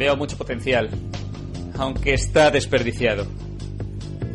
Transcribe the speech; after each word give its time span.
Veo 0.00 0.16
mucho 0.16 0.36
potencial, 0.38 0.88
aunque 1.76 2.14
está 2.14 2.50
desperdiciado. 2.50 3.26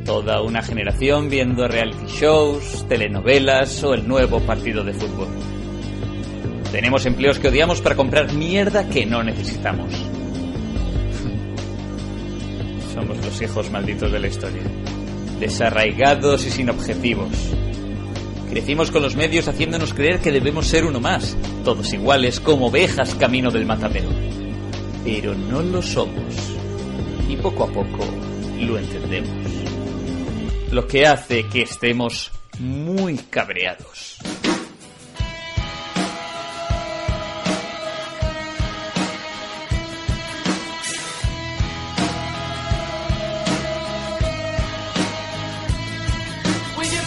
Toda 0.05 0.44
una 0.44 0.62
generación 0.62 1.28
viendo 1.28 1.68
reality 1.68 2.05
shows, 2.05 2.86
telenovelas 2.88 3.84
o 3.84 3.96
el 3.96 4.07
nuevo 4.07 4.41
partido 4.41 4.84
de 4.84 4.93
fútbol. 4.93 5.28
Tenemos 6.71 7.07
empleos 7.07 7.39
que 7.39 7.48
odiamos 7.48 7.82
para 7.82 7.96
comprar 7.96 8.32
mierda 8.34 8.88
que 8.88 9.07
no 9.07 9.23
necesitamos. 9.23 9.91
Somos 12.93 13.18
los 13.25 13.41
hijos 13.41 13.71
malditos 13.71 14.11
de 14.11 14.20
la 14.20 14.27
historia. 14.27 14.61
Desarraigados 15.39 16.45
y 16.45 16.52
sin 16.52 16.70
objetivos. 16.70 17.32
Crecimos 18.52 18.91
con 18.91 19.02
los 19.02 19.16
medios 19.16 19.47
haciéndonos 19.47 19.95
creer 19.95 20.20
que 20.20 20.32
debemos 20.32 20.68
ser 20.68 20.86
uno 20.86 21.00
más, 21.00 21.36
todos 21.63 21.91
iguales 21.91 22.39
como 22.39 22.68
ovejas 22.68 23.16
camino 23.16 23.50
del 23.50 23.66
matadero. 23.66 24.34
Pero 25.05 25.36
no 25.36 25.62
lo 25.62 25.82
somos. 25.84 26.36
Y 27.30 27.38
poco 27.38 27.66
a 27.66 27.68
poco 27.68 28.05
lo 28.59 28.80
entendemos. 28.80 29.52
Lo 30.72 30.88
que 30.88 31.05
hace 31.05 31.48
que 31.48 31.62
estemos 31.62 32.32
muy 32.59 33.16
cabreados. 33.18 34.18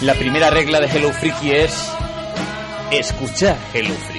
La 0.02 0.14
primera 0.14 0.48
regla 0.50 0.78
de 0.78 0.86
Hello 0.86 1.12
Freaky 1.12 1.50
es 1.50 1.92
escuchar 2.92 3.58
Hello 3.74 3.92
Freaky. 3.94 4.17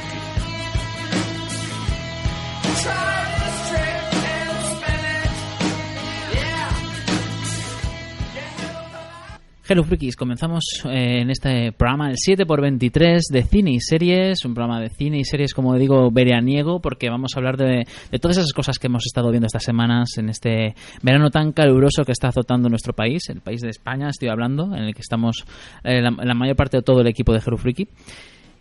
Hello 9.71 9.83
Frikis, 9.83 10.15
comenzamos 10.15 10.63
eh, 10.85 11.21
en 11.21 11.29
este 11.29 11.71
programa 11.73 12.09
el 12.09 12.15
7x23 12.15 13.19
de 13.31 13.43
cine 13.43 13.69
y 13.73 13.79
series, 13.79 14.43
un 14.43 14.55
programa 14.55 14.81
de 14.81 14.89
cine 14.89 15.19
y 15.19 15.23
series, 15.23 15.53
como 15.53 15.75
digo, 15.75 16.09
veraniego, 16.09 16.79
porque 16.81 17.07
vamos 17.07 17.33
a 17.35 17.37
hablar 17.37 17.55
de, 17.55 17.85
todas 18.19 18.37
esas 18.37 18.51
cosas 18.51 18.79
que 18.79 18.87
hemos 18.87 19.05
estado 19.05 19.29
viendo 19.29 19.45
estas 19.45 19.61
semanas 19.61 20.17
en 20.17 20.29
este 20.29 20.73
verano 21.03 21.29
tan 21.29 21.51
caluroso 21.51 22.03
que 22.03 22.13
está 22.13 22.29
azotando 22.29 22.67
nuestro 22.67 22.93
país, 22.93 23.29
el 23.29 23.41
país 23.41 23.61
de 23.61 23.69
España, 23.69 24.09
estoy 24.09 24.29
hablando, 24.29 24.75
en 24.75 24.85
el 24.85 24.95
que 24.95 25.01
estamos 25.01 25.45
eh, 25.83 26.01
la, 26.01 26.09
la 26.09 26.33
mayor 26.33 26.55
parte 26.55 26.77
de 26.77 26.81
todo 26.81 27.01
el 27.01 27.07
equipo 27.07 27.31
de 27.31 27.39
Hello 27.45 27.57
Freaky. 27.57 27.87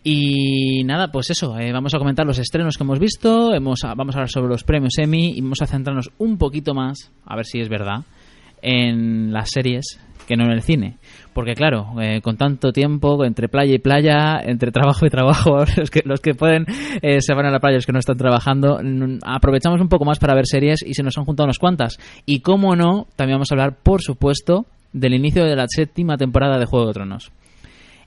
Y 0.03 0.83
nada, 0.83 1.11
pues 1.11 1.31
eso, 1.31 1.57
eh, 1.57 1.71
vamos 1.71 1.95
a 1.95 1.97
comentar 1.97 2.27
los 2.27 2.37
estrenos 2.37 2.77
que 2.77 2.83
hemos 2.83 2.99
visto, 2.99 3.55
hemos, 3.55 3.79
vamos 3.81 4.13
a 4.13 4.19
hablar 4.19 4.29
sobre 4.29 4.49
los 4.49 4.63
premios 4.63 4.93
Emmy 4.99 5.33
y 5.35 5.41
vamos 5.41 5.63
a 5.63 5.65
centrarnos 5.65 6.11
un 6.19 6.37
poquito 6.37 6.75
más, 6.75 7.11
a 7.25 7.35
ver 7.35 7.47
si 7.47 7.59
es 7.59 7.67
verdad, 7.67 8.03
en 8.61 9.33
las 9.33 9.49
series 9.49 9.99
que 10.29 10.37
no 10.37 10.45
en 10.45 10.51
el 10.51 10.61
cine. 10.61 10.97
Porque 11.33 11.55
claro, 11.55 11.99
eh, 11.99 12.21
con 12.21 12.37
tanto 12.37 12.71
tiempo, 12.71 13.25
entre 13.25 13.49
playa 13.49 13.73
y 13.73 13.79
playa, 13.79 14.39
entre 14.39 14.71
trabajo 14.71 15.07
y 15.07 15.09
trabajo, 15.09 15.65
los 15.77 15.89
que, 15.89 16.03
los 16.05 16.21
que 16.21 16.35
pueden 16.35 16.67
eh, 17.01 17.19
se 17.19 17.33
van 17.33 17.47
a 17.47 17.51
la 17.51 17.59
playa, 17.59 17.77
los 17.77 17.87
que 17.87 17.91
no 17.91 17.99
están 17.99 18.17
trabajando, 18.17 18.79
aprovechamos 19.25 19.81
un 19.81 19.89
poco 19.89 20.05
más 20.05 20.19
para 20.19 20.35
ver 20.35 20.45
series 20.45 20.83
y 20.85 20.93
se 20.93 21.01
nos 21.01 21.17
han 21.17 21.25
juntado 21.25 21.45
unas 21.45 21.57
cuantas. 21.57 21.97
Y 22.27 22.41
cómo 22.41 22.75
no, 22.75 23.07
también 23.15 23.37
vamos 23.37 23.51
a 23.51 23.55
hablar, 23.55 23.77
por 23.81 24.03
supuesto, 24.03 24.67
del 24.93 25.15
inicio 25.15 25.43
de 25.45 25.55
la 25.55 25.65
séptima 25.67 26.15
temporada 26.15 26.59
de 26.59 26.65
Juego 26.65 26.87
de 26.87 26.93
Tronos. 26.93 27.31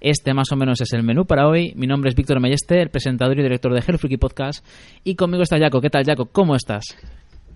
Este 0.01 0.33
más 0.33 0.51
o 0.53 0.57
menos 0.57 0.81
es 0.81 0.93
el 0.93 1.03
menú 1.03 1.27
para 1.27 1.49
hoy. 1.49 1.73
Mi 1.75 1.89
nombre 1.89 2.09
es 2.09 2.15
Víctor 2.15 2.39
Mayeste, 2.39 2.81
el 2.81 2.91
presentador 2.91 3.37
y 3.39 3.43
director 3.43 3.73
de 3.73 3.83
Hell 3.87 3.99
Freaky 3.99 4.17
Podcast. 4.17 4.65
Y 5.03 5.17
conmigo 5.17 5.43
está 5.43 5.59
Jaco. 5.59 5.81
¿Qué 5.81 5.91
tal, 5.91 6.05
Jaco? 6.05 6.27
¿Cómo 6.27 6.55
estás? 6.55 6.97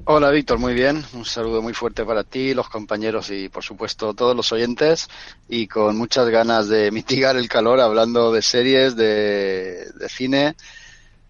Hola 0.04 0.30
Víctor, 0.30 0.58
muy 0.58 0.74
bien. 0.74 1.02
Un 1.14 1.24
saludo 1.24 1.62
muy 1.62 1.72
fuerte 1.72 2.04
para 2.04 2.22
ti, 2.22 2.54
los 2.54 2.68
compañeros 2.68 3.30
y 3.30 3.48
por 3.48 3.64
supuesto 3.64 4.14
todos 4.14 4.36
los 4.36 4.52
oyentes 4.52 5.08
y 5.48 5.66
con 5.66 5.96
muchas 5.96 6.28
ganas 6.28 6.68
de 6.68 6.90
mitigar 6.92 7.36
el 7.36 7.48
calor 7.48 7.80
hablando 7.80 8.32
de 8.32 8.42
series, 8.42 8.96
de, 8.96 9.86
cine 10.08 10.54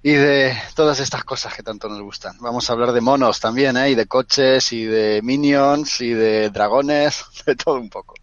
y 0.03 0.12
de 0.12 0.54
todas 0.75 1.00
estas 1.00 1.25
cosas 1.25 1.54
que 1.54 1.62
tanto 1.62 1.88
nos 1.88 2.03
gustan. 2.03 2.37
Vamos 2.41 2.69
a 2.69 2.75
hablar 2.75 2.93
de 2.93 3.00
monos 3.00 3.41
también, 3.41 3.77
¿eh? 3.77 3.91
y 3.91 3.94
de 3.94 4.06
coches 4.06 4.72
y 4.72 4.84
de 4.84 5.21
minions 5.22 6.00
y 6.00 6.10
de 6.10 6.50
dragones, 6.50 7.25
de 7.47 7.56
todo 7.56 7.81
un 7.81 7.88
poco. 7.88 8.15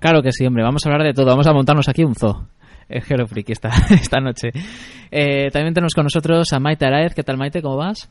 Claro 0.00 0.22
que 0.22 0.32
sí, 0.32 0.46
hombre. 0.46 0.64
Vamos 0.64 0.84
a 0.84 0.88
hablar 0.88 1.06
de 1.06 1.12
todo. 1.12 1.26
Vamos 1.26 1.46
a 1.46 1.52
montarnos 1.52 1.88
aquí 1.88 2.02
un 2.02 2.14
zoo. 2.14 2.48
El 2.88 3.04
Hello 3.08 3.26
Freak 3.26 3.50
esta, 3.50 3.68
esta 3.90 4.18
noche. 4.20 4.50
Eh, 5.10 5.50
también 5.52 5.74
tenemos 5.74 5.94
con 5.94 6.04
nosotros 6.04 6.52
a 6.52 6.58
Maite 6.58 6.86
Araez. 6.86 7.14
¿Qué 7.14 7.22
tal, 7.22 7.36
Maite? 7.36 7.62
¿Cómo 7.62 7.76
vas? 7.76 8.10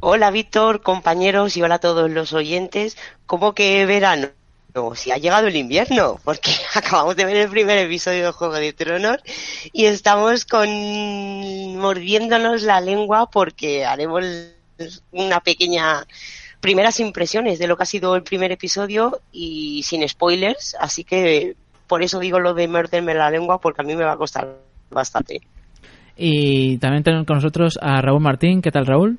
Hola 0.00 0.30
Víctor, 0.30 0.82
compañeros 0.82 1.56
y 1.56 1.62
hola 1.62 1.76
a 1.76 1.80
todos 1.80 2.10
los 2.10 2.32
oyentes. 2.32 2.96
¿Cómo 3.26 3.54
que 3.54 3.84
verano? 3.86 4.28
No, 4.74 4.94
si 4.94 5.10
ha 5.10 5.16
llegado 5.16 5.48
el 5.48 5.56
invierno, 5.56 6.20
porque 6.24 6.52
acabamos 6.74 7.16
de 7.16 7.24
ver 7.24 7.36
el 7.36 7.50
primer 7.50 7.78
episodio 7.78 8.26
de 8.26 8.32
Juego 8.32 8.54
de 8.54 8.72
Tronos 8.72 9.18
y 9.72 9.86
estamos 9.86 10.44
con 10.44 10.68
mordiéndonos 11.76 12.62
la 12.62 12.80
lengua 12.80 13.30
porque 13.30 13.84
haremos 13.84 14.24
una 15.10 15.40
pequeña 15.40 16.06
primeras 16.60 17.00
impresiones 17.00 17.58
de 17.58 17.66
lo 17.66 17.76
que 17.76 17.82
ha 17.82 17.86
sido 17.86 18.14
el 18.16 18.22
primer 18.22 18.52
episodio 18.52 19.20
y 19.32 19.82
sin 19.82 20.06
spoilers, 20.08 20.76
así 20.78 21.04
que 21.04 21.56
por 21.86 22.02
eso 22.02 22.20
digo 22.20 22.38
lo 22.38 22.54
de 22.54 22.68
morderme 22.68 23.14
la 23.14 23.30
lengua 23.30 23.60
porque 23.60 23.82
a 23.82 23.84
mí 23.84 23.96
me 23.96 24.04
va 24.04 24.12
a 24.12 24.16
costar 24.16 24.56
bastante. 24.90 25.40
Y 26.16 26.78
también 26.78 27.02
tenemos 27.02 27.26
con 27.26 27.36
nosotros 27.36 27.78
a 27.80 28.00
Raúl 28.02 28.20
Martín. 28.20 28.60
¿Qué 28.60 28.70
tal, 28.70 28.86
Raúl? 28.86 29.18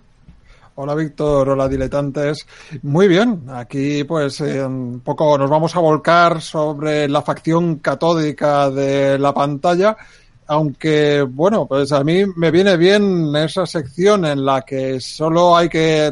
Hola 0.75 0.95
Víctor, 0.95 1.49
hola 1.49 1.67
diletantes. 1.67 2.47
Muy 2.83 3.09
bien, 3.09 3.43
aquí 3.49 4.05
pues 4.05 4.39
eh, 4.39 4.63
un 4.63 5.01
poco 5.01 5.37
nos 5.37 5.49
vamos 5.49 5.75
a 5.75 5.79
volcar 5.79 6.41
sobre 6.41 7.09
la 7.09 7.21
facción 7.21 7.79
catódica 7.79 8.69
de 8.69 9.19
la 9.19 9.33
pantalla, 9.33 9.97
aunque 10.47 11.23
bueno, 11.23 11.65
pues 11.67 11.91
a 11.91 12.05
mí 12.05 12.23
me 12.37 12.51
viene 12.51 12.77
bien 12.77 13.35
esa 13.35 13.65
sección 13.65 14.23
en 14.23 14.45
la 14.45 14.61
que 14.61 15.01
solo 15.01 15.57
hay 15.57 15.67
que 15.67 16.09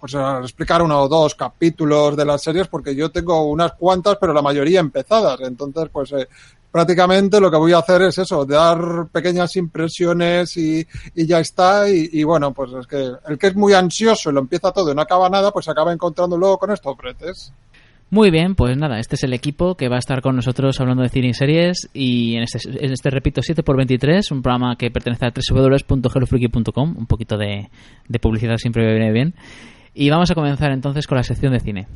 pues 0.00 0.14
explicar 0.14 0.80
uno 0.80 1.02
o 1.02 1.08
dos 1.08 1.34
capítulos 1.34 2.16
de 2.16 2.24
las 2.24 2.40
series 2.42 2.68
porque 2.68 2.94
yo 2.94 3.10
tengo 3.10 3.50
unas 3.50 3.72
cuantas 3.74 4.16
pero 4.18 4.32
la 4.32 4.40
mayoría 4.40 4.80
empezadas, 4.80 5.40
entonces 5.42 5.90
pues 5.92 6.10
eh, 6.12 6.26
prácticamente 6.70 7.40
lo 7.40 7.50
que 7.50 7.56
voy 7.56 7.72
a 7.72 7.78
hacer 7.78 8.02
es 8.02 8.18
eso, 8.18 8.44
dar 8.44 9.08
pequeñas 9.12 9.56
impresiones 9.56 10.56
y, 10.56 10.86
y 11.14 11.26
ya 11.26 11.40
está. 11.40 11.88
Y, 11.90 12.08
y, 12.12 12.24
bueno, 12.24 12.52
pues 12.52 12.72
es 12.72 12.86
que 12.86 13.10
el 13.28 13.38
que 13.38 13.48
es 13.48 13.56
muy 13.56 13.72
ansioso 13.72 14.30
y 14.30 14.34
lo 14.34 14.40
empieza 14.40 14.72
todo 14.72 14.92
y 14.92 14.94
no 14.94 15.02
acaba 15.02 15.28
nada, 15.28 15.50
pues 15.50 15.68
acaba 15.68 15.92
encontrando 15.92 16.36
luego 16.36 16.58
con 16.58 16.70
estos 16.70 16.96
bretes. 16.96 17.52
Muy 18.12 18.30
bien, 18.32 18.56
pues 18.56 18.76
nada, 18.76 18.98
este 18.98 19.14
es 19.14 19.22
el 19.22 19.32
equipo 19.32 19.76
que 19.76 19.88
va 19.88 19.94
a 19.94 20.00
estar 20.00 20.20
con 20.20 20.34
nosotros 20.34 20.80
hablando 20.80 21.04
de 21.04 21.10
cine 21.10 21.28
y 21.28 21.34
series 21.34 21.88
y 21.94 22.34
en 22.34 22.42
este, 22.42 22.58
en 22.84 22.92
este 22.92 23.08
repito, 23.08 23.40
7x23, 23.40 24.32
un 24.32 24.42
programa 24.42 24.74
que 24.74 24.90
pertenece 24.90 25.26
a 25.26 25.32
www.hellofreaky.com, 25.32 26.96
un 26.98 27.06
poquito 27.06 27.36
de, 27.36 27.70
de 28.08 28.18
publicidad 28.18 28.56
siempre 28.56 28.84
viene 28.84 29.12
bien. 29.12 29.34
Y 29.94 30.10
vamos 30.10 30.28
a 30.28 30.34
comenzar 30.34 30.72
entonces 30.72 31.06
con 31.06 31.18
la 31.18 31.22
sección 31.22 31.52
de 31.52 31.60
cine. 31.60 31.86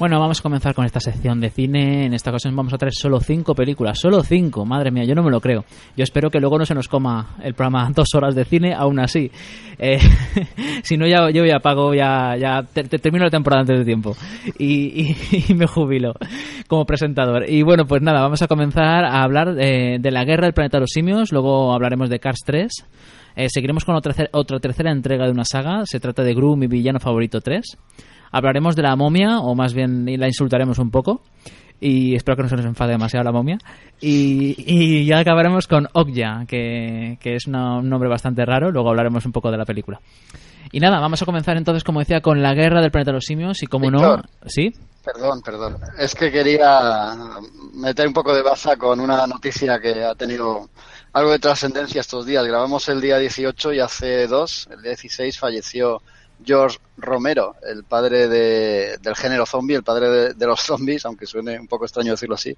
Bueno, 0.00 0.18
vamos 0.18 0.40
a 0.40 0.42
comenzar 0.42 0.74
con 0.74 0.86
esta 0.86 0.98
sección 0.98 1.40
de 1.40 1.50
cine. 1.50 2.06
En 2.06 2.14
esta 2.14 2.30
ocasión 2.30 2.56
vamos 2.56 2.72
a 2.72 2.78
traer 2.78 2.94
solo 2.94 3.20
cinco 3.20 3.54
películas. 3.54 3.98
Solo 4.00 4.22
cinco, 4.22 4.64
madre 4.64 4.90
mía, 4.90 5.04
yo 5.04 5.14
no 5.14 5.22
me 5.22 5.30
lo 5.30 5.42
creo. 5.42 5.66
Yo 5.94 6.04
espero 6.04 6.30
que 6.30 6.40
luego 6.40 6.56
no 6.56 6.64
se 6.64 6.74
nos 6.74 6.88
coma 6.88 7.36
el 7.42 7.52
programa 7.52 7.90
dos 7.94 8.08
horas 8.14 8.34
de 8.34 8.46
cine, 8.46 8.72
aún 8.72 8.98
así. 8.98 9.30
Eh, 9.78 9.98
si 10.84 10.96
no, 10.96 11.06
ya, 11.06 11.28
yo 11.30 11.44
ya 11.44 11.58
pago, 11.58 11.92
ya, 11.92 12.34
ya 12.38 12.62
te, 12.62 12.84
te 12.84 12.98
termino 12.98 13.26
la 13.26 13.30
temporada 13.30 13.60
antes 13.60 13.78
de 13.78 13.84
tiempo. 13.84 14.16
Y, 14.58 15.02
y, 15.02 15.16
y, 15.50 15.54
me 15.54 15.66
jubilo 15.66 16.14
como 16.66 16.86
presentador. 16.86 17.44
Y 17.46 17.60
bueno, 17.62 17.84
pues 17.84 18.00
nada, 18.00 18.22
vamos 18.22 18.40
a 18.40 18.46
comenzar 18.46 19.04
a 19.04 19.22
hablar 19.22 19.54
de, 19.54 19.98
de 20.00 20.10
la 20.10 20.24
guerra 20.24 20.46
del 20.46 20.54
planeta 20.54 20.78
de 20.78 20.84
los 20.84 20.90
simios. 20.94 21.30
Luego 21.30 21.74
hablaremos 21.74 22.08
de 22.08 22.18
Cars 22.18 22.40
3. 22.46 22.72
Eh, 23.36 23.48
seguiremos 23.50 23.84
con 23.84 23.96
otra, 23.96 24.14
otra 24.32 24.60
tercera 24.60 24.92
entrega 24.92 25.26
de 25.26 25.32
una 25.32 25.44
saga. 25.44 25.82
Se 25.84 26.00
trata 26.00 26.22
de 26.22 26.32
Gru, 26.32 26.56
mi 26.56 26.68
villano 26.68 27.00
favorito 27.00 27.42
3 27.42 27.76
hablaremos 28.30 28.76
de 28.76 28.82
la 28.82 28.96
momia, 28.96 29.38
o 29.40 29.54
más 29.54 29.74
bien 29.74 30.04
la 30.18 30.26
insultaremos 30.26 30.78
un 30.78 30.90
poco. 30.90 31.22
y 31.82 32.14
espero 32.14 32.36
que 32.36 32.42
no 32.42 32.48
se 32.50 32.56
nos 32.56 32.66
enfade 32.66 32.92
demasiado 32.92 33.24
la 33.24 33.32
momia. 33.32 33.56
Y, 34.02 34.54
y 34.58 35.06
ya 35.06 35.18
acabaremos 35.20 35.66
con 35.66 35.88
Okja, 35.94 36.44
que, 36.46 37.16
que 37.22 37.36
es 37.36 37.46
una- 37.46 37.78
un 37.78 37.88
nombre 37.88 38.08
bastante 38.10 38.44
raro, 38.44 38.70
luego 38.70 38.90
hablaremos 38.90 39.24
un 39.24 39.32
poco 39.32 39.50
de 39.50 39.56
la 39.56 39.64
película. 39.64 39.98
Y 40.72 40.78
nada, 40.80 41.00
vamos 41.00 41.22
a 41.22 41.24
comenzar 41.24 41.56
entonces, 41.56 41.82
como 41.82 42.00
decía, 42.00 42.20
con 42.20 42.42
la 42.42 42.52
guerra 42.54 42.82
del 42.82 42.90
planeta 42.90 43.12
de 43.12 43.14
los 43.16 43.24
simios 43.24 43.62
y 43.62 43.66
como 43.66 43.90
no... 43.90 44.22
¿Sí? 44.46 44.74
Perdón, 45.02 45.40
perdón. 45.42 45.78
Es 45.98 46.14
que 46.14 46.30
quería 46.30 47.14
meter 47.72 48.06
un 48.06 48.12
poco 48.12 48.34
de 48.34 48.42
baza 48.42 48.76
con 48.76 49.00
una 49.00 49.26
noticia 49.26 49.80
que 49.80 50.04
ha 50.04 50.14
tenido 50.14 50.68
algo 51.14 51.30
de 51.32 51.38
trascendencia 51.38 52.02
estos 52.02 52.26
días. 52.26 52.44
Grabamos 52.44 52.88
el 52.90 53.00
día 53.00 53.16
18 53.18 53.72
y 53.72 53.80
hace 53.80 54.26
dos, 54.26 54.68
el 54.70 54.82
día 54.82 54.90
16, 54.90 55.38
falleció 55.38 56.02
George 56.44 56.78
Romero, 56.96 57.54
el 57.68 57.84
padre 57.84 58.28
de- 58.28 58.98
del 58.98 59.14
género 59.16 59.46
zombie, 59.46 59.74
el 59.76 59.82
padre 59.82 60.34
de, 60.34 60.46
los 60.46 60.60
zombies, 60.66 61.04
aunque 61.06 61.26
suene 61.26 61.58
un 61.58 61.66
poco 61.66 61.84
extraño 61.84 62.12
decirlo 62.12 62.34
así, 62.34 62.54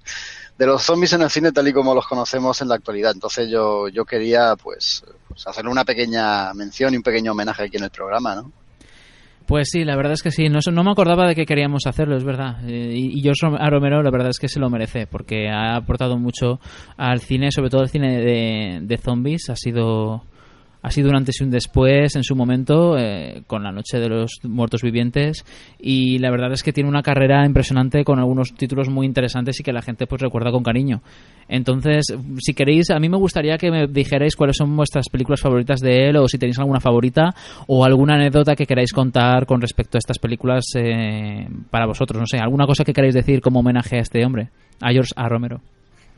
de 0.57 0.65
los 0.65 0.81
zombies 0.83 1.13
en 1.13 1.21
el 1.23 1.29
cine 1.29 1.51
tal 1.51 1.67
y 1.67 1.73
como 1.73 1.93
los 1.95 2.07
conocemos 2.07 2.61
en 2.61 2.69
la 2.69 2.75
actualidad. 2.75 3.11
Entonces 3.13 3.49
yo, 3.49 3.87
yo 3.89 4.05
quería 4.05 4.55
pues, 4.55 5.03
pues 5.27 5.47
hacerle 5.47 5.71
una 5.71 5.85
pequeña 5.85 6.53
mención 6.53 6.93
y 6.93 6.97
un 6.97 7.03
pequeño 7.03 7.31
homenaje 7.33 7.63
aquí 7.63 7.77
en 7.77 7.83
el 7.85 7.89
programa, 7.91 8.35
¿no? 8.35 8.51
Pues 9.45 9.67
sí, 9.71 9.83
la 9.83 9.97
verdad 9.97 10.13
es 10.13 10.21
que 10.23 10.31
sí. 10.31 10.47
No, 10.47 10.59
no 10.71 10.83
me 10.85 10.91
acordaba 10.91 11.27
de 11.27 11.35
que 11.35 11.45
queríamos 11.45 11.81
hacerlo, 11.85 12.15
es 12.15 12.23
verdad. 12.23 12.59
Eh, 12.65 12.93
y, 12.95 13.19
y 13.19 13.21
George 13.21 13.45
Rom- 13.45 13.57
a 13.59 13.69
Romero, 13.69 14.01
la 14.01 14.09
verdad 14.09 14.29
es 14.29 14.39
que 14.39 14.47
se 14.47 14.57
lo 14.57 14.69
merece, 14.69 15.05
porque 15.05 15.49
ha 15.49 15.75
aportado 15.75 16.17
mucho 16.17 16.61
al 16.95 17.19
cine, 17.19 17.51
sobre 17.51 17.69
todo 17.69 17.81
al 17.81 17.89
cine 17.89 18.21
de 18.81 18.97
zombies. 18.97 19.49
Ha 19.49 19.57
sido, 19.57 20.23
ha 20.83 20.91
sido 20.91 21.09
un 21.09 21.15
antes 21.15 21.39
y 21.39 21.45
un 21.45 21.49
después 21.49 22.15
en 22.17 22.23
su 22.23 22.35
momento, 22.35 22.97
eh, 22.97 23.43
con 23.47 23.63
La 23.63 23.71
Noche 23.71 23.99
de 23.99 24.09
los 24.09 24.41
Muertos 24.43 24.81
Vivientes. 24.81 25.45
Y 25.79 26.19
la 26.19 26.29
verdad 26.29 26.51
es 26.51 26.61
que 26.61 26.73
tiene 26.73 26.89
una 26.89 27.01
carrera 27.01 27.45
impresionante 27.45 28.03
con 28.03 28.19
algunos 28.19 28.53
títulos 28.53 28.89
muy 28.89 29.05
interesantes 29.05 29.57
y 29.59 29.63
que 29.63 29.71
la 29.71 29.81
gente 29.81 30.07
pues 30.07 30.21
recuerda 30.21 30.51
con 30.51 30.61
cariño. 30.61 31.01
Entonces, 31.47 32.13
si 32.39 32.53
queréis, 32.53 32.89
a 32.91 32.99
mí 32.99 33.07
me 33.07 33.17
gustaría 33.17 33.57
que 33.57 33.71
me 33.71 33.87
dijerais 33.87 34.35
cuáles 34.35 34.57
son 34.57 34.75
vuestras 34.75 35.07
películas 35.07 35.39
favoritas 35.39 35.79
de 35.79 36.09
él 36.09 36.17
o 36.17 36.27
si 36.27 36.37
tenéis 36.37 36.59
alguna 36.59 36.81
favorita 36.81 37.33
o 37.67 37.85
alguna 37.85 38.15
anécdota 38.15 38.53
que 38.53 38.65
queráis 38.65 38.91
contar 38.91 39.45
con 39.45 39.61
respecto 39.61 39.97
a 39.97 39.99
estas 39.99 40.19
películas 40.19 40.65
eh, 40.75 41.47
para 41.69 41.85
vosotros. 41.85 42.19
No 42.19 42.27
sé, 42.27 42.39
alguna 42.39 42.65
cosa 42.65 42.83
que 42.83 42.91
queráis 42.91 43.13
decir 43.13 43.39
como 43.39 43.61
homenaje 43.61 43.99
a 43.99 44.01
este 44.01 44.25
hombre, 44.25 44.49
a 44.81 44.91
George 44.91 45.11
A. 45.15 45.29
Romero. 45.29 45.61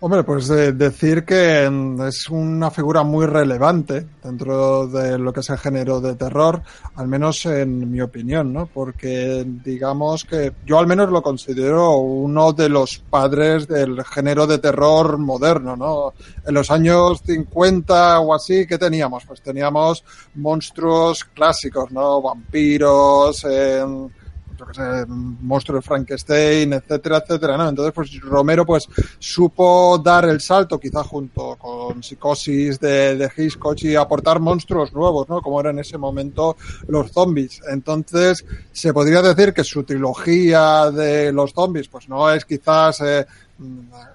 Hombre, 0.01 0.23
pues 0.23 0.47
de- 0.49 0.73
decir 0.73 1.23
que 1.25 1.65
es 2.07 2.29
una 2.29 2.69
figura 2.69 3.01
muy 3.03 3.25
relevante 3.25 4.05
dentro 4.23 4.85
de 4.87 5.17
lo 5.17 5.31
que 5.33 5.39
es 5.39 5.49
el 5.49 5.57
género 5.57 5.99
de 6.01 6.15
terror, 6.15 6.61
al 6.95 7.07
menos 7.07 7.45
en 7.47 7.89
mi 7.89 8.01
opinión, 8.01 8.53
¿no? 8.53 8.67
Porque 8.67 9.43
digamos 9.63 10.25
que 10.25 10.51
yo 10.65 10.77
al 10.79 10.85
menos 10.85 11.09
lo 11.09 11.23
considero 11.23 11.97
uno 11.97 12.51
de 12.53 12.69
los 12.69 12.99
padres 12.99 13.67
del 13.67 14.03
género 14.03 14.45
de 14.45 14.59
terror 14.59 15.17
moderno, 15.17 15.75
¿no? 15.75 16.13
En 16.45 16.53
los 16.53 16.69
años 16.69 17.21
50 17.25 18.19
o 18.19 18.33
así, 18.35 18.67
¿qué 18.67 18.77
teníamos? 18.77 19.23
Pues 19.25 19.41
teníamos 19.41 20.03
monstruos 20.35 21.23
clásicos, 21.23 21.89
¿no? 21.91 22.21
Vampiros, 22.21 23.43
em, 23.45 24.09
yo 24.57 24.65
qué 24.65 24.73
sé, 24.73 25.05
monstruo 25.07 25.77
de 25.77 25.81
Frankenstein, 25.81 26.73
etcétera, 26.73 27.17
etcétera, 27.17 27.57
¿no? 27.57 27.69
Entonces, 27.69 27.93
pues 27.93 28.19
Romero, 28.21 28.65
pues, 28.65 28.87
supo 29.19 29.97
dar 29.97 30.25
el 30.25 30.41
salto, 30.41 30.79
quizá 30.79 31.03
junto 31.03 31.55
con 31.57 32.01
Psicosis 32.01 32.79
de, 32.79 33.15
de 33.15 33.31
Hitchcock 33.35 33.81
y 33.83 33.95
aportar 33.95 34.39
monstruos 34.39 34.93
nuevos, 34.93 35.27
¿no? 35.29 35.41
Como 35.41 35.59
era 35.59 35.71
en 35.71 35.79
ese 35.79 35.97
momento 35.97 36.55
los 36.87 37.11
zombies. 37.11 37.61
Entonces, 37.69 38.45
se 38.71 38.93
podría 38.93 39.21
decir 39.21 39.53
que 39.53 39.63
su 39.63 39.83
trilogía 39.83 40.91
de 40.91 41.31
los 41.31 41.51
zombies, 41.51 41.87
pues 41.87 42.07
no 42.09 42.29
es 42.29 42.45
quizás, 42.45 43.01
eh, 43.01 43.25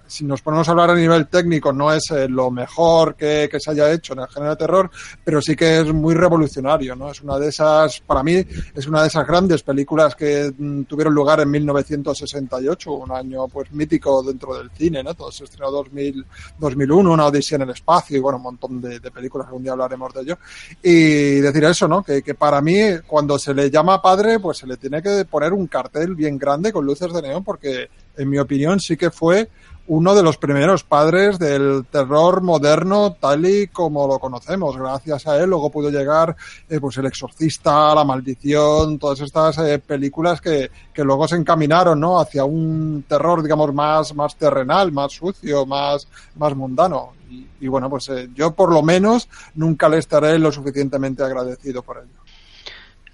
si 0.07 0.25
nos 0.25 0.43
ponemos 0.43 0.69
a 0.69 0.73
hablar 0.73 0.91
a 0.91 0.95
nivel 0.95 1.27
técnico, 1.29 1.73
no 1.73 1.93
es 1.93 2.11
eh, 2.11 2.29
lo 2.29 2.51
mejor 2.51 3.15
que, 3.15 3.49
que, 3.51 3.59
se 3.59 3.71
haya 3.71 3.91
hecho 3.91 4.13
en 4.13 4.21
el 4.21 4.29
género 4.29 4.51
de 4.51 4.57
terror, 4.57 4.91
pero 5.25 5.41
sí 5.41 5.57
que 5.57 5.81
es 5.81 5.93
muy 5.93 6.15
revolucionario, 6.15 6.95
¿no? 6.95 7.11
Es 7.11 7.23
una 7.23 7.39
de 7.39 7.49
esas, 7.49 8.01
para 8.01 8.23
mí, 8.23 8.45
es 8.75 8.87
una 8.87 9.01
de 9.01 9.09
esas 9.09 9.27
grandes 9.27 9.63
películas 9.63 10.15
que 10.15 10.53
mm, 10.57 10.83
tuvieron 10.83 11.15
lugar 11.15 11.41
en 11.41 11.51
1968, 11.51 12.93
un 12.93 13.13
año 13.13 13.49
pues 13.49 13.73
mítico 13.73 14.23
dentro 14.23 14.59
del 14.59 14.71
cine, 14.73 15.03
¿no? 15.03 15.15
Todo 15.15 15.33
se 15.33 15.45
estrenó 15.45 15.71
2000, 15.71 16.27
2001, 16.59 17.11
una 17.11 17.27
odisea 17.27 17.57
en 17.57 17.63
el 17.63 17.71
espacio 17.71 18.19
y 18.19 18.21
bueno, 18.21 18.37
un 18.37 18.45
montón 18.45 18.81
de, 18.81 19.01
de 19.01 19.11
películas, 19.11 19.47
algún 19.47 19.63
día 19.63 19.73
hablaremos 19.73 20.13
de 20.13 20.21
ello. 20.21 20.39
Y 20.83 21.41
decir 21.41 21.65
eso, 21.65 21.89
¿no? 21.89 22.03
Que, 22.03 22.23
que 22.23 22.35
para 22.35 22.61
mí, 22.61 22.79
cuando 23.07 23.39
se 23.39 23.55
le 23.55 23.71
llama 23.71 24.03
padre, 24.03 24.39
pues 24.39 24.59
se 24.59 24.67
le 24.67 24.77
tiene 24.77 25.01
que 25.01 25.25
poner 25.25 25.55
un 25.55 25.67
cartel 25.67 26.15
bien 26.15 26.37
grande 26.37 26.73
con 26.73 26.85
luces 26.85 27.11
de 27.13 27.23
neón 27.23 27.43
porque 27.43 27.89
en 28.21 28.29
mi 28.29 28.39
opinión, 28.39 28.81
sí 28.81 28.97
que 28.97 29.11
fue 29.11 29.49
uno 29.87 30.15
de 30.15 30.23
los 30.23 30.37
primeros 30.37 30.85
padres 30.85 31.37
del 31.41 31.85
terror 31.91 32.43
moderno 32.43 33.17
tal 33.19 33.45
y 33.45 33.67
como 33.67 34.07
lo 34.07 34.21
conocemos. 34.21 34.77
Gracias 34.77 35.27
a 35.27 35.37
él 35.37 35.51
luego 35.51 35.69
pudo 35.69 35.91
llegar 35.91 36.37
eh, 36.69 36.79
pues 36.79 36.97
El 36.99 37.07
Exorcista, 37.07 37.93
La 37.93 38.05
Maldición, 38.05 39.01
todas 39.01 39.21
estas 39.21 39.59
eh, 39.59 39.81
películas 39.81 40.41
que, 40.41 40.71
que, 40.95 41.03
luego 41.03 41.27
se 41.27 41.35
encaminaron 41.35 41.99
¿no? 41.99 42.21
hacia 42.21 42.45
un 42.45 43.05
terror, 43.09 43.43
digamos, 43.43 43.75
más, 43.75 44.15
más 44.15 44.37
terrenal, 44.37 44.93
más 44.93 45.13
sucio, 45.13 45.67
más, 45.67 46.07
más 46.37 46.55
mundano. 46.55 47.15
Y, 47.29 47.49
y 47.61 47.67
bueno, 47.67 47.91
pues 47.91 48.09
eh, 48.11 48.29
yo 48.33 48.53
por 48.53 48.73
lo 48.73 48.83
menos 48.83 49.29
nunca 49.57 49.89
le 49.89 49.99
estaré 49.99 50.39
lo 50.39 50.53
suficientemente 50.53 51.25
agradecido 51.25 51.83
por 51.83 51.99
ello. 51.99 52.21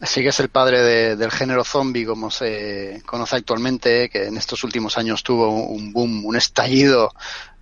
Así 0.01 0.23
que 0.23 0.29
es 0.29 0.41
el 0.41 0.51
padre 0.51 0.83
de, 0.83 1.17
del 1.17 1.31
género 1.31 1.65
zombie, 1.65 2.05
como 2.05 2.31
se 2.31 3.03
conoce 3.07 3.37
actualmente, 3.37 4.11
que 4.11 4.27
en 4.27 4.37
estos 4.37 4.63
últimos 4.63 4.99
años 4.99 5.23
tuvo 5.23 5.49
un 5.49 5.93
boom, 5.93 6.25
un 6.27 6.37
estallido 6.37 7.13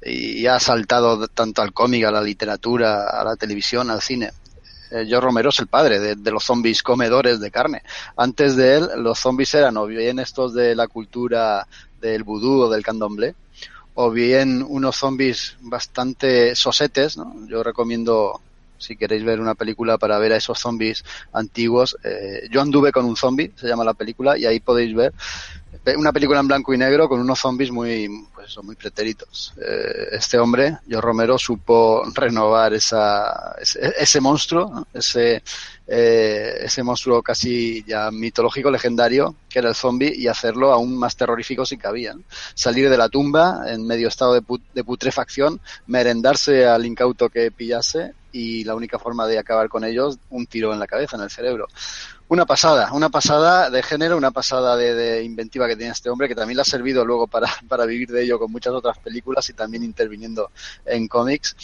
y 0.02 0.46
ha 0.46 0.58
saltado 0.58 1.28
tanto 1.28 1.62
al 1.62 1.72
cómic, 1.72 2.04
a 2.04 2.10
la 2.10 2.20
literatura, 2.20 3.08
a 3.08 3.24
la 3.24 3.36
televisión, 3.36 3.88
al 3.90 4.02
cine. 4.02 4.32
Eh, 4.90 5.06
Joe 5.08 5.20
Romero 5.20 5.50
es 5.50 5.58
el 5.60 5.68
padre 5.68 5.98
de, 5.98 6.16
de, 6.16 6.30
los 6.30 6.44
zombies 6.44 6.82
comedores 6.82 7.40
de 7.40 7.50
carne. 7.50 7.82
Antes 8.16 8.56
de 8.56 8.76
él, 8.76 8.88
los 8.96 9.18
zombies 9.18 9.54
eran 9.54 9.76
o 9.76 9.86
bien 9.86 10.18
estos 10.18 10.52
de 10.54 10.74
la 10.74 10.88
cultura 10.88 11.66
del 12.00 12.24
vudú 12.24 12.62
o 12.62 12.70
del 12.70 12.82
candomblé, 12.82 13.34
o 13.94 14.10
bien 14.10 14.64
unos 14.68 14.96
zombies 14.96 15.56
bastante 15.60 16.54
sosetes, 16.54 17.16
¿no? 17.16 17.34
Yo 17.48 17.62
recomiendo 17.62 18.40
si 18.78 18.96
queréis 18.96 19.24
ver 19.24 19.40
una 19.40 19.54
película 19.54 19.98
para 19.98 20.18
ver 20.18 20.32
a 20.32 20.36
esos 20.36 20.58
zombies 20.58 21.04
antiguos. 21.32 21.96
Eh, 22.04 22.48
yo 22.50 22.60
anduve 22.60 22.92
con 22.92 23.04
un 23.04 23.16
zombie, 23.16 23.52
se 23.56 23.66
llama 23.66 23.84
la 23.84 23.94
película, 23.94 24.38
y 24.38 24.46
ahí 24.46 24.60
podéis 24.60 24.94
ver 24.94 25.12
una 25.96 26.12
película 26.12 26.40
en 26.40 26.48
blanco 26.48 26.72
y 26.72 26.78
negro 26.78 27.08
con 27.08 27.20
unos 27.20 27.38
zombies 27.38 27.70
muy, 27.70 28.08
pues, 28.34 28.56
muy 28.62 28.74
pretéritos. 28.74 29.52
Eh, 29.60 30.08
este 30.12 30.38
hombre, 30.38 30.78
Joe 30.90 31.00
Romero, 31.00 31.36
supo 31.38 32.02
renovar 32.14 32.72
esa, 32.72 33.54
ese, 33.60 33.92
ese 33.98 34.20
monstruo, 34.20 34.86
ese, 34.94 35.42
eh, 35.86 36.54
ese 36.60 36.82
monstruo 36.82 37.22
casi 37.22 37.84
ya 37.84 38.10
mitológico, 38.10 38.70
legendario, 38.70 39.36
que 39.48 39.58
era 39.58 39.68
el 39.68 39.74
zombie, 39.74 40.14
y 40.16 40.26
hacerlo 40.26 40.72
aún 40.72 40.96
más 40.96 41.16
terrorífico 41.16 41.66
si 41.66 41.76
cabía. 41.76 42.14
¿no? 42.14 42.22
Salir 42.54 42.88
de 42.88 42.96
la 42.96 43.10
tumba 43.10 43.64
en 43.66 43.86
medio 43.86 44.08
estado 44.08 44.32
de, 44.32 44.42
put 44.42 44.62
de 44.72 44.84
putrefacción, 44.84 45.60
merendarse 45.86 46.66
al 46.66 46.86
incauto 46.86 47.28
que 47.28 47.50
pillase, 47.50 48.14
y 48.34 48.64
la 48.64 48.74
única 48.74 48.98
forma 48.98 49.28
de 49.28 49.38
acabar 49.38 49.68
con 49.68 49.84
ellos, 49.84 50.18
un 50.30 50.46
tiro 50.46 50.72
en 50.72 50.80
la 50.80 50.88
cabeza, 50.88 51.16
en 51.16 51.22
el 51.22 51.30
cerebro. 51.30 51.68
Una 52.26 52.44
pasada, 52.44 52.92
una 52.92 53.08
pasada 53.08 53.70
de 53.70 53.80
género, 53.80 54.16
una 54.16 54.32
pasada 54.32 54.76
de, 54.76 54.92
de, 54.92 55.22
inventiva 55.22 55.68
que 55.68 55.76
tiene 55.76 55.92
este 55.92 56.10
hombre, 56.10 56.26
que 56.26 56.34
también 56.34 56.56
le 56.56 56.62
ha 56.62 56.64
servido 56.64 57.04
luego 57.04 57.28
para, 57.28 57.48
para 57.68 57.86
vivir 57.86 58.08
de 58.08 58.24
ello 58.24 58.40
con 58.40 58.50
muchas 58.50 58.72
otras 58.72 58.98
películas 58.98 59.48
y 59.50 59.52
también 59.52 59.84
interviniendo 59.84 60.50
en 60.84 61.06
cómics. 61.06 61.54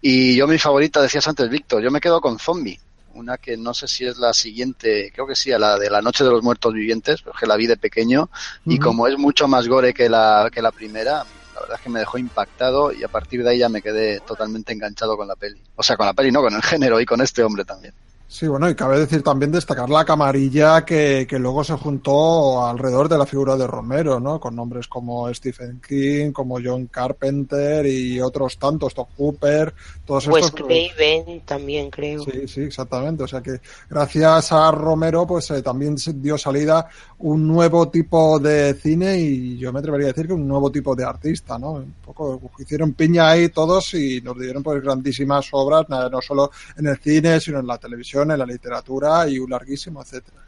Y 0.00 0.36
yo 0.36 0.46
mi 0.46 0.56
favorita, 0.56 1.02
decías 1.02 1.26
antes, 1.26 1.48
Víctor, 1.50 1.82
yo 1.82 1.90
me 1.90 2.00
quedo 2.00 2.20
con 2.20 2.38
Zombie, 2.38 2.78
una 3.14 3.36
que 3.36 3.56
no 3.56 3.74
sé 3.74 3.88
si 3.88 4.06
es 4.06 4.16
la 4.16 4.32
siguiente, 4.32 5.10
creo 5.12 5.26
que 5.26 5.34
sí, 5.34 5.50
a 5.50 5.58
la 5.58 5.76
de 5.80 5.90
la 5.90 6.00
Noche 6.00 6.22
de 6.22 6.30
los 6.30 6.44
Muertos 6.44 6.72
Vivientes, 6.74 7.22
porque 7.22 7.46
la 7.46 7.56
vi 7.56 7.66
de 7.66 7.76
pequeño, 7.76 8.22
uh 8.22 8.26
-huh. 8.26 8.74
y 8.74 8.78
como 8.78 9.08
es 9.08 9.18
mucho 9.18 9.48
más 9.48 9.66
gore 9.66 9.92
que 9.92 10.08
la, 10.08 10.48
que 10.52 10.62
la 10.62 10.70
primera, 10.70 11.24
la 11.54 11.60
verdad 11.60 11.76
es 11.76 11.82
que 11.82 11.90
me 11.90 12.00
dejó 12.00 12.18
impactado 12.18 12.92
y 12.92 13.04
a 13.04 13.08
partir 13.08 13.42
de 13.44 13.50
ahí 13.50 13.58
ya 13.58 13.68
me 13.68 13.80
quedé 13.80 14.20
totalmente 14.20 14.72
enganchado 14.72 15.16
con 15.16 15.28
la 15.28 15.36
peli. 15.36 15.62
O 15.76 15.82
sea, 15.82 15.96
con 15.96 16.06
la 16.06 16.12
peli, 16.12 16.32
no, 16.32 16.42
con 16.42 16.54
el 16.54 16.62
género 16.62 17.00
y 17.00 17.06
con 17.06 17.20
este 17.20 17.42
hombre 17.42 17.64
también. 17.64 17.94
Sí, 18.26 18.48
bueno, 18.48 18.68
y 18.68 18.74
cabe 18.74 18.98
decir 18.98 19.22
también 19.22 19.52
destacar 19.52 19.88
la 19.88 20.04
camarilla 20.04 20.84
que, 20.84 21.26
que 21.28 21.38
luego 21.38 21.62
se 21.62 21.74
juntó 21.74 22.66
alrededor 22.66 23.08
de 23.08 23.18
la 23.18 23.26
figura 23.26 23.54
de 23.56 23.66
Romero, 23.66 24.18
¿no? 24.18 24.40
Con 24.40 24.56
nombres 24.56 24.88
como 24.88 25.32
Stephen 25.32 25.80
King, 25.86 26.32
como 26.32 26.58
John 26.62 26.86
Carpenter 26.86 27.86
y 27.86 28.20
otros 28.20 28.58
tantos, 28.58 28.94
Top 28.94 29.08
Hooper, 29.16 29.74
todos 30.04 30.26
pues 30.26 30.46
estos. 30.46 30.66
Craven 30.66 31.42
también 31.42 31.90
creo. 31.90 32.24
Sí, 32.24 32.48
sí, 32.48 32.62
exactamente. 32.62 33.22
O 33.22 33.28
sea 33.28 33.40
que 33.40 33.60
gracias 33.88 34.50
a 34.52 34.70
Romero, 34.72 35.26
pues 35.26 35.50
eh, 35.50 35.62
también 35.62 35.96
dio 36.16 36.36
salida 36.38 36.88
un 37.18 37.46
nuevo 37.46 37.88
tipo 37.88 38.40
de 38.40 38.74
cine 38.74 39.18
y 39.18 39.58
yo 39.58 39.72
me 39.72 39.78
atrevería 39.78 40.08
a 40.08 40.12
decir 40.12 40.26
que 40.26 40.32
un 40.32 40.48
nuevo 40.48 40.72
tipo 40.72 40.96
de 40.96 41.04
artista, 41.04 41.58
¿no? 41.58 41.72
Un 41.72 41.94
poco 42.04 42.40
hicieron 42.58 42.94
piña 42.94 43.28
ahí 43.28 43.50
todos 43.50 43.94
y 43.94 44.20
nos 44.22 44.38
dieron 44.38 44.62
pues 44.62 44.82
grandísimas 44.82 45.46
obras, 45.52 45.88
no 45.88 46.20
solo 46.20 46.50
en 46.76 46.86
el 46.86 46.98
cine, 46.98 47.40
sino 47.40 47.60
en 47.60 47.66
la 47.66 47.78
televisión 47.78 48.13
en 48.22 48.38
la 48.38 48.46
literatura 48.46 49.28
y 49.28 49.38
un 49.38 49.50
larguísimo, 49.50 50.02
etcétera. 50.02 50.38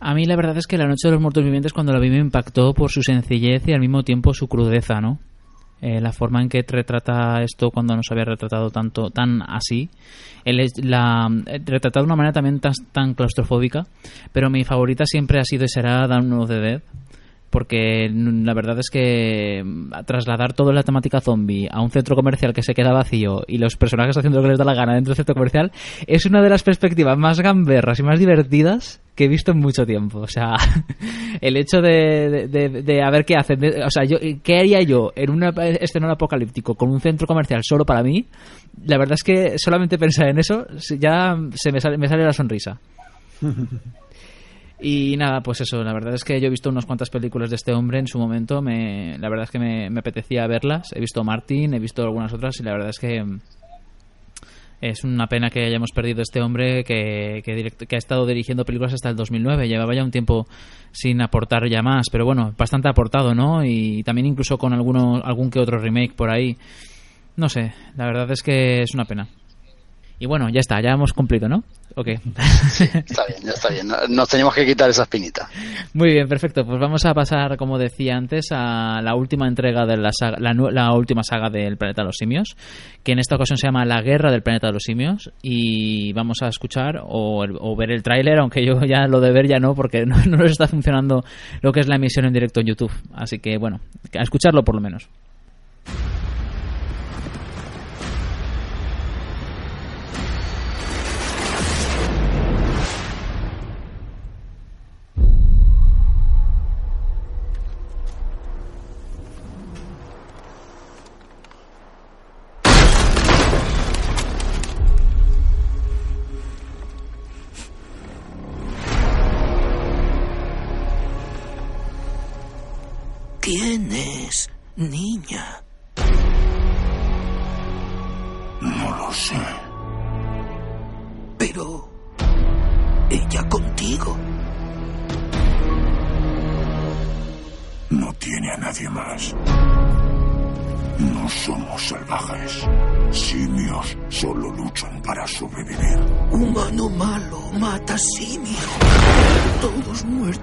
A 0.00 0.14
mí 0.14 0.24
la 0.24 0.36
verdad 0.36 0.56
es 0.56 0.66
que 0.66 0.78
La 0.78 0.86
Noche 0.86 1.08
de 1.08 1.12
los 1.12 1.20
Muertos 1.20 1.44
Vivientes 1.44 1.72
cuando 1.72 1.92
la 1.92 2.00
vi 2.00 2.08
me 2.08 2.18
impactó 2.18 2.72
por 2.72 2.90
su 2.90 3.02
sencillez 3.02 3.68
y 3.68 3.72
al 3.72 3.80
mismo 3.80 4.02
tiempo 4.02 4.32
su 4.32 4.48
crudeza, 4.48 5.00
¿no? 5.00 5.18
Eh, 5.82 6.00
la 6.00 6.12
forma 6.12 6.42
en 6.42 6.50
que 6.50 6.62
retrata 6.66 7.42
esto 7.42 7.70
cuando 7.70 7.96
no 7.96 8.02
se 8.02 8.12
había 8.12 8.26
retratado 8.26 8.70
tanto 8.70 9.08
tan 9.08 9.40
así 9.40 9.88
la 10.44 11.26
eh, 11.46 11.58
retratado 11.64 12.04
de 12.04 12.06
una 12.06 12.16
manera 12.16 12.34
también 12.34 12.60
tan, 12.60 12.74
tan 12.92 13.14
claustrofóbica 13.14 13.86
pero 14.30 14.50
mi 14.50 14.62
favorita 14.64 15.06
siempre 15.06 15.40
ha 15.40 15.44
sido 15.44 15.64
y 15.64 15.68
será 15.70 16.06
Dawn 16.06 16.30
of 16.34 16.50
the 16.50 16.60
Dead 16.60 16.82
porque 17.50 18.08
la 18.08 18.54
verdad 18.54 18.78
es 18.78 18.88
que 18.90 19.62
mm, 19.64 19.90
trasladar 20.06 20.52
toda 20.52 20.72
la 20.72 20.82
temática 20.82 21.20
zombie 21.20 21.68
a 21.70 21.82
un 21.82 21.90
centro 21.90 22.14
comercial 22.14 22.52
que 22.52 22.62
se 22.62 22.74
queda 22.74 22.92
vacío 22.92 23.42
y 23.46 23.58
los 23.58 23.76
personajes 23.76 24.16
haciendo 24.16 24.38
lo 24.38 24.44
que 24.44 24.50
les 24.50 24.58
da 24.58 24.64
la 24.64 24.74
gana 24.74 24.94
dentro 24.94 25.10
del 25.10 25.16
centro 25.16 25.34
comercial 25.34 25.72
es 26.06 26.26
una 26.26 26.42
de 26.42 26.48
las 26.48 26.62
perspectivas 26.62 27.18
más 27.18 27.40
gamberras 27.40 27.98
y 27.98 28.02
más 28.02 28.18
divertidas 28.18 29.00
que 29.16 29.24
he 29.24 29.28
visto 29.28 29.50
en 29.50 29.58
mucho 29.58 29.84
tiempo. 29.84 30.20
O 30.20 30.26
sea, 30.26 30.54
el 31.40 31.56
hecho 31.56 31.82
de, 31.82 32.48
de, 32.48 32.82
de, 32.82 33.02
a 33.02 33.10
ver 33.10 33.24
qué 33.24 33.34
hacen, 33.34 33.60
o 33.84 33.90
sea, 33.90 34.04
yo, 34.04 34.18
qué 34.42 34.58
haría 34.58 34.80
yo 34.82 35.12
en 35.14 35.30
un 35.30 35.42
escenario 35.80 36.14
apocalíptico 36.14 36.74
con 36.74 36.90
un 36.90 37.00
centro 37.00 37.26
comercial 37.26 37.60
solo 37.64 37.84
para 37.84 38.02
mí, 38.02 38.26
la 38.86 38.96
verdad 38.96 39.14
es 39.14 39.22
que 39.22 39.58
solamente 39.58 39.98
pensar 39.98 40.28
en 40.28 40.38
eso 40.38 40.66
ya 40.98 41.36
se 41.54 41.72
me 41.72 41.80
sale, 41.80 41.98
me 41.98 42.08
sale 42.08 42.24
la 42.24 42.32
sonrisa. 42.32 42.78
Y 44.82 45.16
nada, 45.16 45.42
pues 45.42 45.60
eso, 45.60 45.82
la 45.84 45.92
verdad 45.92 46.14
es 46.14 46.24
que 46.24 46.40
yo 46.40 46.46
he 46.46 46.50
visto 46.50 46.70
unas 46.70 46.86
cuantas 46.86 47.10
películas 47.10 47.50
de 47.50 47.56
este 47.56 47.72
hombre 47.72 47.98
en 47.98 48.06
su 48.06 48.18
momento, 48.18 48.62
me, 48.62 49.18
la 49.18 49.28
verdad 49.28 49.44
es 49.44 49.50
que 49.50 49.58
me, 49.58 49.98
apetecía 49.98 50.46
verlas, 50.46 50.92
he 50.94 51.00
visto 51.00 51.22
Martin, 51.22 51.74
he 51.74 51.78
visto 51.78 52.02
algunas 52.02 52.32
otras 52.32 52.58
y 52.60 52.62
la 52.62 52.72
verdad 52.72 52.88
es 52.88 52.98
que 52.98 53.22
es 54.80 55.04
una 55.04 55.26
pena 55.26 55.50
que 55.50 55.66
hayamos 55.66 55.90
perdido 55.92 56.22
este 56.22 56.40
hombre 56.40 56.82
que, 56.84 57.42
que, 57.44 57.94
ha 57.94 57.98
estado 57.98 58.24
dirigiendo 58.24 58.64
películas 58.64 58.94
hasta 58.94 59.10
el 59.10 59.16
2009, 59.16 59.68
llevaba 59.68 59.94
ya 59.94 60.02
un 60.02 60.10
tiempo 60.10 60.46
sin 60.92 61.20
aportar 61.20 61.68
ya 61.68 61.82
más, 61.82 62.06
pero 62.10 62.24
bueno, 62.24 62.54
bastante 62.56 62.88
aportado, 62.88 63.34
¿no? 63.34 63.62
Y 63.62 64.02
también 64.02 64.28
incluso 64.28 64.56
con 64.56 64.72
alguno, 64.72 65.20
algún 65.22 65.50
que 65.50 65.60
otro 65.60 65.78
remake 65.78 66.14
por 66.14 66.30
ahí. 66.30 66.56
No 67.36 67.50
sé, 67.50 67.74
la 67.96 68.06
verdad 68.06 68.30
es 68.30 68.42
que 68.42 68.80
es 68.80 68.94
una 68.94 69.04
pena. 69.04 69.28
Y 70.22 70.26
bueno, 70.26 70.50
ya 70.50 70.60
está, 70.60 70.82
ya 70.82 70.90
hemos 70.90 71.14
cumplido, 71.14 71.48
¿no? 71.48 71.64
Ok. 71.96 72.08
está 72.78 73.24
bien, 73.26 73.42
ya 73.42 73.52
está 73.52 73.70
bien. 73.70 73.88
Nos 74.10 74.28
tenemos 74.28 74.54
que 74.54 74.66
quitar 74.66 74.90
esa 74.90 75.04
espinita. 75.04 75.48
Muy 75.94 76.12
bien, 76.12 76.28
perfecto. 76.28 76.66
Pues 76.66 76.78
vamos 76.78 77.06
a 77.06 77.14
pasar, 77.14 77.56
como 77.56 77.78
decía 77.78 78.16
antes, 78.16 78.48
a 78.52 79.00
la 79.00 79.14
última 79.14 79.48
entrega 79.48 79.86
de 79.86 79.96
la, 79.96 80.10
saga, 80.12 80.36
la, 80.38 80.92
última 80.92 81.22
saga 81.22 81.48
del 81.48 81.78
Planeta 81.78 82.02
de 82.02 82.06
los 82.06 82.16
Simios, 82.18 82.54
que 83.02 83.12
en 83.12 83.18
esta 83.18 83.36
ocasión 83.36 83.56
se 83.56 83.66
llama 83.66 83.86
La 83.86 84.02
Guerra 84.02 84.30
del 84.30 84.42
Planeta 84.42 84.66
de 84.66 84.74
los 84.74 84.82
Simios. 84.82 85.32
Y 85.40 86.12
vamos 86.12 86.42
a 86.42 86.48
escuchar 86.48 87.00
o, 87.02 87.74
ver 87.74 87.90
el 87.90 88.02
tráiler, 88.02 88.40
aunque 88.40 88.62
yo 88.62 88.78
ya 88.82 89.06
lo 89.06 89.20
de 89.20 89.32
ver 89.32 89.48
ya 89.48 89.58
no, 89.58 89.74
porque 89.74 90.04
no, 90.06 90.16
no 90.26 90.36
nos 90.36 90.50
está 90.50 90.68
funcionando 90.68 91.24
lo 91.62 91.72
que 91.72 91.80
es 91.80 91.88
la 91.88 91.96
emisión 91.96 92.26
en 92.26 92.34
directo 92.34 92.60
en 92.60 92.66
YouTube. 92.66 92.92
Así 93.14 93.38
que, 93.38 93.56
bueno, 93.56 93.80
a 94.18 94.22
escucharlo 94.22 94.62
por 94.64 94.74
lo 94.74 94.82
menos. 94.82 95.08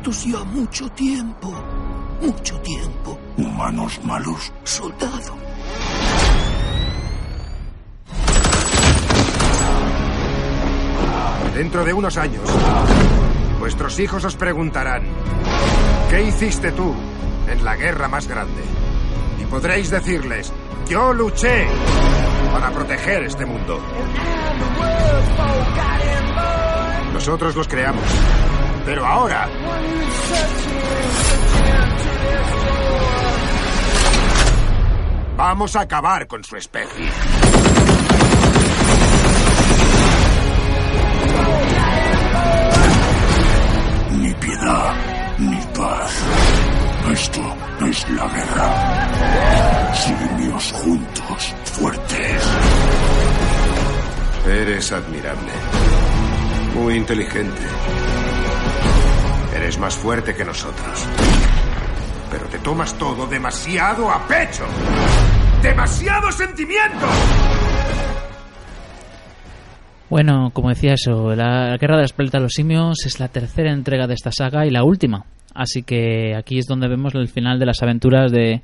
Muertos 0.08 0.26
ya 0.26 0.44
mucho 0.46 0.90
tiempo. 0.92 1.54
Mucho 2.22 2.60
tiempo. 2.62 3.20
Humanos 3.38 4.00
malos. 4.04 4.54
Soldado. 4.64 5.36
Dentro 11.54 11.84
de 11.84 11.94
unos 11.94 12.18
años, 12.18 12.44
vuestros 13.60 14.00
hijos 14.00 14.24
os 14.24 14.36
preguntarán, 14.36 15.04
¿qué 16.10 16.24
hiciste 16.24 16.72
tú 16.72 16.94
en 17.50 17.66
la 17.66 17.76
guerra 17.76 18.08
más 18.08 18.28
grande? 18.28 18.62
Y 19.42 19.46
podréis 19.46 19.90
decirles, 19.90 20.54
yo 20.88 21.14
luché 21.14 21.68
para 22.54 22.72
proteger 22.72 23.24
este 23.24 23.46
mundo. 23.46 23.82
Nosotros 27.14 27.56
los 27.56 27.68
creamos. 27.68 28.04
Pero 28.88 29.06
ahora 29.06 29.50
Vamos 35.36 35.76
a 35.76 35.82
acabar 35.82 36.26
con 36.26 36.42
su 36.42 36.56
especie. 36.56 37.06
Ni 44.14 44.34
piedad, 44.34 44.96
ni 45.38 45.62
paz. 45.78 46.12
Esto 47.12 47.56
es 47.88 48.10
la 48.10 48.28
guerra. 48.30 49.94
Simios 49.96 50.72
juntos, 50.72 51.56
fuertes. 51.66 52.44
Eres 54.48 54.92
admirable. 54.94 55.52
Muy 56.74 56.96
inteligente. 56.96 57.62
Eres 59.56 59.78
más 59.80 59.96
fuerte 59.96 60.36
que 60.36 60.46
nosotros 60.46 61.08
pero 62.30 62.46
te 62.48 62.60
tomas 62.60 62.98
todo 62.98 63.28
demasiado 63.28 64.10
a 64.10 64.28
pecho. 64.28 64.66
¡Demasiado 65.62 66.32
sentimiento! 66.32 67.06
Bueno, 70.10 70.52
como 70.54 70.70
decía 70.70 70.94
eso, 70.94 71.36
la 71.36 71.78
Guerra 71.78 71.98
de 71.98 72.04
las 72.04 72.14
Planetas 72.14 72.40
de 72.40 72.44
los 72.44 72.54
Simios 72.54 73.06
es 73.06 73.20
la 73.20 73.28
tercera 73.28 73.72
entrega 73.72 74.08
de 74.08 74.14
esta 74.14 74.32
saga 74.32 74.66
y 74.66 74.70
la 74.70 74.84
última. 74.84 75.26
Así 75.54 75.84
que 75.84 76.36
aquí 76.36 76.60
es 76.60 76.66
donde 76.66 76.88
vemos 76.88 77.16
el 77.16 77.28
final 77.28 77.60
de 77.60 77.66
las 77.66 77.82
aventuras 77.82 78.32
de, 78.32 78.62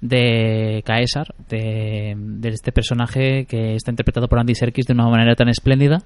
de 0.00 0.82
Caesar, 0.84 1.34
de, 1.48 2.14
de, 2.16 2.48
este 2.48 2.72
personaje 2.72 3.44
que 3.46 3.74
está 3.74 3.90
interpretado 3.90 4.28
por 4.28 4.38
Andy 4.38 4.54
Serkis 4.54 4.86
de 4.86 4.94
una 4.94 5.08
manera 5.08 5.34
tan 5.34 5.48
espléndida, 5.48 5.98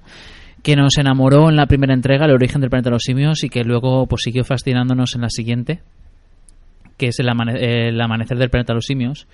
que 0.63 0.75
nos 0.77 0.97
enamoró 0.97 1.49
en 1.49 1.57
la 1.57 1.67
primera 1.67 1.93
entrega, 1.93 2.25
el 2.25 2.31
origen 2.31 2.61
del 2.61 2.69
planeta 2.69 2.89
de 2.89 2.95
los 2.95 3.03
simios, 3.03 3.43
y 3.43 3.49
que 3.49 3.63
luego 3.63 4.07
pues 4.07 4.21
siguió 4.23 4.43
fascinándonos 4.45 5.13
en 5.13 5.21
la 5.21 5.29
siguiente, 5.29 5.81
que 6.97 7.07
es 7.07 7.19
el, 7.19 7.29
amanecer 7.29 8.37
del 8.37 8.49
planeta 8.49 8.71
de 8.71 8.75
los 8.75 8.85
simios. 8.85 9.27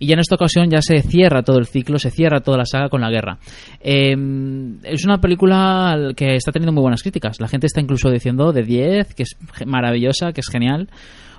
Y 0.00 0.06
ya 0.06 0.14
en 0.14 0.20
esta 0.20 0.34
ocasión 0.34 0.68
ya 0.70 0.82
se 0.82 1.00
cierra 1.02 1.42
todo 1.42 1.58
el 1.58 1.66
ciclo, 1.66 1.98
se 2.00 2.10
cierra 2.10 2.40
toda 2.40 2.58
la 2.58 2.66
saga 2.66 2.88
con 2.88 3.00
la 3.00 3.10
guerra. 3.10 3.38
Em, 3.80 4.78
es 4.82 5.04
una 5.04 5.20
película 5.20 6.12
que 6.16 6.34
está 6.34 6.50
teniendo 6.50 6.72
muy 6.72 6.82
buenas 6.82 7.02
críticas. 7.02 7.40
La 7.40 7.46
gente 7.46 7.68
está 7.68 7.80
incluso 7.80 8.10
diciendo 8.10 8.52
de 8.52 8.62
10, 8.64 9.14
que 9.14 9.22
es 9.22 9.36
maravillosa, 9.64 10.32
que 10.32 10.40
es 10.40 10.48
genial 10.50 10.88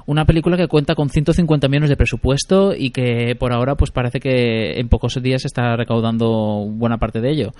una 0.06 0.26
película 0.26 0.58
que 0.58 0.68
cuenta 0.68 0.96
con 0.96 1.10
150 1.10 1.68
millones 1.68 1.90
de 1.90 1.96
presupuesto 1.96 2.74
y 2.76 2.92
que 2.92 3.36
por 3.40 3.54
ahora 3.54 3.76
pues 3.76 3.92
parece 3.92 4.20
que 4.20 4.80
en 4.80 4.90
pocos 4.90 5.22
días 5.22 5.46
está 5.46 5.76
recaudando 5.76 6.68
buena 6.70 6.98
parte 6.98 7.22
de 7.22 7.32
ello. 7.32 7.52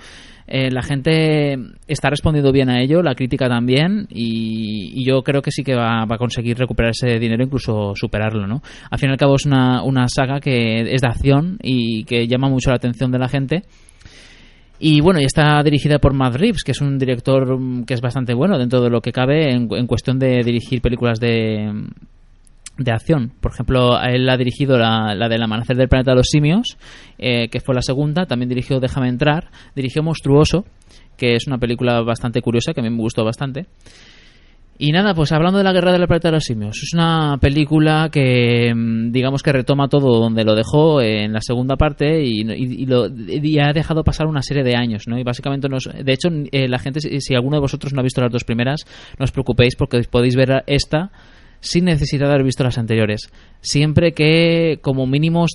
Eh, 0.46 0.70
la 0.70 0.82
gente 0.82 1.56
está 1.86 2.10
respondiendo 2.10 2.52
bien 2.52 2.68
a 2.68 2.82
ello, 2.82 3.02
la 3.02 3.14
crítica 3.14 3.48
también, 3.48 4.06
y, 4.10 5.04
yo 5.04 5.22
creo 5.22 5.42
que 5.42 5.50
sí 5.50 5.62
que 5.64 5.74
va, 5.74 6.02
a 6.02 6.18
conseguir 6.18 6.56
recuperar 6.58 6.90
ese 6.90 7.18
dinero, 7.18 7.44
incluso 7.44 7.92
superarlo, 7.94 8.46
¿no? 8.46 8.62
Al 8.90 8.98
fin 8.98 9.08
y 9.08 9.12
al 9.12 9.18
cabo 9.18 9.36
es 9.36 9.46
una, 9.46 9.82
una 9.82 10.06
saga 10.08 10.40
que 10.40 10.82
es 10.94 11.00
de 11.00 11.08
acción 11.08 11.58
y 11.62 12.04
que 12.04 12.26
llama 12.26 12.48
mucho 12.48 12.70
la 12.70 12.76
atención 12.76 13.10
de 13.10 13.18
la 13.18 13.28
gente. 13.28 13.62
Y 14.78 15.00
bueno, 15.00 15.20
y 15.20 15.24
está 15.24 15.62
dirigida 15.62 15.98
por 15.98 16.14
Matt 16.14 16.34
Reeves, 16.34 16.62
que 16.62 16.72
es 16.72 16.80
un 16.80 16.98
director 16.98 17.58
que 17.86 17.94
es 17.94 18.00
bastante 18.00 18.34
bueno 18.34 18.58
dentro 18.58 18.82
de 18.82 18.90
lo 18.90 19.00
que 19.00 19.12
cabe 19.12 19.50
en 19.50 19.86
cuestión 19.86 20.18
de 20.18 20.42
dirigir 20.42 20.82
películas 20.82 21.20
de, 21.20 21.70
de 22.78 22.90
acción. 22.92 23.32
Por 23.40 23.52
ejemplo, 23.52 24.00
él 24.02 24.28
ha 24.28 24.36
dirigido 24.36 24.76
la, 24.78 25.14
la 25.14 25.28
del 25.28 25.42
Amanecer 25.42 25.76
del 25.76 25.88
Planeta 25.88 26.10
de 26.12 26.16
los 26.16 26.28
Simios, 26.28 26.76
eh, 27.18 27.48
que 27.48 27.60
fue 27.60 27.74
la 27.74 27.82
segunda. 27.82 28.26
También 28.26 28.48
dirigió 28.48 28.80
Déjame 28.80 29.08
entrar. 29.08 29.48
Dirigió 29.76 30.02
Monstruoso, 30.02 30.64
que 31.16 31.34
es 31.34 31.46
una 31.46 31.58
película 31.58 32.00
bastante 32.02 32.40
curiosa, 32.42 32.72
que 32.74 32.80
a 32.80 32.82
mí 32.84 32.90
me 32.90 32.96
gustó 32.98 33.24
bastante. 33.24 33.66
Y 34.76 34.90
nada, 34.90 35.14
pues 35.14 35.30
hablando 35.30 35.58
de 35.58 35.62
la 35.64 35.72
guerra 35.72 35.92
del 35.92 36.04
planeta 36.08 36.28
de 36.28 36.34
los 36.34 36.42
simios, 36.42 36.82
es 36.82 36.92
una 36.94 37.38
película 37.40 38.08
que 38.10 38.74
mm, 38.74 39.12
digamos 39.12 39.40
que 39.40 39.52
retoma 39.52 39.86
todo 39.86 40.18
donde 40.18 40.42
lo 40.42 40.56
dejó 40.56 41.00
en 41.00 41.32
la 41.32 41.40
segunda 41.40 41.76
parte 41.76 42.24
y, 42.24 42.40
y- 42.40 42.82
y 42.82 42.86
lo, 42.86 43.06
y 43.06 43.60
ha 43.60 43.72
dejado 43.72 44.02
pasar 44.02 44.26
una 44.26 44.42
serie 44.42 44.64
de 44.64 44.74
años, 44.74 45.04
¿no? 45.06 45.16
Y 45.16 45.22
básicamente 45.22 45.68
nos, 45.68 45.84
de 45.84 46.12
hecho 46.12 46.28
eh, 46.50 46.66
la 46.66 46.80
gente, 46.80 46.98
si, 46.98 47.20
si 47.20 47.36
alguno 47.36 47.58
de 47.58 47.60
vosotros 47.60 47.92
no 47.92 48.00
ha 48.00 48.02
visto 48.02 48.20
las 48.20 48.32
dos 48.32 48.42
primeras, 48.42 48.80
no 49.16 49.22
os 49.22 49.30
preocupéis 49.30 49.76
porque 49.76 50.00
podéis 50.10 50.34
ver 50.34 50.64
esta 50.66 51.12
sin 51.64 51.86
necesidad 51.86 52.26
de 52.26 52.34
haber 52.34 52.44
visto 52.44 52.62
las 52.62 52.76
anteriores. 52.76 53.32
Siempre 53.60 54.12
que, 54.12 54.78
como 54.82 55.06
mínimo, 55.06 55.44
os 55.44 55.52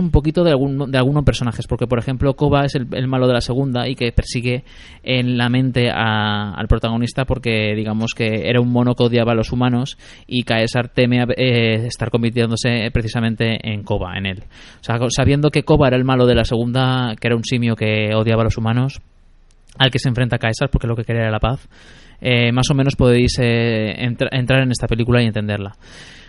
un 0.00 0.10
poquito 0.10 0.42
de, 0.42 0.50
algún, 0.50 0.90
de 0.90 0.98
algunos 0.98 1.22
personajes. 1.24 1.68
Porque, 1.68 1.86
por 1.86 2.00
ejemplo, 2.00 2.34
Koba 2.34 2.64
es 2.64 2.74
el, 2.74 2.88
el 2.92 3.06
malo 3.06 3.28
de 3.28 3.34
la 3.34 3.40
segunda 3.40 3.88
y 3.88 3.94
que 3.94 4.10
persigue 4.10 4.64
en 5.04 5.38
la 5.38 5.48
mente 5.48 5.90
a- 5.90 6.52
al 6.54 6.66
protagonista 6.66 7.24
porque, 7.24 7.74
digamos, 7.76 8.12
que 8.16 8.48
era 8.48 8.60
un 8.60 8.72
mono 8.72 8.94
que 8.96 9.04
odiaba 9.04 9.32
a 9.32 9.36
los 9.36 9.52
humanos 9.52 9.96
y 10.26 10.42
Caesar 10.42 10.88
teme 10.88 11.24
eh, 11.36 11.86
estar 11.86 12.10
convirtiéndose 12.10 12.90
precisamente 12.92 13.58
en 13.62 13.84
Koba, 13.84 14.18
en 14.18 14.26
él. 14.26 14.42
O 14.80 14.84
sea, 14.84 14.98
sabiendo 15.10 15.50
que 15.50 15.62
Koba 15.62 15.86
era 15.86 15.96
el 15.96 16.04
malo 16.04 16.26
de 16.26 16.34
la 16.34 16.44
segunda, 16.44 17.14
que 17.20 17.28
era 17.28 17.36
un 17.36 17.44
simio 17.44 17.76
que 17.76 18.12
odiaba 18.14 18.42
a 18.42 18.44
los 18.44 18.58
humanos, 18.58 19.00
al 19.78 19.90
que 19.90 19.98
se 19.98 20.08
enfrenta 20.08 20.38
Caesar 20.38 20.70
porque 20.70 20.86
lo 20.86 20.96
que 20.96 21.04
quería 21.04 21.22
era 21.22 21.30
la 21.30 21.40
paz, 21.40 21.68
eh, 22.20 22.52
más 22.52 22.70
o 22.70 22.74
menos 22.74 22.96
podéis 22.96 23.36
eh, 23.40 23.94
entra- 23.98 24.28
entrar 24.32 24.62
en 24.62 24.70
esta 24.70 24.86
película 24.86 25.22
y 25.22 25.26
entenderla. 25.26 25.72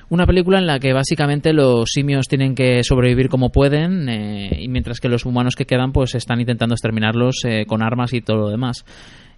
Una 0.07 0.27
película 0.27 0.59
en 0.59 0.67
la 0.67 0.77
que 0.79 0.93
básicamente 0.93 1.51
los 1.51 1.89
simios 1.91 2.27
tienen 2.27 2.53
que 2.53 2.83
sobrevivir 2.83 3.27
como 3.27 3.49
pueden 3.51 4.07
eh, 4.07 4.55
y 4.59 4.67
mientras 4.67 4.99
que 4.99 5.09
los 5.09 5.25
humanos 5.25 5.55
que 5.55 5.65
quedan 5.65 5.91
pues 5.91 6.13
están 6.13 6.39
intentando 6.39 6.75
exterminarlos 6.75 7.37
eh, 7.43 7.65
con 7.65 7.81
armas 7.81 8.13
y 8.13 8.21
todo 8.21 8.37
lo 8.37 8.49
demás. 8.49 8.85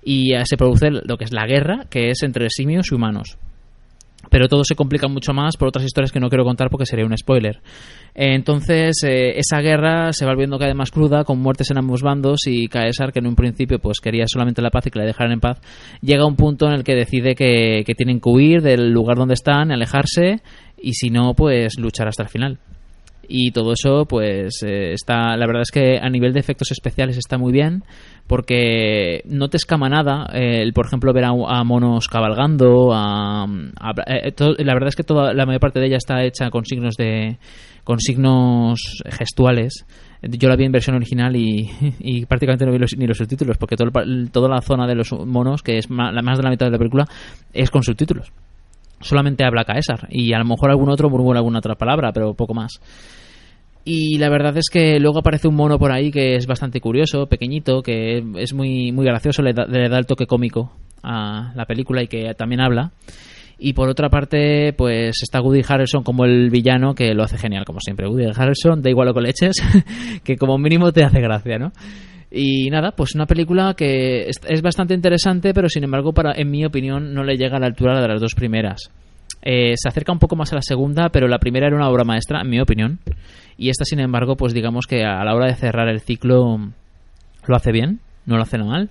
Y 0.03 0.33
eh, 0.33 0.41
se 0.45 0.57
produce 0.57 0.89
lo 0.91 1.17
que 1.17 1.23
es 1.23 1.31
la 1.31 1.45
guerra, 1.47 1.85
que 1.89 2.09
es 2.09 2.21
entre 2.23 2.49
simios 2.49 2.91
y 2.91 2.95
humanos. 2.95 3.37
Pero 4.29 4.47
todo 4.47 4.63
se 4.63 4.75
complica 4.75 5.07
mucho 5.07 5.33
más 5.33 5.55
por 5.57 5.69
otras 5.69 5.85
historias 5.85 6.11
que 6.11 6.19
no 6.19 6.29
quiero 6.29 6.43
contar 6.43 6.69
porque 6.69 6.85
sería 6.85 7.05
un 7.05 7.17
spoiler. 7.17 7.61
Entonces, 8.13 9.03
eh, 9.03 9.37
esa 9.37 9.61
guerra 9.61 10.11
se 10.11 10.25
va 10.25 10.31
volviendo 10.31 10.57
cada 10.57 10.69
vez 10.69 10.75
más 10.75 10.91
cruda, 10.91 11.23
con 11.23 11.39
muertes 11.39 11.69
en 11.71 11.77
ambos 11.77 12.01
bandos, 12.01 12.39
y 12.47 12.67
Caesar, 12.67 13.13
que 13.13 13.19
en 13.19 13.27
un 13.27 13.35
principio 13.35 13.79
pues 13.79 13.99
quería 13.99 14.25
solamente 14.27 14.61
la 14.61 14.71
paz 14.71 14.87
y 14.87 14.91
que 14.91 14.99
la 14.99 15.05
dejaran 15.05 15.33
en 15.33 15.39
paz, 15.39 15.61
llega 16.01 16.23
a 16.23 16.27
un 16.27 16.35
punto 16.35 16.67
en 16.67 16.73
el 16.73 16.83
que 16.83 16.95
decide 16.95 17.35
que, 17.35 17.83
que 17.85 17.95
tienen 17.95 18.19
que 18.19 18.29
huir 18.29 18.61
del 18.61 18.91
lugar 18.91 19.17
donde 19.17 19.35
están, 19.35 19.71
alejarse, 19.71 20.41
y 20.81 20.93
si 20.93 21.09
no, 21.09 21.33
pues 21.35 21.77
luchar 21.79 22.07
hasta 22.07 22.23
el 22.23 22.29
final 22.29 22.59
y 23.27 23.51
todo 23.51 23.73
eso 23.73 24.05
pues 24.05 24.61
eh, 24.65 24.93
está 24.93 25.35
la 25.37 25.45
verdad 25.47 25.61
es 25.63 25.71
que 25.71 25.97
a 26.01 26.09
nivel 26.09 26.33
de 26.33 26.39
efectos 26.39 26.71
especiales 26.71 27.17
está 27.17 27.37
muy 27.37 27.51
bien 27.51 27.83
porque 28.27 29.21
no 29.25 29.47
te 29.49 29.57
escama 29.57 29.89
nada 29.89 30.27
eh, 30.33 30.61
el 30.61 30.73
por 30.73 30.85
ejemplo 30.85 31.13
ver 31.13 31.25
a, 31.25 31.63
monos 31.63 32.07
cabalgando 32.07 32.91
a, 32.93 33.45
eh, 34.07 34.33
la 34.59 34.73
verdad 34.73 34.89
es 34.89 34.95
que 34.95 35.03
toda 35.03 35.33
la 35.33 35.45
mayor 35.45 35.61
parte 35.61 35.79
de 35.79 35.87
ella 35.87 35.97
está 35.97 36.23
hecha 36.23 36.49
con 36.49 36.65
signos 36.65 36.95
de 36.95 37.37
con 37.83 37.99
signos 37.99 39.01
gestuales. 39.05 39.85
Yo 40.21 40.49
la 40.49 40.57
vi 40.57 40.65
en 40.65 40.73
versión 40.73 40.97
original 40.97 41.33
y, 41.37 41.69
y 41.99 42.25
prácticamente 42.25 42.65
no 42.65 42.73
vi 42.73 42.79
los- 42.79 42.97
ni 42.97 43.07
los 43.07 43.17
subtítulos 43.17 43.57
porque 43.57 43.77
todo 43.77 43.89
toda 44.31 44.49
la 44.49 44.61
zona 44.61 44.85
de 44.87 44.95
los 44.95 45.13
monos 45.13 45.63
que 45.63 45.77
es 45.77 45.89
ma- 45.89 46.11
la- 46.11 46.21
más 46.21 46.37
de 46.37 46.43
la 46.43 46.49
mitad 46.49 46.65
de 46.65 46.71
la 46.73 46.77
película 46.79 47.05
es 47.53 47.69
con 47.71 47.83
subtítulos 47.83 48.31
solamente 48.99 49.43
habla 49.43 49.65
Caesar 49.65 50.07
y 50.09 50.33
a 50.33 50.39
lo 50.39 50.45
mejor 50.45 50.71
algún 50.71 50.89
otro 50.89 51.09
murmura 51.09 51.39
alguna 51.39 51.59
otra 51.59 51.75
palabra, 51.75 52.11
pero 52.13 52.33
poco 52.33 52.53
más. 52.53 52.79
Y 53.83 54.17
la 54.17 54.29
verdad 54.29 54.57
es 54.57 54.69
que 54.69 54.99
luego 54.99 55.19
aparece 55.19 55.47
un 55.47 55.55
mono 55.55 55.79
por 55.79 55.93
ahí 55.93 56.11
que 56.11 56.35
es 56.35 56.45
bastante 56.45 56.81
curioso, 56.81 57.27
pequeñito, 57.27 57.81
que 57.81 58.21
es 58.35 58.53
muy, 58.53 58.91
muy 58.91 59.05
gracioso, 59.05 59.41
le 59.41 59.53
da, 59.53 59.65
le 59.65 59.87
da 59.87 59.97
el 59.97 60.05
toque 60.05 60.27
cómico 60.27 60.73
a 61.03 61.53
la 61.55 61.65
película 61.65 62.03
y 62.03 62.07
que 62.07 62.33
también 62.33 62.59
habla. 62.59 62.91
Y 63.59 63.73
por 63.73 63.89
otra 63.89 64.09
parte, 64.09 64.73
pues 64.73 65.23
está 65.23 65.41
Woody 65.41 65.61
Harrelson 65.67 66.03
como 66.03 66.25
el 66.25 66.49
villano 66.49 66.93
que 66.93 67.13
lo 67.13 67.23
hace 67.23 67.37
genial, 67.37 67.65
como 67.65 67.79
siempre. 67.79 68.07
Woody 68.07 68.25
Harrelson, 68.35 68.81
da 68.81 68.89
igual 68.89 69.07
lo 69.07 69.13
que 69.13 69.21
le 69.21 69.29
eches, 69.29 69.55
que 70.23 70.35
como 70.35 70.57
mínimo 70.57 70.91
te 70.91 71.03
hace 71.03 71.21
gracia, 71.21 71.57
¿no? 71.57 71.71
Y 72.31 72.69
nada, 72.69 72.91
pues 72.91 73.15
una 73.15 73.25
película 73.25 73.73
que 73.73 74.27
es, 74.27 74.61
bastante 74.61 74.93
interesante, 74.93 75.53
pero 75.53 75.69
sin 75.69 75.83
embargo, 75.83 76.13
para, 76.13 76.33
en 76.35 76.49
mi 76.51 76.65
opinión, 76.65 77.13
no 77.13 77.23
le 77.23 77.37
llega 77.37 77.57
a 77.57 77.59
la 77.59 77.67
altura 77.67 77.99
de 78.01 78.07
las 78.07 78.19
dos 78.19 78.35
primeras. 78.35 78.91
Eh, 79.41 79.75
se 79.77 79.87
acerca 79.87 80.11
un 80.11 80.19
poco 80.19 80.35
más 80.35 80.51
a 80.51 80.55
la 80.55 80.61
segunda, 80.61 81.09
pero 81.09 81.27
la 81.27 81.39
primera 81.39 81.67
era 81.67 81.75
una 81.75 81.89
obra 81.89 82.03
maestra, 82.03 82.41
en 82.41 82.49
mi 82.49 82.59
opinión. 82.59 82.99
Y 83.57 83.69
esta, 83.69 83.85
sin 83.85 83.99
embargo, 83.99 84.35
pues 84.35 84.53
digamos 84.53 84.87
que 84.87 85.03
a 85.05 85.23
la 85.23 85.33
hora 85.35 85.47
de 85.47 85.55
cerrar 85.55 85.87
el 85.87 86.01
ciclo 86.01 86.57
lo 87.47 87.55
hace 87.55 87.71
bien, 87.71 87.99
no 88.25 88.35
lo 88.35 88.41
hace 88.41 88.57
mal. 88.57 88.89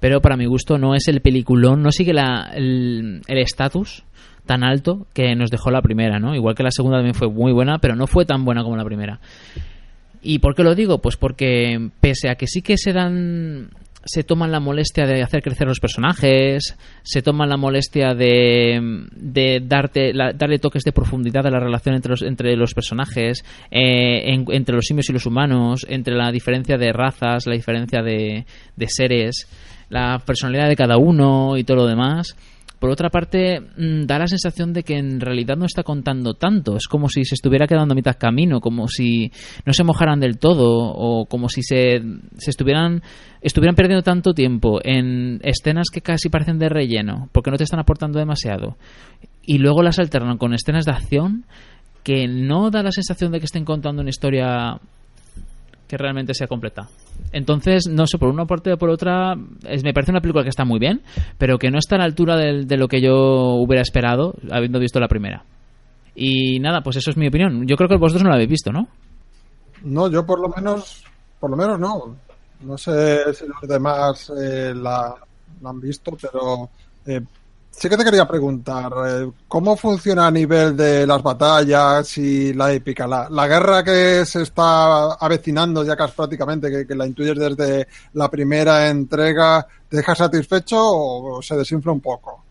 Pero 0.00 0.20
para 0.20 0.36
mi 0.36 0.46
gusto 0.46 0.78
no 0.78 0.94
es 0.94 1.08
el 1.08 1.20
peliculón, 1.20 1.82
no 1.82 1.90
sigue 1.90 2.14
la- 2.14 2.50
el 2.54 3.20
estatus 3.26 4.04
tan 4.46 4.64
alto 4.64 5.06
que 5.12 5.34
nos 5.36 5.50
dejó 5.50 5.70
la 5.70 5.82
primera, 5.82 6.18
¿no? 6.18 6.34
Igual 6.34 6.54
que 6.54 6.62
la 6.62 6.70
segunda 6.70 6.98
también 6.98 7.14
fue 7.14 7.28
muy 7.28 7.52
buena, 7.52 7.78
pero 7.78 7.94
no 7.94 8.06
fue 8.06 8.24
tan 8.24 8.44
buena 8.46 8.62
como 8.62 8.76
la 8.76 8.84
primera. 8.84 9.20
¿Y 10.22 10.38
por 10.40 10.54
qué 10.54 10.62
lo 10.62 10.74
digo? 10.74 10.98
Pues 11.00 11.16
porque 11.16 11.90
pese 12.00 12.28
a 12.28 12.34
que 12.34 12.46
sí 12.46 12.62
que 12.62 12.76
se 12.76 12.92
dan 12.92 13.70
se 14.04 14.22
toman 14.22 14.50
la 14.50 14.58
molestia 14.60 15.06
de 15.06 15.22
hacer 15.22 15.42
crecer 15.42 15.66
los 15.68 15.80
personajes, 15.80 16.76
se 17.02 17.20
toman 17.20 17.50
la 17.50 17.58
molestia 17.58 18.14
de, 18.14 19.04
de 19.14 19.60
darte 19.62 20.14
la- 20.14 20.32
darle 20.32 20.58
toques 20.58 20.82
de 20.84 20.92
profundidad 20.92 21.46
a 21.46 21.50
la 21.50 21.60
relación 21.60 21.94
entre 21.94 22.10
los, 22.12 22.22
entre 22.22 22.56
los 22.56 22.72
personajes, 22.72 23.44
eh, 23.70 24.32
en- 24.32 24.46
entre 24.50 24.76
los 24.76 24.86
simios 24.86 25.10
y 25.10 25.12
los 25.12 25.26
humanos, 25.26 25.84
entre 25.90 26.14
la 26.14 26.32
diferencia 26.32 26.78
de 26.78 26.90
razas, 26.92 27.46
la 27.46 27.54
diferencia 27.54 28.00
de, 28.02 28.46
de 28.76 28.86
seres, 28.88 29.46
la 29.90 30.18
personalidad 30.24 30.68
de 30.68 30.76
cada 30.76 30.96
uno 30.96 31.58
y 31.58 31.64
todo 31.64 31.78
lo 31.78 31.86
demás. 31.86 32.34
Por 32.78 32.90
otra 32.90 33.10
parte, 33.10 33.60
mm, 33.60 34.06
da 34.06 34.18
la 34.18 34.26
sensación 34.26 34.72
de 34.72 34.84
que 34.84 34.96
en 34.96 35.20
realidad 35.20 35.56
no 35.56 35.66
está 35.66 35.82
contando 35.82 36.34
tanto. 36.34 36.76
Es 36.76 36.86
como 36.86 37.08
si 37.08 37.24
se 37.24 37.34
estuviera 37.34 37.66
quedando 37.66 37.92
a 37.92 37.96
mitad 37.96 38.16
camino, 38.16 38.60
como 38.60 38.88
si 38.88 39.32
no 39.66 39.72
se 39.72 39.84
mojaran 39.84 40.20
del 40.20 40.38
todo, 40.38 40.92
o 40.94 41.26
como 41.26 41.48
si 41.48 41.62
se, 41.62 42.00
se 42.36 42.50
estuvieran, 42.50 43.02
estuvieran 43.40 43.74
perdiendo 43.74 44.02
tanto 44.02 44.32
tiempo 44.32 44.80
en 44.84 45.40
escenas 45.42 45.88
que 45.92 46.02
casi 46.02 46.28
parecen 46.28 46.58
de 46.58 46.68
relleno, 46.68 47.28
porque 47.32 47.50
no 47.50 47.56
te 47.56 47.64
están 47.64 47.80
aportando 47.80 48.18
demasiado. 48.18 48.76
Y 49.42 49.58
luego 49.58 49.82
las 49.82 49.98
alternan 49.98 50.38
con 50.38 50.54
escenas 50.54 50.84
de 50.84 50.92
acción 50.92 51.44
que 52.04 52.28
no 52.28 52.70
da 52.70 52.82
la 52.82 52.92
sensación 52.92 53.32
de 53.32 53.40
que 53.40 53.46
estén 53.46 53.64
contando 53.64 54.02
una 54.02 54.10
historia 54.10 54.80
que 55.88 55.96
realmente 55.96 56.34
sea 56.34 56.46
completa. 56.46 56.88
Entonces, 57.32 57.88
no 57.90 58.06
sé, 58.06 58.18
por 58.18 58.28
una 58.28 58.44
parte 58.44 58.72
o 58.72 58.76
por 58.78 58.90
otra, 58.90 59.34
es- 59.66 59.82
me 59.82 59.92
parece 59.94 60.12
una 60.12 60.20
película 60.20 60.44
que 60.44 60.50
está 60.50 60.64
muy 60.64 60.78
bien, 60.78 61.00
pero 61.38 61.58
que 61.58 61.70
no 61.70 61.78
está 61.78 61.96
a 61.96 61.98
la 61.98 62.04
altura 62.04 62.36
de, 62.36 62.76
lo 62.76 62.88
que 62.88 63.00
yo 63.00 63.14
hubiera 63.54 63.82
esperado 63.82 64.34
habiendo 64.50 64.78
visto 64.78 65.00
la 65.00 65.08
primera. 65.08 65.44
Y 66.14 66.58
nada, 66.60 66.82
pues 66.82 66.96
eso 66.96 67.10
es 67.10 67.16
mi 67.16 67.28
opinión. 67.28 67.66
Yo 67.66 67.76
creo 67.76 67.88
que 67.88 67.96
vosotros 67.96 68.22
no 68.22 68.28
la 68.28 68.34
habéis 68.36 68.50
visto, 68.50 68.70
¿no? 68.70 68.88
No, 69.82 70.10
yo 70.10 70.26
por 70.26 70.40
lo 70.40 70.48
menos, 70.48 71.04
por 71.40 71.50
lo 71.50 71.56
menos 71.56 71.78
no. 71.78 72.16
No 72.60 72.76
sé 72.76 73.32
si 73.34 73.46
los 73.46 73.60
demás 73.68 74.30
eh, 74.40 74.74
la, 74.74 75.14
la 75.62 75.70
han 75.70 75.80
visto, 75.80 76.10
pero 76.20 76.68
eh, 77.06 77.20
sí 77.78 77.88
que 77.88 77.96
te 77.96 78.04
quería 78.04 78.26
preguntar, 78.26 78.92
eh, 79.06 79.30
¿cómo 79.46 79.76
funciona 79.76 80.26
a 80.26 80.30
nivel 80.30 80.76
de 80.76 81.06
las 81.06 81.22
batallas 81.22 82.18
y 82.18 82.52
la 82.52 82.72
épica? 82.72 83.06
La, 83.06 83.28
la 83.30 83.46
guerra 83.46 83.84
que 83.84 84.24
se 84.26 84.42
está 84.42 85.12
avecinando 85.14 85.84
ya 85.84 85.94
casi 85.94 86.14
prácticamente, 86.14 86.70
que, 86.70 86.86
que 86.86 86.94
la 86.96 87.06
intuyes 87.06 87.38
desde 87.38 87.86
la 88.14 88.28
primera 88.28 88.88
entrega, 88.88 89.64
¿te 89.88 89.98
deja 89.98 90.14
satisfecho 90.14 90.78
o 90.80 91.40
se 91.40 91.56
desinfla 91.56 91.92
un 91.92 92.00
poco? 92.00 92.47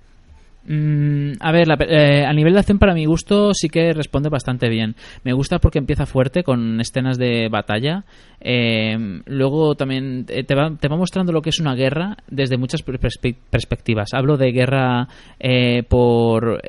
Mm, 0.70 1.34
a 1.40 1.52
ver, 1.54 1.66
la 1.68 1.78
eh, 1.80 2.26
a 2.26 2.34
nivel 2.34 2.52
de 2.54 2.60
acción 2.60 2.78
para 2.78 2.94
mi 2.94 3.06
gusto 3.06 3.54
sí 3.54 3.70
que 3.70 3.94
responde 3.94 4.28
bastante 4.30 4.68
bien. 4.68 4.96
Me 5.24 5.32
gusta 5.32 5.60
porque 5.60 5.80
empieza 5.80 6.06
fuerte 6.06 6.44
con 6.44 6.82
escenas 6.82 7.18
de 7.18 7.48
batalla. 7.50 8.04
Eh, 8.42 9.22
luego 9.26 9.76
también 9.76 10.26
eh, 10.28 10.44
te 10.44 10.56
va, 10.56 10.70
mostrando 10.98 11.32
lo 11.32 11.42
que 11.42 11.52
es 11.52 11.60
una 11.62 11.74
guerra 11.74 12.18
desde 12.30 12.58
muchas 12.58 12.82
per- 12.84 13.00
perspe- 13.00 13.38
perspectivas. 13.50 14.10
Hablo 14.14 14.36
de 14.36 14.52
guerra 14.52 15.08
eh, 15.40 15.84
por... 15.88 16.62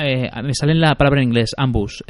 eh, 0.00 0.30
me 0.42 0.54
sale 0.54 0.74
la 0.76 0.94
palabra 0.94 1.20
en 1.22 1.28
inglés, 1.28 1.50
ambush. 1.56 2.00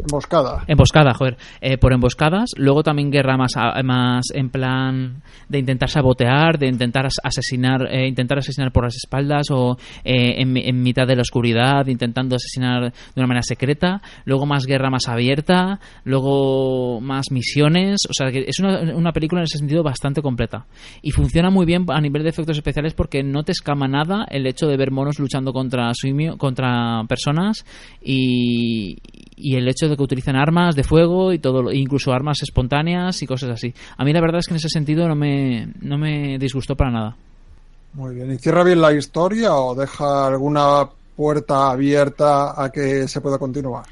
Em, 0.00 0.04
Emboscada. 0.10 0.64
Emboscada, 0.66 1.14
joder. 1.14 1.36
Eh, 1.60 1.78
por 1.78 1.92
emboscadas. 1.92 2.50
Luego 2.56 2.82
también 2.82 3.10
guerra 3.10 3.36
más, 3.36 3.52
más 3.84 4.26
en 4.34 4.50
plan 4.50 5.22
de 5.48 5.58
intentar 5.58 5.88
sabotear, 5.88 6.58
de 6.58 6.68
intentar 6.68 7.06
as- 7.06 7.20
asesinar, 7.22 7.86
eh, 7.90 8.08
intentar 8.08 8.38
asesinar 8.38 8.72
por 8.72 8.84
las 8.84 8.96
espaldas 8.96 9.46
o 9.50 9.76
eh, 10.04 10.40
en, 10.40 10.56
en 10.56 10.82
mitad 10.82 11.06
de 11.06 11.16
la 11.16 11.22
oscuridad, 11.22 11.86
intentando 11.86 12.36
asesinar 12.36 12.92
de 12.92 13.20
una 13.20 13.26
manera 13.26 13.42
secreta. 13.42 14.00
Luego 14.24 14.46
más 14.46 14.64
guerra 14.66 14.90
más 14.90 15.08
abierta. 15.08 15.78
Luego 16.04 17.00
más 17.00 17.26
misiones. 17.30 17.98
O 18.08 18.12
sea, 18.12 18.30
que 18.30 18.44
es 18.46 18.58
una, 18.60 18.94
una 18.96 19.12
película 19.12 19.40
en 19.40 19.44
ese 19.44 19.58
sentido 19.58 19.82
bastante 19.82 20.22
completa. 20.22 20.66
Y 21.02 21.10
funciona 21.12 21.50
muy 21.50 21.66
bien 21.66 21.84
a 21.88 22.00
nivel 22.00 22.22
de 22.22 22.30
efectos 22.30 22.56
especiales 22.56 22.94
porque 22.94 23.22
no 23.22 23.42
te 23.42 23.52
escama 23.52 23.86
nada 23.88 24.26
el 24.30 24.46
hecho 24.46 24.66
de 24.66 24.76
ver 24.76 24.90
monos 24.90 25.18
luchando 25.18 25.52
contra 25.52 25.92
contra 26.38 27.02
personas 27.08 27.64
y, 28.02 28.96
y 29.40 29.56
el 29.56 29.68
hecho 29.68 29.88
de 29.88 29.96
que 29.96 30.02
utilicen 30.02 30.36
armas 30.36 30.74
de 30.74 30.84
fuego 30.84 31.32
y 31.32 31.38
todo, 31.38 31.72
incluso 31.72 32.12
armas 32.12 32.42
espontáneas 32.42 33.22
y 33.22 33.26
cosas 33.26 33.50
así. 33.50 33.74
A 33.96 34.04
mí 34.04 34.12
la 34.12 34.20
verdad 34.20 34.40
es 34.40 34.46
que 34.46 34.54
en 34.54 34.58
ese 34.58 34.68
sentido 34.68 35.08
no 35.08 35.14
me, 35.14 35.72
no 35.80 35.98
me 35.98 36.38
disgustó 36.38 36.76
para 36.76 36.90
nada. 36.90 37.16
Muy 37.94 38.14
bien. 38.14 38.30
¿Y 38.32 38.38
cierra 38.38 38.62
bien 38.62 38.80
la 38.80 38.92
historia 38.92 39.54
o 39.54 39.74
deja 39.74 40.26
alguna 40.26 40.88
puerta 41.16 41.70
abierta 41.70 42.62
a 42.62 42.70
que 42.70 43.08
se 43.08 43.20
pueda 43.20 43.38
continuar? 43.38 43.84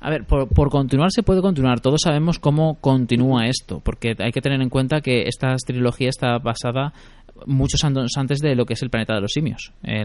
A 0.00 0.10
ver, 0.10 0.24
por, 0.24 0.48
por, 0.48 0.70
continuar 0.70 1.10
se 1.10 1.22
puede 1.22 1.40
continuar. 1.40 1.80
Todos 1.80 2.00
sabemos 2.04 2.38
cómo 2.38 2.76
continúa 2.80 3.46
esto, 3.46 3.80
porque 3.80 4.14
hay 4.18 4.30
que 4.30 4.40
tener 4.40 4.60
en 4.60 4.68
cuenta 4.68 5.00
que 5.00 5.22
esta 5.22 5.56
trilogía 5.66 6.08
está 6.08 6.38
basada 6.38 6.92
muchos 7.46 7.84
años 7.84 8.12
antes 8.16 8.40
de 8.40 8.54
lo 8.54 8.64
que 8.64 8.74
es 8.74 8.82
el 8.82 8.90
planeta 8.90 9.14
de 9.14 9.20
los 9.20 9.32
simios, 9.32 9.72
eh, 9.82 10.04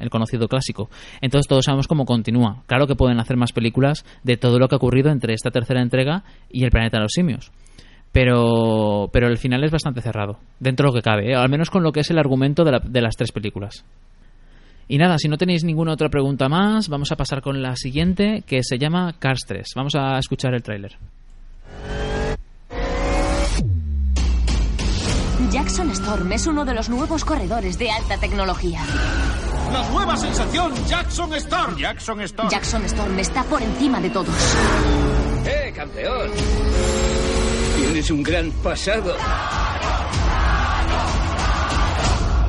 el 0.00 0.10
conocido 0.10 0.48
clásico. 0.48 0.90
Entonces 1.20 1.48
todos 1.48 1.64
sabemos 1.64 1.88
cómo 1.88 2.04
continúa. 2.04 2.62
Claro 2.66 2.86
que 2.86 2.94
pueden 2.94 3.20
hacer 3.20 3.36
más 3.36 3.52
películas 3.52 4.04
de 4.22 4.36
todo 4.36 4.58
lo 4.58 4.68
que 4.68 4.74
ha 4.74 4.78
ocurrido 4.78 5.10
entre 5.10 5.34
esta 5.34 5.50
tercera 5.50 5.82
entrega 5.82 6.24
y 6.50 6.64
el 6.64 6.70
planeta 6.70 6.98
de 6.98 7.02
los 7.02 7.12
simios. 7.12 7.50
Pero, 8.12 9.10
pero 9.12 9.28
el 9.28 9.36
final 9.36 9.62
es 9.64 9.70
bastante 9.70 10.00
cerrado, 10.00 10.38
dentro 10.58 10.84
de 10.84 10.88
lo 10.88 10.94
que 10.94 11.02
cabe, 11.02 11.30
¿eh? 11.30 11.34
al 11.34 11.50
menos 11.50 11.68
con 11.68 11.82
lo 11.82 11.92
que 11.92 12.00
es 12.00 12.10
el 12.10 12.18
argumento 12.18 12.64
de 12.64 13.00
las 13.02 13.16
tres 13.16 13.32
películas. 13.32 13.84
Y 14.88 14.96
nada, 14.96 15.18
si 15.18 15.28
no 15.28 15.36
tenéis 15.36 15.64
ninguna 15.64 15.92
otra 15.92 16.08
pregunta 16.08 16.48
más, 16.48 16.88
vamos 16.88 17.12
a 17.12 17.16
pasar 17.16 17.42
con 17.42 17.60
la 17.60 17.76
siguiente, 17.76 18.42
que 18.46 18.62
se 18.62 18.78
llama 18.78 19.14
Cars 19.18 19.42
3. 19.46 19.66
Vamos 19.76 19.94
a 19.94 20.18
escuchar 20.18 20.54
el 20.54 20.62
tráiler. 20.62 20.96
Jackson 25.50 25.90
Storm 25.90 26.32
es 26.32 26.46
uno 26.46 26.64
de 26.64 26.74
los 26.74 26.90
nuevos 26.90 27.24
corredores 27.24 27.78
de 27.78 27.90
alta 27.90 28.18
tecnología. 28.18 28.80
La 29.72 29.88
nueva 29.88 30.16
sensación 30.16 30.72
Jackson 30.86 31.34
Storm. 31.34 31.76
Jackson 31.76 32.20
Storm. 32.20 32.50
Jackson 32.50 32.84
Storm 32.84 33.18
está 33.18 33.44
por 33.44 33.62
encima 33.62 34.00
de 34.00 34.10
todos. 34.10 34.34
¡Eh, 35.46 35.72
campeón! 35.74 36.30
Tienes 37.78 38.10
un 38.10 38.22
gran 38.22 38.50
pasado. 38.62 39.16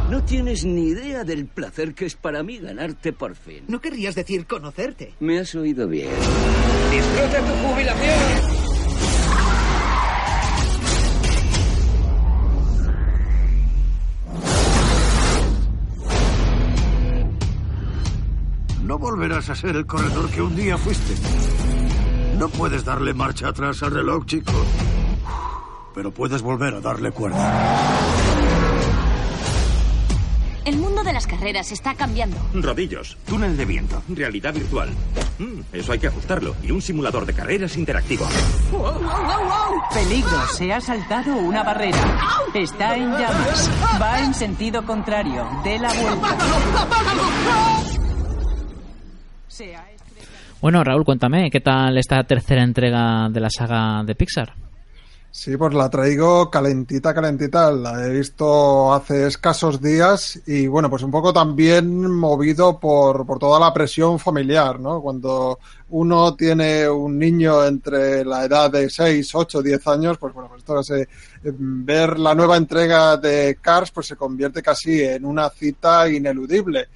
No 0.09 0.23
tienes 0.23 0.65
ni 0.65 0.89
idea 0.89 1.23
del 1.23 1.45
placer 1.45 1.93
que 1.93 2.05
es 2.05 2.15
para 2.15 2.43
mí 2.43 2.57
ganarte 2.57 3.13
por 3.13 3.35
fin. 3.35 3.63
No 3.67 3.79
querrías 3.79 4.15
decir 4.15 4.45
conocerte. 4.45 5.13
Me 5.19 5.39
has 5.39 5.55
oído 5.55 5.87
bien. 5.87 6.09
¡Disfruta 6.91 7.39
tu 7.39 7.67
jubilación! 7.67 8.58
Volverás 18.99 19.49
a 19.49 19.55
ser 19.55 19.75
el 19.75 19.85
corredor 19.85 20.29
que 20.29 20.41
un 20.41 20.55
día 20.55 20.77
fuiste. 20.77 21.15
No 22.37 22.49
puedes 22.49 22.85
darle 22.85 23.13
marcha 23.13 23.47
atrás 23.47 23.81
al 23.81 23.91
reloj, 23.91 24.25
chico. 24.25 24.53
Pero 25.95 26.11
puedes 26.11 26.41
volver 26.41 26.75
a 26.75 26.81
darle 26.81 27.11
cuerda. 27.11 27.97
El 30.65 30.77
mundo 30.77 31.03
de 31.03 31.13
las 31.13 31.25
carreras 31.25 31.71
está 31.71 31.95
cambiando. 31.95 32.37
Rodillos, 32.53 33.17
túnel 33.25 33.57
de 33.57 33.65
viento, 33.65 34.03
realidad 34.09 34.53
virtual. 34.53 34.89
Mm, 35.39 35.61
eso 35.73 35.93
hay 35.93 35.99
que 35.99 36.07
ajustarlo. 36.07 36.55
Y 36.61 36.69
un 36.69 36.81
simulador 36.81 37.25
de 37.25 37.33
carreras 37.33 37.75
interactivo. 37.75 38.27
¡Wow, 38.71 38.81
wow, 38.81 39.01
wow, 39.01 39.81
Peligro, 39.91 40.47
se 40.53 40.71
ha 40.71 40.79
saltado 40.79 41.35
una 41.37 41.63
barrera. 41.63 41.97
Está 42.53 42.95
en 42.95 43.09
llamas. 43.11 43.71
Va 43.99 44.19
en 44.19 44.33
sentido 44.33 44.85
contrario. 44.85 45.47
De 45.63 45.79
la 45.79 45.91
vuelta. 45.93 46.37
Bueno, 50.61 50.83
Raúl, 50.83 51.05
cuéntame, 51.05 51.49
¿qué 51.49 51.61
tal 51.61 51.97
esta 51.97 52.23
tercera 52.23 52.63
entrega 52.63 53.29
de 53.29 53.39
la 53.39 53.49
saga 53.49 54.03
de 54.03 54.15
Pixar? 54.15 54.53
Sí, 55.31 55.55
pues 55.57 55.75
la 55.75 55.89
traigo 55.91 56.49
calentita, 56.49 57.13
calentita. 57.13 57.71
La 57.71 58.05
he 58.05 58.09
visto 58.09 58.91
hace 58.91 59.27
escasos 59.27 59.79
días 59.79 60.41
y 60.47 60.65
bueno, 60.65 60.89
pues 60.89 61.03
un 61.03 61.11
poco 61.11 61.31
también 61.31 62.11
movido 62.11 62.79
por, 62.79 63.27
por 63.27 63.37
toda 63.37 63.59
la 63.59 63.71
presión 63.71 64.17
familiar, 64.17 64.79
¿no? 64.79 64.99
Cuando 65.01 65.59
uno 65.89 66.35
tiene 66.35 66.89
un 66.89 67.19
niño 67.19 67.63
entre 67.63 68.25
la 68.25 68.45
edad 68.45 68.71
de 68.71 68.89
6, 68.89 69.35
8, 69.35 69.61
10 69.61 69.87
años, 69.87 70.17
pues 70.17 70.33
bueno, 70.33 70.49
pues 70.49 70.59
esto 70.59 70.81
se, 70.81 71.07
ver 71.43 72.17
la 72.17 72.33
nueva 72.33 72.57
entrega 72.57 73.15
de 73.17 73.59
Cars 73.61 73.91
pues 73.91 74.07
se 74.07 74.15
convierte 74.15 74.63
casi 74.63 75.03
en 75.03 75.25
una 75.25 75.49
cita 75.51 76.09
ineludible. 76.09 76.89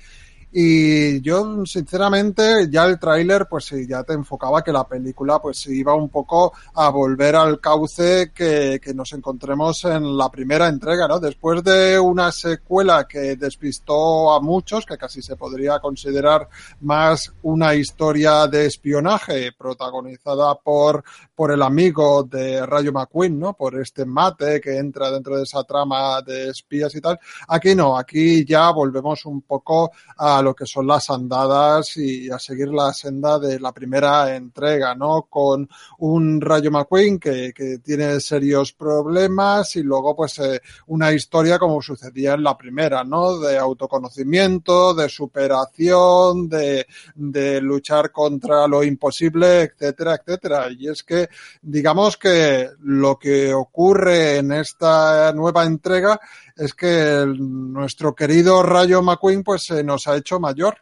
Y 0.55 1.19
yo, 1.21 1.65
sinceramente, 1.65 2.69
ya 2.69 2.85
el 2.85 2.99
tráiler, 2.99 3.47
pues 3.49 3.65
sí, 3.65 3.87
ya 3.87 4.03
te 4.03 4.13
enfocaba 4.13 4.63
que 4.63 4.71
la 4.71 4.87
película, 4.87 5.39
pues 5.39 5.65
iba 5.65 5.95
un 5.95 6.09
poco 6.09 6.53
a 6.75 6.89
volver 6.89 7.35
al 7.35 7.59
cauce 7.59 8.31
que, 8.31 8.79
que 8.79 8.93
nos 8.93 9.13
encontremos 9.13 9.83
en 9.85 10.15
la 10.15 10.29
primera 10.29 10.67
entrega, 10.67 11.07
¿no? 11.07 11.19
Después 11.19 11.63
de 11.63 11.97
una 11.97 12.31
secuela 12.31 13.07
que 13.07 13.35
despistó 13.35 14.31
a 14.31 14.39
muchos, 14.41 14.85
que 14.85 14.95
casi 14.95 15.23
se 15.23 15.35
podría 15.35 15.79
considerar 15.79 16.47
más 16.81 17.33
una 17.41 17.73
historia 17.73 18.45
de 18.45 18.67
espionaje 18.67 19.53
protagonizada 19.57 20.53
por, 20.53 21.03
por 21.33 21.51
el 21.51 21.63
amigo 21.63 22.21
de 22.23 22.63
Rayo 22.63 22.91
McQueen, 22.91 23.39
¿no? 23.39 23.53
Por 23.53 23.81
este 23.81 24.05
mate 24.05 24.61
que 24.61 24.77
entra 24.77 25.09
dentro 25.09 25.35
de 25.35 25.43
esa 25.43 25.63
trama 25.63 26.21
de 26.21 26.49
espías 26.49 26.93
y 26.93 27.01
tal. 27.01 27.19
Aquí 27.47 27.73
no, 27.73 27.97
aquí 27.97 28.45
ya 28.45 28.69
volvemos 28.69 29.25
un 29.25 29.41
poco 29.41 29.91
a 30.17 30.42
lo 30.43 30.53
que 30.53 30.65
son 30.65 30.87
las 30.87 31.09
andadas 31.09 31.97
y 31.97 32.29
a 32.29 32.37
seguir 32.37 32.67
la 32.69 32.93
senda 32.93 33.39
de 33.39 33.59
la 33.59 33.71
primera 33.71 34.35
entrega, 34.35 34.93
¿no? 34.93 35.23
Con 35.29 35.67
un 35.99 36.41
Rayo 36.41 36.69
McQueen 36.69 37.19
que, 37.19 37.53
que 37.53 37.79
tiene 37.79 38.19
serios 38.19 38.73
problemas 38.73 39.75
y 39.75 39.83
luego 39.83 40.15
pues 40.15 40.39
eh, 40.39 40.61
una 40.87 41.11
historia 41.11 41.57
como 41.57 41.81
sucedía 41.81 42.33
en 42.33 42.43
la 42.43 42.57
primera, 42.57 43.03
¿no? 43.03 43.39
De 43.39 43.57
autoconocimiento, 43.57 44.93
de 44.93 45.09
superación, 45.09 46.49
de, 46.49 46.85
de 47.15 47.61
luchar 47.61 48.11
contra 48.11 48.67
lo 48.67 48.83
imposible, 48.83 49.61
etcétera, 49.61 50.15
etcétera. 50.15 50.67
Y 50.71 50.89
es 50.89 51.03
que 51.03 51.29
digamos 51.61 52.17
que 52.17 52.69
lo 52.81 53.17
que 53.17 53.53
ocurre 53.53 54.37
en 54.37 54.51
esta 54.51 55.31
nueva 55.33 55.63
entrega 55.63 56.19
es 56.55 56.73
que 56.73 57.25
nuestro 57.37 58.13
querido 58.13 58.63
Rayo 58.63 59.01
McQueen 59.01 59.43
pues 59.43 59.63
se 59.63 59.83
nos 59.83 60.07
ha 60.07 60.17
hecho 60.17 60.39
mayor. 60.39 60.77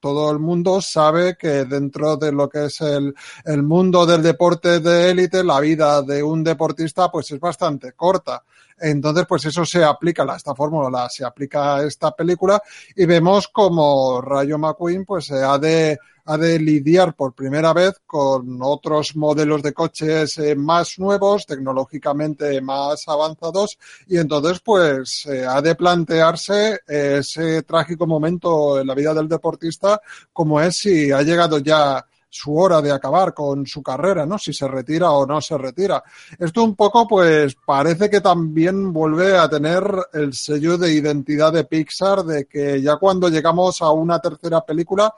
Todo 0.00 0.32
el 0.32 0.40
mundo 0.40 0.80
sabe 0.80 1.36
que 1.38 1.64
dentro 1.64 2.16
de 2.16 2.32
lo 2.32 2.48
que 2.48 2.64
es 2.64 2.80
el, 2.80 3.14
el 3.44 3.62
mundo 3.62 4.04
del 4.04 4.20
deporte 4.20 4.80
de 4.80 5.10
élite, 5.10 5.44
la 5.44 5.60
vida 5.60 6.02
de 6.02 6.22
un 6.24 6.42
deportista 6.42 7.08
pues 7.10 7.30
es 7.30 7.38
bastante 7.38 7.92
corta. 7.92 8.42
Entonces, 8.82 9.26
pues 9.28 9.44
eso 9.44 9.64
se 9.64 9.84
aplica, 9.84 10.26
esta 10.36 10.56
fórmula 10.56 11.08
se 11.08 11.24
aplica 11.24 11.76
a 11.76 11.84
esta 11.84 12.10
película 12.10 12.60
y 12.96 13.06
vemos 13.06 13.46
como 13.46 14.20
Rayo 14.20 14.58
McQueen 14.58 15.04
pues 15.04 15.26
se 15.26 15.42
ha 15.42 15.56
de 15.56 15.98
ha 16.24 16.36
de 16.36 16.58
lidiar 16.58 17.14
por 17.14 17.34
primera 17.34 17.72
vez 17.72 18.00
con 18.06 18.58
otros 18.62 19.16
modelos 19.16 19.62
de 19.62 19.72
coches 19.72 20.38
eh, 20.38 20.54
más 20.54 20.98
nuevos, 20.98 21.46
tecnológicamente 21.46 22.60
más 22.60 23.08
avanzados, 23.08 23.78
y 24.06 24.18
entonces 24.18 24.60
pues 24.60 25.26
eh, 25.26 25.44
ha 25.44 25.60
de 25.60 25.74
plantearse 25.74 26.80
ese 26.86 27.62
trágico 27.62 28.06
momento 28.06 28.80
en 28.80 28.86
la 28.86 28.94
vida 28.94 29.14
del 29.14 29.28
deportista 29.28 30.00
como 30.32 30.60
es 30.60 30.76
si 30.76 31.10
ha 31.10 31.22
llegado 31.22 31.58
ya 31.58 32.04
su 32.32 32.56
hora 32.56 32.80
de 32.80 32.90
acabar 32.90 33.34
con 33.34 33.66
su 33.66 33.82
carrera, 33.82 34.24
¿no? 34.24 34.38
Si 34.38 34.54
se 34.54 34.66
retira 34.66 35.10
o 35.10 35.26
no 35.26 35.40
se 35.40 35.58
retira. 35.58 36.02
Esto 36.38 36.64
un 36.64 36.74
poco, 36.74 37.06
pues, 37.06 37.54
parece 37.66 38.08
que 38.08 38.22
también 38.22 38.90
vuelve 38.90 39.36
a 39.36 39.48
tener 39.50 39.84
el 40.14 40.32
sello 40.32 40.78
de 40.78 40.94
identidad 40.94 41.52
de 41.52 41.64
Pixar, 41.64 42.24
de 42.24 42.46
que 42.46 42.80
ya 42.80 42.96
cuando 42.96 43.28
llegamos 43.28 43.82
a 43.82 43.90
una 43.90 44.18
tercera 44.18 44.62
película, 44.62 45.14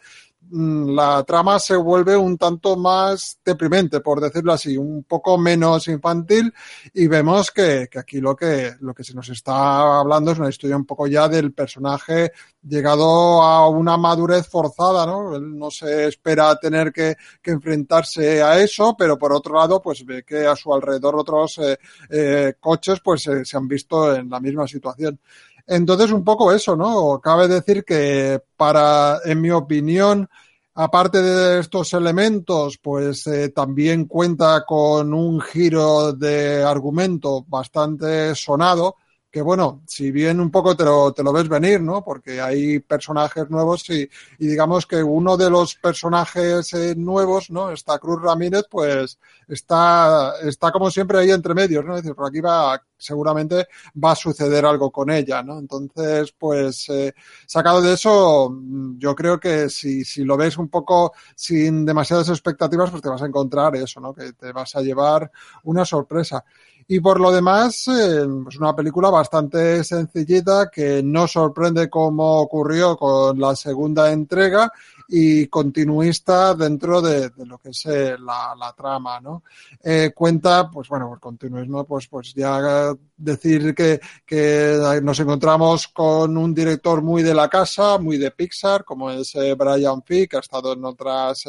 la 0.51 1.25
trama 1.25 1.59
se 1.59 1.77
vuelve 1.77 2.17
un 2.17 2.37
tanto 2.39 2.77
más 2.77 3.39
deprimente, 3.45 4.01
por 4.01 4.21
decirlo 4.21 4.53
así, 4.53 4.77
un 4.77 5.05
poco 5.05 5.39
menos 5.39 5.89
infantil 5.89 6.53
y 6.93 7.07
vemos 7.07 7.51
que, 7.51 7.89
aquí 7.97 8.21
lo 8.21 8.37
que, 8.37 8.75
lo 8.81 8.95
que 8.95 9.05
se 9.05 9.15
nos 9.15 9.29
está 9.29 9.99
hablando 10.01 10.33
es 10.33 10.39
una 10.39 10.49
historia 10.49 10.77
un 10.77 10.87
poco 10.87 11.07
ya 11.07 11.29
del 11.29 11.53
personaje 11.53 12.33
llegado 12.63 13.43
a 13.43 13.69
una 13.69 13.97
madurez 13.97 14.47
forzada, 14.47 15.07
¿no? 15.07 15.37
Él 15.37 15.59
no 15.59 15.71
se 15.71 16.09
espera 16.09 16.57
tener 16.57 16.93
que, 16.93 17.17
que 17.43 17.51
enfrentarse 17.51 18.43
a 18.43 18.59
eso, 18.59 18.95
pero 18.97 19.19
por 19.19 19.33
otro 19.33 19.55
lado, 19.55 19.83
pues 19.83 20.05
ve 20.05 20.25
que 20.25 20.47
a 20.47 20.57
su 20.57 20.73
alrededor 20.73 21.17
otros 21.17 21.59
eh, 21.59 21.79
eh, 22.11 22.55
coches 22.61 23.01
pues 23.01 23.27
eh, 23.27 23.45
se 23.45 23.57
han 23.57 23.69
visto 23.69 24.15
en 24.15 24.31
la 24.31 24.41
misma 24.41 24.67
situación. 24.67 25.19
Entonces, 25.67 26.13
un 26.13 26.25
poco 26.25 26.53
eso, 26.53 26.77
¿no? 26.77 27.21
Cabe 27.23 27.49
decir 27.49 27.85
que 27.85 28.41
para, 28.57 29.21
en 29.25 29.41
mi 29.41 29.51
opinión, 29.51 30.29
aparte 30.75 31.23
de 31.23 31.61
estos 31.61 31.93
elementos, 31.95 32.79
pues 32.79 33.27
eh, 33.27 33.49
también 33.51 34.07
cuenta 34.07 34.65
con 34.67 35.15
un 35.15 35.41
giro 35.41 36.13
de 36.13 36.63
argumento 36.63 37.45
bastante 37.49 38.35
sonado, 38.35 38.97
que 39.35 39.43
bueno, 39.43 39.83
si 39.89 40.13
bien 40.13 40.39
un 40.39 40.49
poco 40.49 40.77
te 40.77 40.85
lo, 40.85 41.13
te 41.13 41.25
lo 41.25 41.33
ves 41.33 41.49
venir, 41.49 41.81
¿no? 41.81 42.05
Porque 42.05 42.41
hay 42.41 42.79
personajes 42.79 43.51
nuevos 43.51 43.91
y, 43.91 44.09
y 44.39 44.47
digamos 44.47 44.87
que 44.87 45.03
uno 45.03 45.37
de 45.37 45.51
los 45.51 45.75
personajes 45.75 46.73
eh, 46.73 46.95
nuevos, 46.97 47.51
¿no? 47.51 47.73
Esta 47.73 47.99
Cruz 47.99 48.23
Ramírez, 48.23 48.67
pues 48.71 49.19
está, 49.49 50.35
está 50.45 50.71
como 50.71 50.89
siempre 50.89 51.19
ahí 51.19 51.33
entre 51.33 51.53
medios, 51.53 51.85
¿no? 51.85 51.97
Es 51.97 52.03
decir, 52.03 52.15
por 52.15 52.29
aquí 52.29 52.41
va, 52.41 52.81
seguramente 52.97 53.67
va 54.03 54.13
a 54.13 54.15
suceder 54.15 54.65
algo 54.65 54.93
con 54.93 55.11
ella, 55.11 55.43
¿no? 55.43 55.59
Entonces, 55.59 56.33
pues, 56.39 56.89
eh, 56.91 57.13
sacado 57.45 57.83
de 57.83 57.95
eso, 57.95 58.57
yo 58.99 59.17
creo 59.17 59.41
que 59.41 59.69
si, 59.69 60.05
si 60.05 60.25
lo 60.25 60.37
ves 60.37 60.59
un 60.59 60.69
poco 60.69 61.13
sin 61.35 61.85
demasiadas 61.85 62.29
expectativas, 62.29 62.89
pues 62.93 63.03
te 63.03 63.09
vas 63.09 63.23
a 63.23 63.27
encontrar 63.27 63.75
eso, 63.75 63.99
¿no? 63.99 64.15
Que 64.15 64.33
te 64.35 64.53
vas 64.53 64.77
a 64.77 64.81
llevar 64.81 65.29
una 65.65 65.85
sorpresa. 65.85 66.45
Y 66.87 67.01
por 67.01 67.19
lo 67.19 67.33
demás, 67.33 67.89
eh, 67.89 68.27
es 68.49 68.57
una 68.59 68.77
película 68.77 69.09
bastante 69.09 69.83
sencillita 69.83 70.69
que 70.71 71.03
no 71.03 71.27
sorprende 71.27 71.89
como 71.89 72.41
ocurrió 72.41 72.97
con 72.97 73.39
la 73.41 73.57
segunda 73.57 74.13
entrega 74.13 74.71
y 75.09 75.47
continuista 75.47 76.55
dentro 76.55 77.01
de, 77.01 77.31
lo 77.47 77.59
que 77.59 77.71
es 77.71 77.87
eh, 77.87 78.17
la, 78.19 78.55
la, 78.59 78.73
trama, 78.73 79.21
¿no? 79.21 79.45
Eh, 79.83 80.13
cuenta, 80.15 80.71
pues 80.71 80.89
bueno, 80.89 81.09
por 81.09 81.21
continuismo, 81.21 81.85
pues, 81.85 82.07
pues 82.09 82.35
ya 82.35 82.95
decir 83.17 83.75
que, 83.75 84.01
que 84.27 85.01
nos 85.03 85.21
encontramos 85.21 85.89
con 85.89 86.37
un 86.37 86.55
director 86.55 87.03
muy 87.03 87.23
de 87.23 87.35
la 87.35 87.49
casa, 87.49 87.99
muy 87.99 88.19
de 88.19 88.31
Pixar, 88.31 88.85
como 88.85 89.11
es 89.11 89.35
Brian 89.57 90.03
Fee, 90.03 90.27
que 90.27 90.37
ha 90.37 90.41
estado 90.41 90.73
en 90.73 90.85
otras, 90.85 91.45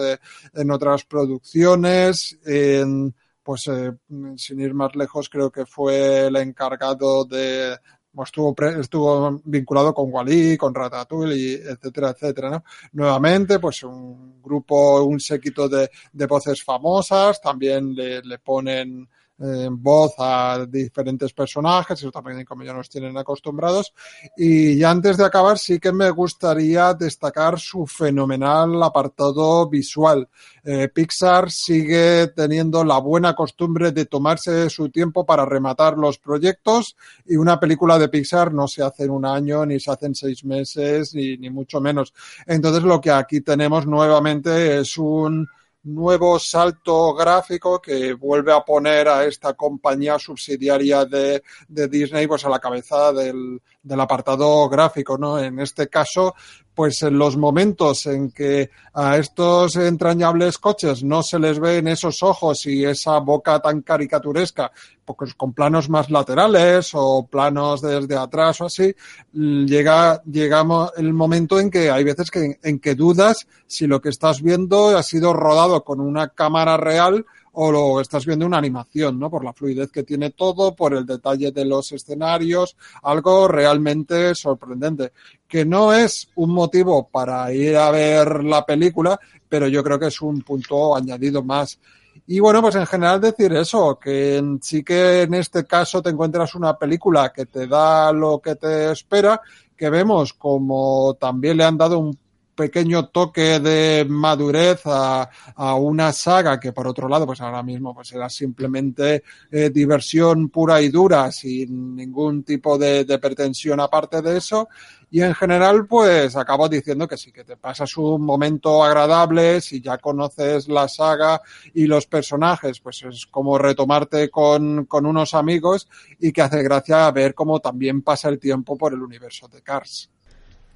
en 0.53 0.71
otras 0.71 1.05
producciones, 1.05 2.37
en, 2.45 3.13
pues 3.45 3.67
eh, 3.67 3.91
sin 4.37 4.59
ir 4.59 4.73
más 4.73 4.95
lejos, 4.95 5.29
creo 5.29 5.51
que 5.51 5.67
fue 5.67 6.25
el 6.25 6.35
encargado 6.37 7.25
de, 7.25 7.77
pues, 8.11 8.29
estuvo, 8.29 8.55
pre, 8.55 8.79
estuvo 8.79 9.39
vinculado 9.45 9.93
con 9.93 10.11
Wally, 10.11 10.57
con 10.57 10.73
Ratatouille, 10.73 11.35
y 11.35 11.53
etcétera, 11.53 12.09
etcétera, 12.09 12.49
¿no? 12.49 12.63
Nuevamente, 12.93 13.59
pues 13.59 13.83
un 13.83 14.41
grupo, 14.41 15.03
un 15.03 15.19
séquito 15.19 15.69
de, 15.69 15.91
de 16.11 16.25
voces 16.25 16.63
famosas, 16.63 17.39
también 17.39 17.93
le, 17.93 18.23
le 18.23 18.39
ponen 18.39 19.07
eh, 19.37 19.67
voz 19.69 20.13
a 20.17 20.65
diferentes 20.65 21.33
personajes, 21.33 21.99
eso 21.99 22.11
también 22.11 22.45
como 22.45 22.63
ya 22.63 22.73
nos 22.73 22.89
tienen 22.89 23.17
acostumbrados. 23.17 23.93
Y 24.37 24.77
ya 24.77 24.91
antes 24.91 25.17
de 25.17 25.25
acabar, 25.25 25.57
sí 25.57 25.79
que 25.79 25.91
me 25.91 26.09
gustaría 26.09 26.93
destacar 26.93 27.59
su 27.59 27.85
fenomenal 27.85 28.81
apartado 28.81 29.67
visual. 29.67 30.27
Eh, 30.63 30.87
Pixar 30.87 31.51
sigue 31.51 32.27
teniendo 32.27 32.83
la 32.83 32.97
buena 32.99 33.35
costumbre 33.35 33.91
de 33.91 34.05
tomarse 34.05 34.69
su 34.69 34.89
tiempo 34.89 35.25
para 35.25 35.45
rematar 35.45 35.97
los 35.97 36.17
proyectos 36.17 36.95
y 37.25 37.35
una 37.35 37.59
película 37.59 37.99
de 37.99 38.09
Pixar 38.09 38.53
no 38.53 38.67
se 38.67 38.83
hace 38.83 39.03
en 39.03 39.11
un 39.11 39.25
año, 39.25 39.65
ni 39.65 39.79
se 39.79 39.91
hace 39.91 40.07
en 40.07 40.15
seis 40.15 40.43
meses, 40.45 41.13
ni, 41.13 41.37
ni 41.37 41.49
mucho 41.49 41.81
menos. 41.81 42.13
Entonces 42.47 42.83
lo 42.83 43.01
que 43.01 43.11
aquí 43.11 43.41
tenemos 43.41 43.85
nuevamente 43.85 44.79
es 44.79 44.97
un 44.97 45.47
nuevo 45.85 46.39
salto 46.39 47.13
gráfico 47.13 47.81
que 47.81 48.13
vuelve 48.13 48.51
a 48.51 48.65
poner 48.65 49.07
a 49.07 49.23
esta 49.25 49.53
compañía 49.53 50.19
subsidiaria 50.19 51.05
de, 51.05 51.43
de 51.67 51.87
Disney 51.87 52.27
pues 52.27 52.43
a 52.45 52.49
la 52.49 52.59
cabeza 52.59 53.13
del, 53.13 53.61
del, 53.85 54.01
apartado 54.01 54.67
gráfico, 54.67 55.17
¿no? 55.17 55.39
En 55.39 55.59
este 55.59 55.87
caso, 55.87 56.35
pues 56.73 57.01
en 57.03 57.17
los 57.17 57.37
momentos 57.37 58.05
en 58.05 58.31
que 58.31 58.69
a 58.93 59.17
estos 59.17 59.75
entrañables 59.77 60.57
coches 60.57 61.03
no 61.03 61.23
se 61.23 61.39
les 61.39 61.59
ven 61.59 61.87
esos 61.87 62.21
ojos 62.21 62.65
y 62.65 62.83
esa 62.83 63.19
boca 63.19 63.59
tan 63.59 63.81
caricaturesca, 63.81 64.71
pues 65.05 65.33
con 65.35 65.53
planos 65.53 65.89
más 65.89 66.09
laterales 66.09 66.91
o 66.93 67.25
planos 67.25 67.81
desde 67.81 68.17
atrás 68.17 68.59
o 68.61 68.65
así, 68.65 68.93
llega, 69.33 70.21
llegamos 70.23 70.91
el 70.97 71.13
momento 71.13 71.59
en 71.59 71.69
que 71.69 71.89
hay 71.89 72.03
veces 72.03 72.29
que, 72.29 72.59
en 72.61 72.79
que 72.79 72.95
dudas 72.95 73.47
si 73.67 73.87
lo 73.87 74.01
que 74.01 74.09
estás 74.09 74.41
viendo 74.41 74.97
ha 74.97 75.03
sido 75.03 75.33
rodado 75.33 75.83
con 75.83 76.01
una 76.01 76.29
cámara 76.29 76.77
real 76.77 77.25
o 77.57 77.71
lo 77.71 78.01
estás 78.01 78.25
viendo 78.25 78.45
una 78.45 78.57
animación, 78.57 79.17
¿no? 79.17 79.29
Por 79.29 79.43
la 79.43 79.53
fluidez 79.53 79.91
que 79.91 80.03
tiene 80.03 80.31
todo, 80.31 80.75
por 80.75 80.93
el 80.93 81.05
detalle 81.05 81.51
de 81.51 81.65
los 81.65 81.91
escenarios, 81.91 82.75
algo 83.03 83.47
realmente 83.47 84.35
sorprendente, 84.35 85.13
que 85.47 85.65
no 85.65 85.93
es 85.93 86.29
un 86.35 86.51
motivo 86.51 87.07
para 87.07 87.51
ir 87.53 87.77
a 87.77 87.91
ver 87.91 88.43
la 88.43 88.65
película, 88.65 89.19
pero 89.47 89.67
yo 89.67 89.83
creo 89.83 89.97
que 89.97 90.07
es 90.07 90.21
un 90.21 90.41
punto 90.41 90.95
añadido 90.95 91.43
más. 91.43 91.79
Y 92.27 92.39
bueno, 92.39 92.61
pues 92.61 92.75
en 92.75 92.85
general 92.85 93.21
decir 93.21 93.53
eso, 93.53 93.99
que 93.99 94.57
sí 94.61 94.83
que 94.83 95.23
en 95.23 95.33
este 95.35 95.65
caso 95.65 96.01
te 96.01 96.09
encuentras 96.09 96.55
una 96.55 96.77
película 96.77 97.31
que 97.31 97.45
te 97.45 97.67
da 97.67 98.11
lo 98.11 98.39
que 98.39 98.55
te 98.55 98.91
espera, 98.91 99.41
que 99.77 99.89
vemos 99.89 100.33
como 100.33 101.15
también 101.19 101.57
le 101.57 101.63
han 101.63 101.77
dado 101.77 101.99
un 101.99 102.17
pequeño 102.55 103.09
toque 103.09 103.59
de 103.59 104.05
madurez 104.07 104.81
a, 104.85 105.29
a, 105.55 105.75
una 105.75 106.11
saga 106.13 106.59
que 106.59 106.71
por 106.71 106.87
otro 106.87 107.07
lado 107.07 107.25
pues 107.25 107.41
ahora 107.41 107.61
mismo 107.61 107.93
pues 107.93 108.13
era 108.13 108.29
simplemente 108.29 109.23
eh, 109.51 109.69
diversión 109.69 110.49
pura 110.49 110.81
y 110.81 110.89
dura 110.89 111.31
sin 111.31 111.95
ningún 111.95 112.43
tipo 112.43 112.77
de, 112.77 113.05
pretensión 113.19 113.79
aparte 113.79 114.21
de 114.21 114.37
eso 114.37 114.67
y 115.11 115.21
en 115.21 115.35
general 115.35 115.85
pues 115.85 116.35
acabo 116.35 116.67
diciendo 116.67 117.07
que 117.07 117.17
sí 117.17 117.31
que 117.31 117.43
te 117.43 117.57
pasas 117.57 117.95
un 117.97 118.23
momento 118.23 118.83
agradable 118.83 119.61
si 119.61 119.81
ya 119.81 119.97
conoces 119.97 120.67
la 120.67 120.87
saga 120.87 121.41
y 121.73 121.85
los 121.87 122.07
personajes 122.07 122.79
pues 122.79 123.03
es 123.03 123.25
como 123.25 123.57
retomarte 123.57 124.29
con, 124.29 124.85
con 124.85 125.05
unos 125.05 125.33
amigos 125.33 125.87
y 126.19 126.31
que 126.31 126.41
hace 126.41 126.63
gracia 126.63 127.11
ver 127.11 127.33
cómo 127.35 127.59
también 127.59 128.01
pasa 128.01 128.29
el 128.29 128.39
tiempo 128.39 128.77
por 128.77 128.93
el 128.93 129.01
universo 129.01 129.47
de 129.47 129.61
Cars. 129.61 130.09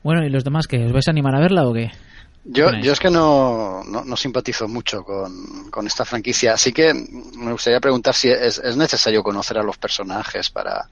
Bueno, 0.04 0.26
¿y 0.26 0.30
los 0.30 0.44
demás 0.44 0.68
qué? 0.68 0.86
¿Os 0.86 0.92
vais 0.92 1.08
a 1.08 1.12
animar 1.12 1.36
a 1.36 1.40
verla 1.40 1.68
o 1.68 1.74
qué? 1.74 1.92
Yo, 2.46 2.72
yo 2.72 2.94
es 2.94 3.00
que 3.00 3.10
no, 3.10 3.84
no, 3.84 4.04
no 4.06 4.16
simpatizo 4.16 4.68
mucho 4.68 5.04
con, 5.04 5.70
con, 5.70 5.86
esta 5.86 6.06
franquicia, 6.06 6.54
así 6.54 6.72
que 6.72 6.94
me 6.94 7.52
gustaría 7.52 7.82
preguntar 7.82 8.16
si 8.16 8.30
es, 8.30 8.58
es 8.60 8.78
necesario 8.78 9.22
conocer 9.22 9.58
a 9.58 9.64
los 9.64 9.78
personajes 9.78 10.50
para, 10.50 10.90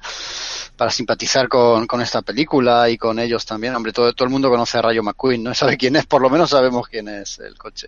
para 0.75 0.91
simpatizar 0.91 1.47
con, 1.47 1.87
con, 1.87 2.01
esta 2.01 2.21
película 2.21 2.89
y 2.89 2.97
con 2.97 3.17
ellos 3.17 3.45
también. 3.45 3.73
Hombre, 3.75 3.93
todo, 3.93 4.13
todo 4.13 4.25
el 4.25 4.31
mundo 4.31 4.49
conoce 4.49 4.77
a 4.77 4.81
Rayo 4.81 5.01
McQueen, 5.01 5.41
no 5.41 5.53
sabe 5.53 5.77
quién 5.77 5.95
es, 5.95 6.05
por 6.05 6.21
lo 6.21 6.29
menos 6.29 6.49
sabemos 6.49 6.87
quién 6.89 7.07
es 7.07 7.39
el 7.39 7.57
coche. 7.57 7.87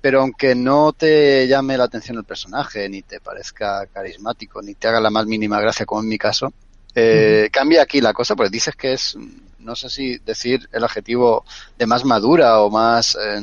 Pero 0.00 0.20
aunque 0.20 0.54
no 0.54 0.92
te 0.92 1.48
llame 1.48 1.76
la 1.76 1.84
atención 1.84 2.16
el 2.16 2.24
personaje, 2.24 2.88
ni 2.88 3.02
te 3.02 3.20
parezca 3.20 3.84
carismático, 3.92 4.62
ni 4.62 4.74
te 4.74 4.86
haga 4.86 5.00
la 5.00 5.10
más 5.10 5.26
mínima 5.26 5.60
gracia, 5.60 5.84
como 5.84 6.02
en 6.02 6.08
mi 6.08 6.18
caso, 6.18 6.52
eh, 6.94 7.50
cambia 7.52 7.82
aquí 7.82 8.00
la 8.00 8.12
cosa, 8.12 8.36
porque 8.36 8.50
dices 8.50 8.76
que 8.76 8.92
es 8.92 9.18
no 9.66 9.76
sé 9.76 9.90
si 9.90 10.18
decir 10.18 10.68
el 10.72 10.84
adjetivo 10.84 11.44
de 11.76 11.86
más 11.86 12.04
madura 12.04 12.60
o 12.60 12.70
más, 12.70 13.16
eh, 13.20 13.40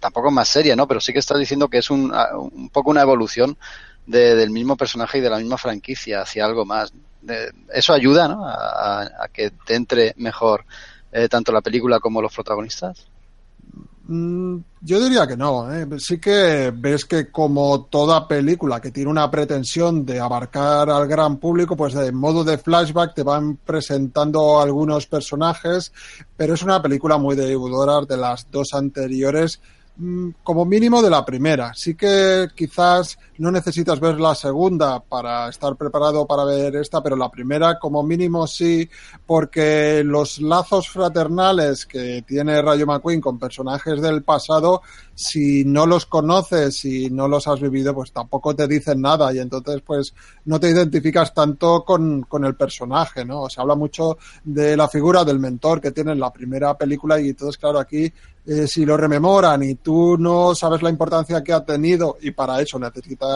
tampoco 0.00 0.30
más 0.30 0.48
seria, 0.48 0.76
¿no? 0.76 0.86
Pero 0.86 1.00
sí 1.00 1.12
que 1.12 1.20
estás 1.20 1.38
diciendo 1.38 1.68
que 1.68 1.78
es 1.78 1.90
un, 1.90 2.12
un 2.52 2.68
poco 2.68 2.90
una 2.90 3.02
evolución 3.02 3.56
de, 4.06 4.34
del 4.34 4.50
mismo 4.50 4.76
personaje 4.76 5.18
y 5.18 5.20
de 5.20 5.30
la 5.30 5.38
misma 5.38 5.56
franquicia 5.56 6.22
hacia 6.22 6.44
algo 6.44 6.64
más. 6.64 6.92
Eso 7.72 7.94
ayuda, 7.94 8.28
¿no? 8.28 8.46
A, 8.46 9.02
a, 9.02 9.28
que 9.32 9.50
te 9.50 9.76
entre 9.76 10.12
mejor 10.16 10.64
eh, 11.12 11.28
tanto 11.28 11.52
la 11.52 11.60
película 11.60 12.00
como 12.00 12.20
los 12.20 12.34
protagonistas. 12.34 13.06
Mm, 14.08 14.58
yo 14.80 15.00
diría 15.00 15.26
que 15.26 15.36
no. 15.36 15.72
¿eh? 15.72 15.86
Sí 15.98 16.18
que 16.18 16.72
ves 16.74 17.04
que 17.04 17.30
como 17.30 17.84
toda 17.84 18.26
película 18.26 18.80
que 18.80 18.90
tiene 18.90 19.10
una 19.10 19.30
pretensión 19.30 20.04
de 20.04 20.18
abarcar 20.20 20.90
al 20.90 21.06
gran 21.06 21.38
público, 21.38 21.76
pues 21.76 21.94
en 21.94 22.14
modo 22.14 22.44
de 22.44 22.58
flashback 22.58 23.14
te 23.14 23.22
van 23.22 23.56
presentando 23.56 24.60
algunos 24.60 25.06
personajes, 25.06 25.92
pero 26.36 26.54
es 26.54 26.62
una 26.62 26.82
película 26.82 27.16
muy 27.16 27.36
deudora 27.36 28.04
de 28.04 28.16
las 28.16 28.50
dos 28.50 28.74
anteriores 28.74 29.60
mm, 29.96 30.30
como 30.42 30.64
mínimo 30.64 31.00
de 31.00 31.10
la 31.10 31.24
primera. 31.24 31.72
Sí 31.74 31.94
que 31.94 32.48
quizás 32.54 33.18
no 33.42 33.50
necesitas 33.50 33.98
ver 33.98 34.20
la 34.20 34.36
segunda 34.36 35.00
para 35.00 35.48
estar 35.48 35.74
preparado 35.74 36.28
para 36.28 36.44
ver 36.44 36.76
esta, 36.76 37.02
pero 37.02 37.16
la 37.16 37.28
primera 37.28 37.76
como 37.76 38.04
mínimo 38.04 38.46
sí, 38.46 38.88
porque 39.26 40.04
los 40.04 40.40
lazos 40.40 40.88
fraternales 40.88 41.84
que 41.84 42.22
tiene 42.24 42.62
Rayo 42.62 42.86
McQueen 42.86 43.20
con 43.20 43.40
personajes 43.40 44.00
del 44.00 44.22
pasado, 44.22 44.82
si 45.12 45.64
no 45.64 45.86
los 45.86 46.06
conoces 46.06 46.84
y 46.84 47.10
no 47.10 47.26
los 47.26 47.48
has 47.48 47.60
vivido, 47.60 47.92
pues 47.92 48.12
tampoco 48.12 48.54
te 48.54 48.68
dicen 48.68 49.00
nada 49.00 49.34
y 49.34 49.40
entonces 49.40 49.82
pues 49.84 50.14
no 50.44 50.60
te 50.60 50.70
identificas 50.70 51.34
tanto 51.34 51.84
con, 51.84 52.22
con 52.22 52.44
el 52.44 52.54
personaje, 52.54 53.24
¿no? 53.24 53.50
Se 53.50 53.60
habla 53.60 53.74
mucho 53.74 54.18
de 54.44 54.76
la 54.76 54.86
figura 54.86 55.24
del 55.24 55.40
mentor 55.40 55.80
que 55.80 55.90
tiene 55.90 56.12
en 56.12 56.20
la 56.20 56.32
primera 56.32 56.78
película 56.78 57.20
y 57.20 57.30
entonces 57.30 57.58
claro 57.58 57.80
aquí 57.80 58.12
eh, 58.44 58.66
si 58.66 58.84
lo 58.84 58.96
rememoran 58.96 59.62
y 59.62 59.76
tú 59.76 60.16
no 60.18 60.52
sabes 60.56 60.82
la 60.82 60.90
importancia 60.90 61.44
que 61.44 61.52
ha 61.52 61.64
tenido 61.64 62.18
y 62.20 62.32
para 62.32 62.60
eso 62.60 62.76
necesitas 62.76 63.31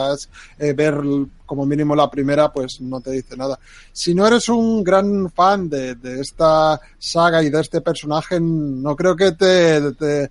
eh, 0.59 0.73
ver 0.73 0.99
como 1.45 1.65
mínimo 1.65 1.95
la 1.95 2.09
primera, 2.09 2.51
pues 2.51 2.81
no 2.81 2.99
te 3.01 3.11
dice 3.11 3.37
nada. 3.37 3.59
Si 3.91 4.13
no 4.13 4.27
eres 4.27 4.49
un 4.49 4.83
gran 4.83 5.29
fan 5.31 5.69
de, 5.69 5.95
esta 6.19 6.79
saga 6.97 7.41
y 7.43 7.49
de 7.49 7.61
este 7.61 7.81
personaje, 7.81 8.39
no 8.39 8.95
creo 8.95 9.15
que 9.15 9.31
te, 9.31 9.93
te, 9.93 10.29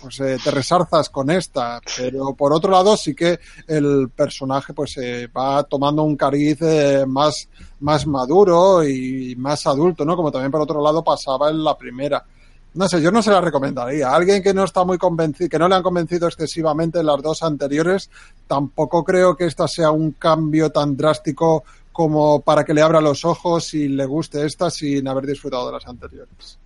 pues 0.00 0.20
eh, 0.20 0.38
te 0.42 0.50
resarzas 0.50 1.10
con 1.10 1.30
esta, 1.30 1.80
pero 1.96 2.34
por 2.34 2.52
otro 2.52 2.70
lado 2.70 2.96
sí 2.96 3.14
que 3.14 3.38
el 3.66 4.08
personaje 4.08 4.72
pues 4.72 4.96
eh, 4.96 5.26
va 5.26 5.62
tomando 5.64 6.02
un 6.02 6.16
cariz 6.16 6.58
eh, 6.62 7.04
más, 7.06 7.48
más 7.80 8.06
maduro 8.06 8.82
y 8.82 9.34
más 9.36 9.66
adulto, 9.66 10.04
¿no? 10.04 10.16
Como 10.16 10.32
también 10.32 10.50
por 10.50 10.62
otro 10.62 10.82
lado 10.82 11.04
pasaba 11.04 11.50
en 11.50 11.62
la 11.62 11.76
primera. 11.76 12.24
No 12.74 12.88
sé, 12.88 13.02
yo 13.02 13.10
no 13.10 13.22
se 13.22 13.30
la 13.30 13.40
recomendaría. 13.40 14.10
Alguien 14.10 14.42
que 14.42 14.54
no 14.54 14.64
está 14.64 14.84
muy 14.84 14.96
convencido, 14.96 15.48
que 15.48 15.58
no 15.58 15.68
le 15.68 15.74
han 15.74 15.82
convencido 15.82 16.28
excesivamente 16.28 17.02
las 17.02 17.20
dos 17.20 17.42
anteriores, 17.42 18.10
tampoco 18.46 19.02
creo 19.04 19.36
que 19.36 19.46
esta 19.46 19.66
sea 19.66 19.90
un 19.90 20.12
cambio 20.12 20.70
tan 20.70 20.96
drástico 20.96 21.64
como 21.92 22.40
para 22.40 22.64
que 22.64 22.72
le 22.72 22.82
abra 22.82 23.00
los 23.00 23.24
ojos 23.24 23.74
y 23.74 23.88
le 23.88 24.06
guste 24.06 24.46
esta 24.46 24.70
sin 24.70 25.06
haber 25.08 25.26
disfrutado 25.26 25.66
de 25.66 25.72
las 25.72 25.86
anteriores. 25.86 26.58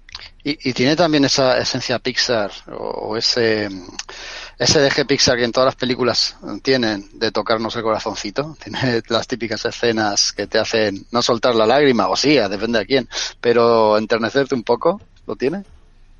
Y, 0.45 0.71
y 0.71 0.73
tiene 0.75 0.95
también 0.95 1.25
esa 1.25 1.59
esencia 1.59 1.99
Pixar 1.99 2.51
o, 2.71 3.09
o 3.09 3.17
ese 3.17 3.69
ese 4.59 4.81
deje 4.81 5.05
Pixar 5.05 5.37
que 5.37 5.45
en 5.45 5.53
todas 5.53 5.67
las 5.67 5.77
películas 5.77 6.37
tienen 6.63 7.09
de 7.15 7.33
tocarnos 7.33 7.75
el 7.77 7.83
corazoncito. 7.83 8.57
Tiene 8.63 9.03
las 9.09 9.27
típicas 9.27 9.65
escenas 9.65 10.33
que 10.33 10.47
te 10.47 10.59
hacen 10.59 11.07
no 11.11 11.23
soltar 11.23 11.55
la 11.55 11.67
lágrima, 11.67 12.09
o 12.09 12.17
sí, 12.17 12.37
depende 12.37 12.79
de 12.79 12.87
quién, 12.87 13.09
pero 13.41 13.99
enternecerte 13.99 14.55
un 14.55 14.63
poco. 14.63 15.01
¿Lo 15.27 15.37
tiene? 15.37 15.65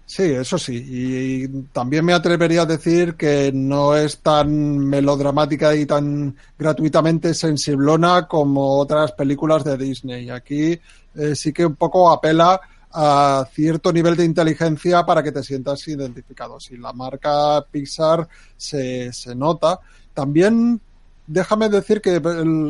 Sí, 0.07 0.23
eso 0.25 0.59
sí. 0.59 0.75
Y, 0.77 1.45
y 1.45 1.49
también 1.73 2.05
me 2.05 2.13
atrevería 2.13 2.63
a 2.63 2.67
decir 2.67 3.15
que 3.15 3.51
no 3.53 3.97
es 3.97 4.19
tan 4.19 4.79
melodramática 4.79 5.75
y 5.75 5.87
tan 5.87 6.37
gratuitamente 6.59 7.33
sensiblona 7.33 8.29
como 8.29 8.79
otras 8.79 9.13
películas 9.13 9.65
de 9.65 9.79
Disney. 9.79 10.29
Aquí 10.29 10.79
eh, 11.15 11.35
sí 11.35 11.53
que 11.53 11.65
un 11.65 11.77
poco 11.77 12.11
apela 12.13 12.61
a 12.93 13.49
cierto 13.53 13.93
nivel 13.93 14.15
de 14.15 14.25
inteligencia 14.25 15.05
para 15.05 15.23
que 15.23 15.33
te 15.33 15.43
sientas 15.43 15.89
identificado. 15.89 16.61
Si 16.61 16.77
la 16.77 16.93
marca 16.93 17.65
Pixar 17.71 18.29
se, 18.57 19.13
se 19.13 19.35
nota. 19.35 19.81
También 20.13 20.81
déjame 21.27 21.69
decir 21.69 22.01
que 22.01 22.21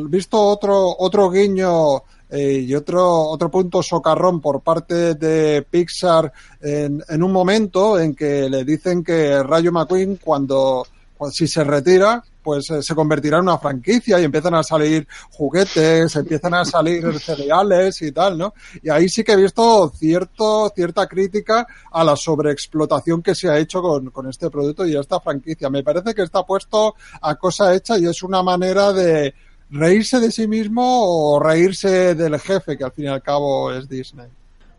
visto 0.07 0.39
otro, 0.39 0.95
otro 0.97 1.29
guiño 1.29 2.03
eh, 2.29 2.63
y 2.67 2.73
otro, 2.73 3.07
otro 3.29 3.49
punto 3.49 3.83
socarrón 3.83 4.41
por 4.41 4.61
parte 4.61 5.15
de 5.15 5.61
Pixar 5.69 6.31
en, 6.61 7.03
en, 7.07 7.23
un 7.23 7.31
momento 7.31 7.99
en 7.99 8.15
que 8.15 8.49
le 8.49 8.63
dicen 8.63 9.03
que 9.03 9.41
Rayo 9.43 9.71
McQueen 9.71 10.17
cuando, 10.17 10.85
cuando 11.17 11.33
si 11.33 11.47
se 11.47 11.63
retira 11.63 12.23
pues 12.45 12.69
eh, 12.69 12.83
se 12.83 12.93
convertirá 12.93 13.37
en 13.37 13.43
una 13.45 13.57
franquicia 13.57 14.19
y 14.19 14.23
empiezan 14.23 14.53
a 14.53 14.61
salir 14.61 15.07
juguetes, 15.31 16.15
empiezan 16.15 16.53
a 16.53 16.63
salir 16.63 17.19
cereales 17.19 17.99
y 18.03 18.11
tal, 18.11 18.37
¿no? 18.37 18.53
Y 18.83 18.89
ahí 18.89 19.09
sí 19.09 19.23
que 19.23 19.31
he 19.31 19.35
visto 19.35 19.91
cierto, 19.97 20.71
cierta 20.75 21.07
crítica 21.07 21.65
a 21.91 22.03
la 22.03 22.15
sobreexplotación 22.15 23.23
que 23.23 23.33
se 23.33 23.49
ha 23.49 23.57
hecho 23.57 23.81
con, 23.81 24.11
con 24.11 24.29
este 24.29 24.51
producto 24.51 24.85
y 24.85 24.95
esta 24.95 25.19
franquicia. 25.19 25.71
Me 25.71 25.81
parece 25.81 26.13
que 26.13 26.21
está 26.21 26.43
puesto 26.43 26.93
a 27.19 27.33
cosa 27.33 27.73
hecha 27.73 27.97
y 27.97 28.05
es 28.05 28.21
una 28.21 28.43
manera 28.43 28.93
de 28.93 29.33
reírse 29.75 30.19
de 30.19 30.31
sí 30.31 30.47
mismo 30.47 30.81
o 30.83 31.39
reírse 31.39 32.15
del 32.15 32.39
jefe, 32.39 32.77
que 32.77 32.83
al 32.83 32.91
fin 32.91 33.05
y 33.05 33.07
al 33.09 33.21
cabo 33.21 33.71
es 33.71 33.87
Disney. 33.87 34.27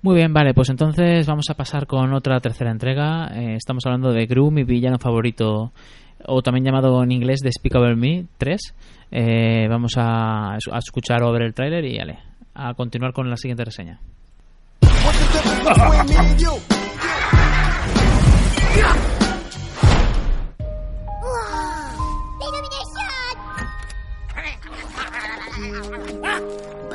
Muy 0.02 0.16
bien, 0.16 0.32
vale, 0.32 0.54
pues 0.54 0.68
entonces 0.70 1.26
vamos 1.26 1.46
a 1.50 1.54
pasar 1.54 1.86
con 1.86 2.12
otra 2.14 2.40
tercera 2.40 2.70
entrega. 2.70 3.28
Eh, 3.34 3.56
estamos 3.56 3.84
hablando 3.86 4.12
de 4.12 4.26
Gru, 4.26 4.50
mi 4.50 4.64
villano 4.64 4.98
favorito, 4.98 5.72
o 6.26 6.42
también 6.42 6.64
llamado 6.64 7.02
en 7.02 7.12
inglés 7.12 7.40
Despicable 7.42 7.96
Me 7.96 8.26
3. 8.38 8.74
Eh, 9.10 9.66
vamos 9.68 9.92
a, 9.96 10.54
a, 10.54 10.78
escuchar 10.78 11.22
o 11.22 11.32
ver 11.32 11.42
el 11.42 11.54
tráiler 11.54 11.84
y 11.84 11.98
vale, 11.98 12.18
a 12.54 12.74
continuar 12.74 13.12
con 13.12 13.28
la 13.28 13.36
siguiente 13.36 13.64
reseña. 13.64 14.00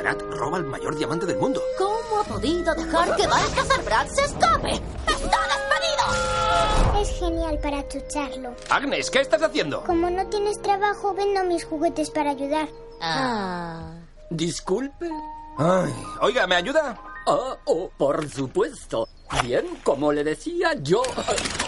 Brad 0.02 0.20
roba 0.32 0.58
el 0.58 0.64
mayor 0.64 0.96
diamante 0.96 1.26
del 1.26 1.36
mundo. 1.38 1.62
¿Cómo 1.78 2.20
ha 2.20 2.24
podido 2.24 2.74
dejar 2.74 3.14
que 3.14 3.24
Balthazar 3.28 3.84
Brad 3.84 4.08
se 4.08 4.24
escape? 4.24 4.72
¡Está 4.72 5.38
despedido! 5.46 7.00
Es 7.00 7.18
genial 7.20 7.58
para 7.62 7.86
chucharlo. 7.86 8.56
Agnes, 8.68 9.08
¿qué 9.10 9.20
estás 9.20 9.42
haciendo? 9.42 9.84
Como 9.84 10.10
no 10.10 10.26
tienes 10.26 10.60
trabajo, 10.60 11.14
vendo 11.14 11.44
mis 11.44 11.64
juguetes 11.64 12.10
para 12.10 12.30
ayudar. 12.30 12.68
Ah. 13.00 13.92
Disculpe. 14.28 15.08
Ay, 15.56 15.94
oiga, 16.20 16.48
¿me 16.48 16.56
ayuda? 16.56 16.98
Ah, 17.28 17.56
oh, 17.66 17.88
por 17.96 18.28
supuesto. 18.28 19.08
Bien, 19.44 19.64
como 19.84 20.12
le 20.12 20.24
decía 20.24 20.74
yo. 20.82 21.02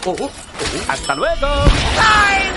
Oh, 0.05 0.15
oh. 0.19 0.29
¡Hasta 0.89 1.15
luego! 1.15 1.47
¡Ay, 1.97 2.51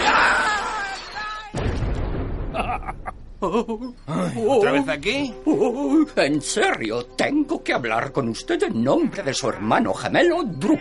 Ay, 3.40 4.46
¿Otra 4.48 4.72
vez 4.72 4.88
aquí? 4.88 5.33
Oh, 5.46 6.05
en 6.16 6.42
serio, 6.42 7.07
tengo 7.16 7.62
que 7.62 7.72
hablar 7.72 8.11
con 8.11 8.29
usted 8.29 8.61
en 8.64 8.83
nombre 8.83 9.22
de 9.22 9.33
su 9.33 9.48
hermano 9.48 9.94
gemelo, 9.94 10.42
Drew. 10.44 10.79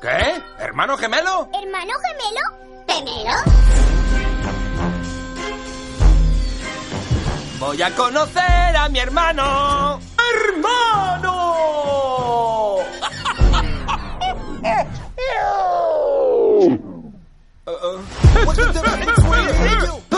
¿Qué? 0.00 0.42
¿Hermano 0.58 0.96
gemelo? 0.96 1.50
¿Hermano 1.52 1.92
gemelo? 2.06 2.40
¿Gemelo? 2.88 3.36
Voy 7.60 7.82
a 7.82 7.94
conocer 7.94 8.76
a 8.76 8.88
mi 8.88 9.00
hermano. 9.00 10.00
¡Hermano! 10.32 11.38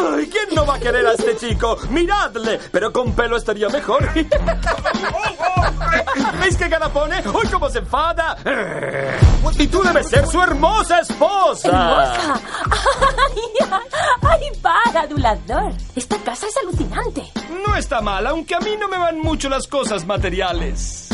Ay, 0.01 0.29
¿quién 0.29 0.55
no 0.55 0.65
va 0.67 0.77
a 0.77 0.81
querer 0.81 1.07
a 1.07 1.13
este 1.13 1.37
chico? 1.37 1.77
¡Miradle! 1.91 2.59
Pero 2.73 2.93
con 2.93 3.13
pelo 3.13 3.37
estaría 3.37 3.69
mejor. 3.69 4.09
¿Veis 6.41 6.57
qué 6.57 6.69
cara 6.69 6.89
pone? 6.89 7.23
¡Uy, 7.29 7.49
cómo 7.51 7.69
se 7.69 7.79
enfada! 7.79 8.37
Y 9.59 9.67
tú 9.67 9.83
debes 9.83 10.09
ser 10.09 10.27
su 10.27 10.41
hermosa 10.41 11.01
esposa. 11.01 11.69
¿Hermosa? 11.69 12.41
¡Ay, 13.21 13.43
ay, 14.23 14.51
para, 14.63 15.03
adulador! 15.03 15.73
Esta 15.95 16.17
casa 16.19 16.47
es 16.47 16.57
alucinante. 16.57 17.31
No 17.67 17.77
está 17.77 18.01
mal, 18.01 18.27
aunque 18.27 18.55
a 18.55 18.61
mí 18.61 18.77
no 18.79 18.89
me 18.89 18.99
van 18.99 19.19
mucho 19.19 19.49
las 19.49 19.67
cosas 19.67 20.07
materiales. 20.07 21.09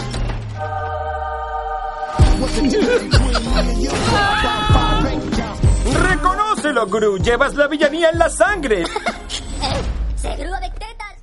¡Reconócelo, 6.03 6.87
Gru! 6.87 7.19
¡Llevas 7.19 7.55
la 7.55 7.69
villanía 7.69 8.11
en 8.11 8.19
la 8.19 8.29
sangre! 8.29 8.85
¡Seguro 10.17 10.51
de 10.61 10.71
tetas! 10.71 11.17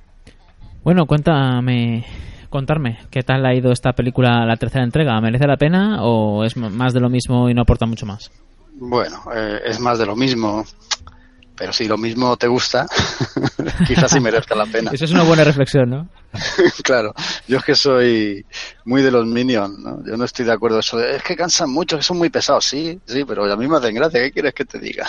Bueno, 0.82 1.06
cuéntame, 1.06 2.04
contarme, 2.50 2.98
¿qué 3.10 3.22
tal 3.22 3.44
ha 3.46 3.54
ido 3.54 3.72
esta 3.72 3.92
película, 3.92 4.44
la 4.44 4.56
tercera 4.56 4.84
entrega? 4.84 5.20
¿Merece 5.20 5.46
la 5.46 5.56
pena 5.56 6.02
o 6.02 6.44
es 6.44 6.56
más 6.56 6.92
de 6.92 7.00
lo 7.00 7.08
mismo 7.08 7.48
y 7.48 7.54
no 7.54 7.62
aporta 7.62 7.86
mucho 7.86 8.06
más? 8.06 8.30
Bueno, 8.76 9.22
eh, 9.34 9.60
es 9.66 9.78
más 9.80 9.98
de 9.98 10.06
lo 10.06 10.16
mismo. 10.16 10.64
Pero 11.56 11.72
si 11.72 11.86
lo 11.86 11.96
mismo 11.96 12.36
te 12.36 12.48
gusta, 12.48 12.86
quizás 13.86 14.10
sí 14.10 14.20
merezca 14.20 14.54
la 14.54 14.66
pena. 14.66 14.90
Eso 14.94 15.04
es 15.04 15.12
una 15.12 15.22
buena 15.22 15.44
reflexión, 15.44 15.90
¿no? 15.90 16.08
claro, 16.82 17.14
yo 17.46 17.58
es 17.58 17.64
que 17.64 17.74
soy 17.74 18.44
muy 18.84 19.02
de 19.02 19.10
los 19.10 19.26
Minions, 19.26 19.78
¿no? 19.78 20.04
Yo 20.04 20.16
no 20.16 20.24
estoy 20.24 20.44
de 20.44 20.52
acuerdo 20.52 20.80
eso 20.80 21.00
es 21.00 21.22
que 21.22 21.36
cansan 21.36 21.70
mucho, 21.70 21.96
que 21.96 22.02
son 22.02 22.18
muy 22.18 22.30
pesados, 22.30 22.64
sí, 22.64 22.98
sí, 23.06 23.24
pero 23.24 23.50
a 23.50 23.56
mí 23.56 23.68
me 23.68 23.76
hacen 23.76 23.94
gracia, 23.94 24.20
¿qué 24.20 24.32
quieres 24.32 24.54
que 24.54 24.64
te 24.64 24.78
diga? 24.78 25.06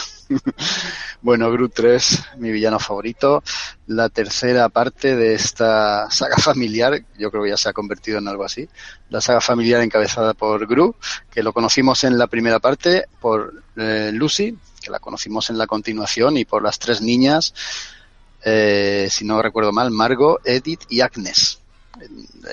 bueno, 1.21 1.51
Groot 1.51 1.73
3, 1.73 2.23
mi 2.38 2.51
villano 2.51 2.79
favorito, 2.79 3.43
la 3.88 4.10
tercera 4.10 4.69
parte 4.69 5.15
de 5.15 5.34
esta 5.34 6.10
saga 6.12 6.38
familiar, 6.38 7.01
yo 7.17 7.31
creo 7.31 7.43
que 7.43 7.49
ya 7.49 7.58
se 7.58 7.69
ha 7.69 7.73
convertido 7.73 8.19
en 8.19 8.27
algo 8.27 8.43
así, 8.43 8.67
la 9.10 9.21
saga 9.21 9.41
familiar 9.41 9.81
encabezada 9.81 10.34
por 10.34 10.67
Groot, 10.67 10.95
que 11.31 11.43
lo 11.43 11.53
conocimos 11.53 12.03
en 12.03 12.17
la 12.17 12.27
primera 12.27 12.60
parte 12.60 13.05
por 13.19 13.63
eh, 13.77 14.12
Lucy, 14.13 14.55
que 14.86 14.91
la 14.91 15.00
conocimos 15.00 15.50
en 15.50 15.58
la 15.58 15.67
continuación, 15.67 16.38
y 16.38 16.45
por 16.45 16.63
las 16.63 16.78
tres 16.78 17.02
niñas, 17.02 17.54
eh, 18.43 19.08
si 19.10 19.26
no 19.26 19.41
recuerdo 19.41 19.71
mal, 19.71 19.89
Margot, 19.89 20.39
Edith 20.45 20.84
y 20.89 21.02
Agnes. 21.02 21.60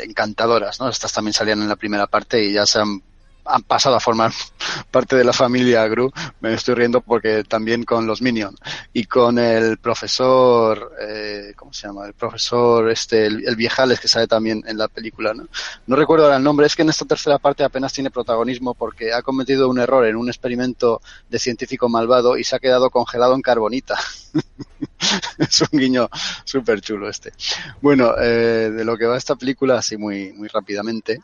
Encantadoras, 0.02 0.80
¿no? 0.80 0.88
Estas 0.88 1.12
también 1.12 1.34
salían 1.34 1.60
en 1.60 1.68
la 1.68 1.76
primera 1.76 2.06
parte 2.06 2.42
y 2.42 2.52
ya 2.52 2.64
se 2.64 2.78
han, 2.78 3.02
han 3.44 3.62
pasado 3.62 3.96
a 3.96 4.00
formar 4.00 4.32
parte 4.90 5.16
de 5.16 5.24
la 5.24 5.32
familia 5.32 5.86
Gru. 5.88 6.12
Me 6.40 6.54
estoy 6.54 6.74
riendo 6.74 7.00
porque 7.00 7.44
también 7.44 7.84
con 7.84 8.06
los 8.06 8.22
Minions 8.22 8.58
y 8.92 9.04
con 9.04 9.38
el 9.38 9.78
profesor, 9.78 10.92
eh, 11.00 11.52
¿cómo 11.56 11.72
se 11.72 11.86
llama? 11.86 12.06
El 12.06 12.14
profesor, 12.14 12.90
este, 12.90 13.26
el, 13.26 13.56
Viejales 13.56 14.00
que 14.00 14.08
sale 14.08 14.26
también 14.26 14.62
en 14.66 14.78
la 14.78 14.88
película, 14.88 15.34
¿no? 15.34 15.46
No 15.86 15.96
recuerdo 15.96 16.24
ahora 16.24 16.36
el 16.36 16.42
nombre, 16.42 16.66
es 16.66 16.74
que 16.74 16.82
en 16.82 16.88
esta 16.88 17.04
tercera 17.04 17.38
parte 17.38 17.64
apenas 17.64 17.92
tiene 17.92 18.10
protagonismo 18.10 18.74
porque 18.74 19.12
ha 19.12 19.22
cometido 19.22 19.68
un 19.68 19.78
error 19.78 20.06
en 20.06 20.16
un 20.16 20.28
experimento 20.28 21.00
de 21.28 21.38
científico 21.38 21.88
malvado 21.88 22.36
y 22.36 22.44
se 22.44 22.56
ha 22.56 22.60
quedado 22.60 22.90
congelado 22.90 23.34
en 23.34 23.42
carbonita. 23.42 23.98
es 25.38 25.60
un 25.60 25.78
guiño 25.78 26.08
súper 26.44 26.80
chulo 26.80 27.08
este. 27.08 27.32
Bueno, 27.80 28.14
eh, 28.18 28.70
de 28.70 28.84
lo 28.84 28.96
que 28.96 29.06
va 29.06 29.16
esta 29.16 29.36
película, 29.36 29.78
así 29.78 29.96
muy, 29.96 30.32
muy 30.32 30.48
rápidamente, 30.48 31.20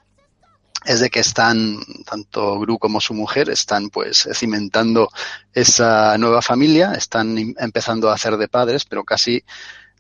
es 0.89 1.01
de 1.01 1.11
que 1.11 1.20
están, 1.20 1.80
tanto 2.07 2.59
Gru 2.61 2.78
como 2.78 2.99
su 2.99 3.12
mujer, 3.12 3.51
están 3.51 3.91
pues 3.91 4.26
cimentando 4.32 5.11
esa 5.53 6.16
nueva 6.16 6.41
familia, 6.41 6.95
están 6.95 7.36
empezando 7.59 8.09
a 8.09 8.14
hacer 8.14 8.39
de 8.39 8.49
padres, 8.49 8.86
pero 8.86 9.05
casi 9.05 9.45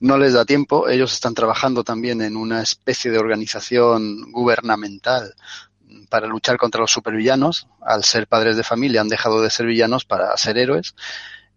no 0.00 0.16
les 0.16 0.32
da 0.32 0.46
tiempo. 0.46 0.88
Ellos 0.88 1.12
están 1.12 1.34
trabajando 1.34 1.84
también 1.84 2.22
en 2.22 2.38
una 2.38 2.62
especie 2.62 3.10
de 3.10 3.18
organización 3.18 4.32
gubernamental 4.32 5.34
para 6.08 6.26
luchar 6.26 6.56
contra 6.56 6.80
los 6.80 6.90
supervillanos. 6.90 7.68
Al 7.82 8.02
ser 8.02 8.26
padres 8.26 8.56
de 8.56 8.64
familia 8.64 9.02
han 9.02 9.08
dejado 9.08 9.42
de 9.42 9.50
ser 9.50 9.66
villanos 9.66 10.06
para 10.06 10.34
ser 10.38 10.56
héroes. 10.56 10.94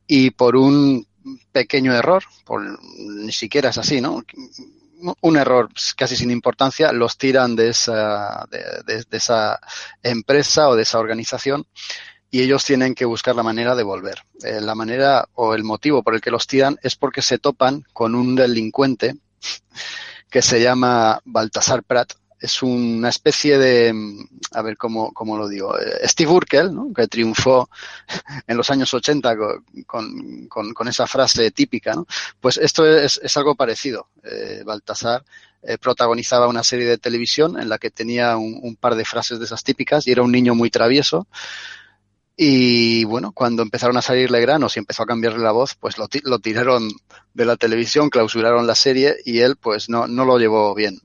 Y 0.08 0.32
por 0.32 0.58
un 0.58 1.08
pequeño 1.54 1.94
error, 1.94 2.24
por, 2.44 2.62
ni 2.98 3.32
siquiera 3.32 3.70
es 3.70 3.78
así, 3.78 4.02
¿no? 4.02 4.26
Un 5.22 5.38
error 5.38 5.70
casi 5.96 6.16
sin 6.16 6.32
importancia, 6.32 6.92
los 6.92 7.18
tiran 7.18 7.56
de 7.56 7.70
esa, 7.70 8.48
de, 8.50 9.06
esa 9.12 9.60
empresa 10.04 10.70
o 10.70 10.76
de 10.76 10.84
esa 10.84 11.00
organización 11.00 11.66
y 12.30 12.42
ellos 12.42 12.64
tienen 12.64 12.96
que 12.96 13.06
buscar 13.06 13.36
la 13.36 13.44
manera 13.44 13.76
de 13.76 13.84
volver. 13.84 14.24
Eh, 14.44 14.62
la 14.62 14.76
manera 14.76 15.28
o 15.34 15.54
el 15.54 15.64
motivo 15.64 16.02
por 16.02 16.16
el 16.16 16.22
que 16.22 16.32
los 16.32 16.48
tiran 16.48 16.78
es 16.82 16.96
porque 16.96 17.22
se 17.22 17.40
topan 17.40 17.84
con 17.94 18.16
un 18.16 18.36
delincuente 18.36 19.18
que 20.30 20.42
se 20.42 20.62
llama 20.62 21.20
Baltasar 21.26 21.84
Pratt, 21.84 22.14
es 22.42 22.64
una 22.64 23.10
especie 23.10 23.58
de, 23.60 23.94
a 24.52 24.62
ver 24.64 24.76
cómo, 24.76 25.14
cómo 25.14 25.38
lo 25.38 25.48
digo, 25.48 25.80
eh, 25.80 26.08
Steve 26.08 26.32
Urkel, 26.32 26.74
¿no? 26.74 26.92
que 26.94 27.08
triunfó 27.08 27.70
en 28.48 28.58
los 28.58 28.70
años 28.72 28.92
80 28.94 29.36
con, 29.86 30.48
con, 30.48 30.88
esa 30.88 31.06
frase 31.06 31.52
típica, 31.52 31.96
pues 32.40 32.58
esto 32.58 32.86
es, 32.86 33.20
es 33.24 33.38
algo 33.38 33.56
parecido. 33.56 34.08
Eh, 34.24 34.64
Baltasar 34.66 35.24
eh, 35.62 35.78
protagonizaba 35.78 36.48
una 36.48 36.64
serie 36.64 36.88
de 36.88 36.98
televisión 36.98 37.60
en 37.60 37.70
la 37.70 37.78
que 37.78 37.92
tenía 37.92 38.36
un 38.38 38.76
par 38.76 38.96
de 38.96 39.06
frases 39.06 39.38
de 39.38 39.46
esas 39.46 39.64
típicas 39.64 40.08
y 40.08 40.12
era 40.12 40.24
un 40.24 40.32
niño 40.32 40.56
muy 40.56 40.72
travieso 40.72 41.28
y 42.38 43.04
bueno, 43.04 43.34
cuando 43.34 43.62
empezaron 43.62 43.98
a 43.98 44.02
salirle 44.02 44.40
granos 44.42 44.76
y 44.76 44.80
empezó 44.80 45.04
a 45.04 45.06
cambiarle 45.06 45.40
la 45.40 45.52
voz, 45.52 45.76
pues 45.76 45.98
lo, 45.98 46.08
lo, 46.24 46.40
tiraron 46.40 46.90
de 47.34 47.46
la 47.46 47.58
televisión, 47.58 48.10
clausuraron 48.10 48.66
la 48.66 48.76
serie 48.76 49.18
y 49.26 49.40
él 49.40 49.58
pues 49.58 49.90
no, 49.90 50.08
no 50.08 50.26
lo 50.26 50.40
llevó 50.40 50.74
bien. 50.74 51.00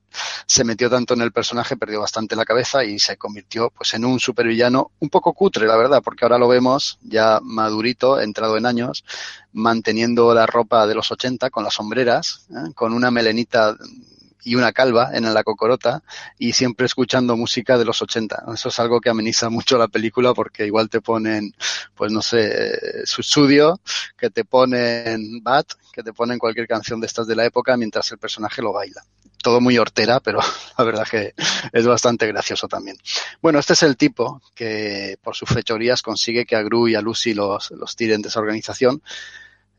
Se 0.47 0.65
metió 0.65 0.89
tanto 0.89 1.15
en 1.15 1.21
el 1.21 1.33
personaje, 1.33 1.77
perdió 1.77 2.01
bastante 2.01 2.37
la 2.37 2.45
cabeza 2.45 2.85
y 2.85 2.99
se 2.99 3.17
convirtió 3.17 3.71
pues 3.71 3.93
en 3.95 4.05
un 4.05 4.19
supervillano 4.21 4.93
un 5.01 5.11
poco 5.11 5.35
cutre, 5.35 5.67
la 5.67 5.77
verdad, 5.77 6.01
porque 6.03 6.25
ahora 6.25 6.39
lo 6.39 6.49
vemos 6.49 6.99
ya 7.03 7.41
madurito, 7.43 8.21
entrado 8.21 8.57
en 8.57 8.65
años, 8.65 9.05
manteniendo 9.53 10.33
la 10.33 10.47
ropa 10.47 10.87
de 10.87 10.95
los 10.95 11.11
80 11.11 11.51
con 11.51 11.65
las 11.65 11.75
sombreras, 11.75 12.47
¿eh? 12.51 12.73
con 12.75 12.93
una 12.93 13.11
melenita 13.11 13.77
y 14.43 14.55
una 14.55 14.73
calva 14.73 15.11
en 15.13 15.33
la 15.33 15.43
cocorota 15.43 16.03
y 16.39 16.53
siempre 16.53 16.87
escuchando 16.87 17.37
música 17.37 17.79
de 17.79 17.85
los 17.85 18.01
80. 18.01 18.45
Eso 18.55 18.69
es 18.69 18.79
algo 18.79 19.01
que 19.01 19.11
ameniza 19.11 19.51
mucho 19.51 19.79
la 19.79 19.89
película 19.89 20.35
porque 20.35 20.67
igual 20.67 20.89
te 20.89 21.01
ponen, 21.01 21.55
pues 21.95 22.13
no 22.13 22.23
sé, 22.23 23.05
su 23.07 23.21
estudio, 23.21 23.81
que 24.17 24.31
te 24.31 24.45
ponen 24.45 25.43
Bat, 25.43 25.73
que 25.93 26.03
te 26.03 26.13
ponen 26.13 26.39
cualquier 26.39 26.69
canción 26.69 27.01
de 27.01 27.07
estas 27.07 27.27
de 27.27 27.37
la 27.37 27.45
época 27.45 27.77
mientras 27.77 28.11
el 28.13 28.19
personaje 28.19 28.63
lo 28.63 28.73
baila 28.73 29.03
todo 29.47 29.61
muy 29.61 29.79
hortera, 29.79 30.19
pero 30.19 30.41
la 30.79 30.85
verdad 30.85 31.07
que 31.09 31.33
es 31.73 31.87
bastante 31.87 32.27
gracioso 32.27 32.67
también. 32.67 32.97
Bueno, 33.41 33.61
este 33.61 33.75
es 33.75 33.85
el 33.85 33.97
tipo 33.97 34.43
que 34.57 35.19
por 35.23 35.37
sus 35.37 35.49
fechorías 35.49 36.03
consigue 36.03 36.45
que 36.45 36.57
a 36.57 36.63
Gru 36.63 36.89
y 36.89 36.97
a 36.97 37.01
Lucy 37.01 37.33
los, 37.33 37.71
los 37.71 37.95
tiren 37.95 38.23
de 38.23 38.29
esa 38.29 38.41
organización. 38.41 39.01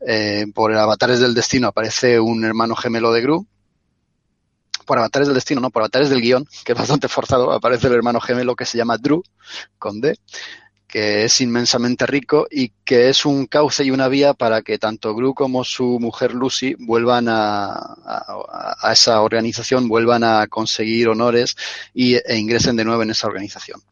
Eh, 0.00 0.46
por 0.54 0.72
Avatares 0.72 1.20
del 1.20 1.34
Destino 1.34 1.68
aparece 1.68 2.18
un 2.18 2.46
hermano 2.46 2.76
gemelo 2.76 3.12
de 3.12 3.20
Gru, 3.20 3.46
por 4.88 4.98
avatares 4.98 5.28
del 5.28 5.34
destino, 5.34 5.60
no, 5.60 5.68
por 5.68 5.82
avatares 5.82 6.08
del 6.08 6.22
guion, 6.22 6.48
que 6.64 6.72
es 6.72 6.78
bastante 6.78 7.08
forzado, 7.08 7.52
aparece 7.52 7.88
el 7.88 7.92
hermano 7.92 8.20
gemelo 8.22 8.56
que 8.56 8.64
se 8.64 8.78
llama 8.78 8.96
Drew, 8.96 9.22
con 9.78 10.00
D, 10.00 10.18
que 10.86 11.26
es 11.26 11.42
inmensamente 11.42 12.06
rico 12.06 12.46
y 12.50 12.70
que 12.86 13.10
es 13.10 13.26
un 13.26 13.44
cauce 13.44 13.84
y 13.84 13.90
una 13.90 14.08
vía 14.08 14.32
para 14.32 14.62
que 14.62 14.78
tanto 14.78 15.14
Gru 15.14 15.34
como 15.34 15.62
su 15.62 15.98
mujer 16.00 16.32
Lucy 16.32 16.74
vuelvan 16.78 17.26
a, 17.28 17.74
a, 17.76 18.90
esa 18.90 19.20
organización, 19.20 19.88
vuelvan 19.88 20.24
a 20.24 20.46
conseguir 20.46 21.08
honores 21.08 21.54
y, 21.92 22.14
e 22.14 22.38
ingresen 22.38 22.76
de 22.76 22.86
nuevo 22.86 23.02
en 23.02 23.10
esa 23.10 23.26
organización. 23.26 23.82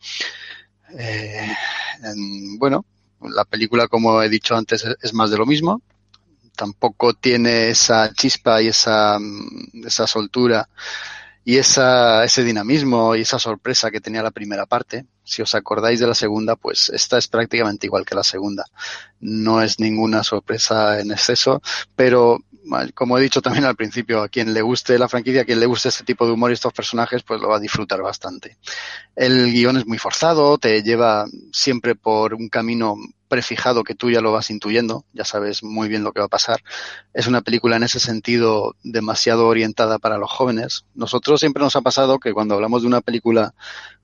Eh, 0.98 1.46
en, 2.04 2.58
bueno, 2.58 2.86
la 3.20 3.44
película, 3.44 3.86
como 3.86 4.22
he 4.22 4.30
dicho 4.30 4.56
antes, 4.56 4.82
es 5.02 5.12
más 5.12 5.30
de 5.30 5.36
lo 5.36 5.44
mismo 5.44 5.82
tampoco 6.56 7.14
tiene 7.14 7.68
esa 7.68 8.12
chispa 8.12 8.60
y 8.62 8.68
esa, 8.68 9.18
esa 9.84 10.06
soltura 10.06 10.68
y 11.44 11.58
esa, 11.58 12.24
ese 12.24 12.42
dinamismo 12.42 13.14
y 13.14 13.20
esa 13.20 13.38
sorpresa 13.38 13.92
que 13.92 14.00
tenía 14.00 14.22
la 14.22 14.32
primera 14.32 14.66
parte. 14.66 15.06
Si 15.22 15.42
os 15.42 15.54
acordáis 15.54 16.00
de 16.00 16.08
la 16.08 16.14
segunda, 16.14 16.56
pues 16.56 16.88
esta 16.88 17.18
es 17.18 17.28
prácticamente 17.28 17.86
igual 17.86 18.04
que 18.04 18.16
la 18.16 18.24
segunda. 18.24 18.64
No 19.20 19.62
es 19.62 19.78
ninguna 19.78 20.24
sorpresa 20.24 20.98
en 20.98 21.12
exceso, 21.12 21.62
pero 21.94 22.40
como 22.94 23.16
he 23.16 23.22
dicho 23.22 23.40
también 23.42 23.64
al 23.64 23.76
principio, 23.76 24.22
a 24.22 24.28
quien 24.28 24.52
le 24.52 24.62
guste 24.62 24.98
la 24.98 25.08
franquicia, 25.08 25.42
a 25.42 25.44
quien 25.44 25.60
le 25.60 25.66
guste 25.66 25.88
este 25.88 26.04
tipo 26.04 26.26
de 26.26 26.32
humor 26.32 26.50
y 26.50 26.54
estos 26.54 26.72
personajes, 26.72 27.22
pues 27.22 27.40
lo 27.40 27.48
va 27.48 27.56
a 27.56 27.60
disfrutar 27.60 28.02
bastante. 28.02 28.56
El 29.14 29.52
guion 29.52 29.76
es 29.76 29.86
muy 29.86 29.98
forzado, 29.98 30.58
te 30.58 30.82
lleva 30.82 31.26
siempre 31.52 31.94
por 31.94 32.34
un 32.34 32.48
camino 32.48 32.96
prefijado 33.28 33.84
que 33.84 33.94
tú 33.94 34.10
ya 34.10 34.20
lo 34.20 34.32
vas 34.32 34.50
intuyendo, 34.50 35.04
ya 35.12 35.24
sabes 35.24 35.62
muy 35.62 35.88
bien 35.88 36.04
lo 36.04 36.12
que 36.12 36.20
va 36.20 36.26
a 36.26 36.28
pasar. 36.28 36.62
Es 37.12 37.26
una 37.26 37.42
película 37.42 37.76
en 37.76 37.82
ese 37.82 38.00
sentido 38.00 38.74
demasiado 38.82 39.46
orientada 39.46 39.98
para 39.98 40.18
los 40.18 40.30
jóvenes. 40.30 40.84
Nosotros 40.94 41.40
siempre 41.40 41.62
nos 41.62 41.76
ha 41.76 41.82
pasado 41.82 42.18
que 42.18 42.32
cuando 42.32 42.54
hablamos 42.54 42.82
de 42.82 42.88
una 42.88 43.00
película 43.00 43.54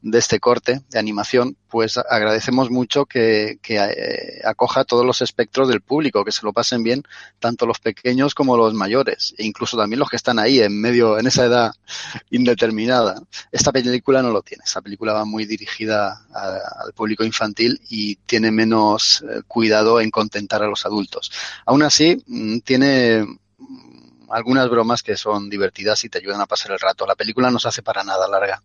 de 0.02 0.18
este 0.18 0.40
corte, 0.40 0.82
de 0.90 0.98
animación, 0.98 1.56
pues 1.68 1.96
agradecemos 1.96 2.70
mucho 2.70 3.06
que, 3.06 3.58
que 3.62 3.76
eh, 3.76 4.40
acoja 4.44 4.84
todos 4.84 5.06
los 5.06 5.22
espectros 5.22 5.68
del 5.68 5.80
público, 5.80 6.24
que 6.24 6.32
se 6.32 6.44
lo 6.44 6.52
pasen 6.52 6.82
bien 6.82 7.04
tanto 7.38 7.66
los 7.66 7.78
pequeños 7.78 8.34
como 8.34 8.56
los 8.56 8.74
mayores, 8.74 9.32
e 9.38 9.46
incluso 9.46 9.76
también 9.76 10.00
los 10.00 10.10
que 10.10 10.16
están 10.16 10.40
ahí 10.40 10.60
en 10.60 10.78
medio, 10.78 11.18
en 11.18 11.28
esa 11.28 11.44
edad 11.44 11.72
indeterminada. 12.30 13.22
Esta 13.52 13.70
película 13.70 14.22
no 14.22 14.30
lo 14.30 14.42
tiene. 14.42 14.64
Esta 14.66 14.82
película 14.82 15.12
va 15.12 15.24
muy 15.24 15.46
dirigida 15.46 16.26
al 16.34 16.92
público 16.94 17.24
infantil 17.24 17.80
y 17.88 18.16
tiene 18.16 18.50
menos 18.50 19.22
eh, 19.22 19.42
cuidado 19.46 20.00
en 20.00 20.10
contentar 20.10 20.62
a 20.64 20.66
los 20.66 20.84
adultos. 20.84 21.30
Aún 21.64 21.84
así, 21.84 22.22
mm, 22.26 22.58
tiene 22.60 23.22
mm, 23.22 24.32
algunas 24.32 24.68
bromas 24.68 25.02
que 25.02 25.16
son 25.16 25.48
divertidas 25.48 26.02
y 26.04 26.08
te 26.08 26.18
ayudan 26.18 26.40
a 26.40 26.46
pasar 26.46 26.72
el 26.72 26.80
rato. 26.80 27.06
La 27.06 27.14
película 27.14 27.50
no 27.52 27.60
se 27.60 27.68
hace 27.68 27.82
para 27.82 28.02
nada 28.02 28.26
larga. 28.26 28.60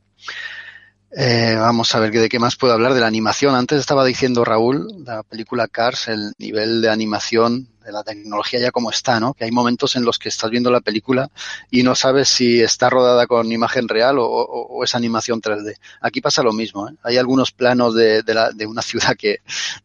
Eh, 1.12 1.56
vamos 1.58 1.96
a 1.96 2.00
ver 2.00 2.12
de 2.12 2.30
qué 2.30 2.40
más 2.40 2.56
puedo 2.56 2.74
hablar 2.74 2.94
de 2.94 3.00
la 3.00 3.08
animación. 3.08 3.56
Antes 3.56 3.80
estaba 3.80 4.04
diciendo 4.04 4.44
Raúl, 4.44 4.88
la 5.06 5.24
película 5.24 5.68
Cars, 5.68 6.10
el 6.10 6.34
nivel 6.38 6.82
de 6.82 6.90
animación 6.90 7.70
de 7.88 7.94
la 7.94 8.04
tecnología 8.04 8.60
ya 8.60 8.72
como 8.72 8.90
está, 8.92 9.18
¿no? 9.18 9.34
Que 9.34 9.46
hay 9.46 9.52
momentos 9.52 9.96
en 9.96 10.04
los 10.04 10.20
que 10.20 10.28
estás 10.28 10.50
viendo 10.52 10.70
la 10.70 10.82
película 10.82 11.30
y 11.72 11.84
no 11.84 11.96
sabes 11.96 12.28
si 12.28 12.62
está 12.62 12.90
rodada 12.90 13.28
con 13.28 13.50
imagen 13.50 13.88
real 13.88 14.20
o, 14.20 14.26
o, 14.26 14.68
o 14.68 14.84
es 14.84 14.94
animación 14.94 15.42
3D. 15.42 15.78
Aquí 16.02 16.20
pasa 16.20 16.44
lo 16.44 16.52
mismo, 16.52 16.90
¿eh? 16.90 16.94
Hay 17.04 17.18
algunos 17.18 17.54
planos 17.54 17.96
de, 17.96 18.24
de, 18.24 18.34
la, 18.34 18.52
de 18.52 18.66
una 18.66 18.82
ciudad 18.82 19.16
que, 19.18 19.38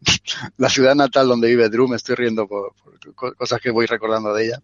la 0.56 0.68
ciudad 0.68 0.96
natal 0.96 1.28
donde 1.28 1.48
vive 1.48 1.68
Drew, 1.68 1.86
me 1.86 1.96
estoy 1.96 2.16
riendo 2.16 2.48
por, 2.48 2.74
por 2.82 3.36
cosas 3.36 3.60
que 3.60 3.70
voy 3.70 3.86
recordando 3.86 4.34
de 4.34 4.46
ella. 4.46 4.62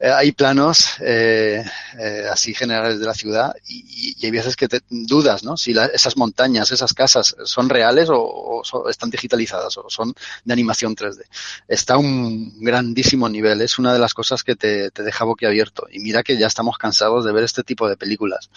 Eh, 0.00 0.10
hay 0.10 0.32
planos 0.32 0.96
eh, 1.00 1.64
eh, 1.98 2.26
así 2.30 2.52
generales 2.52 2.98
de 2.98 3.06
la 3.06 3.14
ciudad 3.14 3.54
y, 3.68 4.16
y, 4.18 4.26
hay 4.26 4.32
veces 4.32 4.56
que 4.56 4.68
te 4.68 4.80
dudas, 4.88 5.44
¿no? 5.44 5.56
Si 5.56 5.72
la, 5.72 5.86
esas 5.86 6.16
montañas, 6.16 6.72
esas 6.72 6.92
casas 6.92 7.36
son 7.44 7.68
reales 7.68 8.08
o, 8.10 8.20
o 8.20 8.64
son, 8.64 8.90
están 8.90 9.10
digitalizadas 9.10 9.76
o 9.78 9.88
son 9.88 10.12
de 10.44 10.52
animación 10.52 10.96
3D. 10.96 11.22
Está 11.68 11.96
un 11.96 12.54
grandísimo 12.64 13.28
nivel. 13.28 13.60
Es 13.60 13.78
una 13.78 13.92
de 13.92 13.98
las 13.98 14.14
cosas 14.14 14.42
que 14.42 14.56
te, 14.56 14.90
te 14.90 15.02
deja 15.02 15.24
boquiabierto. 15.24 15.86
Y 15.90 16.00
mira 16.00 16.22
que 16.22 16.36
ya 16.36 16.46
estamos 16.46 16.78
cansados 16.78 17.24
de 17.24 17.32
ver 17.32 17.44
este 17.44 17.62
tipo 17.62 17.88
de 17.88 17.96
películas. 17.96 18.50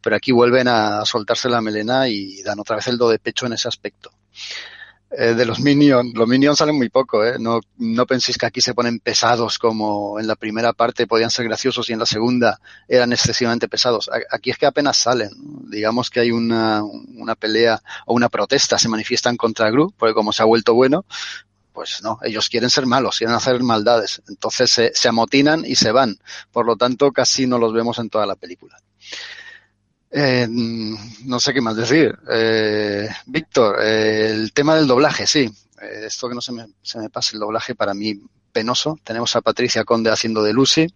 Pero 0.00 0.16
aquí 0.16 0.32
vuelven 0.32 0.68
a 0.68 1.04
soltarse 1.04 1.48
la 1.48 1.60
melena 1.60 2.08
y 2.08 2.42
dan 2.42 2.60
otra 2.60 2.76
vez 2.76 2.86
el 2.88 2.98
do 2.98 3.10
de 3.10 3.18
pecho 3.18 3.46
en 3.46 3.52
ese 3.54 3.68
aspecto. 3.68 4.10
Eh, 5.10 5.32
de 5.32 5.46
los 5.46 5.60
Minions, 5.60 6.12
los 6.14 6.28
Minions 6.28 6.58
salen 6.58 6.76
muy 6.76 6.90
poco, 6.90 7.24
¿eh? 7.24 7.36
No, 7.38 7.60
no 7.78 8.04
penséis 8.04 8.36
que 8.36 8.44
aquí 8.44 8.60
se 8.60 8.74
ponen 8.74 8.98
pesados 8.98 9.58
como 9.58 10.20
en 10.20 10.26
la 10.26 10.36
primera 10.36 10.74
parte 10.74 11.06
podían 11.06 11.30
ser 11.30 11.46
graciosos 11.46 11.88
y 11.88 11.94
en 11.94 11.98
la 11.98 12.04
segunda 12.04 12.60
eran 12.86 13.10
excesivamente 13.12 13.68
pesados. 13.68 14.10
Aquí 14.30 14.50
es 14.50 14.58
que 14.58 14.66
apenas 14.66 14.98
salen. 14.98 15.30
Digamos 15.70 16.10
que 16.10 16.20
hay 16.20 16.30
una, 16.30 16.82
una 16.82 17.34
pelea 17.36 17.80
o 18.04 18.12
una 18.12 18.28
protesta, 18.28 18.76
se 18.76 18.90
manifiestan 18.90 19.38
contra 19.38 19.70
Gru, 19.70 19.94
porque 19.96 20.12
como 20.12 20.30
se 20.30 20.42
ha 20.42 20.46
vuelto 20.46 20.74
bueno, 20.74 21.06
pues 21.78 22.02
no, 22.02 22.18
ellos 22.24 22.48
quieren 22.48 22.70
ser 22.70 22.86
malos, 22.86 23.18
quieren 23.18 23.36
hacer 23.36 23.62
maldades. 23.62 24.20
Entonces 24.26 24.68
se, 24.68 24.90
se 24.92 25.06
amotinan 25.06 25.64
y 25.64 25.76
se 25.76 25.92
van. 25.92 26.18
Por 26.50 26.66
lo 26.66 26.74
tanto, 26.74 27.12
casi 27.12 27.46
no 27.46 27.56
los 27.56 27.72
vemos 27.72 28.00
en 28.00 28.10
toda 28.10 28.26
la 28.26 28.34
película. 28.34 28.76
Eh, 30.10 30.48
no 30.50 31.38
sé 31.38 31.54
qué 31.54 31.60
más 31.60 31.76
decir. 31.76 32.18
Eh, 32.28 33.08
Víctor, 33.26 33.76
eh, 33.80 34.32
el 34.32 34.52
tema 34.52 34.74
del 34.74 34.88
doblaje, 34.88 35.24
sí. 35.24 35.48
Eh, 35.80 36.06
esto 36.06 36.28
que 36.28 36.34
no 36.34 36.40
se 36.40 36.50
me, 36.50 36.66
se 36.82 36.98
me 36.98 37.10
pase 37.10 37.36
el 37.36 37.40
doblaje 37.40 37.76
para 37.76 37.94
mí 37.94 38.20
penoso. 38.50 38.98
Tenemos 39.04 39.36
a 39.36 39.40
Patricia 39.40 39.84
Conde 39.84 40.10
haciendo 40.10 40.42
de 40.42 40.52
Lucy. 40.52 40.88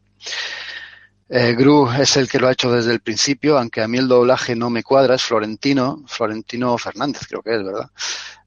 Gru 1.29 1.93
es 1.93 2.17
el 2.17 2.29
que 2.29 2.41
lo 2.41 2.49
ha 2.49 2.53
hecho 2.53 2.73
desde 2.73 2.91
el 2.91 3.03
principio, 3.03 3.57
aunque 3.57 3.83
a 3.83 3.89
mí 3.89 3.99
el 3.99 4.09
doblaje 4.09 4.57
no 4.57 4.69
me 4.69 4.83
cuadra, 4.83 5.15
es 5.15 5.23
Florentino, 5.23 6.03
Florentino 6.09 6.77
Fernández 6.77 7.23
creo 7.29 7.41
que 7.41 7.55
es, 7.55 7.63
¿verdad? 7.63 7.89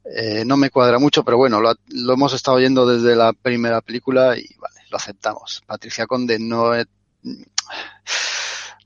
Eh, 0.05 0.43
no 0.45 0.55
me 0.55 0.69
cuadra 0.69 0.99
mucho, 0.99 1.23
pero 1.23 1.37
bueno, 1.37 1.59
lo, 1.59 1.73
lo, 1.87 2.13
hemos 2.13 2.33
estado 2.33 2.57
oyendo 2.57 2.85
desde 2.85 3.15
la 3.15 3.33
primera 3.33 3.81
película 3.81 4.37
y 4.37 4.47
vale, 4.57 4.81
lo 4.91 4.97
aceptamos. 4.97 5.63
Patricia 5.65 6.05
Conde 6.05 6.39
no 6.39 6.73
es... 6.73 6.85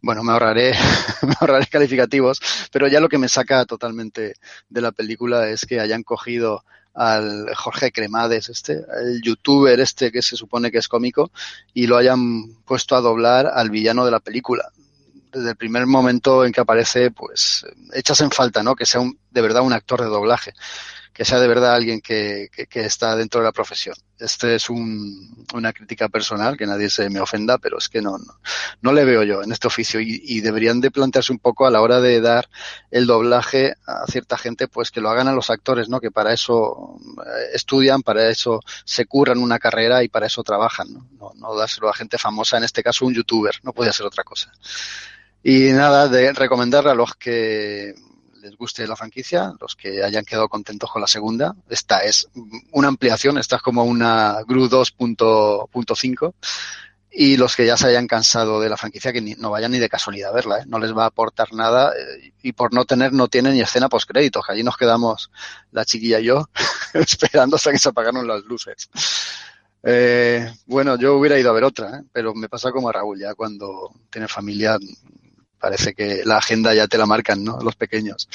Bueno, 0.02 0.24
me 0.24 0.32
ahorraré, 0.32 0.72
me 1.24 1.34
ahorraré 1.42 1.68
calificativos, 1.68 2.40
pero 2.72 2.88
ya 2.88 3.02
lo 3.02 3.10
que 3.10 3.18
me 3.18 3.28
saca 3.28 3.66
totalmente 3.66 4.36
de 4.70 4.82
la 4.82 4.94
película 4.94 5.50
es 5.50 5.66
que 5.66 5.82
hayan 5.82 6.04
cogido 6.04 6.64
al 6.94 7.54
Jorge 7.54 7.92
Cremades, 7.92 8.48
este, 8.48 8.86
el 9.02 9.22
youtuber 9.22 9.78
este 9.82 10.10
que 10.10 10.22
se 10.22 10.38
supone 10.38 10.72
que 10.72 10.78
es 10.78 10.88
cómico, 10.88 11.32
y 11.74 11.86
lo 11.86 11.98
hayan 11.98 12.54
puesto 12.64 12.96
a 12.96 13.02
doblar 13.02 13.48
al 13.48 13.72
villano 13.72 14.06
de 14.06 14.12
la 14.12 14.22
película. 14.22 14.72
Desde 15.34 15.50
el 15.50 15.58
primer 15.58 15.86
momento 15.86 16.46
en 16.46 16.54
que 16.54 16.62
aparece, 16.62 17.12
pues 17.12 17.66
echas 17.94 18.22
en 18.22 18.32
falta, 18.32 18.64
¿no? 18.64 18.78
Que 18.78 18.86
sea 18.86 19.02
un, 19.02 19.20
de 19.32 19.42
verdad 19.42 19.64
un 19.64 19.74
actor 19.74 20.00
de 20.00 20.08
doblaje 20.08 20.54
que 21.20 21.26
sea 21.26 21.42
de 21.42 21.50
verdad 21.50 21.74
alguien 21.74 22.00
que, 22.00 22.48
que, 22.50 22.66
que 22.68 22.86
está 22.86 23.14
dentro 23.18 23.42
de 23.42 23.46
la 23.46 23.52
profesión. 23.52 23.94
Este 24.18 24.56
es 24.56 24.70
un, 24.70 25.46
una 25.54 25.74
crítica 25.74 26.08
personal, 26.08 26.56
que 26.56 26.66
nadie 26.66 26.90
se 26.90 27.10
me 27.10 27.20
ofenda, 27.20 27.58
pero 27.58 27.78
es 27.78 27.90
que 27.90 28.02
no, 28.02 28.18
no, 28.18 28.40
no 28.80 28.94
le 28.94 29.04
veo 29.04 29.24
yo 29.24 29.44
en 29.44 29.52
este 29.52 29.68
oficio 29.68 30.00
y, 30.00 30.22
y, 30.24 30.40
deberían 30.40 30.80
de 30.80 30.92
plantearse 30.92 31.34
un 31.34 31.40
poco 31.40 31.68
a 31.68 31.72
la 31.72 31.82
hora 31.82 32.00
de 32.00 32.22
dar 32.22 32.48
el 32.90 33.06
doblaje 33.06 33.76
a 33.86 34.06
cierta 34.10 34.38
gente, 34.38 34.70
pues 34.70 34.92
que 34.92 35.02
lo 35.02 35.10
hagan 35.10 35.28
a 35.28 35.34
los 35.34 35.50
actores, 35.50 35.90
¿no? 35.90 36.00
Que 36.00 36.10
para 36.10 36.32
eso 36.32 36.98
estudian, 37.54 38.02
para 38.02 38.30
eso 38.30 38.62
se 38.86 39.06
curran 39.06 39.40
una 39.40 39.60
carrera 39.60 40.02
y 40.06 40.08
para 40.08 40.28
eso 40.28 40.42
trabajan, 40.42 40.88
¿no? 40.94 41.06
No, 41.20 41.34
no 41.36 41.54
dárselo 41.54 41.90
a 41.90 41.94
gente 41.94 42.18
famosa, 42.18 42.56
en 42.56 42.64
este 42.64 42.82
caso 42.82 43.06
un 43.06 43.14
youtuber, 43.14 43.56
no 43.64 43.74
puede 43.74 43.92
ser 43.92 44.06
otra 44.06 44.24
cosa. 44.24 44.54
Y 45.44 45.74
nada, 45.74 46.08
de 46.08 46.32
recomendarle 46.32 46.92
a 46.92 46.96
los 46.96 47.14
que 47.16 47.94
les 48.42 48.56
guste 48.56 48.88
la 48.88 48.96
franquicia, 48.96 49.54
los 49.60 49.76
que 49.76 50.04
hayan 50.04 50.26
quedado 50.26 50.50
contentos 50.50 50.92
con 50.92 51.02
la 51.02 51.08
segunda. 51.08 51.56
Esta 51.70 52.04
es 52.04 52.28
una 52.72 52.88
ampliación, 52.88 53.38
esta 53.38 53.58
es 53.58 53.62
como 53.62 53.84
una 53.84 54.42
GRU 54.48 54.68
2.5 54.70 56.34
y 57.12 57.38
los 57.38 57.56
que 57.56 57.66
ya 57.66 57.76
se 57.76 57.88
hayan 57.88 58.08
cansado 58.08 58.62
de 58.62 58.70
la 58.70 58.78
franquicia 58.78 59.12
que 59.12 59.22
ni, 59.22 59.34
no 59.34 59.50
vayan 59.50 59.72
ni 59.72 59.80
de 59.80 59.90
casualidad 59.90 60.30
a 60.30 60.34
verla, 60.34 60.60
¿eh? 60.60 60.64
no 60.68 60.78
les 60.78 60.96
va 60.96 61.04
a 61.04 61.08
aportar 61.08 61.54
nada 61.54 61.92
eh, 61.98 62.34
y 62.44 62.52
por 62.52 62.74
no 62.74 62.86
tener 62.86 63.14
no 63.14 63.28
tienen 63.28 63.54
ni 63.54 63.62
escena 63.62 63.90
post 63.90 64.10
créditos, 64.10 64.46
allí 64.48 64.64
nos 64.64 64.78
quedamos 64.78 65.32
la 65.72 65.86
chiquilla 65.86 66.20
y 66.20 66.26
yo 66.26 66.48
esperando 66.94 67.56
hasta 67.56 67.72
que 67.72 67.80
se 67.80 67.90
apagaron 67.90 68.28
las 68.28 68.44
luces. 68.44 68.90
Eh, 69.82 70.52
bueno, 70.66 70.98
yo 70.98 71.16
hubiera 71.16 71.40
ido 71.40 71.50
a 71.50 71.54
ver 71.54 71.64
otra, 71.64 71.98
¿eh? 71.98 72.04
pero 72.12 72.36
me 72.36 72.50
pasa 72.50 72.72
como 72.72 72.90
a 72.90 72.94
Raúl, 72.94 73.20
ya 73.20 73.34
cuando 73.34 73.92
tiene 74.10 74.28
familia 74.28 74.78
parece 75.60 75.93
que 75.93 76.22
la 76.26 76.38
agenda 76.38 76.74
ya 76.74 76.88
te 76.88 76.97
la 76.97 77.05
marcan, 77.05 77.43
¿no? 77.43 77.60
Los 77.62 77.76
pequeños. 77.76 78.28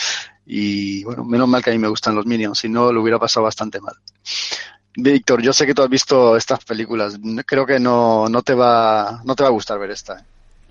Y 0.46 1.02
bueno, 1.04 1.24
menos 1.24 1.48
mal 1.48 1.62
que 1.62 1.70
a 1.70 1.72
mí 1.72 1.78
me 1.78 1.88
gustan 1.88 2.14
los 2.14 2.26
Minions, 2.26 2.58
si 2.58 2.68
no 2.68 2.92
lo 2.92 3.02
hubiera 3.02 3.18
pasado 3.18 3.44
bastante 3.44 3.80
mal. 3.80 3.94
Víctor, 4.96 5.42
yo 5.42 5.52
sé 5.52 5.66
que 5.66 5.74
tú 5.74 5.82
has 5.82 5.88
visto 5.88 6.36
estas 6.36 6.64
películas. 6.64 7.18
Creo 7.46 7.66
que 7.66 7.80
no, 7.80 8.28
no 8.28 8.42
te 8.42 8.54
va, 8.54 9.22
no 9.24 9.34
te 9.34 9.42
va 9.42 9.48
a 9.48 9.52
gustar 9.52 9.78
ver 9.78 9.90
esta. 9.90 10.18
¿eh? 10.18 10.24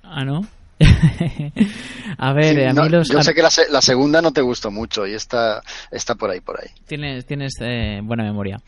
Ah, 0.03 0.23
¿no? 0.23 0.45
a 2.17 2.33
ver, 2.33 2.55
sí, 2.55 2.63
a 2.63 2.69
mí 2.69 2.73
no, 2.73 2.89
los... 2.89 3.09
Yo 3.09 3.21
sé 3.23 3.33
que 3.33 3.41
la, 3.41 3.49
la, 3.69 3.81
segunda 3.81 4.21
no 4.21 4.31
te 4.31 4.41
gustó 4.41 4.71
mucho 4.71 5.05
y 5.05 5.13
esta 5.13 5.61
está 5.91 6.15
por 6.15 6.29
ahí, 6.29 6.39
por 6.39 6.59
ahí. 6.59 6.69
Tienes, 6.87 7.25
tienes 7.25 7.53
eh, 7.59 7.99
buena 8.03 8.23
memoria. 8.23 8.61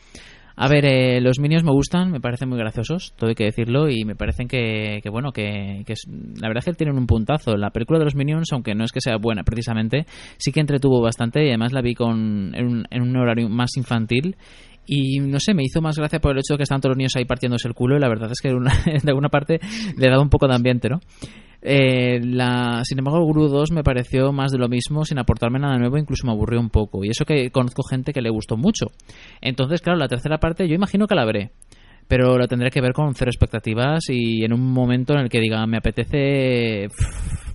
A 0.58 0.68
ver, 0.68 0.86
eh, 0.86 1.20
los 1.20 1.38
Minions 1.38 1.64
me 1.64 1.70
gustan, 1.70 2.10
me 2.10 2.20
parecen 2.20 2.48
muy 2.48 2.56
graciosos, 2.58 3.12
todo 3.16 3.28
hay 3.28 3.34
que 3.34 3.44
decirlo, 3.44 3.90
y 3.90 4.06
me 4.06 4.16
parecen 4.16 4.48
que, 4.48 5.00
que 5.02 5.10
bueno, 5.10 5.30
que, 5.30 5.82
que 5.86 5.92
la 6.40 6.48
verdad 6.48 6.60
es 6.60 6.64
que 6.64 6.72
tienen 6.72 6.96
un 6.96 7.06
puntazo. 7.06 7.58
La 7.58 7.70
película 7.70 7.98
de 7.98 8.06
los 8.06 8.14
Minions, 8.14 8.50
aunque 8.52 8.74
no 8.74 8.84
es 8.84 8.90
que 8.90 9.02
sea 9.02 9.18
buena 9.18 9.44
precisamente, 9.44 10.06
sí 10.38 10.52
que 10.52 10.60
entretuvo 10.60 11.02
bastante 11.02 11.44
y 11.44 11.48
además 11.48 11.72
la 11.72 11.82
vi 11.82 11.94
con, 11.94 12.54
en, 12.54 12.66
un, 12.66 12.86
en 12.90 13.02
un 13.02 13.16
horario 13.16 13.50
más 13.50 13.76
infantil 13.76 14.36
y 14.86 15.20
no 15.20 15.38
sé, 15.40 15.54
me 15.54 15.64
hizo 15.64 15.80
más 15.80 15.98
gracia 15.98 16.20
por 16.20 16.32
el 16.32 16.38
hecho 16.38 16.54
de 16.54 16.58
que 16.58 16.62
están 16.62 16.80
todos 16.80 16.92
los 16.92 16.98
niños 16.98 17.16
ahí 17.16 17.24
partiéndose 17.24 17.68
el 17.68 17.74
culo 17.74 17.96
y 17.96 18.00
la 18.00 18.08
verdad 18.08 18.30
es 18.30 18.40
que 18.40 18.54
una, 18.54 18.72
de 19.02 19.10
alguna 19.10 19.28
parte 19.28 19.60
le 19.96 20.08
daba 20.08 20.22
un 20.22 20.30
poco 20.30 20.46
de 20.46 20.54
ambiente, 20.54 20.88
¿no? 20.88 21.00
Eh, 21.68 22.20
la, 22.22 22.84
sin 22.84 22.98
embargo, 22.98 23.24
Guru 23.24 23.48
2 23.48 23.72
me 23.72 23.82
pareció 23.82 24.32
más 24.32 24.52
de 24.52 24.58
lo 24.58 24.68
mismo, 24.68 25.04
sin 25.04 25.18
aportarme 25.18 25.58
nada 25.58 25.76
nuevo, 25.78 25.98
incluso 25.98 26.24
me 26.26 26.32
aburrió 26.32 26.60
un 26.60 26.70
poco. 26.70 27.04
Y 27.04 27.08
eso 27.08 27.24
que 27.24 27.50
conozco 27.50 27.82
gente 27.82 28.12
que 28.12 28.20
le 28.20 28.30
gustó 28.30 28.56
mucho. 28.56 28.86
Entonces, 29.40 29.80
claro, 29.80 29.98
la 29.98 30.06
tercera 30.06 30.38
parte 30.38 30.68
yo 30.68 30.74
imagino 30.74 31.08
que 31.08 31.16
la 31.16 31.24
veré. 31.24 31.50
Pero 32.06 32.38
la 32.38 32.46
tendré 32.46 32.70
que 32.70 32.80
ver 32.80 32.92
con 32.92 33.12
cero 33.16 33.30
expectativas 33.30 34.04
y 34.10 34.44
en 34.44 34.52
un 34.52 34.60
momento 34.60 35.14
en 35.14 35.20
el 35.20 35.28
que 35.28 35.40
diga, 35.40 35.66
me 35.66 35.78
apetece 35.78 36.86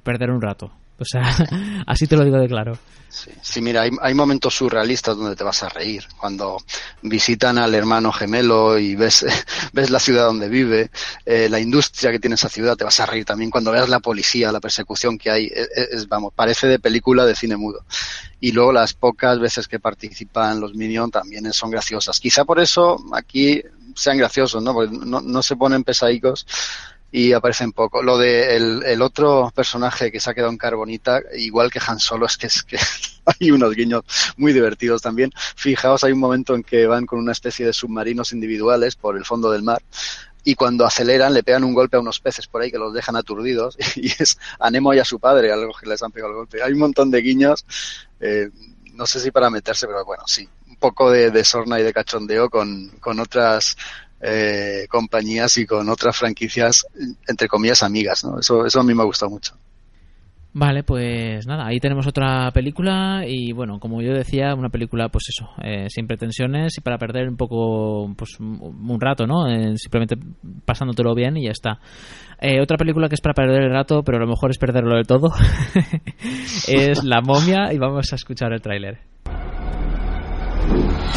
perder 0.04 0.30
un 0.32 0.42
rato. 0.42 0.81
O 1.02 1.06
sea, 1.06 1.36
así 1.88 2.06
te 2.06 2.16
lo 2.16 2.24
digo 2.24 2.38
de 2.38 2.48
claro. 2.48 2.78
Sí, 3.42 3.62
mira, 3.62 3.82
hay, 3.82 4.14
momentos 4.14 4.56
surrealistas 4.56 5.18
donde 5.18 5.36
te 5.36 5.44
vas 5.44 5.64
a 5.64 5.70
reír. 5.70 6.06
Cuando 6.18 6.58
visitan 7.02 7.58
al 7.58 7.76
hermano 7.76 8.14
gemelo 8.14 8.80
y 8.80 8.96
ves, 8.96 9.26
ves 9.74 9.90
la 9.90 10.00
ciudad 10.00 10.28
donde 10.28 10.48
vive, 10.48 10.92
eh, 11.26 11.50
la 11.50 11.60
industria 11.60 12.12
que 12.12 12.20
tiene 12.20 12.36
esa 12.36 12.48
ciudad, 12.48 12.78
te 12.78 12.86
vas 12.86 13.00
a 13.02 13.06
reír 13.06 13.26
también. 13.26 13.52
Cuando 13.52 13.72
veas 13.72 13.90
la 13.90 14.00
policía, 14.00 14.52
la 14.52 14.62
persecución 14.62 15.18
que 15.18 15.30
hay, 15.30 15.48
es, 15.48 15.70
es, 15.92 16.08
vamos, 16.08 16.32
parece 16.34 16.68
de 16.68 16.80
película 16.80 17.26
de 17.26 17.36
cine 17.36 17.58
mudo. 17.58 17.84
Y 18.40 18.54
luego 18.54 18.72
las 18.72 18.94
pocas 18.94 19.40
veces 19.40 19.68
que 19.68 19.80
participan 19.80 20.62
los 20.62 20.74
Minions 20.74 21.12
también 21.12 21.52
son 21.52 21.70
graciosas. 21.70 22.20
Quizá 22.20 22.46
por 22.46 22.62
eso 22.62 23.04
aquí 23.14 23.62
sean 23.94 24.18
graciosos, 24.18 24.64
¿no? 24.64 24.74
Porque 24.74 24.96
no, 24.96 25.20
no 25.20 25.44
se 25.44 25.58
ponen 25.58 25.84
pesadicos 25.84 26.46
y 27.12 27.34
aparecen 27.34 27.74
poco. 27.74 28.02
Lo 28.02 28.18
de 28.18 28.56
el, 28.56 28.84
el, 28.84 29.02
otro 29.02 29.52
personaje 29.54 30.12
que 30.12 30.20
se 30.20 30.30
ha 30.30 30.34
quedado 30.34 30.52
en 30.52 30.58
Carbonita, 30.58 31.22
igual 31.38 31.70
que 31.70 31.82
Han 31.86 32.00
Solo, 32.00 32.26
es 32.26 32.38
que 32.38 32.48
es 32.48 32.64
que 32.64 32.78
hay 33.26 33.52
unos 33.52 33.76
guiños 33.76 34.04
muy 34.38 34.54
divertidos 34.54 35.02
también. 35.02 35.32
Fijaos, 35.56 36.04
hay 36.04 36.14
un 36.14 36.20
momento 36.20 36.56
en 36.56 36.64
que 36.64 36.88
van 36.88 37.06
con 37.06 37.20
una 37.20 37.34
especie 37.34 37.66
de 37.66 37.74
submarinos 37.74 38.32
individuales 38.32 38.96
por 38.96 39.18
el 39.18 39.26
fondo 39.26 39.52
del 39.52 39.64
mar 39.64 39.82
y 40.44 40.56
cuando 40.56 40.86
aceleran 40.86 41.34
le 41.34 41.44
pegan 41.44 41.64
un 41.64 41.74
golpe 41.74 41.98
a 41.98 42.00
unos 42.00 42.20
peces 42.20 42.48
por 42.48 42.62
ahí 42.62 42.72
que 42.72 42.80
los 42.80 42.94
dejan 42.94 43.16
aturdidos 43.16 43.78
y 43.96 44.08
es 44.08 44.38
a 44.60 44.72
Nemo 44.72 44.94
y 44.94 45.00
a 45.00 45.06
su 45.06 45.20
padre 45.20 45.52
algo 45.52 45.74
que 45.74 45.88
les 45.88 46.02
han 46.02 46.12
pegado 46.12 46.32
el 46.32 46.38
golpe. 46.38 46.64
Hay 46.64 46.74
un 46.74 46.80
montón 46.80 47.12
de 47.12 47.22
guiños, 47.22 47.66
eh, 48.20 48.50
no 48.94 49.06
sé 49.06 49.20
si 49.20 49.32
para 49.32 49.50
meterse, 49.50 49.88
pero 49.88 50.06
bueno, 50.06 50.24
sí, 50.26 50.48
un 50.68 50.76
poco 50.78 51.12
de, 51.12 51.32
de 51.32 51.44
sorna 51.44 51.80
y 51.80 51.84
de 51.84 51.94
cachondeo 51.94 52.50
con, 52.50 52.90
con 53.00 53.20
otras 53.20 53.76
eh, 54.22 54.86
compañías 54.90 55.58
y 55.58 55.66
con 55.66 55.90
otras 55.90 56.18
franquicias, 56.18 56.86
entre 57.28 57.48
comillas, 57.48 57.84
amigas. 57.84 58.24
¿no? 58.24 58.40
Eso, 58.40 58.66
eso 58.66 58.80
a 58.80 58.84
mí 58.84 58.94
me 58.94 59.02
ha 59.02 59.06
gustado 59.06 59.32
mucho. 59.32 59.56
Vale, 60.54 60.84
pues 60.84 61.48
nada, 61.48 61.66
ahí 61.66 61.80
tenemos 61.80 62.06
otra 62.08 62.52
película 62.52 63.24
y 63.26 63.54
bueno, 63.54 63.80
como 63.80 64.02
yo 64.02 64.12
decía, 64.14 64.54
una 64.54 64.68
película 64.68 65.08
pues 65.08 65.30
eso, 65.30 65.50
eh, 65.64 65.86
sin 65.90 66.08
pretensiones 66.08 66.78
y 66.78 66.82
para 66.82 66.98
perder 66.98 67.30
un 67.30 67.38
poco, 67.38 68.14
pues 68.18 68.38
un 68.38 69.00
rato, 69.00 69.26
¿no? 69.26 69.46
Simplemente 69.78 70.18
pasándotelo 70.66 71.16
bien 71.16 71.38
y 71.38 71.46
ya 71.46 71.52
está. 71.52 71.80
Eh, 72.42 72.60
otra 72.60 72.76
película 72.76 73.08
que 73.08 73.16
es 73.16 73.22
para 73.22 73.34
perder 73.34 73.64
el 73.64 73.72
rato, 73.72 74.04
pero 74.04 74.18
a 74.18 74.22
lo 74.22 74.28
mejor 74.28 74.52
es 74.52 74.58
perderlo 74.58 74.96
del 74.96 75.08
todo, 75.08 75.32
es 76.68 77.02
La 77.06 77.22
momia 77.22 77.72
y 77.72 77.78
vamos 77.78 78.12
a 78.12 78.16
escuchar 78.16 78.52
el 78.52 78.62
tráiler. 78.62 79.11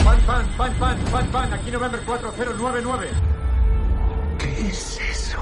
Pan, 0.04 0.20
pan, 0.26 0.46
pan, 0.56 0.74
pan, 0.78 0.98
pan, 1.10 1.26
pan, 1.30 1.52
aquí 1.52 1.70
November 1.70 2.00
4099. 2.04 3.10
¿Qué 4.38 4.68
es 4.68 5.00
eso? 5.10 5.38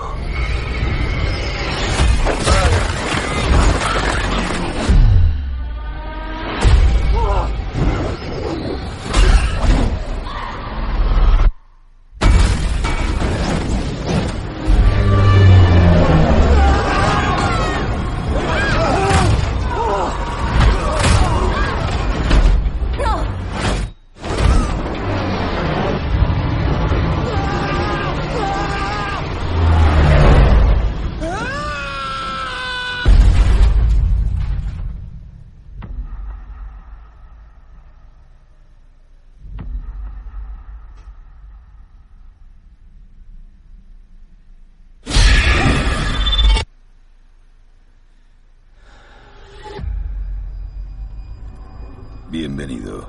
Bienvenido 52.72 53.06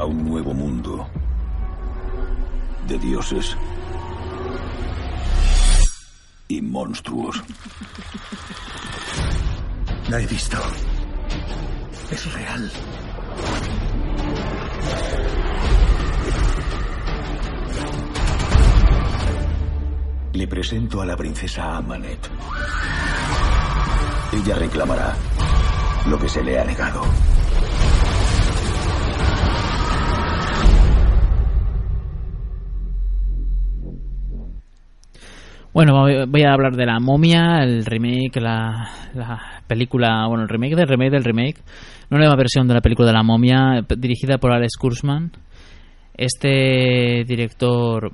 a 0.00 0.04
un 0.04 0.28
nuevo 0.28 0.52
mundo 0.52 1.08
de 2.88 2.98
dioses. 2.98 3.56
y 6.48 6.60
monstruos. 6.62 7.40
La 10.08 10.20
he 10.20 10.26
visto. 10.26 10.56
Es 12.10 12.32
real. 12.32 12.72
Le 20.32 20.48
presento 20.48 21.00
a 21.02 21.06
la 21.06 21.16
princesa 21.16 21.76
Amanet. 21.76 22.28
Ella 24.32 24.54
reclamará 24.56 25.14
lo 26.06 26.18
que 26.18 26.28
se 26.28 26.42
le 26.42 26.58
ha 26.58 26.64
negado. 26.64 27.02
Bueno, 35.78 36.26
voy 36.26 36.42
a 36.42 36.54
hablar 36.54 36.74
de 36.74 36.86
la 36.86 36.98
momia, 36.98 37.62
el 37.62 37.84
remake, 37.84 38.40
la, 38.40 38.90
la, 39.14 39.62
película, 39.64 40.26
bueno, 40.26 40.42
el 40.42 40.48
remake 40.48 40.74
del 40.74 40.88
remake 40.88 41.12
del 41.12 41.22
remake, 41.22 41.60
una 42.10 42.18
nueva 42.18 42.34
versión 42.34 42.66
de 42.66 42.74
la 42.74 42.80
película 42.80 43.06
de 43.06 43.12
la 43.12 43.22
momia, 43.22 43.86
dirigida 43.96 44.38
por 44.38 44.50
Alex 44.50 44.76
Kurzman. 44.76 45.30
Este 46.14 47.22
director 47.24 48.10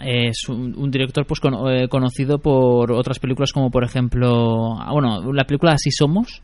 es 0.00 0.48
un, 0.48 0.74
un 0.78 0.90
director 0.90 1.26
pues 1.26 1.40
con, 1.40 1.52
eh, 1.70 1.88
conocido 1.88 2.38
por 2.38 2.90
otras 2.90 3.18
películas 3.18 3.52
como 3.52 3.70
por 3.70 3.84
ejemplo, 3.84 4.80
ah, 4.80 4.92
bueno, 4.92 5.30
la 5.34 5.44
película 5.44 5.72
Así 5.72 5.90
Somos, 5.90 6.42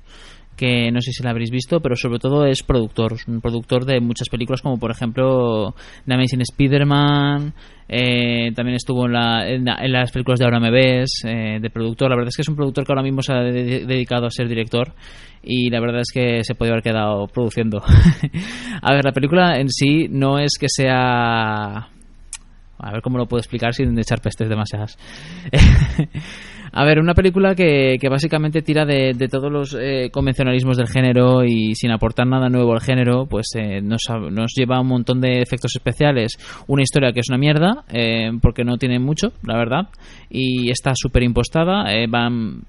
que 0.56 0.90
no 0.92 1.00
sé 1.00 1.12
si 1.12 1.22
la 1.22 1.30
habréis 1.30 1.50
visto, 1.50 1.80
pero 1.80 1.96
sobre 1.96 2.18
todo 2.18 2.46
es 2.46 2.62
productor, 2.62 3.16
un 3.26 3.40
productor 3.40 3.84
de 3.84 4.00
muchas 4.00 4.28
películas 4.28 4.60
como 4.62 4.78
por 4.78 4.90
ejemplo 4.90 5.74
The 6.06 6.14
Amazing 6.14 6.42
Spider-Man, 6.42 7.54
eh, 7.88 8.52
también 8.54 8.76
estuvo 8.76 9.06
en, 9.06 9.12
la, 9.12 9.48
en, 9.48 9.64
la, 9.64 9.76
en, 9.80 9.92
las 9.92 10.12
películas 10.12 10.38
de 10.38 10.44
Ahora 10.44 10.60
me 10.60 10.70
ves, 10.70 11.22
eh, 11.24 11.58
de 11.60 11.70
productor, 11.70 12.10
la 12.10 12.16
verdad 12.16 12.28
es 12.28 12.36
que 12.36 12.42
es 12.42 12.48
un 12.48 12.56
productor 12.56 12.84
que 12.84 12.92
ahora 12.92 13.02
mismo 13.02 13.22
se 13.22 13.32
ha 13.32 13.40
de 13.40 13.84
dedicado 13.86 14.26
a 14.26 14.30
ser 14.30 14.48
director 14.48 14.94
y 15.42 15.70
la 15.70 15.80
verdad 15.80 16.00
es 16.00 16.12
que 16.12 16.44
se 16.44 16.54
podía 16.54 16.72
haber 16.72 16.84
quedado 16.84 17.26
produciendo. 17.26 17.82
a 18.82 18.92
ver, 18.92 19.04
la 19.04 19.12
película 19.12 19.58
en 19.58 19.68
sí 19.68 20.06
no 20.08 20.38
es 20.38 20.52
que 20.58 20.68
sea... 20.68 21.88
A 22.84 22.90
ver 22.90 23.00
cómo 23.00 23.16
lo 23.16 23.26
puedo 23.26 23.40
explicar 23.40 23.74
sin 23.74 23.96
echar 23.96 24.20
pestes 24.20 24.48
demasiadas. 24.48 24.98
A 26.74 26.86
ver, 26.86 27.00
una 27.00 27.12
película 27.12 27.54
que, 27.54 27.98
que 28.00 28.08
básicamente 28.08 28.62
tira 28.62 28.86
de, 28.86 29.12
de 29.14 29.28
todos 29.28 29.52
los 29.52 29.76
eh, 29.78 30.08
convencionalismos 30.10 30.78
del 30.78 30.88
género 30.88 31.44
y 31.44 31.74
sin 31.74 31.90
aportar 31.90 32.26
nada 32.26 32.48
nuevo 32.48 32.72
al 32.72 32.80
género, 32.80 33.26
pues 33.26 33.48
eh, 33.56 33.82
nos, 33.82 34.00
nos, 34.30 34.54
lleva 34.54 34.80
un 34.80 34.86
montón 34.86 35.20
de 35.20 35.42
efectos 35.42 35.72
especiales. 35.76 36.38
Una 36.68 36.82
historia 36.82 37.12
que 37.12 37.20
es 37.20 37.28
una 37.28 37.36
mierda, 37.36 37.84
eh, 37.92 38.30
porque 38.40 38.64
no 38.64 38.78
tiene 38.78 38.98
mucho, 38.98 39.32
la 39.46 39.58
verdad, 39.58 39.88
y 40.30 40.70
está 40.70 40.92
súper 40.94 41.22
impostada. 41.24 41.84
van 42.08 42.62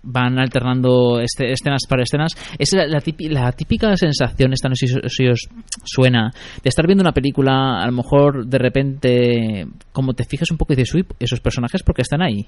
van 0.00 0.38
alternando 0.38 1.18
este, 1.20 1.50
escenas 1.50 1.82
para 1.88 2.04
escenas. 2.04 2.32
Es 2.58 2.72
la, 2.72 2.86
la, 2.86 3.00
típica, 3.00 3.32
la 3.32 3.52
típica 3.52 3.96
sensación, 3.96 4.52
esta 4.52 4.68
no 4.68 4.76
sé 4.76 4.86
si, 4.86 4.94
si, 5.08 5.26
os 5.26 5.48
suena, 5.84 6.30
de 6.62 6.68
estar 6.68 6.86
viendo 6.86 7.02
una 7.02 7.12
película, 7.12 7.80
a 7.80 7.86
lo 7.86 7.92
mejor 7.92 8.46
de 8.46 8.58
repente, 8.58 9.66
como 9.92 10.14
te 10.14 10.24
fijas 10.24 10.50
un 10.52 10.56
poco 10.56 10.72
y 10.72 10.76
dices, 10.76 10.94
uy, 10.94 11.04
esos 11.18 11.40
personajes 11.40 11.82
porque 11.82 12.02
están 12.02 12.22
ahí 12.22 12.46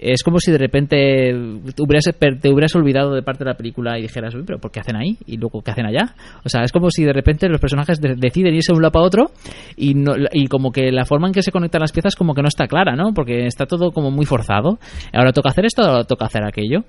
es 0.00 0.22
como 0.22 0.38
si 0.38 0.50
de 0.50 0.58
repente 0.58 1.32
te 1.74 1.82
hubieras, 1.82 2.04
te 2.40 2.48
hubieras 2.50 2.74
olvidado 2.74 3.14
de 3.14 3.22
parte 3.22 3.44
de 3.44 3.50
la 3.50 3.56
película 3.56 3.98
y 3.98 4.02
dijeras, 4.02 4.34
pero 4.46 4.58
¿por 4.58 4.70
qué 4.70 4.80
hacen 4.80 4.96
ahí? 4.96 5.16
Y 5.26 5.36
luego, 5.36 5.62
¿qué 5.62 5.70
hacen 5.70 5.86
allá? 5.86 6.14
O 6.44 6.48
sea, 6.48 6.62
es 6.62 6.72
como 6.72 6.90
si 6.90 7.04
de 7.04 7.12
repente 7.12 7.48
los 7.48 7.60
personajes 7.60 8.00
de 8.00 8.14
deciden 8.16 8.54
irse 8.54 8.72
de 8.72 8.76
un 8.76 8.82
lado 8.82 8.92
para 8.92 9.04
otro 9.04 9.30
y, 9.76 9.94
no, 9.94 10.14
y 10.32 10.46
como 10.48 10.72
que 10.72 10.90
la 10.90 11.04
forma 11.04 11.28
en 11.28 11.32
que 11.32 11.42
se 11.42 11.52
conectan 11.52 11.80
las 11.80 11.92
piezas 11.92 12.16
como 12.16 12.34
que 12.34 12.42
no 12.42 12.48
está 12.48 12.66
clara, 12.66 12.96
¿no? 12.96 13.12
Porque 13.14 13.46
está 13.46 13.66
todo 13.66 13.92
como 13.92 14.10
muy 14.10 14.26
forzado. 14.26 14.78
Ahora 15.12 15.32
toca 15.32 15.50
hacer 15.50 15.64
esto, 15.64 15.82
ahora 15.82 16.04
toca 16.04 16.26
hacer 16.26 16.44
aquello. 16.44 16.84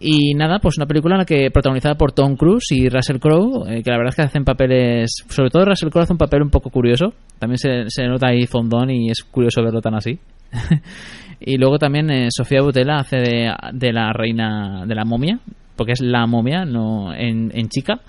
Y 0.00 0.34
nada, 0.34 0.60
pues 0.60 0.76
una 0.76 0.86
película 0.86 1.16
en 1.16 1.18
la 1.18 1.24
que 1.24 1.50
protagonizada 1.50 1.96
por 1.96 2.12
Tom 2.12 2.36
Cruise 2.36 2.70
y 2.70 2.88
Russell 2.88 3.18
Crowe, 3.18 3.64
eh, 3.68 3.82
que 3.82 3.90
la 3.90 3.96
verdad 3.96 4.10
es 4.10 4.14
que 4.16 4.22
hacen 4.22 4.44
papeles, 4.44 5.10
sobre 5.28 5.50
todo 5.50 5.64
Russell 5.64 5.88
Crowe 5.88 6.04
hace 6.04 6.12
un 6.12 6.18
papel 6.18 6.42
un 6.42 6.50
poco 6.50 6.70
curioso, 6.70 7.14
también 7.40 7.58
se, 7.58 7.84
se 7.88 8.06
nota 8.06 8.28
ahí 8.28 8.46
fondón 8.46 8.90
y 8.90 9.10
es 9.10 9.24
curioso 9.24 9.60
verlo 9.60 9.80
tan 9.80 9.94
así. 9.94 10.20
y 11.40 11.56
luego 11.56 11.78
también 11.78 12.10
eh, 12.10 12.28
Sofía 12.30 12.62
Butela 12.62 12.96
hace 12.96 13.16
de, 13.16 13.52
de, 13.72 13.92
la 13.92 14.12
reina 14.12 14.84
de 14.86 14.94
la 14.94 15.04
momia, 15.04 15.38
porque 15.76 15.92
es 15.92 16.00
la 16.00 16.26
momia, 16.26 16.64
no 16.64 17.14
en, 17.14 17.50
en 17.54 17.68
chica, 17.68 18.00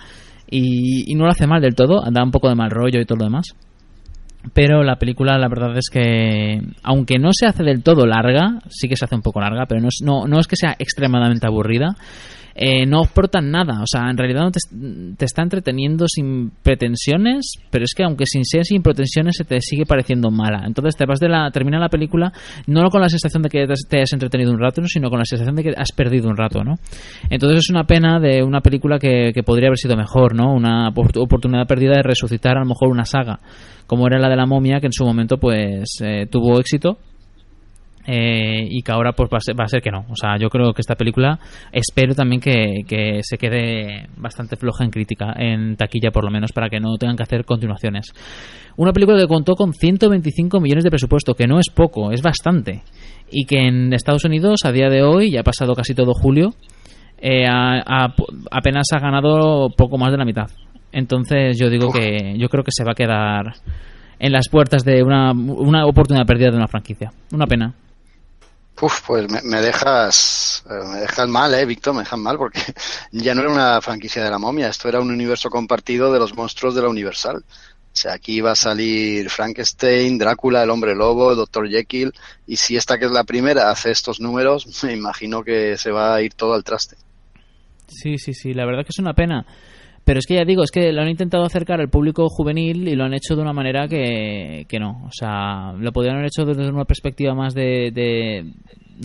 y, 0.49 1.11
y, 1.11 1.15
no 1.15 1.25
lo 1.25 1.31
hace 1.31 1.47
mal 1.47 1.61
del 1.61 1.75
todo, 1.75 2.01
da 2.11 2.23
un 2.23 2.31
poco 2.31 2.49
de 2.49 2.55
mal 2.55 2.71
rollo 2.71 2.99
y 2.99 3.05
todo 3.05 3.19
lo 3.19 3.25
demás. 3.25 3.55
Pero 4.53 4.83
la 4.83 4.95
película, 4.95 5.37
la 5.37 5.49
verdad 5.49 5.77
es 5.77 5.89
que, 5.91 6.61
aunque 6.81 7.19
no 7.19 7.29
se 7.33 7.45
hace 7.45 7.63
del 7.63 7.83
todo 7.83 8.05
larga, 8.05 8.59
sí 8.69 8.87
que 8.87 8.95
se 8.95 9.05
hace 9.05 9.15
un 9.15 9.21
poco 9.21 9.41
larga, 9.41 9.65
pero 9.67 9.81
no 9.81 9.89
es, 9.89 9.99
no, 10.03 10.25
no 10.27 10.39
es 10.39 10.47
que 10.47 10.55
sea 10.55 10.75
extremadamente 10.79 11.45
aburrida 11.45 11.95
eh, 12.55 12.85
no 12.85 13.01
aportan 13.01 13.51
nada. 13.51 13.81
O 13.81 13.87
sea, 13.87 14.09
en 14.09 14.17
realidad 14.17 14.41
no 14.41 14.51
te, 14.51 14.59
te, 15.17 15.25
está 15.25 15.43
entreteniendo 15.43 16.05
sin 16.07 16.51
pretensiones, 16.63 17.53
pero 17.69 17.85
es 17.85 17.93
que 17.95 18.03
aunque 18.03 18.25
sin 18.25 18.45
ser 18.45 18.65
sin 18.65 18.81
pretensiones 18.81 19.35
se 19.37 19.45
te 19.45 19.59
sigue 19.61 19.85
pareciendo 19.85 20.31
mala. 20.31 20.63
Entonces 20.65 20.95
te 20.95 21.05
vas 21.05 21.19
de 21.19 21.29
la 21.29 21.49
termina 21.51 21.79
la 21.79 21.89
película 21.89 22.31
no 22.67 22.89
con 22.89 23.01
la 23.01 23.09
sensación 23.09 23.43
de 23.43 23.49
que 23.49 23.65
te 23.89 24.01
has 24.01 24.13
entretenido 24.13 24.51
un 24.51 24.59
rato, 24.59 24.81
sino 24.85 25.09
con 25.09 25.19
la 25.19 25.25
sensación 25.25 25.55
de 25.55 25.63
que 25.63 25.73
has 25.75 25.91
perdido 25.91 26.29
un 26.29 26.37
rato, 26.37 26.63
¿no? 26.63 26.75
Entonces 27.29 27.59
es 27.59 27.69
una 27.69 27.83
pena 27.83 28.19
de 28.19 28.43
una 28.43 28.61
película 28.61 28.99
que, 28.99 29.31
que 29.33 29.43
podría 29.43 29.67
haber 29.67 29.77
sido 29.77 29.95
mejor, 29.95 30.35
¿no? 30.35 30.53
Una 30.53 30.89
oportunidad 30.89 31.67
perdida 31.67 31.95
de 31.95 32.03
resucitar 32.03 32.57
a 32.57 32.61
lo 32.61 32.65
mejor 32.65 32.89
una 32.89 33.05
saga 33.05 33.39
como 33.89 34.05
era 34.05 34.19
la 34.19 34.29
de 34.29 34.35
la 34.35 34.45
momia 34.45 34.79
que 34.79 34.85
en 34.85 34.93
su 34.93 35.03
momento 35.03 35.39
pues 35.39 35.97
eh, 36.01 36.27
tuvo 36.29 36.59
éxito 36.59 36.99
eh, 38.11 38.65
y 38.67 38.81
que 38.81 38.91
ahora 38.91 39.13
pues 39.13 39.29
va 39.31 39.37
a, 39.37 39.39
ser, 39.39 39.59
va 39.59 39.65
a, 39.65 39.67
ser, 39.67 39.83
que 39.83 39.91
no. 39.91 39.99
O 40.09 40.15
sea, 40.15 40.35
yo 40.39 40.49
creo 40.49 40.73
que 40.73 40.81
esta 40.81 40.95
película 40.95 41.37
espero 41.71 42.15
también 42.15 42.41
que, 42.41 42.81
que, 42.87 43.19
se 43.21 43.37
quede 43.37 44.07
bastante 44.17 44.55
floja 44.55 44.83
en 44.83 44.89
crítica, 44.89 45.31
en 45.37 45.75
taquilla 45.75 46.09
por 46.09 46.23
lo 46.23 46.31
menos, 46.31 46.51
para 46.51 46.69
que 46.69 46.79
no 46.79 46.97
tengan 46.97 47.15
que 47.15 47.21
hacer 47.21 47.45
continuaciones. 47.45 48.11
Una 48.77 48.93
película 48.93 49.19
que 49.19 49.27
contó 49.27 49.53
con 49.53 49.73
125 49.73 50.59
millones 50.59 50.83
de 50.83 50.89
presupuesto, 50.89 51.35
que 51.35 51.45
no 51.45 51.59
es 51.59 51.69
poco, 51.69 52.11
es 52.11 52.23
bastante. 52.23 52.81
Y 53.29 53.45
que 53.45 53.67
en 53.67 53.93
Estados 53.93 54.25
Unidos 54.25 54.61
a 54.65 54.71
día 54.71 54.89
de 54.89 55.03
hoy, 55.03 55.29
ya 55.29 55.41
ha 55.41 55.43
pasado 55.43 55.75
casi 55.75 55.93
todo 55.93 56.15
julio, 56.15 56.55
eh, 57.21 57.45
a, 57.45 58.15
apenas 58.49 58.87
ha 58.91 58.99
ganado 58.99 59.69
poco 59.77 59.99
más 59.99 60.11
de 60.11 60.17
la 60.17 60.25
mitad. 60.25 60.47
Entonces 60.91 61.59
yo 61.59 61.69
digo 61.69 61.91
que 61.91 62.33
yo 62.39 62.49
creo 62.49 62.63
que 62.63 62.71
se 62.71 62.83
va 62.83 62.93
a 62.93 62.95
quedar 62.95 63.53
en 64.17 64.31
las 64.31 64.49
puertas 64.49 64.83
de 64.83 65.03
una, 65.03 65.31
una 65.31 65.85
oportunidad 65.85 66.25
perdida 66.25 66.49
de 66.49 66.57
una 66.57 66.67
franquicia. 66.67 67.11
Una 67.31 67.45
pena. 67.45 67.75
Uf, 68.81 69.01
pues 69.05 69.27
me, 69.43 69.61
dejas 69.61 70.63
me 70.69 71.01
dejas 71.01 71.27
mal, 71.27 71.53
eh, 71.53 71.65
Víctor, 71.65 71.93
me 71.93 72.01
dejas 72.01 72.19
mal 72.19 72.37
porque 72.37 72.61
ya 73.11 73.35
no 73.35 73.41
era 73.41 73.51
una 73.51 73.81
franquicia 73.81 74.23
de 74.23 74.29
la 74.29 74.39
momia, 74.39 74.69
esto 74.69 74.87
era 74.87 75.01
un 75.01 75.11
universo 75.11 75.49
compartido 75.49 76.13
de 76.13 76.19
los 76.19 76.35
monstruos 76.35 76.75
de 76.75 76.81
la 76.81 76.89
Universal. 76.89 77.43
O 77.91 77.95
sea, 78.01 78.13
aquí 78.13 78.35
iba 78.35 78.51
a 78.51 78.55
salir 78.55 79.29
Frankenstein, 79.29 80.17
Drácula, 80.17 80.63
el 80.63 80.69
hombre 80.69 80.95
lobo, 80.95 81.35
Dr. 81.35 81.67
Jekyll, 81.67 82.13
y 82.47 82.55
si 82.55 82.77
esta 82.77 82.97
que 82.97 83.05
es 83.05 83.11
la 83.11 83.23
primera 83.23 83.71
hace 83.71 83.91
estos 83.91 84.21
números, 84.21 84.67
me 84.83 84.93
imagino 84.93 85.43
que 85.43 85.77
se 85.77 85.91
va 85.91 86.15
a 86.15 86.21
ir 86.21 86.33
todo 86.33 86.53
al 86.53 86.63
traste. 86.63 86.95
Sí, 87.87 88.17
sí, 88.17 88.33
sí, 88.33 88.53
la 88.53 88.65
verdad 88.65 88.83
que 88.83 88.91
es 88.91 88.99
una 88.99 89.13
pena. 89.13 89.45
Pero 90.09 90.17
es 90.17 90.25
que 90.25 90.37
ya 90.37 90.43
digo, 90.43 90.63
es 90.63 90.71
que 90.71 90.91
lo 90.91 91.03
han 91.03 91.09
intentado 91.09 91.43
acercar 91.43 91.79
al 91.79 91.91
público 91.91 92.29
juvenil 92.29 92.87
y 92.87 92.95
lo 92.95 93.03
han 93.03 93.13
hecho 93.13 93.35
de 93.35 93.43
una 93.43 93.53
manera 93.53 93.87
que, 93.87 94.65
que 94.67 94.79
no. 94.79 95.03
O 95.05 95.11
sea, 95.11 95.71
lo 95.73 95.91
podrían 95.91 96.15
haber 96.15 96.29
hecho 96.29 96.45
desde 96.45 96.67
una 96.67 96.85
perspectiva 96.85 97.35
más 97.35 97.53
de, 97.53 97.91
de 97.93 98.51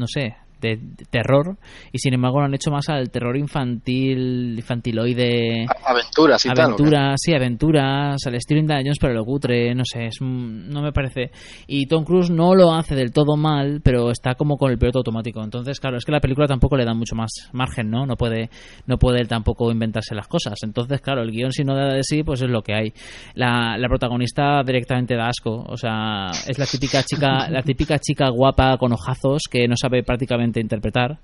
no 0.00 0.07
sé, 0.07 0.34
de, 0.61 0.76
de, 0.76 1.05
terror 1.11 1.57
y 1.92 1.98
sin 1.98 2.14
embargo 2.14 2.40
lo 2.40 2.46
han 2.46 2.55
hecho 2.55 2.70
más 2.70 2.88
al 2.88 3.11
terror 3.11 3.36
infantil, 3.36 4.55
infantiloide. 4.57 5.66
Aventuras 5.84 6.44
y 6.44 6.48
aventuras, 6.48 6.92
tal. 6.92 7.18
sí, 7.18 7.34
aventuras, 7.34 8.26
al 8.26 8.34
estilo 8.34 8.61
Indiana 8.61 8.82
Jones, 8.84 8.98
pero 9.00 9.14
lo 9.14 9.24
cutre, 9.24 9.74
no 9.74 9.82
sé, 9.84 10.07
es, 10.07 10.20
no 10.20 10.82
me 10.82 10.92
parece. 10.92 11.30
Y 11.66 11.86
Tom 11.86 12.05
Cruise 12.05 12.30
no 12.30 12.55
lo 12.55 12.72
hace 12.72 12.94
del 12.94 13.12
todo 13.12 13.36
mal, 13.36 13.80
pero 13.82 14.11
está 14.11 14.34
como 14.34 14.57
con 14.57 14.70
el 14.70 14.78
piloto 14.78 14.98
automático. 14.98 15.42
Entonces, 15.42 15.80
claro, 15.80 15.96
es 15.96 16.05
que 16.05 16.12
la 16.12 16.20
película 16.20 16.46
tampoco 16.46 16.76
le 16.76 16.84
da 16.84 16.94
mucho 16.94 17.14
más 17.14 17.30
margen, 17.52 17.90
¿no? 17.90 18.07
No 18.07 18.16
puede, 18.16 18.50
no 18.86 18.98
puede 18.98 19.20
él 19.20 19.28
tampoco 19.28 19.70
inventarse 19.70 20.14
las 20.14 20.28
cosas. 20.28 20.55
Entonces, 20.62 21.00
claro, 21.00 21.22
el 21.22 21.30
guion 21.30 21.52
si 21.52 21.64
no 21.64 21.74
da 21.74 21.94
de 21.94 22.02
sí, 22.02 22.22
pues 22.22 22.42
es 22.42 22.50
lo 22.50 22.62
que 22.62 22.74
hay. 22.74 22.92
La, 23.34 23.76
la 23.78 23.88
protagonista 23.88 24.62
directamente 24.64 25.16
da 25.16 25.28
asco, 25.28 25.64
o 25.66 25.76
sea, 25.76 26.30
es 26.46 26.59
la 26.59 26.66
típica 26.66 27.02
chica, 27.02 27.48
la 27.48 27.62
típica 27.62 27.98
chica 27.98 28.28
guapa 28.30 28.76
con 28.78 28.92
ojazos 28.92 29.42
que 29.50 29.66
no 29.68 29.76
sabe 29.76 30.02
prácticamente 30.02 30.53
interpretar. 30.61 31.18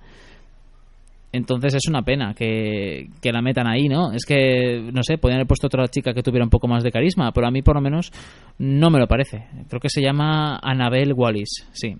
Entonces 1.33 1.75
es 1.75 1.89
una 1.89 2.03
pena 2.03 2.35
que, 2.35 3.09
que, 3.23 3.31
la 3.31 3.41
metan 3.41 3.69
ahí, 3.69 3.89
¿no? 3.89 4.13
Es 4.13 4.25
que, 4.25 4.91
no 4.93 5.03
sé, 5.05 5.17
podrían 5.17 5.39
haber 5.39 5.47
puesto 5.47 5.69
otra 5.69 5.87
chica 5.87 6.13
que 6.13 6.25
tuviera 6.25 6.45
un 6.45 6.51
poco 6.51 6.67
más 6.67 6.83
de 6.83 6.91
carisma, 6.91 7.31
pero 7.33 7.47
a 7.47 7.53
mí 7.53 7.63
por 7.63 7.77
lo 7.77 7.81
menos 7.81 8.11
no 8.59 8.91
me 8.91 8.99
lo 8.99 9.07
parece. 9.07 9.47
Creo 9.69 9.81
que 9.81 9.89
se 9.89 10.03
llama 10.03 10.59
Annabelle 10.61 11.13
Wallis, 11.13 11.69
sí. 11.73 11.97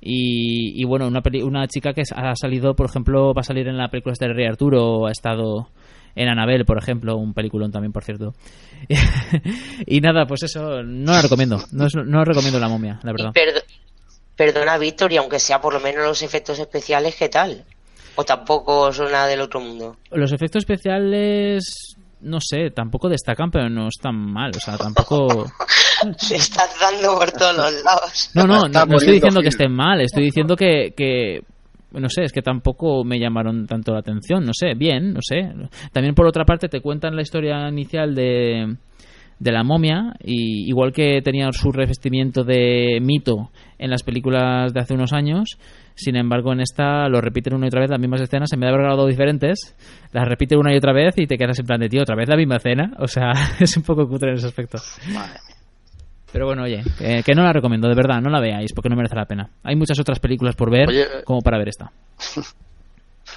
Y, 0.00 0.80
y 0.80 0.84
bueno, 0.84 1.08
una, 1.08 1.22
una 1.42 1.66
chica 1.68 1.94
que 1.94 2.02
ha 2.14 2.36
salido, 2.36 2.76
por 2.76 2.86
ejemplo, 2.86 3.32
va 3.32 3.40
a 3.40 3.44
salir 3.44 3.66
en 3.66 3.78
la 3.78 3.88
película 3.88 4.14
de 4.20 4.28
Rey 4.28 4.46
Arturo, 4.46 5.06
ha 5.06 5.10
estado 5.10 5.70
en 6.16 6.28
Annabelle, 6.28 6.64
por 6.64 6.78
ejemplo, 6.78 7.16
un 7.16 7.34
peliculón 7.34 7.70
también, 7.70 7.92
por 7.92 8.02
cierto. 8.02 8.34
y 9.86 10.00
nada, 10.00 10.26
pues 10.26 10.42
eso, 10.44 10.82
no 10.82 11.12
la 11.12 11.22
recomiendo. 11.22 11.58
No, 11.72 11.86
no 12.04 12.24
recomiendo 12.24 12.58
La 12.58 12.68
momia, 12.68 12.98
la 13.02 13.12
verdad. 13.12 13.32
Y, 13.34 13.40
Perdona, 14.36 14.76
Víctor, 14.76 15.12
y 15.12 15.16
aunque 15.16 15.38
sea 15.38 15.60
por 15.60 15.72
lo 15.72 15.80
menos 15.80 16.04
los 16.04 16.22
efectos 16.22 16.58
especiales, 16.58 17.16
¿qué 17.16 17.28
tal? 17.28 17.64
¿O 18.16 18.24
tampoco 18.24 18.92
son 18.92 19.10
nada 19.12 19.26
del 19.26 19.40
otro 19.40 19.60
mundo? 19.60 19.96
Los 20.10 20.32
efectos 20.32 20.60
especiales, 20.60 21.96
no 22.20 22.38
sé, 22.40 22.70
tampoco 22.70 23.08
destacan, 23.08 23.50
pero 23.50 23.68
no 23.68 23.88
están 23.88 24.14
mal. 24.14 24.50
O 24.56 24.60
sea, 24.60 24.76
tampoco. 24.76 25.46
Se 26.18 26.36
estás 26.36 26.78
dando 26.78 27.18
por 27.18 27.30
todos 27.32 27.56
los 27.56 27.84
lados. 27.84 28.30
No, 28.34 28.46
no, 28.46 28.68
no, 28.68 28.86
no 28.86 28.96
estoy 28.96 29.14
diciendo 29.14 29.40
que 29.40 29.48
estén 29.48 29.72
mal. 29.72 30.00
Estoy 30.00 30.24
diciendo 30.24 30.56
que, 30.56 30.92
que. 30.96 31.40
No 31.92 32.08
sé, 32.10 32.24
es 32.24 32.32
que 32.32 32.42
tampoco 32.42 33.04
me 33.04 33.18
llamaron 33.18 33.66
tanto 33.66 33.92
la 33.92 34.00
atención. 34.00 34.44
No 34.44 34.52
sé, 34.52 34.74
bien, 34.74 35.14
no 35.14 35.20
sé. 35.22 35.50
También 35.92 36.14
por 36.14 36.26
otra 36.26 36.44
parte 36.44 36.68
te 36.68 36.80
cuentan 36.80 37.16
la 37.16 37.22
historia 37.22 37.68
inicial 37.68 38.14
de. 38.14 38.76
De 39.38 39.52
la 39.52 39.62
momia, 39.62 40.14
y 40.24 40.66
igual 40.66 40.92
que 40.92 41.20
tenía 41.22 41.52
su 41.52 41.70
revestimiento 41.70 42.42
de 42.42 43.00
mito 43.02 43.50
en 43.78 43.90
las 43.90 44.02
películas 44.02 44.72
de 44.72 44.80
hace 44.80 44.94
unos 44.94 45.12
años, 45.12 45.58
sin 45.96 46.16
embargo, 46.16 46.52
en 46.52 46.60
esta 46.60 47.08
lo 47.08 47.22
repiten 47.22 47.54
una 47.54 47.66
y 47.66 47.68
otra 47.68 47.80
vez 47.80 47.90
las 47.90 47.98
mismas 47.98 48.20
escenas, 48.20 48.52
en 48.52 48.60
vez 48.60 48.66
de 48.66 48.74
haber 48.74 48.82
grabado 48.82 49.06
diferentes, 49.06 49.74
las 50.12 50.28
repiten 50.28 50.58
una 50.58 50.72
y 50.72 50.76
otra 50.76 50.92
vez 50.92 51.14
y 51.16 51.26
te 51.26 51.38
quedas 51.38 51.58
en 51.58 51.66
plan 51.66 51.80
de 51.80 51.88
tío, 51.88 52.02
otra 52.02 52.14
vez 52.14 52.28
la 52.28 52.36
misma 52.36 52.56
escena. 52.56 52.92
O 52.98 53.08
sea, 53.08 53.32
es 53.60 53.76
un 53.76 53.82
poco 53.82 54.06
cutre 54.06 54.30
en 54.30 54.36
ese 54.36 54.48
aspecto. 54.48 54.78
Pero 56.32 56.46
bueno, 56.46 56.64
oye, 56.64 56.82
que, 56.98 57.22
que 57.22 57.34
no 57.34 57.42
la 57.42 57.52
recomiendo, 57.52 57.88
de 57.88 57.94
verdad, 57.94 58.20
no 58.20 58.28
la 58.28 58.40
veáis 58.40 58.72
porque 58.74 58.90
no 58.90 58.96
merece 58.96 59.16
la 59.16 59.24
pena. 59.24 59.48
Hay 59.62 59.76
muchas 59.76 59.98
otras 60.00 60.18
películas 60.18 60.54
por 60.54 60.70
ver 60.70 60.88
Oye, 60.88 61.06
como 61.24 61.40
para 61.40 61.56
ver 61.56 61.68
esta. 61.68 61.92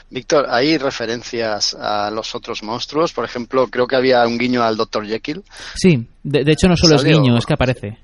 Víctor, 0.10 0.46
¿hay 0.50 0.78
referencias 0.78 1.74
a 1.74 2.10
los 2.12 2.34
otros 2.36 2.64
monstruos? 2.64 3.14
Por 3.14 3.26
ejemplo, 3.26 3.68
creo 3.68 3.88
que 3.88 3.96
había 3.96 4.26
un 4.28 4.38
guiño 4.38 4.64
al 4.64 4.78
Dr. 4.78 5.06
Jekyll. 5.08 5.44
Sí, 5.76 6.08
de, 6.24 6.44
de 6.44 6.52
hecho 6.52 6.68
no 6.68 6.76
solo 6.78 6.96
es 6.96 7.02
¿Sale 7.02 7.16
o- 7.16 7.22
guiño, 7.22 7.38
es 7.38 7.46
que 7.46 7.54
aparece. 7.54 7.98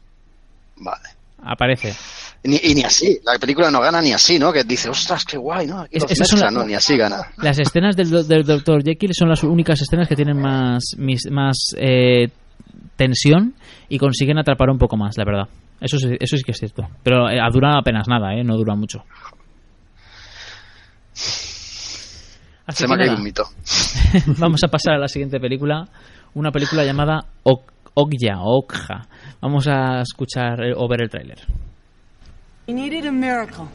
Vale. 0.77 1.09
Aparece. 1.43 1.93
Ni, 2.43 2.57
y 2.63 2.75
ni 2.75 2.83
así, 2.83 3.19
la 3.23 3.37
película 3.39 3.69
no 3.71 3.79
gana 3.81 4.01
ni 4.01 4.11
así, 4.13 4.37
¿no? 4.37 4.51
Que 4.53 4.63
dice, 4.63 4.89
ostras, 4.89 5.25
qué 5.25 5.37
guay, 5.37 5.67
¿no? 5.67 5.81
Aquí 5.81 5.97
Es- 5.97 6.03
esas 6.11 6.27
son 6.27 6.39
mezclan", 6.39 6.53
la- 6.53 6.59
no, 6.61 6.65
ni 6.67 6.73
así 6.75 6.95
gana. 6.97 7.31
Las 7.37 7.57
escenas 7.59 7.95
del, 7.95 8.27
del 8.27 8.43
Dr. 8.43 8.83
Jekyll 8.83 9.13
son 9.13 9.29
las 9.29 9.43
únicas 9.43 9.81
escenas 9.81 10.07
que 10.07 10.15
tienen 10.15 10.37
más, 10.39 10.95
más 11.31 11.75
eh, 11.77 12.27
tensión 12.95 13.55
y 13.89 13.97
consiguen 13.97 14.37
atrapar 14.37 14.69
un 14.69 14.77
poco 14.77 14.95
más, 14.97 15.17
la 15.17 15.25
verdad. 15.25 15.47
Eso 15.81 15.97
sí, 15.97 16.15
eso 16.19 16.37
sí 16.37 16.43
que 16.43 16.51
es 16.51 16.57
cierto. 16.57 16.87
Pero 17.03 17.29
eh, 17.29 17.37
dura 17.51 17.77
apenas 17.77 18.07
nada, 18.07 18.33
¿eh? 18.33 18.43
No 18.43 18.55
dura 18.57 18.75
mucho. 18.75 19.03
Así 22.67 22.83
Se 22.83 22.87
me 22.87 22.95
ha 22.95 22.97
caído 22.97 23.15
un 23.15 23.23
mito. 23.23 23.43
Vamos 24.39 24.61
a 24.63 24.67
pasar 24.67 24.95
a 24.95 24.97
la 24.97 25.07
siguiente 25.07 25.39
película. 25.39 25.87
Una 26.33 26.51
película 26.51 26.83
llamada 26.83 27.25
Ok- 27.43 27.71
Okja. 27.93 28.41
Okja. 28.41 29.07
Vamos 29.41 29.67
a 29.67 30.01
escuchar 30.01 30.61
eh, 30.63 30.73
o 30.75 30.87
ver 30.87 31.03
el 31.03 31.09
tráiler. 31.09 31.39
We 32.67 32.73
needed 32.73 33.05
a 33.05 33.11
miracle. 33.11 33.67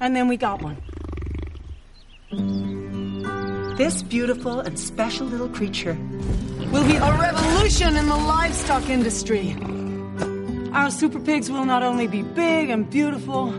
And 0.00 0.14
then 0.14 0.28
we 0.28 0.36
got 0.36 0.62
one. 0.62 0.76
This 3.76 4.02
beautiful 4.02 4.60
and 4.60 4.78
special 4.78 5.26
little 5.26 5.48
creature 5.48 5.96
will 6.70 6.84
be 6.84 6.96
a 6.96 7.12
revolution 7.18 7.96
in 7.96 8.06
the 8.06 8.16
livestock 8.16 8.88
industry. 8.88 9.56
Our 10.72 10.90
super 10.90 11.18
pigs 11.20 11.50
will 11.50 11.64
not 11.64 11.82
only 11.82 12.06
be 12.06 12.22
big 12.22 12.70
and 12.70 12.88
beautiful, 12.90 13.52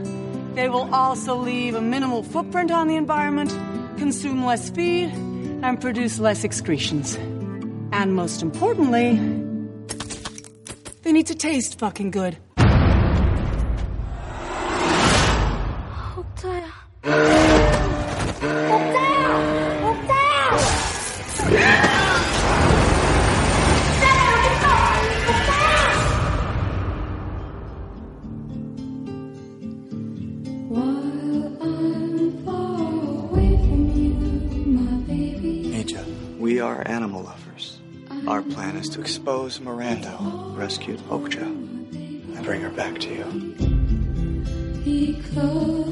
they 0.55 0.69
will 0.69 0.93
also 0.93 1.35
leave 1.35 1.75
a 1.75 1.81
minimal 1.81 2.23
footprint 2.23 2.71
on 2.71 2.87
the 2.87 2.95
environment, 2.95 3.49
consume 3.97 4.45
less 4.45 4.69
feed, 4.69 5.09
and 5.61 5.79
produce 5.79 6.19
less 6.19 6.43
excretions. 6.43 7.15
And 7.91 8.15
most 8.15 8.41
importantly, 8.41 9.19
they 11.03 11.11
need 11.11 11.27
to 11.27 11.35
taste 11.35 11.77
fucking 11.79 12.11
good. 12.11 12.37
Major, 17.05 18.74
Our 38.35 38.41
plan 38.41 38.75
is 38.75 38.89
to 38.89 38.99
expose 38.99 39.61
Miranda, 39.61 40.17
rescue 40.57 40.97
Okja, 41.07 41.41
and 41.41 42.43
bring 42.43 42.59
her 42.59 42.69
back 42.69 42.99
to 42.99 43.09
you. 43.09 43.23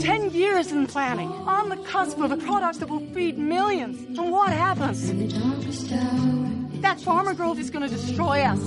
Ten 0.02 0.30
years 0.30 0.74
in 0.74 0.86
planning, 0.86 1.30
on 1.30 1.70
the 1.70 1.78
cusp 1.78 2.20
of 2.20 2.34
a 2.34 2.36
product 2.36 2.82
that 2.82 2.89
will 2.89 3.00
feed 3.14 3.38
millions. 3.38 3.98
And 4.20 4.30
what 4.30 4.52
happens? 4.52 5.10
That 6.82 7.00
farmer 7.00 7.34
grove 7.34 7.60
is 7.60 7.70
going 7.70 7.89
to 7.89 7.96
destroy 7.96 8.41
us. 8.41 8.60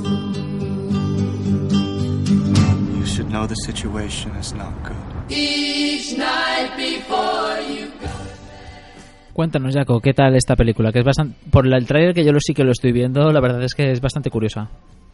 You 2.97 3.05
should 3.05 3.31
know 3.31 3.47
the 3.47 3.57
situation 3.57 4.31
is 4.37 4.55
not 4.55 4.73
good. 4.85 4.97
Each 5.29 6.17
night 6.17 6.75
before 6.79 7.59
you 7.61 7.93
go. 8.01 8.16
Cuéntanos, 9.37 9.75
Jaco, 9.75 10.01
¿qué 10.01 10.15
tal 10.15 10.35
esta 10.35 10.57
película? 10.57 10.91
Que 10.91 11.01
es 11.01 11.05
bastante... 11.05 11.37
Por 11.51 11.67
el 11.67 11.87
tráiler 11.87 12.15
que 12.15 12.25
yo 12.25 12.33
lo 12.33 12.41
sí 12.41 12.55
que 12.55 12.65
lo 12.65 12.73
estoy 12.73 12.91
viendo, 12.93 13.31
la 13.33 13.41
verdad 13.41 13.63
es 13.63 13.75
que 13.75 13.93
es 13.93 14.01
bastante 14.01 14.31
curiosa. 14.31 14.67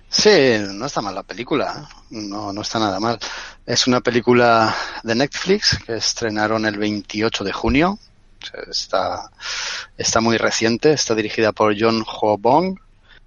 Sí, 0.09 0.31
no 0.75 0.87
está 0.87 1.01
mal 1.03 1.17
la 1.17 1.25
película, 1.25 1.75
¿eh? 2.13 2.17
no, 2.29 2.53
no 2.53 2.61
está 2.63 2.79
nada 2.79 3.01
mal. 3.01 3.19
Es 3.67 3.89
una 3.89 4.01
película 4.01 4.73
de 5.03 5.17
Netflix 5.17 5.77
que 5.85 5.97
estrenaron 5.97 6.65
el 6.67 6.79
28 6.79 7.43
de 7.43 7.53
junio. 7.53 7.99
Está, 8.71 9.29
está 9.99 10.21
muy 10.21 10.37
reciente, 10.37 10.93
está 10.93 11.17
dirigida 11.17 11.51
por 11.51 11.75
John 11.77 12.05
Ho 12.07 12.39
Bong 12.39 12.79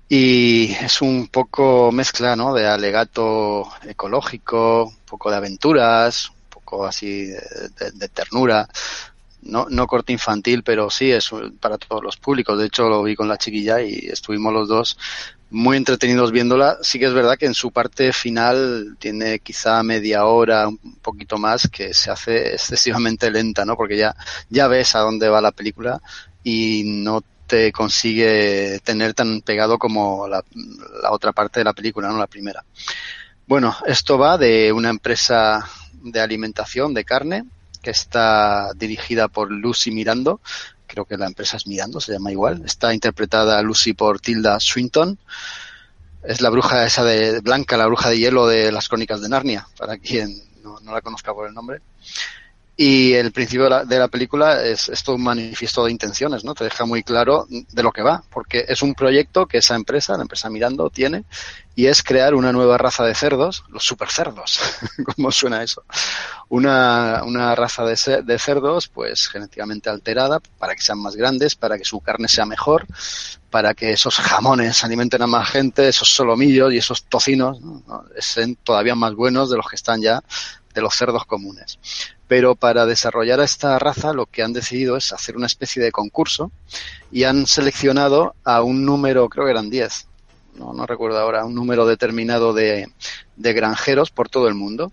y 0.07 0.71
es 0.75 1.01
un 1.01 1.27
poco 1.27 1.91
mezcla 1.91 2.37
¿no? 2.37 2.53
de 2.53 2.67
alegato 2.67 3.67
ecológico, 3.85 4.85
un 4.85 4.95
poco 5.05 5.29
de 5.29 5.35
aventuras, 5.35 6.29
un 6.29 6.49
poco 6.49 6.85
así 6.85 7.25
de, 7.25 7.41
de- 7.79 7.91
de 7.95 8.07
ternura. 8.07 8.69
No, 9.45 9.67
no 9.69 9.87
corte 9.87 10.11
infantil, 10.11 10.63
pero 10.63 10.89
sí 10.89 11.11
es 11.11 11.29
para 11.59 11.77
todos 11.77 12.03
los 12.03 12.17
públicos. 12.17 12.57
De 12.57 12.65
hecho, 12.65 12.89
lo 12.89 13.03
vi 13.03 13.15
con 13.15 13.27
la 13.27 13.37
chiquilla 13.37 13.81
y 13.81 14.07
estuvimos 14.07 14.51
los 14.51 14.67
dos 14.67 14.97
muy 15.51 15.77
entretenidos 15.77 16.31
viéndola. 16.31 16.77
Sí 16.81 16.99
que 16.99 17.05
es 17.05 17.13
verdad 17.13 17.37
que 17.37 17.45
en 17.45 17.53
su 17.53 17.71
parte 17.71 18.11
final 18.11 18.97
tiene 18.99 19.39
quizá 19.39 19.83
media 19.83 20.25
hora, 20.25 20.67
un 20.67 20.97
poquito 21.01 21.37
más, 21.37 21.69
que 21.69 21.93
se 21.93 22.11
hace 22.11 22.53
excesivamente 22.53 23.31
lenta, 23.31 23.65
¿no? 23.65 23.77
Porque 23.77 23.97
ya, 23.97 24.15
ya 24.49 24.67
ves 24.67 24.95
a 24.95 24.99
dónde 24.99 25.29
va 25.29 25.41
la 25.41 25.51
película 25.51 26.01
y 26.43 26.83
no 26.85 27.23
te 27.47 27.71
consigue 27.71 28.79
tener 28.83 29.13
tan 29.13 29.41
pegado 29.41 29.77
como 29.77 30.27
la, 30.27 30.43
la 31.03 31.11
otra 31.11 31.31
parte 31.31 31.59
de 31.59 31.65
la 31.65 31.73
película, 31.73 32.09
¿no? 32.09 32.17
La 32.17 32.27
primera. 32.27 32.65
Bueno, 33.47 33.75
esto 33.85 34.17
va 34.17 34.39
de 34.39 34.71
una 34.73 34.89
empresa 34.89 35.63
de 35.93 36.19
alimentación 36.19 36.93
de 36.93 37.05
carne 37.05 37.45
que 37.85 37.91
está 37.91 38.73
dirigida 38.73 39.27
por 39.27 39.51
Lucy 39.51 39.91
Mirando. 39.91 40.41
Creo 40.87 41.05
que 41.05 41.17
la 41.17 41.27
empresa 41.27 41.57
es 41.57 41.67
Mirando, 41.67 42.01
se 42.01 42.13
llama 42.13 42.31
igual. 42.31 42.63
Está 42.65 42.95
interpretada 42.95 43.61
Lucy 43.61 43.93
por 43.93 44.19
Tilda 44.19 44.59
Swinton. 44.59 45.19
Es 46.23 46.41
la 46.41 46.49
bruja 46.49 46.83
esa 46.83 47.03
de 47.03 47.41
Blanca, 47.41 47.77
la 47.77 47.85
bruja 47.85 48.09
de 48.09 48.17
hielo 48.17 48.47
de 48.47 48.71
las 48.71 48.89
crónicas 48.89 49.21
de 49.21 49.29
Narnia, 49.29 49.67
para 49.77 49.99
quien 49.99 50.35
no, 50.63 50.79
no 50.79 50.93
la 50.93 51.01
conozca 51.01 51.31
por 51.31 51.47
el 51.47 51.53
nombre. 51.53 51.81
Y 52.77 53.13
el 53.13 53.31
principio 53.31 53.63
de 53.65 53.69
la, 53.69 53.85
de 53.85 53.99
la 53.99 54.09
película 54.09 54.61
es, 54.61 54.89
es 54.89 55.01
todo 55.01 55.15
un 55.15 55.23
manifiesto 55.23 55.85
de 55.85 55.91
intenciones, 55.91 56.43
¿no? 56.43 56.53
Te 56.53 56.65
deja 56.65 56.83
muy 56.85 57.03
claro 57.03 57.47
de 57.49 57.83
lo 57.83 57.91
que 57.91 58.01
va, 58.01 58.21
porque 58.29 58.65
es 58.67 58.81
un 58.81 58.93
proyecto 58.93 59.45
que 59.45 59.59
esa 59.59 59.75
empresa, 59.75 60.17
la 60.17 60.23
empresa 60.23 60.49
Mirando, 60.49 60.89
tiene, 60.89 61.23
y 61.73 61.85
es 61.85 62.03
crear 62.03 62.35
una 62.35 62.51
nueva 62.51 62.77
raza 62.77 63.05
de 63.05 63.15
cerdos, 63.15 63.63
los 63.69 63.85
super 63.85 64.09
cerdos. 64.09 64.59
¿Cómo 65.15 65.31
suena 65.31 65.63
eso? 65.63 65.83
Una, 66.49 67.21
una 67.23 67.55
raza 67.55 67.85
de, 67.85 68.23
de 68.23 68.39
cerdos, 68.39 68.89
pues 68.89 69.29
genéticamente 69.29 69.89
alterada, 69.89 70.41
para 70.59 70.75
que 70.75 70.81
sean 70.81 70.99
más 70.99 71.15
grandes, 71.15 71.55
para 71.55 71.77
que 71.77 71.85
su 71.85 72.01
carne 72.01 72.27
sea 72.27 72.45
mejor, 72.45 72.85
para 73.49 73.73
que 73.73 73.91
esos 73.91 74.17
jamones 74.17 74.83
alimenten 74.83 75.21
a 75.21 75.27
más 75.27 75.49
gente, 75.49 75.87
esos 75.87 76.09
solomillos 76.09 76.73
y 76.73 76.77
esos 76.77 77.05
tocinos, 77.05 77.61
¿no? 77.61 77.83
¿no? 77.87 78.03
sean 78.19 78.55
todavía 78.55 78.95
más 78.95 79.13
buenos 79.13 79.49
de 79.49 79.55
los 79.55 79.65
que 79.67 79.77
están 79.77 80.01
ya 80.01 80.21
de 80.75 80.81
los 80.81 80.93
cerdos 80.93 81.25
comunes. 81.25 81.79
Pero 82.27 82.53
para 82.55 82.85
desarrollar 82.85 83.39
a 83.39 83.45
esta 83.45 83.79
raza 83.79 84.13
lo 84.13 84.27
que 84.27 84.43
han 84.43 84.53
decidido 84.53 84.97
es 84.97 85.11
hacer 85.13 85.35
una 85.37 85.47
especie 85.47 85.81
de 85.81 85.91
concurso 85.91 86.51
y 87.11 87.23
han 87.23 87.47
seleccionado 87.47 88.35
a 88.43 88.61
un 88.61 88.85
número, 88.85 89.27
creo 89.29 89.45
que 89.45 89.51
eran 89.51 89.69
10, 89.71 90.07
no, 90.55 90.73
no 90.73 90.85
recuerdo 90.85 91.19
ahora, 91.19 91.45
un 91.45 91.55
número 91.55 91.85
determinado 91.85 92.53
de, 92.53 92.87
de 93.35 93.53
granjeros 93.53 94.11
por 94.11 94.29
todo 94.29 94.47
el 94.47 94.53
mundo. 94.55 94.91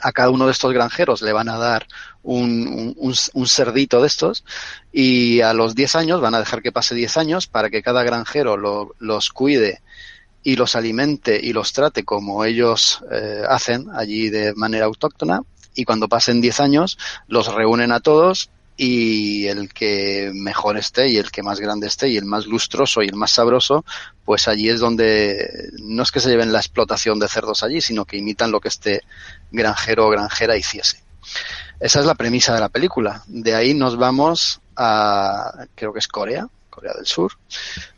A 0.00 0.12
cada 0.12 0.30
uno 0.30 0.46
de 0.46 0.52
estos 0.52 0.72
granjeros 0.72 1.22
le 1.22 1.32
van 1.32 1.48
a 1.48 1.58
dar 1.58 1.88
un, 2.22 2.94
un- 2.96 3.46
cerdito 3.48 4.00
de 4.00 4.06
estos 4.06 4.44
y 4.92 5.40
a 5.40 5.52
los 5.54 5.74
10 5.74 5.96
años 5.96 6.20
van 6.20 6.34
a 6.36 6.38
dejar 6.38 6.62
que 6.62 6.70
pase 6.70 6.94
10 6.94 7.16
años 7.16 7.48
para 7.48 7.68
que 7.68 7.82
cada 7.82 8.04
granjero 8.04 8.56
lo- 8.56 8.94
los 9.00 9.30
cuide 9.30 9.80
y 10.42 10.56
los 10.56 10.76
alimente 10.76 11.38
y 11.42 11.52
los 11.52 11.72
trate 11.72 12.04
como 12.04 12.44
ellos 12.44 13.02
eh, 13.10 13.42
hacen 13.48 13.86
allí 13.94 14.30
de 14.30 14.54
manera 14.54 14.86
autóctona 14.86 15.42
y 15.74 15.84
cuando 15.84 16.08
pasen 16.08 16.40
10 16.40 16.60
años 16.60 16.98
los 17.26 17.52
reúnen 17.52 17.92
a 17.92 18.00
todos 18.00 18.50
y 18.76 19.48
el 19.48 19.72
que 19.72 20.30
mejor 20.32 20.78
esté 20.78 21.08
y 21.08 21.16
el 21.16 21.32
que 21.32 21.42
más 21.42 21.58
grande 21.58 21.88
esté 21.88 22.08
y 22.08 22.16
el 22.16 22.24
más 22.24 22.46
lustroso 22.46 23.02
y 23.02 23.08
el 23.08 23.16
más 23.16 23.32
sabroso, 23.32 23.84
pues 24.24 24.46
allí 24.46 24.68
es 24.68 24.78
donde 24.78 25.70
no 25.82 26.04
es 26.04 26.12
que 26.12 26.20
se 26.20 26.30
lleven 26.30 26.52
la 26.52 26.60
explotación 26.60 27.18
de 27.18 27.28
cerdos 27.28 27.64
allí, 27.64 27.80
sino 27.80 28.04
que 28.04 28.18
imitan 28.18 28.52
lo 28.52 28.60
que 28.60 28.68
este 28.68 29.02
granjero 29.50 30.06
o 30.06 30.10
granjera 30.10 30.56
hiciese. 30.56 31.02
Esa 31.80 32.00
es 32.00 32.06
la 32.06 32.14
premisa 32.14 32.54
de 32.54 32.60
la 32.60 32.68
película. 32.68 33.24
De 33.26 33.54
ahí 33.54 33.74
nos 33.74 33.96
vamos 33.96 34.60
a, 34.76 35.66
creo 35.74 35.92
que 35.92 35.98
es 35.98 36.06
Corea, 36.06 36.48
Corea 36.78 36.94
del 36.94 37.06
Sur, 37.06 37.32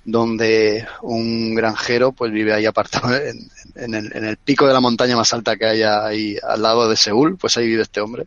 donde 0.05 0.87
un 1.03 1.55
granjero 1.55 2.13
pues 2.13 2.33
vive 2.33 2.55
ahí 2.55 2.65
apartado 2.65 3.15
en, 3.77 3.95
el 3.95 4.37
pico 4.39 4.67
de 4.67 4.73
la 4.73 4.81
montaña 4.81 5.17
más 5.17 5.33
alta 5.35 5.57
que 5.57 5.67
hay 5.67 5.83
ahí 5.83 6.37
al 6.43 6.63
lado 6.63 6.89
de 6.89 6.97
Seúl, 6.97 7.37
pues 7.37 7.57
ahí 7.57 7.67
vive 7.67 7.83
este 7.83 8.01
hombre 8.01 8.27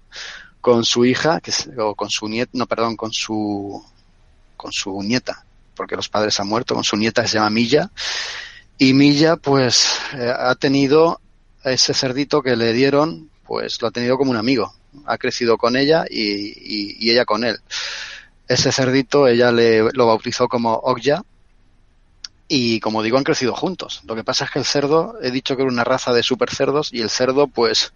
con 0.62 0.86
su 0.86 1.04
hija, 1.04 1.41
que 1.41 1.51
es, 1.51 1.68
o 1.78 1.93
con 1.93 2.10
su 2.10 2.30
nieta, 2.30 2.51
no, 2.54 2.68
perdón, 2.68 2.95
con 2.95 3.12
su, 3.12 3.84
con 4.56 4.72
su 4.72 5.04
nieta, 5.04 5.43
porque 5.76 5.97
los 5.97 6.08
padres 6.08 6.39
han 6.39 6.47
muerto, 6.47 6.74
con 6.74 6.86
su 6.86 6.95
nieta 6.95 7.22
que 7.22 7.28
se 7.28 7.34
llama 7.34 7.49
Milla, 7.49 7.91
y 8.78 8.93
Milla, 8.93 9.36
pues, 9.36 9.99
eh, 10.14 10.32
ha 10.34 10.56
tenido 10.56 11.20
ese 11.66 11.93
cerdito 11.93 12.41
que 12.41 12.56
le 12.56 12.72
dieron, 12.72 13.30
pues 13.45 13.82
lo 13.82 13.89
ha 13.89 13.91
tenido 13.91 14.18
como 14.18 14.32
un 14.32 14.38
amigo, 14.38 14.74
ha 15.06 15.18
crecido 15.18 15.58
con 15.58 15.76
ella 15.76 16.06
y, 16.10 16.22
y, 16.22 16.97
y 16.97 17.12
ella 17.12 17.26
con 17.26 17.43
él. 17.43 17.60
Ese 18.47 18.71
cerdito 18.71 19.27
ella 19.27 19.51
le, 19.51 19.91
lo 19.93 20.07
bautizó 20.07 20.47
como 20.47 20.73
Okja, 20.73 21.23
y 22.47 22.79
como 22.81 23.01
digo, 23.01 23.17
han 23.17 23.23
crecido 23.23 23.55
juntos. 23.55 24.01
Lo 24.05 24.15
que 24.15 24.23
pasa 24.23 24.45
es 24.45 24.51
que 24.51 24.59
el 24.59 24.65
cerdo, 24.65 25.15
he 25.21 25.31
dicho 25.31 25.55
que 25.55 25.63
era 25.63 25.71
una 25.71 25.83
raza 25.83 26.13
de 26.13 26.23
super 26.23 26.51
cerdos 26.51 26.93
y 26.93 27.01
el 27.01 27.09
cerdo 27.09 27.47
pues 27.47 27.93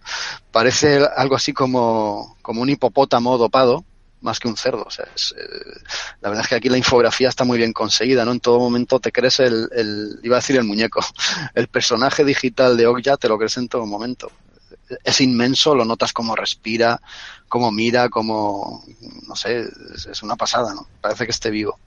parece 0.50 1.00
algo 1.16 1.36
así 1.36 1.52
como, 1.52 2.36
como 2.42 2.62
un 2.62 2.70
hipopótamo 2.70 3.38
dopado 3.38 3.84
más 4.20 4.40
que 4.40 4.48
un 4.48 4.56
cerdo. 4.56 4.84
O 4.84 4.90
sea, 4.90 5.06
es, 5.14 5.34
eh, 5.38 5.44
la 6.20 6.30
verdad 6.30 6.44
es 6.44 6.48
que 6.48 6.54
aquí 6.56 6.68
la 6.68 6.78
infografía 6.78 7.28
está 7.28 7.44
muy 7.44 7.58
bien 7.58 7.72
conseguida, 7.72 8.24
¿no? 8.24 8.32
En 8.32 8.40
todo 8.40 8.58
momento 8.58 8.98
te 8.98 9.12
crees 9.12 9.38
el, 9.40 10.18
iba 10.22 10.36
a 10.36 10.40
decir 10.40 10.56
el 10.56 10.64
muñeco, 10.64 11.00
el 11.54 11.68
personaje 11.68 12.24
digital 12.24 12.76
de 12.76 12.86
Okja 12.86 13.16
te 13.16 13.28
lo 13.28 13.38
crees 13.38 13.56
en 13.58 13.68
todo 13.68 13.86
momento. 13.86 14.32
Es 15.04 15.20
inmenso, 15.20 15.74
lo 15.74 15.84
notas 15.84 16.12
como 16.12 16.34
respira, 16.36 17.00
como 17.48 17.70
mira, 17.70 18.08
como, 18.08 18.84
no 19.26 19.36
sé, 19.36 19.66
es, 19.94 20.22
una 20.22 20.36
pasada, 20.36 20.74
¿no? 20.74 20.86
Parece 21.00 21.24
que 21.24 21.32
esté 21.32 21.50
vivo 21.50 21.78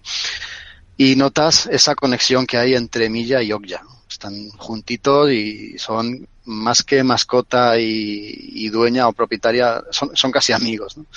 y 0.98 1.16
notas 1.16 1.66
esa 1.66 1.96
conexión 1.96 2.46
que 2.46 2.58
hay 2.58 2.76
entre 2.76 3.10
Milla 3.10 3.42
y 3.42 3.52
Okja. 3.52 3.82
Están 4.08 4.50
juntitos 4.52 5.32
y 5.32 5.76
son 5.80 6.28
más 6.46 6.84
que 6.84 7.04
mascota 7.04 7.80
y, 7.80 8.36
y 8.54 8.70
dueña 8.70 9.08
o 9.08 9.14
propietaria, 9.14 9.82
son, 9.90 10.16
son 10.16 10.32
casi 10.32 10.54
amigos. 10.54 10.98
¿no? 10.98 11.08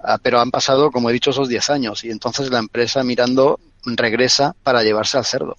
Ah, 0.00 0.18
pero 0.20 0.38
han 0.38 0.50
pasado, 0.50 0.90
como 0.90 1.08
he 1.08 1.14
dicho, 1.14 1.30
esos 1.30 1.48
10 1.48 1.70
años 1.70 2.04
y 2.04 2.10
entonces 2.10 2.50
la 2.50 2.58
empresa 2.58 3.02
mirando 3.04 3.58
regresa 3.86 4.54
para 4.62 4.82
llevarse 4.82 5.16
al 5.16 5.24
cerdo. 5.24 5.56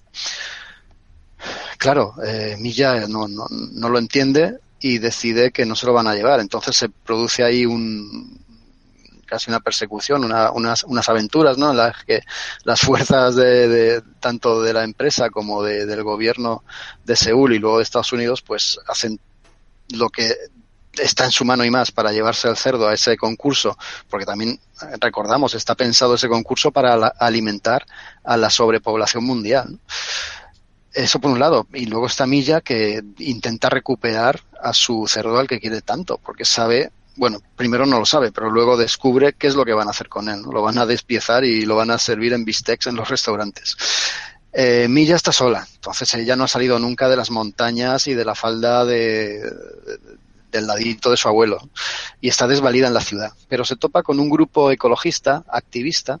Claro, 1.76 2.14
eh, 2.24 2.56
Milla 2.60 3.08
no, 3.08 3.26
no, 3.26 3.46
no 3.50 3.88
lo 3.88 3.98
entiende 3.98 4.58
y 4.86 4.98
decide 4.98 5.50
que 5.50 5.64
no 5.64 5.76
se 5.76 5.86
lo 5.86 5.94
van 5.94 6.08
a 6.08 6.14
llevar. 6.14 6.40
Entonces 6.40 6.76
se 6.76 6.90
produce 6.90 7.42
ahí 7.42 7.64
un, 7.64 8.38
casi 9.24 9.50
una 9.50 9.60
persecución, 9.60 10.22
una, 10.24 10.50
unas, 10.50 10.84
unas 10.84 11.08
aventuras, 11.08 11.56
¿no? 11.56 11.70
En 11.70 11.78
las 11.78 12.04
que 12.04 12.20
las 12.64 12.80
fuerzas 12.80 13.34
de, 13.34 14.02
tanto 14.20 14.60
de 14.60 14.74
la 14.74 14.84
empresa 14.84 15.30
como 15.30 15.62
de, 15.62 15.86
del 15.86 16.02
gobierno 16.02 16.64
de 17.02 17.16
Seúl 17.16 17.54
y 17.54 17.58
luego 17.58 17.78
de 17.78 17.84
Estados 17.84 18.12
Unidos, 18.12 18.42
pues 18.42 18.78
hacen 18.86 19.18
lo 19.88 20.10
que 20.10 20.34
está 20.98 21.24
en 21.24 21.32
su 21.32 21.46
mano 21.46 21.64
y 21.64 21.70
más 21.70 21.90
para 21.90 22.12
llevarse 22.12 22.48
al 22.48 22.58
cerdo 22.58 22.86
a 22.86 22.92
ese 22.92 23.16
concurso, 23.16 23.78
porque 24.10 24.26
también 24.26 24.60
recordamos, 25.00 25.54
está 25.54 25.74
pensado 25.74 26.16
ese 26.16 26.28
concurso 26.28 26.72
para 26.72 26.92
alimentar 26.92 27.86
a 28.22 28.36
la 28.36 28.50
sobrepoblación 28.50 29.24
mundial. 29.24 29.80
Eso 30.94 31.20
por 31.20 31.32
un 31.32 31.40
lado. 31.40 31.66
Y 31.74 31.86
luego 31.86 32.06
está 32.06 32.26
Milla 32.26 32.60
que 32.60 33.02
intenta 33.18 33.68
recuperar 33.68 34.40
a 34.62 34.72
su 34.72 35.06
cerdo 35.08 35.38
al 35.38 35.48
que 35.48 35.60
quiere 35.60 35.82
tanto, 35.82 36.18
porque 36.18 36.44
sabe 36.44 36.90
bueno, 37.16 37.40
primero 37.56 37.86
no 37.86 37.98
lo 37.98 38.06
sabe, 38.06 38.32
pero 38.32 38.50
luego 38.50 38.76
descubre 38.76 39.34
qué 39.34 39.46
es 39.46 39.54
lo 39.54 39.64
que 39.64 39.72
van 39.72 39.86
a 39.88 39.92
hacer 39.92 40.08
con 40.08 40.28
él. 40.28 40.42
Lo 40.42 40.62
van 40.62 40.78
a 40.78 40.86
despiezar 40.86 41.44
y 41.44 41.64
lo 41.64 41.76
van 41.76 41.90
a 41.90 41.98
servir 41.98 42.32
en 42.32 42.44
bistecs 42.44 42.88
en 42.88 42.96
los 42.96 43.08
restaurantes. 43.08 43.76
Eh, 44.52 44.86
Milla 44.88 45.16
está 45.16 45.32
sola, 45.32 45.66
entonces 45.74 46.12
ella 46.14 46.36
no 46.36 46.44
ha 46.44 46.48
salido 46.48 46.78
nunca 46.78 47.08
de 47.08 47.16
las 47.16 47.30
montañas 47.30 48.06
y 48.06 48.14
de 48.14 48.24
la 48.24 48.36
falda 48.36 48.84
de, 48.84 49.42
del 50.52 50.66
ladito 50.66 51.10
de 51.10 51.16
su 51.16 51.26
abuelo 51.26 51.58
y 52.20 52.28
está 52.28 52.46
desvalida 52.46 52.86
en 52.86 52.94
la 52.94 53.00
ciudad. 53.00 53.32
Pero 53.48 53.64
se 53.64 53.76
topa 53.76 54.02
con 54.02 54.20
un 54.20 54.30
grupo 54.30 54.70
ecologista, 54.70 55.44
activista, 55.48 56.20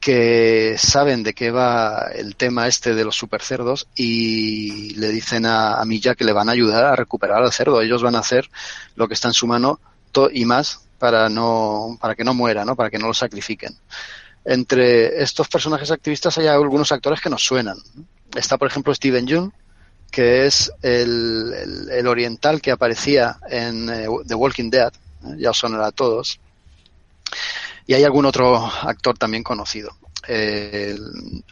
que 0.00 0.76
saben 0.78 1.22
de 1.22 1.34
qué 1.34 1.50
va 1.50 2.10
el 2.14 2.36
tema 2.36 2.68
este 2.68 2.94
de 2.94 3.04
los 3.04 3.16
supercerdos 3.16 3.88
y 3.96 4.94
le 4.94 5.08
dicen 5.08 5.44
a, 5.46 5.80
a 5.80 5.84
Milla 5.84 6.14
que 6.14 6.24
le 6.24 6.32
van 6.32 6.48
a 6.48 6.52
ayudar 6.52 6.84
a 6.84 6.96
recuperar 6.96 7.42
al 7.42 7.52
cerdo. 7.52 7.80
Ellos 7.80 8.02
van 8.02 8.14
a 8.14 8.20
hacer 8.20 8.48
lo 8.94 9.08
que 9.08 9.14
está 9.14 9.28
en 9.28 9.34
su 9.34 9.46
mano 9.46 9.80
y 10.32 10.44
más 10.44 10.80
para 10.98 11.28
no 11.28 11.96
para 12.00 12.14
que 12.14 12.24
no 12.24 12.34
muera, 12.34 12.64
¿no? 12.64 12.74
Para 12.74 12.90
que 12.90 12.98
no 12.98 13.06
lo 13.06 13.14
sacrifiquen. 13.14 13.76
Entre 14.44 15.22
estos 15.22 15.48
personajes 15.48 15.90
activistas 15.90 16.38
hay 16.38 16.46
algunos 16.46 16.90
actores 16.90 17.20
que 17.20 17.30
nos 17.30 17.44
suenan. 17.44 17.76
Está, 18.34 18.56
por 18.56 18.68
ejemplo, 18.68 18.94
Steven 18.94 19.26
Yeun, 19.26 19.52
que 20.10 20.46
es 20.46 20.72
el, 20.82 21.88
el, 21.90 22.06
oriental 22.06 22.60
que 22.60 22.70
aparecía 22.70 23.38
en 23.48 23.88
eh, 23.90 24.06
The 24.26 24.34
Walking 24.34 24.70
Dead, 24.70 24.92
¿eh? 25.24 25.36
ya 25.38 25.50
os 25.50 25.58
sonará 25.58 25.88
a 25.88 25.92
todos. 25.92 26.40
Y 27.88 27.94
hay 27.94 28.04
algún 28.04 28.24
otro 28.26 28.64
actor 28.64 29.18
también 29.18 29.42
conocido 29.42 29.96
eh, 30.30 30.94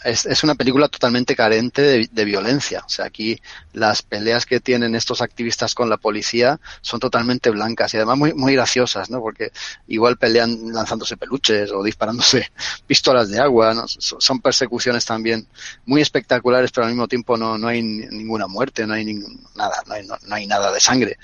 es, 0.05 0.27
es, 0.27 0.45
una 0.45 0.55
película 0.55 0.89
totalmente 0.89 1.35
carente 1.35 2.07
de, 2.11 2.25
violencia. 2.27 2.83
O 2.85 2.89
sea, 2.91 3.07
aquí 3.07 3.41
las 3.73 4.03
peleas 4.03 4.45
que 4.45 4.61
tienen 4.61 4.95
estos 4.95 5.23
activistas 5.23 5.75
con 5.75 5.89
la 5.89 5.97
policía 5.97 6.61
son 6.83 7.01
totalmente 7.01 7.49
blancas 7.49 7.95
y 7.95 7.97
además 7.97 8.19
muy, 8.19 8.35
muy 8.35 8.55
graciosas, 8.55 9.09
¿no? 9.09 9.21
Porque 9.21 9.51
igual 9.87 10.19
pelean 10.19 10.75
lanzándose 10.75 11.17
peluches 11.17 11.73
o 11.73 11.83
disparándose 11.83 12.51
pistolas 12.87 13.31
de 13.31 13.41
agua, 13.41 13.73
¿no? 13.73 13.85
Son 13.89 14.41
persecuciones 14.41 15.07
también 15.07 15.47
muy 15.87 16.03
espectaculares, 16.03 16.71
pero 16.71 16.87
al 16.87 16.93
mismo 16.93 17.09
tiempo 17.09 17.39
no, 17.39 17.57
no 17.57 17.69
hay 17.69 17.83
ninguna 17.83 18.47
muerte, 18.47 18.87
no 18.87 18.93
hay 18.93 19.07
nada, 19.55 19.83
no 19.87 19.95
hay, 19.95 20.07
no, 20.07 20.17
no 20.27 20.35
hay 20.35 20.47
nada 20.47 20.71
de 20.71 20.81
sangre 20.81 21.17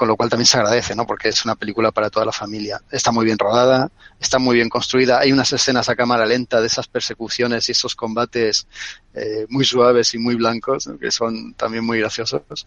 con 0.00 0.08
lo 0.08 0.16
cual 0.16 0.30
también 0.30 0.46
se 0.46 0.56
agradece, 0.56 0.94
¿no? 0.94 1.06
Porque 1.06 1.28
es 1.28 1.44
una 1.44 1.56
película 1.56 1.90
para 1.90 2.08
toda 2.08 2.24
la 2.24 2.32
familia. 2.32 2.80
Está 2.90 3.12
muy 3.12 3.26
bien 3.26 3.36
rodada, 3.36 3.90
está 4.18 4.38
muy 4.38 4.56
bien 4.56 4.70
construida. 4.70 5.20
Hay 5.20 5.30
unas 5.30 5.52
escenas 5.52 5.90
a 5.90 5.94
cámara 5.94 6.24
lenta 6.24 6.58
de 6.58 6.68
esas 6.68 6.88
persecuciones 6.88 7.68
y 7.68 7.72
esos 7.72 7.94
combates 7.94 8.66
eh, 9.12 9.44
muy 9.50 9.66
suaves 9.66 10.14
y 10.14 10.18
muy 10.18 10.36
blancos, 10.36 10.88
que 10.98 11.10
son 11.10 11.52
también 11.52 11.84
muy 11.84 11.98
graciosos. 11.98 12.66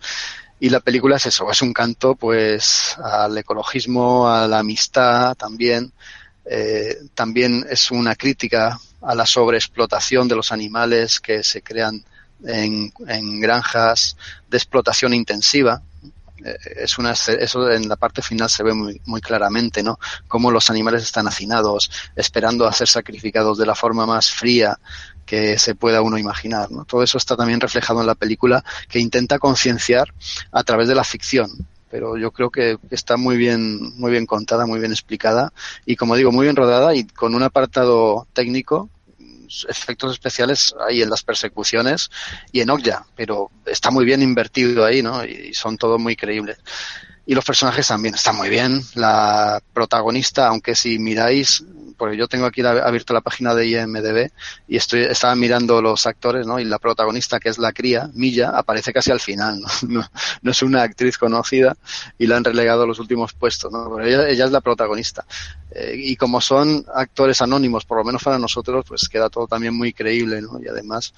Y 0.59 0.69
la 0.69 0.79
película 0.79 1.15
es 1.15 1.25
eso, 1.25 1.49
es 1.49 1.59
un 1.63 1.73
canto, 1.73 2.13
pues, 2.13 2.95
al 3.03 3.35
ecologismo, 3.35 4.29
a 4.29 4.47
la 4.47 4.59
amistad 4.59 5.33
también. 5.33 5.91
Eh, 6.45 6.97
también 7.15 7.65
es 7.67 7.89
una 7.89 8.15
crítica 8.15 8.79
a 9.01 9.15
la 9.15 9.25
sobreexplotación 9.25 10.27
de 10.27 10.35
los 10.35 10.51
animales 10.51 11.19
que 11.19 11.43
se 11.43 11.63
crean 11.63 12.05
en 12.45 13.41
granjas 13.41 14.17
de 14.51 14.57
explotación 14.57 15.15
intensiva, 15.15 15.81
es 16.37 16.97
una 16.97 17.11
eso 17.11 17.71
en 17.71 17.87
la 17.87 17.95
parte 17.95 18.21
final 18.21 18.49
se 18.49 18.63
ve 18.63 18.73
muy, 18.73 19.21
claramente 19.21 19.83
no 19.83 19.99
cómo 20.27 20.51
los 20.51 20.69
animales 20.69 21.03
están 21.03 21.27
hacinados 21.27 21.89
esperando 22.15 22.67
a 22.67 22.73
ser 22.73 22.87
sacrificados 22.87 23.57
de 23.57 23.65
la 23.65 23.75
forma 23.75 24.05
más 24.05 24.31
fría 24.31 24.77
que 25.25 25.57
se 25.57 25.75
pueda 25.75 26.01
uno 26.01 26.17
imaginar 26.17 26.71
¿no? 26.71 26.85
todo 26.85 27.03
eso 27.03 27.17
está 27.17 27.35
también 27.35 27.61
reflejado 27.61 28.01
en 28.01 28.07
la 28.07 28.15
película 28.15 28.63
que 28.89 28.99
intenta 28.99 29.39
concienciar 29.39 30.13
a 30.51 30.63
través 30.63 30.87
de 30.87 30.95
la 30.95 31.03
ficción 31.03 31.49
pero 31.89 32.17
yo 32.17 32.31
creo 32.31 32.49
que 32.49 32.77
está 32.89 33.17
muy 33.17 33.37
bien 33.37 33.97
muy 33.97 34.11
bien 34.11 34.25
contada 34.25 34.65
muy 34.65 34.79
bien 34.79 34.91
explicada 34.91 35.53
y 35.85 35.95
como 35.95 36.15
digo 36.15 36.31
muy 36.31 36.45
bien 36.45 36.55
rodada 36.55 36.95
y 36.95 37.05
con 37.05 37.35
un 37.35 37.43
apartado 37.43 38.27
técnico 38.33 38.89
efectos 39.69 40.13
especiales 40.13 40.73
hay 40.87 41.01
en 41.01 41.09
las 41.09 41.23
persecuciones 41.23 42.09
y 42.51 42.61
en 42.61 42.69
Okja, 42.69 43.05
pero 43.15 43.51
está 43.65 43.91
muy 43.91 44.05
bien 44.05 44.21
invertido 44.21 44.85
ahí, 44.85 45.01
¿no? 45.01 45.23
Y 45.23 45.53
son 45.53 45.77
todos 45.77 45.99
muy 45.99 46.15
creíbles. 46.15 46.57
Y 47.25 47.35
los 47.35 47.45
personajes 47.45 47.87
también 47.87 48.15
están 48.15 48.35
muy 48.35 48.49
bien. 48.49 48.81
La 48.95 49.61
protagonista, 49.73 50.47
aunque 50.47 50.75
si 50.75 50.99
miráis, 50.99 51.63
porque 51.97 52.17
yo 52.17 52.27
tengo 52.27 52.45
aquí 52.45 52.61
la, 52.61 52.71
abierto 52.71 53.13
la 53.13 53.21
página 53.21 53.55
de 53.55 53.67
IMDB 53.67 54.29
y 54.67 54.75
estoy, 54.75 55.03
estaba 55.03 55.35
mirando 55.35 55.81
los 55.81 56.05
actores, 56.05 56.45
¿no? 56.45 56.59
Y 56.59 56.65
la 56.65 56.79
protagonista, 56.79 57.39
que 57.39 57.49
es 57.49 57.57
la 57.57 57.71
cría, 57.71 58.09
Milla, 58.13 58.49
aparece 58.49 58.91
casi 58.91 59.11
al 59.11 59.21
final, 59.21 59.61
¿no? 59.61 59.67
No, 59.93 60.09
no 60.41 60.51
es 60.51 60.61
una 60.63 60.81
actriz 60.81 61.17
conocida 61.17 61.77
y 62.17 62.27
la 62.27 62.37
han 62.37 62.43
relegado 62.43 62.83
a 62.83 62.87
los 62.87 62.99
últimos 62.99 63.33
puestos, 63.33 63.71
¿no? 63.71 63.89
Pero 63.95 64.07
ella, 64.07 64.27
ella 64.27 64.45
es 64.45 64.51
la 64.51 64.61
protagonista. 64.61 65.25
Eh, 65.71 65.95
y 65.97 66.15
como 66.15 66.41
son 66.41 66.85
actores 66.93 67.41
anónimos, 67.41 67.85
por 67.85 67.99
lo 67.99 68.03
menos 68.03 68.23
para 68.23 68.37
nosotros, 68.37 68.83
pues 68.87 69.07
queda 69.07 69.29
todo 69.29 69.47
también 69.47 69.75
muy 69.75 69.93
creíble, 69.93 70.41
¿no? 70.41 70.59
Y 70.61 70.67
además, 70.67 71.13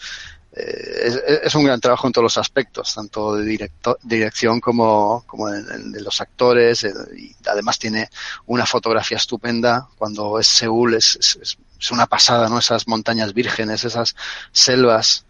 es, 0.55 1.21
es, 1.43 1.55
un 1.55 1.65
gran 1.65 1.81
trabajo 1.81 2.07
en 2.07 2.13
todos 2.13 2.23
los 2.23 2.37
aspectos, 2.37 2.93
tanto 2.93 3.35
de 3.35 3.69
dirección 4.03 4.61
como, 4.61 5.23
como 5.27 5.49
de, 5.49 6.01
los 6.01 6.21
actores. 6.21 6.85
y 7.15 7.35
además 7.45 7.77
tiene 7.77 8.09
una 8.45 8.65
fotografía 8.65 9.17
estupenda. 9.17 9.87
Cuando 9.97 10.39
es 10.39 10.47
Seúl 10.47 10.93
es, 10.93 11.17
es, 11.19 11.57
es 11.79 11.91
una 11.91 12.05
pasada, 12.07 12.47
¿no? 12.47 12.59
Esas 12.59 12.87
montañas 12.87 13.33
vírgenes, 13.33 13.83
esas 13.83 14.15
selvas 14.51 15.25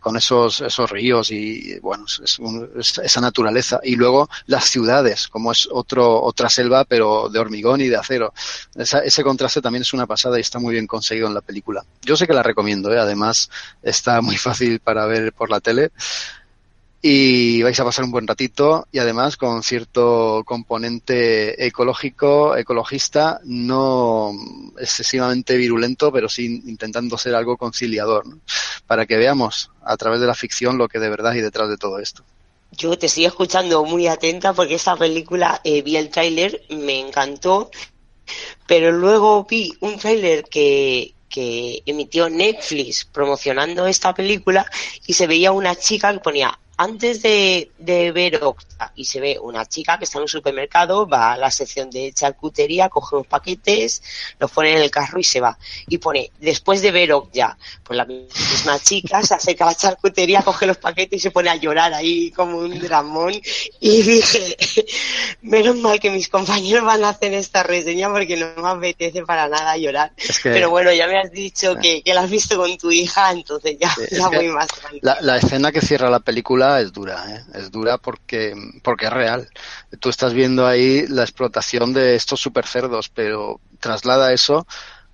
con 0.00 0.16
esos, 0.16 0.60
esos 0.60 0.90
ríos 0.90 1.30
y 1.30 1.78
bueno, 1.80 2.04
es, 2.06 2.98
esa 2.98 3.20
naturaleza. 3.20 3.80
Y 3.82 3.96
luego 3.96 4.28
las 4.46 4.64
ciudades, 4.64 5.28
como 5.28 5.52
es 5.52 5.68
otro, 5.70 6.22
otra 6.22 6.48
selva, 6.48 6.84
pero 6.84 7.28
de 7.28 7.38
hormigón 7.38 7.80
y 7.80 7.88
de 7.88 7.96
acero. 7.96 8.32
ese 8.76 9.24
contraste 9.24 9.62
también 9.62 9.82
es 9.82 9.92
una 9.92 10.06
pasada 10.06 10.38
y 10.38 10.42
está 10.42 10.58
muy 10.58 10.74
bien 10.74 10.86
conseguido 10.86 11.28
en 11.28 11.34
la 11.34 11.40
película. 11.40 11.84
Yo 12.02 12.16
sé 12.16 12.26
que 12.26 12.34
la 12.34 12.42
recomiendo, 12.42 12.92
¿eh? 12.92 12.98
además 12.98 13.50
está 13.82 14.20
muy 14.20 14.36
fácil 14.36 14.80
para 14.80 15.06
ver 15.06 15.32
por 15.32 15.50
la 15.50 15.60
tele 15.60 15.90
y 17.00 17.62
vais 17.62 17.78
a 17.78 17.84
pasar 17.84 18.04
un 18.04 18.10
buen 18.10 18.26
ratito 18.26 18.88
y 18.90 18.98
además 18.98 19.36
con 19.36 19.62
cierto 19.62 20.42
componente 20.44 21.64
ecológico, 21.64 22.56
ecologista, 22.56 23.40
no 23.44 24.32
excesivamente 24.78 25.56
virulento, 25.56 26.10
pero 26.10 26.28
sí 26.28 26.62
intentando 26.66 27.16
ser 27.16 27.34
algo 27.34 27.56
conciliador, 27.56 28.24
para 28.86 29.06
que 29.06 29.16
veamos 29.16 29.70
a 29.82 29.96
través 29.96 30.20
de 30.20 30.26
la 30.26 30.34
ficción 30.34 30.76
lo 30.76 30.88
que 30.88 30.98
de 30.98 31.08
verdad 31.08 31.32
hay 31.32 31.40
detrás 31.40 31.68
de 31.68 31.76
todo 31.76 32.00
esto. 32.00 32.24
Yo 32.72 32.98
te 32.98 33.06
estoy 33.06 33.24
escuchando 33.24 33.84
muy 33.84 34.08
atenta 34.08 34.52
porque 34.52 34.74
esta 34.74 34.96
película, 34.96 35.60
eh, 35.64 35.82
vi 35.82 35.96
el 35.96 36.10
tráiler, 36.10 36.62
me 36.68 36.98
encantó, 36.98 37.70
pero 38.66 38.92
luego 38.92 39.46
vi 39.48 39.72
un 39.80 39.98
tráiler 39.98 40.44
que, 40.44 41.14
que 41.30 41.82
emitió 41.86 42.28
Netflix 42.28 43.04
promocionando 43.04 43.86
esta 43.86 44.12
película 44.14 44.66
y 45.06 45.14
se 45.14 45.26
veía 45.26 45.52
una 45.52 45.76
chica 45.76 46.12
que 46.12 46.18
ponía 46.18 46.58
antes 46.78 47.22
de, 47.22 47.72
de, 47.76 48.12
ver 48.12 48.38
Octa 48.42 48.92
y 48.94 49.04
se 49.04 49.20
ve 49.20 49.36
una 49.42 49.66
chica 49.66 49.98
que 49.98 50.04
está 50.04 50.18
en 50.18 50.22
un 50.22 50.28
supermercado, 50.28 51.08
va 51.08 51.32
a 51.32 51.36
la 51.36 51.50
sección 51.50 51.90
de 51.90 52.12
charcutería, 52.12 52.88
coge 52.88 53.16
unos 53.16 53.26
paquetes, 53.26 54.00
los 54.38 54.48
pone 54.52 54.76
en 54.76 54.82
el 54.82 54.90
carro 54.90 55.18
y 55.18 55.24
se 55.24 55.40
va. 55.40 55.58
Y 55.88 55.98
pone, 55.98 56.30
después 56.38 56.80
de 56.80 56.92
ver 56.92 57.12
Octa, 57.12 57.58
pues 57.82 57.96
la 57.96 58.04
misma 58.04 58.78
chica 58.78 59.20
se 59.22 59.34
acerca 59.34 59.64
a 59.64 59.68
la 59.68 59.74
charcutería, 59.74 60.42
coge 60.42 60.66
los 60.66 60.76
paquetes 60.76 61.18
y 61.18 61.20
se 61.20 61.32
pone 61.32 61.50
a 61.50 61.56
llorar 61.56 61.92
ahí 61.94 62.30
como 62.30 62.58
un 62.58 62.78
dramón. 62.78 63.34
Y 63.80 64.02
dije, 64.02 64.56
menos 65.42 65.74
mal 65.76 65.98
que 65.98 66.10
mis 66.10 66.28
compañeros 66.28 66.84
van 66.84 67.02
a 67.02 67.08
hacer 67.08 67.34
esta 67.34 67.64
reseña 67.64 68.08
porque 68.08 68.36
no 68.36 68.62
me 68.76 68.88
apetece 68.88 69.24
para 69.24 69.48
nada 69.48 69.76
llorar. 69.76 70.12
Pero 70.44 70.70
bueno, 70.70 70.92
ya 70.92 71.08
me 71.08 71.18
has 71.18 71.32
dicho 71.32 71.74
que, 71.74 72.02
que, 72.02 72.14
la 72.14 72.20
has 72.20 72.30
visto 72.30 72.56
con 72.56 72.78
tu 72.78 72.92
hija, 72.92 73.32
entonces 73.32 73.76
ya, 73.80 73.92
ya 74.12 74.28
voy 74.28 74.46
más 74.48 74.68
La, 75.02 75.18
la 75.20 75.38
escena 75.38 75.72
que 75.72 75.80
cierra 75.80 76.08
la 76.08 76.20
película 76.20 76.67
es 76.76 76.92
dura, 76.92 77.24
¿eh? 77.34 77.44
es 77.54 77.70
dura 77.70 77.98
porque, 77.98 78.54
porque 78.82 79.06
es 79.06 79.12
real. 79.12 79.48
Tú 80.00 80.08
estás 80.08 80.32
viendo 80.34 80.66
ahí 80.66 81.06
la 81.08 81.22
explotación 81.22 81.92
de 81.92 82.14
estos 82.14 82.40
super 82.40 82.66
cerdos, 82.66 83.08
pero 83.08 83.60
traslada 83.80 84.32
eso 84.32 84.66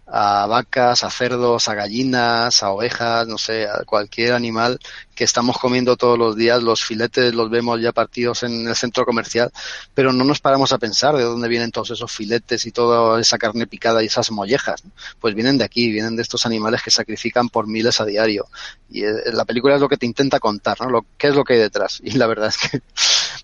a 0.06 0.46
vacas, 0.46 1.02
a 1.02 1.10
cerdos, 1.10 1.68
a 1.68 1.74
gallinas, 1.74 2.62
a 2.62 2.70
ovejas, 2.70 3.26
no 3.26 3.38
sé, 3.38 3.66
a 3.66 3.84
cualquier 3.84 4.34
animal 4.34 4.78
que 5.14 5.24
estamos 5.24 5.58
comiendo 5.58 5.96
todos 5.96 6.18
los 6.18 6.36
días. 6.36 6.62
Los 6.62 6.84
filetes 6.84 7.34
los 7.34 7.50
vemos 7.50 7.80
ya 7.80 7.92
partidos 7.92 8.42
en 8.42 8.68
el 8.68 8.74
centro 8.74 9.04
comercial, 9.04 9.50
pero 9.94 10.12
no 10.12 10.24
nos 10.24 10.40
paramos 10.40 10.72
a 10.72 10.78
pensar 10.78 11.16
de 11.16 11.22
dónde 11.22 11.48
vienen 11.48 11.70
todos 11.70 11.90
esos 11.90 12.10
filetes 12.12 12.66
y 12.66 12.72
toda 12.72 13.20
esa 13.20 13.38
carne 13.38 13.66
picada 13.66 14.02
y 14.02 14.06
esas 14.06 14.30
mollejas. 14.30 14.82
Pues 15.20 15.34
vienen 15.34 15.58
de 15.58 15.64
aquí, 15.64 15.90
vienen 15.90 16.16
de 16.16 16.22
estos 16.22 16.46
animales 16.46 16.82
que 16.82 16.90
sacrifican 16.90 17.48
por 17.48 17.66
miles 17.66 18.00
a 18.00 18.04
diario. 18.04 18.46
Y 18.90 19.04
eh, 19.04 19.12
la 19.32 19.44
película 19.44 19.76
es 19.76 19.80
lo 19.80 19.88
que 19.88 19.96
te 19.96 20.06
intenta 20.06 20.38
contar, 20.40 20.80
¿no? 20.80 20.90
Lo, 20.90 21.06
¿Qué 21.16 21.28
es 21.28 21.34
lo 21.34 21.44
que 21.44 21.54
hay 21.54 21.60
detrás? 21.60 22.00
Y 22.04 22.12
la 22.12 22.26
verdad 22.26 22.48
es 22.48 22.58
que 22.58 22.82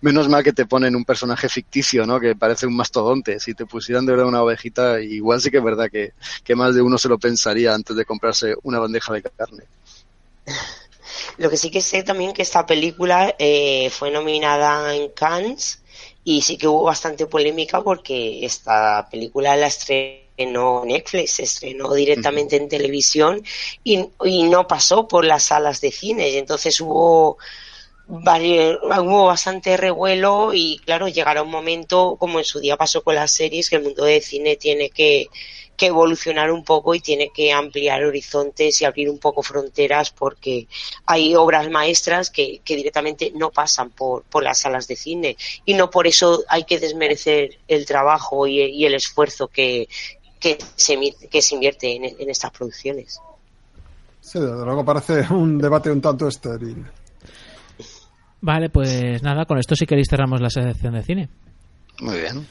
menos 0.01 0.29
mal 0.29 0.43
que 0.43 0.53
te 0.53 0.67
ponen 0.67 0.97
un 0.97 1.05
personaje 1.05 1.49
ficticio, 1.49 2.07
¿no? 2.07 2.21
Que 2.21 2.35
parece 2.35 2.67
un 2.67 2.77
mastodonte. 2.77 3.41
Si 3.41 3.55
te 3.55 3.67
pusieran 3.67 4.07
de 4.07 4.13
verdad 4.13 4.29
una 4.29 4.43
ovejita, 4.43 5.01
igual 5.01 5.41
sí 5.41 5.51
que 5.51 5.59
es 5.59 5.65
verdad 5.65 5.91
que, 5.91 6.13
que 6.45 6.55
más 6.55 6.75
de 6.75 6.83
uno 6.83 6.99
se 6.99 7.09
lo 7.09 7.19
pensaría 7.19 7.75
antes 7.75 7.97
de 7.97 8.05
comprarse 8.05 8.55
una 8.63 8.79
bandeja 8.79 9.13
de 9.13 9.23
carne. 9.23 9.65
Lo 11.39 11.51
que 11.51 11.57
sí 11.57 11.71
que 11.71 11.81
sé 11.81 12.03
también 12.03 12.33
que 12.33 12.43
esta 12.43 12.67
película 12.67 13.35
eh, 13.39 13.91
fue 13.91 14.11
nominada 14.11 14.95
en 14.95 15.09
Cannes 15.11 15.83
y 16.25 16.43
sí 16.43 16.57
que 16.57 16.69
hubo 16.69 16.85
bastante 16.85 17.27
polémica 17.27 17.83
porque 17.83 18.45
esta 18.45 19.09
película 19.11 19.57
la 19.57 19.69
estrenó 19.69 20.85
Netflix, 20.85 21.33
se 21.33 21.45
estrenó 21.45 21.95
directamente 21.95 22.57
en 22.57 22.69
televisión 22.69 23.43
y, 23.83 24.07
y 24.25 24.43
no 24.45 24.67
pasó 24.67 25.09
por 25.09 25.25
las 25.25 25.45
salas 25.45 25.81
de 25.81 25.91
cine. 25.91 26.29
Y 26.29 26.37
entonces 26.37 26.81
hubo 26.81 27.39
hubo 28.11 29.27
bastante 29.27 29.77
revuelo 29.77 30.53
y 30.53 30.81
claro, 30.85 31.09
llegará 31.09 31.43
un 31.43 31.51
momento, 31.51 32.17
como 32.19 32.39
en 32.39 32.45
su 32.45 32.61
día 32.61 32.77
pasó 32.77 33.03
con 33.03 33.15
las 33.15 33.31
series, 33.31 33.71
que 33.71 33.77
el 33.77 33.83
mundo 33.83 34.05
del 34.05 34.23
cine 34.23 34.57
tiene 34.57 34.91
que, 34.91 35.29
que 35.81 35.87
evolucionar 35.87 36.51
un 36.51 36.63
poco 36.63 36.95
y 36.95 37.01
tiene 37.01 37.31
que 37.33 37.53
ampliar 37.53 38.05
horizontes 38.05 38.83
y 38.83 38.85
abrir 38.85 39.09
un 39.09 39.19
poco 39.19 39.43
fronteras 39.43 40.11
porque 40.11 40.67
hay 41.07 41.35
obras 41.35 41.71
maestras 41.71 42.29
que, 42.29 42.61
que 42.65 42.77
directamente 42.77 43.33
no 43.35 43.51
pasan 43.51 43.89
por, 43.89 44.25
por, 44.25 44.43
las 44.43 44.59
salas 44.59 44.87
de 44.89 44.97
cine 44.97 45.37
y 45.65 45.73
no 45.73 45.89
por 45.89 46.07
eso 46.07 46.45
hay 46.49 46.65
que 46.65 46.79
desmerecer 46.79 47.59
el 47.67 47.87
trabajo 47.87 48.47
y, 48.47 48.85
el 48.85 48.93
esfuerzo 48.93 49.49
que, 49.49 49.89
que, 50.39 50.59
se, 50.77 50.99
que 51.31 51.41
se 51.41 51.55
invierte 51.55 51.97
en, 51.97 52.05
en 52.05 52.29
estas 52.29 52.51
producciones. 52.51 53.19
Sí, 54.21 54.39
desde 54.39 54.65
luego 54.65 54.85
parece 54.85 55.33
un 55.33 55.57
debate 55.59 55.91
un 55.91 56.03
tanto 56.03 56.29
estéril. 56.29 56.85
Vale, 58.41 58.71
pues 58.71 59.23
nada, 59.23 59.45
con 59.45 59.59
esto 59.59 59.75
sí 59.75 59.87
queréis 59.87 60.09
cerramos 60.09 60.41
la 60.41 60.51
sección 60.51 60.95
de 60.95 61.03
cine. 61.03 61.29
Muy 62.01 62.19
bien. 62.19 62.47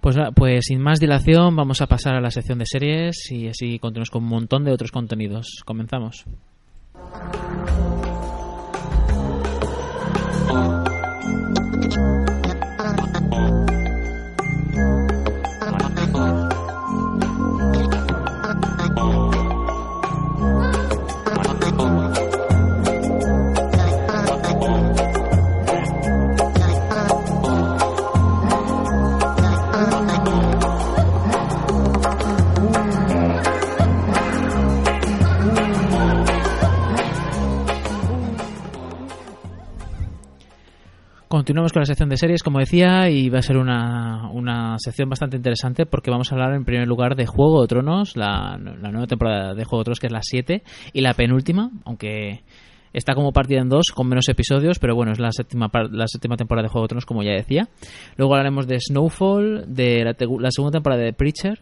Pues, 0.00 0.16
pues 0.34 0.66
sin 0.66 0.80
más 0.82 1.00
dilación 1.00 1.56
vamos 1.56 1.80
a 1.80 1.86
pasar 1.86 2.14
a 2.14 2.20
la 2.20 2.30
sección 2.30 2.58
de 2.58 2.66
series 2.66 3.30
y 3.30 3.48
así 3.48 3.78
continuamos 3.78 4.10
con 4.10 4.22
un 4.22 4.28
montón 4.28 4.64
de 4.64 4.72
otros 4.72 4.92
contenidos. 4.92 5.62
Comenzamos. 5.64 6.24
Continuamos 41.44 41.74
con 41.74 41.80
la 41.80 41.84
sección 41.86 42.08
de 42.08 42.16
series, 42.16 42.42
como 42.42 42.58
decía, 42.58 43.10
y 43.10 43.28
va 43.28 43.40
a 43.40 43.42
ser 43.42 43.58
una, 43.58 44.30
una 44.30 44.78
sección 44.78 45.10
bastante 45.10 45.36
interesante 45.36 45.84
porque 45.84 46.10
vamos 46.10 46.32
a 46.32 46.36
hablar 46.36 46.54
en 46.54 46.64
primer 46.64 46.88
lugar 46.88 47.16
de 47.16 47.26
Juego 47.26 47.60
de 47.60 47.68
Tronos, 47.68 48.16
la, 48.16 48.56
nueva 48.56 49.06
temporada 49.06 49.52
de 49.52 49.62
Juego 49.64 49.82
de 49.82 49.84
Tronos 49.84 50.00
que 50.00 50.06
es 50.06 50.12
la 50.14 50.22
7 50.22 50.62
y 50.94 51.02
la 51.02 51.12
penúltima, 51.12 51.70
aunque 51.84 52.44
está 52.94 53.14
como 53.14 53.30
partida 53.32 53.60
en 53.60 53.68
dos 53.68 53.92
con 53.94 54.08
menos 54.08 54.26
episodios, 54.30 54.78
pero 54.78 54.94
bueno, 54.94 55.12
es 55.12 55.18
la 55.18 55.32
séptima, 55.32 55.70
la 55.90 56.08
séptima 56.08 56.38
temporada 56.38 56.62
de 56.62 56.70
Juego 56.70 56.84
de 56.86 56.88
Tronos, 56.88 57.04
como 57.04 57.22
ya 57.22 57.32
decía. 57.32 57.68
Luego 58.16 58.32
hablaremos 58.32 58.66
de 58.66 58.80
Snowfall, 58.80 59.66
de 59.68 60.02
la 60.02 60.50
segunda 60.50 60.78
temporada 60.78 61.02
de 61.02 61.12
Preacher, 61.12 61.60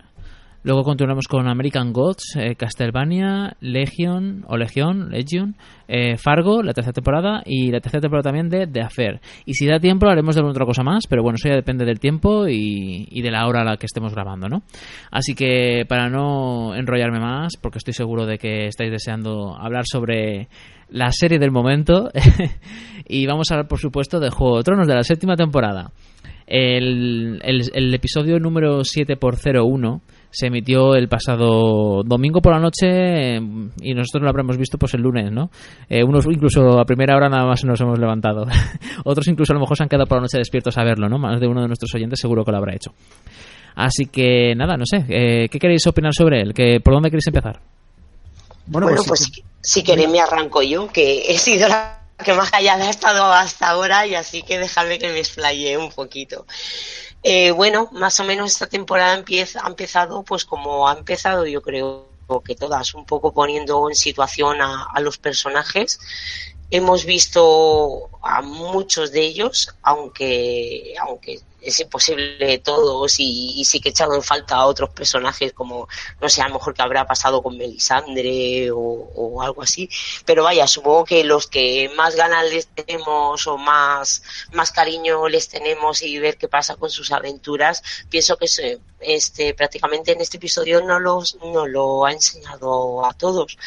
Luego 0.65 0.85
continuamos 0.85 1.27
con 1.27 1.49
American 1.49 1.93
Gods, 1.93 2.37
eh, 2.37 2.55
Castlevania, 2.55 3.57
Legion 3.61 4.45
o 4.47 4.57
Legion, 4.57 5.11
Legion, 5.11 5.57
eh, 5.89 6.17
Fargo, 6.17 6.63
la 6.63 6.73
tercera 6.73 6.93
temporada 6.93 7.43
y 7.45 7.73
la 7.73 7.81
tercera 7.81 8.01
temporada 8.01 8.31
también 8.31 8.49
de 8.49 8.69
The 8.69 8.81
Affair. 8.83 9.21
Y 9.45 9.55
si 9.55 9.67
da 9.67 9.81
tiempo 9.81 10.07
haremos 10.07 10.37
de 10.37 10.41
alguna 10.41 10.53
otra 10.53 10.65
cosa 10.65 10.85
más, 10.85 11.09
pero 11.09 11.25
bueno, 11.25 11.35
eso 11.35 11.49
ya 11.49 11.57
depende 11.57 11.85
del 11.85 11.99
tiempo 11.99 12.47
y, 12.47 13.09
y, 13.11 13.23
de 13.23 13.31
la 13.33 13.47
hora 13.49 13.63
a 13.63 13.65
la 13.65 13.77
que 13.77 13.87
estemos 13.87 14.15
grabando, 14.15 14.49
¿no? 14.49 14.63
Así 15.11 15.35
que 15.35 15.85
para 15.89 16.09
no 16.09 16.77
enrollarme 16.77 17.19
más, 17.19 17.57
porque 17.61 17.79
estoy 17.79 17.95
seguro 17.95 18.25
de 18.25 18.39
que 18.39 18.67
estáis 18.67 18.93
deseando 18.93 19.57
hablar 19.57 19.83
sobre 19.85 20.49
la 20.93 21.11
serie 21.11 21.38
del 21.38 21.51
momento 21.51 22.11
y 23.09 23.26
vamos 23.26 23.51
a 23.51 23.55
hablar 23.55 23.68
por 23.68 23.78
supuesto 23.78 24.20
de 24.20 24.30
Juego 24.30 24.59
de 24.59 24.64
Tronos 24.64 24.86
de 24.86 24.95
la 24.95 25.03
séptima 25.03 25.36
temporada. 25.36 25.90
El, 26.47 27.40
el, 27.43 27.62
el 27.72 27.95
episodio 27.95 28.38
número 28.38 28.84
7 28.84 29.16
por 29.16 29.36
01 29.36 30.03
se 30.32 30.47
emitió 30.47 30.95
el 30.95 31.09
pasado 31.09 32.03
domingo 32.03 32.40
por 32.40 32.55
la 32.55 32.59
noche 32.59 33.36
y 33.36 33.95
nosotros 33.95 34.22
lo 34.22 34.30
habremos 34.30 34.57
visto 34.57 34.78
pues 34.78 34.95
el 34.95 35.03
lunes, 35.03 35.30
¿no? 35.30 35.51
Eh, 35.88 36.03
unos 36.03 36.26
incluso 36.26 36.80
a 36.80 36.84
primera 36.84 37.16
hora 37.16 37.28
nada 37.28 37.47
más 37.47 37.64
nos 37.64 37.80
hemos 37.80 37.99
levantado. 37.99 38.47
Otros 39.05 39.28
incluso 39.28 39.53
a 39.53 39.57
lo 39.57 39.61
mejor 39.61 39.76
se 39.76 39.82
han 39.82 39.88
quedado 39.88 40.07
por 40.07 40.18
la 40.18 40.22
noche 40.22 40.38
despiertos 40.38 40.76
a 40.78 40.84
verlo, 40.84 41.09
¿no? 41.09 41.18
Más 41.18 41.38
de 41.38 41.47
uno 41.47 41.61
de 41.61 41.68
nuestros 41.68 41.95
oyentes 41.95 42.18
seguro 42.18 42.45
que 42.45 42.51
lo 42.51 42.59
habrá 42.59 42.74
hecho. 42.74 42.93
Así 43.74 44.07
que 44.07 44.55
nada, 44.55 44.76
no 44.76 44.84
sé, 44.86 45.05
eh, 45.09 45.49
¿qué 45.51 45.59
queréis 45.59 45.86
opinar 45.86 46.12
sobre 46.14 46.40
él? 46.40 46.53
¿Por 46.82 46.95
dónde 46.95 47.11
queréis 47.11 47.26
empezar? 47.26 47.61
Bueno, 48.67 48.87
Bueno, 48.87 49.03
pues, 49.05 49.21
pues 49.21 49.31
si, 49.35 49.45
si 49.61 49.83
queréis 49.83 50.09
me 50.09 50.21
arranco 50.21 50.63
yo, 50.63 50.89
que 50.89 51.33
he 51.33 51.39
sido 51.39 51.69
la 51.69 51.99
que 52.23 52.35
más 52.35 52.51
callada 52.51 52.87
he 52.87 52.91
estado 52.91 53.25
hasta 53.33 53.69
ahora 53.69 54.07
y 54.07 54.15
así 54.15 54.43
que 54.43 54.59
dejadme 54.59 54.99
que 54.99 55.09
me 55.09 55.19
explaye 55.19 55.77
un 55.77 55.91
poquito. 55.91 56.47
Eh, 57.23 57.51
bueno, 57.53 57.89
más 57.93 58.19
o 58.21 58.25
menos 58.25 58.53
esta 58.53 58.67
temporada 58.67 59.15
empieza, 59.15 59.65
ha 59.65 59.69
empezado 59.69 60.23
pues 60.23 60.45
como 60.45 60.89
ha 60.89 60.93
empezado 60.97 61.47
yo 61.47 61.63
creo 61.63 62.09
que 62.45 62.55
todas, 62.55 62.95
un 62.95 63.05
poco 63.05 63.33
poniendo 63.33 63.89
en 63.89 63.95
situación 63.95 64.61
a, 64.63 64.87
a 64.93 65.01
los 65.01 65.19
personajes. 65.19 65.99
Hemos 66.71 67.05
visto 67.05 68.09
a 68.23 68.41
muchos 68.41 69.13
de 69.13 69.21
ellos, 69.21 69.69
aunque, 69.83 70.95
aunque 70.99 71.41
es 71.63 71.81
imposible 71.81 72.59
todos 72.59 73.19
y, 73.19 73.61
y 73.61 73.65
sí 73.65 73.81
que 73.81 73.89
he 73.89 73.93
echado 73.93 74.15
en 74.15 74.23
falta 74.23 74.57
a 74.57 74.67
otros 74.67 74.91
personajes 74.91 75.53
como, 75.53 75.89
no 76.21 76.29
sé, 76.29 76.43
a 76.43 76.49
lo 76.49 76.55
mejor 76.55 76.75
que 76.75 76.83
habrá 76.83 77.07
pasado 77.07 77.43
con 77.43 77.57
Melisandre 77.57 78.71
o, 78.73 79.43
algo 79.43 79.63
así. 79.63 79.89
Pero 80.25 80.45
vaya, 80.45 80.67
supongo 80.67 81.05
que 81.05 81.25
los 81.25 81.47
que 81.47 81.91
más 81.97 82.15
ganas 82.15 82.45
les 82.51 82.67
tenemos 82.69 83.47
o 83.47 83.59
más, 83.59 84.23
más 84.53 84.71
cariño 84.71 85.29
les 85.29 85.49
tenemos 85.49 86.03
y 86.03 86.19
ver 86.19 86.37
qué 86.37 86.49
pasa 86.49 86.77
con 86.77 86.91
sus 86.91 87.13
aventuras, 87.13 87.83
pienso 88.09 88.37
que 88.37 88.49
se, 88.49 88.81
este, 89.03 89.55
prácticamente 89.55 90.13
en 90.13 90.21
este 90.21 90.37
episodio 90.37 90.81
no 90.81 90.99
los, 91.01 91.37
no 91.37 91.67
lo 91.67 92.05
ha 92.07 92.13
enseñado 92.13 93.05
a 93.05 93.13
todos. 93.15 93.59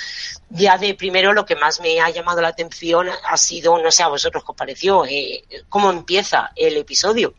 Ya 0.49 0.77
de 0.77 0.95
primero 0.95 1.33
lo 1.33 1.45
que 1.45 1.55
más 1.55 1.81
me 1.81 1.99
ha 1.99 2.09
llamado 2.09 2.41
la 2.41 2.49
atención 2.49 3.09
ha 3.09 3.37
sido, 3.37 3.77
no 3.77 3.91
sé 3.91 4.03
a 4.03 4.07
vosotros 4.07 4.43
qué 4.43 4.51
os 4.51 4.57
pareció, 4.57 5.05
eh, 5.05 5.43
cómo 5.69 5.91
empieza 5.91 6.51
el 6.55 6.77
episodio. 6.77 7.33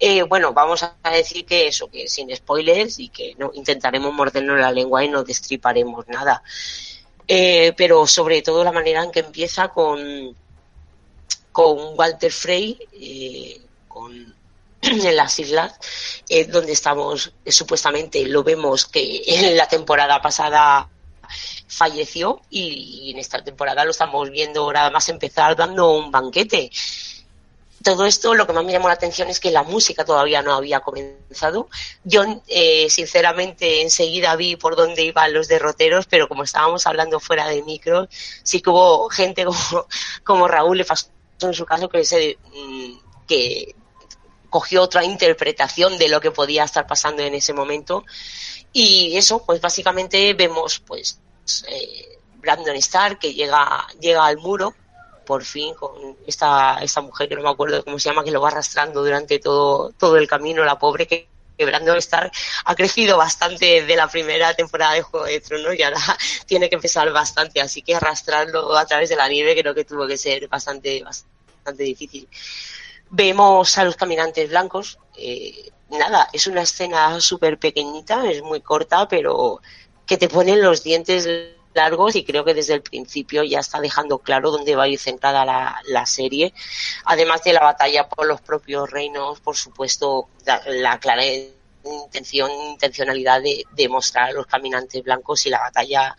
Eh, 0.00 0.22
bueno, 0.22 0.52
vamos 0.52 0.82
a 0.82 1.10
decir 1.10 1.44
que 1.44 1.66
eso, 1.66 1.88
que 1.90 2.08
sin 2.08 2.34
spoilers 2.34 2.98
y 3.00 3.08
que 3.08 3.34
no 3.36 3.50
intentaremos 3.54 4.12
mordernos 4.14 4.58
la 4.58 4.70
lengua 4.70 5.04
y 5.04 5.08
no 5.08 5.24
destriparemos 5.24 6.06
nada. 6.08 6.42
Eh, 7.26 7.74
pero 7.76 8.06
sobre 8.06 8.40
todo 8.42 8.64
la 8.64 8.72
manera 8.72 9.02
en 9.02 9.10
que 9.10 9.20
empieza 9.20 9.68
con, 9.68 10.34
con 11.52 11.98
Walter 11.98 12.32
Frey, 12.32 12.78
eh, 12.92 13.60
con 13.88 14.34
en 14.82 15.16
las 15.16 15.38
islas, 15.38 15.78
eh, 16.28 16.44
donde 16.44 16.72
estamos, 16.72 17.32
eh, 17.44 17.52
supuestamente 17.52 18.24
lo 18.26 18.44
vemos 18.44 18.86
que 18.86 19.22
en 19.26 19.56
la 19.56 19.68
temporada 19.68 20.20
pasada 20.22 20.88
falleció 21.66 22.40
y, 22.48 23.02
y 23.02 23.10
en 23.10 23.18
esta 23.18 23.42
temporada 23.42 23.84
lo 23.84 23.90
estamos 23.90 24.30
viendo 24.30 24.72
nada 24.72 24.90
más 24.90 25.08
empezar 25.08 25.54
dando 25.56 25.92
un 25.92 26.10
banquete 26.10 26.70
todo 27.82 28.06
esto 28.06 28.34
lo 28.34 28.46
que 28.46 28.52
más 28.52 28.64
me 28.64 28.72
llamó 28.72 28.88
la 28.88 28.94
atención 28.94 29.28
es 29.28 29.40
que 29.40 29.50
la 29.50 29.62
música 29.62 30.04
todavía 30.04 30.42
no 30.42 30.54
había 30.54 30.80
comenzado. 30.80 31.68
Yo, 32.04 32.24
eh, 32.48 32.88
sinceramente, 32.90 33.82
enseguida 33.82 34.36
vi 34.36 34.56
por 34.56 34.76
dónde 34.76 35.04
iban 35.04 35.32
los 35.32 35.48
derroteros, 35.48 36.06
pero 36.06 36.28
como 36.28 36.42
estábamos 36.42 36.86
hablando 36.86 37.20
fuera 37.20 37.46
de 37.48 37.62
micro, 37.62 38.08
sí 38.42 38.60
que 38.60 38.70
hubo 38.70 39.08
gente 39.08 39.44
como, 39.44 39.58
como 40.24 40.48
Raúl 40.48 40.84
en 41.40 41.54
su 41.54 41.64
caso 41.64 41.88
que 41.88 42.04
se, 42.04 42.38
mm, 42.52 42.98
cogió 44.50 44.82
otra 44.82 45.04
interpretación 45.04 45.98
de 45.98 46.08
lo 46.08 46.20
que 46.20 46.30
podía 46.30 46.64
estar 46.64 46.86
pasando 46.86 47.22
en 47.22 47.34
ese 47.34 47.52
momento. 47.52 48.04
Y 48.72 49.16
eso, 49.16 49.44
pues 49.44 49.60
básicamente 49.60 50.34
vemos, 50.34 50.80
pues, 50.80 51.20
eh, 51.68 52.18
Brandon 52.36 52.76
Starr 52.76 53.18
que 53.18 53.34
llega, 53.34 53.86
llega 54.00 54.26
al 54.26 54.38
muro 54.38 54.74
por 55.28 55.44
fin 55.44 55.74
con 55.74 56.16
esta, 56.26 56.78
esta 56.80 57.02
mujer 57.02 57.28
que 57.28 57.36
no 57.36 57.42
me 57.42 57.50
acuerdo 57.50 57.84
cómo 57.84 57.98
se 57.98 58.08
llama, 58.08 58.24
que 58.24 58.30
lo 58.30 58.40
va 58.40 58.48
arrastrando 58.48 59.04
durante 59.04 59.38
todo, 59.38 59.92
todo 59.92 60.16
el 60.16 60.26
camino, 60.26 60.64
la 60.64 60.78
pobre 60.78 61.06
que 61.06 61.28
que 61.58 61.66
Brandon 61.66 61.96
Stark 61.98 62.30
ha 62.66 62.74
crecido 62.76 63.18
bastante 63.18 63.82
de 63.82 63.96
la 63.96 64.06
primera 64.06 64.54
temporada 64.54 64.94
de 64.94 65.02
Juego 65.02 65.26
de 65.26 65.40
Tronos 65.40 65.74
y 65.76 65.82
ahora 65.82 65.98
tiene 66.46 66.70
que 66.70 66.78
pesar 66.78 67.10
bastante, 67.12 67.60
así 67.60 67.82
que 67.82 67.96
arrastrarlo 67.96 68.76
a 68.76 68.86
través 68.86 69.08
de 69.08 69.16
la 69.16 69.28
nieve 69.28 69.60
creo 69.60 69.74
que 69.74 69.84
tuvo 69.84 70.06
que 70.06 70.16
ser 70.16 70.46
bastante, 70.46 71.02
bastante 71.02 71.82
difícil. 71.82 72.28
Vemos 73.10 73.76
a 73.76 73.84
los 73.84 73.96
caminantes 73.96 74.48
blancos, 74.48 74.98
eh, 75.16 75.72
nada, 75.90 76.28
es 76.32 76.46
una 76.46 76.62
escena 76.62 77.20
súper 77.20 77.58
pequeñita, 77.58 78.30
es 78.30 78.40
muy 78.40 78.60
corta, 78.60 79.08
pero 79.08 79.60
que 80.06 80.16
te 80.16 80.28
ponen 80.28 80.62
los 80.62 80.84
dientes 80.84 81.26
largos 81.74 82.16
y 82.16 82.24
creo 82.24 82.44
que 82.44 82.54
desde 82.54 82.74
el 82.74 82.82
principio 82.82 83.42
ya 83.44 83.60
está 83.60 83.80
dejando 83.80 84.18
claro 84.18 84.50
dónde 84.50 84.76
va 84.76 84.84
a 84.84 84.88
ir 84.88 84.98
centrada 84.98 85.44
la, 85.44 85.80
la 85.86 86.06
serie. 86.06 86.52
Además 87.04 87.42
de 87.44 87.52
la 87.52 87.60
batalla 87.60 88.08
por 88.08 88.26
los 88.26 88.40
propios 88.40 88.90
reinos, 88.90 89.40
por 89.40 89.56
supuesto, 89.56 90.28
la, 90.44 90.62
la 90.66 90.98
clara 90.98 91.24
intención, 91.84 92.50
intencionalidad 92.50 93.42
de, 93.42 93.64
de, 93.72 93.88
mostrar 93.88 94.30
a 94.30 94.32
los 94.32 94.46
caminantes 94.46 95.02
blancos 95.02 95.46
y 95.46 95.50
la 95.50 95.60
batalla 95.60 96.16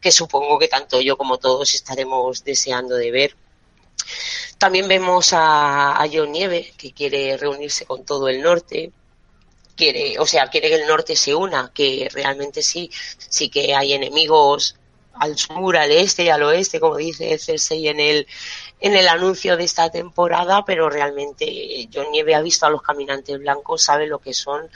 que 0.00 0.12
supongo 0.12 0.58
que 0.58 0.68
tanto 0.68 1.00
yo 1.00 1.16
como 1.16 1.38
todos 1.38 1.74
estaremos 1.74 2.44
deseando 2.44 2.94
de 2.94 3.10
ver. 3.10 3.36
También 4.58 4.88
vemos 4.88 5.32
a, 5.32 6.00
a 6.02 6.08
John 6.12 6.32
Nieve, 6.32 6.72
que 6.76 6.92
quiere 6.92 7.36
reunirse 7.36 7.84
con 7.84 8.04
todo 8.04 8.28
el 8.28 8.42
norte, 8.42 8.92
quiere, 9.76 10.18
o 10.18 10.26
sea, 10.26 10.48
quiere 10.48 10.68
que 10.68 10.76
el 10.76 10.86
norte 10.86 11.16
se 11.16 11.34
una, 11.34 11.70
que 11.72 12.08
realmente 12.12 12.62
sí, 12.62 12.90
sí 13.16 13.48
que 13.48 13.74
hay 13.74 13.92
enemigos 13.92 14.77
al 15.20 15.36
sur, 15.36 15.76
al 15.76 15.90
este 15.90 16.24
y 16.24 16.28
al 16.28 16.42
oeste, 16.42 16.80
como 16.80 16.96
dice 16.96 17.38
Cersei 17.38 17.88
en 17.88 18.00
el, 18.00 18.26
en 18.80 18.94
el 18.94 19.08
anuncio 19.08 19.56
de 19.56 19.64
esta 19.64 19.90
temporada, 19.90 20.64
pero 20.64 20.88
realmente 20.90 21.88
John 21.92 22.06
Nieve 22.12 22.34
ha 22.34 22.40
visto 22.40 22.66
a 22.66 22.70
los 22.70 22.82
caminantes 22.82 23.38
blancos, 23.38 23.82
sabe 23.82 24.06
lo 24.06 24.18
que 24.18 24.34
son, 24.34 24.68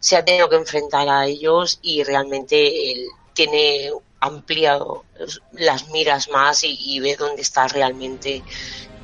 se 0.00 0.16
ha 0.16 0.24
tenido 0.24 0.48
que 0.48 0.56
enfrentar 0.56 1.08
a 1.08 1.26
ellos 1.26 1.78
y 1.82 2.02
realmente 2.02 2.92
él 2.92 3.06
tiene 3.34 3.90
ampliado 4.20 5.04
las 5.52 5.88
miras 5.88 6.28
más 6.28 6.62
y, 6.64 7.00
ve 7.00 7.16
dónde 7.16 7.42
está 7.42 7.68
realmente 7.68 8.42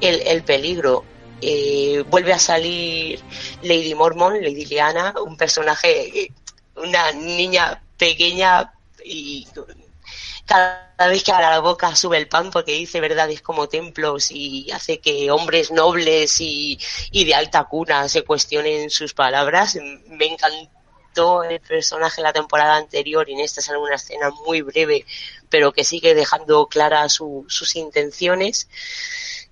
el, 0.00 0.22
el 0.22 0.42
peligro. 0.44 1.04
Eh, 1.40 2.04
vuelve 2.08 2.32
a 2.32 2.38
salir 2.38 3.20
Lady 3.62 3.94
Mormon, 3.94 4.42
Lady 4.42 4.64
Liana, 4.64 5.14
un 5.24 5.36
personaje, 5.36 6.32
una 6.74 7.12
niña 7.12 7.80
pequeña 7.96 8.72
y 9.04 9.46
cada 10.48 11.08
vez 11.08 11.22
que 11.22 11.32
abra 11.32 11.50
la 11.50 11.60
boca 11.60 11.94
sube 11.94 12.16
el 12.16 12.28
pan 12.28 12.50
porque 12.50 12.72
dice 12.72 13.00
verdades 13.00 13.42
como 13.42 13.68
templos 13.68 14.30
y 14.30 14.70
hace 14.72 14.98
que 14.98 15.30
hombres 15.30 15.70
nobles 15.70 16.40
y, 16.40 16.78
y 17.12 17.24
de 17.24 17.34
alta 17.34 17.64
cuna 17.64 18.08
se 18.08 18.22
cuestionen 18.24 18.90
sus 18.90 19.14
palabras. 19.14 19.78
Me 20.08 20.26
encantó 20.26 21.44
el 21.44 21.60
personaje 21.60 22.20
en 22.20 22.24
la 22.24 22.32
temporada 22.32 22.76
anterior 22.76 23.28
y 23.28 23.34
en 23.34 23.40
esta 23.40 23.60
sale 23.60 23.78
una 23.78 23.96
escena 23.96 24.30
muy 24.46 24.62
breve 24.62 25.04
pero 25.50 25.72
que 25.72 25.84
sigue 25.84 26.14
dejando 26.14 26.66
claras 26.68 27.14
su, 27.14 27.44
sus 27.48 27.76
intenciones. 27.76 28.68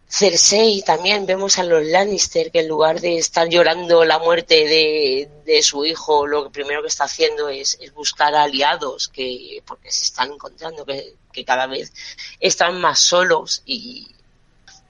Cersei 0.09 0.83
también 0.83 1.27
vemos 1.27 1.59
a 1.59 1.65
los 1.65 1.85
Lannister 1.85 2.53
que 2.53 2.61
en 2.61 2.69
lugar 2.69 3.01
de 3.01 3.19
estar 3.19 3.49
llorando 3.49 4.05
la 4.05 4.19
muerte 4.19 4.55
de, 4.55 5.29
de 5.45 5.63
su 5.63 5.85
hijo, 5.85 6.27
lo 6.27 6.45
que 6.45 6.51
primero 6.51 6.81
que 6.81 6.89
está 6.89 7.05
haciendo 7.05 7.49
es, 7.49 7.77
es, 7.81 7.93
buscar 7.93 8.35
aliados 8.35 9.09
que 9.09 9.63
porque 9.67 9.91
se 9.91 10.05
están 10.05 10.33
encontrando 10.33 10.85
que, 10.85 11.15
que, 11.33 11.45
cada 11.45 11.67
vez 11.67 11.93
están 12.39 12.81
más 12.81 13.01
solos 13.01 13.63
y 13.67 14.09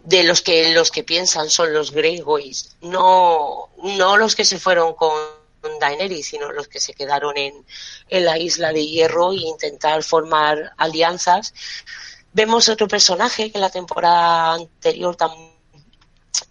de 0.00 0.22
los 0.22 0.42
que 0.42 0.70
los 0.72 0.90
que 0.90 1.02
piensan 1.02 1.48
son 1.48 1.72
los 1.72 1.92
Grey 1.92 2.20
Boys, 2.20 2.76
no 2.82 3.70
no 3.82 4.18
los 4.18 4.36
que 4.36 4.44
se 4.44 4.58
fueron 4.58 4.94
con 4.94 5.16
Daenerys, 5.80 6.26
sino 6.26 6.52
los 6.52 6.68
que 6.68 6.78
se 6.78 6.94
quedaron 6.94 7.36
en, 7.36 7.64
en 8.08 8.24
la 8.24 8.38
isla 8.38 8.72
de 8.72 8.86
Hierro 8.86 9.32
e 9.32 9.36
intentar 9.36 10.02
formar 10.02 10.72
alianzas 10.76 11.54
Vemos 12.36 12.68
otro 12.68 12.86
personaje 12.86 13.50
que 13.50 13.56
en 13.56 13.62
la 13.62 13.70
temporada 13.70 14.52
anterior 14.52 15.16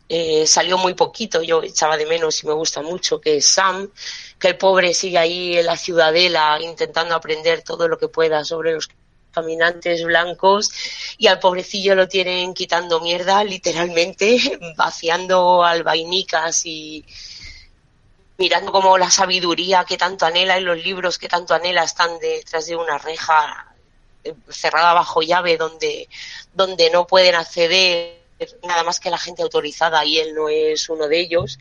eh, 0.10 0.48
salió 0.48 0.80
muy 0.80 0.96
poquito, 0.96 1.44
yo 1.44 1.62
echaba 1.62 1.96
de 1.96 2.08
menos 2.08 2.42
y 2.42 2.48
me 2.48 2.54
gusta 2.54 2.82
mucho, 2.82 3.22
que 3.22 3.38
es 3.38 3.52
Sam, 3.52 3.92
que 4.40 4.48
el 4.48 4.58
pobre 4.58 4.96
sigue 4.96 5.20
ahí 5.20 5.60
en 5.60 5.68
la 5.68 5.78
ciudadela 5.78 6.58
intentando 6.60 7.14
aprender 7.14 7.62
todo 7.62 7.88
lo 7.88 8.00
que 8.00 8.08
pueda 8.08 8.44
sobre 8.44 8.74
los 8.74 8.90
caminantes 9.32 10.04
blancos 10.04 10.72
y 11.20 11.28
al 11.28 11.38
pobrecillo 11.38 11.94
lo 11.94 12.08
tienen 12.08 12.56
quitando 12.56 13.00
mierda, 13.00 13.44
literalmente, 13.44 14.40
vaciando 14.76 15.64
albainicas 15.64 16.66
y 16.66 17.06
mirando 18.40 18.72
como 18.72 18.98
la 18.98 19.12
sabiduría 19.12 19.86
que 19.86 19.98
tanto 19.98 20.26
anhela 20.26 20.58
y 20.58 20.64
los 20.64 20.84
libros 20.84 21.20
que 21.20 21.28
tanto 21.28 21.54
anhela 21.54 21.84
están 21.84 22.18
detrás 22.18 22.66
de 22.66 22.76
una 22.76 22.98
reja 22.98 23.75
cerrada 24.50 24.94
bajo 24.94 25.22
llave 25.22 25.58
donde, 25.58 26.10
donde 26.54 26.90
no 26.90 27.08
pueden 27.08 27.36
acceder 27.36 28.22
nada 28.64 28.84
más 28.84 29.00
que 29.00 29.10
la 29.10 29.18
gente 29.18 29.44
autorizada 29.44 30.04
y 30.06 30.20
él 30.20 30.34
no 30.34 30.50
es 30.50 30.90
uno 30.90 31.08
de 31.08 31.20
ellos. 31.20 31.60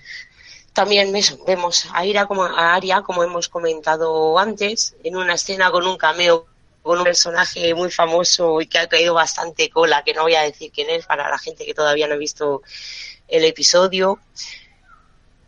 También 0.72 1.12
vemos 1.46 1.86
a 1.92 2.04
Ira 2.04 2.26
como 2.26 2.44
a 2.44 2.74
Aria, 2.74 3.02
como 3.02 3.22
hemos 3.22 3.48
comentado 3.48 4.38
antes, 4.38 4.96
en 5.04 5.16
una 5.16 5.34
escena 5.34 5.70
con 5.70 5.86
un 5.86 5.96
cameo 5.96 6.46
con 6.84 6.98
un 6.98 7.04
personaje 7.04 7.74
muy 7.74 7.90
famoso 7.90 8.60
y 8.60 8.66
que 8.66 8.78
ha 8.78 8.86
caído 8.86 9.14
bastante 9.14 9.70
cola, 9.70 10.04
que 10.04 10.12
no 10.12 10.22
voy 10.22 10.34
a 10.34 10.42
decir 10.42 10.70
quién 10.70 10.90
es 10.90 11.06
para 11.06 11.30
la 11.30 11.38
gente 11.38 11.64
que 11.64 11.72
todavía 11.72 12.06
no 12.06 12.14
ha 12.14 12.18
visto 12.18 12.60
el 13.26 13.44
episodio. 13.44 14.18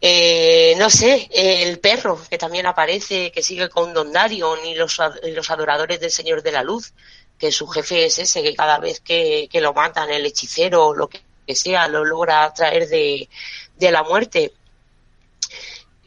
Eh, 0.00 0.74
no 0.78 0.90
sé, 0.90 1.28
el 1.32 1.78
perro 1.80 2.20
que 2.28 2.38
también 2.38 2.66
aparece, 2.66 3.32
que 3.32 3.42
sigue 3.42 3.68
con 3.68 3.94
Don 3.94 4.12
Darion 4.12 4.64
y 4.66 4.74
los, 4.74 4.98
los 5.22 5.50
adoradores 5.50 6.00
del 6.00 6.10
Señor 6.10 6.42
de 6.42 6.52
la 6.52 6.62
Luz. 6.62 6.92
que 7.38 7.52
su 7.52 7.66
jefe 7.68 8.06
es 8.06 8.18
ese, 8.18 8.42
que 8.42 8.54
cada 8.54 8.78
vez 8.78 9.00
que, 9.00 9.48
que 9.50 9.60
lo 9.60 9.74
matan, 9.74 10.10
el 10.10 10.24
hechicero 10.26 10.86
o 10.88 10.94
lo 10.94 11.08
que, 11.08 11.20
sea, 11.54 11.88
lo 11.88 12.04
logra 12.04 12.52
traer 12.54 12.88
de, 12.88 13.28
de 13.76 13.90
la 13.90 14.02
muerte. 14.02 14.52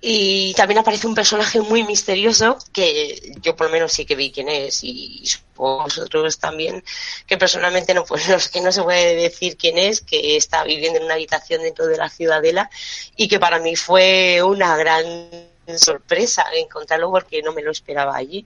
Y 0.01 0.53
también 0.53 0.77
aparece 0.77 1.07
un 1.07 1.15
personaje 1.15 1.59
muy 1.59 1.83
misterioso 1.83 2.57
que 2.71 3.33
yo 3.41 3.55
por 3.55 3.67
lo 3.67 3.73
menos 3.73 3.91
sí 3.91 4.05
que 4.05 4.15
vi 4.15 4.31
quién 4.31 4.47
es 4.47 4.81
y 4.83 5.25
supongo 5.25 5.83
vosotros 5.83 6.39
también, 6.39 6.83
que 7.27 7.37
personalmente 7.37 7.93
no, 7.93 8.05
pues, 8.05 8.47
que 8.49 8.61
no 8.61 8.71
se 8.71 8.81
puede 8.81 9.15
decir 9.15 9.57
quién 9.57 9.77
es, 9.77 9.99
que 9.99 10.37
está 10.37 10.63
viviendo 10.63 10.99
en 10.99 11.05
una 11.05 11.15
habitación 11.15 11.63
dentro 11.63 11.85
de 11.85 11.97
la 11.97 12.09
ciudadela 12.09 12.69
y 13.17 13.27
que 13.27 13.39
para 13.39 13.59
mí 13.59 13.75
fue 13.75 14.41
una 14.41 14.77
gran 14.77 15.29
sorpresa 15.77 16.45
encontrarlo 16.55 17.11
porque 17.11 17.41
no 17.41 17.51
me 17.51 17.61
lo 17.61 17.71
esperaba 17.71 18.15
allí. 18.15 18.45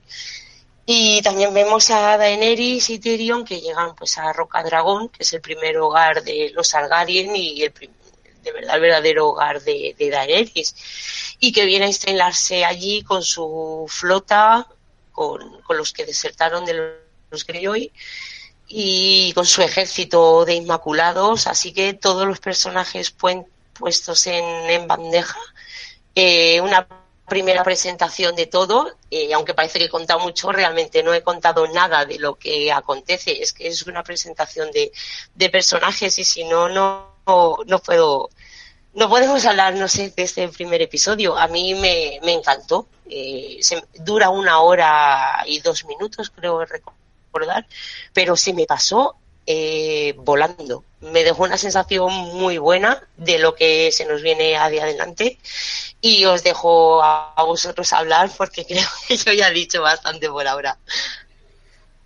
Y 0.86 1.22
también 1.22 1.54
vemos 1.54 1.88
a 1.90 2.18
Daenerys 2.18 2.90
y 2.90 2.98
Tyrion 2.98 3.44
que 3.44 3.60
llegan 3.60 3.94
pues 3.94 4.18
a 4.18 4.32
Roca 4.32 4.62
Dragón, 4.62 5.08
que 5.08 5.22
es 5.22 5.32
el 5.32 5.40
primer 5.40 5.78
hogar 5.78 6.22
de 6.22 6.50
los 6.54 6.68
Targaryen 6.68 7.34
y 7.34 7.62
el 7.62 7.72
de 8.44 8.52
verdad 8.52 8.76
el 8.76 8.80
verdadero 8.82 9.28
hogar 9.30 9.62
de, 9.62 9.96
de 9.98 10.10
Daenerys. 10.10 10.74
Y 11.40 11.52
que 11.52 11.64
viene 11.64 11.86
a 11.86 11.88
instalarse 11.88 12.64
allí 12.64 13.02
con 13.02 13.22
su 13.22 13.86
flota, 13.88 14.66
con, 15.12 15.62
con 15.62 15.76
los 15.76 15.92
que 15.92 16.04
desertaron 16.04 16.64
de 16.64 16.74
los 17.30 17.46
Greyjoy 17.46 17.90
y 18.66 19.32
con 19.34 19.46
su 19.46 19.62
ejército 19.62 20.44
de 20.44 20.54
inmaculados, 20.54 21.46
así 21.46 21.72
que 21.72 21.94
todos 21.94 22.26
los 22.26 22.40
personajes 22.40 23.10
puestos 23.10 24.26
en, 24.26 24.44
en 24.70 24.86
bandeja. 24.86 25.38
Eh, 26.14 26.60
una 26.60 26.86
primera 27.28 27.64
presentación 27.64 28.36
de 28.36 28.46
todo, 28.46 28.96
eh, 29.10 29.32
aunque 29.34 29.54
parece 29.54 29.78
que 29.78 29.86
he 29.86 29.90
contado 29.90 30.20
mucho, 30.20 30.52
realmente 30.52 31.02
no 31.02 31.14
he 31.14 31.22
contado 31.22 31.66
nada 31.68 32.04
de 32.04 32.18
lo 32.18 32.36
que 32.36 32.70
acontece, 32.70 33.42
es 33.42 33.52
que 33.52 33.68
es 33.68 33.86
una 33.86 34.02
presentación 34.02 34.70
de, 34.72 34.92
de 35.34 35.50
personajes 35.50 36.18
y 36.18 36.24
si 36.24 36.44
no, 36.44 36.68
no, 36.68 37.13
no 37.26 37.78
puedo, 37.84 38.30
no 38.94 39.08
podemos 39.08 39.44
hablar, 39.44 39.74
no 39.74 39.88
sé, 39.88 40.12
de 40.16 40.22
este 40.22 40.48
primer 40.48 40.82
episodio. 40.82 41.36
A 41.36 41.48
mí 41.48 41.74
me, 41.74 42.20
me 42.22 42.32
encantó. 42.32 42.86
Eh, 43.08 43.58
se, 43.60 43.84
dura 43.94 44.30
una 44.30 44.60
hora 44.60 45.44
y 45.46 45.60
dos 45.60 45.84
minutos, 45.84 46.30
creo 46.30 46.64
recordar, 46.64 47.66
pero 48.12 48.36
se 48.36 48.52
me 48.52 48.66
pasó 48.66 49.16
eh, 49.46 50.14
volando. 50.16 50.84
Me 51.00 51.22
dejó 51.22 51.42
una 51.42 51.58
sensación 51.58 52.12
muy 52.12 52.56
buena 52.58 53.06
de 53.16 53.38
lo 53.38 53.54
que 53.54 53.92
se 53.92 54.06
nos 54.06 54.22
viene 54.22 54.56
a 54.56 54.70
día 54.70 54.84
adelante 54.84 55.38
y 56.00 56.24
os 56.24 56.42
dejo 56.42 57.02
a, 57.02 57.34
a 57.34 57.42
vosotros 57.42 57.92
hablar 57.92 58.30
porque 58.36 58.64
creo 58.66 58.88
que 59.06 59.16
yo 59.16 59.32
ya 59.32 59.48
he 59.48 59.52
dicho 59.52 59.82
bastante 59.82 60.28
por 60.30 60.46
ahora. 60.46 60.78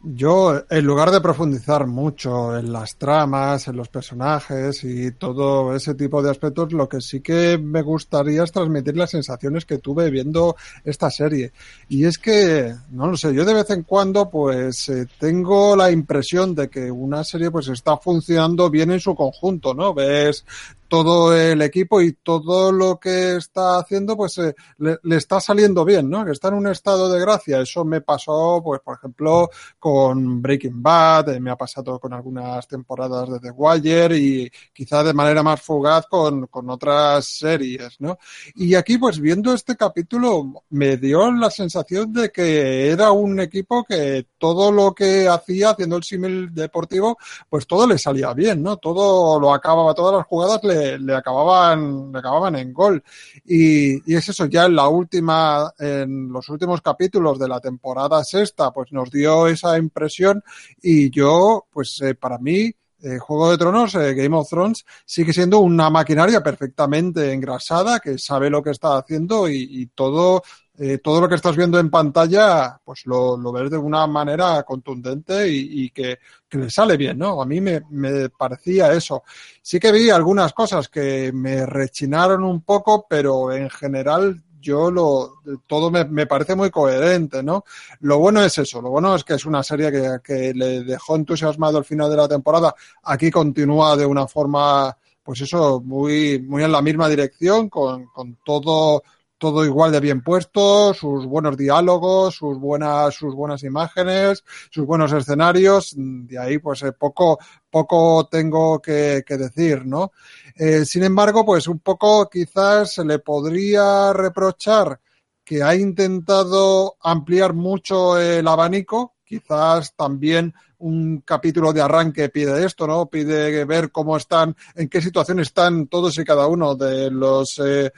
Yo, 0.01 0.63
en 0.71 0.85
lugar 0.85 1.11
de 1.11 1.21
profundizar 1.21 1.89
mucho 1.89 2.57
en 2.57 2.73
las 2.73 2.97
tramas, 2.97 3.67
en 3.67 3.77
los 3.77 3.89
personajes 3.89 4.85
y 4.85 5.11
todo 5.11 5.75
ese 5.75 5.95
tipo 5.97 6.23
de 6.23 6.31
aspectos, 6.31 6.73
lo 6.73 6.89
que 6.89 7.01
sí 7.01 7.21
que 7.21 7.59
me 7.59 7.83
gustaría 7.83 8.45
es 8.45 8.53
transmitir 8.53 8.97
las 8.97 9.11
sensaciones 9.11 9.65
que 9.65 9.79
tuve 9.79 10.09
viendo 10.09 10.55
esta 10.85 11.11
serie. 11.11 11.51
Y 11.89 12.05
es 12.05 12.17
que, 12.19 12.77
no 12.91 13.09
lo 13.09 13.17
sé, 13.17 13.35
yo 13.35 13.45
de 13.45 13.55
vez 13.55 13.71
en 13.71 13.83
cuando 13.83 14.31
pues 14.31 14.89
eh, 14.89 15.09
tengo 15.19 15.75
la 15.75 15.91
impresión 15.91 16.55
de 16.55 16.69
que 16.71 16.93
una 16.93 17.25
serie 17.25 17.51
pues 17.51 17.67
está 17.67 17.97
funcionando 17.97 18.71
bien 18.71 18.93
en 18.93 19.01
su 19.01 19.17
conjunto, 19.17 19.75
¿no? 19.75 19.95
Ves 19.95 20.45
todo 20.89 21.37
el 21.37 21.61
equipo 21.63 22.01
y 22.01 22.15
todo 22.15 22.73
lo 22.73 22.99
que 22.99 23.37
está 23.37 23.79
haciendo, 23.79 24.17
pues 24.17 24.39
eh, 24.39 24.55
le, 24.79 24.99
le, 25.03 25.17
está 25.17 25.41
saliendo 25.41 25.85
bien, 25.85 26.09
¿no? 26.09 26.25
Que 26.25 26.33
está 26.33 26.49
en 26.49 26.55
un 26.55 26.67
estado 26.67 27.11
de 27.11 27.21
gracia. 27.21 27.61
Eso 27.61 27.85
me 27.85 28.01
pasó, 28.01 28.61
pues, 28.65 28.81
por 28.81 28.97
ejemplo, 28.97 29.51
con 29.79 30.41
Breaking 30.41 30.83
Bad, 30.83 31.29
eh, 31.29 31.41
me 31.41 31.51
ha 31.51 31.57
pasado 31.57 31.99
con 32.01 32.13
algunas 32.13 32.67
temporadas 32.67 33.29
de 33.31 33.41
The 33.41 33.51
Wire 33.51 34.17
y 34.17 34.51
quizá 34.73 35.05
de 35.05 35.13
manera 35.13 35.43
más 35.43 35.61
fugaz 35.61 36.07
con, 36.07 36.47
con 36.47 36.71
otras 36.71 37.27
series, 37.27 38.01
¿no? 38.01 38.19
Y 38.55 38.75
aquí, 38.75 38.97
pues, 38.97 39.21
viendo 39.21 39.53
este 39.53 39.77
capítulo, 39.77 40.65
me 40.71 40.97
dio 40.97 41.31
la 41.33 41.51
sensación 41.51 42.13
de 42.13 42.31
que 42.31 42.91
era 42.91 43.13
un 43.13 43.41
equipo 43.41 43.85
que 43.85 44.27
todo 44.39 44.73
lo 44.73 44.95
que 44.95 45.29
hacía, 45.29 45.71
haciendo 45.71 45.97
el 45.97 46.03
símil 46.03 46.55
deportivo, 46.55 47.19
pues 47.49 47.67
todo 47.67 47.87
le 47.87 47.99
salía 47.99 48.33
bien, 48.33 48.63
¿no? 48.63 48.79
Todo 48.79 49.39
lo 49.39 49.53
acababa, 49.53 49.95
todas 49.95 50.17
las 50.17 50.27
jugadas 50.27 50.63
le 50.65 50.78
le, 50.99 51.15
acababan, 51.15 52.13
le 52.13 52.19
acababan 52.19 52.57
en 52.57 52.73
gol. 52.73 53.03
Y, 53.45 54.11
y, 54.11 54.17
es 54.17 54.29
eso, 54.29 54.47
ya 54.47 54.67
en 54.67 54.77
la 54.77 54.89
última, 54.89 55.73
en 55.79 56.29
los 56.33 56.49
últimos 56.49 56.81
capítulos 56.81 57.39
de 57.39 57.49
la 57.49 57.61
temporada 57.61 58.23
sexta, 58.25 58.71
pues 58.73 58.93
nos 58.93 59.11
dio 59.11 59.47
esa 59.47 59.77
impresión 59.79 60.43
y 60.83 61.11
yo, 61.11 61.67
pues 61.73 62.01
eh, 62.03 62.15
para 62.15 62.39
mí, 62.39 62.73
eh, 63.01 63.19
Juego 63.19 63.51
de 63.51 63.59
Tronos, 63.59 63.95
eh, 63.95 64.15
Game 64.15 64.37
of 64.37 64.49
Thrones, 64.49 64.85
sigue 65.05 65.33
siendo 65.33 65.61
una 65.61 65.89
maquinaria 65.89 66.43
perfectamente 66.43 67.33
engrasada 67.33 68.01
que 68.01 68.19
sabe 68.19 68.51
lo 68.51 68.63
que 68.63 68.71
está 68.71 68.99
haciendo 68.99 69.49
y, 69.49 69.69
y 69.71 69.87
todo 69.87 70.43
eh, 70.81 70.99
todo 70.99 71.21
lo 71.21 71.29
que 71.29 71.35
estás 71.35 71.57
viendo 71.57 71.81
en 71.81 71.91
pantalla, 71.91 72.81
pues 72.85 73.05
lo, 73.07 73.37
lo 73.37 73.51
ves 73.51 73.69
de 73.69 73.77
una 73.77 74.07
manera 74.07 74.63
contundente 74.63 75.49
y, 75.49 75.85
y 75.85 75.91
que, 75.91 76.21
que, 76.49 76.59
le 76.59 76.71
sale 76.71 76.97
bien, 76.97 77.19
¿no? 77.19 77.43
A 77.43 77.47
mí 77.47 77.61
me, 77.61 77.83
me, 77.91 78.29
parecía 78.29 78.93
eso. 78.93 79.25
Sí 79.61 79.81
que 79.81 79.91
vi 79.91 80.09
algunas 80.09 80.53
cosas 80.53 80.89
que 80.89 81.33
me 81.33 81.67
rechinaron 81.67 82.45
un 82.45 82.63
poco, 82.63 83.07
pero 83.11 83.53
en 83.53 83.69
general 83.71 84.41
yo 84.61 84.89
lo, 84.89 85.41
todo 85.67 85.91
me, 85.91 86.05
me, 86.05 86.27
parece 86.27 86.55
muy 86.55 86.71
coherente, 86.71 87.43
¿no? 87.43 87.65
Lo 88.01 88.19
bueno 88.21 88.41
es 88.45 88.57
eso, 88.59 88.81
lo 88.81 88.91
bueno 88.91 89.17
es 89.17 89.25
que 89.25 89.35
es 89.35 89.45
una 89.47 89.65
serie 89.65 89.91
que, 89.91 90.19
que 90.23 90.55
le 90.55 90.85
dejó 90.85 91.17
entusiasmado 91.17 91.79
al 91.79 91.85
final 91.85 92.09
de 92.09 92.17
la 92.17 92.29
temporada. 92.29 92.73
Aquí 93.03 93.33
continúa 93.33 93.97
de 93.97 94.07
una 94.07 94.29
forma, 94.29 94.97
pues 95.25 95.41
eso, 95.41 95.81
muy, 95.81 96.39
muy 96.41 96.63
en 96.63 96.71
la 96.71 96.83
misma 96.83 97.09
dirección, 97.09 97.69
con, 97.69 98.07
con 98.07 98.39
todo 98.45 99.03
todo 99.39 99.65
igual 99.65 99.93
de 99.93 100.01
bien 100.01 100.23
puesto, 100.23 100.93
sus 100.93 101.25
buenos 101.27 101.57
diálogos, 101.57 102.35
sus 102.35 102.59
buenas, 102.59 103.15
sus 103.15 103.35
buenas 103.35 103.63
imágenes, 103.63 104.45
sus 104.71 104.85
buenos 104.85 105.13
escenarios. 105.13 105.95
De 105.97 106.39
ahí, 106.39 106.59
pues 106.59 106.83
eh, 106.83 106.93
poco, 106.93 107.39
poco 107.71 108.29
tengo 108.31 108.81
que, 108.83 109.25
decir, 109.27 109.87
¿no? 109.87 110.13
Eh, 110.57 110.85
sin 110.85 111.05
embargo, 111.05 111.47
pues 111.47 111.69
un 111.69 111.79
poco 111.79 112.29
quizás 112.29 112.95
se 112.95 113.05
le 113.05 113.21
podría 113.21 114.13
reprochar 114.13 115.01
que 115.45 115.63
ha 115.63 115.75
intentado 115.75 116.97
ampliar 117.01 117.55
mucho 117.55 118.19
el 118.19 118.47
abanico, 118.47 119.15
quizás 119.25 119.95
también 119.95 120.53
un 120.79 121.23
capítulo 121.23 121.73
de 121.73 121.81
arranque 121.81 122.29
pide 122.29 122.65
esto, 122.65 122.87
¿no? 122.87 123.07
Pide 123.07 123.65
ver 123.65 123.91
cómo 123.91 124.17
están, 124.17 124.55
en 124.75 124.89
qué 124.89 125.01
situación 125.01 125.41
están 125.41 125.87
todos 125.87 126.19
y 126.19 126.25
cada 126.25 126.47
uno 126.47 126.75
de 126.75 127.11
los 127.11 127.61
eh, 127.65 127.93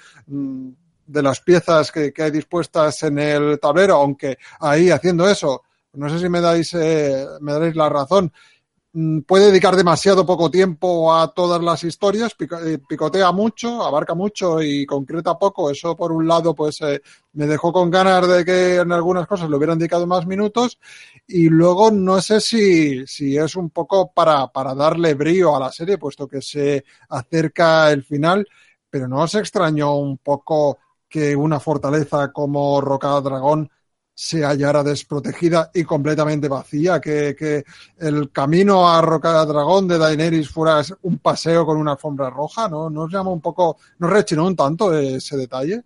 de 1.10 1.22
las 1.22 1.40
piezas 1.40 1.90
que, 1.90 2.12
que, 2.12 2.22
hay 2.22 2.30
dispuestas 2.30 3.02
en 3.02 3.18
el 3.18 3.58
tablero, 3.58 3.96
aunque 3.96 4.38
ahí 4.60 4.90
haciendo 4.90 5.28
eso, 5.28 5.62
no 5.92 6.08
sé 6.08 6.20
si 6.20 6.28
me 6.28 6.40
dais, 6.40 6.72
eh, 6.74 7.26
me 7.40 7.52
daréis 7.52 7.74
la 7.74 7.88
razón, 7.88 8.32
mm, 8.92 9.20
puede 9.22 9.46
dedicar 9.46 9.74
demasiado 9.76 10.24
poco 10.24 10.50
tiempo 10.50 11.12
a 11.12 11.32
todas 11.34 11.60
las 11.62 11.82
historias, 11.84 12.34
eh, 12.38 12.78
picotea 12.88 13.32
mucho, 13.32 13.82
abarca 13.82 14.14
mucho 14.14 14.62
y 14.62 14.86
concreta 14.86 15.38
poco. 15.38 15.70
Eso 15.70 15.96
por 15.96 16.12
un 16.12 16.28
lado, 16.28 16.54
pues 16.54 16.80
eh, 16.82 17.02
me 17.32 17.46
dejó 17.46 17.72
con 17.72 17.90
ganas 17.90 18.28
de 18.28 18.44
que 18.44 18.76
en 18.76 18.92
algunas 18.92 19.26
cosas 19.26 19.50
le 19.50 19.56
hubieran 19.56 19.78
dedicado 19.78 20.06
más 20.06 20.26
minutos. 20.26 20.78
Y 21.26 21.48
luego 21.48 21.90
no 21.90 22.20
sé 22.20 22.40
si, 22.40 23.06
si 23.06 23.36
es 23.36 23.56
un 23.56 23.70
poco 23.70 24.12
para, 24.12 24.48
para 24.48 24.74
darle 24.74 25.14
brío 25.14 25.56
a 25.56 25.60
la 25.60 25.72
serie, 25.72 25.98
puesto 25.98 26.28
que 26.28 26.42
se 26.42 26.84
acerca 27.08 27.90
el 27.90 28.04
final. 28.04 28.46
Pero 28.88 29.08
no 29.08 29.22
os 29.22 29.34
extrañó 29.36 29.96
un 29.96 30.18
poco 30.18 30.78
que 31.10 31.36
una 31.36 31.60
fortaleza 31.60 32.32
como 32.32 32.80
Roca 32.80 33.20
Dragón 33.20 33.68
se 34.14 34.44
hallara 34.44 34.82
desprotegida 34.82 35.70
y 35.74 35.82
completamente 35.82 36.46
vacía, 36.46 37.00
que, 37.00 37.64
el 37.98 38.30
camino 38.30 38.88
a 38.88 39.00
Roca 39.00 39.44
Dragón 39.44 39.88
de 39.88 39.98
Daenerys 39.98 40.50
fuera 40.50 40.82
un 41.02 41.18
paseo 41.18 41.66
con 41.66 41.78
una 41.78 41.92
alfombra 41.92 42.30
roja, 42.30 42.68
¿no? 42.68 42.88
¿Nos 42.90 43.10
llama 43.10 43.30
un 43.30 43.40
poco, 43.40 43.78
nos 43.98 44.10
rechinó 44.10 44.46
un 44.46 44.54
tanto 44.54 44.96
ese 44.96 45.36
detalle? 45.36 45.82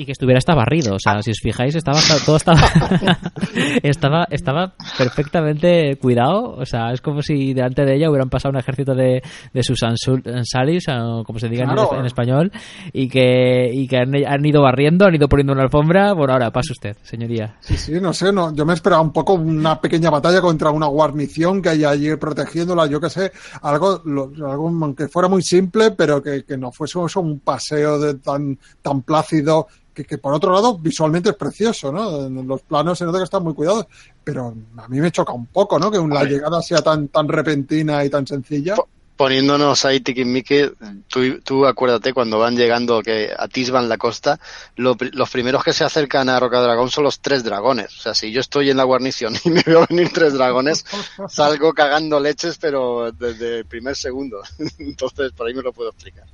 Y 0.00 0.06
que 0.06 0.12
estuviera 0.12 0.38
hasta 0.38 0.54
barrido. 0.54 0.94
O 0.94 0.98
sea, 0.98 1.22
si 1.22 1.30
os 1.30 1.38
fijáis, 1.40 1.74
estaba 1.74 1.98
todo 2.24 2.36
estaba 2.36 2.60
estaba 3.82 4.26
estaba 4.30 4.74
perfectamente 4.96 5.96
cuidado. 5.96 6.54
O 6.56 6.64
sea, 6.64 6.92
es 6.92 7.00
como 7.00 7.20
si 7.22 7.52
delante 7.52 7.84
de 7.84 7.96
ella 7.96 8.10
hubieran 8.10 8.30
pasado 8.30 8.52
un 8.52 8.58
ejército 8.58 8.94
de, 8.94 9.22
de 9.52 9.62
sus 9.62 9.82
ansalis, 9.82 10.86
como 11.26 11.38
se 11.38 11.48
diga 11.48 11.64
claro. 11.64 11.90
en, 11.92 12.00
en, 12.00 12.06
español, 12.06 12.52
y 12.92 13.08
que, 13.08 13.70
y 13.72 13.86
que 13.86 13.98
han, 13.98 14.14
han, 14.14 14.44
ido 14.44 14.62
barriendo, 14.62 15.04
han 15.04 15.14
ido 15.14 15.28
poniendo 15.28 15.52
una 15.52 15.62
alfombra. 15.62 16.14
Bueno, 16.14 16.32
ahora 16.32 16.50
pase 16.50 16.72
usted, 16.72 16.96
señoría. 17.02 17.56
Sí, 17.60 17.76
sí, 17.76 18.00
no 18.00 18.12
sé, 18.12 18.32
no, 18.32 18.54
yo 18.54 18.64
me 18.64 18.72
esperaba 18.72 19.02
un 19.02 19.12
poco 19.12 19.34
una 19.34 19.80
pequeña 19.80 20.08
batalla 20.08 20.40
contra 20.40 20.70
una 20.70 20.86
guarnición 20.86 21.60
que 21.60 21.68
haya 21.70 21.90
allí 21.90 22.16
protegiéndola, 22.16 22.86
yo 22.86 23.00
que 23.00 23.10
sé, 23.10 23.32
algo, 23.62 24.00
lo, 24.06 24.32
algo 24.50 24.68
aunque 24.68 25.08
fuera 25.08 25.28
muy 25.28 25.42
simple, 25.42 25.90
pero 25.90 26.22
que, 26.22 26.44
que 26.44 26.56
no 26.56 26.72
fuese 26.72 26.98
un 27.18 27.40
paseo 27.40 27.98
de 27.98 28.14
tan, 28.14 28.58
tan 28.82 29.02
plácido 29.02 29.68
que, 30.02 30.04
que, 30.04 30.18
por 30.18 30.34
otro 30.34 30.52
lado 30.52 30.78
visualmente 30.78 31.30
es 31.30 31.36
precioso, 31.36 31.92
¿no? 31.92 32.26
En 32.26 32.46
los 32.46 32.62
planos 32.62 32.98
se 32.98 33.04
nota 33.04 33.18
que 33.18 33.24
están 33.24 33.42
muy 33.42 33.54
cuidados, 33.54 33.86
pero 34.22 34.54
a 34.76 34.88
mí 34.88 35.00
me 35.00 35.10
choca 35.10 35.32
un 35.32 35.46
poco, 35.46 35.78
¿no? 35.78 35.90
Que 35.90 35.98
la 35.98 36.24
llegada 36.24 36.62
sea 36.62 36.82
tan, 36.82 37.08
tan 37.08 37.28
repentina 37.28 38.04
y 38.04 38.10
tan 38.10 38.26
sencilla 38.26 38.76
poniéndonos 39.20 39.84
ahí 39.84 40.00
tiquismiqui, 40.00 40.70
tú, 41.06 41.40
tú 41.42 41.66
acuérdate 41.66 42.14
cuando 42.14 42.38
van 42.38 42.56
llegando 42.56 43.02
que 43.02 43.30
atisban 43.36 43.86
la 43.86 43.98
costa, 43.98 44.40
lo, 44.76 44.96
los 45.12 45.28
primeros 45.28 45.62
que 45.62 45.74
se 45.74 45.84
acercan 45.84 46.30
a 46.30 46.40
Roca 46.40 46.62
Dragón 46.62 46.90
son 46.90 47.04
los 47.04 47.20
tres 47.20 47.44
dragones. 47.44 47.98
O 47.98 48.00
sea, 48.00 48.14
si 48.14 48.32
yo 48.32 48.40
estoy 48.40 48.70
en 48.70 48.78
la 48.78 48.84
guarnición 48.84 49.34
y 49.44 49.50
me 49.50 49.62
veo 49.62 49.84
venir 49.90 50.10
tres 50.10 50.32
dragones, 50.32 50.86
salgo 51.28 51.74
cagando 51.74 52.18
leches, 52.18 52.56
pero 52.56 53.12
desde 53.12 53.58
el 53.58 53.66
primer 53.66 53.94
segundo. 53.94 54.40
Entonces, 54.78 55.32
por 55.32 55.46
ahí 55.46 55.52
me 55.52 55.60
lo 55.60 55.74
puedo 55.74 55.90
explicar. 55.90 56.24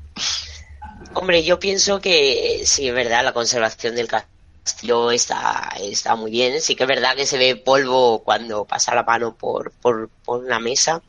Hombre, 1.14 1.42
yo 1.42 1.58
pienso 1.58 2.00
que 2.00 2.62
sí, 2.64 2.88
es 2.88 2.94
verdad, 2.94 3.24
la 3.24 3.32
conservación 3.32 3.94
del 3.94 4.06
castillo 4.06 4.36
castillo 4.66 5.12
está, 5.12 5.72
está 5.80 6.16
muy 6.16 6.30
bien. 6.30 6.60
Sí 6.60 6.74
que 6.74 6.82
es 6.84 6.88
verdad 6.88 7.14
que 7.14 7.26
se 7.26 7.38
ve 7.38 7.56
polvo 7.56 8.22
cuando 8.24 8.64
pasa 8.64 8.94
la 8.94 9.04
mano 9.04 9.36
por, 9.36 9.70
por, 9.70 10.08
por 10.24 10.44
una 10.44 10.58
mesa, 10.58 11.02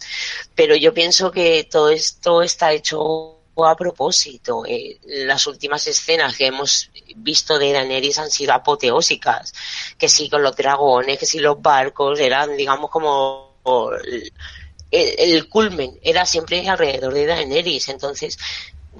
pero 0.55 0.75
yo 0.75 0.93
pienso 0.93 1.31
que 1.31 1.67
todo 1.69 1.89
esto 1.89 2.43
está 2.43 2.71
hecho 2.71 3.39
a 3.57 3.75
propósito. 3.75 4.63
Eh, 4.67 4.99
las 5.05 5.47
últimas 5.47 5.87
escenas 5.87 6.37
que 6.37 6.47
hemos 6.47 6.91
visto 7.15 7.57
de 7.57 7.73
Daenerys 7.73 8.19
han 8.19 8.29
sido 8.29 8.53
apoteósicas, 8.53 9.53
que 9.97 10.07
sí 10.07 10.29
con 10.29 10.43
los 10.43 10.55
dragones, 10.55 11.17
que 11.17 11.25
sí 11.25 11.39
los 11.39 11.59
barcos, 11.59 12.19
eran 12.19 12.55
digamos 12.55 12.91
como 12.91 13.55
el, 14.03 14.31
el 14.91 15.49
culmen, 15.49 15.99
era 16.03 16.25
siempre 16.27 16.69
alrededor 16.69 17.13
de 17.15 17.25
Daenerys. 17.25 17.89
Entonces, 17.89 18.37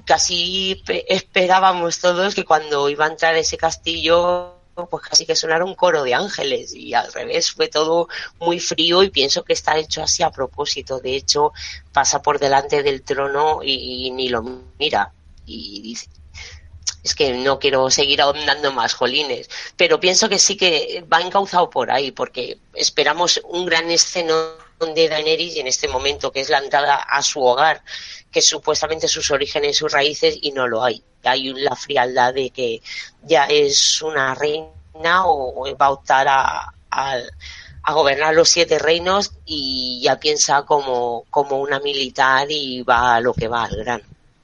casi 0.05 0.83
esperábamos 1.07 1.99
todos 1.99 2.35
que 2.35 2.45
cuando 2.45 2.89
iba 2.89 3.05
a 3.05 3.09
entrar 3.09 3.35
ese 3.35 3.57
castillo 3.57 4.53
pues 4.85 5.03
casi 5.03 5.25
que 5.25 5.35
sonara 5.35 5.65
un 5.65 5.73
coro 5.73 6.03
de 6.03 6.13
ángeles. 6.13 6.73
Y 6.75 6.93
al 6.93 7.11
revés 7.11 7.51
fue 7.51 7.67
todo 7.67 8.07
muy 8.39 8.59
frío 8.59 9.01
y 9.03 9.09
pienso 9.09 9.43
que 9.43 9.53
está 9.53 9.77
hecho 9.77 10.03
así 10.03 10.23
a 10.23 10.29
propósito. 10.29 10.99
De 10.99 11.15
hecho 11.15 11.51
pasa 11.91 12.21
por 12.21 12.39
delante 12.39 12.83
del 12.83 13.01
trono 13.01 13.61
y, 13.63 14.11
ni 14.11 14.29
lo 14.29 14.43
mira. 14.77 15.11
Y 15.45 15.81
dice 15.81 16.09
es 17.03 17.15
que 17.15 17.31
no 17.33 17.57
quiero 17.57 17.89
seguir 17.89 18.21
ahondando 18.21 18.73
más 18.73 18.93
jolines 18.93 19.49
pero 19.77 19.99
pienso 19.99 20.27
que 20.27 20.39
sí 20.39 20.57
que 20.57 21.05
va 21.11 21.21
encauzado 21.21 21.69
por 21.69 21.91
ahí 21.91 22.11
porque 22.11 22.57
esperamos 22.73 23.39
un 23.45 23.65
gran 23.65 23.89
escenón 23.91 24.57
de 24.79 25.07
Daenerys 25.07 25.57
en 25.57 25.67
este 25.67 25.87
momento 25.87 26.31
que 26.31 26.41
es 26.41 26.49
la 26.49 26.59
entrada 26.59 26.95
a 26.95 27.21
su 27.23 27.41
hogar, 27.41 27.81
que 28.37 28.41
supuestamente 28.43 29.07
sus 29.07 29.31
orígenes, 29.31 29.77
sus 29.77 29.91
raíces 29.91 30.37
y 30.39 30.51
no 30.51 30.67
lo 30.67 30.83
hay. 30.83 31.01
Hay 31.23 31.51
la 31.53 31.75
frialdad 31.75 32.35
de 32.35 32.51
que 32.51 32.83
ya 33.23 33.45
es 33.45 33.99
una 34.03 34.35
reina 34.35 35.25
o, 35.25 35.65
va 35.75 35.87
a 35.87 35.91
optar 35.91 36.27
a, 36.27 36.71
a, 36.91 37.93
gobernar 37.93 38.35
los 38.35 38.47
siete 38.47 38.77
reinos 38.77 39.31
y 39.43 40.01
ya 40.03 40.19
piensa 40.19 40.61
como, 40.67 41.23
como 41.31 41.59
una 41.59 41.79
militar 41.79 42.45
y 42.51 42.83
va 42.83 43.15
a 43.15 43.21
lo 43.21 43.33
que 43.33 43.47
va 43.47 43.63
al 43.63 43.75
gran. 43.77 44.01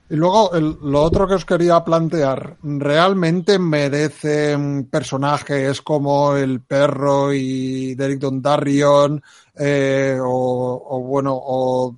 Y 0.10 0.16
luego, 0.16 0.50
lo 0.60 1.04
otro 1.04 1.28
que 1.28 1.36
os 1.36 1.46
quería 1.46 1.84
plantear, 1.86 2.58
¿realmente 2.64 3.60
merecen 3.60 4.86
personajes 4.90 5.84
como 5.84 6.36
el 6.36 6.62
perro 6.62 7.32
y 7.32 7.94
Derek 7.94 8.18
Dondarrion 8.18 9.22
eh, 9.56 10.18
o, 10.20 10.84
o, 10.90 11.00
bueno, 11.00 11.40
o 11.40 11.96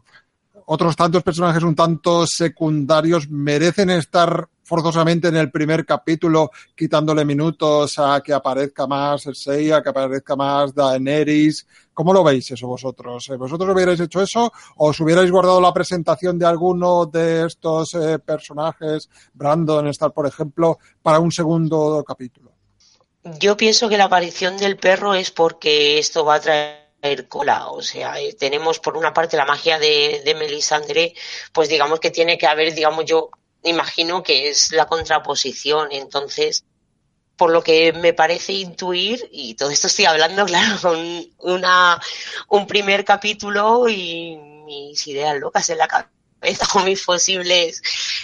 otros 0.65 0.95
tantos 0.95 1.23
personajes 1.23 1.63
un 1.63 1.75
tanto 1.75 2.25
secundarios 2.25 3.29
merecen 3.29 3.89
estar 3.91 4.47
forzosamente 4.63 5.27
en 5.27 5.35
el 5.35 5.51
primer 5.51 5.85
capítulo 5.85 6.49
quitándole 6.75 7.23
minutos 7.23 7.99
a 7.99 8.21
que 8.21 8.33
aparezca 8.33 8.87
más 8.87 9.27
Seiya, 9.33 9.77
a 9.77 9.83
que 9.83 9.89
aparezca 9.89 10.35
más 10.35 10.73
Daenerys. 10.73 11.67
¿Cómo 11.93 12.11
lo 12.11 12.23
veis 12.23 12.49
eso 12.51 12.67
vosotros? 12.67 13.29
Eh, 13.29 13.37
¿Vosotros 13.37 13.73
hubierais 13.73 13.99
hecho 13.99 14.21
eso 14.21 14.51
o 14.77 14.89
os 14.89 14.99
hubierais 14.99 15.31
guardado 15.31 15.61
la 15.61 15.73
presentación 15.73 16.37
de 16.39 16.45
alguno 16.45 17.05
de 17.05 17.45
estos 17.45 17.93
eh, 17.93 18.19
personajes, 18.19 19.09
Brandon, 19.33 19.87
Star, 19.87 20.11
por 20.11 20.27
ejemplo, 20.27 20.79
para 21.01 21.19
un 21.19 21.31
segundo 21.31 22.03
capítulo? 22.05 22.51
Yo 23.39 23.55
pienso 23.55 23.87
que 23.87 23.97
la 23.97 24.05
aparición 24.05 24.57
del 24.57 24.77
perro 24.77 25.13
es 25.13 25.31
porque 25.31 25.97
esto 25.99 26.25
va 26.25 26.35
a 26.35 26.39
traer 26.39 26.84
cola. 27.27 27.69
O 27.69 27.81
sea, 27.81 28.19
eh, 28.19 28.33
tenemos 28.33 28.79
por 28.79 28.97
una 28.97 29.13
parte 29.13 29.37
la 29.37 29.45
magia 29.45 29.79
de, 29.79 30.21
de 30.23 30.35
Melisandre, 30.35 31.13
pues 31.53 31.69
digamos 31.69 31.99
que 31.99 32.11
tiene 32.11 32.37
que 32.37 32.47
haber, 32.47 32.73
digamos, 32.73 33.05
yo 33.05 33.29
imagino 33.63 34.23
que 34.23 34.49
es 34.49 34.71
la 34.71 34.85
contraposición. 34.85 35.89
Entonces, 35.91 36.65
por 37.35 37.51
lo 37.51 37.63
que 37.63 37.93
me 37.93 38.13
parece 38.13 38.53
intuir, 38.53 39.27
y 39.31 39.55
todo 39.55 39.69
esto 39.69 39.87
estoy 39.87 40.05
hablando, 40.05 40.45
claro, 40.45 40.79
con 40.81 40.97
un 42.49 42.67
primer 42.67 43.05
capítulo 43.05 43.89
y 43.89 44.37
mis 44.65 45.05
ideas 45.07 45.37
locas 45.39 45.69
en 45.69 45.77
la 45.77 45.87
cabeza 45.87 46.11
con 46.71 46.85
mis 46.85 47.03
posibles, 47.03 47.81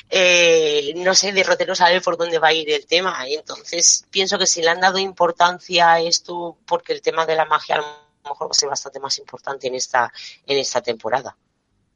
eh, 0.10 0.94
no 0.98 1.16
sé, 1.16 1.32
derroteros 1.32 1.82
a 1.82 1.90
ver 1.90 2.02
por 2.02 2.18
dónde 2.18 2.40
va 2.40 2.49
a 2.49 2.53
ir 2.53 2.70
el 2.72 2.86
tema. 2.86 3.26
Entonces, 3.28 4.06
pienso 4.10 4.38
que 4.38 4.48
si 4.48 4.62
le 4.62 4.70
han 4.70 4.82
dado 4.82 4.98
importancia 4.98 5.94
a 5.94 6.02
esto, 6.02 6.58
porque 6.66 6.94
el 6.94 7.02
tema 7.02 7.26
de 7.26 7.36
la 7.36 7.45
magia 7.45 7.84
lo 8.23 8.31
mejor 8.31 8.48
va 8.48 8.52
a 8.52 8.53
ser 8.53 8.69
bastante 8.69 8.99
más 8.99 9.18
importante 9.19 9.68
en 9.68 9.76
esta, 9.76 10.11
en 10.45 10.57
esta 10.57 10.81
temporada. 10.81 11.35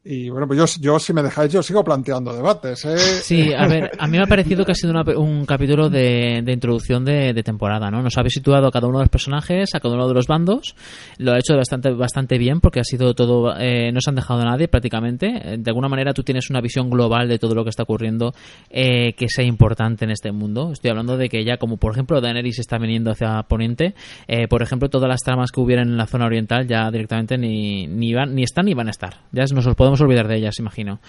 Y 0.08 0.30
bueno, 0.30 0.46
pues 0.46 0.60
yo, 0.60 0.66
yo 0.82 1.00
si 1.00 1.14
me 1.14 1.24
dejáis, 1.24 1.52
yo 1.52 1.64
sigo 1.64 1.84
planteando 1.84 2.32
debates. 2.32 2.86
¿eh? 2.86 2.96
Sí, 2.96 3.52
a 3.52 3.68
ver, 3.68 3.90
a 3.98 4.06
mí 4.06 4.18
me 4.18 4.24
ha 4.24 4.28
parecido 4.28 4.64
que 4.64 4.74
ha 4.74 4.76
sido 4.76 4.94
un 5.20 5.48
capítulo 5.48 5.90
de, 5.90 6.44
introducción 6.46 7.04
de, 7.04 7.34
temporada, 7.44 7.90
¿no? 7.90 8.04
Nos 8.04 8.16
ha 8.16 8.24
situado 8.30 8.68
a 8.68 8.72
cada 8.72 8.86
uno 8.86 9.00
de 9.00 9.06
los 9.06 9.10
personajes, 9.10 9.74
a 9.74 9.80
cada 9.80 9.96
uno 9.96 10.08
de 10.08 10.14
los 10.14 10.28
bandos. 10.28 10.76
Lo 11.18 11.34
ha 11.34 11.40
hecho 11.40 11.56
bastante, 11.58 11.90
bastante 11.90 12.38
bien 12.38 12.62
porque 12.62 12.80
ha 12.80 12.84
sido 12.84 13.16
todo, 13.16 13.58
eh, 13.58 13.92
no 13.92 14.00
se 14.00 14.12
han 14.12 14.16
dejado 14.16 14.42
a 14.42 14.46
nadie 14.46 14.68
prácticamente. 14.68 15.58
De 15.58 15.72
alguna 15.72 15.90
manera 15.90 16.14
tú 16.14 16.22
tienes 16.22 16.52
una 16.52 16.62
visión 16.62 16.92
global 16.92 17.28
de 17.28 17.40
todo 17.40 17.56
lo 17.56 17.64
que 17.64 17.72
está 17.72 17.82
ocurriendo 17.82 18.32
eh, 18.70 19.14
que 19.14 19.28
sea 19.28 19.44
importante 19.44 20.06
en 20.06 20.12
este 20.12 20.32
mundo. 20.32 20.72
Estoy 20.72 20.92
hablando 20.92 21.18
de 21.18 21.30
que 21.30 21.44
ya, 21.44 21.58
como 21.58 21.78
por 21.78 21.94
ejemplo 21.94 22.22
Daenerys 22.22 22.60
está 22.60 22.78
viniendo 22.78 23.10
hacia 23.10 23.42
Poniente, 23.50 23.96
eh, 24.28 24.48
por 24.48 24.62
ejemplo, 24.62 24.88
todas 24.88 25.10
las 25.10 25.22
tramas 25.22 25.52
que 25.52 25.62
hubieran 25.62 25.88
en 25.88 25.98
la 25.98 26.06
zona 26.06 26.28
oriental 26.28 26.68
ya 26.68 26.92
directamente 26.92 27.40
ni, 27.40 27.88
ni, 27.88 28.14
van, 28.14 28.36
ni 28.36 28.44
están 28.44 28.66
ni 28.66 28.76
van 28.76 28.88
a 28.88 28.92
estar. 28.92 29.22
Ya 29.32 29.46
nos 29.52 29.66
los 29.66 29.76
podemos 29.76 29.95
olvidar 30.02 30.28
de 30.28 30.38
ellas, 30.38 30.60
imagino. 30.60 31.00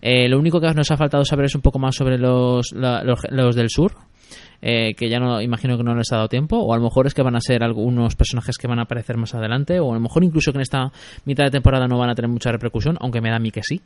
Eh, 0.00 0.28
lo 0.28 0.38
único 0.38 0.60
que 0.60 0.72
nos 0.74 0.90
ha 0.90 0.96
faltado 0.96 1.24
saber 1.24 1.46
es 1.46 1.54
un 1.54 1.62
poco 1.62 1.78
más 1.78 1.94
sobre 1.94 2.18
los, 2.18 2.72
los, 2.72 3.56
del 3.56 3.70
sur. 3.70 3.92
Eh, 4.64 4.94
que 4.94 5.10
ya 5.10 5.18
no 5.18 5.42
imagino 5.42 5.76
que 5.76 5.82
no 5.82 5.92
les 5.92 6.12
ha 6.12 6.16
dado 6.16 6.28
tiempo, 6.28 6.56
o 6.56 6.72
a 6.72 6.76
lo 6.76 6.84
mejor 6.84 7.08
es 7.08 7.14
que 7.14 7.22
van 7.22 7.34
a 7.34 7.40
ser 7.40 7.64
algunos 7.64 8.14
personajes 8.14 8.56
que 8.56 8.68
van 8.68 8.78
a 8.78 8.82
aparecer 8.82 9.16
más 9.16 9.34
adelante, 9.34 9.80
o 9.80 9.90
a 9.90 9.94
lo 9.94 10.00
mejor 10.00 10.22
incluso 10.22 10.52
que 10.52 10.58
en 10.58 10.62
esta 10.62 10.92
mitad 11.24 11.42
de 11.42 11.50
temporada 11.50 11.88
no 11.88 11.98
van 11.98 12.10
a 12.10 12.14
tener 12.14 12.30
mucha 12.30 12.52
repercusión, 12.52 12.96
aunque 13.00 13.20
me 13.20 13.28
da 13.28 13.36
a 13.36 13.40
mí 13.40 13.50
que 13.50 13.62
sí. 13.64 13.80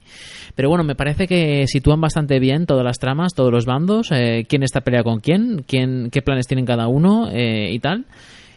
Pero 0.54 0.68
bueno, 0.68 0.84
me 0.84 0.94
parece 0.94 1.26
que 1.26 1.66
sitúan 1.66 1.98
bastante 1.98 2.38
bien 2.38 2.66
todas 2.66 2.84
las 2.84 2.98
tramas, 2.98 3.32
todos 3.34 3.50
los 3.50 3.64
bandos, 3.64 4.12
eh, 4.12 4.44
quién 4.46 4.62
está 4.62 4.82
pelea 4.82 5.02
con 5.02 5.20
quién, 5.20 5.64
quién, 5.66 6.10
qué 6.10 6.20
planes 6.20 6.46
tienen 6.46 6.66
cada 6.66 6.88
uno 6.88 7.30
y 7.32 7.78
tal. 7.78 8.04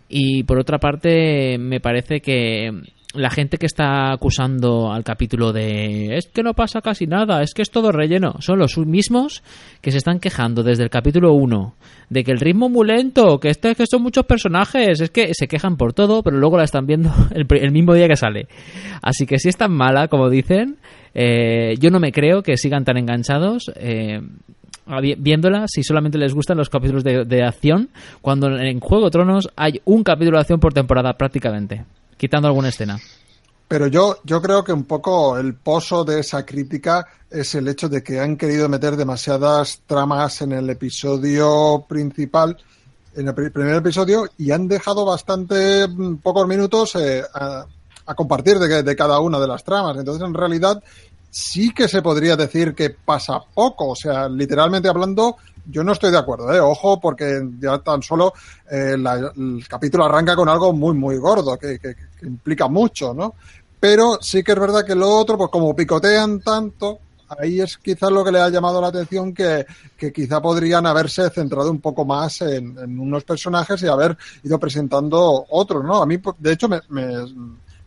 Y 0.10 0.44
por 0.44 0.60
otra 0.60 0.80
parte, 0.80 1.58
me 1.58 1.80
parece 1.80 2.20
que 2.20 2.72
la 3.16 3.32
gente 3.32 3.58
que 3.58 3.66
está 3.66 4.12
acusando 4.12 4.92
al 4.92 5.04
capítulo 5.04 5.52
de 5.52 6.16
es 6.16 6.28
que 6.28 6.44
no 6.44 6.54
pasa 6.54 6.80
casi 6.82 7.08
nada, 7.08 7.42
es 7.42 7.56
que 7.56 7.64
es 7.64 7.72
todo 7.72 7.92
relleno, 7.92 8.36
son 8.40 8.60
los 8.60 8.78
mismos 8.78 9.42
que 9.82 9.92
se 9.92 9.98
están 9.98 10.20
quejando 10.20 10.62
desde 10.62 10.84
el 10.84 10.92
capítulo 10.92 11.34
1 11.34 11.74
de 12.10 12.24
que 12.24 12.32
el 12.32 12.40
ritmo 12.40 12.70
muy 12.70 12.88
lento, 12.88 13.40
que, 13.40 13.50
este, 13.50 13.74
que 13.74 13.86
son 13.90 14.04
muchos 14.04 14.26
personajes, 14.26 15.02
es 15.02 15.10
que 15.10 15.34
se 15.34 15.48
quejan 15.48 15.76
por 15.76 15.94
todo, 15.94 16.22
pero 16.22 16.38
luego 16.38 16.58
la 16.58 16.66
están 16.66 16.86
viendo 16.86 17.12
el, 17.32 17.72
mismo 17.72 17.96
día 17.96 18.08
que 18.08 18.16
sale. 18.16 18.48
Así 19.02 19.26
que 19.26 19.40
si 19.40 19.50
es 19.50 19.58
tan 19.58 19.72
mala, 19.72 20.08
como 20.08 20.30
dicen, 20.30 20.78
eh, 21.16 21.76
yo 21.80 21.90
no 21.90 22.00
me 22.00 22.12
creo 22.12 22.44
que 22.44 22.58
sigan 22.58 22.84
tan 22.84 22.98
enganchados. 22.98 23.72
Eh, 23.76 24.22
viéndola 25.20 25.66
si 25.68 25.84
solamente 25.84 26.18
les 26.18 26.34
gustan 26.34 26.58
los 26.58 26.70
capítulos 26.70 27.04
de, 27.04 27.24
de 27.24 27.44
acción, 27.44 27.90
cuando 28.22 28.48
en 28.58 28.80
Juego 28.80 29.06
de 29.06 29.12
Tronos 29.12 29.50
hay 29.56 29.82
un 29.86 30.04
capítulo 30.04 30.38
de 30.38 30.42
acción 30.42 30.60
por 30.60 30.74
temporada 30.74 31.14
prácticamente 31.14 31.86
quitando 32.20 32.50
alguna 32.50 32.70
escena. 32.70 33.00
Pero 33.68 33.88
yo, 33.88 34.18
yo 34.24 34.42
creo 34.42 34.64
que 34.64 34.74
un 34.74 34.84
poco 34.84 35.38
el 35.38 35.56
pozo 35.56 36.04
de 36.04 36.20
esa 36.20 36.46
crítica 36.46 37.08
es 37.30 37.56
el 37.56 37.68
hecho 37.68 37.88
de 37.88 38.04
que 38.04 38.20
han 38.20 38.36
querido 38.36 38.68
meter 38.68 38.98
demasiadas 38.98 39.82
tramas 39.88 40.42
en 40.42 40.52
el 40.52 40.70
episodio 40.70 41.86
principal, 41.88 42.58
en 43.16 43.28
el 43.28 43.34
primer 43.34 43.76
episodio, 43.76 44.28
y 44.38 44.52
han 44.52 44.68
dejado 44.68 45.06
bastante 45.06 45.88
mm, 45.88 46.18
pocos 46.18 46.48
minutos 46.48 46.96
eh, 46.96 47.24
a, 47.34 47.66
compartir 48.16 48.58
de, 48.58 48.82
de, 48.82 48.96
cada 48.96 49.20
una 49.20 49.40
de 49.40 49.48
las 49.48 49.64
tramas. 49.64 49.96
Entonces, 49.96 50.28
en 50.28 50.34
realidad, 50.34 50.82
sí 51.30 51.72
que 51.72 51.88
se 51.88 52.02
podría 52.02 52.36
decir 52.36 52.74
que 52.74 52.90
pasa 52.90 53.40
poco. 53.54 53.90
O 53.90 53.96
sea, 53.96 54.28
literalmente 54.28 54.90
hablando, 54.90 55.38
yo 55.70 55.84
no 55.84 55.92
estoy 55.92 56.12
de 56.12 56.18
acuerdo, 56.18 56.54
¿eh? 56.54 56.60
ojo, 56.60 57.00
porque 57.00 57.48
ya 57.60 57.78
tan 57.80 58.02
solo 58.02 58.34
eh, 58.70 58.96
el 58.96 59.68
capítulo 59.68 60.06
arranca 60.06 60.36
con 60.36 60.50
algo 60.50 60.74
muy, 60.74 60.96
muy 60.96 61.18
gordo, 61.18 61.58
que, 61.58 61.80
implica 62.24 62.68
mucho, 62.68 63.14
¿no? 63.14 63.36
Pero 63.80 64.20
sí 64.22 64.44
que 64.44 64.52
es 64.52 64.60
verdad 64.60 64.86
que 64.86 64.96
lo 64.96 65.10
otro, 65.10 65.38
pues 65.38 65.50
como 65.50 65.76
picotean 65.76 66.42
tanto, 66.42 67.00
ahí 67.38 67.62
es 67.62 67.78
quizás 67.78 68.12
lo 68.12 68.24
que 68.24 68.32
le 68.32 68.40
ha 68.40 68.50
llamado 68.50 68.82
la 68.82 68.88
atención 68.88 69.34
que, 69.34 69.66
que 69.96 70.12
quizá 70.12 70.42
podrían 70.42 70.86
haberse 70.86 71.30
centrado 71.30 71.72
un 71.72 71.80
poco 71.80 72.06
más 72.06 72.42
en, 72.42 72.78
en, 72.78 73.00
unos 73.00 73.24
personajes 73.24 73.82
y 73.84 73.88
haber 73.88 74.18
ido 74.44 74.60
presentando 74.60 75.46
otros, 75.50 75.84
¿no? 75.84 76.02
A 76.02 76.06
mí, 76.06 76.20
de 76.40 76.52
hecho, 76.52 76.68
me, 76.68 76.82
me 76.90 77.14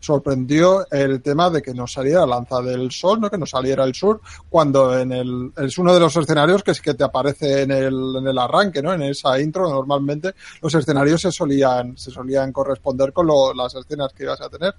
sorprendió 0.03 0.85
el 0.91 1.21
tema 1.21 1.49
de 1.49 1.61
que 1.61 1.73
no 1.73 1.87
saliera 1.87 2.25
Lanza 2.25 2.61
del 2.61 2.91
Sol, 2.91 3.21
¿no? 3.21 3.29
que 3.29 3.37
no 3.37 3.45
saliera 3.45 3.85
el 3.85 3.95
sur, 3.95 4.19
cuando 4.49 4.99
en 4.99 5.13
el, 5.13 5.53
es 5.55 5.77
uno 5.77 5.93
de 5.93 5.99
los 6.01 6.13
escenarios 6.17 6.61
que 6.61 6.71
es 6.71 6.81
que 6.81 6.93
te 6.93 7.05
aparece 7.05 7.61
en 7.61 7.71
el, 7.71 8.15
en 8.17 8.27
el 8.27 8.37
arranque, 8.37 8.81
¿no? 8.81 8.93
En 8.93 9.01
esa 9.03 9.39
intro, 9.39 9.69
normalmente 9.69 10.33
los 10.61 10.75
escenarios 10.75 11.21
se 11.21 11.31
solían, 11.31 11.97
se 11.97 12.11
solían 12.11 12.51
corresponder 12.51 13.13
con 13.13 13.27
lo, 13.27 13.53
las 13.53 13.75
escenas 13.75 14.11
que 14.11 14.23
ibas 14.23 14.41
a 14.41 14.49
tener. 14.49 14.75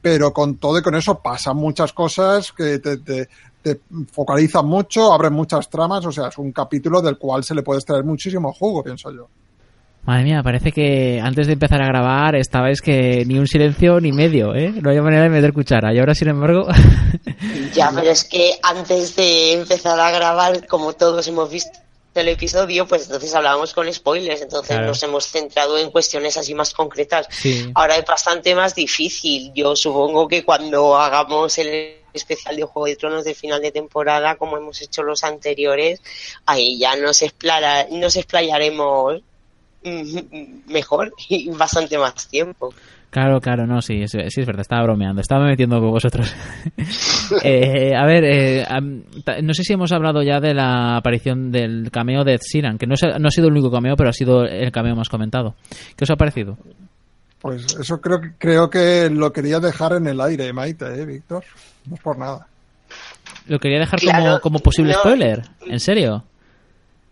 Pero 0.00 0.32
con 0.32 0.56
todo 0.58 0.78
y 0.78 0.82
con 0.82 0.94
eso 0.94 1.18
pasan 1.18 1.56
muchas 1.56 1.92
cosas 1.92 2.52
que 2.52 2.78
te, 2.78 2.98
te, 2.98 3.28
te 3.60 3.80
focalizan 4.12 4.66
mucho, 4.66 5.12
abren 5.12 5.32
muchas 5.32 5.68
tramas, 5.68 6.06
o 6.06 6.12
sea, 6.12 6.28
es 6.28 6.38
un 6.38 6.52
capítulo 6.52 7.02
del 7.02 7.18
cual 7.18 7.42
se 7.42 7.56
le 7.56 7.62
puede 7.62 7.80
extraer 7.80 8.04
muchísimo 8.04 8.52
jugo, 8.52 8.84
pienso 8.84 9.10
yo. 9.10 9.28
Madre 10.06 10.24
mía, 10.24 10.42
parece 10.42 10.70
que 10.70 11.18
antes 11.22 11.46
de 11.46 11.54
empezar 11.54 11.82
a 11.82 11.86
grabar 11.86 12.34
estabais 12.36 12.82
que 12.82 13.24
ni 13.24 13.38
un 13.38 13.46
silencio 13.46 14.00
ni 14.00 14.12
medio, 14.12 14.54
¿eh? 14.54 14.70
No 14.70 14.90
había 14.90 15.00
manera 15.00 15.22
de 15.22 15.30
meter 15.30 15.54
cuchara. 15.54 15.94
Y 15.94 15.98
ahora, 15.98 16.14
sin 16.14 16.28
embargo... 16.28 16.66
ya, 17.74 17.90
pero 17.94 18.10
es 18.10 18.24
que 18.24 18.58
antes 18.62 19.16
de 19.16 19.54
empezar 19.54 19.98
a 19.98 20.10
grabar, 20.10 20.66
como 20.66 20.92
todos 20.92 21.26
hemos 21.26 21.50
visto 21.50 21.78
el 22.14 22.28
episodio, 22.28 22.86
pues 22.86 23.04
entonces 23.04 23.34
hablábamos 23.34 23.72
con 23.72 23.92
spoilers, 23.92 24.42
entonces 24.42 24.76
claro. 24.76 24.88
nos 24.88 25.02
hemos 25.02 25.26
centrado 25.26 25.78
en 25.78 25.90
cuestiones 25.90 26.36
así 26.36 26.54
más 26.54 26.74
concretas. 26.74 27.26
Sí. 27.30 27.70
Ahora 27.74 27.96
es 27.96 28.04
bastante 28.04 28.54
más 28.54 28.74
difícil. 28.74 29.52
Yo 29.54 29.74
supongo 29.74 30.28
que 30.28 30.44
cuando 30.44 30.96
hagamos 30.96 31.56
el 31.58 31.96
especial 32.12 32.56
de 32.56 32.64
Juego 32.64 32.86
de 32.86 32.96
Tronos 32.96 33.24
de 33.24 33.34
final 33.34 33.60
de 33.62 33.72
temporada, 33.72 34.36
como 34.36 34.58
hemos 34.58 34.80
hecho 34.82 35.02
los 35.02 35.24
anteriores, 35.24 36.00
ahí 36.44 36.78
ya 36.78 36.94
nos, 36.94 37.22
explara, 37.22 37.86
nos 37.90 38.16
explayaremos 38.16 39.22
mejor 40.68 41.12
y 41.28 41.50
bastante 41.50 41.98
más 41.98 42.28
tiempo. 42.28 42.72
Claro, 43.14 43.40
claro, 43.40 43.64
no, 43.64 43.80
sí, 43.80 44.08
sí, 44.08 44.18
sí, 44.28 44.40
es 44.40 44.46
verdad, 44.46 44.62
estaba 44.62 44.82
bromeando, 44.82 45.20
estaba 45.20 45.46
metiendo 45.46 45.78
con 45.78 45.92
vosotros. 45.92 46.34
eh, 47.44 47.92
a 47.94 48.04
ver, 48.06 48.24
eh, 48.24 48.66
no 49.40 49.54
sé 49.54 49.62
si 49.62 49.72
hemos 49.72 49.92
hablado 49.92 50.20
ya 50.20 50.40
de 50.40 50.52
la 50.52 50.96
aparición 50.96 51.52
del 51.52 51.92
cameo 51.92 52.24
de 52.24 52.34
Ed 52.34 52.40
Sheeran, 52.40 52.76
que 52.76 52.88
no, 52.88 52.94
no 53.20 53.28
ha 53.28 53.30
sido 53.30 53.46
el 53.46 53.52
único 53.52 53.70
cameo, 53.70 53.94
pero 53.94 54.10
ha 54.10 54.12
sido 54.12 54.44
el 54.44 54.72
cameo 54.72 54.96
más 54.96 55.08
comentado. 55.08 55.54
¿Qué 55.96 56.02
os 56.02 56.10
ha 56.10 56.16
parecido? 56.16 56.58
Pues 57.40 57.76
eso 57.78 58.00
creo, 58.00 58.20
creo 58.36 58.68
que 58.68 59.08
lo 59.10 59.32
quería 59.32 59.60
dejar 59.60 59.92
en 59.92 60.08
el 60.08 60.20
aire, 60.20 60.52
Maite, 60.52 60.86
¿eh, 60.86 61.06
Víctor? 61.06 61.44
No 61.86 61.94
es 61.94 62.00
por 62.00 62.18
nada. 62.18 62.48
Lo 63.46 63.60
quería 63.60 63.78
dejar 63.78 64.00
claro, 64.00 64.24
como, 64.24 64.40
como 64.40 64.58
posible 64.58 64.92
no. 64.92 64.98
spoiler, 64.98 65.42
¿en 65.66 65.78
serio? 65.78 66.24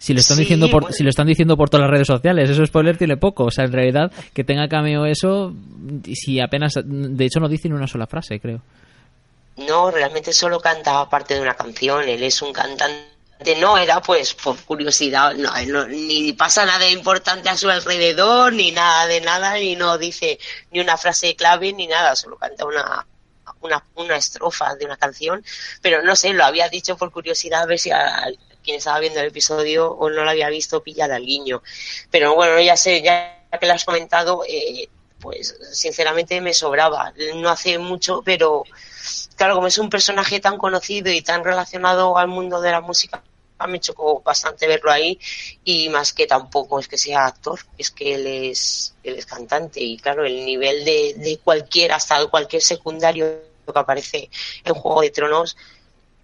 Si 0.02 0.14
lo 0.14 0.18
están 0.18 0.36
sí, 0.36 0.42
diciendo 0.42 0.68
por 0.68 0.82
bueno. 0.82 0.96
si 0.96 1.04
lo 1.04 1.10
están 1.10 1.28
diciendo 1.28 1.56
por 1.56 1.70
todas 1.70 1.82
las 1.82 1.90
redes 1.92 2.08
sociales 2.08 2.50
eso 2.50 2.66
spoiler 2.66 2.98
tiene 2.98 3.16
poco 3.16 3.44
o 3.44 3.50
sea 3.52 3.66
en 3.66 3.72
realidad 3.72 4.10
que 4.34 4.42
tenga 4.42 4.66
cameo 4.66 5.06
eso 5.06 5.54
si 6.12 6.40
apenas 6.40 6.72
de 6.84 7.24
hecho 7.24 7.38
no 7.38 7.48
dicen 7.48 7.72
una 7.72 7.86
sola 7.86 8.08
frase 8.08 8.40
creo 8.40 8.60
no 9.58 9.92
realmente 9.92 10.32
solo 10.32 10.58
cantaba 10.58 11.08
parte 11.08 11.34
de 11.34 11.40
una 11.40 11.54
canción 11.54 12.02
él 12.08 12.20
es 12.20 12.42
un 12.42 12.52
cantante 12.52 13.04
no 13.60 13.78
era 13.78 14.00
pues 14.02 14.34
por 14.34 14.56
curiosidad 14.64 15.36
no, 15.36 15.52
no, 15.66 15.86
ni 15.86 16.32
pasa 16.32 16.66
nada 16.66 16.90
importante 16.90 17.48
a 17.48 17.56
su 17.56 17.70
alrededor 17.70 18.52
ni 18.54 18.72
nada 18.72 19.06
de 19.06 19.20
nada 19.20 19.60
y 19.60 19.76
no 19.76 19.98
dice 19.98 20.40
ni 20.72 20.80
una 20.80 20.96
frase 20.96 21.36
clave 21.36 21.72
ni 21.72 21.86
nada 21.86 22.16
solo 22.16 22.36
canta 22.38 22.66
una 22.66 23.06
una, 23.60 23.84
una 23.94 24.16
estrofa 24.16 24.74
de 24.74 24.86
una 24.86 24.96
canción, 24.96 25.44
pero 25.80 26.02
no 26.02 26.16
sé, 26.16 26.32
lo 26.32 26.44
había 26.44 26.68
dicho 26.68 26.96
por 26.96 27.12
curiosidad 27.12 27.62
a 27.62 27.66
ver 27.66 27.78
si 27.78 27.92
a, 27.92 28.26
quien 28.62 28.78
estaba 28.78 29.00
viendo 29.00 29.20
el 29.20 29.26
episodio 29.26 29.90
o 29.90 30.10
no 30.10 30.24
lo 30.24 30.30
había 30.30 30.48
visto 30.48 30.82
pillar 30.82 31.12
al 31.12 31.24
guiño. 31.24 31.62
Pero 32.10 32.34
bueno, 32.34 32.60
ya 32.60 32.76
sé, 32.76 33.02
ya 33.02 33.46
que 33.58 33.66
lo 33.66 33.72
has 33.72 33.84
comentado, 33.84 34.44
eh, 34.48 34.88
pues 35.20 35.56
sinceramente 35.72 36.40
me 36.40 36.54
sobraba. 36.54 37.12
No 37.36 37.50
hace 37.50 37.78
mucho, 37.78 38.22
pero 38.24 38.64
claro, 39.36 39.54
como 39.54 39.66
es 39.66 39.78
un 39.78 39.90
personaje 39.90 40.40
tan 40.40 40.58
conocido 40.58 41.10
y 41.10 41.22
tan 41.22 41.44
relacionado 41.44 42.18
al 42.18 42.28
mundo 42.28 42.60
de 42.60 42.70
la 42.70 42.80
música, 42.80 43.22
me 43.66 43.80
chocó 43.80 44.20
bastante 44.20 44.66
verlo 44.66 44.90
ahí 44.90 45.18
y 45.64 45.88
más 45.88 46.12
que 46.12 46.26
tampoco 46.26 46.80
es 46.80 46.88
que 46.88 46.98
sea 46.98 47.26
actor, 47.26 47.60
es 47.78 47.90
que 47.90 48.14
él 48.14 48.26
es, 48.26 48.94
él 49.02 49.16
es 49.16 49.26
cantante 49.26 49.80
y 49.80 49.98
claro, 49.98 50.24
el 50.24 50.44
nivel 50.44 50.84
de, 50.84 51.14
de 51.16 51.38
cualquier, 51.38 51.92
hasta 51.92 52.26
cualquier 52.26 52.62
secundario 52.62 53.40
que 53.64 53.78
aparece 53.78 54.30
en 54.64 54.74
Juego 54.74 55.02
de 55.02 55.10
Tronos, 55.10 55.56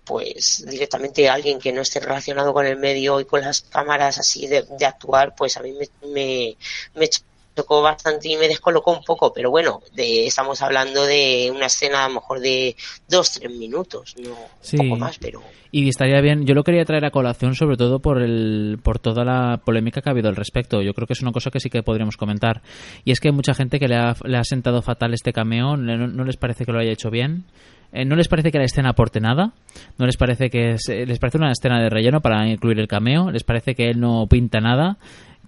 pues 0.09 0.65
directamente 0.67 1.29
alguien 1.29 1.59
que 1.59 1.71
no 1.71 1.83
esté 1.83 2.01
relacionado 2.01 2.55
con 2.55 2.65
el 2.65 2.79
medio 2.79 3.21
y 3.21 3.27
con 3.27 3.43
las 3.43 3.61
cámaras 3.61 4.19
así 4.19 4.47
de, 4.47 4.63
de 4.63 4.87
actuar, 4.87 5.35
pues 5.37 5.59
a 5.59 5.63
mí 5.63 5.73
me, 5.73 6.09
me, 6.09 6.57
me, 6.95 7.11
chocó 7.55 7.83
bastante 7.83 8.29
y 8.29 8.37
me 8.37 8.49
descolocó 8.49 8.93
un 8.93 9.05
poco, 9.05 9.33
pero 9.35 9.51
bueno, 9.51 9.83
de, 9.95 10.27
estamos 10.27 10.63
hablando 10.63 11.05
de 11.05 11.53
una 11.55 11.67
escena 11.67 12.05
a 12.05 12.09
lo 12.09 12.15
mejor 12.15 12.41
de 12.41 12.75
dos, 13.07 13.33
tres 13.33 13.53
minutos, 13.53 14.15
no 14.19 14.35
sí. 14.63 14.79
un 14.79 14.89
poco 14.89 14.99
más, 14.99 15.19
pero... 15.19 15.43
Y 15.71 15.87
estaría 15.91 16.23
bien, 16.23 16.47
yo 16.47 16.55
lo 16.55 16.65
quería 16.65 16.87
traer 16.87 17.05
a 17.05 17.11
colación 17.11 17.55
sobre 17.55 17.77
todo 17.77 17.99
por 18.01 18.23
el 18.23 18.79
por 18.83 18.99
toda 18.99 19.23
la 19.23 19.61
polémica 19.63 20.01
que 20.01 20.09
ha 20.09 20.13
habido 20.13 20.31
al 20.31 20.37
respecto. 20.37 20.81
Yo 20.81 20.95
creo 20.95 21.07
que 21.07 21.13
es 21.13 21.21
una 21.21 21.33
cosa 21.33 21.51
que 21.51 21.61
sí 21.61 21.69
que 21.69 21.83
podríamos 21.83 22.17
comentar. 22.17 22.63
Y 23.05 23.13
es 23.13 23.21
que 23.21 23.29
hay 23.29 23.35
mucha 23.35 23.53
gente 23.53 23.79
que 23.79 23.87
le 23.87 23.97
ha, 23.97 24.17
le 24.25 24.39
ha 24.39 24.45
sentado 24.45 24.81
fatal 24.81 25.13
este 25.13 25.35
cameo, 25.35 25.77
no, 25.77 26.07
no 26.07 26.25
les 26.25 26.39
parece 26.39 26.65
que 26.65 26.73
lo 26.73 26.79
haya 26.79 26.93
hecho 26.93 27.11
bien. 27.11 27.45
Eh, 27.93 28.05
no 28.05 28.17
les 28.17 28.29
parece 28.29 28.51
que 28.51 28.59
la 28.59 28.65
escena 28.65 28.91
aporte 28.91 29.21
nada, 29.21 29.53
no 29.99 30.07
les 30.07 30.17
parece 30.17 30.51
que 30.51 30.73
es, 30.73 30.83
les 30.89 31.19
parece 31.19 31.39
una 31.39 31.53
escena 31.53 31.81
de 31.81 31.89
relleno 31.89 32.21
para 32.21 32.47
incluir 32.47 32.79
el 32.79 32.89
cameo, 32.89 33.31
les 33.31 33.45
parece 33.45 33.75
que 33.75 33.89
él 33.89 33.99
no 33.99 34.27
pinta 34.29 34.61
nada, 34.61 34.99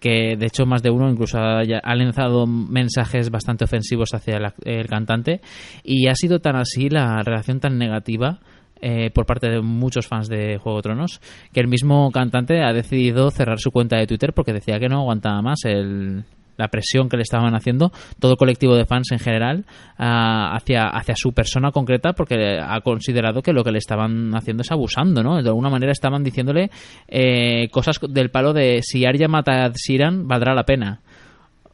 que 0.00 0.36
de 0.36 0.46
hecho 0.46 0.64
más 0.64 0.82
de 0.82 0.90
uno 0.90 1.10
incluso 1.10 1.38
ha, 1.38 1.60
ha 1.60 1.94
lanzado 1.94 2.46
mensajes 2.46 3.30
bastante 3.30 3.64
ofensivos 3.64 4.14
hacia 4.14 4.38
el, 4.38 4.52
el, 4.64 4.86
cantante. 4.86 5.40
Y 5.84 6.08
ha 6.08 6.14
sido 6.14 6.40
tan 6.40 6.56
así 6.56 6.88
la 6.88 7.22
relación 7.22 7.60
tan 7.60 7.78
negativa 7.78 8.40
eh, 8.80 9.10
por 9.10 9.26
parte 9.26 9.50
de 9.50 9.60
muchos 9.60 10.06
fans 10.06 10.28
de 10.28 10.56
Juego 10.56 10.78
de 10.78 10.82
Tronos 10.82 11.20
que 11.52 11.60
el 11.60 11.68
mismo 11.68 12.10
cantante 12.10 12.62
ha 12.62 12.72
decidido 12.72 13.30
cerrar 13.30 13.58
su 13.58 13.70
cuenta 13.70 13.98
de 13.98 14.06
Twitter 14.06 14.32
porque 14.32 14.54
decía 14.54 14.80
que 14.80 14.88
no 14.88 15.00
aguantaba 15.00 15.42
más 15.42 15.58
el, 15.64 16.24
la 16.60 16.68
presión 16.68 17.08
que 17.08 17.16
le 17.16 17.22
estaban 17.22 17.54
haciendo 17.54 17.90
todo 18.18 18.36
colectivo 18.36 18.76
de 18.76 18.86
fans 18.86 19.10
en 19.12 19.18
general 19.18 19.64
uh, 19.98 20.54
hacia, 20.56 20.88
hacia 20.88 21.14
su 21.16 21.32
persona 21.32 21.72
concreta 21.72 22.12
porque 22.12 22.58
ha 22.60 22.80
considerado 22.82 23.42
que 23.42 23.52
lo 23.52 23.64
que 23.64 23.72
le 23.72 23.78
estaban 23.78 24.34
haciendo 24.34 24.62
es 24.62 24.70
abusando, 24.70 25.22
¿no? 25.22 25.42
De 25.42 25.48
alguna 25.48 25.70
manera 25.70 25.92
estaban 25.92 26.22
diciéndole 26.22 26.70
eh, 27.08 27.68
cosas 27.70 27.98
del 28.08 28.30
palo 28.30 28.52
de 28.52 28.80
si 28.82 29.04
Arya 29.04 29.28
mata 29.28 29.64
a 29.64 29.72
Siran 29.74 30.28
valdrá 30.28 30.54
la 30.54 30.64
pena. 30.64 31.00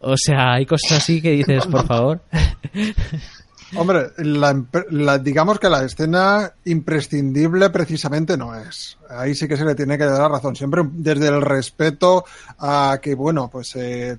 O 0.01 0.17
sea, 0.17 0.55
hay 0.55 0.67
cosas 0.67 0.99
así 0.99 1.21
que 1.21 1.33
dices, 1.33 1.67
por 1.67 1.87
favor. 1.87 2.21
Hombre, 3.75 4.13
la, 4.19 4.65
la, 4.91 5.19
digamos 5.19 5.59
que 5.59 5.69
la 5.69 5.85
escena 5.85 6.53
imprescindible 6.65 7.71
precisamente 7.71 8.37
no 8.37 8.55
es. 8.55 8.97
Ahí 9.11 9.35
sí 9.35 9.49
que 9.49 9.57
se 9.57 9.65
le 9.65 9.75
tiene 9.75 9.99
que 9.99 10.05
dar 10.05 10.21
la 10.21 10.29
razón. 10.29 10.55
Siempre 10.55 10.83
desde 10.93 11.29
el 11.29 11.43
respeto 11.43 12.25
a 12.59 12.99
que, 13.03 13.15
bueno, 13.15 13.49
pues 13.51 13.75
eh, 13.75 14.19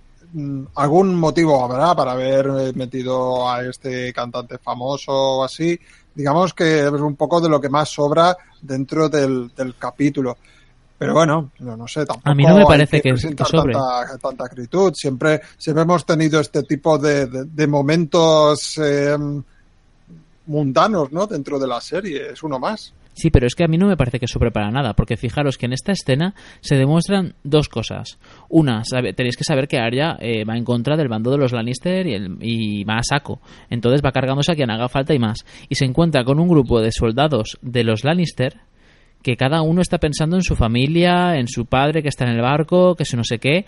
algún 0.76 1.16
motivo 1.16 1.64
habrá 1.64 1.96
para 1.96 2.12
haber 2.12 2.76
metido 2.76 3.50
a 3.50 3.64
este 3.64 4.12
cantante 4.14 4.58
famoso 4.58 5.12
o 5.12 5.44
así. 5.44 5.80
Digamos 6.14 6.54
que 6.54 6.82
es 6.82 6.92
un 6.92 7.16
poco 7.16 7.40
de 7.40 7.50
lo 7.50 7.62
que 7.62 7.70
más 7.70 7.90
sobra 7.90 8.36
dentro 8.62 9.10
del, 9.10 9.52
del 9.56 9.76
capítulo. 9.76 10.38
Pero 10.98 11.14
bueno, 11.14 11.52
no, 11.60 11.78
no, 11.78 11.88
sé, 11.88 12.06
tampoco 12.08 12.30
a 12.30 12.34
mí 12.34 12.44
no 12.44 12.58
me 12.58 12.66
parece 12.66 13.02
que, 13.02 13.14
que, 13.14 13.36
que 13.36 13.46
sobre. 13.46 13.74
Tanta, 13.74 14.18
tanta, 14.18 14.46
acritud. 14.46 14.94
Siempre, 14.96 15.42
siempre 15.56 15.84
hemos 15.84 16.04
tenido 16.06 16.40
este 16.40 16.64
tipo 16.64 16.98
de, 16.98 17.28
de, 17.28 17.46
de 17.46 17.68
momentos 17.68 18.80
eh, 18.80 19.16
mundanos, 20.48 21.12
¿no? 21.12 21.28
Dentro 21.28 21.60
de 21.60 21.68
la 21.68 21.80
serie. 21.82 22.32
Es 22.32 22.42
uno 22.42 22.58
más. 22.58 22.94
Sí, 23.18 23.32
pero 23.32 23.48
es 23.48 23.56
que 23.56 23.64
a 23.64 23.68
mí 23.68 23.80
no 23.80 23.88
me 23.88 23.98
parece 23.98 24.20
que 24.20 24.28
sobre 24.28 24.52
para 24.52 24.70
nada, 24.70 24.94
porque 24.94 25.18
fijaros 25.18 25.58
que 25.58 25.66
en 25.66 25.74
esta 25.74 25.92
escena 25.92 26.36
se 26.62 26.76
demuestran 26.76 27.34
dos 27.44 27.68
cosas. 27.68 28.20
Una, 28.48 28.84
tenéis 29.16 29.36
que 29.36 29.44
saber 29.44 29.68
que 29.68 29.80
Arya 29.80 30.18
eh, 30.20 30.46
va 30.46 30.56
en 30.56 30.64
contra 30.64 30.96
del 30.96 31.08
bando 31.08 31.32
de 31.32 31.40
los 31.40 31.52
Lannister 31.52 32.06
y, 32.06 32.14
el, 32.14 32.38
y, 32.42 32.84
va 32.84 32.98
a 32.98 33.04
saco. 33.04 33.42
Entonces 33.72 34.04
va 34.06 34.12
cargándose 34.12 34.52
a 34.52 34.56
quien 34.56 34.70
haga 34.70 34.88
falta 34.88 35.16
y 35.16 35.20
más. 35.20 35.46
Y 35.68 35.74
se 35.74 35.86
encuentra 35.86 36.24
con 36.24 36.40
un 36.40 36.48
grupo 36.48 36.80
de 36.80 36.92
soldados 36.92 37.58
de 37.64 37.84
los 37.84 38.04
Lannister 38.04 38.62
que 39.24 39.36
cada 39.36 39.64
uno 39.64 39.82
está 39.82 39.98
pensando 39.98 40.36
en 40.36 40.44
su 40.44 40.56
familia, 40.56 41.40
en 41.40 41.48
su 41.48 41.66
padre 41.66 42.04
que 42.04 42.10
está 42.10 42.26
en 42.26 42.36
el 42.36 42.42
barco, 42.42 42.94
que 42.94 43.04
se 43.04 43.18
no 43.18 43.24
sé 43.24 43.40
qué. 43.40 43.66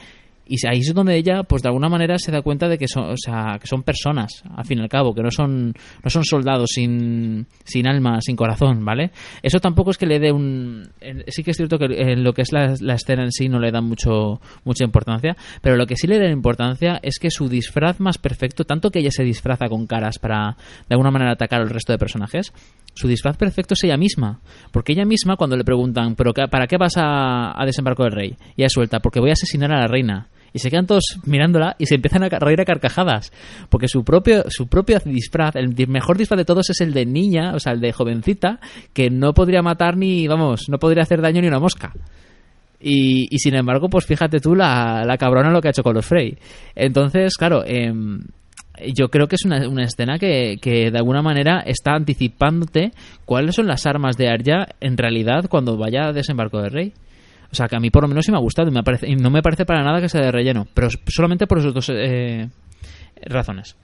Y 0.51 0.57
ahí 0.67 0.79
es 0.79 0.95
donde 0.95 1.15
ella, 1.15 1.43
pues 1.43 1.61
de 1.61 1.69
alguna 1.69 1.89
manera 1.89 2.17
se 2.17 2.31
da 2.31 2.41
cuenta 2.41 2.67
de 2.67 2.79
que 2.79 2.87
son, 2.87 3.11
o 3.11 3.15
sea, 3.15 3.59
que 3.61 3.67
son 3.67 3.83
personas, 3.83 4.41
al 4.57 4.65
fin 4.65 4.79
y 4.79 4.81
al 4.81 4.89
cabo, 4.89 5.13
que 5.13 5.21
no 5.21 5.29
son, 5.29 5.75
no 6.03 6.09
son 6.09 6.23
soldados 6.23 6.71
sin, 6.73 7.45
sin 7.63 7.87
alma, 7.87 8.19
sin 8.19 8.35
corazón, 8.35 8.83
¿vale? 8.83 9.11
Eso 9.43 9.59
tampoco 9.59 9.91
es 9.91 9.99
que 9.99 10.07
le 10.07 10.17
dé 10.17 10.31
un... 10.31 10.89
Sí 11.27 11.43
que 11.43 11.51
es 11.51 11.57
cierto 11.57 11.77
que 11.77 11.85
en 11.85 12.23
lo 12.23 12.33
que 12.33 12.41
es 12.41 12.51
la, 12.51 12.73
la 12.81 12.95
escena 12.95 13.21
en 13.21 13.31
sí 13.31 13.47
no 13.47 13.59
le 13.59 13.71
da 13.71 13.81
mucho, 13.81 14.41
mucha 14.63 14.83
importancia, 14.83 15.37
pero 15.61 15.75
lo 15.75 15.85
que 15.85 15.95
sí 15.95 16.07
le 16.07 16.17
da 16.17 16.27
importancia 16.31 16.99
es 17.03 17.19
que 17.19 17.29
su 17.29 17.47
disfraz 17.47 17.99
más 17.99 18.17
perfecto, 18.17 18.63
tanto 18.63 18.89
que 18.89 18.99
ella 18.99 19.11
se 19.11 19.23
disfraza 19.23 19.69
con 19.69 19.85
caras 19.85 20.17
para 20.17 20.57
de 20.87 20.95
alguna 20.95 21.11
manera 21.11 21.33
atacar 21.33 21.61
al 21.61 21.69
resto 21.69 21.93
de 21.93 21.99
personajes, 21.99 22.53
su 22.95 23.07
disfraz 23.07 23.37
perfecto 23.37 23.75
es 23.75 23.83
ella 23.83 23.97
misma. 23.97 24.39
Porque 24.71 24.93
ella 24.93 25.05
misma, 25.05 25.35
cuando 25.35 25.55
le 25.55 25.63
preguntan, 25.63 26.15
¿pero 26.15 26.33
para 26.33 26.67
qué 26.67 26.77
vas 26.77 26.97
a, 26.97 27.61
a 27.61 27.65
desembarco 27.65 28.03
del 28.03 28.13
rey? 28.13 28.37
Y 28.55 28.63
ella 28.63 28.69
suelta, 28.69 28.99
porque 28.99 29.19
voy 29.19 29.29
a 29.29 29.33
asesinar 29.33 29.71
a 29.71 29.81
la 29.81 29.87
reina. 29.87 30.27
Y 30.53 30.59
se 30.59 30.69
quedan 30.69 30.87
todos 30.87 31.19
mirándola 31.25 31.75
y 31.77 31.85
se 31.85 31.95
empiezan 31.95 32.23
a 32.23 32.29
reír 32.29 32.61
a 32.61 32.65
carcajadas. 32.65 33.31
Porque 33.69 33.87
su 33.87 34.03
propio, 34.03 34.43
su 34.49 34.67
propio 34.67 34.99
disfraz, 35.05 35.55
el 35.55 35.75
mejor 35.87 36.17
disfraz 36.17 36.37
de 36.37 36.45
todos 36.45 36.69
es 36.69 36.81
el 36.81 36.93
de 36.93 37.05
niña, 37.05 37.53
o 37.53 37.59
sea, 37.59 37.73
el 37.73 37.81
de 37.81 37.91
jovencita, 37.91 38.59
que 38.93 39.09
no 39.09 39.33
podría 39.33 39.61
matar 39.61 39.97
ni, 39.97 40.27
vamos, 40.27 40.69
no 40.69 40.79
podría 40.79 41.03
hacer 41.03 41.21
daño 41.21 41.41
ni 41.41 41.47
una 41.47 41.59
mosca. 41.59 41.93
Y, 42.81 43.27
y 43.33 43.39
sin 43.39 43.55
embargo, 43.55 43.89
pues 43.89 44.05
fíjate 44.05 44.39
tú 44.39 44.55
la, 44.55 45.03
la 45.05 45.17
cabrona 45.17 45.51
lo 45.51 45.61
que 45.61 45.67
ha 45.67 45.71
hecho 45.71 45.83
con 45.83 45.95
los 45.95 46.05
Frey. 46.05 46.37
Entonces, 46.75 47.35
claro, 47.35 47.63
eh, 47.65 47.91
yo 48.93 49.09
creo 49.09 49.27
que 49.27 49.35
es 49.35 49.45
una, 49.45 49.67
una 49.67 49.83
escena 49.83 50.17
que, 50.17 50.57
que, 50.61 50.91
de 50.91 50.97
alguna 50.97 51.21
manera 51.21 51.61
está 51.65 51.93
anticipándote 51.93 52.91
cuáles 53.25 53.55
son 53.55 53.67
las 53.67 53.85
armas 53.85 54.17
de 54.17 54.29
Arya 54.29 54.67
en 54.79 54.97
realidad 54.97 55.45
cuando 55.49 55.77
vaya 55.77 56.07
a 56.07 56.13
desembarco 56.13 56.61
del 56.61 56.71
rey. 56.71 56.93
O 57.51 57.55
sea, 57.55 57.67
que 57.67 57.75
a 57.75 57.79
mí 57.79 57.89
por 57.89 58.03
lo 58.03 58.07
menos 58.07 58.25
sí 58.25 58.31
me 58.31 58.37
ha 58.37 58.41
gustado 58.41 58.69
y, 58.69 58.71
me 58.71 58.83
parece, 58.83 59.07
y 59.07 59.15
no 59.15 59.29
me 59.29 59.41
parece 59.41 59.65
para 59.65 59.83
nada 59.83 59.99
que 59.99 60.09
sea 60.09 60.21
de 60.21 60.31
relleno, 60.31 60.67
pero 60.73 60.89
solamente 61.07 61.47
por 61.47 61.59
esos 61.59 61.73
dos 61.73 61.89
eh, 61.89 62.47
razones. 63.23 63.75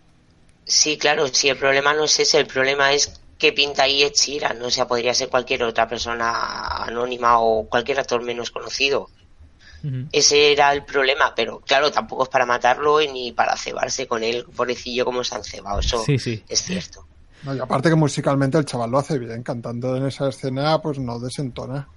Sí, 0.65 0.97
claro, 0.97 1.27
sí, 1.27 1.49
el 1.49 1.57
problema 1.57 1.93
no 1.93 2.05
es 2.05 2.19
ese, 2.19 2.39
el 2.39 2.47
problema 2.47 2.93
es 2.93 3.19
que 3.37 3.53
pinta 3.53 3.83
ahí 3.83 4.03
Ed 4.03 4.13
Sheeran, 4.13 4.59
¿no? 4.59 4.67
o 4.67 4.71
sea, 4.71 4.87
podría 4.87 5.13
ser 5.13 5.29
cualquier 5.29 5.63
otra 5.63 5.87
persona 5.87 6.83
anónima 6.83 7.39
o 7.39 7.67
cualquier 7.67 7.99
actor 7.99 8.23
menos 8.23 8.51
conocido. 8.51 9.09
Uh 9.83 9.87
-huh. 9.87 10.09
Ese 10.11 10.51
era 10.51 10.71
el 10.73 10.83
problema, 10.83 11.33
pero 11.35 11.59
claro, 11.59 11.91
tampoco 11.91 12.23
es 12.23 12.29
para 12.29 12.45
matarlo 12.45 12.99
ni 13.01 13.31
para 13.31 13.57
cebarse 13.57 14.07
con 14.07 14.23
él, 14.23 14.45
pobrecillo 14.55 15.05
como 15.05 15.23
se 15.23 15.35
han 15.35 15.43
cebado, 15.43 15.79
eso 15.79 16.03
sí, 16.03 16.17
sí. 16.17 16.43
es 16.47 16.61
cierto. 16.61 17.05
No, 17.43 17.55
y 17.55 17.59
aparte 17.59 17.89
que 17.89 17.95
musicalmente 17.95 18.57
el 18.57 18.65
chaval 18.65 18.89
lo 18.89 18.97
hace 18.97 19.19
bien, 19.19 19.43
cantando 19.43 19.95
en 19.95 20.07
esa 20.07 20.29
escena, 20.29 20.81
pues 20.81 20.97
no 20.97 21.19
desentona. 21.19 21.87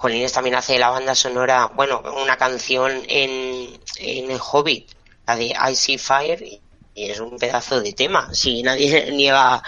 Colines 0.00 0.32
también 0.32 0.56
hace 0.56 0.78
la 0.78 0.88
banda 0.88 1.14
sonora, 1.14 1.70
bueno, 1.74 2.02
una 2.22 2.38
canción 2.38 2.90
en, 3.06 3.78
en 3.98 4.30
El 4.30 4.40
Hobbit, 4.40 4.88
la 5.26 5.36
de 5.36 5.48
I 5.48 5.74
See 5.74 5.98
Fire, 5.98 6.42
y, 6.42 6.58
es 6.94 7.20
un 7.20 7.36
pedazo 7.36 7.82
de 7.82 7.92
tema, 7.92 8.32
si 8.32 8.62
nadie 8.62 9.12
niega 9.12 9.62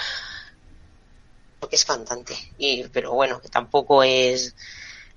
que 1.69 1.77
es 1.77 1.85
cantante, 1.85 2.35
y, 2.57 2.85
pero 2.85 3.13
bueno, 3.13 3.43
que 3.43 3.51
tampoco 3.51 4.03
es 4.03 4.55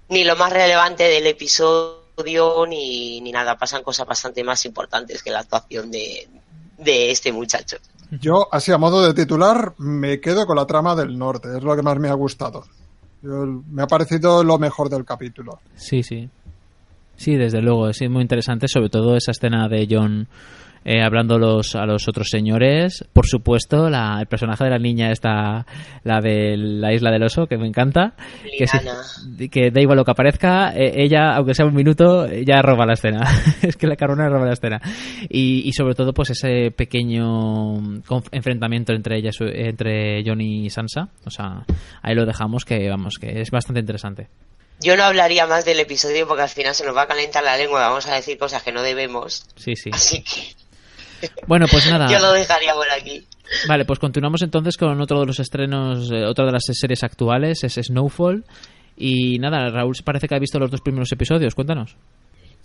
ni 0.09 0.25
lo 0.25 0.35
más 0.35 0.51
relevante 0.51 1.03
del 1.05 1.27
episodio 1.27 2.65
ni, 2.67 3.21
ni 3.21 3.31
nada, 3.31 3.57
pasan 3.57 3.83
cosas 3.83 4.05
bastante 4.05 4.43
más 4.43 4.65
importantes 4.65 5.23
que 5.23 5.31
la 5.31 5.39
actuación 5.39 5.91
de, 5.91 6.27
de 6.77 7.11
este 7.11 7.31
muchacho. 7.31 7.77
Yo, 8.11 8.49
así 8.51 8.73
a 8.73 8.77
modo 8.77 9.01
de 9.01 9.13
titular, 9.13 9.75
me 9.77 10.19
quedo 10.19 10.45
con 10.45 10.57
la 10.57 10.67
trama 10.67 10.93
del 10.93 11.17
norte, 11.17 11.55
es 11.55 11.63
lo 11.63 11.73
que 11.73 11.81
más 11.83 11.97
me 11.99 12.09
ha 12.09 12.13
gustado. 12.13 12.65
Me 13.21 13.83
ha 13.83 13.87
parecido 13.87 14.43
lo 14.43 14.57
mejor 14.57 14.89
del 14.89 15.03
capítulo. 15.05 15.59
Sí, 15.75 16.03
sí. 16.03 16.29
Sí, 17.15 17.35
desde 17.35 17.61
luego, 17.61 17.89
es 17.89 18.01
muy 18.09 18.21
interesante, 18.21 18.67
sobre 18.67 18.89
todo 18.89 19.15
esa 19.15 19.31
escena 19.31 19.67
de 19.69 19.87
John 19.89 20.27
eh, 20.85 21.01
hablando 21.01 21.39
los, 21.39 21.75
a 21.75 21.85
los 21.87 22.07
otros 22.07 22.27
señores. 22.29 23.03
Por 23.11 23.25
supuesto, 23.25 23.89
la, 23.89 24.17
el 24.19 24.27
personaje 24.27 24.65
de 24.65 24.69
la 24.69 24.77
niña 24.77 25.11
está 25.11 25.65
la 26.03 26.21
de 26.21 26.55
la 26.57 26.93
isla 26.93 27.09
del 27.09 27.23
oso, 27.23 27.47
que 27.47 27.57
me 27.57 27.67
encanta. 27.67 28.13
Que, 28.57 28.67
si, 28.67 29.49
que, 29.49 29.71
da 29.71 29.81
igual 29.81 29.97
lo 29.97 30.05
que 30.05 30.11
aparezca, 30.11 30.73
eh, 30.75 31.03
ella, 31.03 31.35
aunque 31.35 31.55
sea 31.55 31.65
un 31.65 31.73
minuto, 31.73 32.27
ya 32.27 32.61
roba 32.61 32.85
la 32.85 32.93
escena. 32.93 33.27
es 33.63 33.75
que 33.75 33.87
la 33.87 33.95
carona 33.95 34.29
roba 34.29 34.45
la 34.45 34.53
escena. 34.53 34.79
Y, 35.27 35.67
y, 35.67 35.73
sobre 35.73 35.95
todo, 35.95 36.13
pues 36.13 36.29
ese 36.29 36.69
pequeño 36.69 37.77
enfrentamiento 38.31 38.93
entre 38.93 39.17
ella, 39.17 39.31
entre 39.39 40.23
John 40.23 40.41
y 40.41 40.69
Sansa. 40.69 41.09
O 41.25 41.31
sea, 41.31 41.65
ahí 42.03 42.13
lo 42.13 42.27
dejamos, 42.27 42.63
que 42.63 42.87
vamos, 42.89 43.15
que 43.19 43.41
es 43.41 43.49
bastante 43.49 43.79
interesante. 43.79 44.27
Yo 44.81 44.97
no 44.97 45.03
hablaría 45.03 45.47
más 45.47 45.65
del 45.65 45.79
episodio 45.79 46.27
porque 46.27 46.43
al 46.43 46.49
final 46.49 46.75
se 46.75 46.85
nos 46.85 46.95
va 46.95 47.03
a 47.03 47.07
calentar 47.07 47.43
la 47.43 47.57
lengua, 47.57 47.87
vamos 47.87 48.07
a 48.07 48.15
decir 48.15 48.37
cosas 48.37 48.61
que 48.61 48.73
no 48.73 48.81
debemos. 48.81 49.45
Sí, 49.55 49.75
sí. 49.75 49.89
Así 49.93 50.21
que 50.21 50.64
bueno, 51.47 51.65
pues 51.69 51.89
nada. 51.89 52.07
Yo 52.07 52.19
lo 52.19 52.31
dejaría 52.33 52.73
por 52.73 52.89
aquí. 52.89 53.25
Vale, 53.67 53.85
pues 53.85 53.99
continuamos 53.99 54.41
entonces 54.41 54.77
con 54.77 54.99
otro 54.99 55.19
de 55.19 55.25
los 55.27 55.39
estrenos, 55.39 56.11
eh, 56.11 56.25
otra 56.25 56.45
de 56.45 56.51
las 56.51 56.63
series 56.65 57.03
actuales, 57.03 57.63
es 57.63 57.73
Snowfall. 57.73 58.43
Y 58.97 59.39
nada, 59.39 59.69
Raúl 59.69 59.95
parece 60.03 60.27
que 60.27 60.35
ha 60.35 60.39
visto 60.39 60.57
los 60.59 60.71
dos 60.71 60.81
primeros 60.81 61.11
episodios, 61.11 61.53
cuéntanos. 61.53 61.97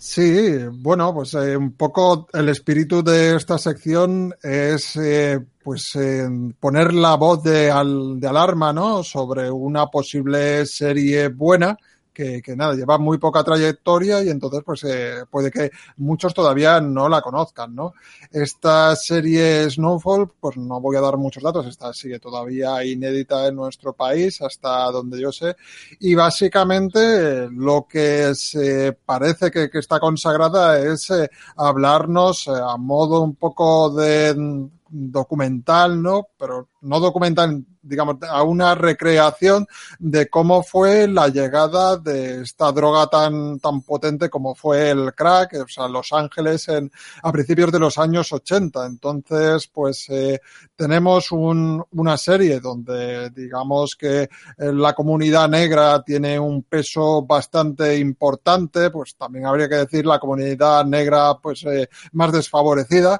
Sí, 0.03 0.57
bueno, 0.71 1.13
pues 1.13 1.35
eh, 1.35 1.55
un 1.55 1.73
poco 1.73 2.27
el 2.33 2.49
espíritu 2.49 3.03
de 3.03 3.35
esta 3.35 3.59
sección 3.59 4.33
es 4.41 4.95
eh, 4.95 5.39
pues 5.63 5.91
eh, 5.95 6.27
poner 6.59 6.91
la 6.91 7.13
voz 7.17 7.43
de, 7.43 7.69
al, 7.69 8.19
de 8.19 8.27
alarma, 8.27 8.73
¿no? 8.73 9.03
Sobre 9.03 9.51
una 9.51 9.85
posible 9.87 10.65
serie 10.65 11.27
buena 11.27 11.77
que, 12.13 12.41
que, 12.41 12.55
nada, 12.55 12.73
lleva 12.73 12.97
muy 12.97 13.17
poca 13.17 13.43
trayectoria 13.43 14.23
y 14.23 14.29
entonces 14.29 14.61
pues 14.65 14.83
eh, 14.83 15.25
puede 15.29 15.51
que 15.51 15.71
muchos 15.97 16.33
todavía 16.33 16.81
no 16.81 17.07
la 17.09 17.21
conozcan, 17.21 17.73
¿no? 17.75 17.93
Esta 18.31 18.95
serie 18.95 19.69
Snowfall, 19.69 20.31
pues 20.39 20.57
no 20.57 20.79
voy 20.81 20.95
a 20.97 21.01
dar 21.01 21.17
muchos 21.17 21.43
datos, 21.43 21.65
esta 21.65 21.93
sigue 21.93 22.19
todavía 22.19 22.83
inédita 22.83 23.47
en 23.47 23.55
nuestro 23.55 23.93
país 23.93 24.41
hasta 24.41 24.91
donde 24.91 25.19
yo 25.19 25.31
sé 25.31 25.55
y 25.99 26.15
básicamente 26.15 27.49
lo 27.51 27.87
que 27.89 28.33
se 28.35 28.93
parece 28.93 29.51
que, 29.51 29.69
que 29.69 29.79
está 29.79 29.99
consagrada 29.99 30.79
es 30.79 31.09
eh, 31.11 31.29
hablarnos 31.55 32.47
eh, 32.47 32.51
a 32.51 32.77
modo 32.77 33.21
un 33.21 33.35
poco 33.35 33.89
de 33.91 34.69
documental, 34.91 36.01
¿no? 36.01 36.27
Pero 36.37 36.67
no 36.81 36.99
documental, 36.99 37.63
digamos, 37.81 38.17
a 38.27 38.43
una 38.43 38.75
recreación 38.75 39.65
de 39.99 40.29
cómo 40.29 40.63
fue 40.63 41.07
la 41.07 41.29
llegada 41.29 41.97
de 41.97 42.41
esta 42.41 42.71
droga 42.71 43.07
tan, 43.07 43.59
tan 43.59 43.81
potente 43.81 44.29
como 44.29 44.53
fue 44.53 44.89
el 44.89 45.13
crack, 45.13 45.53
o 45.63 45.67
sea, 45.67 45.87
Los 45.87 46.11
Ángeles 46.11 46.67
en, 46.67 46.91
a 47.23 47.31
principios 47.31 47.71
de 47.71 47.79
los 47.79 47.97
años 47.97 48.33
80. 48.33 48.85
Entonces, 48.85 49.67
pues, 49.67 50.09
eh, 50.09 50.41
tenemos 50.75 51.31
un, 51.31 51.83
una 51.91 52.17
serie 52.17 52.59
donde, 52.59 53.29
digamos 53.29 53.95
que 53.95 54.29
la 54.57 54.93
comunidad 54.93 55.47
negra 55.47 56.03
tiene 56.03 56.37
un 56.37 56.63
peso 56.63 57.21
bastante 57.23 57.97
importante, 57.97 58.89
pues 58.89 59.15
también 59.15 59.45
habría 59.45 59.69
que 59.69 59.75
decir 59.75 60.05
la 60.05 60.19
comunidad 60.19 60.83
negra, 60.85 61.35
pues, 61.41 61.63
eh, 61.63 61.87
más 62.11 62.31
desfavorecida. 62.31 63.19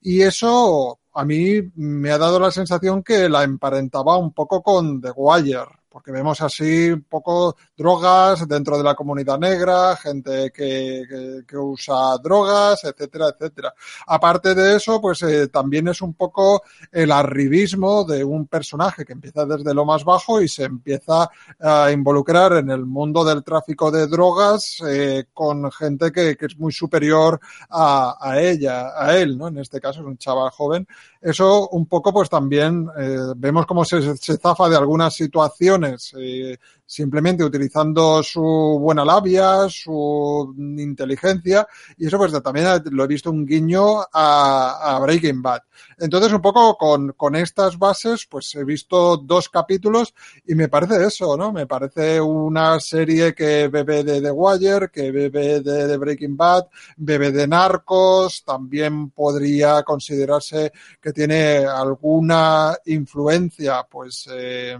Y 0.00 0.22
eso 0.22 1.00
a 1.12 1.24
mí 1.24 1.60
me 1.74 2.10
ha 2.10 2.18
dado 2.18 2.38
la 2.38 2.50
sensación 2.50 3.02
que 3.02 3.28
la 3.28 3.42
emparentaba 3.42 4.16
un 4.16 4.32
poco 4.32 4.62
con 4.62 5.00
The 5.00 5.10
Wire, 5.14 5.66
porque 5.90 6.12
vemos 6.12 6.40
así 6.40 6.90
un 6.90 7.02
poco 7.02 7.56
drogas 7.76 8.46
dentro 8.46 8.78
de 8.78 8.84
la 8.84 8.94
comunidad 8.94 9.38
negra, 9.38 9.96
gente 9.96 10.52
que, 10.52 11.42
que, 11.46 11.56
usa 11.56 12.16
drogas, 12.22 12.84
etcétera, 12.84 13.30
etcétera. 13.30 13.74
Aparte 14.06 14.54
de 14.54 14.76
eso, 14.76 15.00
pues 15.00 15.20
eh, 15.22 15.48
también 15.48 15.88
es 15.88 16.00
un 16.00 16.14
poco 16.14 16.62
el 16.92 17.10
arribismo 17.10 18.04
de 18.04 18.22
un 18.22 18.46
personaje 18.46 19.04
que 19.04 19.12
empieza 19.12 19.44
desde 19.44 19.74
lo 19.74 19.84
más 19.84 20.04
bajo 20.04 20.40
y 20.40 20.48
se 20.48 20.64
empieza 20.64 21.28
a 21.58 21.90
involucrar 21.90 22.52
en 22.52 22.70
el 22.70 22.86
mundo 22.86 23.24
del 23.24 23.42
tráfico 23.42 23.90
de 23.90 24.06
drogas 24.06 24.80
eh, 24.86 25.24
con 25.34 25.70
gente 25.72 26.12
que, 26.12 26.36
que, 26.36 26.46
es 26.46 26.56
muy 26.56 26.72
superior 26.72 27.40
a, 27.68 28.16
a, 28.20 28.40
ella, 28.40 28.92
a 28.96 29.16
él, 29.16 29.36
¿no? 29.36 29.48
En 29.48 29.58
este 29.58 29.80
caso 29.80 30.00
es 30.00 30.06
un 30.06 30.18
chaval 30.18 30.50
joven. 30.50 30.86
Eso 31.20 31.68
un 31.70 31.86
poco 31.86 32.12
pues 32.12 32.30
también 32.30 32.88
eh, 32.96 33.18
vemos 33.36 33.66
cómo 33.66 33.84
se, 33.84 34.16
se 34.16 34.38
zafa 34.38 34.68
de 34.68 34.76
algunas 34.76 35.14
situaciones 35.14 35.80
eh, 36.18 36.58
simplemente 36.84 37.44
utilizando 37.44 38.22
su 38.22 38.42
buena 38.80 39.04
labia, 39.04 39.68
su 39.68 40.54
inteligencia, 40.56 41.66
y 41.96 42.06
eso 42.06 42.18
pues 42.18 42.32
también 42.42 42.66
lo 42.90 43.04
he 43.04 43.06
visto 43.06 43.30
un 43.30 43.46
guiño 43.46 44.00
a, 44.12 44.98
Breaking 45.00 45.40
Bad. 45.40 45.62
Entonces, 45.98 46.32
un 46.32 46.42
poco 46.42 46.76
con, 46.76 47.12
con, 47.12 47.36
estas 47.36 47.78
bases, 47.78 48.26
pues 48.28 48.54
he 48.54 48.64
visto 48.64 49.16
dos 49.18 49.48
capítulos 49.48 50.14
y 50.46 50.54
me 50.54 50.68
parece 50.68 51.04
eso, 51.06 51.36
¿no? 51.36 51.52
Me 51.52 51.66
parece 51.66 52.20
una 52.20 52.80
serie 52.80 53.34
que 53.34 53.68
bebe 53.68 54.02
de 54.02 54.20
The 54.20 54.30
Wire, 54.30 54.88
que 54.92 55.10
bebe 55.12 55.60
de, 55.60 55.86
de 55.86 55.96
Breaking 55.96 56.36
Bad, 56.36 56.66
bebe 56.96 57.30
de 57.30 57.46
Narcos, 57.46 58.42
también 58.44 59.10
podría 59.10 59.82
considerarse 59.82 60.72
que 61.00 61.12
tiene 61.12 61.64
alguna 61.66 62.76
influencia, 62.86 63.86
pues, 63.88 64.28
eh, 64.30 64.76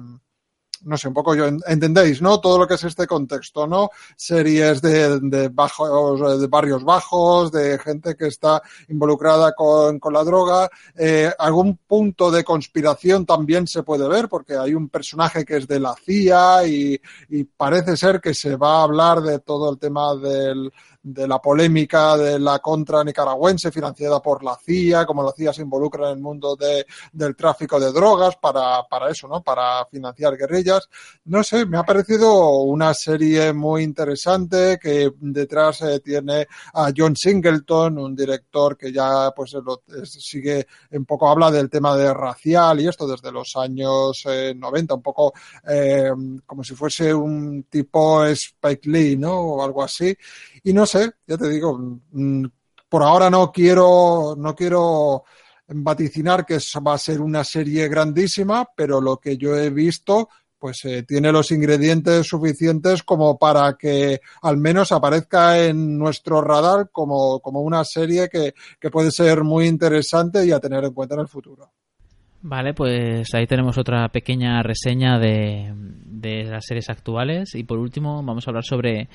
no 0.82 0.96
sé, 0.96 1.08
un 1.08 1.14
poco 1.14 1.34
yo, 1.34 1.46
entendéis, 1.66 2.22
¿no? 2.22 2.40
Todo 2.40 2.58
lo 2.58 2.66
que 2.66 2.74
es 2.74 2.84
este 2.84 3.06
contexto, 3.06 3.66
¿no? 3.66 3.90
Series 4.16 4.80
de, 4.80 5.20
de 5.20 5.48
bajos, 5.48 6.40
de 6.40 6.46
barrios 6.46 6.84
bajos, 6.84 7.52
de 7.52 7.78
gente 7.78 8.16
que 8.16 8.28
está 8.28 8.62
involucrada 8.88 9.52
con, 9.54 9.98
con 9.98 10.12
la 10.12 10.24
droga. 10.24 10.68
Eh, 10.96 11.30
algún 11.38 11.76
punto 11.86 12.30
de 12.30 12.44
conspiración 12.44 13.26
también 13.26 13.66
se 13.66 13.82
puede 13.82 14.08
ver, 14.08 14.28
porque 14.28 14.56
hay 14.56 14.74
un 14.74 14.88
personaje 14.88 15.44
que 15.44 15.58
es 15.58 15.66
de 15.66 15.80
la 15.80 15.94
CIA 15.94 16.66
y, 16.66 17.00
y 17.28 17.44
parece 17.44 17.96
ser 17.96 18.20
que 18.20 18.34
se 18.34 18.56
va 18.56 18.80
a 18.80 18.82
hablar 18.84 19.20
de 19.20 19.38
todo 19.40 19.70
el 19.70 19.78
tema 19.78 20.14
del, 20.16 20.72
de 21.02 21.26
la 21.26 21.40
polémica 21.40 22.16
de 22.16 22.38
la 22.38 22.58
contra 22.58 23.02
nicaragüense 23.02 23.70
financiada 23.70 24.20
por 24.20 24.44
la 24.44 24.56
CIA, 24.56 25.06
como 25.06 25.22
la 25.22 25.32
CIA 25.32 25.52
se 25.52 25.62
involucra 25.62 26.10
en 26.10 26.18
el 26.18 26.22
mundo 26.22 26.56
de, 26.56 26.86
del 27.12 27.34
tráfico 27.34 27.80
de 27.80 27.92
drogas 27.92 28.36
para, 28.36 28.82
para 28.88 29.10
eso, 29.10 29.26
¿no? 29.26 29.42
Para 29.42 29.86
financiar 29.86 30.36
guerrillas. 30.36 30.88
No 31.24 31.42
sé, 31.42 31.64
me 31.66 31.78
ha 31.78 31.82
parecido 31.82 32.60
una 32.60 32.92
serie 32.94 33.52
muy 33.52 33.82
interesante 33.82 34.78
que 34.80 35.12
detrás 35.20 35.82
eh, 35.82 36.00
tiene 36.00 36.46
a 36.74 36.92
John 36.94 37.16
Singleton, 37.16 37.98
un 37.98 38.14
director 38.14 38.76
que 38.76 38.92
ya 38.92 39.30
pues 39.34 39.56
sigue 40.04 40.66
un 40.92 41.04
poco 41.04 41.28
habla 41.28 41.50
del 41.50 41.70
tema 41.70 41.96
de 41.96 42.12
racial 42.12 42.80
y 42.80 42.88
esto 42.88 43.06
desde 43.06 43.32
los 43.32 43.56
años 43.56 44.24
90, 44.26 44.94
un 44.94 45.02
poco 45.02 45.32
eh, 45.66 46.10
como 46.46 46.62
si 46.64 46.74
fuese 46.74 47.12
un 47.14 47.64
tipo 47.64 48.24
Spike 48.24 48.88
Lee, 48.88 49.16
¿no? 49.16 49.40
O 49.40 49.64
algo 49.64 49.82
así. 49.82 50.16
Y 50.62 50.72
no 50.72 50.86
sé, 50.86 51.10
ya 51.26 51.36
te 51.36 51.48
digo, 51.48 51.78
mm, 52.12 52.44
por 52.88 53.02
ahora 53.02 53.30
no 53.30 53.50
quiero, 53.52 54.34
no 54.36 54.54
quiero 54.54 55.24
vaticinar 55.68 56.44
que 56.44 56.58
va 56.86 56.94
a 56.94 56.98
ser 56.98 57.20
una 57.20 57.44
serie 57.44 57.88
grandísima, 57.88 58.68
pero 58.74 59.00
lo 59.00 59.18
que 59.18 59.36
yo 59.36 59.56
he 59.56 59.70
visto 59.70 60.28
pues 60.60 60.84
eh, 60.84 61.04
tiene 61.04 61.32
los 61.32 61.50
ingredientes 61.52 62.26
suficientes 62.26 63.02
como 63.02 63.38
para 63.38 63.78
que 63.78 64.20
al 64.42 64.58
menos 64.58 64.92
aparezca 64.92 65.58
en 65.58 65.98
nuestro 65.98 66.42
radar 66.42 66.90
como, 66.92 67.40
como 67.40 67.62
una 67.62 67.82
serie 67.82 68.28
que, 68.28 68.52
que 68.78 68.90
puede 68.90 69.10
ser 69.10 69.42
muy 69.42 69.66
interesante 69.66 70.44
y 70.44 70.52
a 70.52 70.60
tener 70.60 70.84
en 70.84 70.92
cuenta 70.92 71.14
en 71.14 71.22
el 71.22 71.28
futuro. 71.28 71.72
Vale, 72.42 72.74
pues 72.74 73.34
ahí 73.34 73.46
tenemos 73.46 73.76
otra 73.78 74.08
pequeña 74.10 74.62
reseña 74.62 75.18
de, 75.18 75.72
de, 75.74 76.44
las 76.44 76.64
series 76.66 76.88
actuales. 76.88 77.54
Y 77.54 77.64
por 77.64 77.78
último, 77.78 78.22
vamos 78.22 78.46
a 78.46 78.50
hablar 78.50 78.64
sobre 78.64 79.08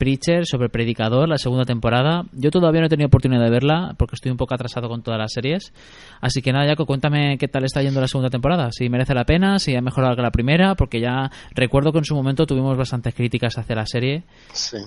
Preacher, 0.00 0.46
sobre 0.46 0.70
Predicador, 0.70 1.28
la 1.28 1.36
segunda 1.36 1.66
temporada. 1.66 2.24
Yo 2.32 2.50
todavía 2.50 2.80
no 2.80 2.86
he 2.86 2.88
tenido 2.88 3.08
oportunidad 3.08 3.44
de 3.44 3.50
verla 3.50 3.94
porque 3.98 4.14
estoy 4.14 4.30
un 4.30 4.38
poco 4.38 4.54
atrasado 4.54 4.88
con 4.88 5.02
todas 5.02 5.20
las 5.20 5.30
series. 5.30 5.74
Así 6.22 6.40
que 6.40 6.54
nada, 6.54 6.66
Jaco, 6.68 6.86
cuéntame 6.86 7.36
qué 7.36 7.48
tal 7.48 7.64
está 7.64 7.82
yendo 7.82 8.00
la 8.00 8.08
segunda 8.08 8.30
temporada. 8.30 8.70
Si 8.72 8.88
merece 8.88 9.12
la 9.12 9.26
pena, 9.26 9.58
si 9.58 9.76
ha 9.76 9.82
mejorado 9.82 10.16
que 10.16 10.22
la 10.22 10.30
primera, 10.30 10.74
porque 10.74 11.02
ya 11.02 11.30
recuerdo 11.50 11.92
que 11.92 11.98
en 11.98 12.06
su 12.06 12.14
momento 12.14 12.46
tuvimos 12.46 12.78
bastantes 12.78 13.14
críticas 13.14 13.58
hacia 13.58 13.76
la 13.76 13.84
serie. 13.84 14.22
Sí. 14.54 14.78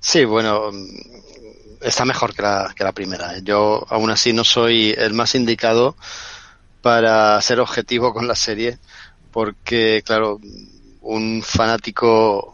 Sí, 0.00 0.24
bueno, 0.24 0.70
está 1.82 2.06
mejor 2.06 2.34
que 2.34 2.40
la, 2.40 2.72
que 2.74 2.82
la 2.82 2.92
primera. 2.92 3.38
Yo 3.40 3.84
aún 3.90 4.08
así 4.08 4.32
no 4.32 4.42
soy 4.42 4.94
el 4.96 5.12
más 5.12 5.34
indicado 5.34 5.96
para 6.80 7.38
ser 7.42 7.60
objetivo 7.60 8.14
con 8.14 8.26
la 8.26 8.34
serie, 8.34 8.78
porque, 9.30 10.02
claro, 10.02 10.40
un 11.02 11.42
fanático 11.42 12.53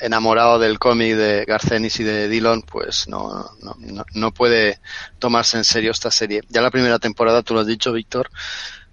enamorado 0.00 0.58
del 0.58 0.78
cómic 0.78 1.14
de 1.14 1.44
Garcenis 1.44 2.00
y 2.00 2.04
de 2.04 2.28
Dillon, 2.28 2.62
pues 2.62 3.08
no, 3.08 3.50
no, 3.62 4.04
no, 4.14 4.32
puede 4.32 4.80
tomarse 5.18 5.56
en 5.56 5.64
serio 5.64 5.90
esta 5.90 6.10
serie. 6.10 6.42
Ya 6.48 6.60
la 6.60 6.70
primera 6.70 6.98
temporada, 6.98 7.42
tú 7.42 7.54
lo 7.54 7.60
has 7.60 7.66
dicho, 7.66 7.92
Víctor, 7.92 8.30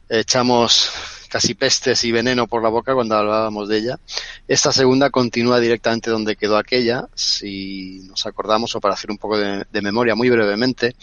echamos 0.10 0.92
casi 1.30 1.54
pestes 1.54 2.04
y 2.04 2.12
veneno 2.12 2.48
por 2.48 2.64
la 2.64 2.70
boca 2.70 2.94
cuando 2.94 3.16
hablábamos 3.16 3.68
de 3.68 3.78
ella. 3.78 4.00
Esta 4.48 4.72
segunda 4.72 5.10
continúa 5.10 5.60
directamente 5.60 6.10
donde 6.10 6.36
quedó 6.36 6.58
aquella, 6.58 7.08
si 7.14 8.02
nos 8.08 8.26
acordamos, 8.26 8.76
o 8.76 8.80
para 8.80 8.94
hacer 8.94 9.12
un 9.12 9.18
poco 9.18 9.38
de, 9.38 9.66
de 9.72 9.82
memoria 9.82 10.16
muy 10.16 10.30
brevemente. 10.30 10.96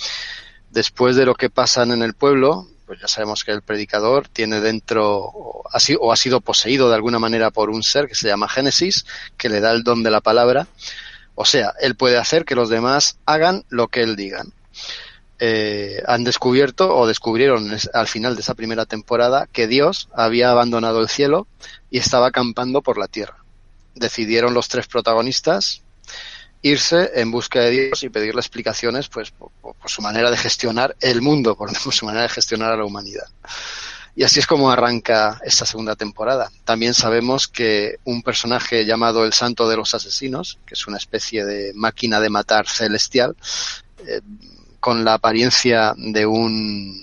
Después 0.71 1.17
de 1.17 1.27
lo 1.27 1.35
que 1.35 1.51
pasan 1.51 1.93
en 1.93 2.03
el 2.03 2.15
pueblo, 2.15 2.67
pues 2.93 3.01
ya 3.01 3.09
sabemos 3.09 3.43
que 3.43 3.53
el 3.53 3.63
predicador 3.63 4.29
tiene 4.29 4.61
dentro 4.61 5.19
o 5.19 5.63
ha, 5.73 5.81
sido, 5.81 6.01
o 6.01 6.13
ha 6.13 6.17
sido 6.17 6.43
poseído 6.43 6.91
de 6.91 6.95
alguna 6.95 7.19
manera 7.19 7.51
por 7.51 7.71
un 7.71 7.83
ser 7.83 8.07
que 8.07 8.15
se 8.15 8.29
llama 8.29 8.51
Génesis, 8.51 9.07
que 9.39 9.49
le 9.49 9.61
da 9.61 9.73
el 9.73 9.83
don 9.83 10.03
de 10.03 10.11
la 10.11 10.21
palabra. 10.21 10.67
O 11.35 11.47
sea, 11.47 11.73
él 11.81 11.97
puede 11.97 12.19
hacer 12.19 12.45
que 12.45 12.55
los 12.55 12.69
demás 12.69 13.17
hagan 13.25 13.65
lo 13.71 13.89
que 13.89 14.03
él 14.03 14.15
diga. 14.15 14.45
Eh, 15.39 16.03
han 16.07 16.23
descubierto 16.23 16.95
o 16.95 17.07
descubrieron 17.07 17.75
al 17.95 18.09
final 18.09 18.35
de 18.35 18.43
esa 18.43 18.53
primera 18.53 18.85
temporada 18.85 19.49
que 19.51 19.67
Dios 19.67 20.11
había 20.15 20.51
abandonado 20.51 21.01
el 21.01 21.09
cielo 21.09 21.47
y 21.91 21.97
estaba 21.97 22.27
acampando 22.27 22.83
por 22.83 22.99
la 22.99 23.09
tierra. 23.09 23.39
Decidieron 23.95 24.53
los 24.53 24.69
tres 24.69 24.87
protagonistas 24.87 25.81
irse 26.63 27.11
en 27.15 27.31
busca 27.31 27.61
de 27.61 27.71
Dios 27.71 28.03
y 28.05 28.09
pedirle 28.09 28.41
explicaciones 28.41 29.09
pues 29.09 29.33
por, 29.33 29.53
su 29.87 30.01
manera 30.01 30.31
de 30.31 30.37
gestionar 30.37 30.97
el 31.01 31.21
mundo, 31.21 31.57
por, 31.59 31.75
su 31.75 32.07
manera 32.07 32.23
de 32.23 32.29
gestionar 32.29 32.73
a 32.73 32.77
la 32.77 32.85
humanidad. 32.85 33.27
Y 34.15 34.25
así 34.25 34.41
es 34.41 34.47
como 34.47 34.71
arranca 34.71 35.41
esta 35.43 35.65
segunda 35.65 35.97
temporada. 35.97 36.51
También 36.65 36.93
sabemos 36.93 37.49
que 37.49 37.97
un 38.05 38.23
personaje 38.23 38.85
llamado 38.85 39.25
el 39.25 39.33
Santo 39.33 39.69
de 39.69 39.77
los 39.77 39.95
Asesinos, 39.95 40.59
que 40.67 40.75
es 40.75 40.87
una 40.87 40.99
especie 40.99 41.47
de 41.47 41.73
máquina 41.75 42.21
de 42.21 42.29
matar 42.29 42.69
celestial, 42.69 43.35
eh, 44.07 44.21
con 44.81 45.05
la 45.05 45.15
apariencia 45.15 45.95
de 45.97 46.27
un 46.27 47.03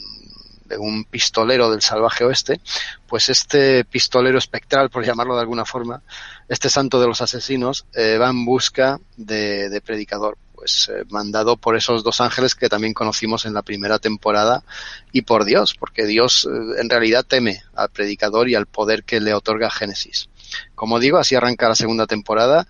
de 0.70 0.78
un 0.78 1.04
pistolero 1.04 1.72
del 1.72 1.82
salvaje 1.82 2.24
oeste, 2.24 2.62
pues 3.08 3.28
este 3.30 3.84
pistolero 3.86 4.38
espectral, 4.38 4.92
por 4.92 5.04
llamarlo 5.04 5.34
de 5.34 5.42
alguna 5.42 5.66
forma, 5.66 6.02
este 6.50 6.70
santo 6.70 7.00
de 7.00 7.08
los 7.08 7.22
asesinos, 7.22 7.86
eh, 7.94 8.18
va 8.18 8.30
en 8.30 8.44
busca 8.44 9.00
de, 9.16 9.82
predicador, 9.86 10.38
pues 10.56 10.90
eh, 10.92 11.06
mandado 11.10 11.58
por 11.58 11.78
esos 11.78 12.04
dos 12.04 12.20
ángeles 12.22 12.56
que 12.56 12.68
también 12.70 12.96
conocimos 12.96 13.46
en 13.46 13.54
la 13.54 13.62
primera 13.62 14.00
temporada 14.00 14.64
y 15.12 15.22
por 15.22 15.46
Dios, 15.46 15.76
porque 15.80 16.06
Dios 16.06 16.50
eh, 16.52 16.82
en 16.82 16.90
realidad 16.90 17.24
teme 17.24 17.62
al 17.76 17.90
predicador 17.90 18.50
y 18.50 18.56
al 18.56 18.66
poder 18.66 19.04
que 19.04 19.22
le 19.22 19.36
otorga 19.36 19.70
Génesis. 19.70 20.28
Como 20.74 21.00
digo, 21.00 21.20
así 21.20 21.36
arranca 21.36 21.70
la 21.70 21.76
segunda 21.76 22.08
temporada 22.08 22.68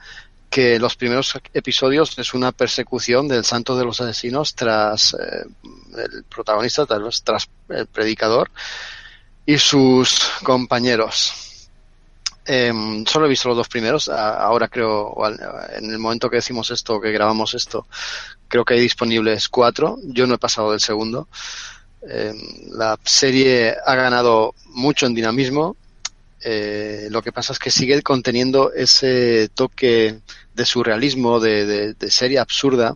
que 0.50 0.78
los 0.78 0.96
primeros 0.96 1.40
episodios 1.54 2.18
es 2.18 2.34
una 2.34 2.52
persecución 2.52 3.28
del 3.28 3.46
santo 3.46 3.78
de 3.78 3.86
los 3.86 4.02
asesinos 4.02 4.56
tras 4.56 5.14
el 5.14 6.24
protagonista, 6.24 6.88
tras, 6.88 7.24
tras, 7.24 7.50
el 7.70 7.86
predicador 7.86 8.50
y 9.46 9.60
sus 9.60 10.20
compañeros. 10.44 11.49
Eh, 12.52 13.04
solo 13.06 13.28
he 13.28 13.30
visto 13.30 13.48
los 13.48 13.58
dos 13.58 13.68
primeros, 13.68 14.10
ahora 14.10 14.68
creo, 14.70 15.16
en 15.78 15.92
el 15.92 16.00
momento 16.00 16.32
que 16.32 16.38
decimos 16.38 16.72
esto, 16.72 17.00
que 17.00 17.12
grabamos 17.12 17.54
esto, 17.54 17.86
creo 18.48 18.66
que 18.66 18.74
hay 18.74 18.80
disponibles 18.80 19.50
cuatro, 19.50 20.00
yo 20.04 20.26
no 20.26 20.34
he 20.34 20.40
pasado 20.40 20.72
del 20.72 20.80
segundo. 20.80 21.28
Eh, 22.10 22.34
la 22.72 22.98
serie 23.06 23.76
ha 23.86 23.94
ganado 23.94 24.56
mucho 24.66 25.06
en 25.06 25.14
dinamismo, 25.14 25.78
eh, 26.42 27.08
lo 27.12 27.22
que 27.22 27.32
pasa 27.32 27.54
es 27.54 27.60
que 27.60 27.70
sigue 27.70 28.02
conteniendo 28.02 28.74
ese 28.74 29.50
toque 29.54 30.18
de 30.56 30.66
surrealismo, 30.66 31.40
de, 31.40 31.94
de, 31.94 32.10
serie 32.10 32.40
absurda, 32.40 32.96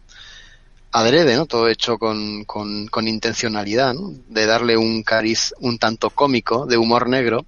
adrede, 0.92 1.36
¿no? 1.36 1.46
Todo 1.46 1.68
hecho 1.68 2.00
con, 2.00 2.44
con, 2.46 2.88
con 2.88 3.08
intencionalidad, 3.08 3.94
¿no? 3.94 4.14
De 4.30 4.48
darle 4.48 4.78
un 4.78 5.04
cariz 5.04 5.54
un 5.60 5.78
tanto 5.78 6.10
cómico, 6.10 6.66
de 6.66 6.78
humor 6.78 7.08
negro, 7.08 7.46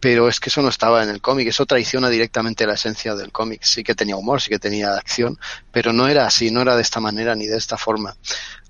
pero 0.00 0.28
es 0.28 0.38
que 0.38 0.48
eso 0.48 0.62
no 0.62 0.68
estaba 0.68 1.02
en 1.02 1.08
el 1.08 1.20
cómic, 1.20 1.48
eso 1.48 1.66
traiciona 1.66 2.08
directamente 2.08 2.66
la 2.66 2.74
esencia 2.74 3.14
del 3.14 3.32
cómic. 3.32 3.62
Sí 3.64 3.82
que 3.82 3.94
tenía 3.94 4.16
humor, 4.16 4.40
sí 4.40 4.50
que 4.50 4.58
tenía 4.58 4.94
acción, 4.94 5.38
pero 5.72 5.92
no 5.92 6.06
era 6.06 6.26
así, 6.26 6.50
no 6.50 6.62
era 6.62 6.76
de 6.76 6.82
esta 6.82 7.00
manera 7.00 7.34
ni 7.34 7.46
de 7.46 7.56
esta 7.56 7.76
forma. 7.76 8.16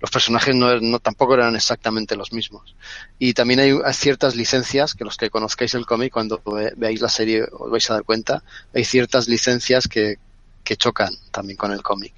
Los 0.01 0.11
personajes 0.11 0.55
no, 0.55 0.81
no 0.81 0.99
tampoco 1.01 1.35
eran 1.35 1.55
exactamente 1.55 2.17
los 2.17 2.33
mismos. 2.33 2.75
Y 3.19 3.35
también 3.35 3.61
hay, 3.61 3.75
ciertas 3.93 4.37
licencias, 4.37 4.95
que 4.95 5.05
los 5.05 5.17
que 5.17 5.29
conozcáis 5.29 5.75
el 5.75 5.85
cómic, 5.85 6.13
cuando 6.13 6.41
veáis 6.77 7.01
la 7.01 7.09
serie 7.09 7.45
os 7.51 7.71
vais 7.71 7.91
a 7.91 7.95
dar 7.95 8.05
cuenta, 8.05 8.43
hay 8.75 8.85
ciertas 8.85 9.29
licencias 9.29 9.87
que, 9.87 10.17
que 10.65 10.77
chocan 10.77 11.15
también 11.31 11.57
con 11.57 11.73
el 11.73 11.83
cómic. 11.83 12.15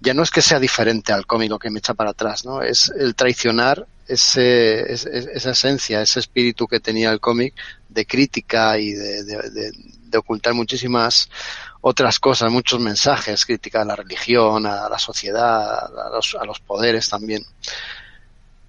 Ya 0.00 0.14
no 0.14 0.22
es 0.22 0.30
que 0.30 0.42
sea 0.42 0.58
diferente 0.58 1.12
al 1.12 1.26
cómic 1.26 1.50
lo 1.50 1.58
que 1.58 1.70
me 1.70 1.78
echa 1.78 1.94
para 1.94 2.10
atrás, 2.10 2.44
¿no? 2.44 2.62
Es 2.62 2.92
el 2.96 3.14
traicionar 3.14 3.86
ese, 4.06 4.92
esa 4.92 5.50
esencia, 5.50 6.00
ese 6.00 6.20
espíritu 6.20 6.66
que 6.66 6.80
tenía 6.80 7.10
el 7.10 7.20
cómic 7.20 7.54
de 7.88 8.06
crítica 8.06 8.78
y 8.78 8.92
de, 8.92 9.24
de, 9.24 10.18
ocultar 10.18 10.54
muchísimas 10.54 11.28
otras 11.82 12.18
cosas, 12.18 12.50
muchos 12.50 12.80
mensajes, 12.80 13.44
crítica 13.44 13.82
a 13.82 13.84
la 13.84 13.96
religión, 13.96 14.64
a 14.64 14.88
la 14.88 14.98
sociedad, 14.98 15.84
a 15.84 16.10
los, 16.10 16.34
a 16.40 16.44
los 16.46 16.60
poderes 16.60 17.08
también 17.08 17.44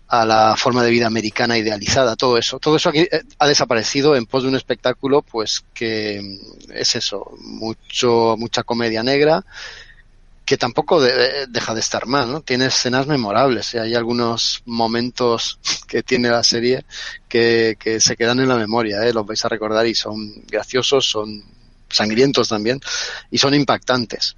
a 0.10 0.26
la 0.26 0.56
forma 0.56 0.84
de 0.84 0.92
vida 0.92 1.08
americana 1.08 1.58
idealizada, 1.58 2.16
todo 2.16 2.38
eso. 2.38 2.60
Todo 2.60 2.78
eso 2.78 2.90
aquí 2.90 3.00
eh, 3.00 3.24
ha 3.40 3.48
desaparecido 3.48 4.16
en 4.16 4.26
pos 4.26 4.44
de 4.44 4.50
un 4.50 4.56
espectáculo, 4.56 5.22
pues 5.22 5.64
que 5.74 6.22
es 6.74 6.96
eso, 6.96 7.32
mucho, 7.42 8.36
mucha 8.38 8.64
comedia 8.64 9.04
negra 9.04 9.46
que 10.48 10.58
tampoco 10.58 11.02
de, 11.02 11.46
deja 11.50 11.74
de 11.74 11.82
estar 11.82 12.08
mal, 12.08 12.32
¿no? 12.32 12.40
Tiene 12.40 12.68
escenas 12.68 13.06
memorables, 13.06 13.74
y 13.74 13.80
hay 13.80 13.96
algunos 13.96 14.64
momentos 14.66 15.60
que 15.88 16.04
tiene 16.04 16.30
la 16.30 16.42
serie 16.42 16.86
que, 17.28 17.76
que 17.78 18.00
se 18.00 18.16
quedan 18.16 18.40
en 18.40 18.48
la 18.48 18.56
memoria, 18.56 19.06
¿eh? 19.06 19.12
los 19.12 19.26
vais 19.26 19.44
a 19.44 19.50
recordar 19.50 19.86
y 19.86 19.94
son 19.94 20.46
graciosos, 20.48 21.06
son 21.06 21.44
sangrientos 21.90 22.48
también 22.48 22.80
y 23.30 23.38
son 23.38 23.54
impactantes. 23.56 24.38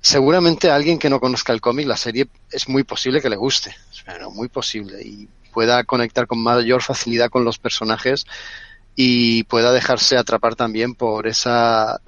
Seguramente 0.00 0.70
a 0.70 0.76
alguien 0.76 1.00
que 1.00 1.10
no 1.10 1.18
conozca 1.18 1.52
el 1.52 1.60
cómic, 1.60 1.88
la 1.88 1.96
serie 1.96 2.28
es 2.48 2.68
muy 2.68 2.84
posible 2.84 3.20
que 3.20 3.28
le 3.28 3.36
guste, 3.36 3.74
pero 4.06 4.30
muy 4.30 4.48
posible 4.48 5.02
y 5.02 5.28
pueda 5.52 5.82
conectar 5.82 6.28
con 6.28 6.40
mayor 6.40 6.82
facilidad 6.82 7.30
con 7.30 7.44
los 7.44 7.58
personajes 7.58 8.26
y 8.94 9.42
pueda 9.44 9.72
dejarse 9.72 10.16
atrapar 10.16 10.54
también 10.54 10.94
por 10.94 11.26
esa 11.26 12.00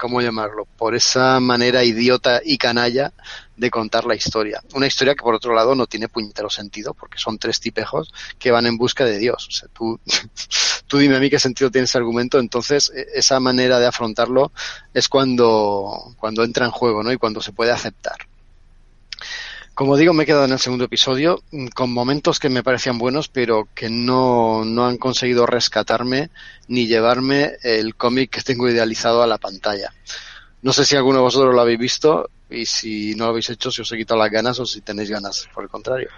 ¿cómo 0.00 0.20
llamarlo? 0.22 0.64
Por 0.64 0.94
esa 0.94 1.38
manera 1.40 1.84
idiota 1.84 2.40
y 2.42 2.56
canalla 2.56 3.12
de 3.56 3.70
contar 3.70 4.06
la 4.06 4.14
historia. 4.14 4.62
Una 4.74 4.86
historia 4.86 5.14
que 5.14 5.22
por 5.22 5.34
otro 5.34 5.54
lado 5.54 5.74
no 5.74 5.86
tiene 5.86 6.08
puñetero 6.08 6.48
sentido, 6.48 6.94
porque 6.94 7.18
son 7.18 7.38
tres 7.38 7.60
tipejos 7.60 8.12
que 8.38 8.50
van 8.50 8.66
en 8.66 8.78
busca 8.78 9.04
de 9.04 9.18
Dios. 9.18 9.46
O 9.46 9.50
sea, 9.50 9.68
tú, 9.68 10.00
tú 10.86 10.98
dime 10.98 11.16
a 11.16 11.20
mí 11.20 11.28
qué 11.28 11.38
sentido 11.38 11.70
tiene 11.70 11.84
ese 11.84 11.98
argumento, 11.98 12.38
entonces 12.38 12.90
e, 12.94 13.06
esa 13.14 13.38
manera 13.38 13.78
de 13.78 13.86
afrontarlo 13.86 14.52
es 14.94 15.08
cuando, 15.08 16.14
cuando 16.16 16.42
entra 16.42 16.64
en 16.64 16.72
juego, 16.72 17.02
¿no? 17.02 17.12
Y 17.12 17.18
cuando 17.18 17.42
se 17.42 17.52
puede 17.52 17.70
aceptar. 17.70 18.29
Como 19.80 19.96
digo, 19.96 20.12
me 20.12 20.24
he 20.24 20.26
quedado 20.26 20.44
en 20.44 20.52
el 20.52 20.58
segundo 20.58 20.84
episodio 20.84 21.42
mm, 21.52 21.68
con 21.68 21.90
momentos 21.90 22.38
que 22.38 22.50
me 22.50 22.62
parecían 22.62 22.98
buenos, 22.98 23.28
pero 23.28 23.66
que 23.74 23.88
no, 23.88 24.62
no 24.62 24.84
han 24.84 24.98
conseguido 24.98 25.46
rescatarme 25.46 26.28
ni 26.68 26.86
llevarme 26.86 27.52
el 27.62 27.94
cómic 27.94 28.28
que 28.28 28.42
tengo 28.42 28.68
idealizado 28.68 29.22
a 29.22 29.26
la 29.26 29.38
pantalla. 29.38 29.90
No 30.60 30.74
sé 30.74 30.84
si 30.84 30.96
alguno 30.96 31.20
de 31.20 31.22
vosotros 31.22 31.54
lo 31.54 31.62
habéis 31.62 31.78
visto 31.78 32.28
y 32.50 32.66
si 32.66 33.14
no 33.14 33.24
lo 33.24 33.30
habéis 33.30 33.48
hecho, 33.48 33.70
si 33.70 33.80
os 33.80 33.90
he 33.90 33.96
quitado 33.96 34.20
las 34.20 34.30
ganas 34.30 34.60
o 34.60 34.66
si 34.66 34.82
tenéis 34.82 35.08
ganas, 35.08 35.48
por 35.54 35.64
el 35.64 35.70
contrario. 35.70 36.10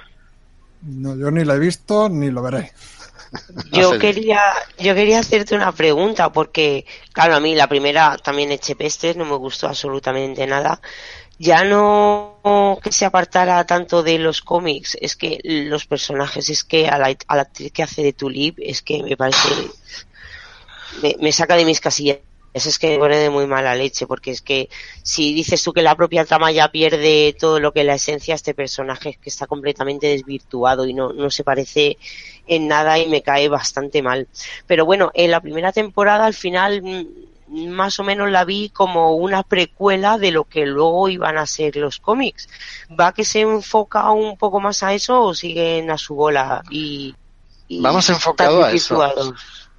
No, 0.83 1.15
yo 1.15 1.31
ni 1.31 1.45
lo 1.45 1.55
he 1.55 1.61
visto 1.61 2.09
ni 2.09 2.33
lo 2.33 2.43
veré. 2.43 2.73
Yo 3.71 3.97
quería, 3.97 4.41
yo 4.77 4.95
quería 4.95 5.21
hacerte 5.21 5.55
una 5.55 5.71
pregunta 5.71 6.33
porque, 6.33 6.85
claro, 7.13 7.37
a 7.37 7.41
mí 7.41 7.55
la 7.55 7.69
primera 7.69 8.19
también 8.19 8.51
eché 8.51 8.75
pestes, 8.75 9.17
no 9.17 9.25
me 9.25 9.37
gustó 9.37 9.69
absolutamente 9.69 10.47
nada 10.49 10.81
ya 11.43 11.65
no 11.65 12.39
que 12.83 12.93
se 12.93 13.05
apartara 13.05 13.67
tanto 13.67 14.05
de 14.05 14.17
los 14.19 14.43
cómics, 14.43 14.97
es 15.01 15.17
que 15.17 15.41
los 15.43 15.87
personajes, 15.87 16.49
es 16.49 16.63
que 16.63 16.87
a 16.87 16.99
la, 16.99 17.17
actriz 17.29 17.73
que 17.73 17.83
hace 17.83 18.03
de 18.03 18.13
Tulip, 18.13 18.59
es 18.61 18.81
que 18.81 19.03
me 19.03 19.17
parece, 19.17 19.49
me, 21.21 21.33
saca 21.33 21.57
de 21.57 21.65
mis 21.65 21.81
casillas. 21.81 22.19
Es 22.55 22.79
que 22.79 22.91
me 22.91 22.99
pone 22.99 23.17
de 23.17 23.31
muy 23.31 23.47
mala 23.47 23.75
leche, 23.75 24.07
porque 24.07 24.31
es 24.31 24.43
que 24.43 24.69
si 25.03 25.33
dices 25.33 25.63
tú 25.65 25.73
que 25.73 25.81
la 25.81 25.97
propia 25.97 26.27
trama 26.27 26.53
ya 26.53 26.71
pierde 26.71 27.35
todo 27.41 27.59
lo 27.59 27.73
que 27.73 27.83
la 27.83 27.95
esencia, 27.95 28.35
este 28.35 28.53
personaje 28.53 29.09
es 29.09 29.17
que 29.17 29.31
está 29.31 29.47
completamente 29.47 30.09
desvirtuado 30.09 30.87
y 30.87 30.93
no, 30.93 31.15
no 31.15 31.31
se 31.31 31.45
parece 31.45 31.97
en 32.47 32.69
nada 32.69 32.99
y 32.99 33.09
me 33.09 33.23
cae 33.23 33.49
bastante 33.49 34.03
mal. 34.03 34.29
Pero 34.67 34.85
bueno, 34.85 35.11
en 35.15 35.31
la 35.31 35.41
primera 35.41 35.73
temporada 35.73 36.27
al 36.27 36.35
final 36.35 36.83
mm, 36.83 37.32
más 37.53 38.01
o 38.01 38.05
menos 38.05 38.31
la 38.31 38.45
vi 38.45 38.71
como 38.71 39.15
una 39.15 39.43
precuela 39.43 40.19
de 40.19 40.31
lo 40.31 40.45
que 40.45 40.65
luego 40.67 41.09
iban 41.09 41.37
a 41.37 41.47
ser 41.47 41.77
los 41.77 41.99
cómics. 41.99 42.49
¿Va 42.99 43.13
que 43.13 43.25
se 43.25 43.41
enfoca 43.41 44.11
un 44.11 44.37
poco 44.37 44.61
más 44.61 44.83
a 44.83 44.95
eso 44.95 45.23
o 45.23 45.35
siguen 45.35 45.91
a 45.91 45.99
su 45.99 46.15
bola? 46.15 46.63
Y, 46.71 47.15
Vamos 47.69 48.09
enfocado 48.11 48.65
a 48.65 48.73
eso. 48.73 49.01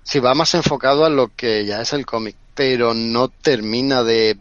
Sí, 0.03 0.19
va 0.19 0.33
más 0.33 0.53
enfocado 0.53 1.05
a 1.05 1.09
lo 1.09 1.31
que 1.35 1.65
ya 1.65 1.81
es 1.81 1.93
el 1.93 2.05
cómic, 2.05 2.35
pero 2.55 2.93
no 2.93 3.29
termina 3.29 4.03
de 4.03 4.37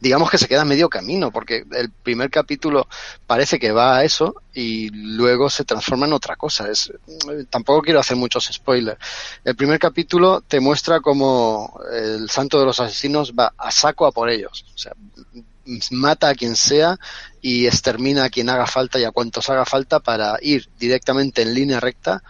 digamos 0.00 0.30
que 0.30 0.38
se 0.38 0.48
queda 0.48 0.64
medio 0.64 0.88
camino, 0.88 1.30
porque 1.30 1.64
el 1.72 1.90
primer 1.90 2.30
capítulo 2.30 2.88
parece 3.26 3.58
que 3.58 3.72
va 3.72 3.96
a 3.96 4.04
eso 4.04 4.34
y 4.54 4.90
luego 4.90 5.50
se 5.50 5.64
transforma 5.64 6.06
en 6.06 6.12
otra 6.12 6.36
cosa. 6.36 6.70
Es, 6.70 6.92
tampoco 7.50 7.82
quiero 7.82 8.00
hacer 8.00 8.16
muchos 8.16 8.48
spoilers. 8.52 8.98
El 9.44 9.56
primer 9.56 9.78
capítulo 9.78 10.42
te 10.42 10.60
muestra 10.60 11.00
cómo 11.00 11.80
el 11.92 12.28
santo 12.30 12.58
de 12.58 12.66
los 12.66 12.80
asesinos 12.80 13.32
va 13.32 13.52
a 13.56 13.70
saco 13.70 14.06
a 14.06 14.12
por 14.12 14.30
ellos. 14.30 14.64
O 14.74 14.78
sea, 14.78 14.92
mata 15.90 16.28
a 16.28 16.34
quien 16.34 16.56
sea 16.56 16.98
y 17.40 17.66
extermina 17.66 18.24
a 18.24 18.30
quien 18.30 18.50
haga 18.50 18.66
falta 18.66 18.98
y 18.98 19.04
a 19.04 19.12
cuantos 19.12 19.48
haga 19.50 19.64
falta 19.64 20.00
para 20.00 20.38
ir 20.42 20.68
directamente 20.78 21.42
en 21.42 21.54
línea 21.54 21.80
recta 21.80 22.22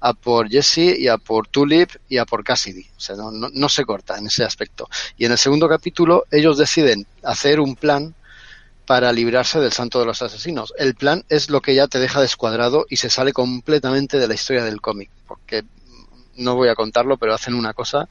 a 0.00 0.14
por 0.14 0.48
Jesse 0.48 0.98
y 0.98 1.08
a 1.08 1.18
por 1.18 1.46
Tulip 1.46 1.90
y 2.08 2.18
a 2.18 2.24
por 2.24 2.42
Cassidy. 2.42 2.86
O 2.96 3.00
sea, 3.00 3.16
no, 3.16 3.30
no, 3.30 3.68
se 3.68 3.84
corta 3.84 4.18
en 4.18 4.26
ese 4.26 4.44
aspecto. 4.44 4.88
Y 5.16 5.26
en 5.26 5.32
el 5.32 5.38
segundo 5.38 5.68
capítulo 5.68 6.24
ellos 6.30 6.58
deciden 6.58 7.06
hacer 7.22 7.60
un 7.60 7.76
plan 7.76 8.14
para 8.86 9.12
librarse 9.12 9.60
del 9.60 9.72
santo 9.72 10.00
de 10.00 10.06
los 10.06 10.20
asesinos. 10.22 10.74
El 10.76 10.94
plan 10.94 11.24
es 11.28 11.48
lo 11.48 11.60
que 11.60 11.74
ya 11.74 11.86
te 11.86 12.00
deja 12.00 12.20
descuadrado 12.20 12.86
y 12.88 12.96
se 12.96 13.10
sale 13.10 13.32
completamente 13.32 14.18
de 14.18 14.26
la 14.26 14.34
historia 14.34 14.64
del 14.64 14.80
cómic. 14.80 15.10
Porque 15.28 15.64
no 16.36 16.56
voy 16.56 16.68
a 16.68 16.74
contarlo, 16.74 17.16
pero 17.16 17.34
hacen 17.34 17.54
una 17.54 17.72
cosa 17.72 18.08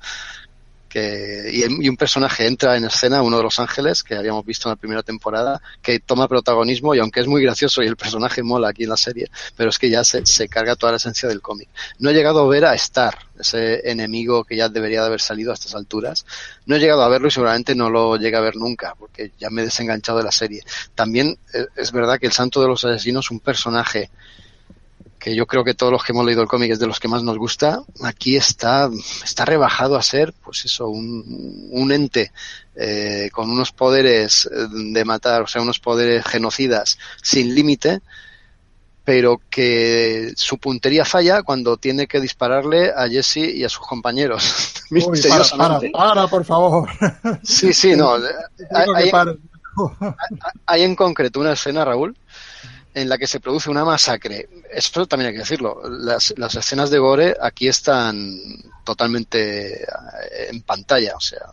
que 0.90 1.50
y, 1.54 1.88
un 1.88 1.96
personaje 1.96 2.48
entra 2.48 2.76
en 2.76 2.86
escena, 2.86 3.22
uno 3.22 3.38
de 3.38 3.44
los 3.44 3.60
ángeles 3.60 4.04
que 4.04 4.16
habíamos 4.16 4.46
visto 4.46 4.68
en 4.68 4.72
la 4.72 4.76
primera 4.76 5.04
temporada, 5.04 5.62
que 5.82 6.00
toma 6.00 6.28
protagonismo 6.28 6.96
y 6.96 7.00
aunque 7.00 7.22
es 7.22 7.28
muy 7.28 7.44
gracioso 7.44 7.82
y 7.82 7.88
el 7.88 7.96
personaje 7.96 8.44
mola 8.44 8.70
aquí 8.70 8.84
en 8.84 8.90
la 8.90 8.98
serie, 8.98 9.30
pero 9.56 9.70
es 9.70 9.80
que 9.80 9.90
ya 9.90 10.04
se, 10.04 10.26
se 10.26 10.50
carga 10.50 10.76
toda 10.76 10.94
la 10.94 10.98
esencia 10.98 11.30
del 11.30 11.42
cómic. 11.42 11.70
No 12.00 12.10
he 12.10 12.14
llegado 12.14 12.42
a 12.42 12.48
ver 12.48 12.66
a 12.66 12.74
Star, 12.74 13.18
ese 13.40 13.90
enemigo 13.90 14.44
que 14.44 14.56
ya 14.56 14.70
debería 14.70 15.02
de 15.02 15.08
haber 15.08 15.22
salido 15.22 15.52
a 15.52 15.54
estas 15.54 15.76
alturas. 15.76 16.26
No 16.66 16.76
he 16.76 16.80
llegado 16.80 17.04
a 17.04 17.10
verlo 17.10 17.28
y 17.28 17.32
seguramente 17.32 17.76
no 17.76 17.90
lo 17.90 18.18
llegue 18.18 18.38
a 18.38 18.42
ver 18.42 18.56
nunca, 18.56 18.96
porque 18.98 19.32
ya 19.40 19.50
me 19.50 19.62
he 19.62 19.66
desenganchado 19.66 20.18
de 20.18 20.26
la 20.26 20.32
serie. 20.32 20.64
También 20.96 21.38
eh, 21.54 21.66
es 21.76 21.92
verdad 21.92 22.20
que 22.20 22.28
el 22.28 22.34
Santo 22.34 22.62
de 22.62 22.68
los 22.68 22.84
Asesinos 22.84 23.26
es 23.26 23.32
un 23.32 23.40
personaje 23.40 24.10
que 25.20 25.36
yo 25.36 25.46
creo 25.46 25.64
que 25.64 25.74
todos 25.74 25.92
los 25.92 26.04
que 26.04 26.14
hemos 26.14 26.26
leído 26.26 26.42
el 26.42 26.48
cómic 26.48 26.72
es 26.72 26.80
de 26.80 26.88
los 26.88 27.00
que 27.00 27.10
más 27.10 27.24
nos 27.24 27.38
gusta, 27.38 27.82
aquí 28.02 28.38
está, 28.38 28.90
está 29.24 29.46
rebajado 29.46 29.98
a 29.98 30.02
ser, 30.02 30.34
pues 30.44 30.66
eso, 30.66 30.88
un, 30.88 31.68
un 31.72 31.92
ente 31.92 32.32
eh, 32.76 33.30
con 33.32 33.52
unos 33.52 33.72
poderes 33.74 34.50
eh, 34.52 34.68
de 34.72 35.06
matar, 35.06 35.42
o 35.42 35.48
sea, 35.48 35.62
unos 35.62 35.80
poderes 35.80 36.26
genocidas 36.26 36.98
sin 37.22 37.54
límite, 37.54 38.02
pero 39.04 39.42
que 39.50 40.32
su 40.36 40.58
puntería 40.58 41.04
falla 41.04 41.44
cuando 41.44 41.78
tiene 41.78 42.08
que 42.08 42.22
dispararle 42.22 42.92
a 42.96 43.10
Jesse 43.10 43.38
y 43.38 43.64
a 43.64 43.70
sus 43.70 43.86
compañeros. 43.86 44.84
Uy, 44.92 45.22
para, 45.28 45.80
para, 45.92 46.28
por 46.28 46.46
favor. 46.46 46.90
Sí, 47.44 47.74
sí, 47.74 47.96
no. 47.96 48.16
hay, 48.72 49.12
hay 50.66 50.84
en 50.84 50.96
concreto 50.96 51.40
una 51.40 51.54
escena, 51.54 51.84
Raúl, 51.84 52.16
en 52.94 53.10
la 53.10 53.18
que 53.18 53.28
se 53.28 53.40
produce 53.40 53.70
una 53.70 53.86
masacre. 53.86 54.50
Eso 54.72 55.06
también 55.06 55.28
hay 55.28 55.34
que 55.34 55.40
decirlo. 55.40 55.82
Las, 55.90 56.34
las 56.38 56.56
escenas 56.56 56.90
de 56.90 57.00
gore 57.00 57.36
aquí 57.40 57.68
están 57.68 58.40
totalmente 58.84 59.84
eh, 59.84 59.88
en 60.50 60.62
pantalla, 60.62 61.16
o 61.16 61.22
sea, 61.22 61.52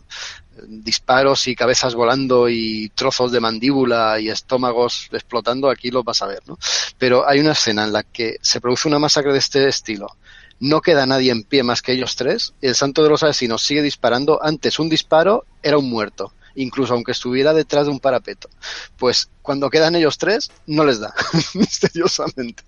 disparos 0.67 1.47
y 1.49 1.55
cabezas 1.55 1.95
volando 1.95 2.49
y 2.49 2.91
trozos 2.95 3.31
de 3.33 3.41
mandíbula 3.41 4.19
y 4.19 4.31
estómagos 4.31 5.09
explotando, 5.13 5.69
aquí 5.69 5.91
lo 5.91 6.03
vas 6.03 6.23
a 6.23 6.27
ver, 6.27 6.43
¿no? 6.47 6.59
Pero 6.99 7.29
hay 7.29 7.41
una 7.41 7.53
escena 7.53 7.85
en 7.85 7.93
la 7.93 8.03
que 8.03 8.39
se 8.41 8.61
produce 8.61 8.89
una 8.89 8.99
masacre 8.99 9.33
de 9.33 9.39
este 9.39 9.69
estilo. 9.69 10.17
No 10.59 10.81
queda 10.81 11.05
nadie 11.05 11.33
en 11.33 11.43
pie 11.43 11.63
más 11.63 11.83
que 11.83 11.93
ellos 11.93 12.17
tres. 12.17 12.55
El 12.63 12.75
santo 12.75 13.03
de 13.03 13.11
los 13.11 13.23
asesinos 13.23 13.63
sigue 13.63 13.83
disparando. 13.83 14.43
Antes 14.43 14.79
un 14.79 14.89
disparo 14.89 15.45
era 15.63 15.77
un 15.77 15.91
muerto 15.91 16.33
incluso 16.57 16.95
aunque 16.95 17.13
estuviera 17.13 17.55
detrás 17.55 17.87
de 17.87 17.93
un 17.93 18.01
parapeto. 18.01 18.49
Pues 18.97 19.29
cuando 19.43 19.71
quedan 19.71 19.95
ellos 19.95 20.19
tres, 20.19 20.51
no 20.67 20.85
les 20.85 21.01
da, 21.01 21.15
misteriosamente. 21.55 22.65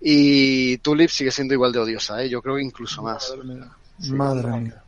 Y 0.00 0.78
Tulip 0.78 1.10
sigue 1.10 1.30
siendo 1.30 1.54
igual 1.54 1.72
de 1.72 1.80
odiosa, 1.80 2.22
¿eh? 2.22 2.28
yo 2.28 2.40
creo 2.42 2.56
que 2.56 2.62
incluso 2.62 3.02
más. 3.02 3.32
Madre 3.98 4.60
mía. 4.60 4.82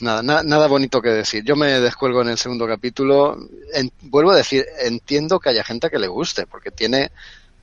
Nada, 0.00 0.42
nada 0.42 0.66
bonito 0.66 1.02
que 1.02 1.10
decir. 1.10 1.44
Yo 1.44 1.56
me 1.56 1.78
descuelgo 1.78 2.22
en 2.22 2.30
el 2.30 2.38
segundo 2.38 2.66
capítulo. 2.66 3.36
vuelvo 4.00 4.30
a 4.30 4.36
decir, 4.36 4.64
entiendo 4.80 5.38
que 5.38 5.50
haya 5.50 5.62
gente 5.62 5.90
que 5.90 5.98
le 5.98 6.08
guste, 6.08 6.46
porque 6.46 6.70
tiene 6.70 7.12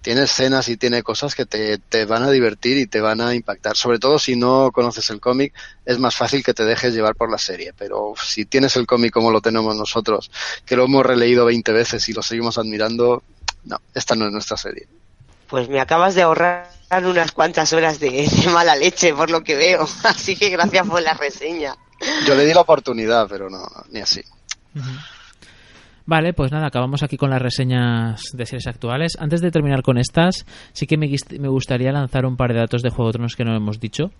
tiene 0.01 0.23
escenas 0.23 0.69
y 0.69 0.77
tiene 0.77 1.03
cosas 1.03 1.35
que 1.35 1.45
te, 1.45 1.77
te, 1.77 2.05
van 2.05 2.23
a 2.23 2.31
divertir 2.31 2.77
y 2.77 2.87
te 2.87 3.01
van 3.01 3.21
a 3.21 3.35
impactar. 3.35 3.75
Sobre 3.75 3.99
todo 3.99 4.19
si 4.19 4.35
no 4.35 4.71
conoces 4.71 5.09
el 5.09 5.19
cómic, 5.19 5.53
es 5.85 5.99
más 5.99 6.15
fácil 6.15 6.43
que 6.43 6.53
te 6.53 6.63
dejes 6.63 6.93
llevar 6.93 7.15
por 7.15 7.29
la 7.29 7.37
serie. 7.37 7.73
Pero 7.77 8.13
si 8.21 8.45
tienes 8.45 8.75
el 8.75 8.87
cómic 8.87 9.13
como 9.13 9.31
lo 9.31 9.41
tenemos 9.41 9.75
nosotros, 9.75 10.31
que 10.65 10.75
lo 10.75 10.85
hemos 10.85 11.05
releído 11.05 11.45
20 11.45 11.71
veces 11.71 12.07
y 12.09 12.13
lo 12.13 12.21
seguimos 12.21 12.57
admirando, 12.57 13.23
no, 13.65 13.77
esta 13.93 14.15
no 14.15 14.25
es 14.25 14.31
nuestra 14.31 14.57
serie. 14.57 14.87
Pues 15.47 15.69
me 15.69 15.79
acabas 15.79 16.15
de 16.15 16.23
ahorrar 16.23 16.69
unas 17.03 17.31
cuantas 17.31 17.71
horas 17.73 17.99
de, 17.99 18.29
mala 18.53 18.75
leche 18.75 19.13
por 19.13 19.29
lo 19.29 19.43
que 19.43 19.55
veo. 19.55 19.87
Así 20.03 20.35
que 20.35 20.49
gracias 20.49 20.87
por 20.87 21.01
la 21.01 21.13
reseña. 21.13 21.75
Yo 22.25 22.35
le 22.35 22.45
di 22.45 22.53
la 22.53 22.61
oportunidad, 22.61 23.27
pero 23.27 23.49
no, 23.49 23.67
ni 23.89 24.01
así. 24.01 24.21
Vale, 26.07 26.31
pues 26.31 26.53
nada, 26.53 26.67
acabamos 26.67 27.03
aquí 27.03 27.17
con 27.17 27.29
las 27.29 27.41
reseñas 27.41 28.21
de 28.33 28.45
series 28.45 28.65
actuales. 28.67 29.17
Antes 29.19 29.41
de 29.41 29.51
terminar 29.51 29.81
con 29.81 29.97
estas, 29.97 30.45
sí 30.71 30.87
que 30.87 30.95
me, 30.95 31.09
gustaría 31.49 31.91
lanzar 31.91 32.25
un 32.25 32.37
par 32.37 32.53
de 32.53 32.59
datos 32.59 32.81
de 32.81 32.89
Juego 32.89 33.09
de 33.09 33.13
Tronos 33.13 33.35
que 33.35 33.43
no 33.43 33.53
hemos 33.53 33.81
dicho 33.81 34.11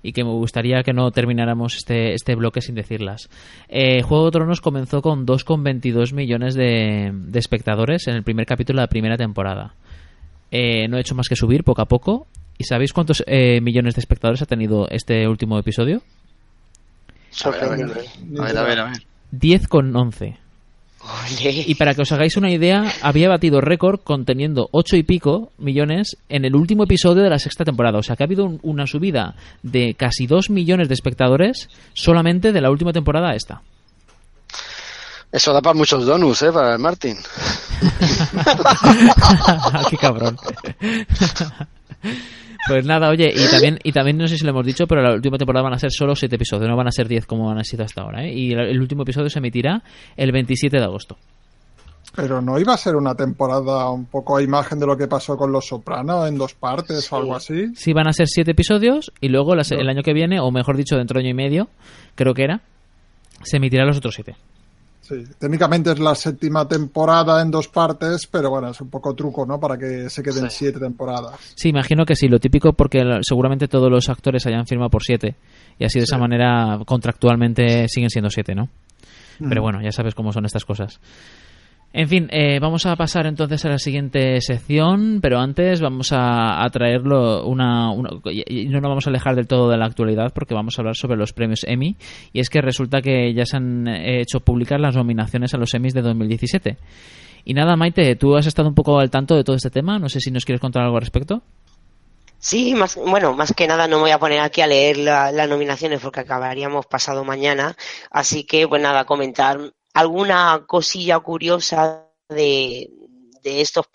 y 0.00 0.12
que 0.12 0.22
me 0.22 0.30
gustaría 0.30 0.84
que 0.84 0.92
no 0.92 1.10
termináramos 1.10 1.74
este, 1.74 2.14
este 2.14 2.36
bloque 2.36 2.60
sin 2.60 2.76
decirlas. 2.76 3.28
Eh, 3.68 4.02
Juego 4.02 4.26
de 4.26 4.30
Tronos 4.30 4.60
comenzó 4.60 5.02
con 5.02 5.26
2,22 5.26 6.12
millones 6.12 6.54
de, 6.54 7.12
espectadores 7.34 8.06
en 8.06 8.14
el 8.14 8.22
primer 8.22 8.46
capítulo 8.46 8.78
de 8.78 8.84
la 8.84 8.88
primera 8.88 9.16
temporada. 9.16 9.74
Eh, 10.52 10.86
no 10.86 10.98
he 10.98 11.00
hecho 11.00 11.16
más 11.16 11.28
que 11.28 11.34
subir 11.34 11.64
poco 11.64 11.82
a 11.82 11.86
poco. 11.86 12.28
¿Y 12.58 12.62
sabéis 12.62 12.92
cuántos 12.92 13.24
eh, 13.26 13.60
millones 13.60 13.96
de 13.96 14.00
espectadores 14.00 14.40
ha 14.42 14.46
tenido 14.46 14.86
este 14.88 15.26
último 15.26 15.58
episodio? 15.58 16.00
A 18.38 18.44
ver, 18.44 18.56
a 18.56 18.62
ver, 18.62 18.78
a 18.78 18.84
ver. 18.84 18.98
10,11. 19.32 20.43
Y 21.66 21.74
para 21.74 21.94
que 21.94 22.02
os 22.02 22.12
hagáis 22.12 22.36
una 22.36 22.50
idea, 22.50 22.84
había 23.02 23.28
batido 23.28 23.60
récord 23.60 24.00
conteniendo 24.00 24.68
ocho 24.72 24.96
y 24.96 25.02
pico 25.02 25.52
millones 25.58 26.16
en 26.28 26.44
el 26.44 26.54
último 26.54 26.84
episodio 26.84 27.22
de 27.22 27.30
la 27.30 27.38
sexta 27.38 27.64
temporada. 27.64 27.98
O 27.98 28.02
sea 28.02 28.16
que 28.16 28.22
ha 28.22 28.26
habido 28.26 28.44
un, 28.44 28.60
una 28.62 28.86
subida 28.86 29.34
de 29.62 29.94
casi 29.94 30.26
2 30.26 30.50
millones 30.50 30.88
de 30.88 30.94
espectadores 30.94 31.68
solamente 31.92 32.52
de 32.52 32.60
la 32.60 32.70
última 32.70 32.92
temporada 32.92 33.30
a 33.30 33.34
esta. 33.34 33.62
Eso 35.34 35.52
da 35.52 35.60
para 35.60 35.74
muchos 35.74 36.06
donuts, 36.06 36.42
¿eh? 36.42 36.52
Para 36.52 36.74
el 36.74 36.78
Martin. 36.78 37.16
Qué 39.90 39.96
cabrón. 39.96 40.36
Pues 42.68 42.86
nada, 42.86 43.10
oye, 43.10 43.32
y 43.34 43.50
también, 43.50 43.80
y 43.82 43.90
también 43.90 44.16
no 44.16 44.28
sé 44.28 44.38
si 44.38 44.44
lo 44.44 44.50
hemos 44.50 44.64
dicho, 44.64 44.86
pero 44.86 45.02
la 45.02 45.12
última 45.12 45.36
temporada 45.36 45.64
van 45.64 45.72
a 45.72 45.78
ser 45.80 45.90
solo 45.90 46.14
7 46.14 46.36
episodios, 46.36 46.70
no 46.70 46.76
van 46.76 46.86
a 46.86 46.92
ser 46.92 47.08
10 47.08 47.26
como 47.26 47.50
han 47.50 47.64
sido 47.64 47.82
hasta 47.82 48.02
ahora, 48.02 48.24
¿eh? 48.24 48.32
Y 48.32 48.52
el, 48.52 48.80
último 48.80 49.02
episodio 49.02 49.28
se 49.28 49.40
emitirá 49.40 49.82
el 50.16 50.30
27 50.30 50.76
de 50.76 50.84
agosto. 50.84 51.16
Pero 52.14 52.40
no 52.40 52.60
iba 52.60 52.74
a 52.74 52.76
ser 52.76 52.94
una 52.94 53.16
temporada 53.16 53.90
un 53.90 54.06
poco 54.06 54.36
a 54.36 54.42
imagen 54.42 54.78
de 54.78 54.86
lo 54.86 54.96
que 54.96 55.08
pasó 55.08 55.36
con 55.36 55.50
Los 55.50 55.66
Sopranos 55.66 56.28
en 56.28 56.38
dos 56.38 56.54
partes 56.54 57.12
o 57.12 57.16
algo 57.16 57.34
así. 57.34 57.74
Sí, 57.74 57.92
van 57.92 58.06
a 58.06 58.12
ser 58.12 58.28
7 58.28 58.52
episodios 58.52 59.10
y 59.20 59.30
luego 59.30 59.54
el 59.54 59.88
año 59.88 60.04
que 60.04 60.12
viene, 60.12 60.38
o 60.38 60.52
mejor 60.52 60.76
dicho, 60.76 60.96
dentro 60.96 61.18
de 61.18 61.26
año 61.26 61.32
y 61.32 61.34
medio, 61.34 61.68
creo 62.14 62.34
que 62.34 62.44
era, 62.44 62.60
se 63.42 63.56
emitirán 63.56 63.88
los 63.88 63.96
otros 63.96 64.14
7. 64.14 64.36
Sí, 65.06 65.22
técnicamente 65.38 65.92
es 65.92 65.98
la 65.98 66.14
séptima 66.14 66.66
temporada 66.66 67.42
en 67.42 67.50
dos 67.50 67.68
partes, 67.68 68.26
pero 68.26 68.48
bueno, 68.48 68.70
es 68.70 68.80
un 68.80 68.88
poco 68.88 69.14
truco, 69.14 69.44
¿no? 69.44 69.60
Para 69.60 69.76
que 69.76 70.08
se 70.08 70.22
queden 70.22 70.50
siete 70.50 70.78
temporadas. 70.80 71.34
Sí, 71.54 71.68
imagino 71.68 72.06
que 72.06 72.16
sí, 72.16 72.26
lo 72.26 72.38
típico 72.40 72.72
porque 72.72 73.02
seguramente 73.20 73.68
todos 73.68 73.90
los 73.90 74.08
actores 74.08 74.46
hayan 74.46 74.66
firmado 74.66 74.88
por 74.88 75.02
7 75.02 75.36
y 75.78 75.84
así 75.84 75.98
de 75.98 76.04
esa 76.04 76.16
manera 76.16 76.78
contractualmente 76.86 77.86
siguen 77.88 78.08
siendo 78.08 78.30
7, 78.30 78.54
¿no? 78.54 78.70
Pero 79.38 79.60
Mm. 79.60 79.64
bueno, 79.64 79.82
ya 79.82 79.92
sabes 79.92 80.14
cómo 80.14 80.32
son 80.32 80.46
estas 80.46 80.64
cosas. 80.64 81.00
En 81.96 82.08
fin, 82.08 82.28
eh, 82.32 82.58
vamos 82.58 82.86
a 82.86 82.96
pasar 82.96 83.24
entonces 83.26 83.64
a 83.64 83.68
la 83.68 83.78
siguiente 83.78 84.40
sección, 84.40 85.20
pero 85.22 85.38
antes 85.38 85.80
vamos 85.80 86.08
a, 86.10 86.66
traerlo 86.72 87.46
una, 87.46 87.92
una- 87.92 88.10
y 88.32 88.66
no 88.66 88.80
nos 88.80 88.88
vamos 88.88 89.06
a 89.06 89.10
alejar 89.10 89.36
del 89.36 89.46
todo 89.46 89.70
de 89.70 89.76
la 89.76 89.86
actualidad 89.86 90.32
porque 90.34 90.54
vamos 90.54 90.76
a 90.76 90.82
hablar 90.82 90.96
sobre 90.96 91.16
los 91.16 91.32
premios 91.32 91.62
Emmy 91.68 91.94
y 92.32 92.40
es 92.40 92.50
que 92.50 92.60
resulta 92.60 93.00
que 93.00 93.32
ya 93.32 93.46
se 93.46 93.58
han 93.58 93.86
eh, 93.86 94.20
hecho 94.22 94.40
públicas 94.40 94.80
las 94.80 94.96
nominaciones 94.96 95.54
a 95.54 95.56
los 95.56 95.72
Emmys 95.72 95.94
de 95.94 96.02
2017. 96.02 96.78
Y 97.44 97.54
nada, 97.54 97.76
Maite, 97.76 98.16
tú 98.16 98.34
has 98.36 98.46
estado 98.46 98.68
un 98.68 98.74
poco 98.74 98.98
al 98.98 99.10
tanto 99.10 99.36
de 99.36 99.44
todo 99.44 99.54
este 99.54 99.70
tema, 99.70 100.00
no 100.00 100.08
sé 100.08 100.18
si 100.18 100.32
nos 100.32 100.44
quieres 100.44 100.60
contar 100.60 100.82
algo 100.82 100.96
al 100.96 101.02
respecto. 101.02 101.42
Sí, 102.38 102.74
más, 102.74 102.96
bueno, 102.96 103.34
más 103.34 103.52
que 103.52 103.68
nada 103.68 103.86
no 103.86 103.96
me 103.98 104.02
voy 104.02 104.10
a 104.10 104.18
poner 104.18 104.40
aquí 104.40 104.62
a 104.62 104.66
leer 104.66 104.96
la- 104.98 105.30
las 105.30 105.48
nominaciones 105.48 106.00
porque 106.00 106.20
acabaríamos 106.20 106.86
pasado 106.86 107.22
mañana. 107.24 107.76
Así 108.10 108.42
que, 108.44 108.66
pues 108.66 108.82
nada, 108.82 109.04
comentar 109.04 109.58
alguna 109.94 110.64
cosilla 110.66 111.18
curiosa 111.20 112.06
de, 112.28 112.90
de 113.42 113.60
estos 113.60 113.86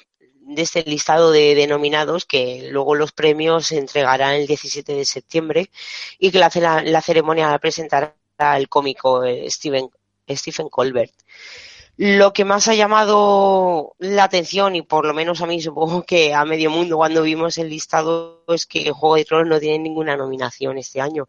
de 0.42 0.64
este 0.64 0.84
listado 0.84 1.32
de, 1.32 1.54
de 1.54 1.68
nominados 1.68 2.26
que 2.26 2.70
luego 2.72 2.96
los 2.96 3.12
premios 3.12 3.68
se 3.68 3.78
entregarán 3.78 4.34
el 4.34 4.48
17 4.48 4.96
de 4.96 5.06
septiembre 5.06 5.70
y 6.18 6.32
que 6.32 6.40
la 6.40 7.02
ceremonia 7.02 7.52
la 7.52 7.60
presentará 7.60 8.16
el 8.58 8.68
cómico 8.68 9.24
eh, 9.24 9.50
Steven, 9.50 9.90
Stephen 10.28 10.70
Colbert. 10.70 11.14
Lo 11.98 12.32
que 12.32 12.46
más 12.46 12.70
ha 12.70 12.76
llamado 12.76 13.94
la 14.00 14.24
atención, 14.24 14.74
y 14.78 14.82
por 14.82 15.06
lo 15.06 15.14
menos 15.14 15.42
a 15.42 15.46
mí 15.46 15.62
supongo 15.62 16.04
que 16.04 16.34
a 16.34 16.46
medio 16.46 16.70
mundo 16.70 16.96
cuando 16.96 17.24
vimos 17.24 17.58
el 17.58 17.70
listado, 17.70 18.46
es 18.48 18.66
que 18.66 18.92
Juego 18.92 19.16
de 19.18 19.26
Tronos 19.26 19.50
no 19.50 19.60
tiene 19.60 19.80
ninguna 19.80 20.16
nominación 20.16 20.78
este 20.78 21.02
año. 21.02 21.28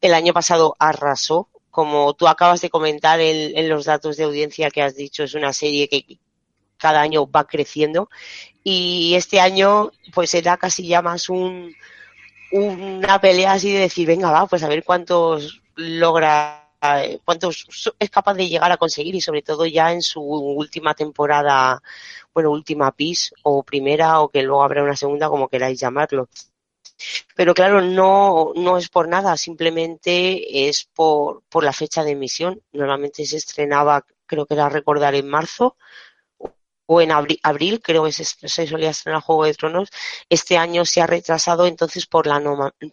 El 0.00 0.14
año 0.14 0.32
pasado 0.32 0.76
arrasó, 0.78 1.48
como 1.74 2.14
tú 2.14 2.28
acabas 2.28 2.60
de 2.60 2.70
comentar 2.70 3.18
en, 3.18 3.68
los 3.68 3.86
datos 3.86 4.16
de 4.16 4.22
audiencia 4.22 4.70
que 4.70 4.80
has 4.80 4.94
dicho, 4.94 5.24
es 5.24 5.34
una 5.34 5.52
serie 5.52 5.88
que 5.88 6.20
cada 6.76 7.00
año 7.00 7.28
va 7.28 7.48
creciendo. 7.48 8.08
Y 8.62 9.14
este 9.16 9.40
año 9.40 9.90
pues 10.14 10.34
era 10.34 10.56
casi 10.56 10.86
ya 10.86 11.02
más 11.02 11.28
un 11.28 11.74
una 12.52 13.20
pelea 13.20 13.54
así 13.54 13.72
de 13.72 13.80
decir 13.80 14.06
venga 14.06 14.30
va 14.30 14.46
pues 14.46 14.62
a 14.62 14.68
ver 14.68 14.84
cuántos 14.84 15.62
logra 15.74 16.70
eh, 16.80 17.18
cuántos 17.24 17.66
es 17.98 18.10
capaz 18.10 18.34
de 18.34 18.48
llegar 18.48 18.70
a 18.70 18.76
conseguir 18.76 19.16
y 19.16 19.20
sobre 19.20 19.42
todo 19.42 19.66
ya 19.66 19.92
en 19.92 20.02
su 20.02 20.22
última 20.22 20.94
temporada 20.94 21.82
bueno 22.32 22.52
última 22.52 22.92
pis 22.92 23.34
o 23.42 23.64
primera 23.64 24.20
o 24.20 24.28
que 24.28 24.44
luego 24.44 24.62
habrá 24.62 24.84
una 24.84 24.94
segunda 24.94 25.28
como 25.28 25.48
queráis 25.48 25.80
llamarlo 25.80 26.28
pero 27.36 27.54
claro, 27.54 27.80
no, 27.80 28.52
no 28.54 28.78
es 28.78 28.88
por 28.88 29.08
nada, 29.08 29.36
simplemente 29.36 30.68
es 30.68 30.84
por, 30.94 31.42
por 31.48 31.64
la 31.64 31.72
fecha 31.72 32.04
de 32.04 32.12
emisión. 32.12 32.62
Normalmente 32.72 33.24
se 33.26 33.36
estrenaba, 33.36 34.04
creo 34.26 34.46
que 34.46 34.54
era 34.54 34.68
recordar 34.68 35.14
en 35.14 35.28
marzo 35.28 35.76
o 36.86 37.00
en 37.00 37.10
abri- 37.10 37.40
abril, 37.42 37.80
creo 37.80 38.04
que 38.04 38.12
se, 38.12 38.24
solía 38.66 38.90
estrenar 38.90 39.22
Juego 39.22 39.44
de 39.44 39.54
Tronos. 39.54 39.88
Este 40.28 40.56
año 40.58 40.84
se 40.84 41.00
ha 41.00 41.06
retrasado 41.06 41.66
entonces 41.66 42.06
por 42.06 42.26
la, 42.26 42.38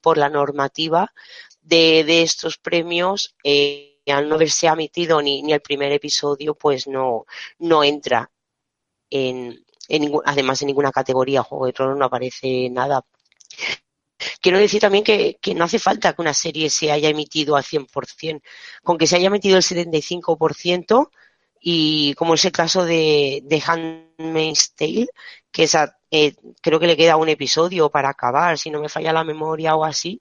por 0.01 0.17
la 0.17 0.29
normativa 0.29 1.11
de, 1.61 2.03
de 2.05 2.21
estos 2.23 2.57
premios. 2.57 3.35
eh, 3.43 3.87
al 4.07 4.27
no 4.27 4.35
haberse 4.35 4.65
emitido 4.67 5.21
ni, 5.21 5.43
ni 5.43 5.53
el 5.53 5.61
primer 5.61 5.91
episodio, 5.91 6.55
pues 6.55 6.87
no, 6.87 7.25
no 7.59 7.83
entra 7.83 8.31
en, 9.09 9.63
en 9.89 10.11
además 10.25 10.61
en 10.61 10.67
ninguna 10.67 10.91
categoría. 10.91 11.43
Juego 11.43 11.67
de 11.67 11.73
Tronos 11.73 11.97
no 11.97 12.05
aparece 12.05 12.69
nada. 12.71 13.03
Quiero 14.41 14.57
decir 14.57 14.81
también 14.81 15.03
que, 15.03 15.37
que 15.41 15.53
no 15.55 15.65
hace 15.65 15.79
falta 15.79 16.13
que 16.13 16.21
una 16.21 16.33
serie 16.33 16.69
se 16.69 16.91
haya 16.91 17.09
emitido 17.09 17.55
al 17.55 17.63
100%, 17.63 18.41
con 18.83 18.97
que 18.97 19.07
se 19.07 19.15
haya 19.15 19.27
emitido 19.27 19.57
el 19.57 19.63
75% 19.63 21.09
y 21.61 22.15
como 22.15 22.33
es 22.33 22.43
el 22.45 22.51
caso 22.51 22.85
de, 22.85 23.41
de 23.43 23.63
Handmaid's 23.65 24.73
Tale, 24.75 25.07
que 25.51 25.63
esa, 25.63 25.99
eh, 26.09 26.33
creo 26.61 26.79
que 26.79 26.87
le 26.87 26.97
queda 26.97 27.17
un 27.17 27.29
episodio 27.29 27.89
para 27.89 28.09
acabar, 28.09 28.57
si 28.57 28.71
no 28.71 28.81
me 28.81 28.89
falla 28.89 29.13
la 29.13 29.23
memoria 29.23 29.75
o 29.75 29.85
así, 29.85 30.19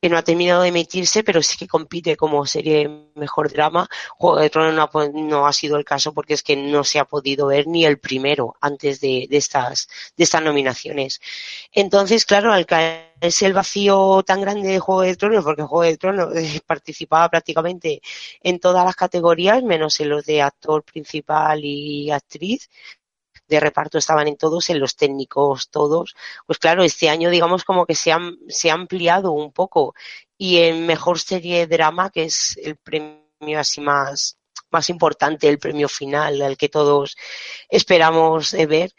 que 0.00 0.08
no 0.08 0.16
ha 0.16 0.22
terminado 0.22 0.62
de 0.62 0.68
emitirse, 0.68 1.24
pero 1.24 1.42
sí 1.42 1.56
que 1.56 1.66
compite 1.66 2.16
como 2.16 2.46
serie 2.46 2.88
mejor 3.16 3.50
drama. 3.52 3.88
Juego 4.16 4.38
de 4.38 4.50
Tronos 4.50 4.74
no 4.74 4.82
ha, 4.82 5.08
no 5.08 5.46
ha 5.46 5.52
sido 5.52 5.76
el 5.76 5.84
caso 5.84 6.14
porque 6.14 6.34
es 6.34 6.42
que 6.42 6.56
no 6.56 6.84
se 6.84 7.00
ha 7.00 7.04
podido 7.04 7.48
ver 7.48 7.66
ni 7.66 7.84
el 7.84 7.98
primero 7.98 8.56
antes 8.60 9.00
de, 9.00 9.26
de 9.28 9.36
estas, 9.36 9.88
de 10.16 10.24
estas 10.24 10.42
nominaciones. 10.42 11.20
Entonces, 11.72 12.24
claro, 12.24 12.52
al 12.52 12.66
caerse 12.66 13.46
el 13.46 13.52
vacío 13.52 14.22
tan 14.24 14.40
grande 14.40 14.68
de 14.68 14.78
Juego 14.78 15.02
de 15.02 15.16
Tronos, 15.16 15.44
porque 15.44 15.62
Juego 15.62 15.82
de 15.82 15.96
Tronos 15.96 16.28
participaba 16.66 17.28
prácticamente 17.28 18.00
en 18.42 18.60
todas 18.60 18.84
las 18.84 18.94
categorías, 18.94 19.62
menos 19.64 19.98
en 20.00 20.10
los 20.10 20.24
de 20.24 20.42
actor 20.42 20.84
principal 20.84 21.64
y 21.64 22.10
actriz, 22.12 22.70
de 23.48 23.60
reparto 23.60 23.98
estaban 23.98 24.28
en 24.28 24.36
todos, 24.36 24.70
en 24.70 24.80
los 24.80 24.96
técnicos 24.96 25.70
todos. 25.70 26.14
Pues 26.46 26.58
claro, 26.58 26.82
este 26.82 27.08
año 27.08 27.30
digamos 27.30 27.64
como 27.64 27.86
que 27.86 27.94
se, 27.94 28.12
han, 28.12 28.36
se 28.48 28.70
ha 28.70 28.74
ampliado 28.74 29.32
un 29.32 29.52
poco 29.52 29.94
y 30.36 30.58
en 30.58 30.86
mejor 30.86 31.18
serie 31.18 31.66
drama, 31.66 32.10
que 32.10 32.24
es 32.24 32.58
el 32.62 32.76
premio 32.76 33.58
así 33.58 33.80
más, 33.80 34.38
más 34.70 34.90
importante, 34.90 35.48
el 35.48 35.58
premio 35.58 35.88
final 35.88 36.42
al 36.42 36.56
que 36.56 36.68
todos 36.68 37.16
esperamos 37.68 38.54
eh, 38.54 38.66
ver, 38.66 38.92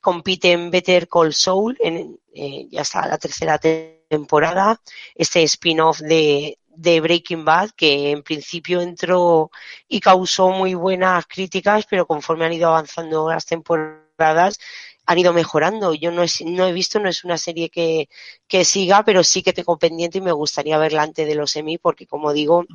compiten 0.00 0.70
Better 0.70 1.08
Call 1.08 1.34
Saul, 1.34 1.76
en, 1.80 2.18
eh, 2.34 2.66
ya 2.70 2.82
está 2.82 3.06
la 3.06 3.18
tercera 3.18 3.58
te- 3.58 4.06
temporada, 4.08 4.80
este 5.14 5.42
spin-off 5.42 5.98
de, 6.00 6.58
de 6.76 7.00
Breaking 7.00 7.44
Bad, 7.44 7.70
que 7.70 8.10
en 8.10 8.22
principio 8.22 8.80
entró 8.80 9.50
y 9.88 10.00
causó 10.00 10.50
muy 10.50 10.74
buenas 10.74 11.26
críticas, 11.26 11.86
pero 11.88 12.06
conforme 12.06 12.44
han 12.46 12.52
ido 12.52 12.68
avanzando 12.68 13.30
las 13.30 13.46
temporadas, 13.46 14.58
han 15.06 15.18
ido 15.18 15.32
mejorando. 15.32 15.94
Yo 15.94 16.10
no, 16.12 16.22
he 16.22 16.72
visto, 16.72 17.00
no 17.00 17.08
es 17.08 17.24
una 17.24 17.38
serie 17.38 17.70
que, 17.70 18.08
que 18.48 18.64
siga, 18.64 19.04
pero 19.04 19.24
sí 19.24 19.42
que 19.42 19.52
tengo 19.52 19.78
pendiente 19.78 20.18
y 20.18 20.20
me 20.20 20.32
gustaría 20.32 20.78
verla 20.78 21.02
antes 21.02 21.26
de 21.26 21.34
los 21.34 21.56
Emmy, 21.56 21.78
porque 21.78 22.06
como 22.06 22.32
digo, 22.32 22.66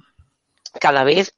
cada 0.80 1.04
vez 1.04 1.34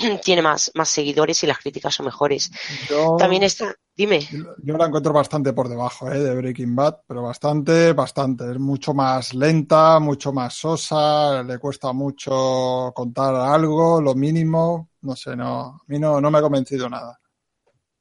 tiene 0.24 0.42
más, 0.42 0.70
más 0.74 0.88
seguidores 0.88 1.42
y 1.42 1.46
las 1.46 1.58
críticas 1.58 1.94
son 1.94 2.06
mejores. 2.06 2.50
Yo, 2.88 3.16
También 3.18 3.42
está, 3.42 3.74
dime. 3.96 4.26
yo 4.62 4.76
la 4.76 4.86
encuentro 4.86 5.12
bastante 5.12 5.52
por 5.52 5.68
debajo 5.68 6.10
¿eh? 6.10 6.18
de 6.18 6.34
Breaking 6.34 6.74
Bad, 6.74 7.00
pero 7.06 7.22
bastante, 7.22 7.92
bastante. 7.92 8.50
Es 8.50 8.58
mucho 8.58 8.94
más 8.94 9.34
lenta, 9.34 9.98
mucho 10.00 10.32
más 10.32 10.54
sosa, 10.54 11.42
le 11.42 11.58
cuesta 11.58 11.92
mucho 11.92 12.92
contar 12.94 13.34
algo, 13.34 14.00
lo 14.00 14.14
mínimo. 14.14 14.90
No 15.02 15.16
sé, 15.16 15.36
no, 15.36 15.60
a 15.60 15.82
mí 15.86 15.98
no, 15.98 16.20
no 16.20 16.30
me 16.30 16.38
ha 16.38 16.42
convencido 16.42 16.88
nada. 16.88 17.18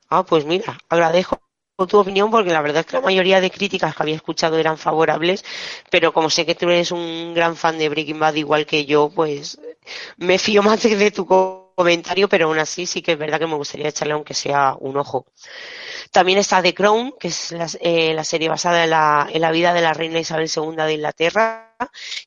Ah, 0.10 0.24
pues 0.26 0.46
mira, 0.46 0.78
agradezco 0.90 1.40
tu 1.88 1.98
opinión 2.00 2.30
porque 2.30 2.52
la 2.52 2.62
verdad 2.62 2.82
es 2.82 2.86
que 2.86 2.98
la 2.98 3.02
mayoría 3.02 3.40
de 3.40 3.52
críticas 3.52 3.96
que 3.96 4.04
había 4.04 4.16
escuchado 4.16 4.58
eran 4.58 4.78
favorables, 4.78 5.46
pero 5.90 6.14
como 6.14 6.30
sé 6.30 6.46
que 6.46 6.56
tú 6.56 6.66
eres 6.70 6.92
un 6.92 7.34
gran 7.34 7.56
fan 7.56 7.78
de 7.78 7.90
Breaking 7.90 8.20
Bad 8.20 8.36
igual 8.36 8.66
que 8.66 8.86
yo, 8.86 9.10
pues 9.10 9.60
me 10.18 10.38
fío 10.38 10.64
más 10.64 10.84
de, 10.84 11.12
tu 11.12 11.26
comentario, 11.80 12.28
pero 12.28 12.48
aún 12.48 12.60
así 12.60 12.86
sí 12.86 13.02
que 13.02 13.14
es 13.14 13.18
verdad 13.18 13.40
que 13.40 13.48
me 13.48 13.56
gustaría 13.56 13.88
echarle 13.88 14.14
aunque 14.14 14.34
sea 14.34 14.76
un 14.82 14.98
ojo. 14.98 15.28
También 16.12 16.38
está 16.38 16.62
The 16.62 16.74
Crown, 16.74 17.14
que 17.18 17.30
es 17.30 17.54
la, 17.54 17.70
eh, 17.80 18.22
serie 18.26 18.50
basada 18.50 18.84
en 18.84 18.90
la, 18.90 19.30
en 19.32 19.40
la 19.40 19.50
vida 19.50 19.74
de 19.74 19.80
la 19.80 19.94
reina 19.94 20.20
Isabel 20.20 20.50
II 20.54 20.76
de 20.76 20.94
Inglaterra, 20.96 21.74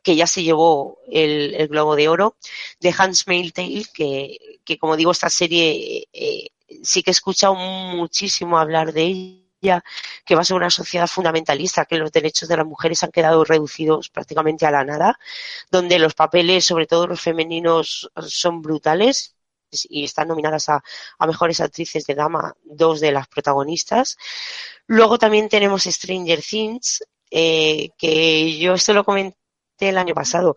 que 0.03 0.17
ya 0.17 0.27
se 0.27 0.43
llevó 0.43 1.01
el, 1.07 1.55
el 1.55 1.69
Globo 1.69 1.97
de 1.97 2.09
Oro. 2.09 2.37
The 2.81 2.95
Handmaid's 2.97 3.53
Tale, 3.53 3.85
que, 3.93 4.39
que 4.65 4.79
como 4.79 4.97
digo, 4.97 5.13
esta 5.13 5.29
serie 5.29 6.09
eh, 6.15 6.49
sí 6.83 7.03
que 7.03 7.11
he 7.11 7.13
escuchado 7.13 7.55
muchísimo 7.55 8.57
hablar 8.57 8.95
de 8.95 9.03
ella, 9.61 9.85
que 10.25 10.35
va 10.35 10.45
sobre 10.45 10.65
una 10.65 10.71
sociedad 10.71 11.07
fundamentalista, 11.07 11.85
que 11.85 11.99
los 11.99 12.11
derechos 12.11 12.49
de 12.49 12.57
las 12.57 12.67
mujeres 12.67 13.03
han 13.05 13.11
quedado 13.11 13.45
reducidos 13.45 14.09
prácticamente 14.09 14.65
a 14.65 14.71
la 14.71 14.83
nada, 14.83 15.19
donde 15.71 15.99
los 15.99 16.15
papeles, 16.15 16.65
sobre 16.65 16.87
todo 16.87 17.07
los 17.07 17.21
femeninos, 17.21 18.11
son 18.27 18.63
brutales 18.63 19.32
y 19.89 20.05
están 20.05 20.29
nominadas 20.29 20.69
a, 20.69 20.83
a 21.19 21.27
mejores 21.27 21.61
actrices 21.61 22.05
de 22.07 22.15
drama 22.15 22.55
dos 22.65 23.01
de 23.01 23.13
las 23.13 23.29
protagonistas. 23.29 24.17
Luego 24.87 25.19
también 25.19 25.49
tenemos 25.49 25.85
Stranger 25.85 26.43
Things, 26.43 27.05
eh, 27.31 27.91
que 27.99 28.59
yo 28.59 28.75
esto 28.75 28.93
lo 28.93 29.05
comenté 29.05 29.37
el 29.79 29.99
año 29.99 30.15
pasado. 30.15 30.55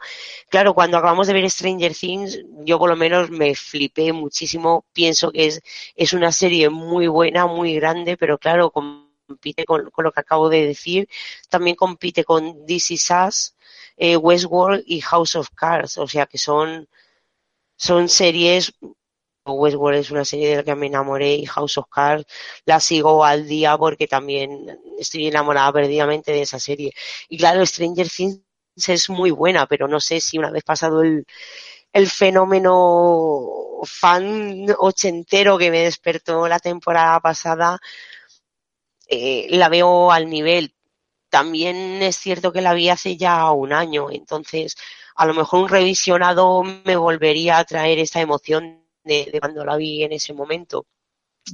Claro, 0.50 0.74
cuando 0.74 0.98
acabamos 0.98 1.28
de 1.28 1.34
ver 1.34 1.50
Stranger 1.50 1.96
Things, 1.96 2.40
yo 2.66 2.78
por 2.78 2.90
lo 2.90 2.96
menos 2.96 3.30
me 3.30 3.56
flipé 3.56 4.14
muchísimo. 4.14 4.86
Pienso 4.94 5.32
que 5.32 5.48
es, 5.48 5.62
es 5.96 6.14
una 6.14 6.32
serie 6.32 6.70
muy 6.70 7.08
buena, 7.08 7.48
muy 7.48 7.76
grande, 7.76 8.18
pero 8.18 8.38
claro, 8.38 8.72
compite 8.72 9.66
con, 9.66 9.90
con 9.90 10.04
lo 10.04 10.12
que 10.12 10.20
acabo 10.20 10.50
de 10.50 10.68
decir. 10.68 11.08
También 11.50 11.76
compite 11.76 12.24
con 12.24 12.66
This 12.66 12.92
Is 12.92 13.10
Us, 13.10 13.56
eh, 13.98 14.18
Westworld 14.18 14.84
y 14.86 15.02
House 15.02 15.36
of 15.36 15.50
Cards. 15.56 15.98
O 15.98 16.08
sea 16.08 16.26
que 16.26 16.38
son, 16.38 16.88
son 17.78 18.10
series 18.10 18.74
Westworld 19.54 20.00
es 20.00 20.12
una 20.12 20.26
serie 20.26 20.50
de 20.50 20.56
la 20.58 20.64
que 20.64 20.76
me 20.76 20.88
enamoré 20.88 21.36
y 21.36 21.46
House 21.46 21.78
of 21.78 21.88
Cards 21.90 22.26
la 22.66 22.80
sigo 22.80 23.24
al 23.24 23.48
día 23.48 23.78
porque 23.78 24.08
también 24.08 24.80
estoy 24.98 25.28
enamorada 25.28 25.72
perdidamente 25.72 26.32
de 26.32 26.42
esa 26.42 26.60
serie. 26.60 26.92
Y 27.30 27.38
claro, 27.38 27.66
Stranger 27.66 28.10
Things 28.10 28.42
es 28.88 29.10
muy 29.10 29.32
buena, 29.32 29.68
pero 29.68 29.88
no 29.88 30.00
sé 30.00 30.20
si 30.20 30.38
una 30.38 30.52
vez 30.52 30.64
pasado 30.64 31.02
el, 31.04 31.26
fenómeno 32.08 33.48
fan 33.84 34.66
ochentero 34.80 35.58
que 35.58 35.72
me 35.72 35.82
despertó 35.82 36.48
la 36.48 36.60
temporada 36.60 37.20
pasada, 37.22 37.80
eh, 39.08 39.48
la 39.52 39.70
veo 39.70 40.12
al 40.12 40.30
nivel. 40.30 40.74
También 41.30 42.02
es 42.02 42.18
cierto 42.18 42.52
que 42.52 42.62
la 42.62 42.74
vi 42.74 42.90
hace 42.90 43.18
ya 43.18 43.52
un 43.52 43.74
año, 43.74 44.10
entonces 44.12 44.76
a 45.16 45.26
lo 45.26 45.34
mejor 45.34 45.62
un 45.62 45.70
revisionado 45.70 46.64
me 46.64 46.96
volvería 46.98 47.58
a 47.60 47.66
traer 47.66 48.00
esa 48.00 48.22
emoción 48.22 48.85
de, 49.06 49.30
de 49.32 49.40
cuando 49.40 49.64
la 49.64 49.78
vi 49.78 50.04
en 50.04 50.12
ese 50.14 50.34
momento. 50.34 50.86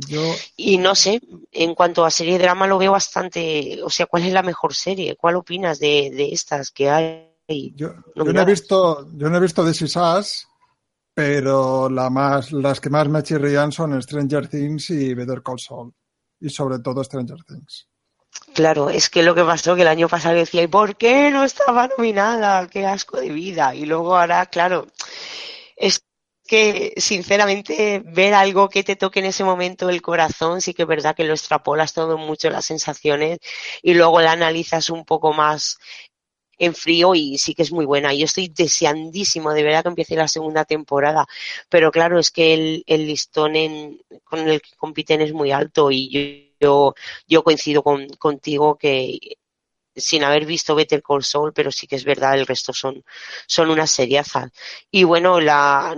Yo, 0.08 0.22
Y 0.56 0.78
no 0.78 0.96
sé, 0.96 1.22
en 1.52 1.76
cuanto 1.76 2.06
a 2.06 2.12
serie 2.12 2.38
de 2.38 2.46
drama 2.46 2.66
lo 2.66 2.78
veo 2.78 2.94
bastante, 2.94 3.80
o 3.84 3.90
sea, 3.90 4.06
¿cuál 4.06 4.24
es 4.24 4.32
la 4.34 4.42
mejor 4.42 4.74
serie? 4.74 5.18
¿Cuál 5.18 5.36
opinas 5.36 5.80
de, 5.80 6.12
de 6.14 6.32
estas 6.32 6.72
que 6.72 6.90
hay? 6.90 7.28
yo, 7.76 7.94
yo 8.16 8.24
no 8.24 8.42
he 8.42 8.46
visto, 8.46 9.10
yo 9.14 9.30
no 9.30 9.38
he 9.38 9.42
visto 9.42 9.66
This 9.66 9.82
Is 9.82 9.96
Us, 9.98 10.48
pero 11.14 11.90
la 11.90 12.10
más, 12.10 12.54
las 12.54 12.80
que 12.80 12.90
más 12.90 13.10
me 13.10 13.22
chirrían 13.22 13.72
son 13.74 14.02
Stranger 14.02 14.48
Things 14.48 14.92
y 14.92 15.14
Better 15.14 15.44
Call 15.44 15.60
Saul. 15.60 15.94
Y 16.40 16.50
sobre 16.50 16.80
todo 16.80 17.04
Stranger 17.04 17.44
Things. 17.44 17.90
Claro, 18.54 18.90
es 18.90 19.10
que 19.10 19.24
lo 19.24 19.36
que 19.36 19.44
pasó 19.44 19.76
que 19.76 19.82
el 19.82 19.88
año 19.90 20.08
pasado 20.08 20.36
decía, 20.36 20.64
¿y 20.64 20.68
por 20.68 20.96
qué 20.96 21.32
no 21.32 21.44
estaba 21.44 21.88
nominada? 21.88 22.68
Qué 22.68 22.86
asco 22.86 23.20
de 23.20 23.30
vida. 23.30 23.76
Y 23.76 23.86
luego 23.86 24.18
ahora, 24.18 24.46
claro, 24.46 24.88
es 25.76 26.04
que 26.52 26.94
sinceramente 26.98 28.02
ver 28.04 28.34
algo 28.34 28.68
que 28.68 28.84
te 28.84 28.98
toque 28.98 29.20
en 29.20 29.28
ese 29.28 29.46
momento 29.46 29.90
el 29.90 30.02
corazón, 30.02 30.60
sí 30.60 30.74
que 30.74 30.82
es 30.82 30.88
verdad 30.90 31.16
que 31.16 31.24
lo 31.24 31.32
extrapolas 31.34 31.94
todo 31.94 32.18
mucho 32.18 32.50
las 32.50 32.66
sensaciones 32.66 33.40
y 33.82 33.94
luego 33.94 34.20
la 34.20 34.34
analizas 34.34 34.90
un 34.90 35.06
poco 35.06 35.32
más 35.32 35.78
en 36.58 36.76
frío 36.76 37.16
y 37.16 37.38
sí 37.38 37.56
que 37.56 37.62
es 37.62 37.72
muy 37.72 37.86
buena. 37.86 38.14
Yo 38.14 38.26
estoy 38.26 38.50
deseandísimo 38.50 39.54
de 39.54 39.64
verdad 39.64 39.84
que 39.84 39.90
empiece 39.90 40.16
la 40.18 40.28
segunda 40.28 40.66
temporada, 40.66 41.26
pero 41.70 41.90
claro, 41.90 42.20
es 42.20 42.32
que 42.32 42.54
el, 42.54 42.84
el 42.86 43.08
listón 43.08 43.56
en, 43.56 44.02
con 44.26 44.40
el 44.50 44.62
que 44.62 44.76
compiten 44.76 45.22
es 45.22 45.32
muy 45.32 45.54
alto 45.54 45.90
y 45.90 46.54
yo, 46.60 46.94
yo, 47.28 47.44
coincido 47.46 47.82
con, 47.82 48.10
contigo 48.10 48.76
que 48.78 49.20
sin 49.96 50.26
haber 50.26 50.46
visto 50.46 50.76
Better 50.76 51.02
Call 51.02 51.24
Saul, 51.24 51.54
pero 51.54 51.72
sí 51.72 51.88
que 51.88 51.96
es 51.96 52.04
verdad, 52.04 52.38
el 52.38 52.46
resto 52.46 52.74
son, 52.74 53.06
son 53.48 53.70
una 53.70 53.88
seriaza. 53.88 54.52
Y 54.92 55.06
bueno, 55.06 55.40
la, 55.40 55.96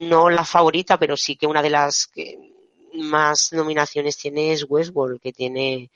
no 0.00 0.30
la 0.30 0.44
favorita, 0.44 0.98
pero 0.98 1.16
sí 1.16 1.36
que 1.36 1.46
una 1.46 1.62
de 1.62 1.70
las 1.70 2.06
que 2.06 2.38
más 2.94 3.52
nominaciones 3.52 4.16
tiene 4.16 4.52
es 4.52 4.64
Westworld, 4.68 5.20
que 5.20 5.32
tiene, 5.32 5.90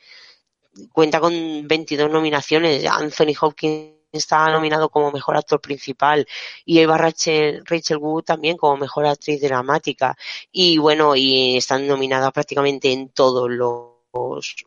cuenta 0.93 1.20
con 1.20 1.66
22 1.66 2.11
nominaciones. 2.11 2.85
Anthony 2.87 3.35
Hopkins 3.41 3.95
está 4.12 4.51
nominado 4.51 4.91
como 4.91 5.11
mejor 5.11 5.37
actor 5.37 5.61
principal 5.61 6.27
y 6.65 6.79
Eva 6.81 6.99
Rachel, 6.99 7.65
Rachel 7.65 7.97
Wood 7.99 8.24
también 8.24 8.57
como 8.57 8.77
mejor 8.77 9.07
actriz 9.07 9.41
dramática. 9.41 10.16
Y 10.51 10.79
bueno, 10.79 11.16
y 11.16 11.57
están 11.57 11.87
nominadas 11.87 12.33
prácticamente 12.33 12.93
en 12.93 13.09
todos 13.11 13.51
los 13.51 13.93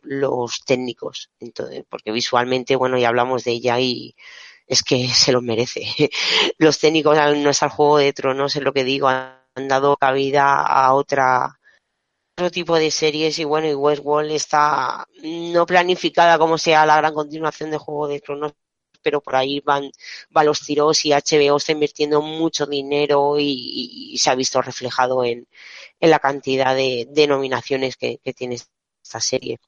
los, 0.02 0.64
técnicos, 0.66 1.30
entonces, 1.40 1.84
porque 1.88 2.10
visualmente, 2.10 2.76
bueno, 2.76 2.98
ya 2.98 3.08
hablamos 3.08 3.44
de 3.44 3.52
ella 3.52 3.78
y 3.78 4.14
es 4.66 4.82
que 4.82 5.08
se 5.08 5.32
lo 5.32 5.42
merece. 5.42 5.82
Los 6.58 6.78
técnicos 6.78 7.16
no 7.16 7.50
es 7.50 7.62
al 7.62 7.70
Juego 7.70 7.98
de 7.98 8.12
Tronos, 8.12 8.56
es 8.56 8.62
lo 8.62 8.72
que 8.72 8.84
digo, 8.84 9.08
han 9.08 9.68
dado 9.68 9.96
cabida 9.96 10.62
a 10.62 10.92
otra 10.94 11.58
otro 12.38 12.50
tipo 12.50 12.76
de 12.76 12.90
series 12.90 13.38
y 13.38 13.44
bueno, 13.44 13.66
y 13.66 13.74
Westworld 13.74 14.30
está 14.30 15.06
no 15.22 15.64
planificada 15.64 16.38
como 16.38 16.58
sea 16.58 16.84
la 16.84 16.98
gran 16.98 17.14
continuación 17.14 17.70
de 17.70 17.78
Juego 17.78 18.08
de 18.08 18.20
Tronos, 18.20 18.52
pero 19.02 19.22
por 19.22 19.36
ahí 19.36 19.60
van, 19.60 19.90
van 20.30 20.46
los 20.46 20.60
tiros 20.60 21.04
y 21.06 21.12
HBO 21.12 21.56
está 21.56 21.72
invirtiendo 21.72 22.20
mucho 22.20 22.66
dinero 22.66 23.36
y, 23.38 24.16
se 24.18 24.30
ha 24.30 24.34
visto 24.34 24.60
reflejado 24.60 25.24
en, 25.24 25.48
en 26.00 26.10
la 26.10 26.18
cantidad 26.18 26.74
de, 26.74 27.06
de 27.10 27.26
nominaciones 27.26 27.96
que, 27.96 28.18
que 28.22 28.34
tiene 28.34 28.58
esta 29.02 29.20
serie. 29.20 29.58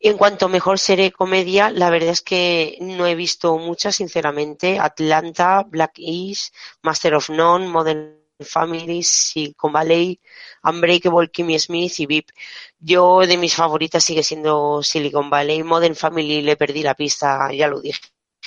En 0.00 0.16
cuanto 0.16 0.46
a 0.46 0.48
mejor 0.48 0.78
serie 0.78 1.10
comedia, 1.10 1.70
la 1.70 1.90
verdad 1.90 2.10
es 2.10 2.22
que 2.22 2.78
no 2.80 3.06
he 3.06 3.16
visto 3.16 3.58
muchas, 3.58 3.96
sinceramente. 3.96 4.78
Atlanta, 4.78 5.64
Black 5.64 5.94
East, 5.96 6.54
Master 6.82 7.14
of 7.16 7.30
None, 7.30 7.66
Modern 7.66 8.16
Family, 8.40 9.02
Silicon 9.02 9.72
Valley, 9.72 10.20
Unbreakable, 10.62 11.30
Kimmy 11.30 11.58
Smith 11.58 11.98
y 11.98 12.06
VIP. 12.06 12.30
Yo 12.78 13.20
de 13.26 13.36
mis 13.36 13.54
favoritas 13.56 14.04
sigue 14.04 14.22
siendo 14.22 14.82
Silicon 14.84 15.30
Valley. 15.30 15.64
Modern 15.64 15.96
Family 15.96 16.42
le 16.42 16.56
perdí 16.56 16.82
la 16.82 16.94
pista, 16.94 17.52
ya 17.52 17.66
lo 17.66 17.80
dije, 17.80 18.00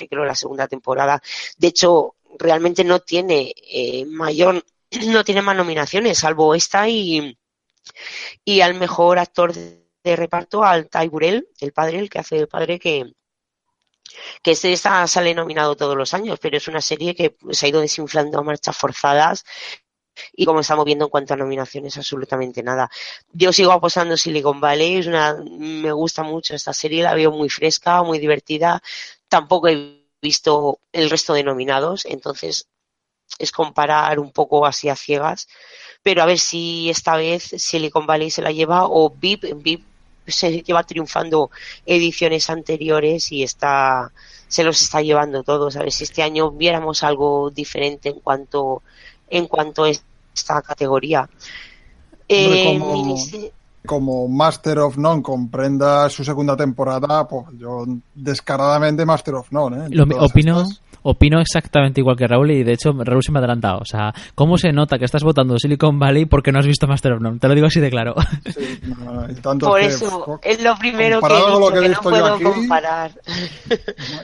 creo, 0.08 0.24
la 0.24 0.34
segunda 0.34 0.68
temporada. 0.68 1.22
De 1.58 1.68
hecho, 1.68 2.16
realmente 2.38 2.82
no 2.84 3.00
tiene 3.00 3.54
eh, 3.70 4.06
mayor, 4.06 4.64
no 5.06 5.22
tiene 5.24 5.42
más 5.42 5.56
nominaciones, 5.56 6.18
salvo 6.18 6.54
esta 6.54 6.88
y, 6.88 7.36
y 8.44 8.60
al 8.62 8.74
mejor 8.74 9.18
actor 9.18 9.52
de 9.52 9.81
de 10.04 10.16
reparto 10.16 10.64
al 10.64 10.88
Burrell, 11.10 11.48
el 11.60 11.72
padre, 11.72 11.98
el 11.98 12.10
que 12.10 12.18
hace 12.18 12.38
el 12.38 12.48
padre 12.48 12.78
que 12.78 13.12
que 14.42 14.52
este 14.52 14.72
está, 14.72 15.06
sale 15.06 15.34
nominado 15.34 15.76
todos 15.76 15.96
los 15.96 16.14
años, 16.14 16.38
pero 16.40 16.56
es 16.56 16.68
una 16.68 16.80
serie 16.80 17.14
que 17.14 17.36
se 17.50 17.66
ha 17.66 17.68
ido 17.68 17.80
desinflando 17.80 18.38
a 18.38 18.42
marchas 18.42 18.76
forzadas 18.76 19.44
y 20.34 20.44
como 20.44 20.60
estamos 20.60 20.84
viendo 20.84 21.06
en 21.06 21.10
cuanto 21.10 21.34
a 21.34 21.36
nominaciones 21.36 21.96
absolutamente 21.96 22.62
nada. 22.62 22.90
Yo 23.32 23.52
sigo 23.52 23.72
apostando 23.72 24.16
Silicon 24.16 24.60
Valley, 24.60 24.96
es 24.96 25.06
una, 25.06 25.34
me 25.34 25.92
gusta 25.92 26.22
mucho 26.22 26.54
esta 26.54 26.72
serie, 26.72 27.02
la 27.02 27.14
veo 27.14 27.30
muy 27.30 27.48
fresca, 27.48 28.02
muy 28.02 28.18
divertida. 28.18 28.82
Tampoco 29.28 29.68
he 29.68 30.02
visto 30.20 30.80
el 30.92 31.08
resto 31.10 31.34
de 31.34 31.44
nominados, 31.44 32.04
entonces 32.04 32.68
es 33.38 33.50
comparar 33.50 34.18
un 34.18 34.32
poco 34.32 34.66
así 34.66 34.88
a 34.90 34.96
ciegas, 34.96 35.48
pero 36.02 36.22
a 36.22 36.26
ver 36.26 36.38
si 36.38 36.90
esta 36.90 37.16
vez 37.16 37.42
Silicon 37.42 38.06
Valley 38.06 38.30
se 38.30 38.42
la 38.42 38.52
lleva 38.52 38.86
o 38.86 39.10
VIP, 39.10 39.54
VIP 39.54 39.91
se 40.26 40.62
lleva 40.62 40.82
triunfando 40.84 41.50
ediciones 41.86 42.48
anteriores 42.50 43.32
y 43.32 43.42
está 43.42 44.12
se 44.48 44.64
los 44.64 44.82
está 44.82 45.00
llevando 45.00 45.42
todos. 45.42 45.76
A 45.76 45.80
ver 45.80 45.92
si 45.92 46.04
este 46.04 46.22
año 46.22 46.50
viéramos 46.50 47.02
algo 47.02 47.50
diferente 47.50 48.10
en 48.10 48.20
cuanto 48.20 48.82
en 49.30 49.46
cuanto 49.46 49.84
a 49.84 49.90
esta 49.90 50.60
categoría. 50.62 51.28
Eh, 52.28 52.78
como, 52.78 53.16
como, 53.86 54.28
Master 54.28 54.78
of 54.80 54.96
None 54.96 55.22
comprenda 55.22 56.08
su 56.08 56.22
segunda 56.24 56.56
temporada, 56.56 57.26
pues 57.26 57.46
yo 57.58 57.84
descaradamente 58.14 59.04
Master 59.04 59.34
of 59.34 59.50
None. 59.50 59.86
¿eh? 59.86 59.88
Lo, 59.90 60.04
opino, 60.24 60.62
estas 60.62 60.80
opino 61.02 61.40
exactamente 61.40 62.00
igual 62.00 62.16
que 62.16 62.26
Raúl 62.26 62.50
y 62.50 62.62
de 62.64 62.72
hecho 62.72 62.92
Raúl 62.92 63.22
se 63.22 63.32
me 63.32 63.38
ha 63.38 63.40
adelantado. 63.40 63.78
O 63.78 63.84
sea, 63.84 64.12
¿cómo 64.34 64.56
se 64.58 64.72
nota 64.72 64.98
que 64.98 65.04
estás 65.04 65.22
votando 65.22 65.58
Silicon 65.58 65.98
Valley 65.98 66.26
porque 66.26 66.52
no 66.52 66.58
has 66.58 66.66
visto 66.66 66.86
Master 66.86 67.12
of 67.14 67.20
None? 67.20 67.38
Te 67.38 67.48
lo 67.48 67.54
digo 67.54 67.66
así 67.66 67.80
de 67.80 67.90
claro. 67.90 68.14
Sí, 68.46 68.80
no, 68.86 69.26
tanto 69.42 69.66
Por 69.66 69.80
que, 69.80 69.86
eso, 69.86 70.40
es 70.42 70.62
lo 70.62 70.76
primero 70.76 71.20
que 71.20 71.26
he 71.32 71.36
dicho, 71.36 71.52
con 71.52 71.60
lo 71.60 71.70
que, 71.70 71.78
he 71.78 71.82
que 71.82 71.88
visto 71.88 72.10
no 72.10 72.16
yo 72.16 72.22
puedo 72.22 72.34
aquí, 72.34 72.44
comparar. 72.44 73.10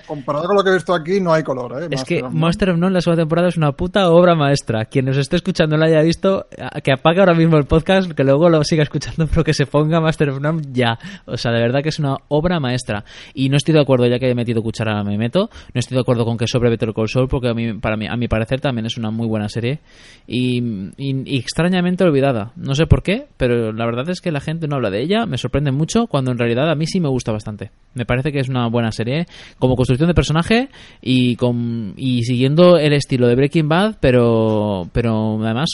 comparado 0.07 0.47
con 0.47 0.57
lo 0.57 0.65
que 0.65 0.71
he 0.71 0.75
visto 0.75 0.95
aquí, 0.95 1.21
no 1.21 1.33
hay 1.33 1.43
color. 1.43 1.83
¿eh? 1.83 1.87
Es 1.91 1.99
Master 2.01 2.19
que 2.19 2.25
of. 2.25 2.33
Master 2.33 2.71
of 2.71 2.79
None, 2.79 2.93
la 2.95 3.01
segunda 3.01 3.23
temporada, 3.23 3.49
es 3.49 3.57
una 3.57 3.73
puta 3.73 4.11
obra 4.11 4.35
maestra. 4.35 4.85
Quien 4.87 5.07
nos 5.07 5.17
esté 5.17 5.37
escuchando 5.37 5.77
no 5.77 5.77
la 5.85 5.87
haya 5.87 6.03
visto, 6.03 6.47
que 6.83 6.93
apague 6.93 7.21
ahora 7.21 7.35
mismo 7.35 7.57
el 7.57 7.65
podcast, 7.65 8.11
que 8.13 8.25
luego 8.25 8.49
lo 8.49 8.63
siga 8.65 8.83
escuchando, 8.83 9.27
pero 9.31 9.45
que 9.45 9.55
se 9.55 9.67
ponga 9.67 10.01
Master 10.01 10.31
of 10.31 10.41
None 10.41 10.63
ya. 10.73 10.99
O 11.27 11.37
sea, 11.37 11.53
de 11.53 11.61
verdad 11.61 11.83
que 11.83 11.91
es 11.91 11.99
una 11.99 12.17
obra 12.29 12.61
maestra. 12.61 13.05
Y 13.35 13.49
no 13.49 13.57
estoy 13.57 13.75
de 13.75 13.81
acuerdo, 13.81 14.07
ya 14.07 14.19
que 14.19 14.31
he 14.31 14.35
metido 14.35 14.63
cuchara, 14.63 15.03
me 15.05 15.17
meto. 15.19 15.51
No 15.75 15.79
estoy 15.79 15.97
de 15.97 16.01
acuerdo 16.01 16.25
con 16.25 16.37
que 16.37 16.47
sobre 16.47 16.68
Better 16.69 16.93
Call 16.95 17.09
Saul, 17.09 17.29
porque 17.29 17.49
a 17.49 17.55
mí, 17.55 17.75
para 17.75 17.97
mí, 17.97 18.07
a 18.07 18.17
mi 18.17 18.29
parecer 18.29 18.61
también 18.61 18.87
es 18.87 18.97
una 18.97 19.11
muy 19.11 19.27
buena 19.27 19.49
serie. 19.49 19.79
Y, 20.27 20.63
y- 20.97 21.39
extrañamente 21.39 22.05
olvidada. 22.05 22.53
No 22.57 22.75
sé 22.75 22.87
por 22.87 23.03
qué, 23.03 23.27
pero 23.37 23.73
la 23.73 23.87
verdad 23.87 24.09
es 24.11 24.21
que 24.21 24.31
la 24.33 24.41
gente 24.41 24.69
no 24.69 24.77
habla 24.77 24.91
de 24.91 25.03
ella. 25.03 25.27
Me 25.27 25.39
sorprende 25.39 25.71
mucho, 25.73 26.07
cuando 26.07 26.31
en 26.33 26.39
realidad 26.39 26.71
a 26.71 26.75
mí 26.75 26.87
sí 26.87 27.01
me 27.01 27.09
gusta 27.09 27.33
bastante. 27.33 27.71
Me 27.95 28.05
parece 28.07 28.33
que 28.33 28.41
es 28.41 28.49
una 28.49 28.69
buena 28.69 28.93
serie. 28.93 29.27
Como 29.59 29.77
construcción 29.77 30.09
de 30.09 30.15
personaje 30.15 30.69
y, 31.03 31.37
con, 31.37 31.95
y 31.97 32.23
siguiendo 32.23 32.77
el 32.79 32.93
estilo 32.93 33.27
de 33.29 33.35
Breaking 33.37 33.69
Bad, 33.69 33.97
pero, 34.01 34.89
pero 34.93 35.39
además 35.45 35.69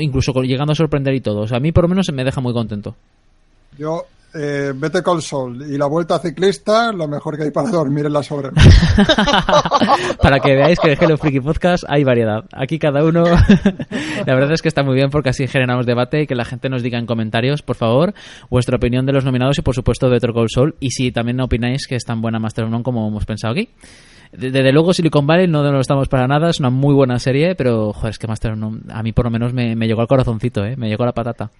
incluso 0.00 0.32
llegando 0.42 0.72
a 0.72 0.76
sorprender 0.76 1.14
y 1.14 1.20
todo. 1.20 1.42
O 1.42 1.46
sea, 1.46 1.58
a 1.58 1.60
mí 1.60 1.70
por 1.72 1.84
lo 1.84 1.88
menos 1.88 2.10
me 2.12 2.24
deja 2.24 2.40
muy 2.40 2.52
contento. 2.52 2.96
Yo, 3.78 4.02
eh, 4.38 4.72
vete 4.74 5.02
con 5.02 5.20
sol 5.22 5.62
y 5.68 5.76
la 5.78 5.86
vuelta 5.86 6.18
ciclista, 6.18 6.92
lo 6.92 7.08
mejor 7.08 7.36
que 7.36 7.44
hay 7.44 7.50
para 7.50 7.70
dormir 7.70 8.06
en 8.06 8.12
la 8.12 8.22
sobremesa. 8.22 8.70
Para 10.22 10.40
que 10.40 10.54
veáis 10.54 10.78
que 10.78 10.92
en 10.92 10.98
Hello 11.02 11.16
Freaky 11.16 11.40
Podcast 11.40 11.84
hay 11.88 12.04
variedad. 12.04 12.44
Aquí 12.52 12.78
cada 12.78 13.04
uno. 13.04 13.24
la 14.26 14.34
verdad 14.34 14.52
es 14.52 14.62
que 14.62 14.68
está 14.68 14.82
muy 14.82 14.94
bien 14.94 15.10
porque 15.10 15.30
así 15.30 15.46
generamos 15.46 15.86
debate 15.86 16.22
y 16.22 16.26
que 16.26 16.34
la 16.34 16.44
gente 16.44 16.68
nos 16.68 16.82
diga 16.82 16.98
en 16.98 17.06
comentarios, 17.06 17.62
por 17.62 17.76
favor, 17.76 18.14
vuestra 18.50 18.76
opinión 18.76 19.06
de 19.06 19.12
los 19.12 19.24
nominados 19.24 19.58
y 19.58 19.62
por 19.62 19.74
supuesto 19.74 20.08
Better 20.10 20.32
Call 20.32 20.48
Saul. 20.50 20.74
Y 20.80 20.90
si 20.90 21.12
también 21.12 21.40
opináis 21.40 21.86
que 21.86 21.96
es 21.96 22.04
tan 22.04 22.20
buena 22.20 22.38
Master 22.38 22.64
of 22.64 22.82
como 22.82 23.06
hemos 23.08 23.24
pensado 23.24 23.52
aquí. 23.52 23.68
De- 24.32 24.50
Desde 24.50 24.72
luego 24.72 24.92
Silicon 24.92 25.26
Valley 25.26 25.46
no 25.46 25.62
lo 25.62 25.80
estamos 25.80 26.08
para 26.08 26.26
nada, 26.26 26.50
es 26.50 26.58
una 26.60 26.70
muy 26.70 26.94
buena 26.94 27.18
serie, 27.18 27.54
pero 27.54 27.92
joder, 27.92 28.10
es 28.10 28.18
que 28.18 28.26
Master 28.26 28.52
of 28.52 28.74
a 28.90 29.02
mí 29.02 29.12
por 29.12 29.24
lo 29.26 29.30
menos 29.30 29.52
me, 29.52 29.76
me 29.76 29.86
llegó 29.86 30.00
al 30.00 30.08
corazoncito, 30.08 30.64
¿eh? 30.64 30.76
me 30.76 30.88
llegó 30.88 31.04
a 31.04 31.06
la 31.06 31.12
patata. 31.12 31.50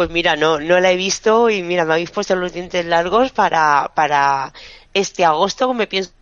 Pues 0.00 0.08
mira, 0.08 0.34
no, 0.34 0.58
no 0.58 0.80
la 0.80 0.92
he 0.92 0.96
visto 0.96 1.50
y 1.50 1.62
mira, 1.62 1.84
me 1.84 1.92
habéis 1.92 2.10
puesto 2.10 2.34
los 2.34 2.54
dientes 2.54 2.86
largos 2.86 3.32
para, 3.32 3.92
para 3.94 4.50
este 4.94 5.26
agosto, 5.26 5.74
me 5.74 5.86
pienso 5.86 6.14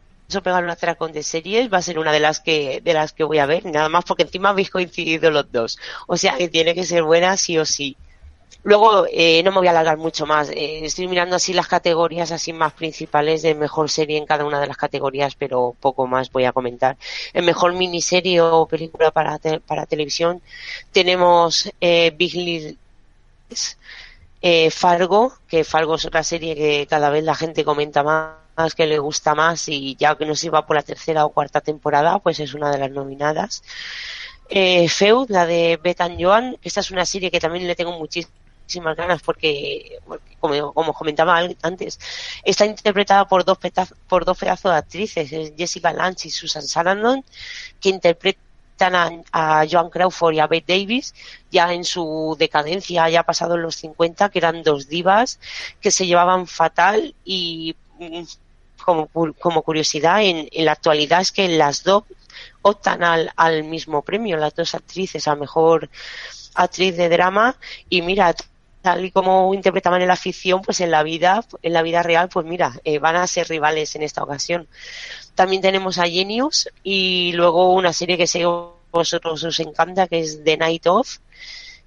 pegar 0.43 0.65
un 0.65 0.71
atracón 0.71 1.13
de 1.13 1.23
series, 1.23 1.73
va 1.73 1.79
a 1.79 1.83
ser 1.83 2.01
una 2.01 2.11
de 2.11 2.19
las 2.19 2.41
que, 2.41 2.81
de 2.83 2.93
las 2.93 3.13
que 3.13 3.23
voy 3.23 3.39
a 3.39 3.47
ver, 3.47 3.65
nada 3.67 3.89
más 3.89 4.05
porque 4.05 4.25
encima 4.25 4.49
habéis 4.49 4.71
coincidido 4.71 5.31
los 5.31 5.53
dos. 5.53 5.79
O 6.09 6.17
sea 6.17 6.37
que 6.37 6.49
tiene 6.49 6.75
que 6.75 6.85
ser 6.85 7.05
buena 7.05 7.37
sí 7.37 7.57
o 7.57 7.65
sí. 7.65 7.97
Luego, 8.65 9.07
eh, 9.13 9.43
no 9.45 9.53
me 9.53 9.59
voy 9.59 9.69
a 9.69 9.71
alargar 9.71 9.97
mucho 9.97 10.27
más. 10.27 10.51
Eh, 10.51 10.85
estoy 10.85 11.07
mirando 11.07 11.37
así 11.37 11.53
las 11.53 11.69
categorías 11.69 12.33
así 12.33 12.53
más 12.53 12.73
principales 12.73 13.43
de 13.43 13.55
mejor 13.55 13.91
serie 13.91 14.19
en 14.19 14.27
cada 14.27 14.45
una 14.45 14.61
de 14.61 14.67
las 14.67 14.77
categorías, 14.77 15.37
pero 15.37 15.77
poco 15.81 16.09
más 16.09 16.33
voy 16.33 16.47
a 16.47 16.53
comentar. 16.53 16.97
En 17.33 17.45
mejor 17.45 17.75
miniserie 17.75 18.41
o 18.41 18.67
película 18.67 19.13
para, 19.13 19.39
para 19.67 19.87
televisión 19.87 20.43
tenemos 20.93 21.71
eh, 21.81 22.13
Big 22.17 22.35
Little 22.35 22.77
eh, 24.41 24.71
Fargo, 24.71 25.33
que 25.49 25.65
Fargo 25.65 25.97
es 25.97 26.05
otra 26.05 26.23
serie 26.23 26.55
que 26.55 26.87
cada 26.89 27.11
vez 27.11 27.25
la 27.25 27.35
gente 27.35 27.65
comenta 27.65 28.03
más, 28.03 28.75
que 28.75 28.87
le 28.87 28.99
gusta 28.99 29.35
más 29.35 29.69
y 29.69 29.97
ya 29.97 30.17
que 30.17 30.27
no 30.27 30.35
se 30.35 30.51
va 30.51 30.67
por 30.67 30.77
la 30.77 30.83
tercera 30.83 31.25
o 31.25 31.31
cuarta 31.31 31.61
temporada, 31.61 32.19
pues 32.19 32.41
es 32.41 32.55
una 32.55 32.71
de 32.71 32.79
las 32.79 32.91
nominadas. 32.91 33.63
Eh, 34.49 34.89
Feud, 34.89 35.31
la 35.31 35.47
de 35.47 35.79
Betan 35.83 36.17
Joan, 36.21 36.57
esta 36.63 36.81
es 36.81 36.91
una 36.91 37.05
serie 37.05 37.31
que 37.31 37.41
también 37.41 37.67
le 37.67 37.77
tengo 37.77 37.93
muchísimas 37.99 38.97
ganas 38.97 39.23
porque, 39.23 39.99
como, 40.41 40.95
comentaba 40.95 41.39
antes, 41.63 42.01
está 42.45 42.65
interpretada 42.67 43.27
por 43.29 43.45
dos, 43.45 43.59
por 44.09 44.25
dos 44.25 44.39
pedazos 44.39 44.73
de 44.73 44.79
actrices, 44.79 45.33
es 45.33 45.53
Jessica 45.57 45.93
Lange 45.93 46.29
y 46.29 46.31
Susan 46.31 46.63
Sarandon, 46.63 47.25
que 47.81 47.91
interpretan 47.91 48.48
a, 48.85 49.11
a 49.33 49.67
Joan 49.71 49.91
Crawford 49.91 50.35
y 50.35 50.41
a 50.41 50.47
Bette 50.47 50.69
Davis 50.69 51.15
ya 51.51 51.73
en 51.73 51.85
su 51.85 52.37
decadencia, 52.39 53.09
ya 53.09 53.23
pasados 53.23 53.59
los 53.59 53.77
50, 53.77 54.29
que 54.31 54.39
eran 54.39 54.63
dos 54.63 54.89
divas 54.89 55.41
que 55.81 55.91
se 55.91 56.07
llevaban 56.07 56.47
fatal 56.47 57.15
y 57.25 57.75
mm, 57.99 58.23
como, 58.85 59.09
como 59.39 59.63
curiosidad, 59.63 60.23
en, 60.23 60.49
en 60.51 60.65
la 60.65 60.73
actualidad 60.73 61.21
es 61.21 61.33
que 61.33 61.49
las 61.49 61.83
dos 61.83 62.05
optan 62.63 63.03
al, 63.03 63.33
al 63.37 63.65
mismo 63.65 64.03
premio, 64.03 64.37
las 64.37 64.55
dos 64.55 64.75
actrices, 64.75 65.29
a 65.29 65.35
mejor 65.35 65.89
actriz 66.55 66.97
de 66.97 67.09
drama 67.09 67.57
y 67.89 68.03
mira, 68.03 68.35
tal 68.89 69.05
y 69.05 69.11
como 69.11 69.53
interpretaban 69.53 70.01
en 70.01 70.09
la 70.09 70.17
ficción, 70.17 70.63
pues 70.63 70.81
en 70.81 70.91
la 70.91 71.03
vida, 71.03 71.45
en 71.61 71.73
la 71.75 71.83
vida 71.83 72.03
real, 72.03 72.31
pues 72.31 72.47
mira, 72.47 72.73
eh, 72.85 72.99
van 72.99 73.17
a 73.17 73.27
ser 73.27 73.47
rivales 73.47 73.95
en 73.97 74.03
esta 74.03 74.23
ocasión. 74.23 74.67
También 75.35 75.61
tenemos 75.61 75.99
a 75.99 76.07
Genius 76.07 76.71
y 76.83 77.33
luego 77.35 77.75
una 77.75 77.93
serie 77.93 78.17
que 78.17 78.27
sé 78.27 78.45
vosotros 78.91 79.45
os 79.45 79.61
encanta, 79.61 80.07
que 80.07 80.21
es 80.21 80.43
The 80.43 80.57
Night 80.57 80.87
Of, 80.87 81.19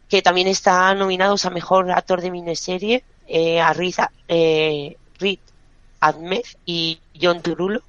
que 0.08 0.22
también 0.22 0.48
está 0.48 0.94
nominados 0.94 1.46
a 1.46 1.50
mejor 1.50 1.90
actor 1.90 2.22
de 2.22 2.30
miniserie, 2.30 3.04
eh, 3.28 3.60
a 3.60 3.74
Riz, 3.74 3.98
eh, 4.28 4.96
Ahmed 6.02 6.46
y 6.66 7.00
John 7.20 7.42
Turulo, 7.42 7.82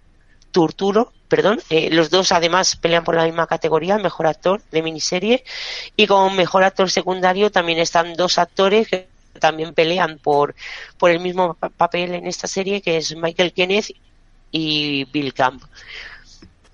Turturo, 0.53 1.13
perdón. 1.29 1.61
Eh, 1.71 1.89
los 1.91 2.11
dos 2.11 2.31
además 2.31 2.77
pelean 2.77 3.03
por 3.05 3.17
la 3.17 3.25
misma 3.25 3.47
categoría, 3.47 3.99
mejor 3.99 4.27
actor 4.27 4.63
de 4.71 4.83
miniserie. 4.83 5.45
Y 5.97 6.07
como 6.07 6.31
mejor 6.31 6.63
actor 6.63 6.91
secundario 6.91 7.51
también 7.51 7.79
están 7.79 8.15
dos 8.15 8.39
actores 8.39 8.87
que 8.89 9.09
también 9.41 9.73
pelean 9.75 10.19
por, 10.19 10.55
por 10.99 11.11
el 11.11 11.19
mismo 11.21 11.55
pa- 11.55 11.71
papel 11.71 12.15
en 12.15 12.27
esta 12.27 12.47
serie, 12.47 12.83
que 12.83 12.99
es 12.99 13.17
Michael 13.17 13.53
Kenneth 13.55 13.91
y 14.51 15.05
Bill 15.07 15.33
Camp. 15.35 15.63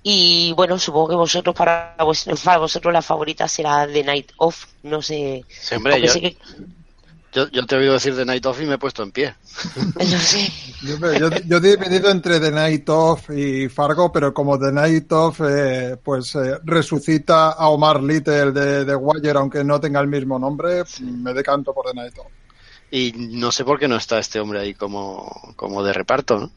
Y 0.02 0.52
bueno, 0.54 0.78
supongo 0.78 1.08
que 1.08 1.14
vosotros 1.16 1.54
para, 1.54 1.94
vos- 2.00 2.26
para 2.44 2.58
vosotros 2.58 2.92
la 2.92 3.02
favorita 3.02 3.46
será 3.48 3.86
The 3.86 4.04
Night 4.04 4.32
Off. 4.38 4.66
No 4.82 5.02
sé. 5.02 5.44
Aunque 5.76 5.90
yo, 6.06 6.12
que- 6.20 6.36
yo, 7.32 7.48
yo 7.48 7.66
te 7.66 7.74
he 7.74 7.78
oído 7.78 7.92
decir 7.94 8.14
de 8.14 8.24
Night 8.24 8.44
Off 8.46 8.60
y 8.60 8.66
me 8.66 8.74
he 8.74 8.78
puesto 8.78 9.02
en 9.02 9.12
pie. 9.12 9.34
Yo, 10.82 10.96
yo, 11.12 11.30
yo 11.44 11.56
he 11.56 11.60
dividido 11.60 12.08
entre 12.10 12.38
The 12.38 12.52
Night 12.52 12.88
Of 12.88 13.30
y 13.30 13.68
Fargo, 13.68 14.12
pero 14.12 14.32
como 14.32 14.56
The 14.58 14.70
Night 14.70 15.10
Of 15.10 15.40
eh, 15.44 15.96
pues 16.02 16.34
eh, 16.36 16.58
resucita 16.64 17.50
a 17.50 17.68
Omar 17.68 18.00
Little 18.00 18.52
de, 18.52 18.84
de 18.84 18.94
Wire, 18.94 19.30
aunque 19.38 19.64
no 19.64 19.80
tenga 19.80 19.98
el 20.00 20.06
mismo 20.06 20.38
nombre, 20.38 20.84
me 21.00 21.34
decanto 21.34 21.74
por 21.74 21.86
The 21.86 21.94
Night 21.94 22.16
Of. 22.18 22.26
Y 22.92 23.12
no 23.16 23.50
sé 23.50 23.64
por 23.64 23.78
qué 23.78 23.88
no 23.88 23.96
está 23.96 24.18
este 24.20 24.38
hombre 24.38 24.60
ahí 24.60 24.74
como, 24.74 25.52
como 25.56 25.82
de 25.82 25.92
reparto, 25.92 26.38
¿no? 26.38 26.50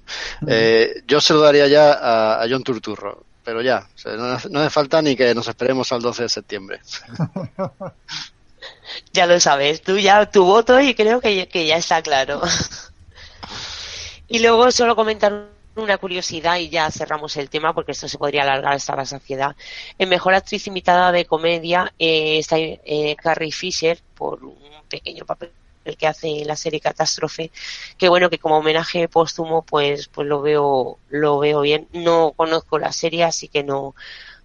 Eh, 0.47 1.03
yo 1.07 1.19
se 1.19 1.33
lo 1.33 1.41
daría 1.41 1.67
ya 1.67 1.93
a, 1.93 2.43
a 2.43 2.47
John 2.49 2.63
Turturro, 2.63 3.23
pero 3.43 3.61
ya, 3.63 3.87
o 3.93 3.97
sea, 3.97 4.15
no, 4.15 4.25
hace- 4.25 4.49
no 4.51 4.59
hace 4.59 4.69
falta 4.69 5.01
ni 5.01 5.15
que 5.15 5.33
nos 5.33 5.47
esperemos 5.47 5.91
al 5.91 6.01
12 6.03 6.23
de 6.23 6.29
septiembre. 6.29 6.79
Ya 9.13 9.25
lo 9.25 9.39
sabes, 9.39 9.81
tú 9.81 9.97
ya 9.97 10.25
tu 10.29 10.45
voto 10.45 10.79
y 10.79 10.93
creo 10.95 11.21
que, 11.21 11.47
ya 11.65 11.77
está 11.77 12.01
claro. 12.01 12.41
y 14.27 14.39
luego 14.39 14.71
solo 14.71 14.95
comentar 14.95 15.47
una 15.75 15.97
curiosidad 15.97 16.57
y 16.57 16.69
ya 16.69 16.91
cerramos 16.91 17.37
el 17.37 17.49
tema 17.49 17.73
porque 17.73 17.93
esto 17.93 18.07
se 18.07 18.17
podría 18.17 18.43
alargar 18.43 18.73
hasta 18.73 18.95
la 18.95 19.05
saciedad. 19.05 19.55
En 19.97 20.09
mejor 20.09 20.33
actriz 20.33 20.67
invitada 20.67 21.11
de 21.11 21.25
comedia 21.25 21.93
eh, 21.97 22.39
está 22.39 22.57
eh, 22.57 23.15
Carrie 23.21 23.51
Fisher 23.51 23.99
por 24.15 24.43
un 24.43 24.55
pequeño 24.89 25.25
papel 25.25 25.51
que 25.97 26.07
hace 26.07 26.45
la 26.45 26.55
serie 26.55 26.79
Catástrofe, 26.79 27.51
que 27.97 28.09
bueno 28.09 28.29
que 28.29 28.37
como 28.37 28.57
homenaje 28.57 29.07
póstumo 29.07 29.63
pues 29.63 30.07
pues 30.09 30.27
lo 30.27 30.41
veo 30.41 30.99
lo 31.09 31.39
veo 31.39 31.61
bien. 31.61 31.87
No 31.93 32.33
conozco 32.35 32.77
la 32.79 32.91
serie 32.91 33.23
así 33.23 33.47
que 33.47 33.63
no 33.63 33.95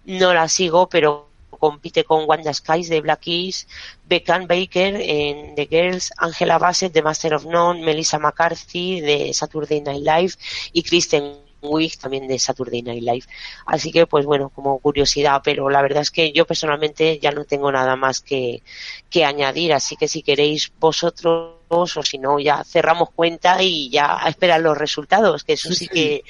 no 0.05 0.33
la 0.33 0.47
sigo, 0.47 0.87
pero 0.89 1.26
compite 1.57 2.03
con 2.03 2.25
Wanda 2.27 2.53
Skies 2.53 2.89
de 2.89 3.01
Black 3.01 3.21
Keys, 3.21 3.67
Beckham 4.05 4.47
Baker 4.47 4.95
en 5.01 5.55
The 5.55 5.67
Girls, 5.69 6.11
Angela 6.17 6.57
Bassett 6.57 6.93
de 6.93 7.01
Master 7.01 7.33
of 7.33 7.45
None, 7.45 7.83
Melissa 7.83 8.19
McCarthy 8.19 9.01
de 9.01 9.33
Saturday 9.33 9.81
Night 9.81 10.03
Live 10.03 10.33
y 10.73 10.83
Kristen 10.83 11.47
Wiig 11.61 11.97
también 11.97 12.27
de 12.27 12.39
Saturday 12.39 12.81
Night 12.81 13.03
Live. 13.03 13.25
Así 13.65 13.91
que, 13.91 14.05
pues 14.07 14.25
bueno, 14.25 14.49
como 14.49 14.79
curiosidad, 14.79 15.41
pero 15.43 15.69
la 15.69 15.81
verdad 15.81 16.01
es 16.01 16.11
que 16.11 16.31
yo 16.31 16.45
personalmente 16.45 17.19
ya 17.19 17.31
no 17.31 17.45
tengo 17.45 17.71
nada 17.71 17.95
más 17.95 18.21
que, 18.21 18.61
que 19.09 19.25
añadir, 19.25 19.73
así 19.73 19.95
que 19.95 20.07
si 20.07 20.21
queréis 20.21 20.71
vosotros 20.79 21.57
o 21.69 22.03
si 22.03 22.17
no, 22.17 22.39
ya 22.39 22.63
cerramos 22.63 23.09
cuenta 23.11 23.61
y 23.61 23.89
ya 23.89 24.23
a 24.23 24.29
esperar 24.29 24.61
los 24.61 24.77
resultados, 24.77 25.43
que 25.43 25.53
eso 25.53 25.73
sí, 25.73 25.87
que 25.87 26.23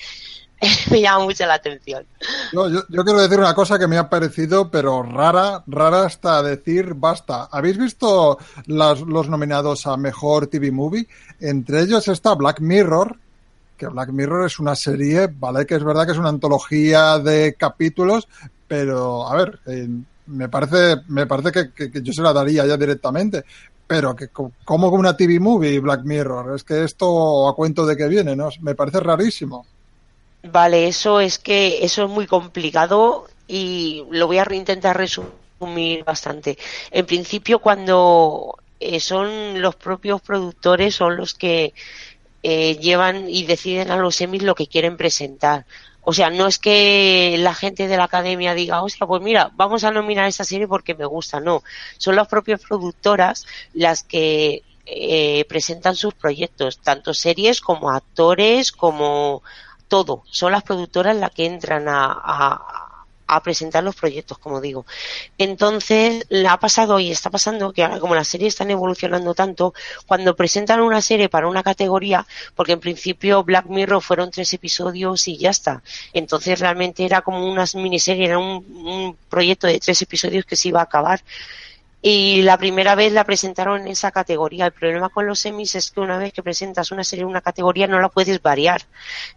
me 0.92 1.02
llama 1.02 1.26
mucho 1.26 1.46
la 1.46 1.56
atención. 1.56 2.06
Yo, 2.52 2.70
yo, 2.70 2.82
quiero 3.04 3.22
decir 3.22 3.40
una 3.40 3.54
cosa 3.54 3.78
que 3.78 3.88
me 3.88 3.98
ha 3.98 4.10
parecido, 4.10 4.70
pero 4.72 5.04
rara, 5.04 5.64
rara 5.68 6.06
hasta 6.06 6.42
decir 6.42 6.94
basta. 6.96 7.48
¿Habéis 7.52 7.78
visto 7.78 8.38
las- 8.66 9.02
los 9.02 9.30
nominados 9.30 9.86
a 9.88 9.98
Mejor 9.98 10.48
TV 10.48 10.72
Movie? 10.72 11.08
Entre 11.40 11.82
ellos 11.82 12.08
está 12.08 12.34
Black 12.36 12.60
Mirror, 12.62 13.16
que 13.78 13.88
Black 13.88 14.10
Mirror 14.10 14.46
es 14.48 14.60
una 14.60 14.76
serie, 14.76 15.28
vale 15.28 15.66
que 15.66 15.76
es 15.76 15.84
verdad 15.84 16.06
que 16.06 16.14
es 16.14 16.18
una 16.18 16.30
antología 16.30 17.20
de 17.20 17.54
capítulos, 17.54 18.28
pero 18.68 19.28
a 19.28 19.36
ver, 19.36 19.60
eh, 19.68 19.88
me 20.28 20.50
parece, 20.50 21.02
me 21.10 21.26
parece 21.28 21.52
que, 21.52 21.90
que- 21.92 22.02
yo 22.02 22.12
se 22.12 22.22
la 22.24 22.34
daría 22.34 22.66
ya 22.66 22.76
directamente. 22.78 23.44
Pero 23.90 24.14
que 24.14 24.28
co- 24.28 24.52
como 24.66 24.90
una 24.90 25.16
TV 25.16 25.40
Movie 25.40 25.80
Black 25.80 26.02
Mirror, 26.04 26.56
es 26.56 26.64
que 26.66 26.84
esto 26.84 27.48
a 27.48 27.56
cuento 27.56 27.86
de 27.86 27.96
que 27.96 28.08
viene, 28.10 28.36
¿no? 28.36 28.50
Me 28.60 28.76
parece 28.76 29.00
rarísimo. 29.00 29.66
Vale, 30.44 30.88
eso 30.88 31.20
es 31.20 31.40
que 31.40 31.84
eso 31.84 32.04
es 32.06 32.10
muy 32.10 32.28
complicado 32.28 33.28
y 33.48 34.04
lo 34.12 34.28
voy 34.28 34.38
a 34.38 34.48
intentar 34.54 34.96
resumir 34.98 36.04
bastante. 36.06 36.58
En 36.92 37.06
principio, 37.06 37.60
cuando 37.60 38.58
eh, 38.80 39.00
son 39.00 39.62
los 39.62 39.76
propios 39.76 40.22
productores 40.22 40.96
son 40.96 41.18
los 41.18 41.34
que 41.34 41.74
eh, 42.44 42.78
llevan 42.80 43.30
y 43.30 43.46
deciden 43.46 43.92
a 43.92 43.98
los 43.98 44.22
Emmys 44.22 44.44
lo 44.44 44.56
que 44.56 44.68
quieren 44.68 44.98
presentar. 44.98 45.66
O 46.02 46.14
sea, 46.14 46.30
no 46.30 46.48
es 46.48 46.60
que 46.60 47.36
la 47.40 47.54
gente 47.56 47.88
de 47.88 47.98
la 47.98 48.06
academia 48.06 48.54
diga, 48.54 48.82
hostia, 48.84 49.08
pues 49.08 49.22
mira, 49.22 49.52
vamos 49.56 49.84
a 49.84 49.92
nominar 49.92 50.28
esta 50.28 50.46
serie 50.46 50.68
porque 50.68 50.96
me 50.96 51.06
gusta. 51.06 51.40
No, 51.42 51.64
son 51.98 52.16
las 52.16 52.28
propias 52.30 52.62
productoras 52.62 53.46
las 53.74 54.04
que 54.04 54.64
eh, 54.86 55.46
presentan 55.50 55.96
sus 55.96 56.14
proyectos, 56.14 56.80
tanto 56.80 57.14
series 57.14 57.60
como 57.62 57.90
actores, 57.92 58.72
como 58.72 59.44
todo. 59.88 60.24
Son 60.30 60.52
las 60.52 60.64
productoras 60.64 61.16
las 61.16 61.32
que 61.32 61.46
entran 61.46 61.86
a, 61.88 62.94
presentar 63.44 63.84
los 63.84 63.96
proyectos, 63.96 64.38
como 64.38 64.62
digo. 64.62 64.86
Entonces, 65.38 66.26
ha 66.48 66.60
pasado 66.60 67.00
y 67.00 67.12
está 67.12 67.30
pasando 67.30 67.74
que 67.74 67.84
ahora 67.84 68.00
como 68.00 68.16
las 68.16 68.28
series 68.30 68.54
están 68.54 68.72
evolucionando 68.72 69.34
tanto, 69.34 69.74
cuando 70.06 70.36
presentan 70.36 70.80
una 70.82 71.02
serie 71.02 71.28
para 71.28 71.48
una 71.48 71.62
categoría, 71.62 72.26
porque 72.56 72.72
en 72.74 72.80
principio 72.80 73.44
Black 73.44 73.66
Mirror 73.66 74.02
fueron 74.02 74.32
tres 74.32 74.54
episodios 74.54 75.28
y 75.28 75.38
ya 75.38 75.50
está. 75.50 75.84
Entonces 76.14 76.60
realmente 76.60 77.06
era 77.06 77.22
como 77.22 77.46
una 77.46 77.66
miniserie, 77.76 78.26
era 78.26 78.40
un, 78.40 78.66
un 78.86 79.18
proyecto 79.30 79.68
de 79.68 79.80
tres 79.80 80.02
episodios 80.02 80.46
que 80.46 80.56
se 80.56 80.70
iba 80.70 80.80
a 80.80 80.84
acabar 80.84 81.22
y 82.02 82.44
la 82.44 82.58
primera 82.58 82.96
vez 82.96 83.12
la 83.12 83.24
presentaron 83.24 83.82
en 83.82 83.88
esa 83.88 84.12
categoría. 84.12 84.68
El 84.68 84.72
problema 84.72 85.10
con 85.10 85.26
los 85.26 85.40
semis 85.40 85.76
es 85.76 85.92
que 85.92 86.00
una 86.00 86.18
vez 86.18 86.32
que 86.32 86.44
presentas 86.44 86.92
una 86.92 87.04
serie 87.04 87.24
en 87.24 87.30
una 87.30 87.42
categoría 87.42 87.88
no 87.88 88.00
la 88.00 88.10
puedes 88.10 88.42
variar. 88.42 88.84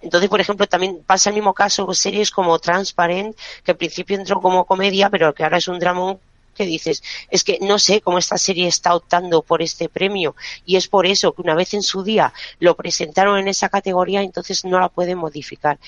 Entonces, 0.03 0.29
por 0.29 0.41
ejemplo, 0.41 0.67
también 0.67 1.03
pasa 1.05 1.31
el 1.31 1.35
mismo 1.35 1.55
caso 1.55 1.87
con 1.87 1.95
series 1.95 2.31
como 2.31 2.59
Transparent, 2.59 3.37
que 3.65 3.71
al 3.73 3.77
principio 3.77 4.17
entró 4.17 4.41
como 4.41 4.67
comedia, 4.67 5.09
pero 5.11 5.35
que 5.35 5.43
ahora 5.43 5.59
es 5.59 5.69
un 5.69 5.79
drama 5.79 6.17
que 6.55 6.67
dices, 6.67 7.03
es 7.31 7.45
que 7.45 7.59
no 7.63 7.79
sé 7.79 8.03
cómo 8.03 8.19
esta 8.19 8.37
serie 8.37 8.67
está 8.67 8.95
optando 8.95 9.41
por 9.43 9.63
este 9.63 9.89
premio 9.89 10.35
y 10.67 10.77
es 10.77 10.89
por 10.89 11.07
eso 11.07 11.33
que 11.33 11.43
una 11.43 11.55
vez 11.55 11.73
en 11.75 11.83
su 11.83 12.03
día 12.03 12.35
lo 12.59 12.77
presentaron 12.77 13.39
en 13.39 13.49
esa 13.49 13.69
categoría, 13.69 14.21
entonces 14.23 14.65
no 14.65 14.79
la 14.79 14.89
pueden 14.91 15.19
modificar. 15.19 15.79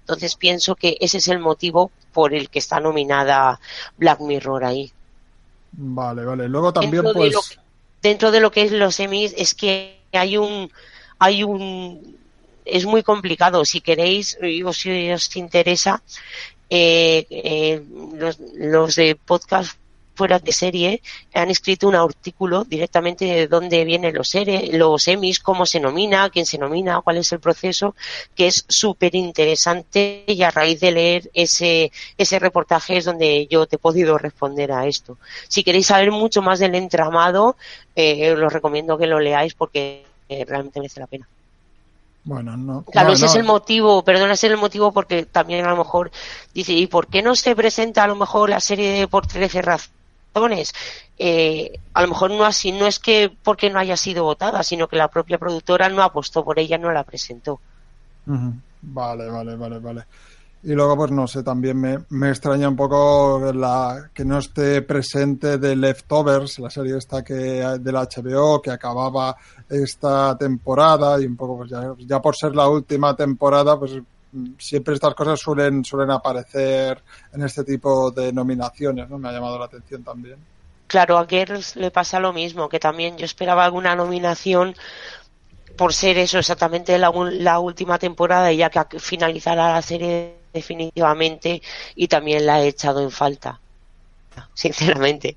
Entonces 0.00 0.36
pienso 0.36 0.76
que 0.76 0.96
ese 1.00 1.18
es 1.18 1.28
el 1.28 1.40
motivo 1.40 1.90
por 2.14 2.32
el 2.32 2.48
que 2.48 2.60
está 2.60 2.80
nominada 2.80 3.60
Black 3.98 4.20
Mirror 4.20 4.64
ahí. 4.64 4.92
Vale, 5.72 6.24
vale. 6.24 6.48
Luego 6.48 6.72
también, 6.72 7.04
dentro 7.04 7.14
pues. 7.14 7.32
De 7.32 8.08
dentro 8.08 8.30
de 8.30 8.40
lo 8.40 8.50
que 8.50 8.62
es 8.62 8.72
los 8.72 8.94
semis, 8.94 9.34
es 9.36 9.54
que 9.54 9.98
hay 10.12 10.36
un. 10.36 10.70
Hay 11.18 11.44
un. 11.44 12.16
Es 12.64 12.84
muy 12.84 13.02
complicado. 13.02 13.64
Si 13.64 13.80
queréis, 13.80 14.38
o 14.64 14.72
si 14.72 15.10
os 15.10 15.36
interesa, 15.36 16.02
eh, 16.70 17.26
eh, 17.30 17.82
los, 18.14 18.38
los 18.56 18.94
de 18.94 19.16
podcast 19.16 19.78
fuera 20.18 20.40
de 20.40 20.52
serie 20.52 21.00
han 21.32 21.48
escrito 21.48 21.86
un 21.86 21.94
artículo 21.94 22.64
directamente 22.64 23.24
de 23.24 23.46
dónde 23.46 23.84
vienen 23.84 24.14
los, 24.14 24.34
los 24.72 25.06
emis, 25.06 25.38
cómo 25.38 25.64
se 25.64 25.78
nomina, 25.78 26.28
quién 26.28 26.44
se 26.44 26.58
nomina, 26.58 27.00
cuál 27.02 27.18
es 27.18 27.30
el 27.30 27.38
proceso, 27.38 27.94
que 28.34 28.48
es 28.48 28.64
súper 28.68 29.14
interesante 29.14 30.24
y 30.26 30.42
a 30.42 30.50
raíz 30.50 30.80
de 30.80 30.90
leer 30.90 31.30
ese, 31.34 31.92
ese 32.16 32.38
reportaje 32.40 32.96
es 32.96 33.04
donde 33.04 33.46
yo 33.48 33.66
te 33.66 33.76
he 33.76 33.78
podido 33.78 34.18
responder 34.18 34.72
a 34.72 34.86
esto. 34.86 35.18
Si 35.46 35.62
queréis 35.62 35.86
saber 35.86 36.10
mucho 36.10 36.42
más 36.42 36.58
del 36.58 36.74
entramado, 36.74 37.56
eh, 37.94 38.32
os 38.32 38.52
recomiendo 38.52 38.98
que 38.98 39.06
lo 39.06 39.20
leáis 39.20 39.54
porque 39.54 40.04
eh, 40.28 40.44
realmente 40.44 40.80
merece 40.80 40.98
la 40.98 41.06
pena. 41.06 41.28
Bueno, 42.24 42.56
no. 42.56 42.82
Claro, 42.82 43.08
no, 43.08 43.14
ese 43.14 43.26
no. 43.26 43.30
es 43.30 43.36
el 43.36 43.44
motivo, 43.44 44.02
perdona, 44.02 44.32
ese 44.32 44.48
es 44.48 44.52
el 44.52 44.58
motivo 44.58 44.92
porque 44.92 45.26
también 45.26 45.64
a 45.64 45.70
lo 45.70 45.76
mejor 45.76 46.10
dice, 46.52 46.72
¿y 46.72 46.88
por 46.88 47.06
qué 47.06 47.22
no 47.22 47.36
se 47.36 47.54
presenta 47.54 48.02
a 48.02 48.08
lo 48.08 48.16
mejor 48.16 48.50
la 48.50 48.60
serie 48.60 48.90
de 48.92 49.06
por 49.06 49.28
13 49.28 49.62
razones? 49.62 49.97
Eh, 51.18 51.78
a 51.94 52.02
lo 52.02 52.08
mejor 52.08 52.30
no 52.30 52.44
así, 52.44 52.72
no 52.72 52.86
es 52.86 52.98
que 52.98 53.30
porque 53.42 53.70
no 53.70 53.78
haya 53.78 53.96
sido 53.96 54.24
votada, 54.24 54.62
sino 54.62 54.88
que 54.88 54.96
la 54.96 55.08
propia 55.08 55.38
productora 55.38 55.88
no 55.88 56.02
apostó 56.02 56.44
por 56.44 56.58
ella, 56.58 56.78
no 56.78 56.92
la 56.92 57.04
presentó. 57.04 57.60
Vale, 58.82 59.28
vale, 59.28 59.56
vale, 59.56 59.78
vale. 59.78 60.04
Y 60.62 60.72
luego, 60.72 60.96
pues 60.96 61.12
no 61.12 61.26
sé, 61.28 61.42
también 61.44 61.80
me, 61.80 61.98
me 62.10 62.30
extraña 62.30 62.68
un 62.68 62.74
poco 62.74 63.52
la, 63.54 64.10
que 64.12 64.24
no 64.24 64.38
esté 64.38 64.82
presente 64.82 65.56
de 65.56 65.76
Leftovers, 65.76 66.58
la 66.58 66.68
serie 66.68 66.98
esta 66.98 67.22
que 67.22 67.34
de 67.34 67.92
la 67.92 68.02
HBO 68.02 68.60
que 68.60 68.72
acababa 68.72 69.36
esta 69.68 70.36
temporada 70.36 71.20
y 71.20 71.26
un 71.26 71.36
poco, 71.36 71.58
pues 71.58 71.70
ya, 71.70 71.94
ya 71.98 72.20
por 72.20 72.34
ser 72.34 72.56
la 72.56 72.68
última 72.68 73.14
temporada, 73.14 73.78
pues 73.78 73.92
siempre 74.58 74.94
estas 74.94 75.14
cosas 75.14 75.40
suelen, 75.40 75.84
suelen 75.84 76.10
aparecer 76.10 77.02
en 77.32 77.42
este 77.42 77.64
tipo 77.64 78.10
de 78.10 78.32
nominaciones, 78.32 79.08
¿no? 79.08 79.18
Me 79.18 79.28
ha 79.28 79.32
llamado 79.32 79.58
la 79.58 79.66
atención 79.66 80.02
también. 80.02 80.36
Claro, 80.86 81.18
a 81.18 81.26
Girls 81.26 81.76
le 81.76 81.90
pasa 81.90 82.18
lo 82.18 82.32
mismo, 82.32 82.68
que 82.68 82.80
también 82.80 83.16
yo 83.18 83.24
esperaba 83.24 83.64
alguna 83.64 83.94
nominación 83.94 84.74
por 85.76 85.94
ser 85.94 86.18
eso 86.18 86.38
exactamente 86.38 86.98
la, 86.98 87.12
la 87.30 87.58
última 87.60 87.98
temporada 87.98 88.52
y 88.52 88.56
ya 88.56 88.70
que 88.70 88.98
finalizara 88.98 89.72
la 89.72 89.82
serie 89.82 90.34
definitivamente 90.52 91.62
y 91.94 92.08
también 92.08 92.46
la 92.46 92.62
he 92.62 92.68
echado 92.68 93.00
en 93.02 93.10
falta, 93.10 93.60
sinceramente. 94.54 95.36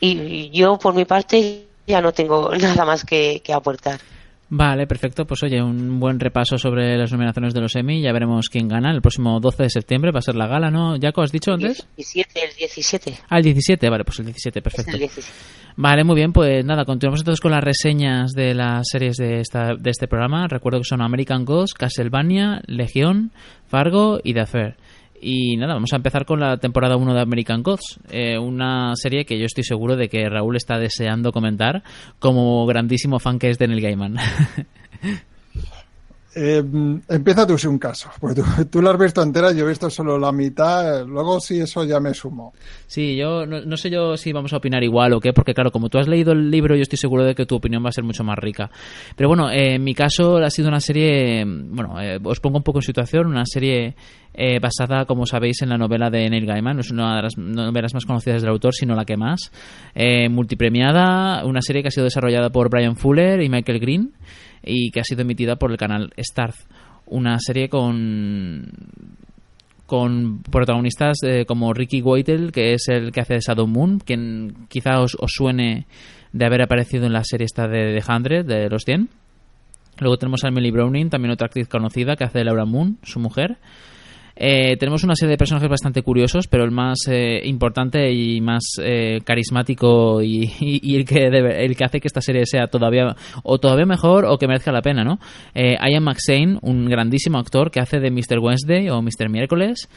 Y, 0.00 0.20
y 0.20 0.50
yo 0.50 0.78
por 0.78 0.92
mi 0.94 1.04
parte 1.04 1.66
ya 1.86 2.00
no 2.00 2.12
tengo 2.12 2.54
nada 2.56 2.84
más 2.84 3.04
que, 3.04 3.40
que 3.42 3.52
aportar. 3.52 4.00
Vale, 4.48 4.86
perfecto. 4.86 5.26
Pues 5.26 5.42
oye, 5.42 5.60
un 5.60 5.98
buen 5.98 6.20
repaso 6.20 6.56
sobre 6.56 6.96
las 6.96 7.10
nominaciones 7.10 7.52
de 7.52 7.60
los 7.60 7.74
Emmy. 7.74 8.00
Ya 8.00 8.12
veremos 8.12 8.48
quién 8.48 8.68
gana. 8.68 8.92
El 8.92 9.02
próximo 9.02 9.40
12 9.40 9.64
de 9.64 9.70
septiembre 9.70 10.12
va 10.12 10.20
a 10.20 10.22
ser 10.22 10.36
la 10.36 10.46
gala, 10.46 10.70
¿no? 10.70 10.96
¿Jaco 11.00 11.22
has 11.22 11.32
dicho 11.32 11.52
antes? 11.52 11.86
17, 11.96 12.44
el 12.44 12.54
17. 12.56 13.14
Ah, 13.28 13.38
el 13.38 13.42
17. 13.44 13.90
Vale, 13.90 14.04
pues 14.04 14.20
el 14.20 14.26
17, 14.26 14.58
Es 14.60 14.62
perfecto. 14.62 14.92
el 14.92 14.98
17. 15.00 15.28
Vale, 15.78 16.04
muy 16.04 16.14
bien, 16.14 16.32
pues 16.32 16.64
nada, 16.64 16.84
continuamos 16.84 17.20
entonces 17.20 17.40
con 17.40 17.50
las 17.50 17.62
reseñas 17.62 18.32
de 18.32 18.54
las 18.54 18.86
series 18.90 19.16
de, 19.16 19.40
esta, 19.40 19.74
de 19.74 19.90
este 19.90 20.06
programa. 20.08 20.46
Recuerdo 20.48 20.78
que 20.78 20.84
son 20.84 21.02
American 21.02 21.44
Ghost, 21.44 21.76
Castlevania, 21.76 22.62
Legión, 22.66 23.32
Fargo 23.66 24.20
y 24.22 24.32
The 24.32 24.40
Affair. 24.40 24.76
Y 25.20 25.56
nada, 25.56 25.74
vamos 25.74 25.92
a 25.92 25.96
empezar 25.96 26.24
con 26.24 26.40
la 26.40 26.58
temporada 26.58 26.96
1 26.96 27.14
de 27.14 27.20
American 27.20 27.62
Gods, 27.62 27.98
eh, 28.10 28.38
una 28.38 28.94
serie 28.96 29.24
que 29.24 29.38
yo 29.38 29.46
estoy 29.46 29.64
seguro 29.64 29.96
de 29.96 30.08
que 30.08 30.28
Raúl 30.28 30.56
está 30.56 30.78
deseando 30.78 31.32
comentar 31.32 31.82
como 32.18 32.66
grandísimo 32.66 33.18
fan 33.18 33.38
que 33.38 33.50
es 33.50 33.58
de 33.58 33.68
Neil 33.68 33.82
Gaiman. 33.82 34.16
Eh, 36.38 36.62
empieza 37.08 37.46
tú 37.46 37.56
si 37.56 37.66
un 37.66 37.78
caso, 37.78 38.10
porque 38.20 38.42
tú, 38.42 38.64
tú 38.70 38.82
la 38.82 38.90
has 38.90 38.98
visto 38.98 39.22
entera, 39.22 39.52
yo 39.52 39.64
he 39.64 39.68
visto 39.70 39.88
solo 39.88 40.18
la 40.18 40.32
mitad, 40.32 41.06
luego 41.06 41.40
sí 41.40 41.60
eso 41.60 41.82
ya 41.84 41.98
me 41.98 42.12
sumo. 42.12 42.52
Sí, 42.86 43.16
yo 43.16 43.46
no, 43.46 43.62
no 43.62 43.76
sé 43.78 43.88
yo 43.88 44.18
si 44.18 44.34
vamos 44.34 44.52
a 44.52 44.58
opinar 44.58 44.84
igual 44.84 45.14
o 45.14 45.20
qué, 45.20 45.32
porque 45.32 45.54
claro, 45.54 45.70
como 45.70 45.88
tú 45.88 45.96
has 45.96 46.08
leído 46.08 46.32
el 46.32 46.50
libro, 46.50 46.76
yo 46.76 46.82
estoy 46.82 46.98
seguro 46.98 47.24
de 47.24 47.34
que 47.34 47.46
tu 47.46 47.56
opinión 47.56 47.82
va 47.82 47.88
a 47.88 47.92
ser 47.92 48.04
mucho 48.04 48.22
más 48.22 48.38
rica. 48.38 48.70
Pero 49.16 49.30
bueno, 49.30 49.50
eh, 49.50 49.76
en 49.76 49.84
mi 49.84 49.94
caso 49.94 50.36
ha 50.36 50.50
sido 50.50 50.68
una 50.68 50.80
serie, 50.80 51.42
bueno, 51.46 51.98
eh, 52.02 52.18
os 52.22 52.40
pongo 52.40 52.58
un 52.58 52.62
poco 52.62 52.80
en 52.80 52.82
situación, 52.82 53.28
una 53.28 53.46
serie 53.46 53.96
eh, 54.38 54.58
basada, 54.60 55.06
como 55.06 55.24
sabéis, 55.24 55.62
en 55.62 55.70
la 55.70 55.78
novela 55.78 56.10
de 56.10 56.28
Neil 56.28 56.44
Gaiman, 56.44 56.76
no 56.76 56.80
es 56.82 56.90
una 56.90 57.16
de 57.16 57.22
las 57.22 57.38
novelas 57.38 57.94
más 57.94 58.04
conocidas 58.04 58.42
del 58.42 58.50
autor, 58.50 58.74
sino 58.74 58.94
la 58.94 59.06
que 59.06 59.16
más, 59.16 59.50
eh, 59.94 60.28
multipremiada, 60.28 61.46
una 61.46 61.62
serie 61.62 61.80
que 61.80 61.88
ha 61.88 61.90
sido 61.90 62.04
desarrollada 62.04 62.50
por 62.50 62.68
Brian 62.68 62.96
Fuller 62.96 63.40
y 63.40 63.48
Michael 63.48 63.80
Green 63.80 64.12
y 64.62 64.90
que 64.90 65.00
ha 65.00 65.04
sido 65.04 65.22
emitida 65.22 65.56
por 65.56 65.70
el 65.70 65.76
canal 65.76 66.12
Starz. 66.18 66.66
Una 67.06 67.38
serie 67.38 67.68
con 67.68 68.70
con 69.86 70.42
protagonistas 70.42 71.18
eh, 71.22 71.44
como 71.46 71.72
Ricky 71.72 72.02
Whittle, 72.02 72.50
que 72.50 72.74
es 72.74 72.88
el 72.88 73.12
que 73.12 73.20
hace 73.20 73.34
de 73.34 73.40
Shadow 73.40 73.68
Moon, 73.68 74.00
quien 74.00 74.66
quizá 74.68 75.00
os, 75.00 75.16
os 75.18 75.30
suene 75.32 75.86
de 76.32 76.44
haber 76.44 76.62
aparecido 76.62 77.06
en 77.06 77.12
la 77.12 77.22
serie 77.22 77.44
esta 77.44 77.68
de 77.68 77.98
The 77.98 78.12
Hundred, 78.12 78.44
de 78.44 78.68
los 78.68 78.82
100. 78.84 79.08
Luego 79.98 80.18
tenemos 80.18 80.44
a 80.44 80.48
Emily 80.48 80.70
Browning, 80.70 81.08
también 81.08 81.32
otra 81.32 81.46
actriz 81.46 81.68
conocida, 81.68 82.16
que 82.16 82.24
hace 82.24 82.38
de 82.38 82.44
Laura 82.44 82.66
Moon, 82.66 82.98
su 83.02 83.20
mujer. 83.20 83.58
Eh, 84.38 84.76
tenemos 84.76 85.02
una 85.02 85.14
serie 85.14 85.32
de 85.32 85.38
personajes 85.38 85.68
bastante 85.68 86.02
curiosos, 86.02 86.46
pero 86.46 86.64
el 86.64 86.70
más 86.70 86.98
eh, 87.08 87.40
importante 87.44 88.12
y 88.12 88.42
más 88.42 88.64
eh, 88.82 89.20
carismático 89.24 90.20
y, 90.22 90.94
el 90.94 91.06
que 91.06 91.26
el 91.26 91.74
que 91.74 91.84
hace 91.84 92.00
que 92.00 92.08
esta 92.08 92.20
serie 92.20 92.44
sea 92.44 92.66
todavía 92.66 93.16
o 93.42 93.58
todavía 93.58 93.86
mejor 93.86 94.26
o 94.26 94.36
que 94.36 94.46
merezca 94.46 94.72
la 94.72 94.82
pena, 94.82 95.04
¿no? 95.04 95.18
Eh, 95.54 95.76
Ian 95.90 96.04
McShane, 96.04 96.58
un 96.60 96.84
grandísimo 96.84 97.38
actor 97.38 97.70
que 97.70 97.80
hace 97.80 97.98
de 97.98 98.10
Mr. 98.10 98.38
Wednesday 98.38 98.90
o 98.90 99.00
Mr. 99.00 99.30
Miércoles 99.30 99.88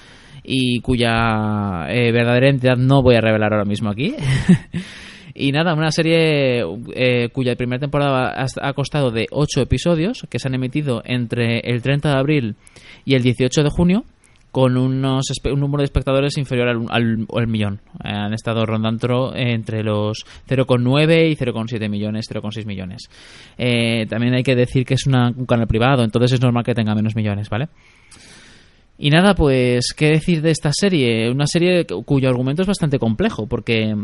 y 0.43 0.79
cuya 0.79 1.87
eh, 1.89 2.13
verdadera 2.13 2.47
identidad 2.47 2.77
no 2.77 3.01
voy 3.01 3.15
a 3.15 3.21
revelar 3.21 3.51
ahora 3.53 3.65
mismo 3.65 3.89
aquí. 3.89 4.15
Y 5.35 5.53
nada, 5.53 5.73
una 5.73 5.91
serie 5.91 6.65
eh, 6.95 7.29
cuya 7.31 7.55
primera 7.55 7.79
temporada 7.79 8.33
ha, 8.35 8.45
ha 8.61 8.73
costado 8.73 9.09
de 9.09 9.27
8 9.31 9.61
episodios 9.61 10.27
que 10.29 10.37
se 10.37 10.49
han 10.49 10.55
emitido 10.55 11.01
entre 11.05 11.59
el 11.59 11.81
30 11.81 12.09
de 12.09 12.17
abril 12.17 12.55
y 13.05 13.13
el 13.13 13.21
18 13.21 13.63
de 13.63 13.69
junio 13.69 14.03
con 14.51 14.77
unos 14.77 15.25
un 15.51 15.59
número 15.59 15.81
de 15.81 15.85
espectadores 15.85 16.37
inferior 16.37 16.67
al, 16.69 16.85
al- 16.89 17.47
millón. 17.47 17.81
Eh, 18.03 18.09
han 18.09 18.33
estado 18.33 18.65
rondando 18.65 19.33
entre 19.35 19.83
los 19.83 20.25
0,9 20.47 21.31
y 21.31 21.35
0,7 21.35 21.89
millones, 21.89 22.25
0,6 22.29 22.65
millones. 22.65 23.03
Eh, 23.57 24.05
también 24.07 24.33
hay 24.33 24.43
que 24.43 24.55
decir 24.55 24.85
que 24.85 24.95
es 24.95 25.05
un 25.07 25.45
canal 25.45 25.67
privado, 25.67 26.03
entonces 26.03 26.33
es 26.33 26.41
normal 26.41 26.63
que 26.63 26.73
tenga 26.73 26.95
menos 26.95 27.15
millones, 27.15 27.49
¿vale? 27.49 27.67
Y 28.97 29.09
nada, 29.11 29.33
pues, 29.33 29.93
¿qué 29.95 30.07
decir 30.09 30.41
de 30.41 30.51
esta 30.51 30.71
serie? 30.73 31.29
Una 31.31 31.45
serie 31.47 31.85
cu- 31.85 32.03
cuyo 32.03 32.27
argumento 32.27 32.63
es 32.63 32.67
bastante 32.67 32.99
complejo, 32.99 33.47
porque 33.47 33.95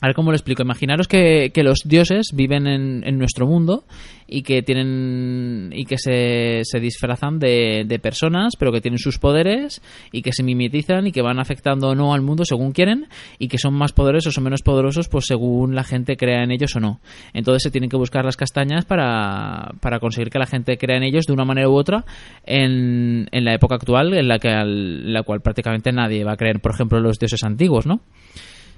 a 0.00 0.06
ver 0.06 0.14
cómo 0.14 0.30
lo 0.30 0.36
explico. 0.36 0.62
Imaginaros 0.62 1.08
que, 1.08 1.50
que 1.52 1.62
los 1.62 1.80
dioses 1.84 2.28
viven 2.32 2.66
en, 2.66 3.02
en, 3.04 3.18
nuestro 3.18 3.46
mundo 3.46 3.84
y 4.26 4.42
que 4.42 4.62
tienen 4.62 5.70
y 5.74 5.86
que 5.86 5.98
se, 5.98 6.60
se 6.62 6.78
disfrazan 6.78 7.38
de, 7.38 7.84
de, 7.86 7.98
personas, 7.98 8.54
pero 8.58 8.70
que 8.70 8.80
tienen 8.80 8.98
sus 8.98 9.18
poderes 9.18 9.82
y 10.12 10.22
que 10.22 10.32
se 10.32 10.42
mimetizan 10.42 11.06
y 11.06 11.12
que 11.12 11.22
van 11.22 11.40
afectando 11.40 11.88
o 11.88 11.94
no 11.94 12.14
al 12.14 12.22
mundo 12.22 12.44
según 12.44 12.72
quieren 12.72 13.06
y 13.38 13.48
que 13.48 13.58
son 13.58 13.74
más 13.74 13.92
poderosos 13.92 14.36
o 14.38 14.40
menos 14.40 14.62
poderosos 14.62 15.08
pues 15.08 15.26
según 15.26 15.74
la 15.74 15.82
gente 15.82 16.16
crea 16.16 16.44
en 16.44 16.52
ellos 16.52 16.76
o 16.76 16.80
no. 16.80 17.00
Entonces 17.32 17.62
se 17.62 17.70
tienen 17.70 17.90
que 17.90 17.96
buscar 17.96 18.24
las 18.24 18.36
castañas 18.36 18.84
para, 18.84 19.72
para 19.80 19.98
conseguir 19.98 20.30
que 20.30 20.38
la 20.38 20.46
gente 20.46 20.78
crea 20.78 20.98
en 20.98 21.02
ellos 21.02 21.24
de 21.26 21.32
una 21.32 21.44
manera 21.44 21.68
u 21.68 21.74
otra 21.74 22.04
en, 22.44 23.28
en 23.32 23.44
la 23.44 23.54
época 23.54 23.76
actual 23.76 24.14
en 24.14 24.28
la 24.28 24.38
que 24.38 24.48
en 24.48 25.12
la 25.12 25.22
cual 25.22 25.40
prácticamente 25.40 25.90
nadie 25.90 26.24
va 26.24 26.32
a 26.32 26.36
creer, 26.36 26.60
por 26.60 26.72
ejemplo, 26.72 27.00
los 27.00 27.18
dioses 27.18 27.42
antiguos, 27.42 27.86
¿no? 27.86 28.00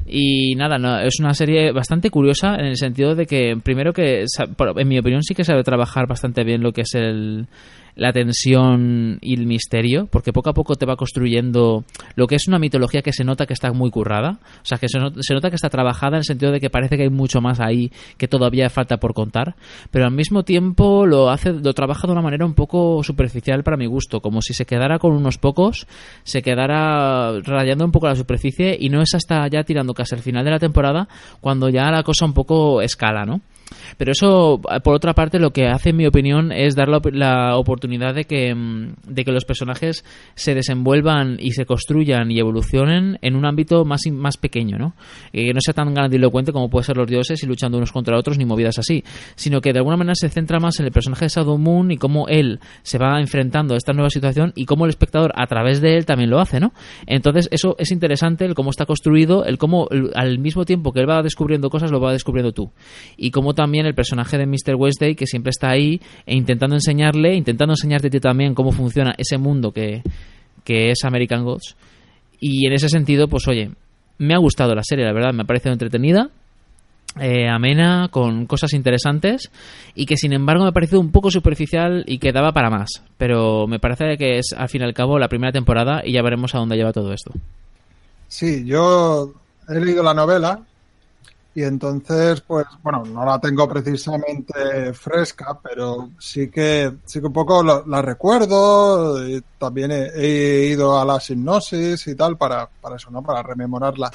Y 0.06 0.54
nada, 0.56 0.78
no, 0.78 0.98
es 0.98 1.20
una 1.20 1.34
serie 1.34 1.72
bastante 1.72 2.10
curiosa 2.10 2.54
en 2.56 2.66
el 2.66 2.76
sentido 2.76 3.14
de 3.14 3.26
que, 3.26 3.56
primero 3.62 3.92
que, 3.92 4.24
en 4.24 4.88
mi 4.88 4.98
opinión, 4.98 5.22
sí 5.22 5.34
que 5.34 5.44
sabe 5.44 5.62
trabajar 5.62 6.06
bastante 6.08 6.42
bien 6.42 6.62
lo 6.62 6.72
que 6.72 6.82
es 6.82 6.94
el, 6.94 7.46
la 8.00 8.14
tensión 8.14 9.18
y 9.20 9.34
el 9.34 9.46
misterio, 9.46 10.06
porque 10.10 10.32
poco 10.32 10.48
a 10.48 10.54
poco 10.54 10.74
te 10.74 10.86
va 10.86 10.96
construyendo 10.96 11.84
lo 12.14 12.26
que 12.26 12.34
es 12.34 12.48
una 12.48 12.58
mitología 12.58 13.02
que 13.02 13.12
se 13.12 13.24
nota 13.24 13.44
que 13.44 13.52
está 13.52 13.70
muy 13.74 13.90
currada, 13.90 14.38
o 14.62 14.64
sea, 14.64 14.78
que 14.78 14.88
se, 14.88 14.98
nota 14.98 15.50
que 15.50 15.56
está 15.56 15.68
trabajada 15.68 16.16
en 16.16 16.20
el 16.20 16.24
sentido 16.24 16.50
de 16.50 16.60
que 16.60 16.70
parece 16.70 16.96
que 16.96 17.02
hay 17.02 17.10
mucho 17.10 17.42
más 17.42 17.60
ahí 17.60 17.92
que 18.16 18.26
todavía 18.26 18.70
falta 18.70 18.96
por 18.96 19.12
contar, 19.12 19.54
pero 19.90 20.06
al 20.06 20.12
mismo 20.12 20.44
tiempo 20.44 21.04
lo 21.04 21.28
hace, 21.28 21.52
lo 21.52 21.74
trabaja 21.74 22.06
de 22.06 22.14
una 22.14 22.22
manera 22.22 22.46
un 22.46 22.54
poco 22.54 23.04
superficial 23.04 23.62
para 23.64 23.76
mi 23.76 23.84
gusto, 23.84 24.22
como 24.22 24.40
si 24.40 24.54
se 24.54 24.64
quedara 24.64 24.98
con 24.98 25.12
unos 25.12 25.36
pocos, 25.36 25.86
se 26.22 26.40
quedara 26.40 27.38
rayando 27.42 27.84
un 27.84 27.92
poco 27.92 28.06
la 28.06 28.16
superficie 28.16 28.78
y 28.80 28.88
no 28.88 29.02
es 29.02 29.14
hasta 29.14 29.46
ya 29.48 29.62
tirando 29.62 29.92
casi 29.92 30.14
al 30.14 30.22
final 30.22 30.42
de 30.46 30.52
la 30.52 30.58
temporada 30.58 31.06
cuando 31.42 31.68
ya 31.68 31.90
la 31.90 32.02
cosa 32.02 32.24
un 32.24 32.32
poco 32.32 32.80
escala, 32.80 33.26
¿no? 33.26 33.42
Pero 33.96 34.12
eso, 34.12 34.60
por 34.82 34.94
otra 34.94 35.14
parte, 35.14 35.38
lo 35.38 35.50
que 35.50 35.66
hace, 35.66 35.90
en 35.90 35.96
mi 35.96 36.06
opinión, 36.06 36.52
es 36.52 36.74
dar 36.74 36.88
la, 36.88 37.00
la, 37.12 37.56
oportunidad 37.56 38.14
de 38.14 38.24
que, 38.24 38.54
mm, 38.54 38.94
de 39.06 39.24
que 39.24 39.32
los 39.32 39.44
personajes 39.44 40.04
se 40.34 40.54
desenvuelvan 40.54 41.36
y 41.38 41.52
se 41.52 41.66
construyan 41.66 42.30
y 42.30 42.38
evolucionen 42.38 43.18
en 43.22 43.36
un 43.36 43.46
ámbito 43.46 43.84
más, 43.84 44.02
más 44.12 44.36
pequeño, 44.36 44.78
¿no? 44.78 44.94
Que 45.32 45.52
no 45.52 45.60
sea 45.60 45.74
tan 45.74 45.94
grandilocuente 45.94 46.52
como 46.52 46.70
puede 46.70 46.84
ser 46.84 46.96
los 46.96 47.06
dioses 47.06 47.42
y 47.42 47.46
luchando 47.46 47.78
unos 47.78 47.92
contra 47.92 48.18
otros 48.18 48.38
ni 48.38 48.44
movidas 48.44 48.78
así, 48.78 49.04
sino 49.34 49.60
que 49.60 49.72
de 49.72 49.78
alguna 49.78 49.96
manera 49.96 50.14
se 50.14 50.28
centra 50.28 50.58
más 50.58 50.78
en 50.80 50.86
el 50.86 50.92
personaje 50.92 51.26
de 51.26 51.28
Shadow 51.28 51.58
Moon 51.58 51.90
y 51.90 51.96
cómo 51.96 52.28
él 52.28 52.60
se 52.82 52.98
va 52.98 53.20
enfrentando 53.20 53.74
a 53.74 53.76
esta 53.76 53.92
nueva 53.92 54.10
situación 54.10 54.52
y 54.54 54.66
cómo 54.66 54.84
el 54.84 54.90
espectador 54.90 55.32
a 55.36 55.46
través 55.46 55.80
de 55.80 55.96
él 55.96 56.06
también 56.06 56.30
lo 56.30 56.40
hace, 56.40 56.60
¿no? 56.60 56.72
Entonces 57.06 57.48
eso 57.50 57.76
es 57.78 57.90
interesante, 57.90 58.44
el 58.44 58.54
cómo 58.54 58.70
está 58.70 58.86
construido, 58.86 59.44
el 59.44 59.58
cómo 59.58 59.88
al 60.14 60.38
mismo 60.38 60.64
tiempo 60.64 60.92
que 60.92 61.00
él 61.00 61.08
va 61.08 61.22
descubriendo 61.22 61.70
cosas 61.70 61.90
lo 61.90 62.00
va 62.00 62.12
descubriendo 62.12 62.52
tú 62.52 62.70
y 63.16 63.30
cómo 63.30 63.54
también 63.60 63.84
el 63.84 63.94
personaje 63.94 64.38
de 64.38 64.46
Mr. 64.46 64.74
Wednesday 64.74 65.14
que 65.14 65.26
siempre 65.26 65.50
está 65.50 65.68
ahí 65.68 66.00
e 66.24 66.34
intentando 66.34 66.74
enseñarle, 66.74 67.34
intentando 67.34 67.74
enseñarte 67.74 68.08
ti 68.08 68.18
también 68.18 68.54
cómo 68.54 68.72
funciona 68.72 69.14
ese 69.18 69.36
mundo 69.36 69.70
que, 69.70 70.02
que 70.64 70.90
es 70.90 71.04
American 71.04 71.44
Gods. 71.44 71.76
Y 72.40 72.66
en 72.66 72.72
ese 72.72 72.88
sentido, 72.88 73.28
pues 73.28 73.46
oye, 73.48 73.72
me 74.16 74.32
ha 74.32 74.38
gustado 74.38 74.74
la 74.74 74.82
serie, 74.82 75.04
la 75.04 75.12
verdad, 75.12 75.34
me 75.34 75.42
ha 75.42 75.46
parecido 75.46 75.74
entretenida. 75.74 76.30
Eh, 77.20 77.48
amena, 77.48 78.08
con 78.10 78.46
cosas 78.46 78.72
interesantes 78.72 79.50
y 79.96 80.06
que 80.06 80.16
sin 80.16 80.32
embargo 80.32 80.62
me 80.62 80.68
ha 80.68 80.72
parecido 80.72 81.00
un 81.00 81.10
poco 81.10 81.28
superficial 81.28 82.04
y 82.06 82.18
que 82.18 82.32
daba 82.32 82.52
para 82.52 82.70
más. 82.70 82.88
Pero 83.18 83.66
me 83.66 83.78
parece 83.78 84.16
que 84.16 84.38
es 84.38 84.54
al 84.56 84.70
fin 84.70 84.80
y 84.80 84.84
al 84.84 84.94
cabo 84.94 85.18
la 85.18 85.28
primera 85.28 85.52
temporada 85.52 86.02
y 86.02 86.12
ya 86.12 86.22
veremos 86.22 86.54
a 86.54 86.58
dónde 86.58 86.76
lleva 86.76 86.92
todo 86.92 87.12
esto. 87.12 87.32
Sí, 88.28 88.64
yo 88.64 89.34
he 89.68 89.80
leído 89.80 90.02
la 90.02 90.14
novela 90.14 90.62
y 91.52 91.64
entonces, 91.64 92.40
pues, 92.42 92.66
bueno, 92.82 93.02
no 93.04 93.24
la 93.24 93.40
tengo 93.40 93.68
precisamente 93.68 94.92
fresca, 94.94 95.58
pero 95.60 96.10
sí 96.18 96.48
que, 96.48 96.92
sí 97.04 97.20
que 97.20 97.26
un 97.26 97.32
poco 97.32 97.62
la, 97.62 97.82
la 97.86 98.00
recuerdo. 98.00 99.18
También 99.58 99.90
he, 99.92 100.68
ido 100.70 100.98
a 100.98 101.04
la 101.04 101.20
hipnosis 101.26 102.06
y 102.06 102.14
tal 102.14 102.36
para, 102.36 102.68
para 102.68 102.96
eso, 102.96 103.10
¿no? 103.10 103.22
Para 103.22 103.42
rememorarla. 103.42 104.10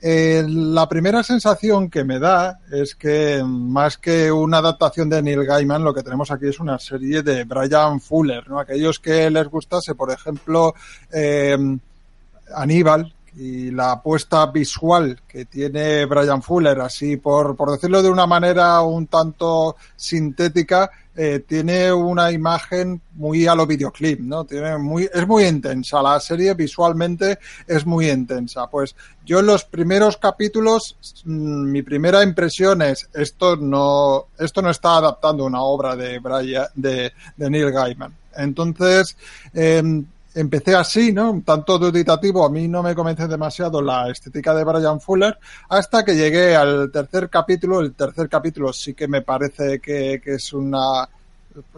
Eh, 0.00 0.44
la 0.46 0.88
primera 0.88 1.24
sensación 1.24 1.90
que 1.90 2.04
me 2.04 2.20
da 2.20 2.60
es 2.70 2.94
que 2.94 3.42
más 3.44 3.98
que 3.98 4.30
una 4.30 4.58
adaptación 4.58 5.10
de 5.10 5.20
Neil 5.20 5.44
Gaiman, 5.44 5.82
lo 5.82 5.92
que 5.92 6.04
tenemos 6.04 6.30
aquí 6.30 6.46
es 6.46 6.60
una 6.60 6.78
serie 6.78 7.24
de 7.24 7.42
Brian 7.42 8.00
Fuller, 8.00 8.48
¿no? 8.48 8.60
Aquellos 8.60 9.00
que 9.00 9.28
les 9.28 9.48
gustase, 9.48 9.96
por 9.96 10.12
ejemplo, 10.12 10.74
eh, 11.12 11.58
Aníbal, 12.54 13.12
y 13.38 13.70
la 13.70 13.92
apuesta 13.92 14.46
visual 14.46 15.20
que 15.28 15.44
tiene 15.44 16.04
Brian 16.06 16.42
Fuller, 16.42 16.80
así 16.80 17.16
por, 17.16 17.54
por 17.54 17.70
decirlo 17.70 18.02
de 18.02 18.10
una 18.10 18.26
manera 18.26 18.80
un 18.82 19.06
tanto 19.06 19.76
sintética, 19.94 20.90
eh, 21.14 21.44
tiene 21.46 21.92
una 21.92 22.32
imagen 22.32 23.00
muy 23.14 23.46
a 23.46 23.54
lo 23.54 23.64
videoclip, 23.66 24.20
¿no? 24.20 24.44
Tiene 24.44 24.76
muy, 24.78 25.08
es 25.12 25.26
muy 25.26 25.44
intensa, 25.44 26.02
la 26.02 26.18
serie 26.18 26.54
visualmente 26.54 27.38
es 27.66 27.86
muy 27.86 28.10
intensa. 28.10 28.66
Pues 28.66 28.96
yo 29.24 29.38
en 29.38 29.46
los 29.46 29.64
primeros 29.64 30.16
capítulos, 30.16 30.96
mmm, 31.24 31.70
mi 31.70 31.82
primera 31.82 32.24
impresión 32.24 32.82
es 32.82 33.08
esto 33.14 33.56
no, 33.56 34.26
esto 34.38 34.62
no 34.62 34.70
está 34.70 34.96
adaptando 34.96 35.44
una 35.44 35.62
obra 35.62 35.94
de 35.94 36.18
Brian, 36.18 36.66
de, 36.74 37.12
Neil 37.36 37.70
Gaiman. 37.70 38.14
Entonces, 38.36 39.16
eh, 39.54 39.82
empecé 40.34 40.74
así, 40.74 41.12
¿no? 41.12 41.30
Un 41.30 41.42
tanto 41.42 41.78
duditativo, 41.78 42.44
a 42.44 42.50
mí 42.50 42.68
no 42.68 42.82
me 42.82 42.94
convence 42.94 43.26
demasiado 43.26 43.82
la 43.82 44.10
estética 44.10 44.54
de 44.54 44.64
Brian 44.64 45.00
Fuller, 45.00 45.38
hasta 45.68 46.04
que 46.04 46.14
llegué 46.14 46.56
al 46.56 46.90
tercer 46.90 47.28
capítulo. 47.28 47.80
El 47.80 47.94
tercer 47.94 48.28
capítulo 48.28 48.72
sí 48.72 48.94
que 48.94 49.08
me 49.08 49.22
parece 49.22 49.80
que, 49.80 50.20
que 50.22 50.34
es 50.34 50.52
una 50.52 51.08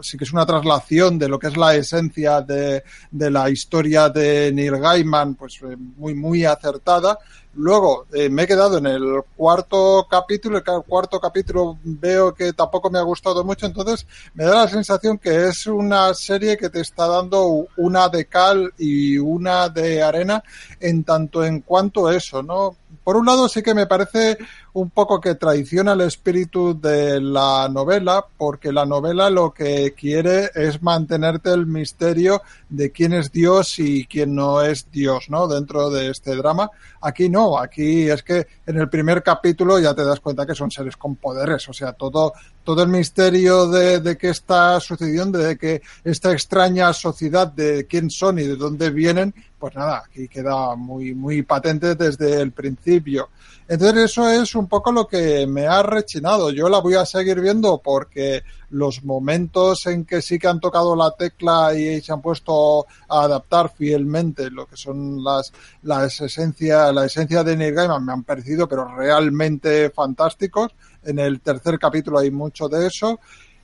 sí 0.01 0.17
que 0.17 0.23
es 0.23 0.33
una 0.33 0.45
traslación 0.45 1.17
de 1.17 1.27
lo 1.27 1.39
que 1.39 1.47
es 1.47 1.57
la 1.57 1.75
esencia 1.75 2.41
de, 2.41 2.83
de 3.09 3.31
la 3.31 3.49
historia 3.49 4.09
de 4.09 4.51
Neil 4.51 4.77
Gaiman, 4.77 5.35
pues 5.35 5.59
muy, 5.97 6.13
muy 6.13 6.45
acertada. 6.45 7.17
Luego 7.53 8.05
eh, 8.13 8.29
me 8.29 8.43
he 8.43 8.47
quedado 8.47 8.77
en 8.77 8.85
el 8.85 9.23
cuarto 9.35 10.07
capítulo, 10.09 10.57
el 10.57 10.63
cuarto 10.87 11.19
capítulo 11.19 11.77
veo 11.83 12.33
que 12.33 12.53
tampoco 12.53 12.89
me 12.89 12.97
ha 12.97 13.01
gustado 13.01 13.43
mucho, 13.43 13.65
entonces 13.65 14.07
me 14.35 14.45
da 14.45 14.63
la 14.63 14.67
sensación 14.69 15.17
que 15.17 15.49
es 15.49 15.67
una 15.67 16.13
serie 16.13 16.57
que 16.57 16.69
te 16.69 16.79
está 16.79 17.07
dando 17.07 17.67
una 17.75 18.07
de 18.07 18.25
cal 18.25 18.73
y 18.77 19.17
una 19.17 19.67
de 19.67 20.01
arena 20.01 20.41
en 20.79 21.03
tanto 21.03 21.43
en 21.43 21.59
cuanto 21.59 22.09
eso, 22.09 22.41
¿no? 22.41 22.77
Por 23.03 23.17
un 23.17 23.25
lado 23.25 23.49
sí 23.49 23.63
que 23.63 23.73
me 23.73 23.87
parece 23.87 24.37
un 24.73 24.89
poco 24.91 25.19
que 25.19 25.35
traiciona 25.35 25.93
el 25.93 26.01
espíritu 26.01 26.79
de 26.79 27.19
la 27.19 27.67
novela, 27.67 28.25
porque 28.37 28.71
la 28.71 28.85
novela 28.85 29.29
lo 29.29 29.53
que 29.53 29.93
quiere 29.97 30.51
es 30.53 30.81
mantenerte 30.81 31.51
el 31.51 31.65
misterio 31.65 32.41
de 32.69 32.91
quién 32.91 33.13
es 33.13 33.31
Dios 33.31 33.79
y 33.79 34.05
quién 34.05 34.35
no 34.35 34.61
es 34.61 34.89
Dios, 34.91 35.29
¿no? 35.29 35.47
Dentro 35.47 35.89
de 35.89 36.09
este 36.09 36.35
drama. 36.35 36.69
Aquí 37.01 37.27
no, 37.27 37.57
aquí 37.57 38.09
es 38.09 38.21
que 38.23 38.45
en 38.67 38.77
el 38.77 38.87
primer 38.87 39.23
capítulo 39.23 39.79
ya 39.79 39.95
te 39.95 40.05
das 40.05 40.19
cuenta 40.19 40.45
que 40.45 40.55
son 40.55 40.69
seres 40.69 40.95
con 40.95 41.15
poderes, 41.15 41.67
o 41.67 41.73
sea, 41.73 41.93
todo, 41.93 42.33
todo 42.63 42.83
el 42.83 42.89
misterio 42.89 43.67
de, 43.67 43.99
de 43.99 44.17
qué 44.17 44.29
está 44.29 44.79
sucediendo, 44.79 45.39
de 45.39 45.57
que 45.57 45.81
esta 46.03 46.31
extraña 46.31 46.93
sociedad 46.93 47.47
de 47.47 47.87
quién 47.87 48.09
son 48.11 48.37
y 48.37 48.43
de 48.43 48.55
dónde 48.55 48.91
vienen, 48.91 49.33
pues 49.61 49.75
nada, 49.75 50.03
aquí 50.03 50.27
queda 50.27 50.75
muy, 50.75 51.13
muy 51.13 51.43
patente 51.43 51.93
desde 51.93 52.41
el 52.41 52.51
principio. 52.51 53.29
Entonces 53.67 54.05
eso 54.05 54.27
es 54.27 54.55
un 54.55 54.67
poco 54.67 54.91
lo 54.91 55.07
que 55.07 55.45
me 55.45 55.67
ha 55.67 55.83
rechinado. 55.83 56.49
Yo 56.49 56.67
la 56.67 56.79
voy 56.79 56.95
a 56.95 57.05
seguir 57.05 57.39
viendo 57.39 57.77
porque 57.77 58.41
los 58.71 59.03
momentos 59.03 59.85
en 59.85 60.03
que 60.03 60.23
sí 60.23 60.39
que 60.39 60.47
han 60.47 60.59
tocado 60.59 60.95
la 60.95 61.11
tecla 61.11 61.73
y 61.75 62.01
se 62.01 62.11
han 62.11 62.23
puesto 62.23 62.87
a 63.07 63.21
adaptar 63.21 63.71
fielmente 63.73 64.49
lo 64.49 64.65
que 64.65 64.75
son 64.75 65.23
las, 65.23 65.53
las 65.83 66.19
esencia, 66.19 66.91
la 66.91 67.05
esencia 67.05 67.43
de 67.43 67.55
Neil 67.55 67.75
Gaiman 67.75 68.03
me 68.03 68.13
han 68.13 68.23
parecido 68.23 68.67
pero 68.67 68.95
realmente 68.95 69.91
fantásticos. 69.91 70.71
En 71.03 71.19
el 71.19 71.39
tercer 71.39 71.77
capítulo 71.77 72.17
hay 72.17 72.31
mucho 72.31 72.67
de 72.67 72.87
eso. 72.87 73.19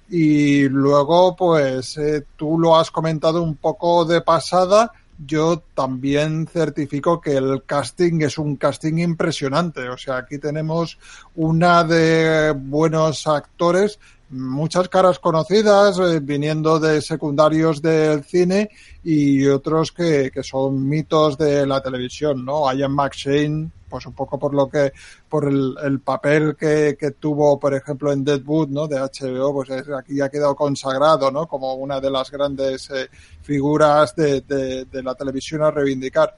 Y 0.09 0.69
luego, 0.69 1.35
pues, 1.35 1.97
eh, 1.97 2.23
tú 2.37 2.57
lo 2.57 2.77
has 2.77 2.91
comentado 2.91 3.43
un 3.43 3.55
poco 3.55 4.05
de 4.05 4.21
pasada, 4.21 4.91
yo 5.26 5.64
también 5.73 6.48
certifico 6.48 7.19
que 7.19 7.38
el 7.38 7.64
casting 7.65 8.22
es 8.22 8.38
un 8.38 8.56
casting 8.56 8.98
impresionante. 8.99 9.89
O 9.89 9.98
sea, 9.98 10.18
aquí 10.18 10.38
tenemos 10.38 10.98
una 11.35 11.84
de 11.84 12.52
buenos 12.52 13.26
actores, 13.27 13.99
muchas 14.30 14.89
caras 14.89 15.19
conocidas, 15.19 15.99
eh, 15.99 16.19
viniendo 16.22 16.80
de 16.80 17.02
secundarios 17.02 17.81
del 17.81 18.23
cine 18.23 18.69
y 19.03 19.45
otros 19.48 19.91
que, 19.91 20.31
que 20.31 20.44
son 20.44 20.88
mitos 20.88 21.38
de 21.38 21.65
la 21.65 21.81
televisión, 21.81 22.45
¿no? 22.45 22.72
Ian 22.73 22.94
McShane, 22.94 23.72
pues 23.89 24.05
un 24.05 24.14
poco 24.14 24.38
por 24.38 24.53
lo 24.53 24.69
que, 24.69 24.91
por 25.30 25.47
el, 25.47 25.76
el 25.84 25.99
papel 25.99 26.55
que, 26.55 26.97
que, 26.99 27.11
tuvo, 27.11 27.59
por 27.59 27.73
ejemplo, 27.73 28.11
en 28.11 28.23
Deadwood, 28.23 28.69
¿no? 28.69 28.88
De 28.88 28.97
HBO, 28.97 29.53
pues 29.53 29.69
es, 29.69 29.89
aquí 29.89 30.22
ha 30.22 30.30
quedado 30.30 30.55
consagrado, 30.55 31.31
¿no? 31.31 31.47
Como 31.47 31.73
una 31.76 31.99
de 31.99 32.11
las 32.11 32.30
grandes 32.31 32.89
eh, 32.89 33.09
figuras 33.41 34.15
de, 34.15 34.41
de, 34.41 34.85
de, 34.85 35.03
la 35.03 35.15
televisión 35.15 35.64
a 35.64 35.72
reivindicar. 35.72 36.35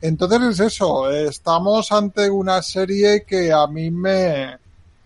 Entonces 0.00 0.42
es 0.42 0.60
eso, 0.60 1.10
estamos 1.10 1.92
ante 1.92 2.28
una 2.28 2.60
serie 2.62 3.24
que 3.24 3.52
a 3.52 3.66
mí 3.68 3.90
me, 3.90 4.58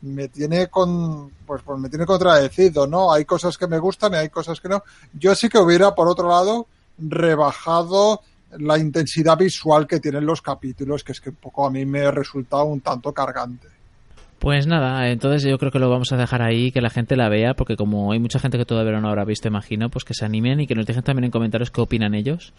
me 0.03 0.29
tiene 0.29 0.69
con 0.69 1.31
pues, 1.47 1.63
pues 1.63 1.79
me 1.79 1.89
tiene 1.89 2.07
contradecido, 2.07 2.87
¿no? 2.87 3.13
Hay 3.13 3.25
cosas 3.25 3.57
que 3.57 3.67
me 3.67 3.79
gustan 3.79 4.15
y 4.15 4.17
hay 4.17 4.29
cosas 4.29 4.61
que 4.61 4.69
no. 4.69 4.83
Yo 5.13 5.35
sí 5.35 5.49
que 5.49 5.59
hubiera, 5.59 5.95
por 5.95 6.09
otro 6.09 6.29
lado, 6.29 6.67
rebajado 6.99 8.21
la 8.59 8.79
intensidad 8.79 9.37
visual 9.37 9.87
que 9.87 10.01
tienen 10.01 10.27
los 10.27 10.43
capítulos, 10.43 11.05
que 11.05 11.13
es 11.13 11.21
que 11.21 11.31
un 11.31 11.37
poco 11.37 11.67
a 11.67 11.71
mí 11.71 11.85
me 11.85 12.11
resulta 12.11 12.63
un 12.63 12.81
tanto 12.81 13.13
cargante. 13.13 13.69
Pues 14.39 14.67
nada, 14.67 15.09
entonces 15.09 15.49
yo 15.49 15.59
creo 15.59 15.73
que 15.73 15.79
lo 15.79 15.89
vamos 15.89 16.13
a 16.13 16.17
dejar 16.17 16.43
ahí, 16.43 16.71
que 16.71 16.83
la 16.83 16.91
gente 16.91 17.17
la 17.17 17.29
vea, 17.29 17.55
porque 17.55 17.77
como 17.77 18.13
hay 18.13 18.19
mucha 18.19 18.39
gente 18.39 18.59
que 18.59 18.67
todavía 18.67 19.01
no 19.01 19.09
habrá 19.09 19.25
visto, 19.25 19.49
imagino, 19.49 19.89
pues 19.89 20.05
que 20.05 20.15
se 20.15 20.27
animen 20.27 20.61
y 20.61 20.67
que 20.67 20.75
nos 20.75 20.87
dejen 20.87 21.03
también 21.03 21.25
en 21.25 21.31
comentarios 21.31 21.71
qué 21.71 21.81
opinan 21.81 22.15
ellos. 22.15 22.53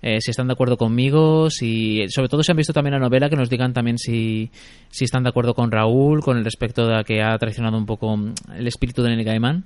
Eh, 0.00 0.20
si 0.20 0.30
están 0.30 0.46
de 0.46 0.52
acuerdo 0.52 0.76
conmigo, 0.76 1.50
si 1.50 2.06
sobre 2.08 2.28
todo 2.28 2.42
si 2.42 2.52
han 2.52 2.56
visto 2.56 2.72
también 2.72 2.94
la 2.94 3.00
novela, 3.00 3.28
que 3.28 3.36
nos 3.36 3.50
digan 3.50 3.72
también 3.72 3.98
si, 3.98 4.50
si 4.90 5.04
están 5.04 5.24
de 5.24 5.30
acuerdo 5.30 5.54
con 5.54 5.70
Raúl, 5.70 6.22
con 6.22 6.38
el 6.38 6.44
respecto 6.44 6.86
de 6.86 7.04
que 7.04 7.20
ha 7.20 7.36
traicionado 7.36 7.76
un 7.76 7.86
poco 7.86 8.16
el 8.54 8.66
espíritu 8.66 9.02
de 9.02 9.10
Neil 9.10 9.24
Gaiman. 9.24 9.64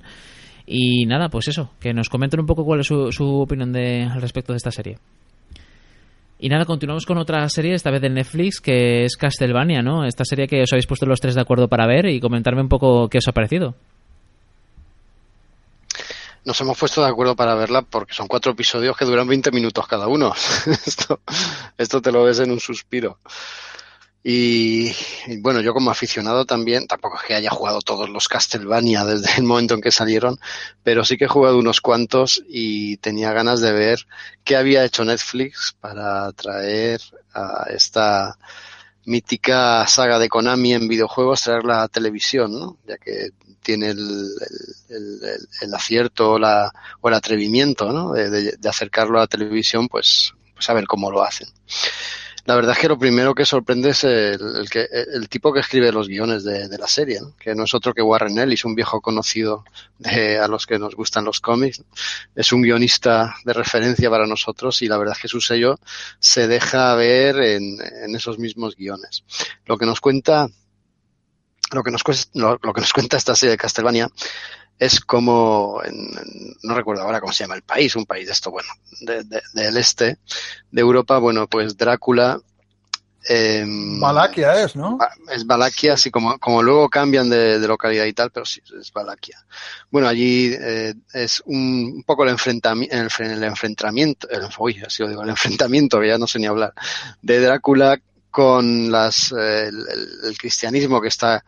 Y 0.67 1.05
nada, 1.07 1.29
pues 1.29 1.49
eso, 1.49 1.71
que 1.81 1.93
nos 1.93 2.09
comenten 2.09 2.41
un 2.41 2.47
poco 2.47 2.65
cuál 2.65 2.81
es 2.81 2.87
su, 2.87 3.41
opinión 3.41 3.77
al 3.77 4.23
respecto 4.23 4.53
de 4.53 4.57
esta 4.57 4.71
serie. 4.71 4.99
Y 6.43 6.49
nada, 6.49 6.65
continuamos 6.65 7.07
con 7.07 7.19
otra 7.19 7.49
serie, 7.49 7.73
esta 7.73 7.93
vez 7.93 8.03
de 8.03 8.11
Netflix, 8.11 8.61
que 8.61 9.05
es 9.05 9.17
Castlevania, 9.17 9.81
¿no? 9.81 10.05
Esta 10.05 10.25
serie 10.25 10.49
que 10.49 10.63
os 10.63 10.73
habéis 10.73 10.89
puesto 10.89 11.07
los 11.07 11.21
tres 11.21 11.37
de 11.37 11.41
acuerdo 11.41 11.69
para 11.69 11.87
ver 11.87 12.07
y 12.07 12.19
comentarme 12.19 12.63
un 12.63 12.69
poco 12.69 13.09
qué 13.09 13.19
os 13.19 13.29
ha 13.29 13.33
parecido. 13.33 13.77
Nos 16.45 16.61
hemos 16.61 16.77
puesto 16.77 17.01
de 17.01 17.09
acuerdo 17.09 17.37
para 17.37 17.55
verla 17.55 17.83
porque 17.83 18.13
son 18.13 18.27
cuatro 18.27 18.51
episodios 18.51 18.97
que 18.97 19.05
duran 19.05 19.29
20 19.29 19.53
minutos 19.53 19.87
cada 19.87 20.09
uno. 20.09 20.35
esto, 20.85 21.21
esto 21.79 22.03
te 22.03 22.11
lo 22.11 22.25
ves 22.25 22.41
en 22.41 22.51
un 22.51 22.59
suspiro. 22.59 23.19
Y, 24.25 24.93
bueno, 25.41 25.61
yo 25.61 25.75
como 25.75 25.91
aficionado 25.91 26.45
también, 26.45 26.87
tampoco 26.87 27.17
es 27.17 27.27
que 27.27 27.35
haya 27.35 27.51
jugado 27.51 27.81
todos 27.81 28.09
los 28.09 28.29
Castlevania 28.29 29.05
desde 29.05 29.39
el 29.39 29.43
momento 29.43 29.75
en 29.75 29.81
que 29.81 29.91
salieron, 29.91 30.39
pero 30.85 31.05
sí 31.05 31.17
que 31.17 31.25
he 31.25 31.29
jugado 31.29 31.59
unos 31.59 31.81
cuantos 31.81 32.43
y 32.49 32.99
tenía 32.99 33.33
ganas 33.33 33.61
de 33.61 33.73
ver 33.73 34.07
qué 34.45 34.57
había 34.57 34.85
hecho 34.85 35.05
Netflix 35.05 35.75
para 35.81 36.31
traer 36.33 37.01
a 37.35 37.67
esta 37.71 38.39
mítica 39.05 39.85
saga 39.89 40.21
de 40.21 40.29
Konami 40.29 40.75
en 40.75 40.87
videojuegos, 40.87 41.43
traerla 41.43 41.83
a 41.83 41.89
televisión, 41.89 42.53
¿no? 42.53 42.79
Ya 42.87 42.99
que 42.99 43.31
tiene 43.61 43.91
el, 43.91 44.29
el, 44.89 45.75
acierto 45.75 46.33
o, 46.33 46.39
la, 46.39 46.73
o 47.01 47.09
el 47.09 47.15
atrevimiento, 47.15 47.93
¿no? 47.93 48.13
De 48.13 48.69
acercarlo 48.69 49.19
a 49.19 49.23
la 49.23 49.27
televisión, 49.27 49.89
pues, 49.89 50.33
pues 50.55 50.69
a 50.71 50.75
ver 50.75 50.87
cómo 50.87 51.11
lo 51.11 51.25
hacen. 51.25 51.49
La 52.45 52.57
verdad 52.57 52.73
es 52.73 52.79
que 52.79 52.89
lo 52.89 52.99
primero 52.99 53.35
que 53.35 53.47
sorprende 53.47 53.91
es 53.91 54.03
el, 54.03 54.69
que, 54.69 54.89
el 54.91 55.29
tipo 55.29 55.53
que 55.53 55.61
escribe 55.61 55.93
los 55.93 56.09
guiones 56.09 56.43
de, 56.43 56.69
de 56.69 56.79
la 56.79 56.89
serie, 56.89 57.21
¿no? 57.21 57.37
que 57.37 57.55
no 57.55 57.65
es 57.65 57.75
otro 57.75 57.95
que 57.95 58.03
Warren 58.03 58.39
Ellis, 58.39 58.65
un 58.65 58.75
viejo 58.75 59.01
conocido 59.01 59.65
de, 59.99 60.39
a 60.39 60.49
los 60.49 60.67
que 60.67 60.79
nos 60.79 60.97
gustan 60.97 61.25
los 61.25 61.41
cómics. 61.41 61.83
Es 62.35 62.53
un 62.53 62.63
guionista 62.63 63.37
de 63.45 63.53
referencia 63.53 64.11
para 64.11 64.27
nosotros 64.27 64.83
y 64.83 64.89
la 64.89 64.99
verdad 64.99 65.15
es 65.17 65.23
que 65.23 65.29
su 65.29 65.41
sello 65.41 65.79
se 66.19 66.49
deja 66.49 66.95
ver 66.97 67.37
en, 67.41 67.79
en 67.81 68.17
esos 68.17 68.39
mismos 68.41 68.75
guiones. 68.77 69.23
Lo 69.67 69.79
que 69.79 69.87
nos 69.87 70.01
cuenta 70.01 70.49
lo 71.73 71.83
que 71.83 71.91
nos, 71.91 72.03
lo, 72.35 72.59
lo 72.63 72.73
que 72.73 72.81
nos 72.81 72.93
cuenta 72.93 73.17
esta 73.17 73.35
serie 73.35 73.53
de 73.53 73.57
Castlevania 73.57 74.11
es 74.79 75.01
como, 75.01 75.81
en, 75.85 76.11
no 76.63 76.75
recuerdo 76.75 77.03
ahora 77.03 77.21
cómo 77.21 77.33
se 77.33 77.45
llama 77.45 77.55
el 77.55 77.63
país, 77.63 77.95
un 77.97 78.07
país 78.07 78.27
de 78.27 78.33
esto, 78.33 78.51
bueno, 78.51 78.69
de, 79.01 79.23
de, 79.25 79.41
del 79.55 79.77
este 79.77 80.19
de 80.71 80.81
Europa, 80.81 81.19
bueno, 81.19 81.47
pues 81.47 81.77
Drácula. 81.77 82.41
Eh, 83.29 83.65
Valaquia 84.01 84.65
es, 84.65 84.75
¿no? 84.75 84.99
Es 85.31 85.47
Valaquia, 85.47 85.93
así 85.93 86.11
como, 86.11 86.37
como 86.41 86.61
luego 86.61 86.89
cambian 86.89 87.31
de, 87.31 87.61
de, 87.61 87.69
localidad 87.69 88.07
y 88.07 88.13
tal, 88.13 88.33
pero 88.33 88.45
sí, 88.45 88.61
es 88.81 88.93
Valaquia. 88.93 89.39
Bueno, 89.93 90.09
allí 90.09 90.53
eh, 90.59 90.95
es 91.13 91.41
un, 91.47 91.93
un, 91.95 92.03
poco 92.03 92.25
el 92.25 92.31
enfrentamiento, 92.31 92.97
el, 92.97 93.31
el 93.31 93.45
enfrentamiento, 93.45 94.29
el, 94.29 94.49
uy, 94.59 94.83
así 94.85 95.05
lo 95.05 95.09
digo, 95.09 95.23
el 95.23 95.31
enfrentamiento, 95.31 96.01
que 96.01 96.09
ya 96.09 96.19
no 96.19 96.27
sé 96.27 96.41
ni 96.41 96.47
hablar, 96.47 96.75
de 97.21 97.41
Drácula 97.41 98.01
con 98.33 98.91
las, 98.91 99.31
eh, 99.31 99.69
el, 99.69 99.85
el, 100.25 100.39
cristianismo 100.39 101.01
que 101.01 101.09
está 101.09 101.45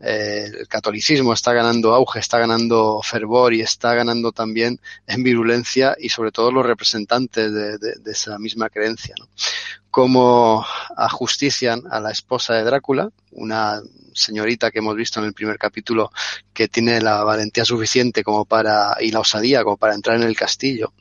eh, 0.00 0.50
el 0.60 0.68
catolicismo 0.68 1.32
está 1.32 1.52
ganando 1.52 1.94
auge, 1.94 2.18
está 2.18 2.38
ganando 2.38 3.00
fervor 3.02 3.54
y 3.54 3.60
está 3.60 3.94
ganando 3.94 4.32
también 4.32 4.80
en 5.06 5.22
virulencia 5.22 5.96
y 5.98 6.08
sobre 6.08 6.32
todo 6.32 6.50
los 6.50 6.66
representantes 6.66 7.52
de, 7.52 7.94
esa 8.06 8.38
misma 8.38 8.68
creencia. 8.70 9.14
¿no? 9.18 9.28
Cómo 9.90 10.66
ajustician 10.96 11.82
a 11.90 12.00
la 12.00 12.10
esposa 12.10 12.54
de 12.54 12.64
Drácula, 12.64 13.10
una 13.32 13.80
señorita 14.12 14.70
que 14.70 14.78
hemos 14.78 14.94
visto 14.94 15.20
en 15.20 15.26
el 15.26 15.32
primer 15.32 15.58
capítulo 15.58 16.10
que 16.52 16.68
tiene 16.68 17.00
la 17.00 17.24
valentía 17.24 17.64
suficiente 17.64 18.22
como 18.22 18.44
para 18.44 18.96
y 19.00 19.10
la 19.10 19.20
osadía 19.20 19.64
como 19.64 19.76
para 19.76 19.94
entrar 19.94 20.16
en 20.16 20.22
el 20.22 20.36
castillo 20.36 20.92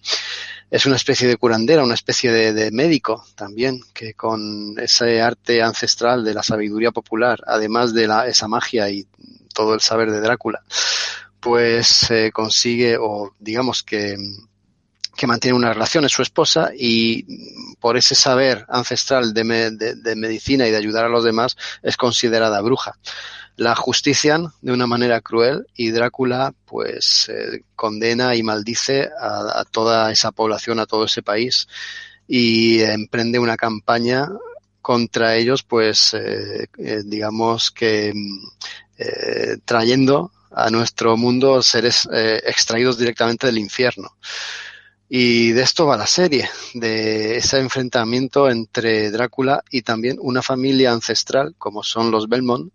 es 0.73 0.87
una 0.87 0.95
especie 0.95 1.27
de 1.27 1.37
curandera, 1.37 1.83
una 1.83 1.93
especie 1.93 2.31
de, 2.31 2.71
médico 2.71 3.23
también, 3.35 3.81
que 3.93 4.15
con 4.15 4.73
ese 4.79 5.21
arte 5.21 5.61
ancestral 5.61 6.23
de 6.23 6.33
la 6.33 6.41
sabiduría 6.41 6.89
popular, 6.89 7.39
además 7.45 7.93
de 7.93 8.07
la, 8.07 8.25
esa 8.25 8.47
magia 8.47 8.89
y 8.89 9.05
todo 9.53 9.75
el 9.75 9.81
saber 9.81 10.09
de 10.09 10.19
Drácula, 10.19 10.63
pues 11.39 12.09
eh, 12.09 12.31
consigue, 12.33 12.97
o 12.99 13.35
digamos 13.37 13.83
que, 13.83 14.17
que 15.15 15.27
mantiene 15.27 15.55
una 15.55 15.71
relación, 15.71 16.05
es 16.05 16.11
su 16.11 16.23
esposa, 16.23 16.71
y 16.75 17.75
por 17.79 17.95
ese 17.95 18.15
saber 18.15 18.65
ancestral 18.67 19.31
de, 19.31 19.43
de, 19.77 19.93
de 19.93 20.15
medicina 20.15 20.67
y 20.67 20.71
de 20.71 20.77
ayudar 20.77 21.05
a 21.05 21.09
los 21.09 21.23
demás, 21.23 21.55
es 21.83 21.97
considerada 21.97 22.59
bruja 22.61 22.97
la 23.55 23.75
justician 23.75 24.47
de 24.61 24.71
una 24.71 24.87
manera 24.87 25.21
cruel 25.21 25.67
y 25.75 25.91
Drácula 25.91 26.53
pues 26.65 27.29
eh, 27.29 27.63
condena 27.75 28.35
y 28.35 28.43
maldice 28.43 29.09
a, 29.19 29.63
toda 29.69 30.11
esa 30.11 30.31
población, 30.31 30.79
a 30.79 30.85
todo 30.85 31.05
ese 31.05 31.21
país 31.21 31.67
y 32.27 32.81
emprende 32.81 33.39
una 33.39 33.57
campaña 33.57 34.29
contra 34.81 35.35
ellos 35.35 35.63
pues 35.63 36.13
eh, 36.13 36.67
eh, 36.77 37.01
digamos 37.05 37.71
que 37.71 38.13
eh, 38.97 39.57
trayendo 39.65 40.31
a 40.51 40.69
nuestro 40.69 41.17
mundo 41.17 41.63
seres 41.63 42.07
extraídos 42.11 42.99
directamente 42.99 43.47
del 43.47 43.57
infierno. 43.57 44.15
Y 45.09 45.51
de 45.51 45.63
esto 45.63 45.87
va 45.87 45.97
la 45.97 46.05
serie, 46.05 46.47
de 46.75 47.37
ese 47.37 47.59
enfrentamiento 47.59 48.49
entre 48.49 49.09
Drácula 49.09 49.63
y 49.71 49.81
también 49.81 50.17
una 50.19 50.43
familia 50.43 50.91
ancestral, 50.91 51.55
como 51.57 51.83
son 51.83 52.11
los 52.11 52.29
Belmont, 52.29 52.71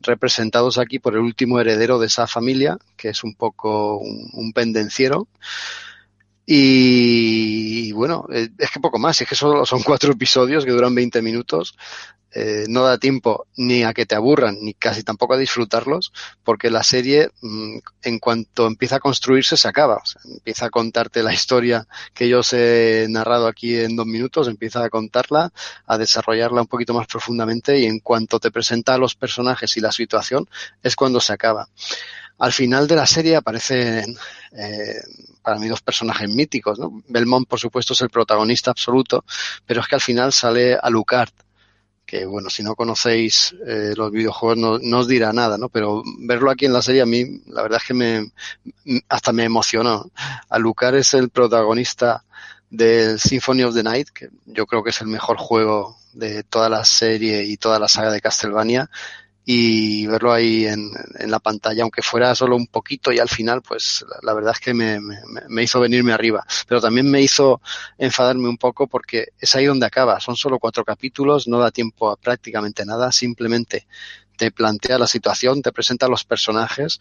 representados 0.00 0.78
aquí 0.78 0.98
por 0.98 1.14
el 1.14 1.20
último 1.20 1.60
heredero 1.60 1.98
de 1.98 2.06
esa 2.06 2.26
familia, 2.26 2.78
que 2.96 3.10
es 3.10 3.24
un 3.24 3.34
poco 3.34 3.98
un, 3.98 4.52
pendenciero. 4.52 5.28
Y, 6.52 7.92
bueno, 7.92 8.26
eh, 8.32 8.48
es 8.58 8.72
que 8.72 8.80
poco 8.80 8.98
más, 8.98 9.20
es 9.20 9.28
que 9.28 9.36
solo 9.36 9.64
son 9.64 9.84
cuatro 9.84 10.10
episodios 10.10 10.64
que 10.64 10.72
duran 10.72 10.92
20 10.92 11.22
minutos. 11.22 11.76
Eh, 12.32 12.64
no 12.68 12.82
da 12.82 12.98
tiempo 12.98 13.46
ni 13.56 13.84
a 13.84 13.92
que 13.92 14.04
te 14.04 14.16
aburran, 14.16 14.56
ni 14.60 14.74
casi 14.74 15.04
tampoco 15.04 15.34
a 15.34 15.38
disfrutarlos, 15.38 16.12
porque 16.42 16.68
la 16.68 16.82
serie, 16.82 17.30
mmm, 17.40 17.78
en 18.02 18.18
cuanto 18.18 18.66
empieza 18.66 18.96
a 18.96 18.98
construirse, 19.00 19.56
se 19.56 19.68
acaba. 19.68 20.02
Empieza 20.24 20.66
a 20.66 20.70
contarte 20.70 21.22
la 21.22 21.32
historia 21.32 21.86
que 22.14 22.28
yo 22.28 22.40
os 22.40 22.52
he 22.52 23.06
narrado 23.08 23.46
aquí 23.46 23.76
en 23.76 23.94
dos 23.94 24.06
minutos, 24.06 24.48
empieza 24.48 24.82
a 24.82 24.90
contarla, 24.90 25.52
a 25.86 25.98
desarrollarla 25.98 26.62
un 26.62 26.66
poquito 26.66 26.94
más 26.94 27.06
profundamente 27.06 27.78
y 27.78 27.84
en 27.84 28.00
cuanto 28.00 28.40
te 28.40 28.50
presenta 28.50 28.94
a 28.94 28.98
los 28.98 29.14
personajes 29.14 29.76
y 29.76 29.80
la 29.80 29.92
situación, 29.92 30.48
es 30.82 30.96
cuando 30.96 31.20
se 31.20 31.32
acaba. 31.32 31.68
Al 32.40 32.52
final 32.52 32.88
de 32.88 32.96
la 32.96 33.06
serie 33.06 33.36
aparecen 33.36 34.16
eh, 34.52 35.00
para 35.42 35.58
mí 35.58 35.68
dos 35.68 35.82
personajes 35.82 36.28
míticos, 36.28 36.78
¿no? 36.78 37.02
Belmont, 37.08 37.46
por 37.46 37.60
supuesto, 37.60 37.92
es 37.92 38.00
el 38.00 38.10
protagonista 38.10 38.70
absoluto, 38.70 39.24
pero 39.66 39.80
es 39.80 39.86
que 39.86 39.94
al 39.94 40.00
final 40.00 40.32
sale 40.32 40.76
Alucard, 40.80 41.30
que 42.04 42.26
bueno, 42.26 42.50
si 42.50 42.62
no 42.62 42.74
conocéis 42.74 43.54
eh, 43.66 43.92
los 43.94 44.10
videojuegos 44.10 44.80
no, 44.82 44.98
os 44.98 45.06
dirá 45.06 45.32
nada, 45.32 45.58
¿no? 45.58 45.68
Pero 45.68 46.02
verlo 46.18 46.50
aquí 46.50 46.66
en 46.66 46.72
la 46.72 46.82
serie 46.82 47.02
a 47.02 47.06
mí, 47.06 47.42
la 47.46 47.62
verdad 47.62 47.78
es 47.80 47.86
que 47.86 47.94
me 47.94 48.32
hasta 49.08 49.32
me 49.32 49.44
emocionó. 49.44 50.10
Alucard 50.48 50.96
es 50.96 51.14
el 51.14 51.30
protagonista 51.30 52.24
del 52.70 53.20
Symphony 53.20 53.64
of 53.64 53.74
the 53.74 53.82
Night, 53.82 54.08
que 54.08 54.30
yo 54.46 54.66
creo 54.66 54.82
que 54.82 54.90
es 54.90 55.00
el 55.00 55.08
mejor 55.08 55.36
juego 55.36 55.98
de 56.12 56.42
toda 56.42 56.68
la 56.68 56.84
serie 56.84 57.44
y 57.44 57.56
toda 57.56 57.78
la 57.78 57.86
saga 57.86 58.10
de 58.10 58.20
Castlevania 58.20 58.90
y 59.52 60.06
verlo 60.06 60.32
ahí 60.32 60.64
en, 60.64 60.92
en, 61.18 61.28
la 61.28 61.40
pantalla, 61.40 61.82
aunque 61.82 62.02
fuera 62.02 62.36
solo 62.36 62.54
un 62.54 62.68
poquito 62.68 63.10
y 63.10 63.18
al 63.18 63.28
final, 63.28 63.62
pues 63.62 64.04
la, 64.22 64.32
verdad 64.32 64.52
es 64.54 64.60
que 64.60 64.72
me, 64.72 65.00
me, 65.00 65.16
me, 65.48 65.64
hizo 65.64 65.80
venirme 65.80 66.12
arriba. 66.12 66.46
Pero 66.68 66.80
también 66.80 67.10
me 67.10 67.20
hizo 67.20 67.60
enfadarme 67.98 68.48
un 68.48 68.58
poco 68.58 68.86
porque 68.86 69.30
es 69.40 69.56
ahí 69.56 69.64
donde 69.64 69.86
acaba. 69.86 70.20
Son 70.20 70.36
solo 70.36 70.60
cuatro 70.60 70.84
capítulos, 70.84 71.48
no 71.48 71.58
da 71.58 71.72
tiempo 71.72 72.12
a 72.12 72.16
prácticamente 72.16 72.84
nada, 72.84 73.10
simplemente 73.10 73.88
te 74.36 74.52
plantea 74.52 75.00
la 75.00 75.08
situación, 75.08 75.62
te 75.62 75.72
presenta 75.72 76.06
los 76.06 76.22
personajes 76.22 77.00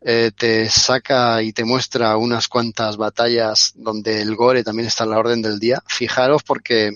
eh, 0.00 0.30
te 0.36 0.68
saca 0.70 1.42
y 1.42 1.52
te 1.52 1.64
muestra 1.64 2.16
unas 2.16 2.48
cuantas 2.48 2.96
batallas 2.96 3.72
donde 3.74 4.22
el 4.22 4.34
gore 4.36 4.64
también 4.64 4.88
está 4.88 5.04
en 5.04 5.10
la 5.10 5.18
orden 5.18 5.42
del 5.42 5.58
día. 5.58 5.82
Fijaros 5.86 6.42
porque 6.42 6.92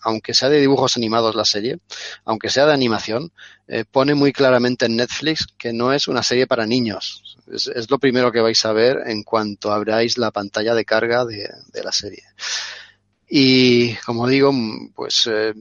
aunque 0.00 0.34
sea 0.34 0.48
de 0.48 0.60
dibujos 0.60 0.96
animados 0.96 1.34
la 1.34 1.44
serie, 1.44 1.78
aunque 2.24 2.48
sea 2.48 2.66
de 2.66 2.72
animación, 2.72 3.32
eh, 3.66 3.84
pone 3.90 4.14
muy 4.14 4.32
claramente 4.32 4.86
en 4.86 4.96
Netflix 4.96 5.46
que 5.58 5.72
no 5.72 5.92
es 5.92 6.06
una 6.06 6.22
serie 6.22 6.46
para 6.46 6.66
niños. 6.66 7.36
Es, 7.52 7.90
lo 7.90 7.98
primero 7.98 8.30
que 8.30 8.40
vais 8.40 8.64
a 8.64 8.72
ver 8.72 8.98
en 9.06 9.22
cuanto 9.22 9.72
abráis 9.72 10.16
la 10.18 10.30
pantalla 10.30 10.74
de 10.74 10.84
carga 10.84 11.24
de, 11.24 11.48
de 11.72 11.82
la 11.82 11.92
serie. 11.92 12.22
Y 13.28 13.94
como 13.96 14.28
digo, 14.28 14.52
pues 14.94 15.28
eh, 15.30 15.52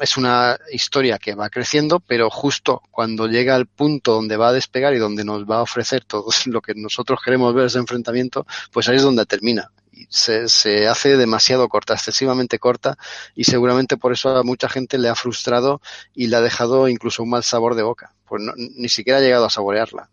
es 0.00 0.16
una 0.16 0.58
historia 0.72 1.18
que 1.18 1.34
va 1.34 1.50
creciendo, 1.50 2.00
pero 2.00 2.30
justo 2.30 2.82
cuando 2.90 3.26
llega 3.26 3.54
al 3.54 3.66
punto 3.66 4.14
donde 4.14 4.36
va 4.36 4.48
a 4.48 4.52
despegar 4.52 4.94
y 4.94 4.98
donde 4.98 5.24
nos 5.24 5.44
va 5.44 5.58
a 5.58 5.62
ofrecer 5.62 6.04
todo 6.04 6.26
lo 6.46 6.60
que 6.60 6.74
nosotros 6.74 7.20
queremos 7.24 7.54
ver 7.54 7.66
ese 7.66 7.78
enfrentamiento, 7.78 8.46
pues 8.72 8.88
ahí 8.88 8.96
es 8.96 9.02
donde 9.02 9.26
termina. 9.26 9.70
Se, 10.10 10.48
se, 10.48 10.86
hace 10.86 11.16
demasiado 11.16 11.68
corta, 11.68 11.94
excesivamente 11.94 12.60
corta, 12.60 12.96
y 13.34 13.44
seguramente 13.44 13.96
por 13.96 14.12
eso 14.12 14.28
a 14.36 14.44
mucha 14.44 14.68
gente 14.68 14.96
le 14.96 15.08
ha 15.08 15.16
frustrado 15.16 15.80
y 16.14 16.28
le 16.28 16.36
ha 16.36 16.40
dejado 16.40 16.88
incluso 16.88 17.24
un 17.24 17.30
mal 17.30 17.42
sabor 17.42 17.74
de 17.74 17.82
boca. 17.82 18.14
Pues 18.24 18.42
no, 18.42 18.52
ni 18.56 18.88
siquiera 18.88 19.18
ha 19.18 19.22
llegado 19.22 19.46
a 19.46 19.50
saborearla. 19.50 20.08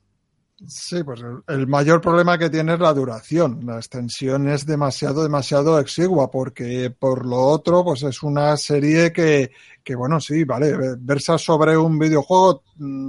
Sí, 0.67 1.03
pues 1.03 1.19
el, 1.19 1.43
el, 1.47 1.67
mayor 1.67 1.99
problema 1.99 2.37
que 2.37 2.49
tiene 2.49 2.73
es 2.73 2.79
la 2.79 2.93
duración. 2.93 3.65
La 3.65 3.75
extensión 3.75 4.47
es 4.47 4.65
demasiado, 4.65 5.21
demasiado 5.21 5.77
exigua, 5.79 6.31
porque 6.31 6.89
por 6.97 7.25
lo 7.25 7.41
otro, 7.41 7.83
pues 7.83 8.03
es 8.03 8.23
una 8.23 8.55
serie 8.55 9.11
que, 9.11 9.51
que 9.85 9.95
bueno, 9.95 10.19
sí, 10.19 10.43
vale, 10.43 10.75
versa 10.97 11.37
sobre 11.37 11.77
un 11.77 11.99
videojuego, 11.99 12.63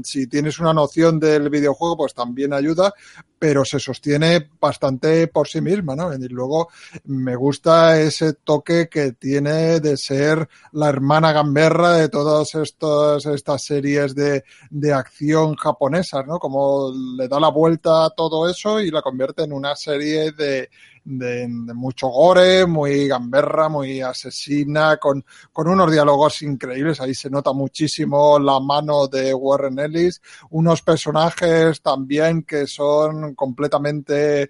si 0.04 0.26
tienes 0.26 0.58
una 0.60 0.74
noción 0.74 1.18
del 1.18 1.48
videojuego, 1.48 1.96
pues 1.96 2.12
también 2.12 2.52
ayuda, 2.52 2.92
pero 3.38 3.64
se 3.64 3.80
sostiene 3.80 4.50
bastante 4.60 5.26
por 5.28 5.48
sí 5.48 5.62
misma, 5.62 5.96
¿no? 5.96 6.12
Y 6.12 6.28
luego 6.28 6.68
me 7.04 7.34
gusta 7.34 7.98
ese 7.98 8.34
toque 8.34 8.90
que 8.90 9.12
tiene 9.12 9.80
de 9.80 9.96
ser 9.96 10.48
la 10.72 10.90
hermana 10.90 11.32
gamberra 11.32 11.94
de 11.94 12.10
todas 12.10 12.54
estas, 12.54 13.24
estas 13.24 13.64
series 13.64 14.14
de, 14.14 14.44
de 14.68 14.92
acción 14.92 15.56
japonesas, 15.56 16.26
¿no? 16.26 16.38
Como 16.38 16.92
le 17.16 17.26
da 17.26 17.40
la 17.40 17.48
vuelta 17.48 18.04
a 18.04 18.10
todo 18.10 18.50
eso 18.50 18.80
y 18.80 18.90
la 18.90 19.00
convierte 19.00 19.44
en 19.44 19.54
una 19.54 19.74
serie 19.76 20.32
de, 20.32 20.68
de, 21.06 21.46
de, 21.48 21.74
mucho 21.74 22.08
gore, 22.08 22.66
muy 22.66 23.06
gamberra, 23.06 23.68
muy 23.68 24.00
asesina, 24.00 24.96
con, 24.96 25.24
con 25.52 25.68
unos 25.68 25.90
diálogos 25.90 26.42
increíbles. 26.42 27.00
Ahí 27.00 27.14
se 27.14 27.30
nota 27.30 27.52
muchísimo 27.52 28.38
la 28.38 28.58
mano 28.58 29.06
de 29.06 29.32
Warren 29.32 29.78
Ellis. 29.78 30.20
Unos 30.50 30.82
personajes 30.82 31.80
también 31.80 32.42
que 32.42 32.66
son 32.66 33.34
completamente 33.34 34.42
eh, 34.42 34.48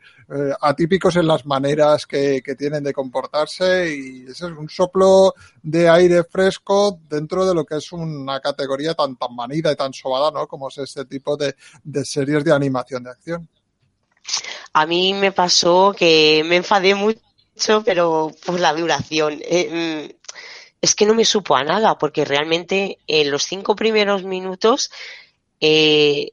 atípicos 0.60 1.16
en 1.16 1.26
las 1.26 1.44
maneras 1.46 2.06
que, 2.06 2.40
que, 2.42 2.56
tienen 2.56 2.82
de 2.82 2.92
comportarse 2.92 3.94
y 3.94 4.22
ese 4.22 4.46
es 4.46 4.52
un 4.58 4.68
soplo 4.68 5.34
de 5.62 5.88
aire 5.88 6.24
fresco 6.24 6.98
dentro 7.08 7.46
de 7.46 7.54
lo 7.54 7.64
que 7.64 7.76
es 7.76 7.92
una 7.92 8.40
categoría 8.40 8.94
tan, 8.94 9.16
tan 9.16 9.36
manida 9.36 9.70
y 9.70 9.76
tan 9.76 9.92
sobada, 9.92 10.30
¿no? 10.30 10.48
Como 10.48 10.68
es 10.68 10.78
este 10.78 11.04
tipo 11.04 11.36
de, 11.36 11.54
de 11.84 12.04
series 12.04 12.42
de 12.42 12.52
animación 12.52 13.04
de 13.04 13.10
acción 13.10 13.48
a 14.72 14.86
mí 14.86 15.14
me 15.14 15.32
pasó 15.32 15.94
que 15.96 16.42
me 16.46 16.56
enfadé 16.56 16.94
mucho, 16.94 17.20
pero 17.84 18.32
por 18.44 18.60
la 18.60 18.74
duración. 18.74 19.40
Eh, 19.42 20.16
es 20.80 20.94
que 20.94 21.06
no 21.06 21.14
me 21.14 21.24
supo 21.24 21.56
a 21.56 21.64
nada, 21.64 21.98
porque 21.98 22.24
realmente 22.24 22.98
en 23.06 23.30
los 23.30 23.44
cinco 23.44 23.74
primeros 23.74 24.22
minutos 24.22 24.90
eh, 25.60 26.30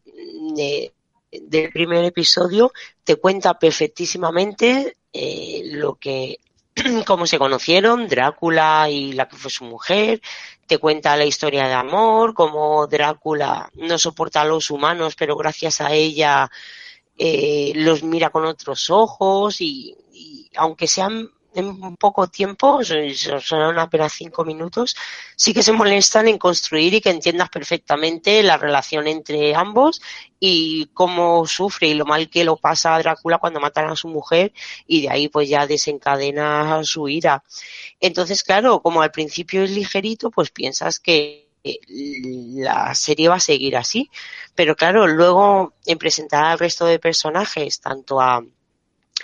de, 0.56 0.94
del 1.32 1.72
primer 1.72 2.04
episodio 2.04 2.72
te 3.04 3.16
cuenta 3.16 3.58
perfectísimamente 3.58 4.98
eh, 5.12 5.62
lo 5.66 5.96
que 5.96 6.40
cómo 7.06 7.26
se 7.28 7.40
conocieron, 7.40 8.08
Drácula 8.08 8.90
y 8.90 9.14
la 9.14 9.28
que 9.28 9.38
fue 9.38 9.52
su 9.52 9.66
mujer, 9.66 10.22
te 10.68 10.78
cuenta 10.78 11.18
la 11.18 11.26
historia 11.26 11.68
de 11.68 11.74
amor, 11.74 12.34
cómo 12.34 12.88
Drácula 12.88 13.70
no 13.76 13.98
soporta 13.98 14.42
a 14.42 14.46
los 14.46 14.70
humanos, 14.72 15.16
pero 15.16 15.36
gracias 15.36 15.82
a 15.82 15.94
ella 15.94 16.50
eh, 17.18 17.74
los 17.76 18.04
mira 18.04 18.30
con 18.30 18.46
otros 18.46 18.90
ojos 18.90 19.62
y, 19.62 19.96
y 20.12 20.50
aunque 20.56 20.88
sean 20.88 21.30
en 21.56 21.96
poco 21.98 22.28
tiempo, 22.28 22.82
son 22.84 23.80
apenas 23.80 24.14
cinco 24.14 24.44
minutos, 24.44 24.96
sí 25.36 25.54
que 25.54 25.64
se 25.64 25.72
molestan 25.72 26.28
en 26.28 26.38
construir 26.38 26.94
y 26.94 27.02
que 27.02 27.10
entiendas 27.10 27.50
perfectamente 27.50 28.42
la 28.44 28.58
relación 28.58 29.08
entre 29.08 29.56
ambos 29.56 30.02
y 30.40 30.88
cómo 30.94 31.46
sufre 31.46 31.88
y 31.88 31.94
lo 31.94 32.06
mal 32.06 32.30
que 32.30 32.44
lo 32.44 32.58
pasa 32.58 32.96
a 32.96 33.00
Drácula 33.00 33.38
cuando 33.38 33.60
matan 33.60 33.90
a 33.90 33.96
su 33.96 34.08
mujer 34.08 34.54
y 34.88 35.04
de 35.04 35.10
ahí 35.10 35.28
pues 35.28 35.48
ya 35.50 35.68
desencadena 35.68 36.84
su 36.84 37.08
ira. 37.08 37.44
Entonces, 38.00 38.44
claro, 38.44 38.82
como 38.82 39.02
al 39.02 39.12
principio 39.12 39.64
es 39.64 39.72
ligerito, 39.72 40.32
pues 40.32 40.52
piensas 40.52 41.00
que 41.00 41.43
la 41.64 42.94
serie 42.96 43.30
va 43.30 43.36
a 43.36 43.40
seguir 43.40 43.78
así. 43.78 44.10
Pero 44.56 44.76
claro, 44.76 45.08
luego 45.08 45.74
en 45.86 45.98
presentar 45.98 46.46
al 46.46 46.60
resto 46.60 46.86
de 46.86 47.00
personajes, 47.00 47.80
tanto 47.80 48.22
a, 48.22 48.44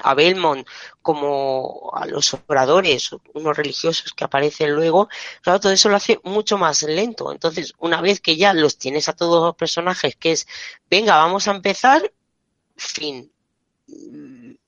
a 0.04 0.14
Belmont 0.14 0.68
como 1.02 1.92
a 1.94 2.06
los 2.06 2.36
oradores, 2.48 3.12
unos 3.34 3.58
religiosos 3.58 4.14
que 4.14 4.24
aparecen 4.24 4.74
luego, 4.74 5.10
claro, 5.42 5.60
todo 5.60 5.72
eso 5.72 5.90
lo 5.90 5.96
hace 5.96 6.20
mucho 6.24 6.58
más 6.58 6.84
lento. 6.84 7.32
Entonces, 7.32 7.74
una 7.80 8.02
vez 8.02 8.22
que 8.22 8.38
ya 8.38 8.54
los 8.54 8.78
tienes 8.78 9.10
a 9.10 9.14
todos 9.14 9.44
los 9.44 9.56
personajes, 9.56 10.16
que 10.16 10.32
es, 10.34 10.48
venga, 10.90 11.16
vamos 11.18 11.48
a 11.48 11.52
empezar, 11.52 12.12
fin. 12.76 13.32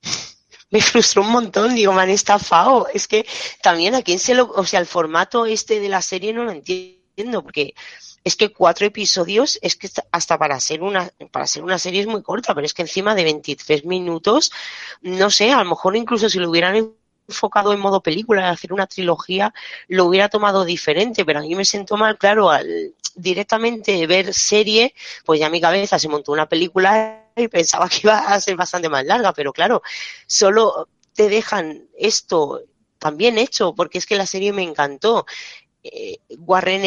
Me 0.72 0.82
frustró 0.82 1.22
un 1.22 1.32
montón, 1.32 1.76
digo, 1.76 1.92
me 1.92 2.02
han 2.02 2.10
estafado. 2.10 2.88
Es 2.94 3.06
que 3.08 3.26
también 3.62 3.94
a 3.94 4.02
quién 4.04 4.20
se 4.20 4.34
lo, 4.36 4.50
o 4.52 4.66
sea, 4.66 4.80
el 4.80 4.86
formato 4.86 5.46
este 5.46 5.82
de 5.82 5.90
la 5.90 6.02
serie 6.02 6.32
no 6.32 6.46
lo 6.46 6.52
entiendo, 6.52 7.01
porque 7.44 7.74
es 8.24 8.36
que 8.36 8.52
cuatro 8.52 8.86
episodios 8.86 9.60
es 9.62 9.76
que 9.76 9.90
hasta 10.12 10.38
para 10.38 10.60
ser 10.60 10.82
una 10.82 11.12
para 11.32 11.48
ser 11.48 11.64
una 11.64 11.80
serie 11.80 12.02
es 12.02 12.08
muy 12.08 12.22
corta, 12.22 12.54
pero 12.54 12.66
es 12.66 12.74
que 12.74 12.84
encima 12.84 13.16
de 13.16 13.24
23 13.24 13.86
minutos, 13.86 14.52
no 15.02 15.30
sé, 15.30 15.52
a 15.52 15.64
lo 15.64 15.70
mejor 15.70 15.96
incluso 15.96 16.30
si 16.30 16.40
lo 16.40 16.50
hubieran 16.50 16.94
enfocado 17.28 17.74
en 17.74 17.80
modo 17.80 18.02
película, 18.02 18.50
hacer 18.50 18.74
una 18.74 18.88
trilogía, 18.88 19.54
lo 19.88 20.06
hubiera 20.06 20.30
tomado 20.30 20.66
diferente, 20.66 21.26
pero 21.26 21.40
a 21.40 21.44
mí 21.44 21.56
me 21.56 21.66
siento 21.66 21.98
mal, 21.98 22.18
claro, 22.18 22.50
al 22.50 22.94
directamente 23.16 24.06
ver 24.08 24.34
serie, 24.34 24.94
pues 25.26 25.40
ya 25.40 25.50
mi 25.50 25.62
cabeza 25.62 26.00
se 26.00 26.08
montó 26.08 26.32
una 26.32 26.48
película 26.48 27.26
y 27.36 27.48
pensaba 27.48 27.90
que 27.90 28.02
iba 28.04 28.20
a 28.20 28.42
ser 28.42 28.56
bastante 28.56 28.90
más 28.90 29.06
larga, 29.06 29.34
pero 29.34 29.54
claro, 29.54 29.82
solo 30.28 30.88
te 31.14 31.30
dejan 31.30 31.88
esto 31.98 32.62
también 33.00 33.38
hecho, 33.38 33.74
porque 33.74 33.98
es 33.98 34.06
que 34.06 34.16
la 34.16 34.26
serie 34.26 34.54
me 34.54 34.64
encantó. 34.64 35.26
Eh, 35.84 36.20
Warren 36.38 36.86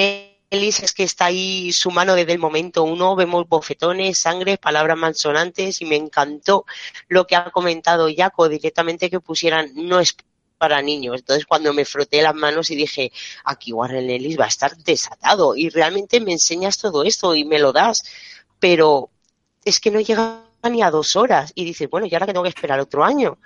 es 0.63 0.93
que 0.93 1.03
está 1.03 1.27
ahí 1.27 1.73
su 1.73 1.91
mano 1.91 2.15
desde 2.15 2.33
el 2.33 2.39
momento 2.39 2.85
uno, 2.85 3.17
vemos 3.17 3.49
bofetones, 3.49 4.19
sangre, 4.19 4.57
palabras 4.57 4.97
malsonantes 4.97 5.81
y 5.81 5.85
me 5.85 5.97
encantó 5.97 6.65
lo 7.09 7.27
que 7.27 7.37
ha 7.37 7.51
comentado 7.51 8.09
Jaco 8.15 8.49
directamente 8.49 9.11
que 9.11 9.21
pusieran 9.21 9.73
no 9.75 9.99
es 9.99 10.17
para 10.59 10.81
niños. 10.81 11.17
Entonces 11.19 11.47
cuando 11.47 11.73
me 11.75 11.85
froté 11.85 12.23
las 12.23 12.35
manos 12.35 12.71
y 12.71 12.77
dije, 12.77 13.11
aquí 13.45 13.73
Warren 13.73 14.09
Ellis 14.09 14.39
va 14.39 14.45
a 14.45 14.49
estar 14.49 14.77
desatado 14.77 15.57
y 15.57 15.71
realmente 15.71 16.21
me 16.21 16.33
enseñas 16.33 16.79
todo 16.79 17.03
esto 17.03 17.35
y 17.35 17.45
me 17.45 17.59
lo 17.59 17.73
das, 17.73 18.05
pero 18.61 19.11
es 19.65 19.81
que 19.81 19.91
no 19.91 20.01
llega 20.01 20.43
ni 20.71 20.83
a 20.83 20.91
dos 20.91 21.17
horas 21.17 21.53
y 21.55 21.65
dices, 21.65 21.91
bueno, 21.91 22.07
¿y 22.07 22.15
ahora 22.15 22.27
que 22.27 22.33
tengo 22.33 22.45
que 22.45 22.51
esperar 22.51 22.81
otro 22.81 23.05
año? 23.05 23.39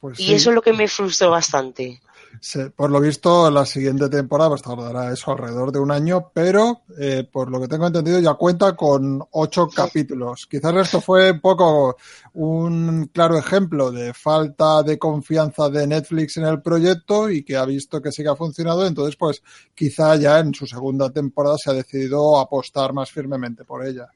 Pues 0.00 0.18
y 0.18 0.28
sí. 0.28 0.34
eso 0.34 0.50
es 0.50 0.54
lo 0.54 0.62
que 0.62 0.72
me 0.72 0.88
frustró 0.88 1.30
bastante. 1.30 2.00
Se, 2.40 2.70
por 2.70 2.90
lo 2.90 3.00
visto, 3.00 3.50
la 3.50 3.66
siguiente 3.66 4.08
temporada 4.08 4.50
pues, 4.50 4.62
tardará 4.62 5.12
eso 5.12 5.32
alrededor 5.32 5.72
de 5.72 5.78
un 5.78 5.90
año, 5.90 6.30
pero 6.32 6.82
eh, 6.98 7.28
por 7.30 7.50
lo 7.50 7.60
que 7.60 7.68
tengo 7.68 7.86
entendido 7.86 8.18
ya 8.20 8.34
cuenta 8.34 8.76
con 8.76 9.22
ocho 9.32 9.68
capítulos. 9.68 10.46
Quizás 10.50 10.74
esto 10.76 11.00
fue 11.00 11.32
un 11.32 11.40
poco 11.40 11.96
un 12.34 13.10
claro 13.12 13.36
ejemplo 13.36 13.90
de 13.90 14.14
falta 14.14 14.82
de 14.82 14.98
confianza 14.98 15.68
de 15.68 15.86
Netflix 15.86 16.36
en 16.36 16.44
el 16.44 16.62
proyecto 16.62 17.28
y 17.28 17.42
que 17.42 17.56
ha 17.56 17.64
visto 17.64 18.00
que 18.00 18.12
sí 18.12 18.22
que 18.22 18.28
ha 18.28 18.36
funcionado, 18.36 18.86
entonces 18.86 19.16
pues 19.16 19.42
quizá 19.74 20.16
ya 20.16 20.38
en 20.38 20.54
su 20.54 20.66
segunda 20.66 21.10
temporada 21.10 21.56
se 21.58 21.70
ha 21.70 21.74
decidido 21.74 22.38
apostar 22.38 22.92
más 22.92 23.10
firmemente 23.10 23.64
por 23.64 23.84
ella. 23.84 24.08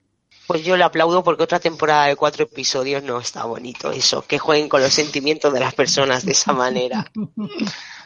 Pues 0.46 0.62
yo 0.62 0.76
le 0.76 0.84
aplaudo 0.84 1.24
porque 1.24 1.42
otra 1.42 1.58
temporada 1.58 2.06
de 2.06 2.16
cuatro 2.16 2.44
episodios 2.44 3.02
no 3.02 3.18
está 3.18 3.44
bonito 3.44 3.90
eso, 3.90 4.26
que 4.26 4.38
jueguen 4.38 4.68
con 4.68 4.82
los 4.82 4.92
sentimientos 4.92 5.52
de 5.52 5.60
las 5.60 5.74
personas 5.74 6.26
de 6.26 6.32
esa 6.32 6.52
manera. 6.52 7.10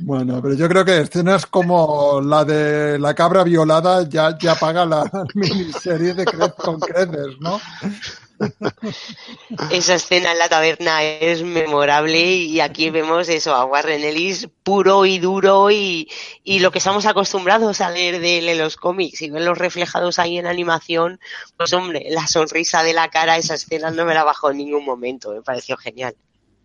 Bueno, 0.00 0.40
pero 0.40 0.54
yo 0.54 0.68
creo 0.68 0.84
que 0.84 1.00
escenas 1.00 1.46
como 1.46 2.20
la 2.20 2.44
de 2.44 2.98
la 2.98 3.14
cabra 3.14 3.42
violada 3.44 4.08
ya, 4.08 4.36
ya 4.38 4.54
paga 4.54 4.84
la 4.86 5.10
miniserie 5.34 6.14
de 6.14 6.24
cre 6.24 6.52
con 6.52 6.78
creces, 6.80 7.36
¿no? 7.40 7.60
Esa 9.70 9.94
escena 9.94 10.32
en 10.32 10.38
la 10.38 10.48
taberna 10.48 11.02
es 11.02 11.42
memorable 11.42 12.20
y 12.20 12.60
aquí 12.60 12.90
vemos 12.90 13.28
eso, 13.28 13.54
a 13.54 13.80
Ellis 13.80 14.48
puro 14.62 15.06
y 15.06 15.18
duro 15.18 15.70
y, 15.72 16.08
y 16.44 16.60
lo 16.60 16.70
que 16.70 16.78
estamos 16.78 17.06
acostumbrados 17.06 17.80
a 17.80 17.90
leer 17.90 18.20
de 18.20 18.38
él 18.38 18.48
en 18.48 18.58
los 18.58 18.76
cómics 18.76 19.22
y 19.22 19.30
verlos 19.30 19.58
reflejados 19.58 20.20
ahí 20.20 20.38
en 20.38 20.46
animación, 20.46 21.18
pues 21.56 21.72
hombre, 21.72 22.06
la 22.10 22.28
sonrisa 22.28 22.84
de 22.84 22.92
la 22.92 23.08
cara, 23.08 23.36
esa 23.36 23.54
escena 23.54 23.90
no 23.90 24.04
me 24.04 24.14
la 24.14 24.22
bajó 24.22 24.50
en 24.50 24.58
ningún 24.58 24.84
momento, 24.84 25.32
me 25.32 25.42
pareció 25.42 25.76
genial. 25.76 26.14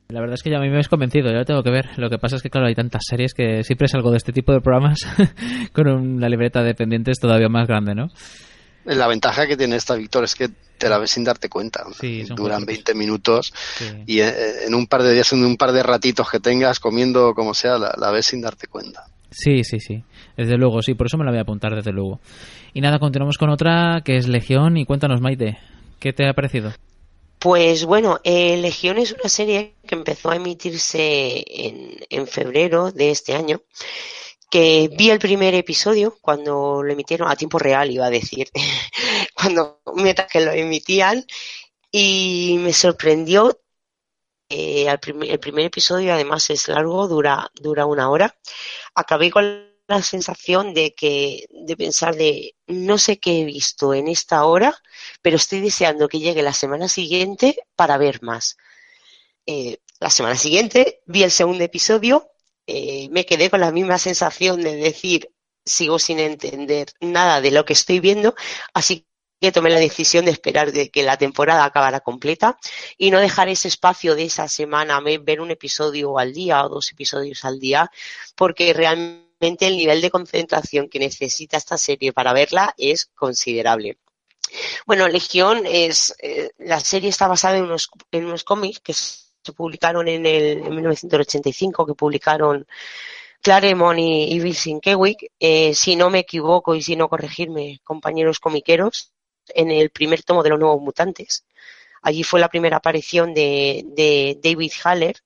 La 0.09 0.19
verdad 0.19 0.35
es 0.35 0.43
que 0.43 0.49
ya 0.51 0.57
a 0.57 0.61
mí 0.61 0.69
me 0.69 0.79
has 0.79 0.89
convencido, 0.89 1.31
ya 1.31 1.39
lo 1.39 1.45
tengo 1.45 1.63
que 1.63 1.71
ver. 1.71 1.89
Lo 1.97 2.09
que 2.09 2.17
pasa 2.19 2.35
es 2.35 2.41
que, 2.43 2.49
claro, 2.49 2.67
hay 2.67 2.75
tantas 2.75 3.01
series 3.07 3.33
que 3.33 3.63
siempre 3.63 3.87
salgo 3.87 4.11
de 4.11 4.17
este 4.17 4.31
tipo 4.31 4.51
de 4.53 4.61
programas 4.61 4.99
con 5.73 5.87
una 5.87 6.29
libreta 6.29 6.61
de 6.61 6.75
pendientes 6.75 7.19
todavía 7.19 7.49
más 7.49 7.67
grande, 7.67 7.95
¿no? 7.95 8.07
La 8.85 9.07
ventaja 9.07 9.47
que 9.47 9.55
tiene 9.55 9.77
esta, 9.77 9.95
Víctor, 9.95 10.25
es 10.25 10.35
que 10.35 10.49
te 10.77 10.89
la 10.89 10.97
ves 10.97 11.11
sin 11.11 11.23
darte 11.23 11.47
cuenta. 11.47 11.83
Sí, 11.99 12.23
Duran 12.23 12.59
cortos. 12.61 12.65
20 12.65 12.95
minutos 12.95 13.53
Sí. 13.77 13.85
y 14.05 14.19
eh, 14.19 14.65
en 14.67 14.75
un 14.75 14.87
par 14.87 15.03
de 15.03 15.13
días, 15.13 15.31
en 15.31 15.45
un 15.45 15.55
par 15.55 15.71
de 15.71 15.81
ratitos 15.81 16.29
que 16.29 16.39
tengas 16.41 16.79
comiendo 16.81 17.33
como 17.33 17.53
sea, 17.53 17.77
la, 17.77 17.93
la 17.97 18.11
ves 18.11 18.25
sin 18.25 18.41
darte 18.41 18.67
cuenta. 18.67 19.05
Sí, 19.31 19.63
sí, 19.63 19.79
sí. 19.79 20.03
Desde 20.37 20.57
luego, 20.57 20.81
sí, 20.81 20.93
por 20.95 21.07
eso 21.07 21.17
me 21.17 21.23
la 21.23 21.31
voy 21.31 21.39
a 21.39 21.43
apuntar, 21.43 21.73
desde 21.73 21.91
luego. 21.93 22.19
Y 22.73 22.81
nada, 22.81 22.99
continuamos 22.99 23.37
con 23.37 23.49
otra 23.49 24.01
que 24.03 24.17
es 24.17 24.27
Legión 24.27 24.75
y 24.77 24.85
cuéntanos, 24.85 25.21
Maite, 25.21 25.57
¿qué 25.99 26.11
te 26.11 26.27
ha 26.27 26.33
parecido? 26.33 26.71
Pues 27.43 27.83
bueno, 27.83 28.21
eh, 28.23 28.55
Legión 28.55 28.97
es 28.97 29.11
una 29.11 29.27
serie 29.27 29.75
que 29.85 29.95
empezó 29.95 30.29
a 30.31 30.37
emitirse 30.37 31.43
en, 32.09 32.25
febrero 32.25 32.89
de 32.93 33.11
este 33.11 33.35
año, 33.35 33.61
que 34.49 34.89
vi 34.97 35.09
el 35.09 35.19
primer 35.19 35.53
episodio 35.53 36.17
cuando 36.21 36.81
lo 36.81 36.93
emitieron 36.93 37.29
a 37.29 37.35
tiempo 37.35 37.59
real, 37.59 37.91
iba 37.91 38.05
a 38.05 38.09
decir, 38.09 38.49
cuando 39.35 39.81
mientras 39.95 40.29
que 40.31 40.39
lo 40.39 40.51
emitían 40.53 41.25
y 41.91 42.59
me 42.61 42.71
sorprendió. 42.71 43.59
eh, 44.49 44.87
el 44.89 45.39
primer 45.39 45.65
episodio 45.65 46.13
además 46.13 46.49
es 46.49 46.69
largo, 46.69 47.09
dura, 47.09 47.51
dura 47.55 47.85
una 47.85 48.09
hora. 48.09 48.37
Acabé 48.95 49.31
con 49.31 49.72
la 49.87 50.01
sensación 50.01 50.73
de 50.73 50.93
que, 50.93 51.45
de 51.49 51.77
pensar 51.77 52.15
de 52.15 52.55
no 52.67 52.97
sé 52.97 53.19
qué 53.19 53.41
he 53.41 53.45
visto 53.45 53.93
en 53.93 54.07
esta 54.07 54.45
hora, 54.45 54.75
pero 55.21 55.35
estoy 55.35 55.61
deseando 55.61 56.07
que 56.07 56.19
llegue 56.19 56.41
la 56.41 56.53
semana 56.53 56.87
siguiente 56.87 57.57
para 57.75 57.97
ver 57.97 58.21
más. 58.21 58.57
Eh, 59.45 59.77
la 59.99 60.09
semana 60.09 60.35
siguiente 60.35 61.01
vi 61.05 61.23
el 61.23 61.31
segundo 61.31 61.63
episodio, 61.63 62.29
eh, 62.67 63.09
me 63.11 63.25
quedé 63.25 63.49
con 63.49 63.59
la 63.59 63.71
misma 63.71 63.97
sensación 63.97 64.61
de 64.61 64.75
decir, 64.75 65.29
sigo 65.65 65.99
sin 65.99 66.19
entender 66.19 66.93
nada 67.01 67.41
de 67.41 67.51
lo 67.51 67.65
que 67.65 67.73
estoy 67.73 67.99
viendo, 67.99 68.35
así 68.73 69.05
que 69.41 69.51
tomé 69.51 69.69
la 69.69 69.79
decisión 69.79 70.23
de 70.23 70.31
esperar 70.31 70.71
de 70.71 70.89
que 70.89 71.03
la 71.03 71.17
temporada 71.17 71.65
acabara 71.65 71.99
completa 71.99 72.57
y 72.97 73.11
no 73.11 73.19
dejar 73.19 73.49
ese 73.49 73.67
espacio 73.67 74.15
de 74.15 74.23
esa 74.23 74.47
semana, 74.47 75.01
ver 75.01 75.41
un 75.41 75.51
episodio 75.51 76.17
al 76.17 76.33
día 76.33 76.63
o 76.65 76.69
dos 76.69 76.91
episodios 76.93 77.43
al 77.43 77.59
día, 77.59 77.91
porque 78.35 78.73
realmente 78.73 79.22
el 79.47 79.77
nivel 79.77 80.01
de 80.01 80.09
concentración 80.09 80.89
que 80.89 80.99
necesita 80.99 81.57
esta 81.57 81.77
serie 81.77 82.13
para 82.13 82.33
verla 82.33 82.73
es 82.77 83.07
considerable. 83.15 83.97
Bueno, 84.85 85.07
Legión 85.07 85.63
es, 85.65 86.15
eh, 86.19 86.51
la 86.59 86.79
serie 86.79 87.09
está 87.09 87.27
basada 87.27 87.57
en 87.57 87.63
unos, 87.63 87.89
en 88.11 88.25
unos 88.25 88.43
cómics 88.43 88.79
que 88.79 88.93
se 88.93 89.53
publicaron 89.55 90.07
en, 90.07 90.25
el, 90.25 90.59
en 90.59 90.75
1985, 90.75 91.85
que 91.85 91.93
publicaron 91.93 92.65
Claremont 93.41 93.99
y, 93.99 94.33
y 94.33 94.39
Bill 94.39 94.55
Sienkiewicz, 94.55 95.27
eh, 95.39 95.73
si 95.73 95.95
no 95.95 96.09
me 96.09 96.19
equivoco 96.19 96.75
y 96.75 96.81
si 96.81 96.95
no 96.95 97.09
corregirme, 97.09 97.81
compañeros 97.83 98.39
comiqueros, 98.39 99.11
en 99.47 99.71
el 99.71 99.89
primer 99.89 100.23
tomo 100.23 100.43
de 100.43 100.49
los 100.49 100.59
Nuevos 100.59 100.81
Mutantes. 100.81 101.45
Allí 102.01 102.23
fue 102.23 102.39
la 102.39 102.49
primera 102.49 102.77
aparición 102.77 103.33
de, 103.33 103.83
de 103.87 104.39
David 104.41 104.71
Haller, 104.83 105.17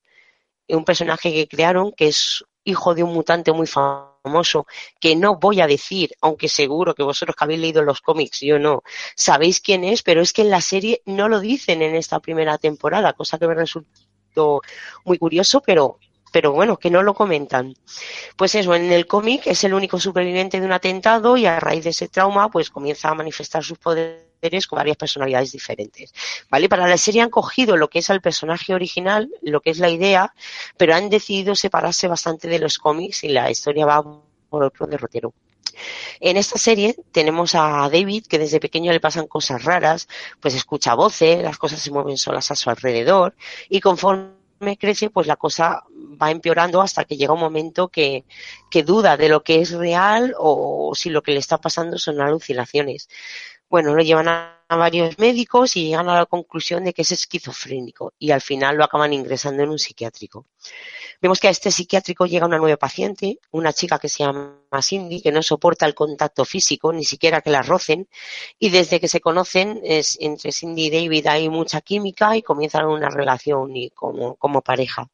un 0.69 0.85
personaje 0.85 1.31
que 1.31 1.47
crearon 1.47 1.91
que 1.91 2.07
es 2.07 2.43
hijo 2.67 2.93
de 2.93 3.01
un 3.03 3.13
mutante 3.13 3.51
muy 3.53 3.65
famoso, 3.65 4.67
que 4.99 5.15
no 5.15 5.37
voy 5.37 5.61
a 5.61 5.67
decir, 5.67 6.11
aunque 6.21 6.49
seguro 6.49 6.93
que 6.93 7.01
vosotros 7.01 7.35
que 7.35 7.43
habéis 7.45 7.61
leído 7.61 7.81
los 7.81 8.01
cómics, 8.01 8.41
yo 8.41 8.59
no, 8.59 8.83
sabéis 9.15 9.61
quién 9.61 9.85
es, 9.85 10.03
pero 10.03 10.21
es 10.21 10.33
que 10.33 10.41
en 10.41 10.49
la 10.49 10.61
serie 10.61 11.01
no 11.05 11.29
lo 11.29 11.39
dicen 11.39 11.81
en 11.81 11.95
esta 11.95 12.19
primera 12.19 12.57
temporada, 12.57 13.13
cosa 13.13 13.39
que 13.39 13.47
me 13.47 13.55
resultó 13.55 14.61
muy 15.05 15.17
curioso, 15.17 15.61
pero, 15.65 15.97
pero 16.33 16.51
bueno, 16.51 16.77
que 16.77 16.91
no 16.91 17.03
lo 17.03 17.13
comentan. 17.13 17.73
Pues 18.35 18.53
eso, 18.55 18.75
en 18.75 18.91
el 18.91 19.07
cómic 19.07 19.47
es 19.47 19.63
el 19.63 19.73
único 19.73 19.97
superviviente 19.97 20.59
de 20.59 20.65
un 20.65 20.73
atentado 20.73 21.37
y 21.37 21.45
a 21.45 21.61
raíz 21.61 21.85
de 21.85 21.91
ese 21.91 22.09
trauma, 22.09 22.51
pues 22.51 22.69
comienza 22.69 23.09
a 23.09 23.15
manifestar 23.15 23.63
sus 23.63 23.77
poderes 23.77 24.26
con 24.67 24.77
varias 24.77 24.97
personalidades 24.97 25.51
diferentes. 25.51 26.13
¿Vale? 26.49 26.69
Para 26.69 26.87
la 26.87 26.97
serie 26.97 27.21
han 27.21 27.29
cogido 27.29 27.77
lo 27.77 27.89
que 27.89 27.99
es 27.99 28.09
el 28.09 28.21
personaje 28.21 28.73
original, 28.73 29.29
lo 29.41 29.61
que 29.61 29.71
es 29.71 29.79
la 29.79 29.89
idea, 29.89 30.33
pero 30.77 30.95
han 30.95 31.09
decidido 31.09 31.55
separarse 31.55 32.07
bastante 32.07 32.47
de 32.47 32.59
los 32.59 32.77
cómics 32.77 33.23
y 33.23 33.29
la 33.29 33.49
historia 33.51 33.85
va 33.85 34.03
por 34.49 34.63
otro 34.63 34.87
derrotero. 34.87 35.33
En 36.19 36.37
esta 36.37 36.57
serie 36.57 36.95
tenemos 37.11 37.53
a 37.53 37.87
David, 37.91 38.25
que 38.27 38.39
desde 38.39 38.59
pequeño 38.59 38.91
le 38.91 38.99
pasan 38.99 39.27
cosas 39.27 39.63
raras, 39.63 40.07
pues 40.39 40.55
escucha 40.55 40.95
voces, 40.95 41.43
las 41.43 41.57
cosas 41.57 41.79
se 41.79 41.91
mueven 41.91 42.17
solas 42.17 42.49
a 42.49 42.55
su 42.55 42.69
alrededor, 42.69 43.35
y 43.69 43.79
conforme 43.79 44.77
crece, 44.79 45.11
pues 45.11 45.27
la 45.27 45.35
cosa 45.35 45.83
va 46.19 46.31
empeorando 46.31 46.81
hasta 46.81 47.05
que 47.05 47.15
llega 47.15 47.33
un 47.33 47.39
momento 47.39 47.89
que, 47.89 48.25
que 48.71 48.81
duda 48.81 49.17
de 49.17 49.29
lo 49.29 49.43
que 49.43 49.61
es 49.61 49.71
real 49.71 50.33
o 50.39 50.93
si 50.95 51.11
lo 51.11 51.21
que 51.21 51.31
le 51.31 51.39
está 51.39 51.59
pasando 51.59 51.99
son 51.99 52.19
alucinaciones. 52.21 53.07
Bueno, 53.69 53.93
lo 53.93 54.01
llevan 54.01 54.29
a, 54.29 54.53
varios 54.69 55.17
médicos 55.17 55.77
y 55.77 55.85
llegan 55.85 56.09
a 56.09 56.15
la 56.15 56.25
conclusión 56.25 56.83
de 56.83 56.93
que 56.93 57.01
es 57.01 57.11
esquizofrénico 57.13 58.13
y 58.19 58.31
al 58.31 58.41
final 58.41 58.75
lo 58.75 58.83
acaban 58.83 59.13
ingresando 59.13 59.63
en 59.63 59.69
un 59.69 59.79
psiquiátrico. 59.79 60.45
Vemos 61.21 61.39
que 61.39 61.47
a 61.47 61.51
este 61.51 61.71
psiquiátrico 61.71 62.25
llega 62.25 62.45
una 62.45 62.57
nueva 62.57 62.77
paciente, 62.77 63.39
una 63.51 63.71
chica 63.71 63.97
que 63.97 64.09
se 64.09 64.23
llama 64.23 64.59
Cindy, 64.81 65.21
que 65.21 65.31
no 65.31 65.41
soporta 65.41 65.85
el 65.85 65.95
contacto 65.95 66.43
físico, 66.43 66.91
ni 66.91 67.05
siquiera 67.05 67.41
que 67.41 67.49
la 67.49 67.61
rocen, 67.61 68.07
y 68.59 68.69
desde 68.69 68.99
que 68.99 69.07
se 69.07 69.21
conocen, 69.21 69.79
es, 69.83 70.17
entre 70.19 70.51
Cindy 70.51 70.87
y 70.87 70.89
David 70.89 71.27
hay 71.27 71.49
mucha 71.49 71.81
química 71.81 72.35
y 72.35 72.41
comienzan 72.41 72.85
una 72.87 73.09
relación 73.09 73.75
y 73.75 73.89
como, 73.91 74.35
como 74.35 74.61
pareja. 74.61 75.09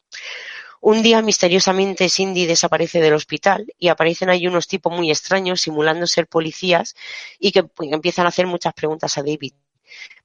Un 0.86 1.02
día, 1.02 1.22
misteriosamente, 1.22 2.10
Cindy 2.10 2.46
desaparece 2.46 3.00
del 3.00 3.14
hospital 3.14 3.74
y 3.80 3.88
aparecen 3.88 4.30
ahí 4.30 4.48
unos 4.48 4.68
tipos 4.68 4.92
muy 4.92 5.12
extraños 5.12 5.62
simulando 5.62 6.06
ser 6.08 6.28
policías 6.28 6.94
y 7.40 7.54
que 7.54 7.64
empiezan 7.90 8.26
a 8.26 8.30
hacer 8.30 8.48
muchas 8.48 8.74
preguntas 8.74 9.18
a 9.18 9.24
David. 9.24 9.54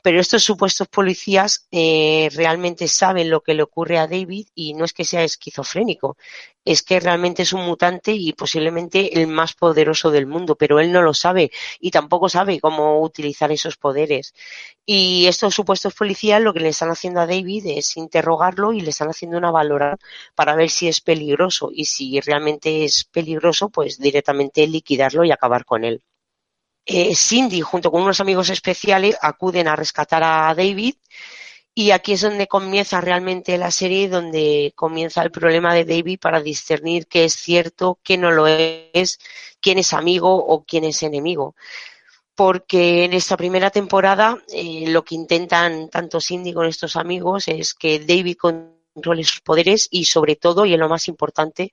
Pero 0.03 0.21
estos 0.21 0.45
supuestos 0.45 0.89
policías 0.89 1.67
eh, 1.73 2.29
realmente 2.35 2.87
saben 2.89 3.31
lo 3.31 3.43
que 3.43 3.55
le 3.55 3.63
ocurre 3.63 3.99
a 3.99 4.07
David 4.07 4.47
y 4.55 4.75
no 4.75 4.85
es 4.85 4.93
que 4.93 5.05
sea 5.05 5.25
esquizofrénico, 5.25 6.17
es 6.65 6.83
que 6.83 7.01
realmente 7.01 7.43
es 7.43 7.53
un 7.53 7.65
mutante 7.65 8.13
y 8.13 8.33
posiblemente 8.33 9.21
el 9.21 9.27
más 9.27 9.55
poderoso 9.55 10.11
del 10.11 10.27
mundo, 10.27 10.57
pero 10.57 10.81
él 10.81 10.93
no 10.93 11.03
lo 11.03 11.15
sabe 11.15 11.51
y 11.81 11.91
tampoco 11.91 12.29
sabe 12.29 12.61
cómo 12.61 13.01
utilizar 13.03 13.51
esos 13.53 13.77
poderes. 13.77 14.35
Y 14.87 15.27
estos 15.27 15.55
supuestos 15.55 15.95
policías 15.95 16.41
lo 16.43 16.55
que 16.55 16.61
le 16.61 16.69
están 16.69 16.91
haciendo 16.91 17.21
a 17.21 17.27
David 17.27 17.67
es 17.67 17.97
interrogarlo 17.97 18.73
y 18.73 18.81
le 18.81 18.91
están 18.91 19.09
haciendo 19.09 19.39
una 19.39 19.51
valoración 19.51 19.99
para 20.35 20.55
ver 20.57 20.71
si 20.71 20.89
es 20.89 21.01
peligroso 21.01 21.71
y 21.73 21.87
si 21.87 22.21
realmente 22.21 22.85
es 22.85 23.05
peligroso, 23.05 23.69
pues 23.71 23.99
directamente 23.99 24.67
liquidarlo 24.67 25.25
y 25.25 25.33
acabar 25.33 25.65
con 25.65 25.85
él. 25.85 26.03
Eh, 26.91 27.15
Cindy, 27.15 27.61
junto 27.61 27.91
con 27.91 28.01
unos 28.03 28.19
amigos 28.19 28.49
especiales, 28.49 29.15
acuden 29.21 29.69
a 29.69 29.77
rescatar 29.77 30.23
a 30.25 30.55
David 30.55 30.95
y 31.75 31.91
aquí 31.91 32.15
es 32.15 32.23
donde 32.23 32.47
comienza 32.47 32.99
realmente 33.03 33.59
la 33.59 33.71
serie, 33.71 34.09
donde 34.09 34.73
comienza 34.75 35.23
el 35.23 35.31
problema 35.31 35.75
de 35.75 35.85
David 35.85 36.19
para 36.19 36.41
discernir 36.41 37.07
qué 37.07 37.27
es 37.27 37.35
cierto, 37.35 37.99
qué 38.03 38.17
no 38.17 38.31
lo 38.31 38.47
es, 38.47 39.21
quién 39.61 39.79
es 39.79 39.93
amigo 39.93 40.35
o 40.35 40.65
quién 40.65 40.85
es 40.85 41.03
enemigo. 41.03 41.55
Porque 42.35 43.05
en 43.05 43.13
esta 43.13 43.37
primera 43.37 43.69
temporada 43.69 44.39
eh, 44.51 44.87
lo 44.89 45.05
que 45.05 45.15
intentan 45.15 45.91
tanto 45.91 46.23
Cindy 46.23 46.55
con 46.55 46.65
estos 46.65 46.97
amigos 46.97 47.49
es 47.49 47.75
que 47.75 47.99
David 48.01 48.39
controle 48.39 49.25
sus 49.25 49.43
poderes 49.43 49.89
y 49.91 50.07
sobre 50.07 50.37
todo, 50.37 50.65
y 50.65 50.73
es 50.73 50.79
lo 50.79 50.89
más 50.89 51.07
importante, 51.07 51.73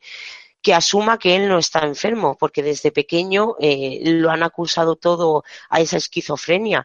que 0.65 0.73
asuma 0.73 1.19
que 1.19 1.35
él 1.35 1.47
no 1.47 1.59
está 1.59 1.85
enfermo, 1.85 2.35
porque 2.39 2.63
desde 2.63 2.91
pequeño 2.91 3.55
eh, 3.59 4.01
lo 4.03 4.31
han 4.31 4.41
acusado 4.41 4.95
todo 4.95 5.43
a 5.69 5.79
esa 5.79 5.97
esquizofrenia, 5.97 6.83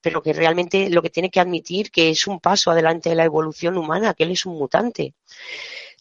pero 0.00 0.22
que 0.22 0.32
realmente 0.32 0.88
lo 0.88 1.02
que 1.02 1.10
tiene 1.10 1.28
que 1.28 1.40
admitir 1.40 1.90
que 1.90 2.10
es 2.10 2.28
un 2.28 2.38
paso 2.38 2.70
adelante 2.70 3.08
de 3.08 3.16
la 3.16 3.24
evolución 3.24 3.76
humana, 3.76 4.14
que 4.14 4.22
él 4.22 4.30
es 4.30 4.46
un 4.46 4.56
mutante. 4.56 5.14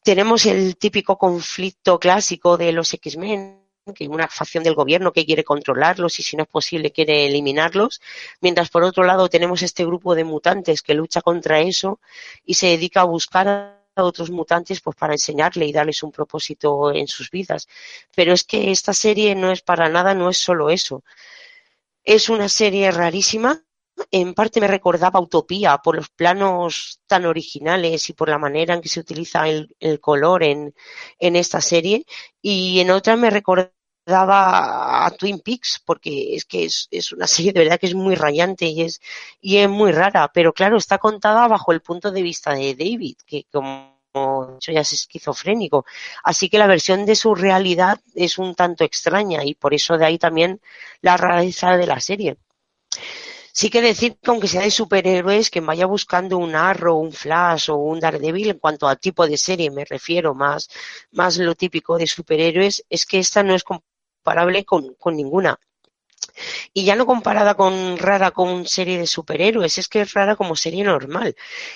Tenemos 0.03 0.45
el 0.45 0.77
típico 0.77 1.17
conflicto 1.17 1.99
clásico 1.99 2.55
de 2.55 2.71
los 2.71 2.93
X-Men, 2.93 3.65
que 3.95 4.07
una 4.07 4.27
facción 4.27 4.63
del 4.63 4.75
gobierno 4.75 5.11
que 5.11 5.25
quiere 5.25 5.43
controlarlos 5.43 6.19
y 6.19 6.21
si 6.21 6.37
no 6.37 6.43
es 6.43 6.49
posible 6.49 6.91
quiere 6.91 7.25
eliminarlos, 7.25 7.99
mientras 8.41 8.69
por 8.69 8.83
otro 8.83 9.03
lado 9.03 9.27
tenemos 9.27 9.63
este 9.63 9.85
grupo 9.85 10.13
de 10.13 10.23
mutantes 10.23 10.83
que 10.83 10.93
lucha 10.93 11.23
contra 11.23 11.61
eso 11.61 11.99
y 12.45 12.53
se 12.53 12.67
dedica 12.67 13.01
a 13.01 13.05
buscar 13.05 13.80
a 13.95 14.03
otros 14.03 14.29
mutantes 14.31 14.81
pues 14.81 14.95
para 14.95 15.13
enseñarle 15.13 15.65
y 15.65 15.73
darles 15.73 16.03
un 16.03 16.11
propósito 16.11 16.91
en 16.93 17.07
sus 17.07 17.29
vidas. 17.31 17.67
Pero 18.15 18.33
es 18.33 18.43
que 18.43 18.71
esta 18.71 18.93
serie 18.93 19.35
no 19.35 19.51
es 19.51 19.61
para 19.61 19.89
nada, 19.89 20.13
no 20.13 20.29
es 20.29 20.37
solo 20.37 20.69
eso. 20.69 21.03
Es 22.03 22.29
una 22.29 22.47
serie 22.49 22.91
rarísima 22.91 23.63
en 24.11 24.33
parte 24.33 24.59
me 24.61 24.67
recordaba 24.67 25.19
Utopía 25.19 25.77
por 25.79 25.95
los 25.95 26.09
planos 26.09 27.01
tan 27.07 27.25
originales 27.25 28.09
y 28.09 28.13
por 28.13 28.29
la 28.29 28.37
manera 28.39 28.73
en 28.73 28.81
que 28.81 28.89
se 28.89 28.99
utiliza 28.99 29.47
el, 29.47 29.75
el 29.79 29.99
color 29.99 30.43
en, 30.43 30.73
en 31.19 31.35
esta 31.35 31.61
serie. 31.61 32.05
Y 32.41 32.79
en 32.79 32.91
otra 32.91 33.15
me 33.15 33.29
recordaba 33.29 33.71
a 34.13 35.11
Twin 35.17 35.39
Peaks 35.39 35.81
porque 35.85 36.35
es 36.35 36.45
que 36.45 36.65
es, 36.65 36.87
es, 36.91 37.11
una 37.11 37.27
serie 37.27 37.53
de 37.53 37.61
verdad 37.61 37.79
que 37.79 37.87
es 37.87 37.95
muy 37.95 38.15
rayante 38.15 38.65
y 38.65 38.81
es, 38.81 39.01
y 39.41 39.57
es 39.57 39.69
muy 39.69 39.91
rara. 39.91 40.31
Pero 40.33 40.53
claro, 40.53 40.77
está 40.77 40.97
contada 40.97 41.47
bajo 41.47 41.71
el 41.71 41.81
punto 41.81 42.11
de 42.11 42.21
vista 42.21 42.53
de 42.53 42.75
David, 42.75 43.17
que 43.25 43.45
como 43.51 44.01
como 44.11 44.53
dicho 44.53 44.71
ya 44.71 44.81
es 44.81 44.93
esquizofrénico. 44.93 45.85
Así 46.23 46.49
que 46.49 46.57
la 46.57 46.67
versión 46.67 47.05
de 47.05 47.15
su 47.15 47.35
realidad 47.35 47.99
es 48.15 48.37
un 48.37 48.55
tanto 48.55 48.83
extraña 48.83 49.43
y 49.43 49.55
por 49.55 49.73
eso 49.73 49.97
de 49.97 50.05
ahí 50.05 50.17
también 50.17 50.61
la 51.01 51.17
rareza 51.17 51.77
de 51.77 51.87
la 51.87 51.99
serie. 51.99 52.37
Sí 53.53 53.69
que 53.69 53.81
decir 53.81 54.17
que 54.21 54.31
aunque 54.31 54.47
sea 54.47 54.61
de 54.61 54.71
superhéroes, 54.71 55.49
que 55.49 55.59
vaya 55.59 55.85
buscando 55.85 56.37
un 56.37 56.55
Arrow, 56.55 56.97
un 56.97 57.11
Flash 57.11 57.69
o 57.69 57.75
un 57.75 57.99
Daredevil 57.99 58.51
en 58.51 58.59
cuanto 58.59 58.87
al 58.87 58.99
tipo 58.99 59.27
de 59.27 59.37
serie 59.37 59.69
me 59.71 59.83
refiero, 59.83 60.33
más, 60.33 60.69
más 61.11 61.37
lo 61.37 61.55
típico 61.55 61.97
de 61.97 62.07
superhéroes, 62.07 62.85
es 62.89 63.05
que 63.05 63.19
esta 63.19 63.43
no 63.43 63.53
es 63.53 63.63
con, 64.65 64.93
con 64.95 65.15
ninguna. 65.15 65.59
Y 66.73 66.85
ya 66.85 66.95
no 66.95 67.05
comparada 67.05 67.55
con 67.55 67.97
rara 67.97 68.31
con 68.31 68.65
serie 68.65 68.97
de 68.97 69.07
superhéroes, 69.07 69.77
es 69.77 69.87
que 69.87 70.01
es 70.01 70.13
rara 70.13 70.35
como 70.35 70.55
serie 70.55 70.83
normal. 70.83 71.35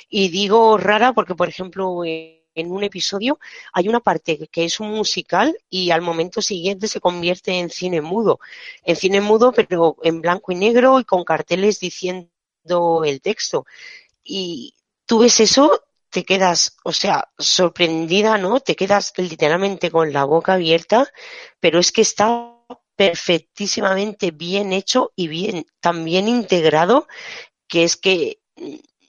Y 0.10 0.30
digo 0.30 0.78
rara 0.78 1.14
porque, 1.14 1.36
por 1.36 1.50
ejemplo, 1.50 2.04
en 2.06 2.72
un 2.72 2.84
episodio 2.84 3.40
hay 3.74 3.88
una 3.90 4.00
parte 4.00 4.48
que 4.52 4.66
es 4.66 4.80
un 4.80 4.90
musical 4.92 5.56
y 5.70 5.92
al 5.92 6.02
momento 6.02 6.42
siguiente 6.42 6.88
se 6.88 7.02
convierte 7.02 7.60
en 7.60 7.70
cine 7.70 8.02
mudo. 8.02 8.40
En 8.84 8.96
cine 8.96 9.22
mudo, 9.22 9.52
pero 9.52 9.98
en 10.04 10.22
blanco 10.22 10.52
y 10.52 10.56
negro 10.56 11.00
y 11.00 11.04
con 11.04 11.24
carteles 11.24 11.80
diciendo 11.80 13.04
el 13.06 13.22
texto. 13.22 13.66
Y 14.24 14.74
tú 15.06 15.20
ves 15.20 15.40
eso, 15.40 15.84
te 16.16 16.24
quedas, 16.24 16.78
o 16.86 16.94
sea, 16.94 17.28
sorprendida, 17.38 18.38
¿no? 18.38 18.62
Te 18.62 18.78
quedas 18.78 19.12
literalmente 19.18 19.92
con 19.92 20.14
la 20.14 20.24
boca 20.24 20.54
abierta, 20.54 21.12
pero 21.60 21.78
es 21.78 21.92
que 21.92 22.04
está 22.04 22.56
perfectísimamente 22.96 24.32
bien 24.32 24.72
hecho 24.72 25.12
y 25.18 25.28
bien, 25.28 25.66
tan 25.82 26.06
bien 26.06 26.30
integrado, 26.30 27.10
que 27.68 27.84
es 27.84 27.98
que 27.98 28.40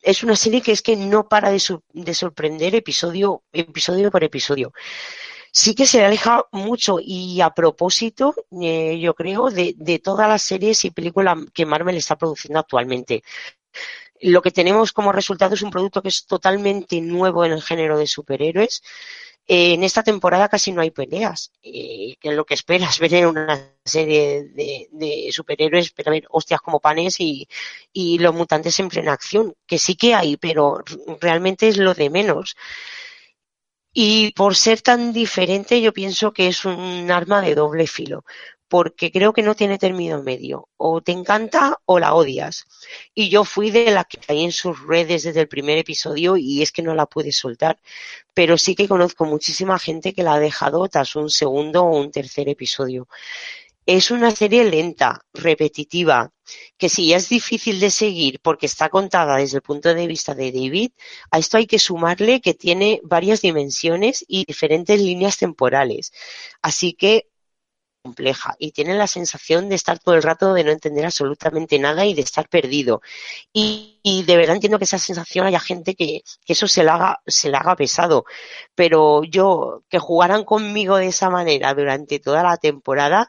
es 0.02 0.24
una 0.24 0.34
serie 0.34 0.62
que 0.62 0.72
es 0.72 0.82
que 0.82 0.96
no 0.96 1.28
para 1.28 1.52
de, 1.52 2.14
sorprender 2.14 2.74
episodio, 2.74 3.44
episodio 3.52 4.10
por 4.10 4.24
episodio. 4.24 4.72
Sí 5.52 5.76
que 5.76 5.86
se 5.86 6.04
aleja 6.04 6.44
mucho 6.50 6.98
y 7.00 7.40
a 7.40 7.50
propósito, 7.50 8.34
eh, 8.60 8.98
yo 8.98 9.14
creo, 9.14 9.50
de 9.50 10.00
todas 10.02 10.28
las 10.28 10.42
series 10.42 10.84
y 10.84 10.90
películas 10.90 11.38
que 11.54 11.66
Marvel 11.66 11.96
está 11.96 12.16
produciendo 12.16 12.58
actualmente. 12.58 13.22
Lo 14.26 14.42
que 14.42 14.50
tenemos 14.50 14.92
como 14.92 15.12
resultado 15.12 15.54
es 15.54 15.62
un 15.62 15.70
producto 15.70 16.02
que 16.02 16.08
es 16.08 16.26
totalmente 16.26 17.00
nuevo 17.00 17.44
en 17.44 17.52
el 17.52 17.62
género 17.62 17.96
de 17.96 18.08
superhéroes, 18.08 18.82
eh, 19.46 19.74
en 19.74 19.84
esta 19.84 20.02
temporada 20.02 20.48
casi 20.48 20.72
no 20.72 20.80
hay 20.80 20.90
peleas, 20.90 21.52
eh, 21.62 22.16
que 22.18 22.30
es 22.30 22.34
lo 22.34 22.44
que 22.44 22.54
esperas 22.54 22.98
ver 23.00 23.14
en 23.14 23.26
una 23.26 23.72
serie 23.84 24.42
de, 24.52 25.28
superhéroes, 25.30 25.92
pero 25.92 26.10
ver 26.10 26.26
hostias 26.30 26.60
como 26.60 26.80
panes 26.80 27.20
y, 27.20 27.46
y, 27.92 28.18
los 28.18 28.34
mutantes 28.34 28.80
en 28.80 28.88
plena 28.88 29.12
acción, 29.12 29.54
que 29.64 29.78
sí 29.78 29.94
que 29.94 30.14
hay, 30.14 30.36
pero 30.36 30.82
realmente 31.20 31.68
es 31.68 31.76
lo 31.76 31.94
de 31.94 32.10
menos. 32.10 32.56
Y 33.92 34.32
por 34.32 34.56
ser 34.56 34.82
tan 34.82 35.12
diferente, 35.12 35.80
yo 35.80 35.92
pienso 35.92 36.32
que 36.32 36.48
es 36.48 36.64
un 36.64 37.10
arma 37.12 37.40
de 37.40 37.54
doble 37.54 37.86
filo, 37.86 38.24
porque 38.68 39.12
creo 39.12 39.32
que 39.32 39.42
no 39.42 39.54
tiene 39.54 39.78
término 39.78 40.22
medio. 40.22 40.68
O 40.76 41.00
te 41.00 41.12
encanta 41.12 41.78
o 41.84 41.98
la 41.98 42.14
odias. 42.14 42.66
Y 43.14 43.28
yo 43.28 43.44
fui 43.44 43.70
de 43.70 43.90
la 43.90 44.04
que 44.04 44.18
caí 44.18 44.44
en 44.44 44.52
sus 44.52 44.86
redes 44.86 45.22
desde 45.22 45.42
el 45.42 45.48
primer 45.48 45.78
episodio 45.78 46.36
y 46.36 46.62
es 46.62 46.72
que 46.72 46.82
no 46.82 46.94
la 46.94 47.06
pude 47.06 47.32
soltar. 47.32 47.78
Pero 48.34 48.58
sí 48.58 48.74
que 48.74 48.88
conozco 48.88 49.24
muchísima 49.24 49.78
gente 49.78 50.12
que 50.12 50.22
la 50.22 50.34
ha 50.34 50.40
dejado 50.40 50.88
tras 50.88 51.16
un 51.16 51.30
segundo 51.30 51.84
o 51.84 51.96
un 51.98 52.10
tercer 52.10 52.48
episodio. 52.48 53.08
Es 53.86 54.10
una 54.10 54.32
serie 54.32 54.64
lenta, 54.64 55.24
repetitiva, 55.32 56.32
que 56.76 56.88
si 56.88 57.08
ya 57.08 57.18
es 57.18 57.28
difícil 57.28 57.78
de 57.78 57.92
seguir 57.92 58.40
porque 58.40 58.66
está 58.66 58.88
contada 58.88 59.36
desde 59.36 59.58
el 59.58 59.62
punto 59.62 59.94
de 59.94 60.06
vista 60.08 60.34
de 60.34 60.50
David, 60.50 60.90
a 61.30 61.38
esto 61.38 61.56
hay 61.56 61.68
que 61.68 61.78
sumarle 61.78 62.40
que 62.40 62.52
tiene 62.54 63.00
varias 63.04 63.42
dimensiones 63.42 64.24
y 64.26 64.44
diferentes 64.44 65.00
líneas 65.00 65.38
temporales. 65.38 66.12
Así 66.62 66.94
que 66.94 67.28
compleja 68.06 68.54
y 68.58 68.70
tienen 68.70 68.98
la 68.98 69.08
sensación 69.08 69.68
de 69.68 69.74
estar 69.74 69.98
todo 69.98 70.14
el 70.14 70.22
rato 70.22 70.54
de 70.54 70.62
no 70.64 70.70
entender 70.70 71.04
absolutamente 71.04 71.78
nada 71.78 72.04
y 72.06 72.14
de 72.14 72.22
estar 72.22 72.48
perdido. 72.48 73.02
Y, 73.52 74.24
de 74.26 74.36
verdad 74.36 74.54
entiendo 74.54 74.78
que 74.78 74.84
esa 74.84 74.98
sensación 74.98 75.46
haya 75.46 75.60
gente 75.60 75.94
que, 75.96 76.22
eso 76.46 76.68
se 76.68 76.84
la 76.84 76.94
haga, 76.94 77.20
se 77.26 77.50
la 77.50 77.58
haga 77.58 77.74
pesado. 77.76 78.24
Pero 78.74 79.24
yo, 79.24 79.82
que 79.90 79.98
jugaran 79.98 80.44
conmigo 80.44 80.96
de 80.96 81.08
esa 81.08 81.30
manera 81.30 81.74
durante 81.74 82.20
toda 82.20 82.42
la 82.44 82.56
temporada, 82.56 83.28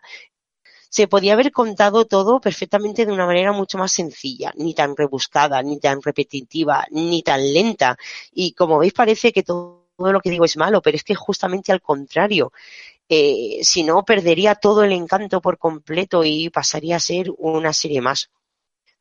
se 0.89 1.07
podía 1.07 1.33
haber 1.33 1.51
contado 1.51 2.06
todo 2.06 2.39
perfectamente 2.39 3.06
de 3.06 3.11
una 3.11 3.25
manera 3.25 3.51
mucho 3.51 3.77
más 3.77 3.91
sencilla, 3.91 4.53
ni 4.56 4.73
tan 4.73 4.95
rebuscada, 4.95 5.61
ni 5.64 5.80
tan 5.80 6.01
repetitiva, 6.01 6.85
ni 6.91 7.23
tan 7.23 7.41
lenta. 7.53 7.97
Y 8.31 8.53
como 8.53 8.80
veis 8.80 8.93
parece 8.93 9.31
que 9.33 9.43
todo 9.43 9.88
lo 9.97 10.22
que 10.22 10.30
digo 10.30 10.45
es 10.45 10.57
malo, 10.57 10.81
pero 10.81 10.95
es 10.95 11.03
que 11.03 11.15
justamente 11.15 11.72
al 11.72 11.81
contrario 11.81 12.51
eh, 13.10 13.60
si 13.64 13.84
no 13.84 14.03
perdería 14.03 14.56
todo 14.56 14.84
el 14.84 14.92
encanto 14.92 15.42
por 15.42 15.58
completo 15.58 16.24
y 16.24 16.50
pasaría 16.50 16.98
a 16.98 17.00
ser 17.00 17.32
una 17.38 17.74
serie 17.74 18.02
más. 18.02 18.30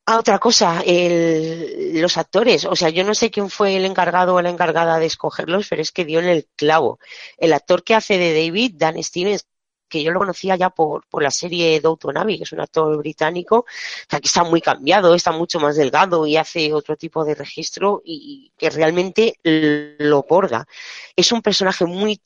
Ah, 0.09 0.19
otra 0.19 0.39
cosa, 0.39 0.81
el, 0.85 1.99
los 1.99 2.17
actores, 2.17 2.63
o 2.63 2.77
sea, 2.77 2.89
yo 2.89 3.03
no 3.03 3.13
sé 3.13 3.29
quién 3.29 3.49
fue 3.49 3.75
el 3.75 3.83
encargado 3.83 4.35
o 4.35 4.41
la 4.41 4.49
encargada 4.49 4.99
de 4.99 5.05
escogerlos, 5.05 5.67
pero 5.69 5.81
es 5.81 5.91
que 5.91 6.05
dio 6.05 6.19
en 6.19 6.27
el 6.29 6.47
clavo. 6.55 6.97
El 7.37 7.51
actor 7.51 7.83
que 7.83 7.93
hace 7.93 8.17
de 8.17 8.33
David, 8.33 8.75
Dan 8.77 9.03
Stevens, 9.03 9.45
que 9.89 10.03
yo 10.03 10.11
lo 10.11 10.19
conocía 10.19 10.55
ya 10.55 10.69
por, 10.69 11.05
por 11.09 11.23
la 11.23 11.31
serie 11.31 11.79
Downton 11.81 12.17
Abbey, 12.17 12.37
que 12.37 12.43
es 12.43 12.51
un 12.53 12.61
actor 12.61 12.97
británico, 12.97 13.65
que 14.09 14.17
está 14.23 14.43
muy 14.45 14.61
cambiado, 14.61 15.13
está 15.13 15.31
mucho 15.33 15.59
más 15.59 15.75
delgado 15.75 16.25
y 16.25 16.37
hace 16.37 16.73
otro 16.73 16.95
tipo 16.95 17.25
de 17.25 17.35
registro 17.35 18.01
y 18.05 18.53
que 18.57 18.69
realmente 18.69 19.39
lo 19.43 20.23
borda. 20.23 20.65
Es 21.15 21.31
un 21.33 21.41
personaje 21.41 21.85
muy 21.85 22.21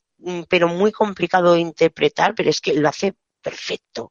pero 0.48 0.68
muy 0.68 0.92
complicado 0.92 1.54
de 1.54 1.60
interpretar, 1.60 2.34
pero 2.34 2.50
es 2.50 2.60
que 2.60 2.74
lo 2.74 2.88
hace 2.88 3.14
perfecto. 3.42 4.10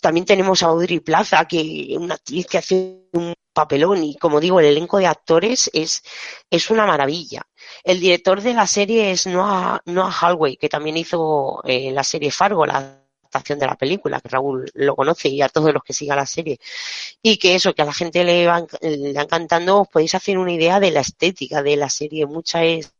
También 0.00 0.26
tenemos 0.26 0.62
a 0.62 0.66
Audrey 0.66 1.00
Plaza, 1.00 1.46
que 1.46 1.94
una 1.98 2.14
actriz 2.14 2.46
que 2.46 2.58
hace 2.58 3.08
un 3.12 3.34
papelón 3.52 4.02
y 4.04 4.16
como 4.16 4.40
digo, 4.40 4.60
el 4.60 4.66
elenco 4.66 4.98
de 4.98 5.06
actores 5.06 5.70
es, 5.72 6.02
es 6.50 6.70
una 6.70 6.86
maravilla. 6.86 7.42
El 7.84 8.00
director 8.00 8.42
de 8.42 8.52
la 8.52 8.66
serie 8.66 9.12
es 9.12 9.26
Noah, 9.26 9.80
Noah 9.86 10.10
Hallway, 10.10 10.56
que 10.56 10.68
también 10.68 10.96
hizo 10.96 11.62
eh, 11.64 11.92
la 11.92 12.04
serie 12.04 12.30
Fargo, 12.30 12.66
la 12.66 12.78
adaptación 13.34 13.58
de 13.58 13.66
la 13.66 13.76
película, 13.76 14.20
que 14.20 14.28
Raúl 14.28 14.70
lo 14.74 14.96
conoce 14.96 15.28
y 15.28 15.40
a 15.40 15.48
todos 15.48 15.72
los 15.72 15.82
que 15.82 15.92
sigan 15.92 16.16
la 16.16 16.26
serie. 16.26 16.58
Y 17.22 17.38
que 17.38 17.54
eso, 17.54 17.74
que 17.74 17.82
a 17.82 17.86
la 17.86 17.94
gente 17.94 18.24
le 18.24 18.46
va, 18.46 18.66
le 18.82 19.10
encantando, 19.10 19.82
os 19.82 19.88
podéis 19.88 20.14
hacer 20.14 20.36
una 20.36 20.52
idea 20.52 20.80
de 20.80 20.90
la 20.90 21.00
estética 21.00 21.62
de 21.62 21.76
la 21.76 21.88
serie. 21.88 22.26
Mucha 22.26 22.64
es 22.64 22.92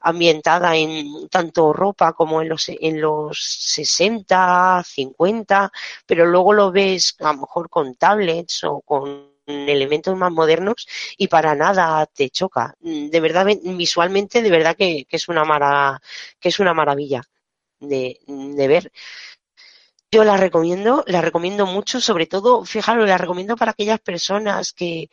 ambientada 0.00 0.76
en 0.76 1.28
tanto 1.28 1.72
ropa 1.72 2.12
como 2.12 2.42
en 2.42 2.48
los, 2.50 2.68
en 2.68 3.00
los 3.00 3.42
60, 3.42 4.82
50, 4.84 5.72
pero 6.06 6.26
luego 6.26 6.52
lo 6.52 6.70
ves 6.72 7.16
a 7.20 7.32
lo 7.32 7.40
mejor 7.40 7.68
con 7.68 7.94
tablets 7.96 8.64
o 8.64 8.80
con 8.80 9.28
elementos 9.46 10.16
más 10.16 10.30
modernos 10.30 10.86
y 11.16 11.28
para 11.28 11.54
nada 11.54 12.06
te 12.06 12.30
choca. 12.30 12.74
De 12.80 13.20
verdad, 13.20 13.46
visualmente, 13.62 14.42
de 14.42 14.50
verdad 14.50 14.76
que, 14.76 15.06
es 15.08 15.28
una 15.28 15.44
mara, 15.44 16.00
que 16.38 16.50
es 16.50 16.60
una 16.60 16.74
maravilla 16.74 17.22
de, 17.80 18.18
de 18.26 18.68
ver. 18.68 18.92
Yo 20.10 20.24
la 20.24 20.36
recomiendo, 20.38 21.04
la 21.06 21.20
recomiendo 21.20 21.66
mucho, 21.66 22.00
sobre 22.00 22.26
todo, 22.26 22.64
fijaros, 22.64 23.06
la 23.06 23.18
recomiendo 23.18 23.56
para 23.56 23.72
aquellas 23.72 24.00
personas 24.00 24.72
que, 24.72 25.10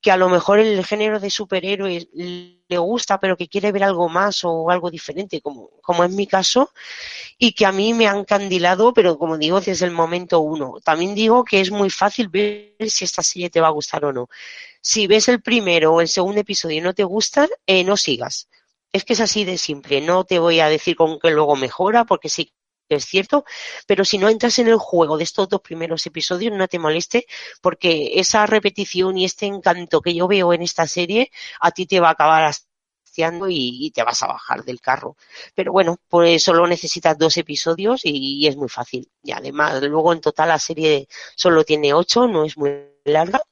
que 0.00 0.10
a 0.10 0.16
lo 0.16 0.28
mejor 0.28 0.58
el 0.58 0.84
género 0.84 1.20
de 1.20 1.30
superhéroes 1.30 2.08
le 2.12 2.78
gusta, 2.78 3.20
pero 3.20 3.36
que 3.36 3.48
quiere 3.48 3.72
ver 3.72 3.84
algo 3.84 4.08
más 4.08 4.44
o 4.44 4.70
algo 4.70 4.90
diferente, 4.90 5.40
como, 5.40 5.70
como 5.82 6.04
es 6.04 6.10
mi 6.10 6.26
caso, 6.26 6.70
y 7.38 7.52
que 7.52 7.66
a 7.66 7.72
mí 7.72 7.92
me 7.92 8.06
han 8.06 8.24
candilado, 8.24 8.94
pero 8.94 9.18
como 9.18 9.36
digo, 9.36 9.60
desde 9.60 9.86
el 9.86 9.92
momento 9.92 10.40
uno. 10.40 10.74
También 10.82 11.14
digo 11.14 11.44
que 11.44 11.60
es 11.60 11.70
muy 11.70 11.90
fácil 11.90 12.28
ver 12.28 12.74
si 12.88 13.04
esta 13.04 13.22
serie 13.22 13.50
te 13.50 13.60
va 13.60 13.68
a 13.68 13.72
gustar 13.72 14.04
o 14.04 14.12
no. 14.12 14.28
Si 14.80 15.06
ves 15.06 15.28
el 15.28 15.42
primero 15.42 15.94
o 15.94 16.00
el 16.00 16.08
segundo 16.08 16.40
episodio 16.40 16.78
y 16.78 16.80
no 16.80 16.94
te 16.94 17.04
gustan, 17.04 17.48
eh, 17.66 17.84
no 17.84 17.96
sigas. 17.96 18.48
Es 18.92 19.04
que 19.04 19.12
es 19.12 19.20
así 19.20 19.44
de 19.44 19.58
simple. 19.58 20.00
No 20.00 20.24
te 20.24 20.38
voy 20.38 20.60
a 20.60 20.68
decir 20.68 20.96
con 20.96 21.18
que 21.20 21.30
luego 21.30 21.56
mejora, 21.56 22.04
porque 22.04 22.28
sí 22.28 22.52
es 22.96 23.04
cierto, 23.06 23.44
pero 23.86 24.04
si 24.04 24.18
no 24.18 24.28
entras 24.28 24.58
en 24.58 24.68
el 24.68 24.78
juego 24.78 25.16
de 25.16 25.24
estos 25.24 25.48
dos 25.48 25.60
primeros 25.60 26.06
episodios, 26.06 26.52
no 26.56 26.68
te 26.68 26.78
moleste, 26.78 27.26
porque 27.60 28.12
esa 28.14 28.46
repetición 28.46 29.18
y 29.18 29.24
este 29.24 29.46
encanto 29.46 30.00
que 30.00 30.14
yo 30.14 30.28
veo 30.28 30.52
en 30.52 30.62
esta 30.62 30.86
serie, 30.86 31.30
a 31.60 31.70
ti 31.72 31.86
te 31.86 32.00
va 32.00 32.08
a 32.08 32.12
acabar 32.12 32.44
y, 33.48 33.86
y 33.86 33.90
te 33.90 34.02
vas 34.02 34.22
a 34.22 34.28
bajar 34.28 34.64
del 34.64 34.80
carro. 34.80 35.16
Pero 35.54 35.72
bueno, 35.72 35.98
pues 36.08 36.42
solo 36.42 36.66
necesitas 36.66 37.18
dos 37.18 37.36
episodios 37.36 38.04
y, 38.04 38.40
y 38.44 38.46
es 38.46 38.56
muy 38.56 38.68
fácil. 38.68 39.10
Y 39.22 39.32
además, 39.32 39.82
luego 39.82 40.12
en 40.12 40.20
total 40.20 40.48
la 40.48 40.58
serie 40.58 41.08
solo 41.36 41.64
tiene 41.64 41.92
ocho, 41.94 42.26
no 42.26 42.44
es 42.44 42.56
muy 42.56 42.70
larga. 43.04 43.42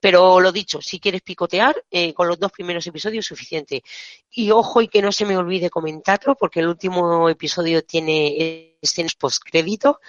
Pero 0.00 0.40
lo 0.40 0.52
dicho, 0.52 0.80
si 0.80 1.00
quieres 1.00 1.22
picotear, 1.22 1.84
eh, 1.90 2.12
con 2.14 2.28
los 2.28 2.38
dos 2.38 2.52
primeros 2.52 2.86
episodios 2.86 3.24
es 3.24 3.28
suficiente. 3.28 3.82
Y 4.30 4.50
ojo 4.50 4.82
y 4.82 4.88
que 4.88 5.02
no 5.02 5.12
se 5.12 5.26
me 5.26 5.36
olvide 5.36 5.70
comentarlo, 5.70 6.36
porque 6.36 6.60
el 6.60 6.68
último 6.68 7.28
episodio 7.28 7.82
tiene 7.84 8.76
escenas 8.80 9.14
postcrédito 9.14 10.00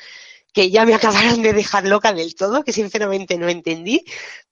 que 0.54 0.72
ya 0.72 0.86
me 0.86 0.96
acabaron 0.96 1.42
de 1.42 1.54
dejar 1.54 1.86
loca 1.86 2.14
del 2.14 2.36
todo, 2.36 2.64
que 2.64 2.74
sinceramente 2.74 3.38
no 3.38 3.48
entendí, 3.48 4.04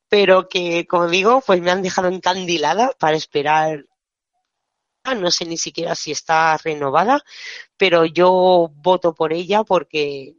pero 0.08 0.48
que, 0.48 0.86
como 0.88 1.08
digo, 1.08 1.42
pues 1.46 1.62
me 1.62 1.72
han 1.72 1.82
dejado 1.82 2.10
encandilada 2.10 2.92
para 3.00 3.18
esperar. 3.18 3.86
No 5.18 5.30
sé 5.30 5.46
ni 5.46 5.58
siquiera 5.58 5.94
si 5.94 6.12
está 6.12 6.58
renovada, 6.58 7.24
pero 7.78 8.06
yo 8.06 8.72
voto 8.74 9.14
por 9.14 9.34
ella 9.34 9.64
porque 9.64 10.36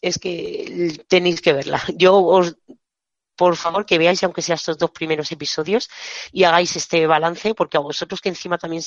es 0.00 0.18
que 0.18 1.04
tenéis 1.08 1.40
que 1.40 1.52
verla. 1.52 1.82
Yo 1.94 2.16
os, 2.16 2.56
por 3.36 3.56
favor, 3.56 3.84
que 3.86 3.98
veáis, 3.98 4.22
aunque 4.22 4.42
sea 4.42 4.56
estos 4.56 4.78
dos 4.78 4.90
primeros 4.90 5.30
episodios, 5.32 5.88
y 6.32 6.44
hagáis 6.44 6.76
este 6.76 7.06
balance, 7.06 7.54
porque 7.54 7.76
a 7.76 7.80
vosotros 7.80 8.20
que 8.20 8.28
encima 8.28 8.58
también 8.58 8.82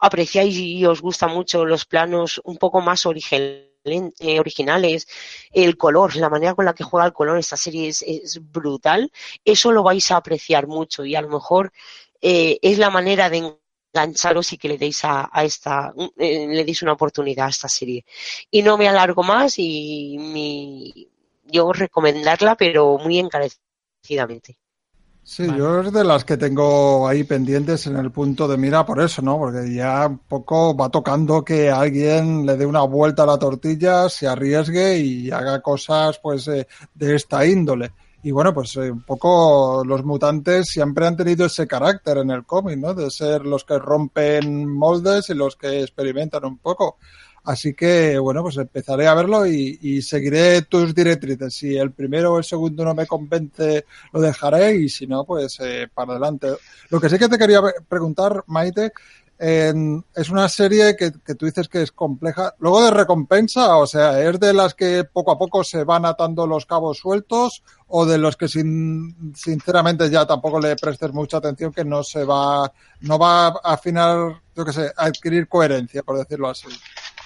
apreciáis 0.00 0.56
y 0.56 0.84
os 0.86 1.00
gustan 1.00 1.32
mucho 1.32 1.64
los 1.64 1.84
planos 1.84 2.40
un 2.44 2.56
poco 2.58 2.80
más 2.80 3.06
originales 3.06 3.72
eh, 3.84 4.38
originales, 4.38 5.08
el 5.50 5.76
color, 5.76 6.14
la 6.14 6.28
manera 6.28 6.54
con 6.54 6.64
la 6.64 6.72
que 6.72 6.84
juega 6.84 7.06
el 7.06 7.12
color 7.12 7.38
esta 7.38 7.56
serie 7.56 7.88
es, 7.88 8.40
brutal, 8.40 9.10
eso 9.44 9.72
lo 9.72 9.82
vais 9.82 10.08
a 10.12 10.16
apreciar 10.18 10.68
mucho 10.68 11.04
y 11.04 11.16
a 11.16 11.20
lo 11.20 11.28
mejor 11.28 11.72
eh, 12.20 12.58
es 12.62 12.78
la 12.78 12.90
manera 12.90 13.28
de 13.28 13.56
engancharos 13.92 14.52
y 14.52 14.58
que 14.58 14.68
le 14.68 14.78
deis 14.78 15.04
a, 15.04 15.28
esta, 15.42 15.92
eh, 16.16 16.46
le 16.46 16.64
deis 16.64 16.82
una 16.82 16.92
oportunidad 16.92 17.46
a 17.46 17.50
esta 17.50 17.68
serie. 17.68 18.04
Y 18.52 18.62
no 18.62 18.78
me 18.78 18.88
alargo 18.88 19.24
más 19.24 19.54
y 19.58 20.16
mi, 20.18 21.08
yo 21.44 21.72
recomendarla, 21.72 22.56
pero 22.56 22.98
muy 22.98 23.18
encarecidamente. 23.18 23.71
Sí, 25.24 25.46
yo 25.56 25.80
es 25.80 25.92
de 25.92 26.02
las 26.02 26.24
que 26.24 26.36
tengo 26.36 27.06
ahí 27.06 27.22
pendientes 27.22 27.86
en 27.86 27.96
el 27.96 28.10
punto 28.10 28.48
de 28.48 28.56
mira 28.56 28.84
por 28.84 29.00
eso, 29.00 29.22
¿no? 29.22 29.38
Porque 29.38 29.72
ya 29.72 30.08
un 30.08 30.18
poco 30.18 30.76
va 30.76 30.88
tocando 30.88 31.44
que 31.44 31.70
alguien 31.70 32.44
le 32.44 32.56
dé 32.56 32.66
una 32.66 32.82
vuelta 32.82 33.22
a 33.22 33.26
la 33.26 33.38
tortilla, 33.38 34.08
se 34.08 34.26
arriesgue 34.26 34.98
y 34.98 35.30
haga 35.30 35.62
cosas 35.62 36.18
pues 36.18 36.48
eh, 36.48 36.66
de 36.94 37.14
esta 37.14 37.46
índole. 37.46 37.92
Y 38.24 38.32
bueno, 38.32 38.52
pues 38.52 38.76
eh, 38.76 38.90
un 38.90 39.02
poco 39.02 39.84
los 39.84 40.04
mutantes 40.04 40.66
siempre 40.68 41.06
han 41.06 41.16
tenido 41.16 41.46
ese 41.46 41.68
carácter 41.68 42.18
en 42.18 42.30
el 42.30 42.44
cómic, 42.44 42.78
¿no? 42.78 42.92
De 42.92 43.08
ser 43.08 43.46
los 43.46 43.64
que 43.64 43.78
rompen 43.78 44.68
moldes 44.68 45.30
y 45.30 45.34
los 45.34 45.54
que 45.54 45.82
experimentan 45.82 46.44
un 46.44 46.58
poco. 46.58 46.98
Así 47.44 47.74
que, 47.74 48.18
bueno, 48.18 48.42
pues 48.42 48.56
empezaré 48.56 49.08
a 49.08 49.14
verlo 49.14 49.46
y, 49.46 50.00
seguiré 50.02 50.62
tus 50.62 50.94
directrices. 50.94 51.54
Si 51.54 51.76
el 51.76 51.92
primero 51.92 52.34
o 52.34 52.38
el 52.38 52.44
segundo 52.44 52.84
no 52.84 52.94
me 52.94 53.06
convence, 53.06 53.84
lo 54.12 54.20
dejaré 54.20 54.76
y 54.76 54.88
si 54.88 55.06
no, 55.06 55.24
pues 55.24 55.58
eh, 55.60 55.88
para 55.92 56.12
adelante. 56.12 56.48
Lo 56.90 57.00
que 57.00 57.08
sí 57.08 57.18
que 57.18 57.28
te 57.28 57.38
quería 57.38 57.60
preguntar, 57.88 58.44
Maite, 58.46 58.92
es 59.44 60.30
una 60.30 60.48
serie 60.48 60.94
que, 60.96 61.10
tú 61.10 61.46
dices 61.46 61.68
que 61.68 61.82
es 61.82 61.90
compleja. 61.90 62.54
Luego 62.60 62.84
de 62.84 62.92
recompensa, 62.92 63.76
o 63.76 63.88
sea, 63.88 64.20
¿es 64.22 64.38
de 64.38 64.54
las 64.54 64.74
que 64.74 65.02
poco 65.02 65.32
a 65.32 65.38
poco 65.38 65.64
se 65.64 65.82
van 65.82 66.04
atando 66.06 66.46
los 66.46 66.64
cabos 66.64 66.98
sueltos 66.98 67.64
o 67.88 68.06
de 68.06 68.18
los 68.18 68.36
que 68.36 68.46
sin, 68.46 69.34
sinceramente 69.34 70.08
ya 70.10 70.24
tampoco 70.26 70.60
le 70.60 70.76
prestes 70.76 71.12
mucha 71.12 71.38
atención 71.38 71.72
que 71.72 71.84
no 71.84 72.04
se 72.04 72.24
va, 72.24 72.72
no 73.00 73.18
va 73.18 73.48
a 73.48 73.60
afinar, 73.64 74.40
yo 74.54 74.64
qué 74.64 74.72
sé, 74.72 74.92
a 74.96 75.06
adquirir 75.06 75.48
coherencia, 75.48 76.04
por 76.04 76.18
decirlo 76.18 76.48
así? 76.48 76.68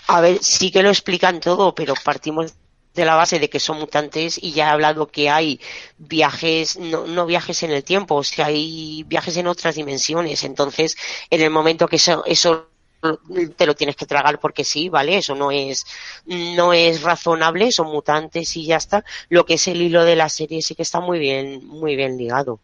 A 0.09 0.20
ver, 0.20 0.43
sí 0.43 0.70
que 0.70 0.83
lo 0.83 0.91
explican 0.91 1.41
todo, 1.41 1.75
pero 1.75 1.94
partimos 2.05 2.55
de 2.94 3.05
la 3.05 3.15
base 3.17 3.39
de 3.39 3.51
que 3.51 3.60
son 3.60 3.78
mutantes 3.78 4.39
y 4.43 4.52
ya 4.52 4.67
he 4.68 4.70
hablado 4.70 5.09
que 5.09 5.28
hay 5.31 5.60
viajes, 5.99 6.76
no, 6.78 7.07
no 7.07 7.26
viajes 7.26 7.62
en 7.62 7.70
el 7.73 7.85
tiempo, 7.85 8.15
o 8.17 8.25
sea, 8.25 8.47
hay 8.47 9.05
viajes 9.07 9.36
en 9.36 9.47
otras 9.49 9.75
dimensiones. 9.75 10.44
Entonces, 10.44 10.97
en 11.31 11.43
el 11.43 11.51
momento 11.51 11.89
que 11.89 11.97
eso, 11.97 12.25
eso 12.25 12.68
te 13.57 13.67
lo 13.67 13.75
tienes 13.75 13.97
que 13.97 14.07
tragar 14.07 14.41
porque 14.41 14.65
sí, 14.65 14.89
¿vale? 14.89 15.18
Eso 15.18 15.35
no 15.35 15.51
es, 15.51 15.85
no 16.26 16.73
es 16.73 17.02
razonable, 17.02 17.70
son 17.73 17.89
mutantes 17.89 18.57
y 18.57 18.67
ya 18.67 18.76
está. 18.76 19.05
Lo 19.28 19.44
que 19.44 19.55
es 19.55 19.68
el 19.68 19.83
hilo 19.83 20.05
de 20.05 20.17
la 20.17 20.28
serie 20.28 20.62
sí 20.62 20.75
que 20.75 20.83
está 20.83 21.01
muy 21.01 21.18
bien, 21.18 21.67
muy 21.67 21.97
bien 21.97 22.17
ligado. 22.17 22.60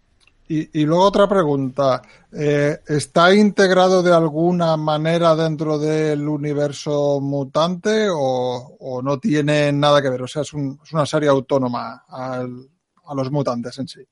Y, 0.49 0.85
luego 0.85 1.05
otra 1.05 1.27
pregunta. 1.27 2.03
Eh, 2.31 2.79
¿Está 2.87 3.35
integrado 3.35 4.03
de 4.03 4.13
alguna 4.13 4.77
manera 4.77 5.35
dentro 5.35 5.79
del 5.79 6.29
universo 6.29 7.21
mutante 7.21 8.09
o, 8.11 9.01
no 9.03 9.19
tiene 9.19 9.73
nada 9.73 10.03
que 10.03 10.11
ver? 10.11 10.23
O 10.23 10.29
sea, 10.29 10.43
es, 10.43 10.53
una 10.53 11.07
serie 11.07 11.31
autónoma 11.31 12.05
a 12.09 12.45
los 13.15 13.31
mutantes 13.31 13.79
en 13.79 13.89
sí. 13.89 14.07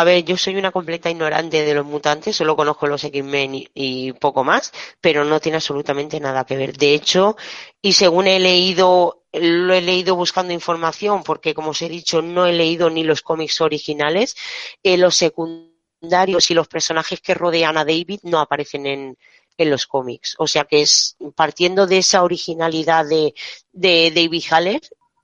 A 0.00 0.04
ver, 0.04 0.24
yo 0.24 0.36
soy 0.36 0.54
una 0.54 0.70
completa 0.70 1.10
ignorante 1.10 1.64
de 1.64 1.74
los 1.74 1.84
mutantes, 1.84 2.36
solo 2.36 2.54
conozco 2.54 2.86
los 2.86 3.02
X-Men 3.02 3.66
y, 3.74 4.12
poco 4.12 4.44
más, 4.44 4.72
pero 5.00 5.24
no 5.24 5.40
tiene 5.40 5.56
absolutamente 5.56 6.20
nada 6.20 6.46
que 6.46 6.56
ver. 6.56 6.76
De 6.76 6.94
hecho, 6.94 7.36
y 7.82 7.94
según 7.94 8.28
he 8.28 8.38
leído, 8.38 9.24
lo 9.32 9.74
he 9.74 9.80
leído 9.80 10.14
buscando 10.14 10.52
información, 10.52 11.24
porque 11.24 11.52
como 11.52 11.70
os 11.70 11.82
he 11.82 11.88
dicho, 11.88 12.22
no 12.22 12.46
he 12.46 12.52
leído 12.52 12.90
ni 12.90 13.02
los 13.02 13.22
cómics 13.22 13.60
originales, 13.60 14.36
eh, 14.84 14.96
los 14.98 15.16
secundarios 15.16 16.48
y 16.50 16.54
los 16.54 16.68
personajes 16.68 17.20
que 17.20 17.34
rodean 17.34 17.76
a 17.76 17.84
David 17.84 18.20
no 18.22 18.38
aparecen 18.38 18.86
en, 18.86 19.18
en 19.56 19.70
los 19.70 19.88
cómics. 19.88 20.36
O 20.38 20.46
sea 20.46 20.64
que 20.64 20.82
es 20.82 21.16
partiendo 21.34 21.88
de 21.88 21.98
esa 21.98 22.22
originalidad 22.22 23.04
de, 23.04 23.34
de 23.72 24.12
David 24.14 24.44
Haller, 24.50 24.80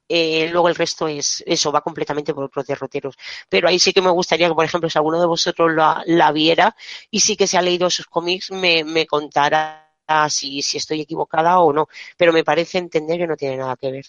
eh, 0.08 0.49
luego 0.50 0.68
el 0.68 0.74
resto 0.74 1.08
es 1.08 1.42
eso, 1.47 1.73
va 1.73 1.81
completamente 1.81 2.34
por 2.34 2.44
otros 2.44 2.66
derroteros. 2.66 3.16
Pero 3.49 3.68
ahí 3.68 3.78
sí 3.78 3.92
que 3.92 4.02
me 4.02 4.10
gustaría 4.10 4.49
que, 4.49 4.55
por 4.55 4.65
ejemplo, 4.65 4.91
si 4.91 4.99
alguno 4.99 5.20
de 5.20 5.26
vosotros 5.26 5.73
la, 5.74 6.02
la 6.07 6.33
viera 6.33 6.76
y 7.10 7.20
sí 7.20 7.36
que 7.36 7.47
se 7.47 7.58
ha 7.58 7.62
leído 7.62 7.86
esos 7.86 8.07
cómics, 8.07 8.50
me, 8.50 8.84
me 8.84 9.07
contara 9.07 9.84
si, 10.28 10.62
si 10.62 10.76
estoy 10.76 11.00
equivocada 11.00 11.58
o 11.60 11.73
no. 11.73 11.89
Pero 12.16 12.33
me 12.33 12.44
parece 12.44 12.78
entender 12.78 13.18
que 13.18 13.26
no 13.26 13.36
tiene 13.36 13.57
nada 13.57 13.76
que 13.76 13.91
ver. 13.91 14.05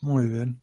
Muy 0.00 0.28
bien. 0.28 0.60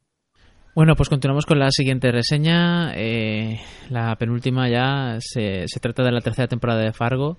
Bueno, 0.75 0.95
pues 0.95 1.07
continuamos 1.07 1.45
con 1.45 1.59
la 1.59 1.71
siguiente 1.71 2.11
reseña. 2.11 2.93
Eh, 2.95 3.61
la 3.89 4.15
penúltima 4.17 4.67
ya 4.69 5.17
se, 5.21 5.67
se, 5.67 5.79
trata 5.79 6.03
de 6.03 6.11
la 6.11 6.19
tercera 6.19 6.47
temporada 6.47 6.81
de 6.81 6.91
Fargo. 6.91 7.37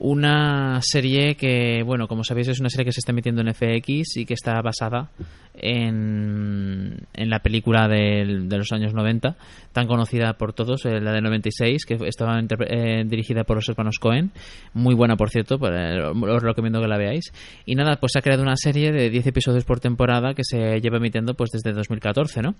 Una 0.00 0.78
serie 0.80 1.34
que, 1.34 1.82
bueno, 1.84 2.06
como 2.06 2.22
sabéis, 2.22 2.48
es 2.48 2.60
una 2.60 2.70
serie 2.70 2.84
que 2.84 2.92
se 2.92 3.00
está 3.00 3.10
emitiendo 3.10 3.40
en 3.40 3.52
FX 3.52 4.16
y 4.18 4.26
que 4.26 4.34
está 4.34 4.60
basada 4.62 5.10
en, 5.54 7.06
en 7.14 7.30
la 7.30 7.40
película 7.40 7.88
de, 7.88 8.24
los 8.24 8.70
años 8.70 8.94
90, 8.94 9.36
tan 9.72 9.88
conocida 9.88 10.34
por 10.34 10.52
todos, 10.52 10.84
eh, 10.86 11.00
la 11.00 11.12
de 11.12 11.20
96, 11.20 11.84
que 11.84 11.98
estaba 12.06 12.40
eh, 12.40 13.04
dirigida 13.06 13.42
por 13.42 13.56
los 13.56 13.68
hermanos 13.68 13.98
Cohen. 13.98 14.30
Muy 14.72 14.94
buena, 14.94 15.16
por 15.16 15.30
cierto, 15.30 15.58
eh, 15.68 16.00
os 16.00 16.42
recomiendo 16.44 16.80
que 16.80 16.86
la 16.86 16.96
veáis. 16.96 17.32
Y 17.66 17.74
nada, 17.74 17.96
pues 17.96 18.12
se 18.12 18.20
ha 18.20 18.22
creado 18.22 18.42
una 18.42 18.56
serie 18.56 18.92
de 18.92 19.10
10 19.10 19.26
episodios 19.26 19.64
por 19.64 19.80
temporada 19.80 20.32
que 20.34 20.44
se 20.44 20.80
lleva 20.80 20.98
emitiendo 20.98 21.34
pues 21.34 21.50
desde 21.50 21.72
2014, 21.72 22.40
¿no? 22.42 22.54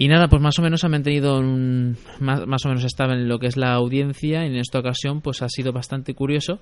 Y 0.00 0.06
nada, 0.06 0.28
pues 0.28 0.40
más 0.40 0.56
o 0.60 0.62
menos 0.62 0.84
ha 0.84 0.88
mantenido 0.88 1.42
más, 1.42 2.46
más, 2.46 2.64
o 2.64 2.68
menos 2.68 2.84
estable 2.84 3.14
en 3.16 3.28
lo 3.28 3.40
que 3.40 3.48
es 3.48 3.56
la 3.56 3.72
audiencia 3.72 4.44
y 4.44 4.46
en 4.46 4.54
esta 4.54 4.78
ocasión 4.78 5.20
pues 5.20 5.42
ha 5.42 5.48
sido 5.48 5.72
bastante 5.72 6.14
curioso 6.14 6.60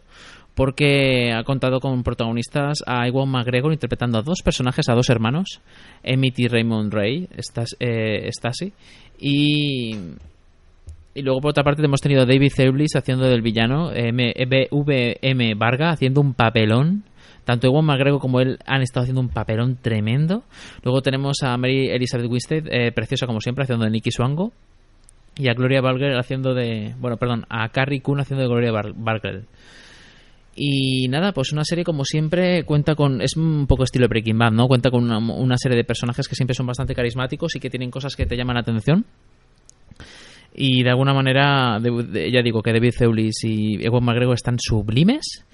porque 0.55 1.35
ha 1.35 1.45
contado 1.45 1.79
con 1.81 2.03
protagonistas 2.03 2.79
a 2.87 3.07
Iwan 3.07 3.29
McGregor 3.29 3.75
interpretando 3.75 4.17
a 4.17 4.23
dos 4.23 4.41
personajes, 4.43 4.89
a 4.89 4.95
dos 4.95 5.11
hermanos, 5.11 5.61
Emmett 6.03 6.39
y 6.39 6.49
Raymond 6.49 6.95
Ray, 6.95 7.29
eh, 7.79 8.31
Stasi, 8.33 8.73
y, 9.21 9.97
y 11.15 11.23
luego 11.23 11.43
por 11.43 11.51
otra 11.51 11.63
parte 11.63 11.85
hemos 11.85 12.01
tenido 12.01 12.23
a 12.23 12.27
David 12.27 12.53
Thewlis 12.57 12.97
haciendo 12.97 13.27
del 13.29 13.43
villano, 13.43 13.93
M, 13.93 14.33
M 14.35 15.55
Varga 15.57 15.91
haciendo 15.91 16.23
un 16.23 16.33
papelón 16.33 17.05
tanto 17.47 17.69
Ewan 17.69 17.85
McGregor 17.85 18.21
como 18.21 18.41
él 18.41 18.59
han 18.67 18.83
estado 18.83 19.05
haciendo 19.05 19.21
un 19.21 19.29
papelón 19.29 19.77
tremendo. 19.81 20.43
Luego 20.83 21.01
tenemos 21.01 21.37
a 21.43 21.57
Mary 21.57 21.89
Elizabeth 21.89 22.29
Winstead, 22.29 22.65
eh, 22.69 22.91
preciosa 22.91 23.27
como 23.27 23.41
siempre, 23.41 23.63
haciendo 23.63 23.85
de 23.85 23.93
Nicky 23.93 24.11
Swango. 24.11 24.53
Y 25.39 25.49
a 25.49 25.55
Gloria 25.55 25.81
Barger 25.81 26.19
haciendo 26.19 26.55
de. 26.55 26.95
Bueno, 26.99 27.19
perdón, 27.19 27.47
a 27.49 27.69
Carrie 27.69 28.01
Coon 28.01 28.21
haciendo 28.21 28.43
de 28.43 28.49
Gloria 28.49 28.73
Barger. 28.73 29.45
Y 30.57 31.07
nada, 31.09 31.33
pues 31.33 31.53
una 31.53 31.65
serie 31.65 31.85
como 31.85 32.05
siempre 32.05 32.65
cuenta 32.65 32.97
con. 32.97 33.23
Es 33.23 33.37
un 33.37 33.69
poco 33.69 33.85
estilo 33.85 34.09
Breaking 34.09 34.39
Bad, 34.39 34.51
¿no? 34.51 34.67
Cuenta 34.67 34.91
con 34.91 35.09
una, 35.09 35.57
serie 35.57 35.77
de 35.77 35.85
personajes 35.85 36.27
que 36.27 36.35
siempre 36.35 36.55
son 36.55 36.67
bastante 36.67 36.97
carismáticos 36.97 37.55
y 37.55 37.61
que 37.61 37.71
tienen 37.71 37.93
cosas 37.93 38.17
que 38.17 38.27
te 38.27 38.37
llaman 38.37 38.55
la 38.55 38.63
atención. 38.63 39.05
Y 40.53 40.83
de 40.83 40.89
alguna 40.89 41.13
manera, 41.15 41.79
ya 41.79 42.43
digo 42.43 42.63
que 42.63 42.73
David 42.73 42.95
Zeulis 42.99 43.45
y 43.45 43.85
Ewan 43.85 44.03
McGregor 44.03 44.35
están 44.35 44.57
sublimes 44.59 45.45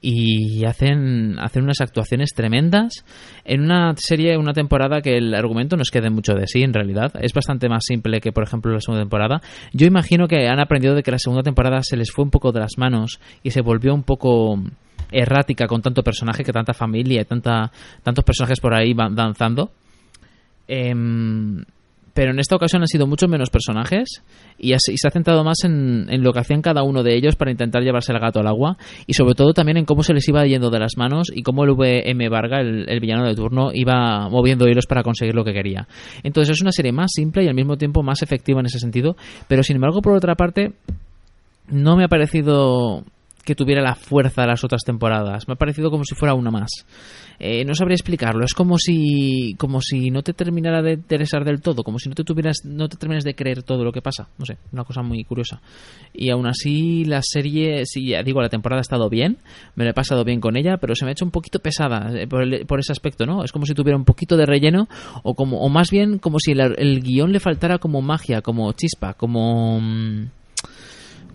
y 0.00 0.64
hacen, 0.64 1.38
hacen 1.38 1.64
unas 1.64 1.80
actuaciones 1.80 2.30
tremendas 2.34 3.04
en 3.44 3.62
una 3.62 3.94
serie, 3.96 4.36
una 4.36 4.52
temporada 4.52 5.00
que 5.02 5.16
el 5.16 5.34
argumento 5.34 5.76
no 5.76 5.82
es 5.82 5.90
que 5.90 6.00
dé 6.00 6.10
mucho 6.10 6.34
de 6.34 6.46
sí 6.46 6.62
en 6.62 6.72
realidad, 6.72 7.12
es 7.20 7.32
bastante 7.32 7.68
más 7.68 7.84
simple 7.84 8.20
que 8.20 8.32
por 8.32 8.44
ejemplo 8.44 8.72
la 8.72 8.80
segunda 8.80 9.02
temporada. 9.02 9.40
Yo 9.72 9.86
imagino 9.86 10.26
que 10.26 10.48
han 10.48 10.60
aprendido 10.60 10.94
de 10.94 11.02
que 11.02 11.10
la 11.10 11.18
segunda 11.18 11.42
temporada 11.42 11.80
se 11.82 11.96
les 11.96 12.10
fue 12.10 12.24
un 12.24 12.30
poco 12.30 12.52
de 12.52 12.60
las 12.60 12.78
manos 12.78 13.20
y 13.42 13.50
se 13.50 13.60
volvió 13.60 13.94
un 13.94 14.02
poco 14.02 14.58
errática 15.12 15.66
con 15.66 15.82
tanto 15.82 16.02
personaje, 16.02 16.44
que 16.44 16.52
tanta 16.52 16.72
familia 16.72 17.22
y 17.22 17.24
tanta, 17.24 17.70
tantos 18.02 18.24
personajes 18.24 18.60
por 18.60 18.74
ahí 18.74 18.94
van 18.94 19.14
danzando. 19.14 19.70
Em, 20.68 21.64
pero 22.14 22.32
en 22.32 22.38
esta 22.38 22.56
ocasión 22.56 22.82
han 22.82 22.88
sido 22.88 23.06
muchos 23.06 23.28
menos 23.28 23.50
personajes 23.50 24.22
y, 24.58 24.74
se 24.78 25.08
ha 25.08 25.10
centrado 25.10 25.44
más 25.44 25.64
en, 25.64 26.06
lo 26.22 26.32
que 26.32 26.40
hacían 26.40 26.62
cada 26.62 26.82
uno 26.82 27.02
de 27.02 27.16
ellos 27.16 27.36
para 27.36 27.50
intentar 27.50 27.82
llevarse 27.82 28.12
el 28.12 28.18
gato 28.18 28.40
al 28.40 28.46
agua 28.46 28.76
y 29.06 29.14
sobre 29.14 29.34
todo 29.34 29.52
también 29.52 29.76
en 29.76 29.84
cómo 29.84 30.02
se 30.02 30.12
les 30.12 30.28
iba 30.28 30.44
yendo 30.44 30.70
de 30.70 30.78
las 30.78 30.96
manos 30.96 31.28
y 31.34 31.42
cómo 31.42 31.64
el 31.64 31.70
VM 31.70 32.28
Varga, 32.28 32.60
el, 32.60 33.00
villano 33.00 33.26
de 33.26 33.34
turno, 33.34 33.70
iba 33.72 34.28
moviendo 34.28 34.68
hilos 34.68 34.86
para 34.86 35.02
conseguir 35.02 35.34
lo 35.34 35.44
que 35.44 35.52
quería. 35.52 35.86
Entonces 36.22 36.56
es 36.56 36.62
una 36.62 36.72
serie 36.72 36.92
más 36.92 37.10
simple 37.12 37.44
y 37.44 37.48
al 37.48 37.54
mismo 37.54 37.76
tiempo 37.76 38.02
más 38.02 38.22
efectiva 38.22 38.60
en 38.60 38.66
ese 38.66 38.78
sentido, 38.78 39.16
pero 39.48 39.62
sin 39.62 39.76
embargo 39.76 40.02
por 40.02 40.14
otra 40.14 40.34
parte 40.34 40.72
no 41.68 41.96
me 41.96 42.04
ha 42.04 42.08
parecido 42.08 43.04
que 43.44 43.54
tuviera 43.54 43.82
la 43.82 43.94
fuerza 43.94 44.42
de 44.42 44.48
las 44.48 44.64
otras 44.64 44.82
temporadas. 44.82 45.48
Me 45.48 45.54
ha 45.54 45.56
parecido 45.56 45.90
como 45.90 46.04
si 46.04 46.14
fuera 46.14 46.34
una 46.34 46.50
más. 46.50 46.70
Eh, 47.38 47.64
no 47.64 47.74
sabría 47.74 47.94
explicarlo. 47.94 48.44
Es 48.44 48.52
como 48.52 48.76
si, 48.76 49.54
como 49.58 49.80
si 49.80 50.10
no 50.10 50.22
te 50.22 50.34
terminara 50.34 50.82
de 50.82 50.92
interesar 50.92 51.44
del 51.44 51.62
todo, 51.62 51.82
como 51.82 51.98
si 51.98 52.10
no 52.10 52.14
te 52.14 52.22
tuvieras, 52.22 52.58
no 52.64 52.88
te 52.88 52.98
termines 52.98 53.24
de 53.24 53.34
creer 53.34 53.62
todo 53.62 53.82
lo 53.82 53.92
que 53.92 54.02
pasa. 54.02 54.28
No 54.36 54.44
sé, 54.44 54.58
una 54.72 54.84
cosa 54.84 55.02
muy 55.02 55.24
curiosa. 55.24 55.62
Y 56.12 56.30
aún 56.30 56.46
así 56.46 57.04
la 57.06 57.22
serie, 57.22 57.86
sí, 57.86 58.08
ya 58.08 58.22
digo, 58.22 58.42
la 58.42 58.50
temporada 58.50 58.80
ha 58.80 58.82
estado 58.82 59.08
bien, 59.08 59.38
me 59.74 59.84
lo 59.84 59.90
he 59.90 59.94
pasado 59.94 60.22
bien 60.22 60.40
con 60.40 60.56
ella, 60.56 60.76
pero 60.76 60.94
se 60.94 61.04
me 61.04 61.10
ha 61.10 61.12
hecho 61.12 61.24
un 61.24 61.30
poquito 61.30 61.60
pesada 61.60 62.12
eh, 62.14 62.26
por, 62.26 62.78
ese 62.78 62.92
aspecto, 62.92 63.24
¿no? 63.24 63.42
Es 63.42 63.52
como 63.52 63.64
si 63.64 63.72
tuviera 63.72 63.96
un 63.96 64.04
poquito 64.04 64.36
de 64.36 64.44
relleno 64.44 64.88
o 65.22 65.34
como, 65.34 65.60
o 65.60 65.68
más 65.70 65.90
bien 65.90 66.18
como 66.18 66.38
si 66.40 66.52
el, 66.52 66.60
el 66.60 67.02
guion 67.02 67.32
le 67.32 67.40
faltara 67.40 67.78
como 67.78 68.02
magia, 68.02 68.42
como 68.42 68.70
chispa, 68.72 69.14
como 69.14 69.80
mm, 69.80 70.26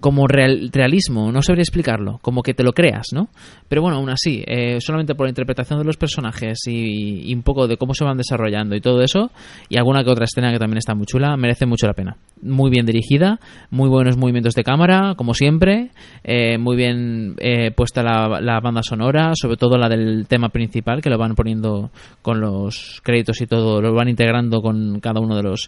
como 0.06 0.27
realismo, 0.27 1.32
no 1.32 1.42
sabría 1.42 1.64
explicarlo, 1.64 2.19
como 2.22 2.43
que 2.43 2.53
te 2.53 2.61
lo 2.61 2.74
creas, 2.74 3.08
¿no? 3.11 3.30
Pero 3.67 3.82
bueno, 3.82 3.98
aún 3.98 4.11
así, 4.11 4.43
eh, 4.45 4.80
solamente 4.80 5.16
por 5.16 5.25
la 5.25 5.32
interpretación 5.32 5.80
de 5.80 5.85
los 5.85 5.98
personajes 5.98 6.59
y, 6.67 7.34
un 7.34 7.42
poco 7.42 7.67
de 7.67 7.75
cómo 7.75 7.95
se 7.95 8.06
van 8.06 8.16
desarrollando 8.16 8.75
y 8.75 8.82
todo 8.82 9.01
eso, 9.01 9.32
y 9.67 9.80
alguna 9.80 10.03
que 10.03 10.11
otra 10.11 10.25
escena 10.25 10.51
que 10.51 10.59
también 10.59 10.77
está 10.77 10.93
muy 10.93 11.08
chula, 11.08 11.35
merece 11.38 11.66
mucho 11.66 11.88
la 11.88 11.93
pena. 11.93 12.17
Muy 12.43 12.69
bien 12.69 12.85
dirigida, 12.85 13.40
muy 13.72 13.90
buenos 13.90 14.16
movimientos 14.16 14.53
de 14.53 14.64
cámara, 14.64 15.16
como 15.17 15.34
siempre, 15.34 15.90
eh, 16.24 16.59
muy 16.59 16.75
bien 16.75 17.34
eh, 17.40 17.72
puesta 17.72 18.03
la, 18.03 18.59
banda 18.59 18.84
sonora, 18.84 19.32
sobre 19.34 19.58
todo 19.58 19.75
la 19.75 19.90
del 19.90 20.27
tema 20.27 20.50
principal, 20.50 21.01
que 21.01 21.09
lo 21.09 21.17
van 21.17 21.34
poniendo 21.34 21.90
con 22.22 22.42
los 22.42 23.01
créditos 23.03 23.42
y 23.42 23.48
todo, 23.48 23.82
lo 23.82 23.92
van 23.95 24.08
integrando 24.08 24.61
con 24.61 25.00
cada 25.00 25.19
uno 25.19 25.35
de 25.35 25.42
los 25.42 25.67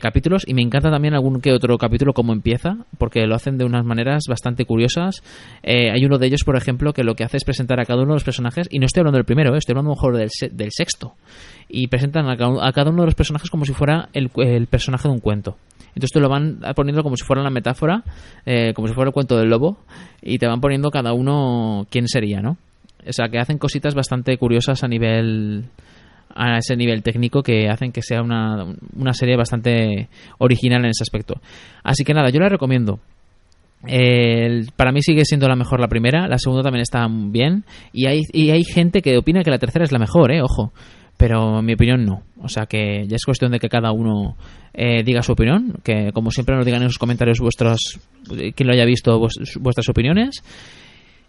capítulos, 0.00 0.44
y 0.46 0.54
me 0.54 0.62
encanta 0.62 0.90
también 0.90 1.12
algún 1.12 1.42
que 1.42 1.52
otro 1.52 1.76
capítulo 1.76 2.14
como 2.14 2.32
empieza, 2.32 2.78
porque 2.96 3.26
lo 3.26 3.34
hacen 3.34 3.58
de 3.58 3.66
unas 3.74 3.84
maneras 3.84 4.24
bastante 4.28 4.64
curiosas. 4.64 5.22
Eh, 5.62 5.90
hay 5.90 6.04
uno 6.04 6.18
de 6.18 6.26
ellos, 6.26 6.44
por 6.44 6.56
ejemplo, 6.56 6.92
que 6.92 7.04
lo 7.04 7.14
que 7.14 7.24
hace 7.24 7.36
es 7.36 7.44
presentar 7.44 7.80
a 7.80 7.84
cada 7.84 8.02
uno 8.02 8.12
de 8.12 8.16
los 8.16 8.24
personajes, 8.24 8.68
y 8.70 8.78
no 8.78 8.86
estoy 8.86 9.00
hablando 9.00 9.18
del 9.18 9.24
primero, 9.24 9.54
eh, 9.54 9.58
estoy 9.58 9.72
hablando 9.72 9.90
mejor 9.90 10.16
del, 10.16 10.30
del 10.52 10.68
sexto, 10.72 11.14
y 11.68 11.88
presentan 11.88 12.28
a 12.28 12.36
cada, 12.36 12.90
uno 12.90 13.02
de 13.02 13.06
los 13.06 13.14
personajes 13.14 13.50
como 13.50 13.64
si 13.64 13.72
fuera 13.72 14.08
el, 14.12 14.28
personaje 14.66 15.08
de 15.08 15.14
un 15.14 15.20
cuento. 15.20 15.56
Entonces 15.88 16.10
te 16.12 16.20
lo 16.20 16.28
van 16.28 16.60
poniendo 16.74 17.02
como 17.02 17.16
si 17.16 17.24
fuera 17.24 17.40
una 17.40 17.50
metáfora, 17.50 18.02
eh, 18.46 18.72
como 18.74 18.88
si 18.88 18.94
fuera 18.94 19.08
el 19.08 19.14
cuento 19.14 19.36
del 19.36 19.48
lobo, 19.48 19.78
y 20.22 20.38
te 20.38 20.46
van 20.46 20.60
poniendo 20.60 20.90
cada 20.90 21.12
uno 21.12 21.86
quién 21.90 22.08
sería, 22.08 22.40
¿no? 22.40 22.56
O 23.06 23.12
sea, 23.12 23.28
que 23.28 23.38
hacen 23.38 23.58
cositas 23.58 23.94
bastante 23.94 24.36
curiosas 24.38 24.82
a 24.82 24.88
nivel 24.88 25.66
a 26.34 26.58
ese 26.58 26.76
nivel 26.76 27.02
técnico 27.02 27.42
que 27.42 27.68
hacen 27.68 27.92
que 27.92 28.02
sea 28.02 28.20
una, 28.20 28.66
una 28.96 29.12
serie 29.12 29.36
bastante 29.36 30.08
original 30.38 30.84
en 30.84 30.90
ese 30.90 31.02
aspecto. 31.02 31.40
Así 31.84 32.04
que 32.04 32.12
nada, 32.12 32.30
yo 32.30 32.40
la 32.40 32.48
recomiendo 32.48 32.98
para 34.76 34.92
mí 34.92 35.02
sigue 35.02 35.24
siendo 35.24 35.48
la 35.48 35.56
mejor 35.56 35.80
la 35.80 35.88
primera, 35.88 36.26
la 36.28 36.38
segunda 36.38 36.62
también 36.62 36.82
está 36.82 37.06
bien 37.10 37.64
y 37.92 38.06
hay, 38.06 38.22
y 38.32 38.50
hay 38.50 38.64
gente 38.64 39.02
que 39.02 39.16
opina 39.16 39.42
que 39.42 39.50
la 39.50 39.58
tercera 39.58 39.84
es 39.84 39.92
la 39.92 39.98
mejor, 39.98 40.32
eh, 40.32 40.42
ojo, 40.42 40.72
pero 41.16 41.60
en 41.60 41.64
mi 41.64 41.74
opinión 41.74 42.04
no. 42.04 42.22
O 42.42 42.48
sea 42.48 42.66
que 42.66 43.06
ya 43.06 43.16
es 43.16 43.24
cuestión 43.24 43.52
de 43.52 43.58
que 43.58 43.68
cada 43.68 43.92
uno 43.92 44.36
eh, 44.72 45.02
diga 45.02 45.22
su 45.22 45.32
opinión, 45.32 45.74
que 45.82 46.10
como 46.12 46.30
siempre 46.30 46.56
nos 46.56 46.66
digan 46.66 46.82
en 46.82 46.88
sus 46.88 46.98
comentarios 46.98 47.38
vuestros, 47.40 47.98
quien 48.26 48.66
lo 48.66 48.72
haya 48.72 48.84
visto, 48.84 49.18
vuestras 49.18 49.88
opiniones. 49.88 50.42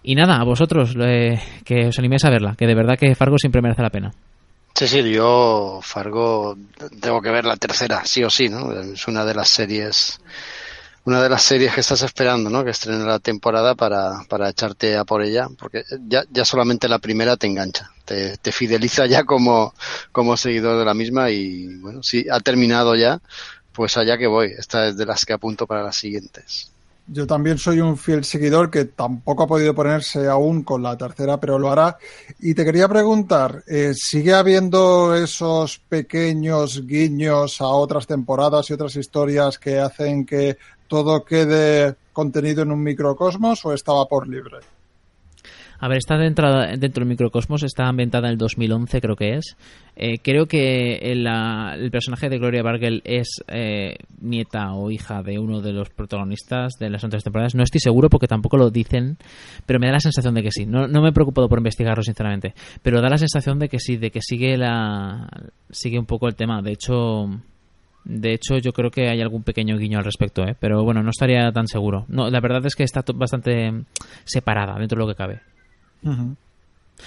Y 0.04 0.16
nada, 0.16 0.36
a 0.36 0.44
vosotros 0.44 0.96
eh, 1.00 1.40
que 1.64 1.88
os 1.88 2.00
animéis 2.00 2.26
a 2.26 2.30
verla, 2.30 2.56
que 2.58 2.68
de 2.68 2.76
verdad 2.76 2.98
que 2.98 3.16
Fargo 3.16 3.38
siempre 3.38 3.62
merece 3.62 3.82
la 3.82 3.90
pena. 3.90 4.12
Sí, 4.76 4.88
sí, 4.88 5.10
yo 5.10 5.80
Fargo 5.82 6.58
tengo 7.00 7.22
que 7.22 7.32
ver 7.32 7.46
la 7.46 7.56
tercera, 7.56 8.04
sí 8.04 8.24
o 8.24 8.30
sí, 8.30 8.50
¿no? 8.50 8.74
Es 8.74 9.08
una 9.08 9.24
de 9.24 9.34
las 9.34 9.48
series 9.48 10.20
una 11.06 11.22
de 11.22 11.30
las 11.30 11.44
series 11.44 11.74
que 11.74 11.82
estás 11.82 12.02
esperando, 12.02 12.50
¿no? 12.50 12.64
Que 12.64 12.72
estrene 12.72 13.06
la 13.06 13.20
temporada 13.20 13.76
para, 13.76 14.24
para 14.28 14.50
echarte 14.50 14.98
a 14.98 15.06
por 15.06 15.22
ella, 15.22 15.48
porque 15.58 15.84
ya, 16.08 16.26
ya 16.32 16.46
solamente 16.46 16.90
la 16.90 17.00
primera 17.00 17.38
te 17.38 17.48
engancha, 17.48 17.92
te, 18.06 18.38
te 18.38 18.52
fideliza 18.52 19.06
ya 19.06 19.24
como, 19.24 19.74
como 20.12 20.36
seguidor 20.36 20.80
de 20.80 20.86
la 20.86 20.94
misma 20.96 21.30
y 21.30 21.78
bueno, 21.78 22.02
si 22.04 22.28
ha 22.30 22.40
terminado 22.40 22.96
ya, 22.96 23.22
pues 23.72 23.98
allá 23.98 24.18
que 24.18 24.28
voy. 24.28 24.54
Esta 24.58 24.88
es 24.88 24.98
de 24.98 25.06
las 25.06 25.26
que 25.26 25.34
apunto 25.34 25.68
para 25.68 25.84
las 25.84 25.96
siguientes. 25.96 26.72
Yo 27.08 27.28
también 27.28 27.60
soy 27.60 27.82
un 27.82 27.98
fiel 27.98 28.24
seguidor 28.24 28.72
que 28.72 28.86
tampoco 28.86 29.44
ha 29.44 29.48
podido 29.48 29.76
ponerse 29.76 30.28
aún 30.28 30.64
con 30.64 30.82
la 30.82 30.98
tercera, 30.98 31.40
pero 31.40 31.60
lo 31.60 31.72
hará. 31.72 31.98
Y 32.40 32.56
te 32.56 32.66
quería 32.66 32.88
preguntar, 32.88 33.64
eh, 33.68 33.94
¿sigue 33.94 34.34
habiendo 34.34 35.14
esos 35.14 35.78
pequeños 35.78 36.86
guiños 36.88 37.62
a 37.62 37.68
otras 37.68 38.08
temporadas 38.08 38.70
y 38.70 38.74
otras 38.74 38.96
historias 38.96 39.60
que 39.60 39.78
hacen 39.78 40.26
que 40.26 40.58
todo 40.88 41.24
quede 41.24 41.96
contenido 42.12 42.64
en 42.64 42.72
un 42.72 42.82
microcosmos 42.82 43.64
o 43.66 43.74
estaba 43.74 44.08
por 44.08 44.28
libre? 44.28 44.58
A 45.86 45.88
ver, 45.88 46.00
está 46.00 46.18
dentro, 46.18 46.52
dentro 46.80 47.02
del 47.02 47.10
microcosmos, 47.10 47.62
está 47.62 47.88
ambientada 47.88 48.28
en 48.28 48.32
el 48.32 48.38
2011 48.40 49.02
creo 49.02 49.16
que 49.16 49.36
es. 49.36 49.56
Eh, 49.96 50.18
creo 50.18 50.48
que 50.48 50.96
el, 50.96 51.28
personaje 51.92 52.28
de 52.28 52.40
Gloria 52.40 52.64
Bargel 52.64 53.04
es 53.06 53.44
eh, 53.48 53.96
nieta 54.20 54.74
o 54.74 54.90
hija 54.90 55.22
de 55.22 55.38
uno 55.38 55.62
de 55.62 55.74
los 55.74 55.92
protagonistas 55.92 56.74
de 56.80 56.90
las 56.90 57.04
otras 57.04 57.24
temporadas. 57.24 57.54
No 57.54 57.62
estoy 57.62 57.82
seguro 57.82 58.10
porque 58.10 58.26
tampoco 58.26 58.58
lo 58.58 58.72
dicen, 58.72 59.20
pero 59.68 59.80
me 59.80 59.86
da 59.86 59.94
la 59.94 60.00
sensación 60.00 60.34
de 60.34 60.42
que 60.42 60.50
sí. 60.50 60.66
No, 60.66 60.88
no 60.88 61.04
me 61.04 61.10
he 61.10 61.14
preocupado 61.14 61.48
por 61.48 61.60
investigarlo, 61.60 62.02
sinceramente. 62.02 62.56
Pero 62.82 63.00
da 63.00 63.08
la 63.08 63.20
sensación 63.20 63.60
de 63.60 63.70
que 63.70 63.78
sí, 63.78 63.98
de 63.98 64.10
que 64.10 64.22
sigue, 64.24 64.58
la, 64.58 65.30
sigue 65.70 66.00
un 66.00 66.08
poco 66.08 66.28
el 66.28 66.34
tema. 66.34 66.64
De 66.64 66.72
hecho... 66.72 67.30
De 68.06 68.34
hecho, 68.34 68.58
yo 68.58 68.72
creo 68.72 68.92
que 68.92 69.10
hay 69.10 69.20
algún 69.20 69.42
pequeño 69.42 69.78
guiño 69.78 69.98
al 69.98 70.06
respecto, 70.06 70.44
¿eh? 70.44 70.56
pero 70.60 70.84
bueno, 70.84 71.02
no 71.02 71.10
estaría 71.10 71.52
tan 71.52 71.68
seguro. 71.68 72.06
La 72.08 72.40
verdad 72.40 72.64
es 72.66 72.76
que 72.76 72.84
está 72.84 73.04
bastante 73.16 73.72
separada 74.26 74.78
dentro 74.78 74.98
de 74.98 75.04
lo 75.04 75.12
que 75.12 75.18
cabe. 75.18 75.42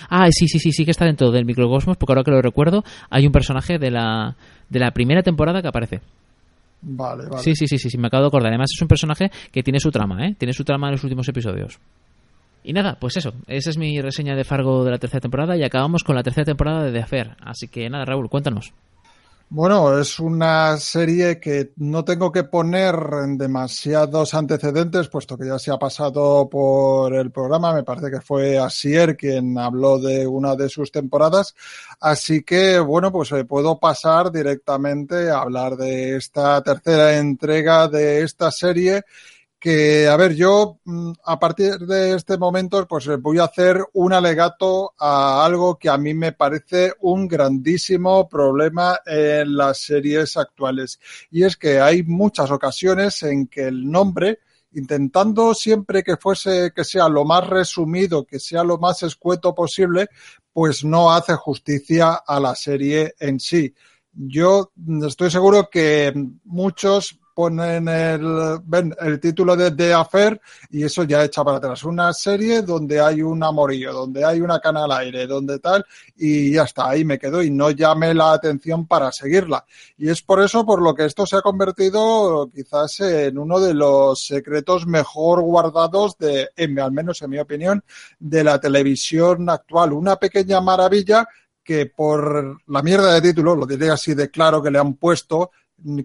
Ah, 0.08 0.28
sí, 0.30 0.48
sí, 0.48 0.58
sí, 0.58 0.72
sí 0.72 0.84
que 0.84 0.90
está 0.90 1.04
dentro 1.04 1.30
del 1.30 1.44
microcosmos, 1.44 1.96
porque 1.96 2.12
ahora 2.12 2.24
que 2.24 2.30
lo 2.30 2.42
recuerdo, 2.42 2.84
hay 3.10 3.26
un 3.26 3.32
personaje 3.32 3.78
de 3.78 3.90
la, 3.90 4.36
de 4.68 4.78
la 4.78 4.90
primera 4.90 5.22
temporada 5.22 5.62
que 5.62 5.68
aparece. 5.68 6.00
Vale, 6.82 7.24
vale. 7.28 7.42
Sí, 7.42 7.54
sí, 7.54 7.66
sí, 7.66 7.78
sí, 7.78 7.90
sí, 7.90 7.98
me 7.98 8.08
acabo 8.08 8.22
de 8.24 8.28
acordar. 8.28 8.50
Además 8.50 8.70
es 8.74 8.82
un 8.82 8.88
personaje 8.88 9.30
que 9.50 9.62
tiene 9.62 9.80
su 9.80 9.90
trama, 9.90 10.26
¿eh? 10.26 10.34
Tiene 10.38 10.52
su 10.52 10.64
trama 10.64 10.88
en 10.88 10.92
los 10.92 11.04
últimos 11.04 11.28
episodios. 11.28 11.78
Y 12.62 12.72
nada, 12.72 12.98
pues 13.00 13.16
eso, 13.16 13.32
esa 13.46 13.70
es 13.70 13.78
mi 13.78 14.00
reseña 14.00 14.36
de 14.36 14.44
Fargo 14.44 14.84
de 14.84 14.90
la 14.90 14.98
tercera 14.98 15.20
temporada 15.20 15.56
y 15.56 15.62
acabamos 15.62 16.04
con 16.04 16.16
la 16.16 16.22
tercera 16.22 16.44
temporada 16.44 16.84
de 16.84 16.92
The 16.92 17.00
Affair. 17.00 17.36
Así 17.40 17.68
que 17.68 17.88
nada, 17.88 18.04
Raúl, 18.04 18.28
cuéntanos. 18.28 18.72
Bueno, 19.50 19.98
es 19.98 20.20
una 20.20 20.76
serie 20.76 21.40
que 21.40 21.72
no 21.76 22.04
tengo 22.04 22.30
que 22.30 22.44
poner 22.44 22.94
en 23.24 23.38
demasiados 23.38 24.34
antecedentes, 24.34 25.08
puesto 25.08 25.38
que 25.38 25.46
ya 25.46 25.58
se 25.58 25.70
ha 25.70 25.78
pasado 25.78 26.50
por 26.50 27.14
el 27.14 27.30
programa. 27.30 27.72
Me 27.72 27.82
parece 27.82 28.10
que 28.10 28.20
fue 28.20 28.58
Asier 28.58 29.16
quien 29.16 29.56
habló 29.56 29.98
de 29.98 30.26
una 30.26 30.54
de 30.54 30.68
sus 30.68 30.92
temporadas. 30.92 31.54
Así 31.98 32.42
que, 32.42 32.78
bueno, 32.78 33.10
pues 33.10 33.32
eh, 33.32 33.46
puedo 33.46 33.78
pasar 33.80 34.30
directamente 34.30 35.30
a 35.30 35.40
hablar 35.40 35.76
de 35.78 36.16
esta 36.16 36.62
tercera 36.62 37.16
entrega 37.16 37.88
de 37.88 38.24
esta 38.24 38.50
serie 38.50 39.02
que, 39.58 40.06
a 40.06 40.16
ver, 40.16 40.34
yo 40.34 40.78
mm, 40.84 41.12
a 41.24 41.38
partir 41.38 41.78
de 41.78 42.14
este 42.14 42.38
momento, 42.38 42.86
pues 42.86 43.06
eh, 43.08 43.16
voy 43.16 43.38
a 43.38 43.44
hacer 43.44 43.84
un 43.92 44.12
alegato 44.12 44.94
a 44.98 45.44
algo 45.44 45.78
que 45.78 45.88
a 45.88 45.98
mí 45.98 46.14
me 46.14 46.32
parece 46.32 46.92
un 47.00 47.26
grandísimo 47.26 48.28
problema 48.28 49.00
en 49.04 49.56
las 49.56 49.80
series 49.80 50.36
actuales. 50.36 51.00
Y 51.30 51.42
es 51.42 51.56
que 51.56 51.80
hay 51.80 52.02
muchas 52.04 52.50
ocasiones 52.50 53.22
en 53.24 53.48
que 53.48 53.66
el 53.66 53.90
nombre, 53.90 54.40
intentando 54.72 55.54
siempre 55.54 56.04
que 56.04 56.16
fuese, 56.16 56.72
que 56.74 56.84
sea 56.84 57.08
lo 57.08 57.24
más 57.24 57.46
resumido, 57.46 58.24
que 58.24 58.38
sea 58.38 58.62
lo 58.62 58.78
más 58.78 59.02
escueto 59.02 59.54
posible, 59.54 60.08
pues 60.52 60.84
no 60.84 61.12
hace 61.12 61.34
justicia 61.34 62.12
a 62.14 62.38
la 62.38 62.54
serie 62.54 63.14
en 63.18 63.40
sí. 63.40 63.74
Yo 64.12 64.72
estoy 65.06 65.30
seguro 65.30 65.68
que 65.70 66.12
muchos 66.44 67.18
ponen 67.38 67.86
el, 67.86 68.58
el 69.00 69.20
título 69.20 69.54
de 69.54 69.70
The 69.70 69.94
Affair 69.94 70.40
y 70.72 70.82
eso 70.82 71.04
ya 71.04 71.22
echa 71.22 71.44
para 71.44 71.58
atrás. 71.58 71.84
Una 71.84 72.12
serie 72.12 72.62
donde 72.62 72.98
hay 72.98 73.22
un 73.22 73.44
amorillo, 73.44 73.92
donde 73.92 74.24
hay 74.24 74.40
una 74.40 74.58
cana 74.58 74.82
al 74.82 74.90
aire, 74.90 75.24
donde 75.28 75.60
tal, 75.60 75.86
y 76.16 76.50
ya 76.54 76.64
está, 76.64 76.88
ahí 76.88 77.04
me 77.04 77.16
quedo 77.16 77.40
y 77.40 77.52
no 77.52 77.70
llame 77.70 78.12
la 78.12 78.32
atención 78.32 78.88
para 78.88 79.12
seguirla. 79.12 79.64
Y 79.96 80.10
es 80.10 80.20
por 80.20 80.42
eso 80.42 80.66
por 80.66 80.82
lo 80.82 80.96
que 80.96 81.04
esto 81.04 81.26
se 81.26 81.36
ha 81.36 81.40
convertido 81.40 82.50
quizás 82.52 82.98
en 82.98 83.38
uno 83.38 83.60
de 83.60 83.72
los 83.72 84.26
secretos 84.26 84.88
mejor 84.88 85.40
guardados 85.42 86.18
de, 86.18 86.48
al 86.82 86.90
menos 86.90 87.22
en 87.22 87.30
mi 87.30 87.38
opinión, 87.38 87.84
de 88.18 88.42
la 88.42 88.58
televisión 88.58 89.48
actual. 89.48 89.92
Una 89.92 90.16
pequeña 90.16 90.60
maravilla 90.60 91.28
que 91.62 91.86
por 91.86 92.58
la 92.66 92.82
mierda 92.82 93.14
de 93.14 93.20
título, 93.20 93.54
lo 93.54 93.64
diré 93.64 93.90
así 93.90 94.14
de 94.14 94.28
claro 94.28 94.60
que 94.60 94.72
le 94.72 94.80
han 94.80 94.94
puesto, 94.94 95.52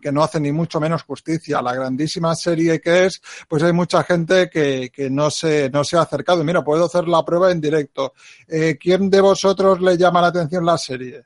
que 0.02 0.12
no 0.12 0.24
hace 0.24 0.40
ni 0.40 0.52
mucho 0.52 0.80
menos 0.80 1.04
justicia 1.04 1.60
a 1.60 1.62
la 1.62 1.74
grandísima 1.74 2.36
serie 2.36 2.80
que 2.80 3.06
es, 3.06 3.22
pues 3.48 3.64
hay 3.64 3.74
mucha 3.74 4.04
gente 4.04 4.50
que, 4.50 4.92
que 4.94 5.10
no, 5.10 5.30
se, 5.32 5.70
no 5.70 5.84
se 5.84 5.98
ha 5.98 6.02
acercado. 6.02 6.44
Mira, 6.44 6.64
puedo 6.64 6.86
hacer 6.86 7.08
la 7.08 7.24
prueba 7.24 7.52
en 7.52 7.62
directo. 7.62 8.14
Eh, 8.48 8.78
¿Quién 8.80 9.10
de 9.10 9.22
vosotros 9.22 9.82
le 9.82 9.98
llama 9.98 10.22
la 10.22 10.28
atención 10.28 10.66
la 10.66 10.78
serie? 10.78 11.24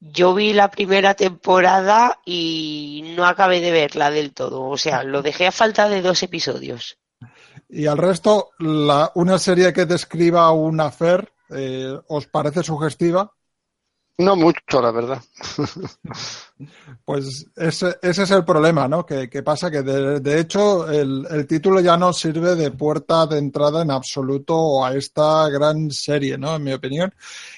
Yo 0.00 0.34
vi 0.34 0.52
la 0.52 0.70
primera 0.70 1.14
temporada 1.14 2.18
y 2.24 3.14
no 3.16 3.24
acabé 3.24 3.60
de 3.60 3.70
verla 3.70 4.10
del 4.10 4.32
todo. 4.32 4.64
O 4.64 4.76
sea, 4.76 5.04
lo 5.04 5.22
dejé 5.22 5.46
a 5.46 5.52
falta 5.52 5.88
de 5.88 6.02
dos 6.02 6.22
episodios. 6.24 6.98
Y 7.68 7.86
al 7.86 7.98
resto, 7.98 8.50
la, 8.58 9.12
una 9.14 9.38
serie 9.38 9.72
que 9.72 9.86
describa 9.86 10.50
un 10.50 10.80
affair, 10.80 11.32
eh, 11.50 11.96
¿os 12.08 12.26
parece 12.26 12.64
sugestiva? 12.64 13.32
No 14.18 14.36
mucho, 14.36 14.80
la 14.80 14.90
verdad. 14.90 15.22
Pues 17.04 17.46
ese, 17.56 17.96
ese 18.02 18.22
es 18.22 18.30
el 18.30 18.44
problema, 18.44 18.86
¿no? 18.86 19.04
Que, 19.04 19.28
que 19.28 19.42
pasa 19.42 19.68
que 19.68 19.82
de, 19.82 20.20
de 20.20 20.38
hecho 20.38 20.88
el, 20.88 21.26
el, 21.28 21.44
título 21.46 21.80
ya 21.80 21.96
no 21.96 22.12
sirve 22.12 22.54
de 22.54 22.70
puerta 22.70 23.26
de 23.26 23.38
entrada 23.38 23.82
en 23.82 23.90
absoluto 23.90 24.84
a 24.84 24.94
esta 24.94 25.48
gran 25.48 25.90
serie, 25.90 26.38
¿no? 26.38 26.54
En 26.54 26.62
mi 26.62 26.72
opinión. 26.72 27.12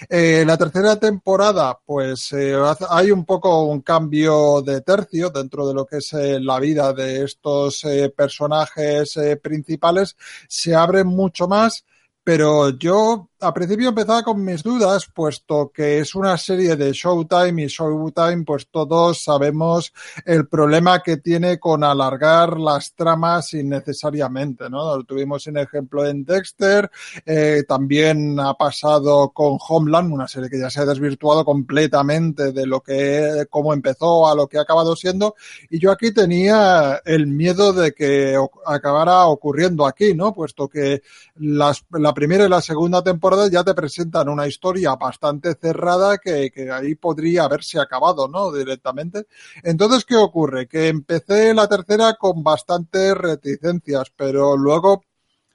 Eh, 0.08 0.44
la 0.46 0.56
tercera 0.56 0.98
temporada, 0.98 1.78
pues 1.84 2.32
eh, 2.32 2.56
hay 2.88 3.10
un 3.10 3.26
poco 3.26 3.64
un 3.64 3.82
cambio 3.82 4.62
de 4.62 4.80
tercio 4.80 5.28
dentro 5.28 5.68
de 5.68 5.74
lo 5.74 5.84
que 5.84 5.98
es 5.98 6.12
eh, 6.14 6.40
la 6.40 6.58
vida 6.58 6.94
de 6.94 7.24
estos 7.24 7.84
eh, 7.84 8.08
personajes 8.16 9.18
principales. 9.42 10.16
Se 10.48 10.74
abre 10.74 11.04
mucho 11.04 11.46
más 11.46 11.84
pero 12.24 12.70
yo 12.70 13.28
a 13.40 13.52
principio 13.52 13.88
empezaba 13.88 14.22
con 14.22 14.44
mis 14.44 14.62
dudas, 14.62 15.06
puesto 15.12 15.70
que 15.74 15.98
es 15.98 16.14
una 16.14 16.38
serie 16.38 16.76
de 16.76 16.92
Showtime 16.92 17.64
y 17.64 17.66
Showtime, 17.66 18.44
pues 18.44 18.68
todos 18.70 19.22
sabemos 19.22 19.92
el 20.24 20.46
problema 20.46 21.02
que 21.02 21.16
tiene 21.16 21.58
con 21.58 21.84
alargar 21.84 22.58
las 22.58 22.94
tramas 22.94 23.52
innecesariamente, 23.54 24.70
¿no? 24.70 25.02
Tuvimos 25.04 25.46
un 25.48 25.58
ejemplo 25.58 26.06
en 26.06 26.24
Dexter, 26.24 26.90
eh, 27.26 27.64
también 27.66 28.38
ha 28.38 28.54
pasado 28.54 29.30
con 29.30 29.58
Homeland, 29.68 30.12
una 30.12 30.28
serie 30.28 30.48
que 30.48 30.60
ya 30.60 30.70
se 30.70 30.80
ha 30.80 30.86
desvirtuado 30.86 31.44
completamente 31.44 32.52
de 32.52 32.66
lo 32.66 32.80
que, 32.80 33.46
cómo 33.50 33.74
empezó 33.74 34.28
a 34.28 34.34
lo 34.34 34.46
que 34.46 34.58
ha 34.58 34.62
acabado 34.62 34.94
siendo, 34.94 35.34
y 35.68 35.80
yo 35.80 35.90
aquí 35.90 36.12
tenía 36.12 37.02
el 37.04 37.26
miedo 37.26 37.72
de 37.72 37.92
que 37.92 38.36
acabara 38.64 39.26
ocurriendo 39.26 39.86
aquí, 39.86 40.14
¿no? 40.14 40.32
Puesto 40.32 40.68
que 40.68 41.02
las, 41.36 41.84
la 41.90 42.14
primera 42.14 42.46
y 42.46 42.48
la 42.48 42.60
segunda 42.60 43.02
temporada 43.02 43.23
ya 43.50 43.64
te 43.64 43.74
presentan 43.74 44.28
una 44.28 44.46
historia 44.46 44.94
bastante 44.96 45.54
cerrada 45.54 46.18
que, 46.18 46.50
ahí 46.72 46.94
podría 46.94 47.44
haberse 47.44 47.80
acabado, 47.80 48.28
¿no? 48.28 48.52
Directamente. 48.52 49.26
Entonces, 49.62 50.04
¿qué 50.04 50.16
ocurre? 50.16 50.66
Que 50.66 50.88
empecé 50.88 51.54
la 51.54 51.68
tercera 51.68 52.14
con 52.14 52.42
bastantes 52.42 53.14
reticencias, 53.14 54.10
pero 54.16 54.56
luego 54.56 55.04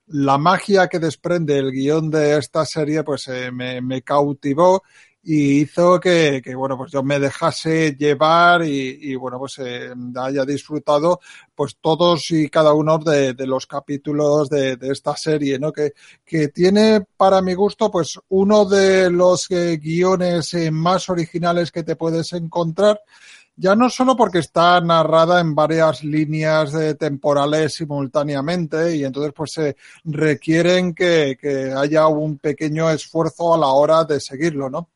la 0.08 0.38
magia 0.38 0.88
que 0.88 1.00
desprende 1.00 1.58
el 1.58 1.72
guion 1.72 2.10
de 2.10 2.38
esta 2.38 2.66
serie, 2.66 3.04
pues 3.04 3.28
eh, 3.28 3.52
me 3.52 4.02
cautivó 4.02 4.82
y 5.22 5.62
hizo 5.62 6.00
que, 6.00 6.42
que, 6.44 6.56
bueno, 6.56 6.78
pues 6.78 6.92
yo 6.92 7.04
me 7.04 7.20
dejase 7.20 7.96
llevar 7.98 8.64
y, 8.64 8.98
y 9.02 9.16
bueno, 9.16 9.38
pues 9.38 9.60
eh, 9.60 9.94
haya 10.16 10.46
disfrutado 10.46 11.20
pues 11.54 11.78
todos 11.82 12.32
y 12.32 12.50
cada 12.50 12.74
uno 12.74 12.98
de, 13.00 13.34
de 13.34 13.46
los 13.46 13.68
capítulos 13.68 14.50
de, 14.50 14.78
de, 14.78 14.92
esta 14.92 15.18
serie, 15.18 15.60
¿no? 15.60 15.74
Que, 15.74 15.94
que 16.26 16.48
tiene 16.48 17.02
para 17.18 17.42
mi 17.42 17.54
gusto 17.54 17.92
pues 17.92 18.20
uno 18.30 18.66
de 18.66 19.10
los 19.12 19.52
eh, 19.52 19.78
guiones 19.78 20.54
eh, 20.54 20.72
más 20.72 21.10
originales 21.10 21.72
que 21.72 21.84
te 21.84 21.96
puedes 21.98 22.32
encontrar 22.34 23.02
ya 23.58 23.76
no 23.76 23.90
solo 23.90 24.16
porque 24.16 24.40
está 24.40 24.80
narrada 24.80 25.42
en 25.42 25.54
varias 25.54 26.02
líneas 26.02 26.72
de 26.72 26.96
temporales 26.96 27.74
simultáneamente 27.74 28.96
y 28.96 29.04
entonces 29.04 29.34
pues 29.36 29.52
se 29.52 29.76
requieren 30.06 30.94
que, 30.94 31.38
que 31.38 31.74
haya 31.76 32.08
un 32.08 32.38
pequeño 32.38 32.90
esfuerzo 32.90 33.54
a 33.54 33.58
la 33.58 33.68
hora 33.68 34.06
de 34.06 34.22
seguirlo, 34.22 34.70
¿no? 34.70 34.88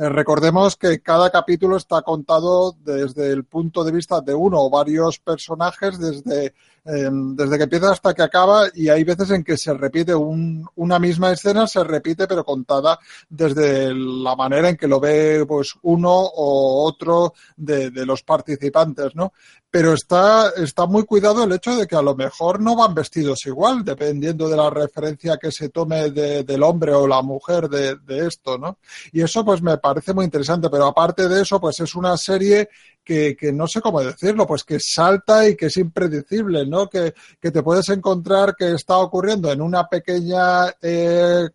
Eh, 0.00 0.08
recordemos 0.08 0.76
que 0.76 1.00
cada 1.02 1.28
capítulo 1.28 1.76
está 1.76 2.00
contado 2.00 2.74
desde 2.82 3.32
el 3.32 3.44
punto 3.44 3.84
de 3.84 3.92
vista 3.92 4.22
de 4.22 4.32
uno 4.32 4.58
o 4.58 4.70
varios 4.70 5.18
personajes, 5.18 5.98
desde, 5.98 6.54
eh, 6.86 7.10
desde 7.12 7.58
que 7.58 7.64
empieza 7.64 7.92
hasta 7.92 8.14
que 8.14 8.22
acaba, 8.22 8.68
y 8.74 8.88
hay 8.88 9.04
veces 9.04 9.30
en 9.30 9.44
que 9.44 9.58
se 9.58 9.74
repite 9.74 10.14
un, 10.14 10.66
una 10.76 10.98
misma 10.98 11.32
escena, 11.32 11.66
se 11.66 11.84
repite, 11.84 12.26
pero 12.26 12.46
contada 12.46 12.98
desde 13.28 13.92
la 13.94 14.34
manera 14.36 14.70
en 14.70 14.78
que 14.78 14.88
lo 14.88 15.00
ve 15.00 15.44
pues 15.46 15.74
uno 15.82 16.10
o 16.10 16.86
otro 16.86 17.34
de, 17.58 17.90
los 17.90 18.22
participantes, 18.22 19.14
¿no? 19.14 19.34
Pero 19.70 19.92
está, 19.92 20.50
está 20.56 20.86
muy 20.86 21.04
cuidado 21.04 21.44
el 21.44 21.52
hecho 21.52 21.76
de 21.76 21.86
que 21.86 21.94
a 21.94 22.02
lo 22.02 22.16
mejor 22.16 22.58
no 22.60 22.74
van 22.74 22.94
vestidos 22.94 23.44
igual, 23.46 23.84
dependiendo 23.84 24.48
de 24.48 24.56
la 24.56 24.70
referencia 24.70 25.36
que 25.36 25.52
se 25.52 25.68
tome 25.68 26.10
de, 26.10 26.42
del 26.42 26.62
hombre 26.62 26.92
o 26.94 27.06
la 27.06 27.22
mujer 27.22 27.68
de, 27.68 27.96
de 27.96 28.26
esto, 28.26 28.58
¿no? 28.58 28.78
Y 29.12 29.20
eso 29.20 29.44
pues 29.44 29.62
me 29.62 29.76
parece 29.76 29.89
muy 30.14 30.24
interesante, 30.24 30.68
pero 30.70 30.86
aparte 30.86 31.28
de 31.28 31.42
eso, 31.42 31.60
pues 31.60 31.80
es 31.80 31.94
una 31.94 32.16
serie 32.16 32.68
que, 33.04 33.36
que, 33.36 33.52
no 33.52 33.66
sé 33.66 33.80
cómo 33.80 34.00
decirlo, 34.00 34.46
pues 34.46 34.64
que 34.64 34.78
salta 34.78 35.48
y 35.48 35.56
que 35.56 35.66
es 35.66 35.76
impredecible, 35.76 36.66
¿no? 36.66 36.88
Que, 36.88 37.14
que 37.40 37.50
te 37.50 37.62
puedes 37.62 37.88
encontrar 37.88 38.54
que 38.56 38.72
está 38.72 38.98
ocurriendo 38.98 39.50
en 39.50 39.60
una 39.60 39.88
pequeña 39.88 40.68
eh, 40.80 41.48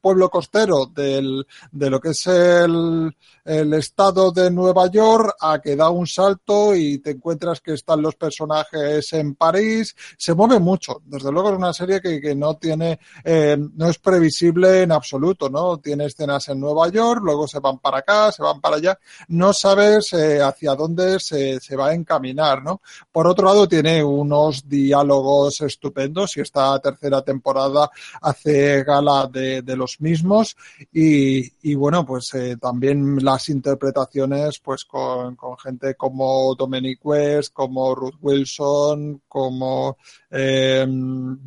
pueblo 0.00 0.30
costero 0.30 0.86
del, 0.86 1.46
de 1.70 1.90
lo 1.90 2.00
que 2.00 2.10
es 2.10 2.26
el, 2.26 3.14
el 3.44 3.74
estado 3.74 4.32
de 4.32 4.50
Nueva 4.50 4.90
York 4.90 5.36
a 5.40 5.60
que 5.60 5.76
da 5.76 5.90
un 5.90 6.06
salto 6.06 6.74
y 6.74 6.98
te 6.98 7.10
encuentras 7.10 7.60
que 7.60 7.74
están 7.74 8.02
los 8.02 8.16
personajes 8.16 9.12
en 9.12 9.34
París. 9.34 9.94
Se 10.18 10.34
mueve 10.34 10.58
mucho. 10.58 11.02
Desde 11.04 11.30
luego 11.30 11.50
es 11.50 11.56
una 11.56 11.72
serie 11.72 12.00
que, 12.00 12.20
que 12.20 12.34
no 12.34 12.56
tiene, 12.56 12.98
eh, 13.24 13.56
no 13.74 13.88
es 13.88 13.98
previsible 13.98 14.82
en 14.82 14.92
absoluto, 14.92 15.48
¿no? 15.48 15.78
Tiene 15.78 16.06
escenas 16.06 16.48
en 16.48 16.60
Nueva 16.60 16.88
York, 16.88 17.22
luego 17.26 17.46
se 17.46 17.60
van 17.60 17.78
para 17.78 17.98
acá, 17.98 18.32
se 18.32 18.42
van 18.42 18.60
para 18.60 18.76
allá. 18.76 18.98
No 19.28 19.52
sabes 19.52 20.12
eh, 20.14 20.40
hacia 20.40 20.74
dónde 20.74 21.20
se, 21.20 21.60
se, 21.60 21.76
va 21.76 21.88
a 21.88 21.94
encaminar, 21.94 22.62
¿no? 22.62 22.80
Por 23.12 23.26
otro 23.26 23.46
lado, 23.46 23.68
tiene 23.68 24.02
unos 24.02 24.66
diálogos 24.68 25.60
estupendos 25.60 26.36
y 26.36 26.40
esta 26.40 26.78
tercera 26.80 27.22
temporada 27.22 27.90
hace 28.22 28.84
gala 28.84 29.28
de, 29.30 29.62
de 29.62 29.76
los 29.76 30.00
mismos 30.00 30.56
y, 30.92 31.52
y, 31.68 31.74
bueno, 31.74 32.06
pues 32.06 32.32
eh, 32.34 32.56
también 32.58 33.22
las 33.24 33.48
interpretaciones 33.48 34.60
pues 34.60 34.84
con, 34.84 35.36
con 35.36 35.58
gente 35.58 35.94
como 35.96 36.54
Dominic 36.54 37.04
West, 37.04 37.52
como 37.52 37.94
Ruth 37.94 38.16
Wilson, 38.22 39.22
como 39.28 39.98
eh, 40.30 40.86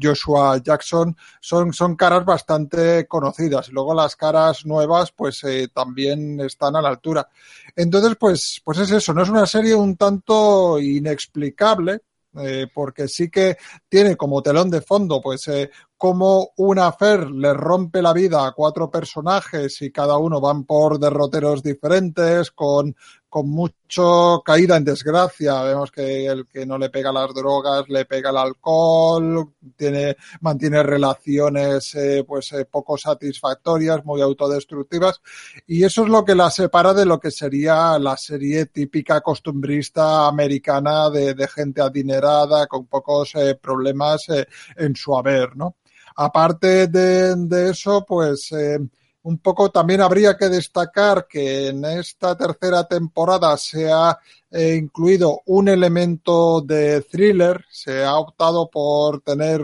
Joshua 0.01 0.61
Jackson, 0.63 1.15
son, 1.39 1.73
son 1.73 1.95
caras 1.95 2.25
bastante 2.25 3.07
conocidas 3.07 3.69
luego 3.71 3.93
las 3.93 4.15
caras 4.15 4.65
nuevas 4.65 5.11
pues 5.11 5.43
eh, 5.43 5.68
también 5.69 6.39
están 6.41 6.75
a 6.75 6.81
la 6.81 6.89
altura. 6.89 7.27
Entonces, 7.75 8.15
pues, 8.19 8.61
pues 8.63 8.79
es 8.79 8.91
eso, 8.91 9.13
no 9.13 9.23
es 9.23 9.29
una 9.29 9.45
serie 9.45 9.75
un 9.75 9.95
tanto 9.95 10.79
inexplicable, 10.79 12.01
eh, 12.37 12.67
porque 12.73 13.07
sí 13.07 13.29
que 13.29 13.57
tiene 13.87 14.15
como 14.15 14.41
telón 14.41 14.69
de 14.69 14.81
fondo, 14.81 15.19
pues, 15.21 15.47
eh, 15.47 15.71
como 15.99 16.51
una 16.55 16.93
Fer 16.93 17.29
le 17.29 17.53
rompe 17.53 18.01
la 18.01 18.13
vida 18.13 18.47
a 18.47 18.53
cuatro 18.53 18.89
personajes 18.89 19.81
y 19.81 19.91
cada 19.91 20.17
uno 20.17 20.39
van 20.39 20.63
por 20.63 20.97
derroteros 20.97 21.61
diferentes, 21.61 22.51
con, 22.51 22.95
con 23.27 23.49
mucho 23.49 24.41
caída 24.45 24.77
en 24.77 24.85
desgracia. 24.85 25.61
Vemos 25.61 25.91
que 25.91 26.25
el 26.25 26.47
que 26.47 26.65
no 26.65 26.77
le 26.77 26.89
pega 26.89 27.11
las 27.11 27.33
drogas 27.33 27.89
le 27.89 28.05
pega 28.05 28.29
el 28.29 28.37
alcohol, 28.37 29.55
tiene, 29.75 30.15
mantiene 30.39 30.83
relaciones 30.83 31.93
eh, 31.95 32.23
pues 32.25 32.53
eh, 32.53 32.63
poco 32.63 32.97
satisfactorias, 32.97 34.05
muy 34.05 34.21
autodestructivas, 34.21 35.19
y 35.67 35.83
eso 35.83 36.03
es 36.03 36.09
lo 36.09 36.23
que 36.23 36.33
la 36.33 36.49
separa 36.49 36.93
de 36.93 37.05
lo 37.05 37.19
que 37.19 37.29
sería 37.29 37.99
la 37.99 38.15
serie 38.15 38.67
típica 38.67 39.19
costumbrista 39.19 40.29
americana 40.29 41.09
de, 41.09 41.33
de 41.33 41.47
gente 41.49 41.81
adinerada 41.81 42.67
con 42.67 42.85
pocos 42.85 43.35
eh, 43.35 43.55
problemas 43.55 44.29
eh, 44.29 44.47
en 44.77 44.95
su 44.95 45.17
haber, 45.17 45.57
¿no? 45.57 45.75
Aparte 46.21 46.87
de, 46.87 47.33
de 47.33 47.69
eso, 47.69 48.05
pues 48.05 48.51
eh, 48.51 48.77
un 49.21 49.37
poco 49.37 49.71
también 49.71 50.01
habría 50.01 50.35
que 50.35 50.49
destacar 50.49 51.27
que 51.29 51.69
en 51.69 51.85
esta 51.85 52.35
tercera 52.35 52.83
temporada 52.83 53.55
se 53.55 53.89
ha 53.89 54.19
eh, 54.51 54.75
incluido 54.75 55.41
un 55.45 55.69
elemento 55.69 56.59
de 56.59 57.03
thriller, 57.03 57.63
se 57.71 58.03
ha 58.03 58.17
optado 58.17 58.69
por 58.69 59.21
tener, 59.21 59.61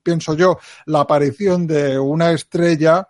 pienso 0.00 0.34
yo, 0.34 0.58
la 0.86 1.00
aparición 1.00 1.66
de 1.66 1.98
una 1.98 2.30
estrella 2.30 3.08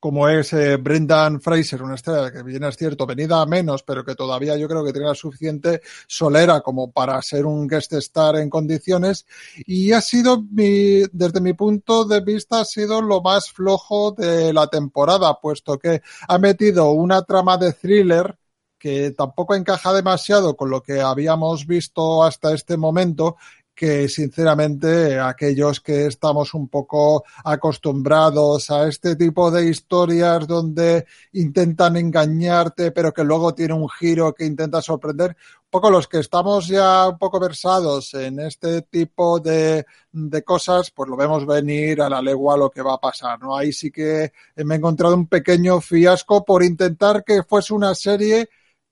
como 0.00 0.28
es 0.28 0.52
eh, 0.52 0.76
Brendan 0.76 1.40
Fraser, 1.40 1.82
una 1.82 1.96
estrella 1.96 2.30
que 2.30 2.42
bien 2.42 2.64
es 2.64 2.76
cierto, 2.76 3.06
venida 3.06 3.40
a 3.40 3.46
menos, 3.46 3.82
pero 3.82 4.04
que 4.04 4.14
todavía 4.14 4.56
yo 4.56 4.68
creo 4.68 4.84
que 4.84 4.92
tiene 4.92 5.08
la 5.08 5.14
suficiente 5.14 5.80
solera 6.06 6.60
como 6.60 6.92
para 6.92 7.20
ser 7.22 7.46
un 7.46 7.66
guest 7.66 7.92
star 7.94 8.36
en 8.36 8.48
condiciones. 8.48 9.26
Y 9.66 9.92
ha 9.92 10.00
sido, 10.00 10.42
mi, 10.42 11.02
desde 11.12 11.40
mi 11.40 11.54
punto 11.54 12.04
de 12.04 12.20
vista, 12.20 12.60
ha 12.60 12.64
sido 12.64 13.02
lo 13.02 13.20
más 13.22 13.50
flojo 13.50 14.12
de 14.12 14.52
la 14.52 14.68
temporada, 14.68 15.40
puesto 15.40 15.78
que 15.78 16.02
ha 16.28 16.38
metido 16.38 16.90
una 16.92 17.22
trama 17.22 17.56
de 17.58 17.72
thriller 17.72 18.38
que 18.78 19.10
tampoco 19.10 19.56
encaja 19.56 19.92
demasiado 19.92 20.56
con 20.56 20.70
lo 20.70 20.82
que 20.82 21.00
habíamos 21.00 21.66
visto 21.66 22.22
hasta 22.22 22.54
este 22.54 22.76
momento 22.76 23.36
que 23.78 24.08
sinceramente 24.08 25.20
aquellos 25.20 25.80
que 25.80 26.06
estamos 26.06 26.52
un 26.52 26.66
poco 26.66 27.22
acostumbrados 27.44 28.72
a 28.72 28.88
este 28.88 29.14
tipo 29.14 29.52
de 29.52 29.68
historias 29.68 30.48
donde 30.48 31.06
intentan 31.34 31.96
engañarte 31.96 32.90
pero 32.90 33.14
que 33.14 33.22
luego 33.22 33.54
tiene 33.54 33.74
un 33.74 33.88
giro 33.88 34.34
que 34.34 34.44
intenta 34.46 34.82
sorprender, 34.82 35.30
un 35.30 35.70
poco 35.70 35.92
los 35.92 36.08
que 36.08 36.18
estamos 36.18 36.66
ya 36.66 37.06
un 37.06 37.18
poco 37.18 37.38
versados 37.38 38.12
en 38.14 38.40
este 38.40 38.82
tipo 38.82 39.38
de, 39.38 39.86
de 40.10 40.42
cosas, 40.42 40.90
pues 40.90 41.08
lo 41.08 41.16
vemos 41.16 41.46
venir 41.46 42.02
a 42.02 42.10
la 42.10 42.20
legua 42.20 42.56
lo 42.56 42.70
que 42.70 42.82
va 42.82 42.94
a 42.94 43.00
pasar, 43.00 43.38
¿no? 43.40 43.56
Ahí 43.56 43.72
sí 43.72 43.92
que 43.92 44.32
me 44.56 44.74
he 44.74 44.78
encontrado 44.78 45.14
un 45.14 45.28
pequeño 45.28 45.80
fiasco 45.80 46.44
por 46.44 46.64
intentar 46.64 47.22
que 47.22 47.44
fuese 47.44 47.74
una 47.74 47.94
serie 47.94 48.48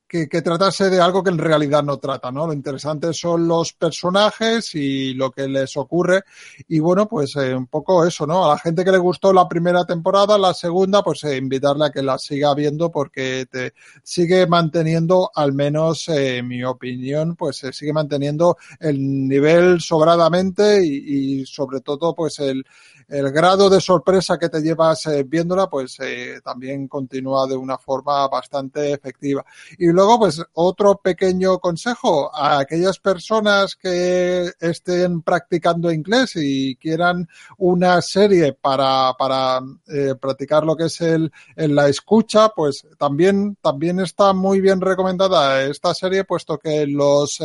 que, 0.09 0.29
que, 0.29 0.43
tratase 0.43 0.91
de 0.91 1.01
algo 1.01 1.23
que 1.23 1.31
en 1.31 1.39
realidad 1.39 1.83
no 1.83 1.99
trata, 1.99 2.31
¿no? 2.31 2.47
Lo 2.47 2.53
interesante 2.53 3.13
son 3.13 3.49
los 3.49 3.73
personajes 3.73 4.75
y 4.75 5.15
lo 5.15 5.31
que 5.31 5.49
les 5.49 5.77
ocurre. 5.77 6.23
Y 6.69 6.79
bueno, 6.79 7.09
pues 7.09 7.35
eh, 7.37 7.55
un 7.55 7.67
poco 7.67 8.05
eso, 8.07 8.27
¿no? 8.27 8.45
A 8.45 8.51
la 8.51 8.59
gente 8.59 8.85
que 8.85 8.93
le 8.93 8.99
gustó 8.99 9.33
la 9.33 9.49
primera 9.49 9.85
temporada, 9.85 10.39
la 10.39 10.55
segunda, 10.55 11.03
pues 11.03 11.25
eh, 11.25 11.37
invitarle 11.37 11.87
a 11.87 11.91
que 11.91 12.03
la 12.03 12.19
siga 12.19 12.55
viendo 12.55 12.91
porque 12.91 13.47
te 13.51 13.75
sigue 14.03 14.47
manteniendo, 14.47 15.31
al 15.35 15.53
menos 15.53 16.09
eh, 16.09 16.39
en 16.39 16.49
mi 16.49 16.65
opinión, 16.65 17.37
pues 17.37 17.57
se 17.59 17.73
sigue 17.73 17.93
manteniendo 17.93 18.57
el 18.81 19.29
nivel 19.29 19.81
sobradamente 19.81 20.85
y, 20.85 21.41
y 21.41 21.47
sobre 21.47 21.81
todo, 21.81 22.15
pues 22.15 22.39
el, 22.39 22.65
el 23.09 23.31
grado 23.31 23.71
de 23.71 23.81
sorpresa 23.81 24.39
que 24.39 24.49
te 24.49 24.61
llevas 24.61 25.07
eh, 25.07 25.23
viéndola, 25.23 25.69
pues 25.69 25.97
eh, 26.01 26.41
también 26.43 26.89
continúa 26.89 27.47
de 27.47 27.57
una 27.57 27.79
forma 27.79 28.27
bastante 28.29 28.93
efectiva. 28.93 29.45
Y 29.79 29.87
luego, 29.87 30.19
pues 30.19 30.43
otro 30.55 30.97
pequeño 30.97 31.59
consejo 31.59 32.35
a 32.35 32.59
aquellas 32.59 32.99
personas 32.99 33.77
que 33.77 34.51
estén 34.59 35.23
practicando 35.23 35.93
inglés 35.93 36.33
y 36.37 36.77
quieran 36.77 37.29
una 37.59 38.03
serie 38.03 38.55
para, 38.55 39.13
para 39.17 39.61
eh, 39.89 40.15
practicar 40.21 40.65
lo 40.65 40.77
que 40.77 40.87
es 40.87 41.01
el, 41.01 41.31
la 41.57 41.89
escucha, 41.89 42.49
pues 42.49 42.87
también, 42.99 43.57
también 43.63 44.01
está 44.01 44.33
muy 44.33 44.61
bien 44.61 44.81
recomendada 44.81 45.63
esta 45.63 45.95
serie, 45.95 46.25
puesto 46.25 46.59
que 46.59 46.87
los 46.87 47.39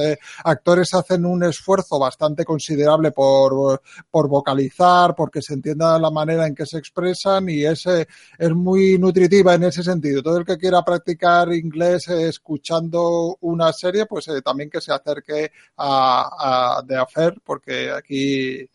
actores 0.44 0.94
hacen 0.94 1.26
un 1.26 1.44
esfuerzo 1.44 2.00
bastante 2.00 2.46
considerable 2.46 3.12
por, 3.12 3.82
por 4.10 4.28
vocalizar, 4.28 5.16
porque 5.16 5.42
se 5.42 5.51
entienda 5.54 6.00
la 6.00 6.10
manera 6.12 6.48
en 6.48 6.56
que 6.56 6.66
se 6.66 6.78
expresan 6.78 7.50
y 7.50 7.66
es, 7.66 7.86
es 7.86 8.52
muy 8.52 8.98
nutritiva 8.98 9.54
en 9.56 9.64
ese 9.64 9.84
sentido. 9.84 10.22
Todo 10.22 10.38
el 10.38 10.46
que 10.46 10.58
quiera 10.58 10.84
practicar 10.84 11.52
inglés 11.54 12.08
eh, 12.10 12.28
escuchando 12.28 13.38
una 13.42 13.72
serie, 13.74 14.06
pues 14.06 14.28
eh, 14.28 14.42
también 14.42 14.70
que 14.70 14.82
se 14.82 14.94
acerque 14.94 15.52
a, 15.78 16.78
a 16.78 16.84
The 16.86 16.96
Affair, 16.96 17.36
porque 17.44 17.92
aquí 17.92 18.68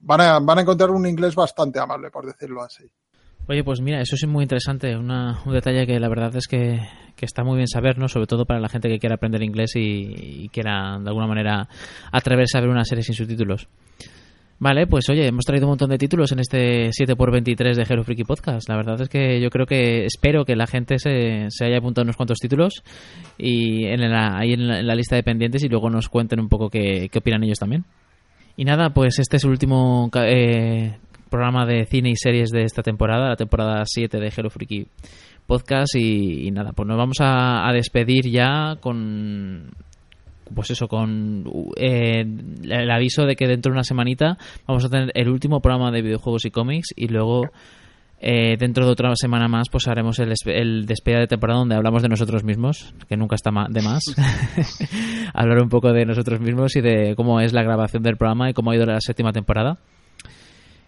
van 0.00 0.20
a, 0.20 0.40
van 0.40 0.58
a 0.58 0.62
encontrar 0.62 0.90
un 0.90 1.06
inglés 1.06 1.34
bastante 1.34 1.78
amable, 1.78 2.10
por 2.10 2.26
decirlo 2.26 2.62
así. 2.62 2.84
Oye, 3.48 3.64
pues 3.64 3.80
mira, 3.80 4.00
eso 4.00 4.14
es 4.14 4.26
muy 4.28 4.44
interesante, 4.44 4.96
una, 4.96 5.42
un 5.44 5.52
detalle 5.52 5.84
que 5.84 5.98
la 5.98 6.08
verdad 6.08 6.34
es 6.36 6.46
que, 6.46 6.80
que, 7.16 7.26
está 7.26 7.42
muy 7.42 7.56
bien 7.56 7.66
saber, 7.66 7.98
¿no? 7.98 8.06
Sobre 8.06 8.26
todo 8.26 8.44
para 8.44 8.60
la 8.60 8.68
gente 8.68 8.88
que 8.88 9.00
quiera 9.00 9.16
aprender 9.16 9.42
inglés 9.42 9.74
y, 9.74 10.44
y 10.44 10.48
quiera 10.48 10.98
de 11.00 11.08
alguna 11.08 11.26
manera 11.26 11.68
atreverse 12.12 12.56
a 12.56 12.60
ver 12.60 12.70
una 12.70 12.84
serie 12.84 13.02
sin 13.02 13.16
subtítulos. 13.16 13.68
Vale, 14.62 14.86
pues 14.86 15.08
oye, 15.10 15.26
hemos 15.26 15.44
traído 15.44 15.66
un 15.66 15.70
montón 15.70 15.90
de 15.90 15.98
títulos 15.98 16.30
en 16.30 16.38
este 16.38 16.90
7x23 16.90 17.74
de 17.74 17.82
Hero 17.82 18.04
Freaky 18.04 18.22
Podcast. 18.22 18.68
La 18.68 18.76
verdad 18.76 19.00
es 19.00 19.08
que 19.08 19.40
yo 19.40 19.50
creo 19.50 19.66
que 19.66 20.04
espero 20.04 20.44
que 20.44 20.54
la 20.54 20.68
gente 20.68 21.00
se, 21.00 21.46
se 21.48 21.64
haya 21.64 21.78
apuntado 21.78 22.04
unos 22.04 22.16
cuantos 22.16 22.38
títulos 22.38 22.84
y 23.36 23.86
en 23.86 24.08
la, 24.08 24.38
ahí 24.38 24.52
en 24.52 24.86
la, 24.86 24.94
lista 24.94 25.16
de 25.16 25.24
pendientes 25.24 25.64
y 25.64 25.68
luego 25.68 25.90
nos 25.90 26.08
cuenten 26.08 26.38
un 26.38 26.48
poco 26.48 26.70
qué, 26.70 27.08
qué 27.10 27.18
opinan 27.18 27.42
ellos 27.42 27.58
también. 27.58 27.84
Y 28.56 28.64
nada, 28.64 28.90
pues 28.90 29.18
este 29.18 29.38
es 29.38 29.42
el 29.42 29.50
último 29.50 30.08
eh, 30.14 30.96
programa 31.28 31.66
de 31.66 31.84
cine 31.86 32.10
y 32.10 32.16
series 32.16 32.50
de 32.50 32.62
esta 32.62 32.84
temporada, 32.84 33.30
la 33.30 33.36
temporada 33.36 33.82
7 33.84 34.16
de 34.16 34.28
Hero 34.28 34.48
Freaky 34.48 34.86
Podcast. 35.44 35.96
Y, 35.96 36.48
nada, 36.52 36.70
pues 36.70 36.86
nos 36.86 36.96
vamos 36.96 37.16
a 37.18 37.68
despedir 37.72 38.30
ya 38.30 38.76
con 38.80 39.72
pues 40.54 40.70
eso, 40.70 40.88
con 40.88 41.44
eh, 41.76 42.24
el 42.62 42.90
aviso 42.90 43.24
de 43.24 43.36
que 43.36 43.46
dentro 43.46 43.70
de 43.70 43.74
una 43.74 43.84
semanita 43.84 44.38
vamos 44.66 44.84
a 44.84 44.88
tener 44.88 45.10
el 45.14 45.28
último 45.28 45.60
programa 45.60 45.90
de 45.90 46.02
videojuegos 46.02 46.44
y 46.44 46.50
cómics 46.50 46.88
y 46.96 47.08
luego 47.08 47.50
eh, 48.24 48.56
dentro 48.56 48.86
de 48.86 48.92
otra 48.92 49.10
semana 49.16 49.48
más 49.48 49.68
pues 49.68 49.88
haremos 49.88 50.20
el, 50.20 50.86
despedida 50.86 51.18
de 51.18 51.26
temporada 51.26 51.58
donde 51.58 51.74
hablamos 51.74 52.02
de 52.02 52.08
nosotros 52.08 52.44
mismos, 52.44 52.94
que 53.08 53.16
nunca 53.16 53.34
está 53.34 53.50
de 53.68 53.82
más. 53.82 54.02
Hablar 55.34 55.60
un 55.60 55.68
poco 55.68 55.92
de 55.92 56.06
nosotros 56.06 56.40
mismos 56.40 56.76
y 56.76 56.80
de 56.80 57.14
cómo 57.16 57.40
es 57.40 57.52
la 57.52 57.64
grabación 57.64 58.04
del 58.04 58.16
programa 58.16 58.48
y 58.48 58.52
cómo 58.52 58.70
ha 58.70 58.76
ido 58.76 58.86
la 58.86 59.00
séptima 59.00 59.32
temporada. 59.32 59.78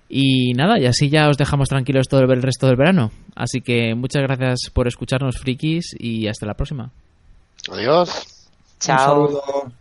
Y 0.08 0.52
nada, 0.52 0.78
y 0.78 0.86
así 0.86 1.08
ya 1.08 1.28
os 1.28 1.36
dejamos 1.36 1.68
tranquilos 1.68 2.06
todo 2.06 2.20
el 2.20 2.42
resto 2.42 2.68
del 2.68 2.76
verano. 2.76 3.10
Así 3.34 3.62
que 3.62 3.96
muchas 3.96 4.22
gracias 4.22 4.70
por 4.72 4.86
escucharnos, 4.86 5.38
frikis, 5.38 5.96
y 5.98 6.28
hasta 6.28 6.46
la 6.46 6.54
próxima. 6.54 6.92
Adiós. 7.72 8.33
Chao. 8.84 9.22
Un 9.22 9.28
saludo. 9.28 9.72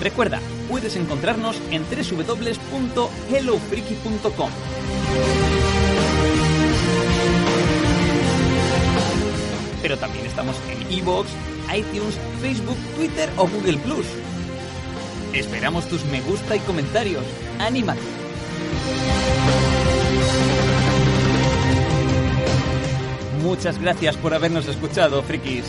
Recuerda, 0.00 0.40
puedes 0.68 0.96
encontrarnos 0.96 1.60
en 1.70 1.84
www.hellofreaky.com. 1.84 4.50
Pero 9.82 9.98
también 9.98 10.24
estamos 10.26 10.56
en 10.68 10.90
iVoox, 10.98 11.28
iTunes, 11.76 12.18
Facebook, 12.40 12.78
Twitter 12.96 13.30
o 13.36 13.46
Google 13.46 13.78
Plus. 13.78 14.06
Esperamos 15.32 15.88
tus 15.88 16.04
me 16.06 16.20
gusta 16.22 16.56
y 16.56 16.58
comentarios. 16.60 17.22
¡Anímate! 17.60 18.15
Muchas 23.42 23.80
gracias 23.80 24.16
por 24.16 24.34
habernos 24.34 24.68
escuchado, 24.68 25.22
frikis. 25.22 25.64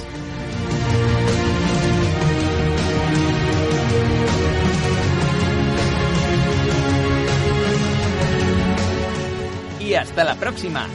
Y 9.80 9.94
hasta 9.94 10.24
la 10.24 10.36
próxima. 10.36 10.88